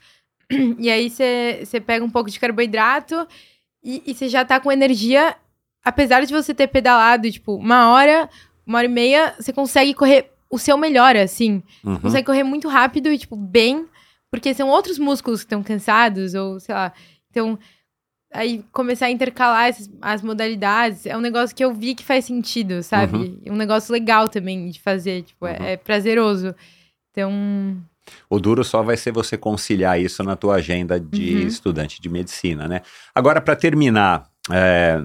E 0.78 0.90
aí 0.90 1.08
você, 1.08 1.60
você 1.64 1.80
pega 1.80 2.04
um 2.04 2.10
pouco 2.10 2.28
de 2.30 2.40
carboidrato 2.40 3.26
e, 3.84 4.02
e 4.06 4.14
você 4.14 4.28
já 4.28 4.44
tá 4.44 4.58
com 4.58 4.72
energia, 4.72 5.36
apesar 5.84 6.24
de 6.24 6.32
você 6.32 6.52
ter 6.52 6.66
pedalado, 6.66 7.30
tipo, 7.30 7.54
uma 7.54 7.92
hora, 7.92 8.28
uma 8.66 8.78
hora 8.78 8.86
e 8.86 8.90
meia, 8.90 9.34
você 9.38 9.52
consegue 9.52 9.94
correr 9.94 10.30
o 10.50 10.58
seu 10.58 10.76
melhor, 10.76 11.14
assim 11.16 11.62
Uhum. 11.84 12.00
consegue 12.00 12.26
correr 12.26 12.42
muito 12.42 12.66
rápido 12.68 13.12
e, 13.12 13.18
tipo, 13.18 13.36
bem, 13.36 13.86
porque 14.28 14.52
são 14.52 14.68
outros 14.68 14.98
músculos 14.98 15.40
que 15.40 15.46
estão 15.46 15.62
cansados, 15.62 16.34
ou 16.34 16.58
sei 16.58 16.74
lá. 16.74 16.92
Então, 17.30 17.56
aí 18.32 18.64
começar 18.72 19.06
a 19.06 19.10
intercalar 19.10 19.68
essas, 19.68 19.90
as 20.00 20.22
modalidades 20.22 21.06
é 21.06 21.16
um 21.16 21.20
negócio 21.20 21.54
que 21.54 21.64
eu 21.64 21.74
vi 21.74 21.94
que 21.94 22.04
faz 22.04 22.24
sentido, 22.24 22.82
sabe? 22.82 23.38
Um 23.46 23.56
negócio 23.56 23.92
legal 23.92 24.28
também 24.28 24.68
de 24.70 24.80
fazer, 24.80 25.22
tipo, 25.22 25.46
é- 25.46 25.50
Uhum. 25.58 25.64
é, 25.66 25.76
prazeroso. 25.76 26.54
Então, 27.10 27.76
O 28.28 28.40
duro 28.40 28.64
só 28.64 28.82
vai 28.82 28.96
ser 28.96 29.12
você 29.12 29.36
conciliar 29.36 30.00
isso 30.00 30.22
na 30.24 30.34
tua 30.34 30.56
agenda 30.56 30.98
de 30.98 31.34
Uhum. 31.42 31.46
estudante 31.46 32.00
de 32.00 32.08
medicina, 32.08 32.66
né? 32.66 32.80
Agora, 33.14 33.40
para 33.40 33.54
terminar, 33.54 34.28
é, 34.50 35.00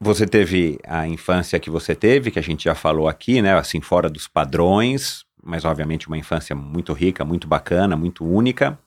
você 0.00 0.26
teve 0.26 0.78
a 0.84 1.06
infância 1.06 1.58
que 1.60 1.70
você 1.70 1.94
teve, 1.94 2.30
que 2.30 2.38
a 2.38 2.42
gente 2.42 2.64
já 2.64 2.74
falou 2.74 3.08
aqui, 3.08 3.40
né? 3.40 3.54
Assim, 3.54 3.80
fora 3.80 4.10
dos 4.10 4.26
padrões, 4.28 5.24
mas 5.42 5.64
obviamente 5.64 6.08
uma 6.08 6.18
infância 6.18 6.54
muito 6.54 6.92
rica, 6.92 7.24
muito 7.24 7.46
bacana, 7.48 7.96
muito 7.96 8.24
única. 8.24 8.78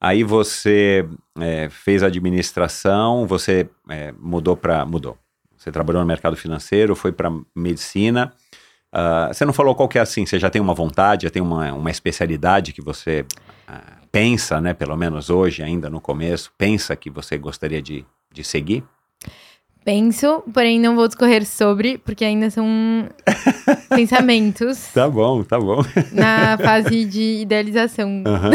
Aí 0.00 0.24
você 0.24 1.06
é, 1.38 1.68
fez 1.68 2.02
administração, 2.02 3.26
você 3.26 3.68
é, 3.88 4.12
mudou 4.18 4.56
para 4.56 4.84
mudou. 4.86 5.18
Você 5.56 5.70
trabalhou 5.70 6.00
no 6.00 6.08
mercado 6.08 6.36
financeiro, 6.36 6.96
foi 6.96 7.12
para 7.12 7.30
medicina. 7.54 8.32
Ah, 8.92 9.28
você 9.32 9.44
não 9.44 9.52
falou 9.52 9.74
qual 9.74 9.88
que 9.88 9.98
é 9.98 10.00
assim, 10.00 10.26
você 10.26 10.38
já 10.38 10.50
tem 10.50 10.60
uma 10.60 10.74
vontade, 10.74 11.24
já 11.24 11.30
tem 11.30 11.42
uma, 11.42 11.72
uma 11.72 11.90
especialidade 11.90 12.72
que 12.72 12.82
você 12.82 13.24
ah, 13.68 13.98
pensa, 14.10 14.60
né, 14.60 14.74
pelo 14.74 14.96
menos 14.96 15.30
hoje, 15.30 15.62
ainda 15.62 15.88
no 15.88 16.00
começo, 16.00 16.52
pensa 16.58 16.96
que 16.96 17.10
você 17.10 17.38
gostaria 17.38 17.80
de, 17.80 18.04
de 18.32 18.42
seguir? 18.42 18.82
Penso, 19.84 20.42
porém 20.52 20.78
não 20.78 20.94
vou 20.94 21.06
discorrer 21.08 21.44
sobre, 21.46 21.98
porque 21.98 22.24
ainda 22.24 22.50
são 22.50 22.66
pensamentos 23.90 24.88
Tá 24.92 25.08
bom, 25.08 25.42
tá 25.42 25.58
bom. 25.58 25.82
na 26.12 26.56
fase 26.62 27.04
de 27.04 27.40
idealização. 27.42 28.22
Aham. 28.26 28.50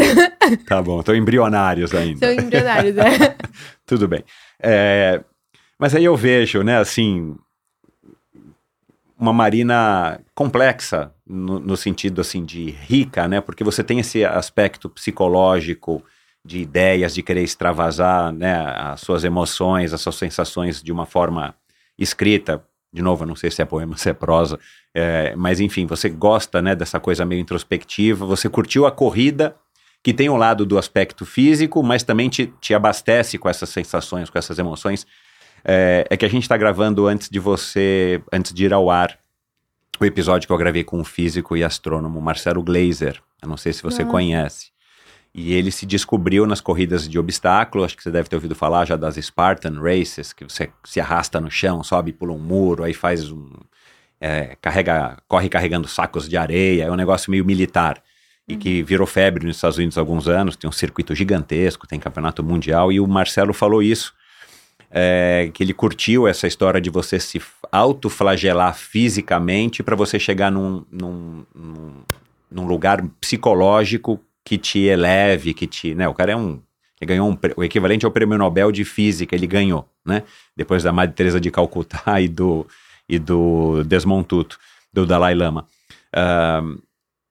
tá 0.66 0.80
bom, 0.82 1.00
estão 1.00 1.14
embrionários 1.14 1.94
ainda. 1.94 2.18
São 2.18 2.32
embrionários, 2.44 2.94
né? 2.94 3.04
Tudo 3.86 4.06
bem. 4.08 4.24
É, 4.62 5.22
mas 5.78 5.94
aí 5.94 6.04
eu 6.04 6.16
vejo, 6.16 6.62
né, 6.62 6.78
assim, 6.78 7.34
uma 9.18 9.32
marina 9.32 10.20
complexa, 10.34 11.12
no, 11.26 11.58
no 11.58 11.76
sentido, 11.76 12.20
assim, 12.20 12.44
de 12.44 12.70
rica, 12.70 13.26
né, 13.26 13.40
porque 13.40 13.64
você 13.64 13.82
tem 13.82 13.98
esse 13.98 14.24
aspecto 14.24 14.88
psicológico 14.88 16.02
de 16.46 16.58
ideias, 16.58 17.14
de 17.14 17.22
querer 17.22 17.42
extravasar, 17.42 18.32
né, 18.32 18.54
as 18.76 19.00
suas 19.00 19.24
emoções, 19.24 19.92
as 19.92 20.00
suas 20.00 20.14
sensações 20.14 20.82
de 20.82 20.92
uma 20.92 21.04
forma 21.04 21.54
escrita. 21.98 22.64
De 22.92 23.02
novo, 23.02 23.24
eu 23.24 23.26
não 23.26 23.36
sei 23.36 23.50
se 23.50 23.60
é 23.60 23.64
poema, 23.64 23.96
se 23.96 24.08
é 24.08 24.14
prosa, 24.14 24.58
é, 24.94 25.34
mas 25.36 25.60
enfim, 25.60 25.84
você 25.84 26.08
gosta, 26.08 26.62
né, 26.62 26.74
dessa 26.74 26.98
coisa 26.98 27.26
meio 27.26 27.40
introspectiva, 27.40 28.24
você 28.24 28.48
curtiu 28.48 28.86
a 28.86 28.92
corrida, 28.92 29.56
que 30.02 30.14
tem 30.14 30.28
o 30.28 30.36
lado 30.36 30.64
do 30.64 30.78
aspecto 30.78 31.26
físico, 31.26 31.82
mas 31.82 32.04
também 32.04 32.28
te, 32.28 32.46
te 32.60 32.72
abastece 32.72 33.36
com 33.36 33.48
essas 33.48 33.68
sensações, 33.68 34.30
com 34.30 34.38
essas 34.38 34.58
emoções. 34.58 35.06
É, 35.64 36.06
é 36.08 36.16
que 36.16 36.24
a 36.24 36.28
gente 36.28 36.44
está 36.44 36.56
gravando 36.56 37.08
antes 37.08 37.28
de 37.28 37.40
você, 37.40 38.22
antes 38.32 38.54
de 38.54 38.66
ir 38.66 38.72
ao 38.72 38.88
ar, 38.88 39.18
o 39.98 40.04
episódio 40.04 40.46
que 40.46 40.52
eu 40.52 40.58
gravei 40.58 40.84
com 40.84 41.00
o 41.00 41.04
físico 41.04 41.56
e 41.56 41.64
astrônomo 41.64 42.20
Marcelo 42.20 42.62
Glazer. 42.62 43.20
Eu 43.42 43.48
não 43.48 43.56
sei 43.56 43.72
se 43.72 43.82
você 43.82 44.02
Nossa. 44.02 44.12
conhece. 44.12 44.75
E 45.38 45.52
ele 45.52 45.70
se 45.70 45.84
descobriu 45.84 46.46
nas 46.46 46.62
corridas 46.62 47.06
de 47.06 47.18
obstáculo, 47.18 47.84
acho 47.84 47.94
que 47.94 48.02
você 48.02 48.10
deve 48.10 48.26
ter 48.26 48.36
ouvido 48.36 48.54
falar 48.54 48.86
já 48.86 48.96
das 48.96 49.16
Spartan 49.16 49.78
Races, 49.78 50.32
que 50.32 50.44
você 50.44 50.70
se 50.82 50.98
arrasta 50.98 51.38
no 51.38 51.50
chão, 51.50 51.84
sobe, 51.84 52.10
pula 52.10 52.32
um 52.32 52.38
muro, 52.38 52.82
aí 52.82 52.94
faz 52.94 53.30
um. 53.30 53.50
é, 54.18 54.56
carrega, 54.62 55.18
corre 55.28 55.50
carregando 55.50 55.86
sacos 55.86 56.26
de 56.26 56.38
areia, 56.38 56.84
é 56.84 56.90
um 56.90 56.96
negócio 56.96 57.30
meio 57.30 57.44
militar. 57.44 58.02
E 58.48 58.56
que 58.56 58.82
virou 58.82 59.06
febre 59.06 59.44
nos 59.44 59.56
Estados 59.56 59.76
Unidos 59.76 59.98
há 59.98 60.00
alguns 60.00 60.26
anos, 60.26 60.56
tem 60.56 60.70
um 60.70 60.72
circuito 60.72 61.14
gigantesco, 61.14 61.86
tem 61.86 62.00
campeonato 62.00 62.42
mundial, 62.42 62.90
e 62.90 62.98
o 62.98 63.06
Marcelo 63.06 63.52
falou 63.52 63.82
isso. 63.82 64.14
é, 64.90 65.50
que 65.52 65.62
ele 65.62 65.74
curtiu 65.74 66.26
essa 66.26 66.46
história 66.46 66.80
de 66.80 66.88
você 66.88 67.20
se 67.20 67.42
autoflagelar 67.70 68.74
fisicamente 68.74 69.82
para 69.82 69.96
você 69.96 70.18
chegar 70.18 70.50
num, 70.50 70.84
num, 70.90 71.44
num, 71.54 71.92
num 72.50 72.66
lugar 72.66 73.04
psicológico 73.20 74.18
que 74.46 74.56
te 74.56 74.78
eleve, 74.78 75.52
que 75.52 75.66
te. 75.66 75.92
Né, 75.92 76.06
o 76.06 76.14
cara 76.14 76.30
é 76.30 76.36
um 76.36 76.62
Ele 77.00 77.08
ganhou 77.08 77.28
um, 77.28 77.36
o 77.56 77.64
equivalente 77.64 78.06
ao 78.06 78.12
prêmio 78.12 78.38
Nobel 78.38 78.70
de 78.70 78.84
Física, 78.84 79.34
ele 79.34 79.46
ganhou, 79.46 79.88
né? 80.04 80.22
Depois 80.56 80.84
da 80.84 80.92
Madre 80.92 81.16
Teresa 81.16 81.40
de 81.40 81.50
Calcutá 81.50 82.18
e 82.22 82.28
do, 82.28 82.64
e 83.08 83.18
do 83.18 83.82
Desmond 83.82 84.24
Tutu, 84.24 84.56
do 84.92 85.04
Dalai 85.04 85.34
Lama. 85.34 85.66
Uh, 86.14 86.80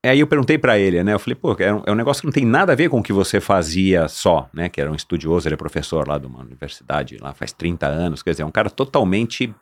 aí 0.04 0.20
eu 0.20 0.28
perguntei 0.28 0.58
para 0.58 0.78
ele, 0.78 1.02
né? 1.06 1.14
Eu 1.14 1.20
falei, 1.20 1.36
pô, 1.36 1.56
é 1.58 1.74
um, 1.74 1.84
é 1.86 1.92
um, 1.92 1.96
negócio 1.96 2.20
que 2.20 2.28
não 2.28 2.34
tem 2.34 2.46
nada 2.46 2.74
a 2.74 2.76
ver 2.76 2.90
com 2.90 3.00
o 3.00 3.04
que 3.04 3.14
você 3.14 3.40
fazia 3.40 4.10
só, 4.10 4.50
né? 4.54 4.68
Que 4.68 4.82
era 4.82 4.92
um 4.92 4.96
estudioso, 4.96 5.48
ele 5.48 5.56
é 5.56 5.58
professor 5.58 6.06
lá 6.06 6.18
de 6.18 6.28
uma 6.28 6.42
universidade 6.42 7.18
lá 7.18 7.34
faz 7.34 7.54
30 7.54 7.88
anos, 7.88 8.22
quer 8.22 8.32
dizer, 8.32 8.44
é 8.44 8.46
um 8.46 8.52
cara 8.52 8.70
totalmente 8.70 9.56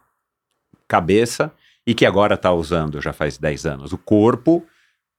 cabeça 0.87 1.53
e 1.85 1.93
que 1.93 2.03
agora 2.05 2.33
está 2.33 2.51
usando, 2.51 2.99
já 2.99 3.13
faz 3.13 3.37
10 3.37 3.65
anos, 3.67 3.93
o 3.93 3.97
corpo 3.97 4.65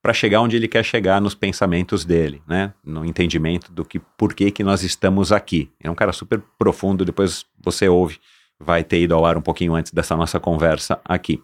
para 0.05 0.13
chegar 0.13 0.39
onde 0.39 0.55
ele 0.55 0.67
quer 0.67 0.85
chegar 0.85 1.19
nos 1.19 1.33
pensamentos 1.33 2.05
dele, 2.05 2.39
né? 2.47 2.71
No 2.83 3.03
entendimento 3.03 3.71
do 3.71 3.83
que 3.83 3.97
por 3.97 4.35
que 4.35 4.51
que 4.51 4.63
nós 4.63 4.83
estamos 4.83 5.31
aqui. 5.31 5.71
É 5.81 5.89
um 5.89 5.95
cara 5.95 6.13
super 6.13 6.39
profundo, 6.59 7.03
depois 7.03 7.43
você 7.59 7.89
ouve, 7.89 8.19
vai 8.59 8.83
ter 8.83 9.01
ido 9.01 9.15
ao 9.15 9.25
ar 9.25 9.35
um 9.35 9.41
pouquinho 9.41 9.73
antes 9.73 9.91
dessa 9.91 10.15
nossa 10.15 10.39
conversa 10.39 11.01
aqui. 11.03 11.41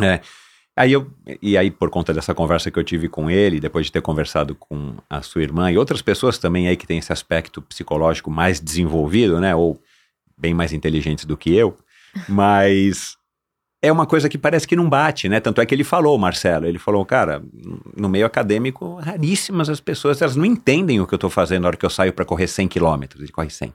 É, 0.00 0.20
aí 0.76 0.92
eu, 0.92 1.10
e 1.42 1.58
aí 1.58 1.72
por 1.72 1.90
conta 1.90 2.14
dessa 2.14 2.32
conversa 2.32 2.70
que 2.70 2.78
eu 2.78 2.84
tive 2.84 3.08
com 3.08 3.28
ele, 3.28 3.58
depois 3.58 3.86
de 3.86 3.90
ter 3.90 4.00
conversado 4.00 4.54
com 4.54 4.94
a 5.10 5.20
sua 5.20 5.42
irmã 5.42 5.68
e 5.68 5.76
outras 5.76 6.00
pessoas 6.00 6.38
também 6.38 6.68
aí 6.68 6.76
que 6.76 6.86
têm 6.86 6.98
esse 6.98 7.12
aspecto 7.12 7.60
psicológico 7.62 8.30
mais 8.30 8.60
desenvolvido, 8.60 9.40
né? 9.40 9.56
Ou 9.56 9.82
bem 10.38 10.54
mais 10.54 10.72
inteligentes 10.72 11.24
do 11.24 11.36
que 11.36 11.52
eu, 11.52 11.76
mas 12.28 13.16
é 13.82 13.90
uma 13.90 14.06
coisa 14.06 14.28
que 14.28 14.38
parece 14.38 14.66
que 14.66 14.76
não 14.76 14.88
bate, 14.88 15.28
né? 15.28 15.40
Tanto 15.40 15.60
é 15.60 15.66
que 15.66 15.74
ele 15.74 15.82
falou, 15.82 16.16
Marcelo, 16.16 16.66
ele 16.66 16.78
falou, 16.78 17.04
cara, 17.04 17.42
no 17.96 18.08
meio 18.08 18.24
acadêmico, 18.24 18.94
raríssimas 18.94 19.68
as 19.68 19.80
pessoas, 19.80 20.22
elas 20.22 20.36
não 20.36 20.44
entendem 20.44 21.00
o 21.00 21.06
que 21.06 21.12
eu 21.12 21.16
estou 21.16 21.28
fazendo 21.28 21.62
na 21.62 21.68
hora 21.68 21.76
que 21.76 21.84
eu 21.84 21.90
saio 21.90 22.12
para 22.12 22.24
correr 22.24 22.46
100 22.46 22.68
quilômetros, 22.68 23.20
ele 23.20 23.32
corre 23.32 23.50
100. 23.50 23.74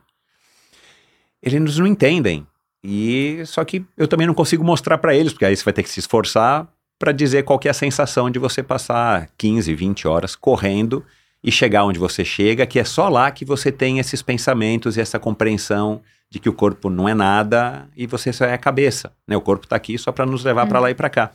Eles 1.43 1.77
não 1.77 1.85
entendem, 1.85 2.47
e 2.81 3.41
só 3.45 3.65
que 3.65 3.85
eu 3.97 4.07
também 4.07 4.25
não 4.25 4.33
consigo 4.33 4.63
mostrar 4.63 4.97
para 4.97 5.13
eles, 5.13 5.33
porque 5.33 5.45
aí 5.45 5.55
você 5.55 5.65
vai 5.65 5.73
ter 5.73 5.83
que 5.83 5.89
se 5.89 5.99
esforçar 5.99 6.67
para 6.97 7.11
dizer 7.11 7.43
qual 7.43 7.59
que 7.59 7.67
é 7.67 7.71
a 7.71 7.73
sensação 7.73 8.29
de 8.29 8.39
você 8.39 8.63
passar 8.63 9.29
15, 9.37 9.75
20 9.75 10.07
horas 10.07 10.35
correndo 10.35 11.03
e 11.43 11.51
chegar 11.51 11.83
onde 11.83 11.99
você 11.99 12.23
chega, 12.23 12.65
que 12.65 12.79
é 12.79 12.83
só 12.85 13.09
lá 13.09 13.29
que 13.29 13.43
você 13.43 13.71
tem 13.73 13.99
esses 13.99 14.21
pensamentos 14.21 14.95
e 14.95 15.01
essa 15.01 15.19
compreensão 15.19 16.01
de 16.29 16.39
que 16.39 16.49
o 16.49 16.53
corpo 16.53 16.89
não 16.89 17.07
é 17.07 17.13
nada 17.13 17.87
e 17.95 18.05
você 18.05 18.33
só 18.33 18.45
é 18.45 18.53
a 18.53 18.57
cabeça, 18.57 19.13
né? 19.27 19.35
O 19.37 19.41
corpo 19.41 19.65
está 19.65 19.75
aqui 19.75 19.97
só 19.97 20.11
para 20.11 20.25
nos 20.25 20.43
levar 20.43 20.67
para 20.67 20.79
lá 20.79 20.91
e 20.91 20.95
para 20.95 21.09
cá. 21.09 21.31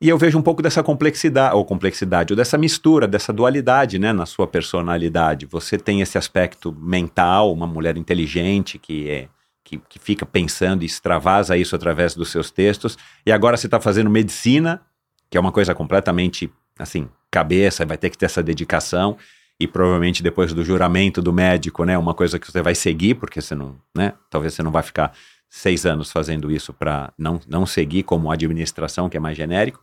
E 0.00 0.08
eu 0.08 0.18
vejo 0.18 0.36
um 0.36 0.42
pouco 0.42 0.60
dessa 0.60 0.82
complexidade, 0.82 1.54
ou 1.54 1.64
complexidade, 1.64 2.32
ou 2.32 2.36
dessa 2.36 2.58
mistura, 2.58 3.06
dessa 3.06 3.32
dualidade, 3.32 4.00
né, 4.00 4.12
na 4.12 4.26
sua 4.26 4.48
personalidade. 4.48 5.46
Você 5.46 5.78
tem 5.78 6.00
esse 6.00 6.18
aspecto 6.18 6.72
mental, 6.72 7.52
uma 7.52 7.68
mulher 7.68 7.96
inteligente 7.96 8.78
que 8.78 9.08
é 9.08 9.28
que, 9.64 9.78
que 9.88 9.98
fica 9.98 10.26
pensando 10.26 10.82
e 10.82 10.86
extravasa 10.86 11.56
isso 11.56 11.76
através 11.76 12.14
dos 12.14 12.30
seus 12.30 12.50
textos. 12.50 12.98
E 13.24 13.30
agora 13.30 13.56
você 13.56 13.68
está 13.68 13.80
fazendo 13.80 14.10
medicina, 14.10 14.82
que 15.30 15.38
é 15.38 15.40
uma 15.40 15.52
coisa 15.52 15.72
completamente 15.72 16.50
assim, 16.78 17.08
cabeça, 17.30 17.86
vai 17.86 17.96
ter 17.96 18.10
que 18.10 18.18
ter 18.18 18.26
essa 18.26 18.42
dedicação 18.42 19.16
e 19.62 19.66
provavelmente 19.68 20.24
depois 20.24 20.52
do 20.52 20.64
juramento 20.64 21.22
do 21.22 21.32
médico, 21.32 21.84
né, 21.84 21.96
uma 21.96 22.14
coisa 22.14 22.36
que 22.36 22.50
você 22.50 22.60
vai 22.60 22.74
seguir, 22.74 23.14
porque 23.14 23.40
você 23.40 23.54
não, 23.54 23.76
né, 23.96 24.12
talvez 24.28 24.54
você 24.54 24.62
não 24.62 24.72
vai 24.72 24.82
ficar 24.82 25.12
seis 25.48 25.86
anos 25.86 26.10
fazendo 26.10 26.50
isso 26.50 26.72
para 26.72 27.12
não, 27.16 27.40
não 27.46 27.64
seguir 27.64 28.02
como 28.02 28.30
administração, 28.30 29.08
que 29.08 29.16
é 29.16 29.20
mais 29.20 29.36
genérico, 29.36 29.80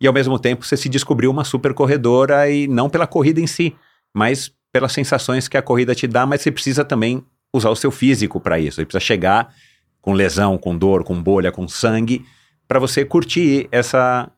e 0.00 0.06
ao 0.06 0.12
mesmo 0.12 0.38
tempo 0.38 0.64
você 0.64 0.76
se 0.76 0.88
descobriu 0.88 1.32
uma 1.32 1.42
super 1.42 1.74
corredora 1.74 2.48
e 2.48 2.68
não 2.68 2.88
pela 2.88 3.08
corrida 3.08 3.40
em 3.40 3.46
si, 3.46 3.74
mas 4.14 4.52
pelas 4.70 4.92
sensações 4.92 5.48
que 5.48 5.56
a 5.56 5.62
corrida 5.62 5.96
te 5.96 6.06
dá, 6.06 6.24
mas 6.24 6.42
você 6.42 6.52
precisa 6.52 6.84
também 6.84 7.24
usar 7.52 7.70
o 7.70 7.76
seu 7.76 7.90
físico 7.90 8.38
para 8.38 8.60
isso, 8.60 8.76
você 8.76 8.84
precisa 8.84 9.04
chegar 9.04 9.52
com 10.00 10.12
lesão, 10.12 10.56
com 10.56 10.78
dor, 10.78 11.02
com 11.02 11.20
bolha, 11.20 11.50
com 11.50 11.66
sangue, 11.66 12.24
para 12.68 12.78
você 12.78 13.04
curtir 13.04 13.66
essa, 13.72 14.30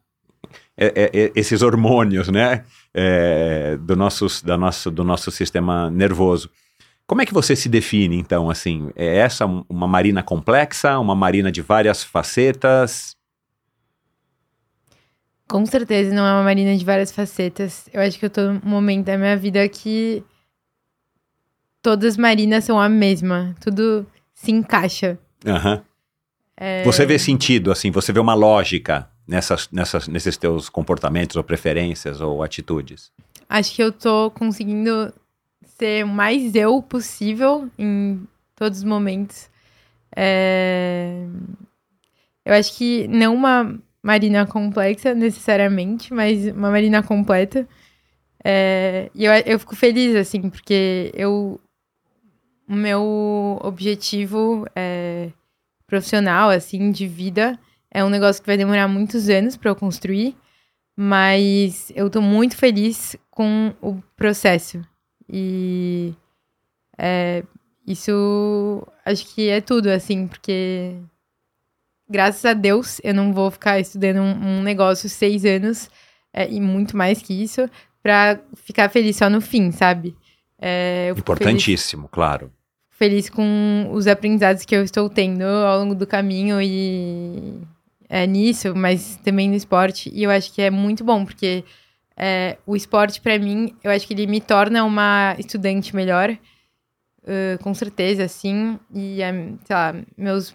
é, 0.80 0.86
é, 0.86 1.10
é, 1.12 1.32
esses 1.36 1.62
hormônios, 1.62 2.28
né? 2.28 2.64
é, 2.94 3.76
do, 3.76 3.96
nosso, 3.96 4.44
da 4.44 4.56
nosso, 4.56 4.90
do 4.90 5.04
nosso 5.04 5.30
sistema 5.30 5.90
nervoso. 5.90 6.50
Como 7.06 7.22
é 7.22 7.26
que 7.26 7.34
você 7.34 7.56
se 7.56 7.68
define, 7.68 8.16
então, 8.16 8.48
assim? 8.48 8.90
É 8.94 9.18
essa 9.18 9.44
uma 9.68 9.88
marina 9.88 10.22
complexa, 10.22 10.98
uma 10.98 11.14
marina 11.14 11.50
de 11.50 11.60
várias 11.60 12.04
facetas? 12.04 13.16
Com 15.48 15.66
certeza 15.66 16.14
não 16.14 16.24
é 16.24 16.32
uma 16.32 16.44
marina 16.44 16.76
de 16.76 16.84
várias 16.84 17.10
facetas. 17.10 17.88
Eu 17.92 18.00
acho 18.00 18.16
que 18.18 18.26
eu 18.26 18.30
tô 18.30 18.52
num 18.52 18.60
momento 18.62 19.06
da 19.06 19.18
minha 19.18 19.36
vida 19.36 19.68
que 19.68 20.22
todas 21.82 22.12
as 22.12 22.16
marinas 22.16 22.64
são 22.64 22.80
a 22.80 22.88
mesma. 22.88 23.56
Tudo 23.60 24.06
se 24.32 24.52
encaixa. 24.52 25.18
Uhum. 25.44 25.82
É... 26.56 26.84
Você 26.84 27.04
vê 27.04 27.18
sentido, 27.18 27.72
assim, 27.72 27.90
você 27.90 28.12
vê 28.12 28.20
uma 28.20 28.34
lógica 28.34 29.10
nessas, 29.26 29.68
nessas, 29.70 30.08
nesses 30.08 30.36
teus 30.36 30.68
comportamentos 30.68 31.36
ou 31.36 31.44
preferências 31.44 32.20
ou 32.20 32.42
atitudes? 32.42 33.12
Acho 33.48 33.74
que 33.74 33.82
eu 33.82 33.92
tô 33.92 34.30
conseguindo 34.30 35.12
ser 35.64 36.04
o 36.04 36.08
mais 36.08 36.54
eu 36.54 36.82
possível 36.82 37.68
em 37.78 38.26
todos 38.54 38.78
os 38.78 38.84
momentos. 38.84 39.48
É... 40.14 41.26
Eu 42.44 42.54
acho 42.54 42.76
que 42.76 43.06
não 43.08 43.34
uma 43.34 43.78
marina 44.02 44.46
complexa 44.46 45.14
necessariamente, 45.14 46.12
mas 46.12 46.46
uma 46.48 46.70
marina 46.70 47.02
completa. 47.02 47.66
É... 48.44 49.10
E 49.14 49.24
eu, 49.24 49.32
eu 49.32 49.58
fico 49.58 49.74
feliz, 49.74 50.14
assim, 50.16 50.48
porque 50.50 51.10
eu. 51.14 51.60
O 52.68 52.74
meu 52.76 53.58
objetivo 53.64 54.64
é, 54.76 55.30
profissional, 55.88 56.50
assim, 56.50 56.92
de 56.92 57.04
vida 57.04 57.58
é 57.90 58.04
um 58.04 58.08
negócio 58.08 58.42
que 58.42 58.46
vai 58.46 58.56
demorar 58.56 58.86
muitos 58.88 59.28
anos 59.28 59.56
para 59.56 59.70
eu 59.70 59.76
construir, 59.76 60.36
mas 60.96 61.90
eu 61.94 62.08
tô 62.08 62.20
muito 62.20 62.56
feliz 62.56 63.16
com 63.30 63.74
o 63.80 64.00
processo. 64.16 64.80
E 65.28 66.14
é, 66.98 67.42
isso 67.86 68.86
acho 69.04 69.26
que 69.34 69.48
é 69.48 69.60
tudo, 69.60 69.88
assim, 69.88 70.26
porque 70.26 70.96
graças 72.08 72.44
a 72.44 72.52
Deus 72.52 73.00
eu 73.02 73.14
não 73.14 73.32
vou 73.32 73.50
ficar 73.50 73.80
estudando 73.80 74.20
um, 74.20 74.58
um 74.58 74.62
negócio 74.62 75.08
seis 75.08 75.44
anos 75.44 75.88
é, 76.32 76.48
e 76.50 76.60
muito 76.60 76.96
mais 76.96 77.22
que 77.22 77.32
isso 77.32 77.68
para 78.02 78.40
ficar 78.56 78.88
feliz 78.88 79.16
só 79.16 79.28
no 79.28 79.40
fim, 79.40 79.70
sabe? 79.70 80.16
É, 80.60 81.12
Importantíssimo, 81.16 82.02
feliz, 82.02 82.12
claro. 82.12 82.52
Feliz 82.90 83.30
com 83.30 83.88
os 83.92 84.06
aprendizados 84.06 84.64
que 84.64 84.74
eu 84.74 84.82
estou 84.82 85.08
tendo 85.08 85.42
ao 85.42 85.78
longo 85.80 85.94
do 85.94 86.06
caminho 86.06 86.60
e 86.60 87.62
é, 88.10 88.26
nisso, 88.26 88.74
mas 88.74 89.16
também 89.22 89.48
no 89.48 89.54
esporte. 89.54 90.10
E 90.12 90.24
eu 90.24 90.30
acho 90.30 90.52
que 90.52 90.60
é 90.60 90.68
muito 90.68 91.04
bom, 91.04 91.24
porque 91.24 91.64
é, 92.16 92.58
o 92.66 92.74
esporte, 92.74 93.20
para 93.20 93.38
mim, 93.38 93.72
eu 93.84 93.90
acho 93.92 94.04
que 94.06 94.12
ele 94.12 94.26
me 94.26 94.40
torna 94.40 94.84
uma 94.84 95.36
estudante 95.38 95.94
melhor, 95.94 96.30
uh, 96.30 97.62
com 97.62 97.72
certeza, 97.72 98.24
assim. 98.24 98.78
E, 98.92 99.18
sei 99.64 99.76
lá, 99.76 99.94
meus 100.18 100.52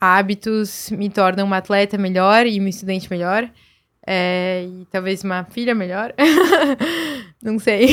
hábitos 0.00 0.90
me 0.90 1.08
tornam 1.08 1.46
uma 1.46 1.58
atleta 1.58 1.96
melhor 1.96 2.44
e 2.44 2.58
uma 2.58 2.68
estudante 2.68 3.08
melhor. 3.08 3.48
É, 4.04 4.66
e 4.68 4.84
talvez 4.90 5.22
uma 5.22 5.44
filha 5.44 5.74
melhor. 5.74 6.12
Não 7.40 7.58
sei. 7.58 7.88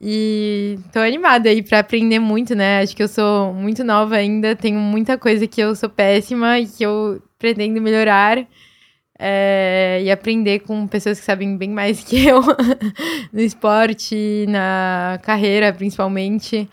E 0.00 0.78
tô 0.92 0.98
animada 0.98 1.50
aí 1.50 1.62
para 1.62 1.80
aprender 1.80 2.18
muito, 2.18 2.54
né? 2.54 2.80
Acho 2.80 2.96
que 2.96 3.02
eu 3.02 3.08
sou 3.08 3.52
muito 3.52 3.84
nova 3.84 4.16
ainda, 4.16 4.56
tenho 4.56 4.78
muita 4.78 5.18
coisa 5.18 5.46
que 5.46 5.60
eu 5.60 5.76
sou 5.76 5.90
péssima 5.90 6.58
e 6.58 6.66
que 6.66 6.82
eu 6.82 7.22
pretendo 7.38 7.80
melhorar 7.82 8.46
é, 9.22 10.00
e 10.02 10.10
aprender 10.10 10.60
com 10.60 10.86
pessoas 10.86 11.20
que 11.20 11.26
sabem 11.26 11.54
bem 11.58 11.68
mais 11.68 12.02
que 12.04 12.26
eu 12.26 12.40
no 13.30 13.40
esporte, 13.40 14.46
na 14.48 15.20
carreira, 15.22 15.70
principalmente, 15.70 16.66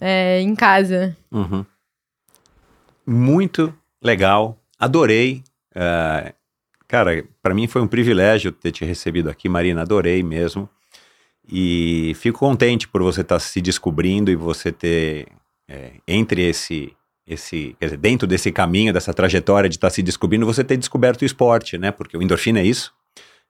é, 0.00 0.40
em 0.40 0.54
casa. 0.54 1.14
Uhum. 1.30 1.66
Muito 3.06 3.74
legal, 4.02 4.56
adorei. 4.78 5.42
Uh, 5.76 6.32
cara, 6.88 7.24
para 7.42 7.54
mim 7.54 7.66
foi 7.66 7.82
um 7.82 7.86
privilégio 7.86 8.50
ter 8.50 8.72
te 8.72 8.84
recebido 8.84 9.28
aqui, 9.28 9.48
Marina, 9.48 9.82
adorei 9.82 10.22
mesmo. 10.22 10.68
E 11.50 12.12
fico 12.16 12.38
contente 12.38 12.86
por 12.86 13.02
você 13.02 13.22
estar 13.22 13.36
tá 13.36 13.40
se 13.40 13.60
descobrindo 13.60 14.30
e 14.30 14.36
você 14.36 14.70
ter, 14.70 15.28
é, 15.68 15.92
entre 16.06 16.42
esse 16.42 16.94
esse, 17.26 17.76
dizer, 17.80 17.96
dentro 17.96 18.26
desse 18.26 18.50
caminho, 18.50 18.92
dessa 18.92 19.14
trajetória 19.14 19.68
de 19.68 19.76
estar 19.76 19.88
tá 19.88 19.94
se 19.94 20.02
descobrindo, 20.02 20.44
você 20.44 20.64
ter 20.64 20.76
descoberto 20.76 21.22
o 21.22 21.24
esporte, 21.24 21.78
né? 21.78 21.90
Porque 21.90 22.16
o 22.16 22.22
endorfina 22.22 22.60
é 22.60 22.64
isso. 22.64 22.92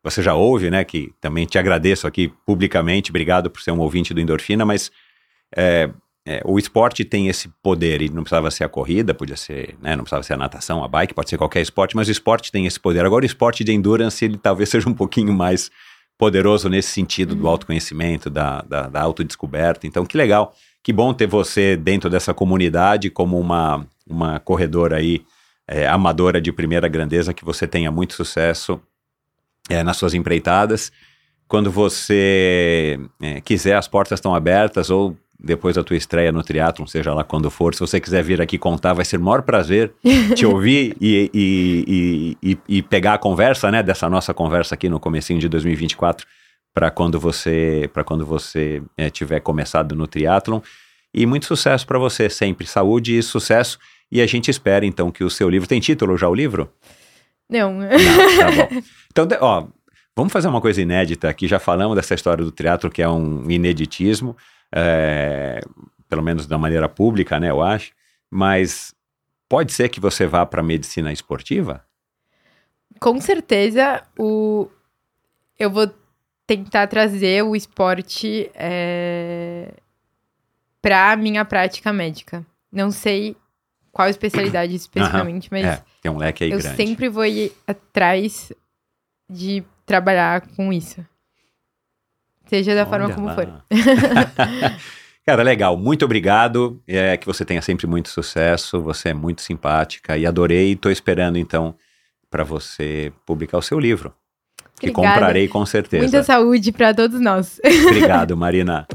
Você 0.02 0.22
já 0.22 0.34
ouve, 0.34 0.70
né? 0.70 0.84
Que 0.84 1.12
também 1.20 1.46
te 1.46 1.58
agradeço 1.58 2.06
aqui 2.06 2.32
publicamente, 2.44 3.10
obrigado 3.10 3.50
por 3.50 3.62
ser 3.62 3.70
um 3.70 3.80
ouvinte 3.80 4.12
do 4.12 4.20
endorfina, 4.20 4.64
mas 4.64 4.90
é, 5.56 5.90
é, 6.26 6.42
o 6.44 6.58
esporte 6.58 7.04
tem 7.04 7.28
esse 7.28 7.48
poder, 7.62 8.02
e 8.02 8.08
não 8.08 8.22
precisava 8.22 8.50
ser 8.50 8.64
a 8.64 8.68
corrida, 8.68 9.14
podia 9.14 9.36
ser, 9.36 9.76
né, 9.80 9.96
não 9.96 10.04
precisava 10.04 10.22
ser 10.22 10.34
a 10.34 10.36
natação, 10.36 10.84
a 10.84 10.88
bike, 10.88 11.14
pode 11.14 11.30
ser 11.30 11.38
qualquer 11.38 11.60
esporte, 11.60 11.96
mas 11.96 12.08
o 12.08 12.12
esporte 12.12 12.52
tem 12.52 12.66
esse 12.66 12.78
poder. 12.78 13.04
Agora, 13.04 13.24
o 13.24 13.26
esporte 13.26 13.64
de 13.64 13.72
endurance, 13.72 14.24
ele 14.24 14.36
talvez 14.36 14.68
seja 14.70 14.88
um 14.88 14.94
pouquinho 14.94 15.32
mais 15.32 15.70
poderoso 16.22 16.68
nesse 16.68 16.92
sentido 16.92 17.34
do 17.34 17.42
uhum. 17.42 17.50
autoconhecimento, 17.50 18.30
da, 18.30 18.62
da, 18.62 18.82
da 18.82 19.02
autodescoberta. 19.02 19.88
Então, 19.88 20.06
que 20.06 20.16
legal 20.16 20.54
Que 20.80 20.92
bom 20.92 21.12
ter 21.12 21.26
você 21.26 21.76
dentro 21.76 22.08
dessa 22.08 22.32
comunidade 22.32 23.10
como 23.10 23.40
uma, 23.40 23.84
uma 24.06 24.38
corredora 24.38 24.98
aí 24.98 25.24
é, 25.66 25.84
amadora 25.88 26.40
de 26.40 26.52
primeira 26.52 26.86
grandeza, 26.86 27.34
que 27.34 27.44
você 27.44 27.66
tenha 27.66 27.90
muito 27.90 28.14
sucesso 28.14 28.80
é, 29.68 29.82
nas 29.82 29.96
suas 29.96 30.14
empreitadas. 30.14 30.92
Quando 31.48 31.72
você 31.72 33.00
é, 33.20 33.40
quiser, 33.40 33.74
as 33.74 33.88
portas 33.88 34.18
estão 34.18 34.32
abertas, 34.32 34.90
ou 34.90 35.16
depois 35.42 35.74
da 35.74 35.82
tua 35.82 35.96
estreia 35.96 36.30
no 36.30 36.42
triatlon, 36.42 36.86
seja 36.86 37.12
lá 37.12 37.24
quando 37.24 37.50
for, 37.50 37.74
se 37.74 37.80
você 37.80 38.00
quiser 38.00 38.22
vir 38.22 38.40
aqui 38.40 38.56
contar, 38.58 38.92
vai 38.92 39.04
ser 39.04 39.16
o 39.16 39.22
maior 39.22 39.42
prazer 39.42 39.92
te 40.36 40.46
ouvir 40.46 40.96
e, 41.00 41.30
e, 41.34 42.36
e, 42.42 42.58
e, 42.68 42.82
pegar 42.82 43.14
a 43.14 43.18
conversa, 43.18 43.70
né, 43.70 43.82
dessa 43.82 44.08
nossa 44.08 44.32
conversa 44.32 44.74
aqui 44.74 44.88
no 44.88 45.00
comecinho 45.00 45.40
de 45.40 45.48
2024, 45.48 46.26
para 46.72 46.90
quando 46.90 47.18
você 47.18 47.90
para 47.92 48.04
quando 48.04 48.24
você 48.24 48.82
é, 48.96 49.10
tiver 49.10 49.40
começado 49.40 49.94
no 49.94 50.06
triatlon. 50.06 50.60
E 51.14 51.26
muito 51.26 51.44
sucesso 51.44 51.86
para 51.86 51.98
você 51.98 52.30
sempre, 52.30 52.66
saúde 52.66 53.18
e 53.18 53.22
sucesso. 53.22 53.78
E 54.10 54.20
a 54.22 54.26
gente 54.26 54.50
espera 54.50 54.86
então 54.86 55.10
que 55.10 55.24
o 55.24 55.28
seu 55.28 55.48
livro 55.48 55.68
tem 55.68 55.80
título 55.80 56.16
já 56.16 56.28
o 56.28 56.34
livro? 56.34 56.72
Não. 57.48 57.72
Não, 57.74 57.88
tá 58.38 58.50
bom. 58.50 58.82
Então, 59.10 59.28
ó, 59.40 59.66
vamos 60.16 60.32
fazer 60.32 60.48
uma 60.48 60.60
coisa 60.60 60.80
inédita 60.80 61.28
aqui. 61.28 61.46
Já 61.46 61.58
falamos 61.58 61.96
dessa 61.96 62.14
história 62.14 62.42
do 62.42 62.50
teatro 62.50 62.90
que 62.90 63.02
é 63.02 63.08
um 63.08 63.50
ineditismo, 63.50 64.34
é, 64.74 65.60
pelo 66.08 66.22
menos 66.22 66.46
da 66.46 66.58
maneira 66.58 66.88
pública, 66.88 67.38
né? 67.38 67.50
Eu 67.50 67.62
acho. 67.62 67.92
Mas 68.30 68.94
pode 69.48 69.72
ser 69.72 69.88
que 69.88 70.00
você 70.00 70.26
vá 70.26 70.44
para 70.46 70.62
medicina 70.62 71.12
esportiva? 71.12 71.84
Com 72.98 73.20
certeza, 73.20 74.02
o 74.18 74.68
eu 75.58 75.70
vou 75.70 75.92
tentar 76.46 76.86
trazer 76.86 77.42
o 77.42 77.54
esporte 77.54 78.50
é... 78.54 79.72
para 80.80 81.16
minha 81.16 81.44
prática 81.44 81.92
médica. 81.92 82.44
Não 82.70 82.90
sei 82.90 83.36
qual 83.92 84.08
especialidade 84.08 84.74
especificamente, 84.74 85.48
mas 85.50 85.64
é, 85.64 85.84
tem 86.00 86.10
um 86.10 86.16
leque 86.16 86.44
aí 86.44 86.50
eu 86.50 86.58
grande. 86.58 86.76
sempre 86.76 87.08
vou 87.08 87.24
ir 87.24 87.52
atrás 87.66 88.50
de 89.28 89.62
trabalhar 89.84 90.40
com 90.56 90.72
isso. 90.72 91.06
Seja 92.52 92.74
da 92.74 92.82
Olha 92.82 92.90
forma 92.90 93.14
como 93.14 93.28
lá. 93.28 93.34
for. 93.34 93.48
Cara, 95.24 95.42
legal. 95.42 95.74
Muito 95.74 96.04
obrigado. 96.04 96.82
É, 96.86 97.16
que 97.16 97.24
você 97.24 97.46
tenha 97.46 97.62
sempre 97.62 97.86
muito 97.86 98.10
sucesso. 98.10 98.78
Você 98.82 99.08
é 99.08 99.14
muito 99.14 99.40
simpática 99.40 100.18
e 100.18 100.26
adorei. 100.26 100.72
Estou 100.72 100.92
esperando 100.92 101.38
então 101.38 101.74
para 102.30 102.44
você 102.44 103.10
publicar 103.24 103.56
o 103.56 103.62
seu 103.62 103.80
livro, 103.80 104.12
que 104.78 104.90
Obrigada. 104.90 105.14
comprarei 105.14 105.48
com 105.48 105.64
certeza. 105.64 106.02
Muita 106.02 106.22
saúde 106.22 106.72
para 106.72 106.92
todos 106.92 107.18
nós. 107.22 107.58
Obrigado, 107.88 108.36
Marina. 108.36 108.86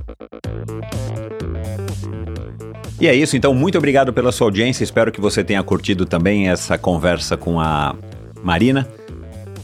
E 3.01 3.07
é 3.07 3.15
isso, 3.15 3.35
então, 3.35 3.55
muito 3.55 3.77
obrigado 3.77 4.13
pela 4.13 4.31
sua 4.31 4.45
audiência. 4.45 4.83
Espero 4.83 5.11
que 5.11 5.21
você 5.21 5.43
tenha 5.43 5.63
curtido 5.63 6.05
também 6.05 6.49
essa 6.49 6.77
conversa 6.77 7.35
com 7.35 7.59
a 7.59 7.95
Marina, 8.43 8.87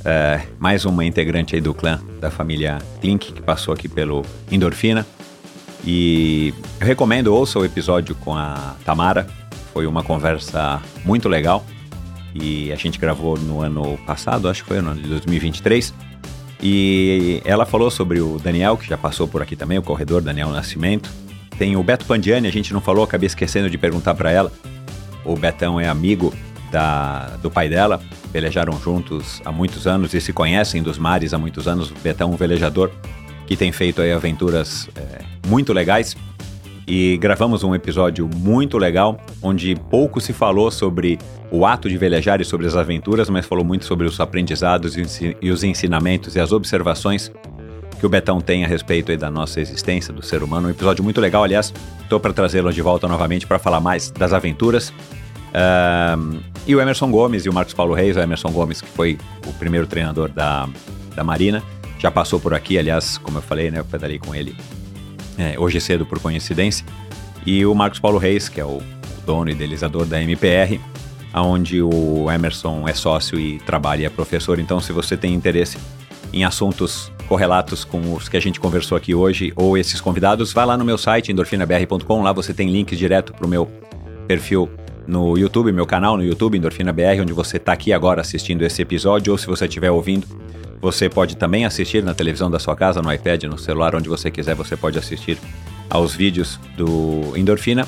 é, 0.05 0.41
mais 0.59 0.85
uma 0.85 1.05
integrante 1.05 1.55
aí 1.55 1.61
do 1.61 1.73
clã 1.73 1.99
da 2.19 2.29
família 2.29 2.79
Klink, 3.01 3.33
que 3.33 3.41
passou 3.41 3.73
aqui 3.73 3.87
pelo 3.87 4.25
Endorfina. 4.51 5.05
E 5.85 6.53
eu 6.79 6.87
recomendo, 6.87 7.27
ouça 7.27 7.59
o 7.59 7.65
episódio 7.65 8.15
com 8.15 8.35
a 8.35 8.75
Tamara, 8.85 9.27
foi 9.73 9.85
uma 9.85 10.03
conversa 10.03 10.81
muito 11.03 11.27
legal. 11.27 11.65
E 12.33 12.71
a 12.71 12.75
gente 12.75 12.97
gravou 12.97 13.37
no 13.37 13.61
ano 13.61 13.97
passado, 14.05 14.49
acho 14.49 14.63
que 14.63 14.69
foi 14.69 14.81
no 14.81 14.91
ano 14.91 15.01
de 15.01 15.07
2023. 15.07 15.93
E 16.61 17.41
ela 17.43 17.65
falou 17.65 17.91
sobre 17.91 18.21
o 18.21 18.39
Daniel, 18.39 18.77
que 18.77 18.87
já 18.87 18.97
passou 18.97 19.27
por 19.27 19.41
aqui 19.41 19.55
também, 19.55 19.77
o 19.77 19.83
corredor 19.83 20.21
Daniel 20.21 20.49
Nascimento. 20.49 21.09
Tem 21.57 21.75
o 21.75 21.83
Beto 21.83 22.05
Pandiani, 22.05 22.47
a 22.47 22.51
gente 22.51 22.73
não 22.73 22.81
falou, 22.81 23.03
acabei 23.03 23.27
esquecendo 23.27 23.69
de 23.69 23.77
perguntar 23.77 24.15
para 24.15 24.31
ela. 24.31 24.51
O 25.25 25.35
Betão 25.35 25.79
é 25.79 25.87
amigo 25.87 26.33
da, 26.73 27.37
do 27.39 27.51
pai 27.51 27.69
dela, 27.69 28.01
velejaram 28.31 28.73
juntos 28.81 29.39
há 29.45 29.51
muitos 29.51 29.85
anos 29.85 30.15
e 30.15 30.19
se 30.19 30.33
conhecem 30.33 30.81
dos 30.81 30.97
mares 30.97 31.31
há 31.31 31.37
muitos 31.37 31.67
anos. 31.67 31.91
O 31.91 31.93
Betão 32.03 32.31
um 32.31 32.35
velejador 32.35 32.89
que 33.45 33.55
tem 33.55 33.71
feito 33.71 34.01
aí 34.01 34.11
aventuras 34.11 34.89
é, 34.95 35.19
muito 35.47 35.71
legais. 35.71 36.17
E 36.85 37.15
gravamos 37.17 37.63
um 37.63 37.73
episódio 37.73 38.27
muito 38.35 38.77
legal, 38.77 39.17
onde 39.41 39.75
pouco 39.89 40.19
se 40.19 40.33
falou 40.33 40.69
sobre 40.69 41.17
o 41.49 41.65
ato 41.65 41.87
de 41.87 41.95
velejar 41.95 42.41
e 42.41 42.43
sobre 42.43 42.67
as 42.67 42.75
aventuras, 42.75 43.29
mas 43.29 43.45
falou 43.45 43.63
muito 43.63 43.85
sobre 43.85 44.05
os 44.05 44.19
aprendizados 44.19 44.97
e 44.97 45.49
os 45.49 45.63
ensinamentos 45.63 46.35
e 46.35 46.39
as 46.41 46.51
observações 46.51 47.31
que 47.99 48.05
o 48.05 48.09
Betão 48.09 48.41
tem 48.41 48.65
a 48.65 48.67
respeito 48.67 49.15
da 49.15 49.31
nossa 49.31 49.61
existência, 49.61 50.11
do 50.11 50.21
ser 50.21 50.43
humano. 50.43 50.67
Um 50.67 50.71
episódio 50.71 51.01
muito 51.03 51.21
legal, 51.21 51.41
aliás, 51.41 51.73
estou 52.01 52.19
para 52.19 52.33
trazê-lo 52.33 52.73
de 52.73 52.81
volta 52.81 53.07
novamente 53.07 53.47
para 53.47 53.57
falar 53.57 53.79
mais 53.79 54.11
das 54.11 54.33
aventuras. 54.33 54.91
Um, 55.53 56.39
e 56.65 56.75
o 56.75 56.81
Emerson 56.81 57.11
Gomes 57.11 57.45
e 57.45 57.49
o 57.49 57.53
Marcos 57.53 57.73
Paulo 57.73 57.93
Reis, 57.93 58.17
o 58.17 58.19
Emerson 58.19 58.51
Gomes, 58.51 58.81
que 58.81 58.87
foi 58.89 59.17
o 59.45 59.53
primeiro 59.53 59.85
treinador 59.85 60.29
da, 60.29 60.67
da 61.15 61.23
Marina, 61.23 61.63
já 61.99 62.09
passou 62.09 62.39
por 62.39 62.53
aqui, 62.53 62.77
aliás, 62.77 63.17
como 63.17 63.37
eu 63.37 63.41
falei, 63.41 63.69
né, 63.69 63.79
eu 63.79 63.85
pedalei 63.85 64.19
com 64.19 64.33
ele 64.33 64.55
é, 65.37 65.57
hoje 65.59 65.79
cedo 65.79 66.05
por 66.05 66.19
coincidência. 66.19 66.85
E 67.45 67.65
o 67.65 67.73
Marcos 67.75 67.99
Paulo 67.99 68.17
Reis, 68.17 68.49
que 68.49 68.59
é 68.59 68.65
o, 68.65 68.81
dono 69.25 69.49
e 69.49 69.53
idealizador 69.53 70.05
da 70.05 70.21
MPR, 70.21 70.79
onde 71.33 71.81
o 71.81 72.29
Emerson 72.31 72.87
é 72.87 72.93
sócio 72.93 73.39
e 73.39 73.59
trabalha 73.59 74.03
e 74.03 74.05
é 74.05 74.09
professor. 74.09 74.59
Então, 74.59 74.79
se 74.79 74.91
você 74.91 75.17
tem 75.17 75.33
interesse 75.33 75.77
em 76.31 76.43
assuntos 76.43 77.11
correlatos 77.27 77.83
com 77.83 78.13
os 78.13 78.27
que 78.27 78.37
a 78.37 78.39
gente 78.39 78.59
conversou 78.59 78.97
aqui 78.97 79.15
hoje 79.15 79.53
ou 79.55 79.77
esses 79.77 80.01
convidados, 80.01 80.51
vai 80.53 80.65
lá 80.65 80.77
no 80.77 80.85
meu 80.85 80.97
site 80.97 81.31
endorfinabr.com, 81.31 82.21
lá 82.21 82.31
você 82.31 82.53
tem 82.53 82.69
links 82.69 82.97
direto 82.97 83.33
para 83.33 83.45
o 83.45 83.49
meu 83.49 83.67
perfil 84.27 84.69
no 85.07 85.37
YouTube, 85.37 85.71
meu 85.71 85.85
canal 85.85 86.17
no 86.17 86.23
YouTube, 86.23 86.57
Endorfina 86.57 86.93
BR, 86.93 87.21
onde 87.21 87.33
você 87.33 87.57
está 87.57 87.73
aqui 87.73 87.91
agora 87.91 88.21
assistindo 88.21 88.63
esse 88.63 88.81
episódio, 88.81 89.31
ou 89.31 89.37
se 89.37 89.47
você 89.47 89.65
estiver 89.65 89.91
ouvindo, 89.91 90.27
você 90.81 91.09
pode 91.09 91.37
também 91.37 91.65
assistir 91.65 92.03
na 92.03 92.13
televisão 92.13 92.51
da 92.51 92.59
sua 92.59 92.75
casa, 92.75 93.01
no 93.01 93.11
iPad, 93.11 93.43
no 93.43 93.57
celular, 93.57 93.95
onde 93.95 94.09
você 94.09 94.29
quiser, 94.29 94.55
você 94.55 94.75
pode 94.75 94.97
assistir 94.97 95.37
aos 95.89 96.15
vídeos 96.15 96.59
do 96.75 97.37
Endorfina. 97.37 97.87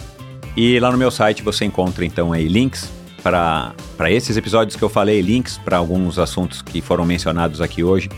E 0.56 0.80
lá 0.80 0.92
no 0.92 0.98
meu 0.98 1.12
site 1.12 1.44
você 1.44 1.66
encontra 1.66 2.06
então 2.06 2.32
aí 2.32 2.48
links 2.48 2.90
para 3.22 3.74
esses 4.10 4.38
episódios 4.38 4.76
que 4.78 4.84
eu 4.84 4.90
falei, 4.90 5.20
links 5.22 5.58
para 5.58 5.78
alguns 5.78 6.20
assuntos 6.20 6.62
que 6.62 6.80
foram 6.80 7.06
mencionados 7.06 7.60
aqui 7.60 7.84
hoje, 7.84 8.10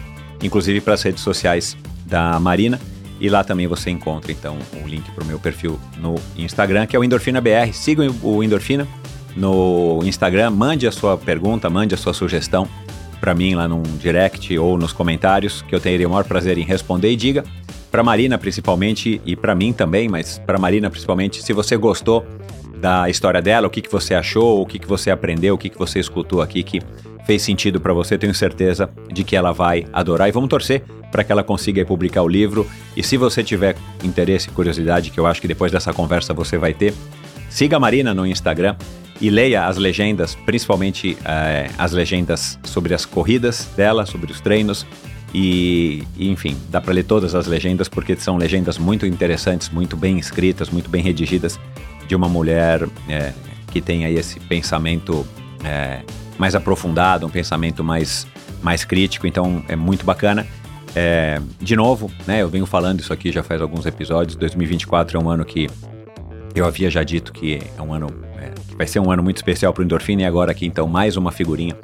inclusive 0.44 0.82
para 0.82 0.94
as 0.94 1.02
redes 1.02 1.24
sociais 1.24 1.78
da 2.06 2.40
Marina. 2.40 2.80
E 3.20 3.30
lá 3.30 3.44
também 3.44 3.68
você 3.68 3.90
encontra 3.90 4.32
então 4.32 4.58
o 4.84 4.88
link 4.88 5.10
para 5.12 5.24
o 5.24 5.28
meu 5.28 5.40
perfil 5.40 5.80
no 5.98 6.16
Instagram, 6.38 6.86
que 6.86 6.96
é 6.96 7.00
o 7.00 7.04
Endorfina 7.04 7.42
BR. 7.42 7.74
Sigam 7.74 8.14
o 8.22 8.44
Endorfina 8.44 8.88
no 9.36 10.00
Instagram, 10.04 10.52
mande 10.52 10.88
a 10.88 10.92
sua 10.92 11.18
pergunta, 11.18 11.70
mande 11.70 11.94
a 11.94 11.98
sua 11.98 12.14
sugestão 12.14 12.68
para 13.20 13.34
mim 13.34 13.56
lá 13.56 13.68
num 13.68 13.82
direct 13.82 14.58
ou 14.58 14.78
nos 14.78 14.94
comentários, 14.94 15.64
que 15.64 15.74
eu 15.74 15.80
teria 15.80 16.08
o 16.08 16.12
maior 16.12 16.24
prazer 16.24 16.58
em 16.58 16.64
responder 16.64 17.12
e 17.12 17.16
diga 17.16 17.44
para 17.92 18.04
Marina 18.04 18.38
principalmente 18.38 19.22
e 19.26 19.36
para 19.36 19.56
mim 19.56 19.74
também, 19.74 20.08
mas 20.08 20.40
para 20.46 20.58
Marina 20.58 20.90
principalmente, 20.90 21.42
se 21.42 21.54
você 21.54 21.76
gostou 21.78 22.26
da 22.80 23.10
história 23.10 23.42
dela, 23.42 23.68
o 23.68 23.70
que, 23.70 23.82
que 23.82 23.92
você 23.92 24.14
achou, 24.14 24.62
o 24.62 24.66
que, 24.66 24.80
que 24.80 24.88
você 24.88 25.12
aprendeu, 25.12 25.56
o 25.56 25.58
que, 25.58 25.70
que 25.70 25.78
você 25.78 26.00
escutou 26.00 26.42
aqui 26.42 26.64
que 26.64 26.82
fez 27.26 27.42
sentido 27.42 27.82
para 27.82 27.94
você, 27.94 28.18
tenho 28.18 28.34
certeza 28.34 28.90
de 29.12 29.24
que 29.24 29.36
ela 29.36 29.52
vai 29.52 29.86
adorar 29.92 30.30
e 30.30 30.32
vamos 30.32 30.50
torcer 30.50 30.82
para 31.12 31.24
que 31.24 31.32
ela 31.32 31.44
consiga 31.44 31.84
publicar 31.86 32.22
o 32.22 32.28
livro. 32.28 32.66
E 32.96 33.04
se 33.04 33.18
você 33.18 33.44
tiver 33.44 33.76
interesse 34.04 34.48
e 34.48 34.52
curiosidade, 34.52 35.10
que 35.10 35.20
eu 35.20 35.26
acho 35.26 35.42
que 35.42 35.48
depois 35.48 35.72
dessa 35.72 35.94
conversa 35.94 36.34
você 36.34 36.58
vai 36.58 36.74
ter, 36.74 36.94
siga 37.50 37.76
a 37.76 37.80
Marina 37.80 38.14
no 38.14 38.26
Instagram 38.26 38.76
e 39.20 39.30
leia 39.30 39.66
as 39.66 39.78
legendas, 39.78 40.36
principalmente 40.36 41.18
eh, 41.26 41.70
as 41.78 41.92
legendas 41.92 42.58
sobre 42.64 42.94
as 42.94 43.06
corridas 43.06 43.68
dela, 43.76 44.06
sobre 44.06 44.32
os 44.32 44.40
treinos. 44.40 44.86
E, 45.34 46.04
e 46.16 46.30
enfim, 46.30 46.56
dá 46.70 46.80
para 46.80 46.94
ler 46.94 47.04
todas 47.04 47.36
as 47.36 47.48
legendas 47.48 47.90
porque 47.90 48.16
são 48.16 48.38
legendas 48.38 48.78
muito 48.78 49.06
interessantes, 49.06 49.70
muito 49.70 49.98
bem 49.98 50.18
escritas, 50.18 50.70
muito 50.70 50.90
bem 50.90 51.04
redigidas 51.04 51.60
de 52.08 52.16
uma 52.16 52.30
mulher 52.30 52.88
eh, 53.10 53.34
que 53.72 53.82
tem 53.82 54.06
aí 54.06 54.16
esse 54.16 54.40
pensamento 54.40 55.28
eh, 55.64 56.02
mais 56.38 56.56
aprofundado, 56.56 57.26
um 57.26 57.30
pensamento 57.30 57.84
mais, 57.84 58.28
mais 58.62 58.84
crítico. 58.86 59.28
Então 59.28 59.64
é 59.68 59.76
muito 59.76 60.06
bacana. 60.06 60.46
É, 60.96 61.40
de 61.60 61.76
novo, 61.76 62.10
né, 62.26 62.42
eu 62.42 62.50
venho 62.50 62.66
falando 62.66 63.02
isso 63.02 63.14
aqui 63.14 63.32
já 63.32 63.44
faz 63.44 63.62
alguns 63.62 63.86
episódios. 63.86 64.36
2024 64.36 65.18
é 65.18 65.22
um 65.22 65.30
ano 65.30 65.46
que 65.46 65.70
eu 66.56 66.66
havia 66.66 66.90
já 66.90 67.04
dito 67.04 67.32
que 67.32 67.62
é 67.78 67.82
um 67.82 67.94
ano 67.94 68.08
é, 68.40 68.52
que 68.68 68.76
vai 68.76 68.88
ser 68.88 69.00
um 69.00 69.12
ano 69.12 69.22
muito 69.22 69.38
especial 69.38 69.74
para 69.74 69.82
o 69.82 69.86
Endorfina 69.86 70.24
e 70.24 70.26
agora 70.26 70.52
aqui 70.52 70.66
então 70.66 70.88
mais 70.88 71.16
uma 71.16 71.32
figurinha 71.32 71.76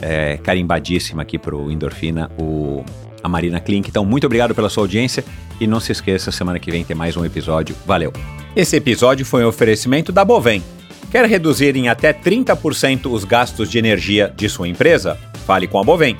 é, 0.00 0.38
carimbadíssima 0.38 1.22
aqui 1.22 1.38
para 1.38 1.54
o 1.54 1.70
Endorfina, 1.70 2.30
o 2.38 2.84
a 3.22 3.28
Marina 3.28 3.60
Klink. 3.60 3.88
Então 3.88 4.04
muito 4.04 4.26
obrigado 4.26 4.54
pela 4.54 4.68
sua 4.68 4.84
audiência 4.84 5.24
e 5.60 5.66
não 5.66 5.80
se 5.80 5.92
esqueça 5.92 6.30
semana 6.30 6.58
que 6.58 6.70
vem 6.70 6.84
tem 6.84 6.96
mais 6.96 7.16
um 7.16 7.24
episódio. 7.24 7.74
Valeu. 7.86 8.12
Esse 8.54 8.76
episódio 8.76 9.24
foi 9.26 9.44
um 9.44 9.48
oferecimento 9.48 10.12
da 10.12 10.24
Bovem. 10.24 10.62
Quer 11.10 11.24
reduzir 11.26 11.76
em 11.76 11.88
até 11.88 12.12
30% 12.12 13.10
os 13.10 13.24
gastos 13.24 13.70
de 13.70 13.78
energia 13.78 14.32
de 14.36 14.48
sua 14.48 14.68
empresa? 14.68 15.18
Fale 15.46 15.66
com 15.66 15.78
a 15.78 15.84
Bovem. 15.84 16.16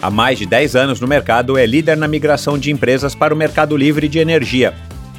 Há 0.00 0.10
mais 0.10 0.38
de 0.38 0.46
10 0.46 0.76
anos 0.76 1.00
no 1.00 1.08
mercado, 1.08 1.58
é 1.58 1.66
líder 1.66 1.96
na 1.96 2.06
migração 2.06 2.56
de 2.56 2.70
empresas 2.70 3.14
para 3.14 3.34
o 3.34 3.36
mercado 3.36 3.76
livre 3.76 4.08
de 4.08 4.20
energia 4.20 4.72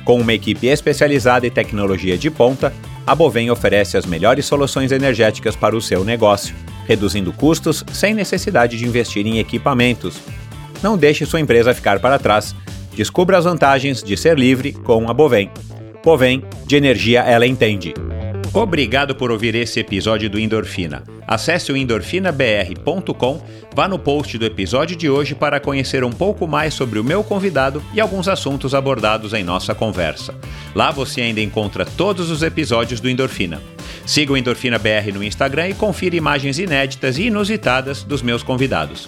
Com 0.05 0.21
uma 0.21 0.33
equipe 0.33 0.67
especializada 0.67 1.45
e 1.45 1.51
tecnologia 1.51 2.17
de 2.17 2.31
ponta, 2.31 2.73
a 3.05 3.13
Bovem 3.13 3.51
oferece 3.51 3.97
as 3.97 4.05
melhores 4.05 4.45
soluções 4.45 4.91
energéticas 4.91 5.55
para 5.55 5.75
o 5.75 5.81
seu 5.81 6.05
negócio, 6.05 6.55
reduzindo 6.87 7.33
custos 7.33 7.83
sem 7.91 8.13
necessidade 8.13 8.77
de 8.77 8.85
investir 8.85 9.27
em 9.27 9.39
equipamentos. 9.39 10.19
Não 10.81 10.97
deixe 10.97 11.25
sua 11.25 11.39
empresa 11.39 11.73
ficar 11.73 11.99
para 11.99 12.19
trás. 12.19 12.55
Descubra 12.95 13.37
as 13.37 13.45
vantagens 13.45 14.03
de 14.03 14.17
ser 14.17 14.37
livre 14.37 14.73
com 14.73 15.09
a 15.09 15.13
Bovem. 15.13 15.49
Bovem, 16.03 16.43
de 16.65 16.75
energia 16.75 17.21
ela 17.21 17.45
entende. 17.45 17.93
Obrigado 18.53 19.15
por 19.15 19.29
ouvir 19.29 19.53
esse 19.53 19.79
episódio 19.79 20.29
do 20.29 20.39
Endorfina. 20.39 21.03
Acesse 21.27 21.71
o 21.71 21.77
endorfinabr.com, 21.77 23.41
vá 23.75 23.87
no 23.87 23.99
post 23.99 24.35
do 24.39 24.45
episódio 24.45 24.97
de 24.97 25.07
hoje 25.07 25.35
para 25.35 25.59
conhecer 25.59 26.03
um 26.03 26.09
pouco 26.09 26.47
mais 26.47 26.73
sobre 26.73 26.97
o 26.97 27.03
meu 27.03 27.23
convidado 27.23 27.83
e 27.93 28.01
alguns 28.01 28.27
assuntos 28.27 28.73
abordados 28.73 29.33
em 29.33 29.43
nossa 29.43 29.75
conversa. 29.75 30.33
Lá 30.73 30.89
você 30.89 31.21
ainda 31.21 31.41
encontra 31.41 31.85
todos 31.85 32.31
os 32.31 32.41
episódios 32.41 32.99
do 32.99 33.07
Endorfina. 33.07 33.61
Siga 34.03 34.33
o 34.33 34.37
Endorfina 34.37 34.79
BR 34.79 35.13
no 35.13 35.23
Instagram 35.23 35.69
e 35.69 35.75
confira 35.75 36.15
imagens 36.15 36.57
inéditas 36.57 37.19
e 37.19 37.27
inusitadas 37.27 38.03
dos 38.03 38.23
meus 38.23 38.41
convidados. 38.41 39.07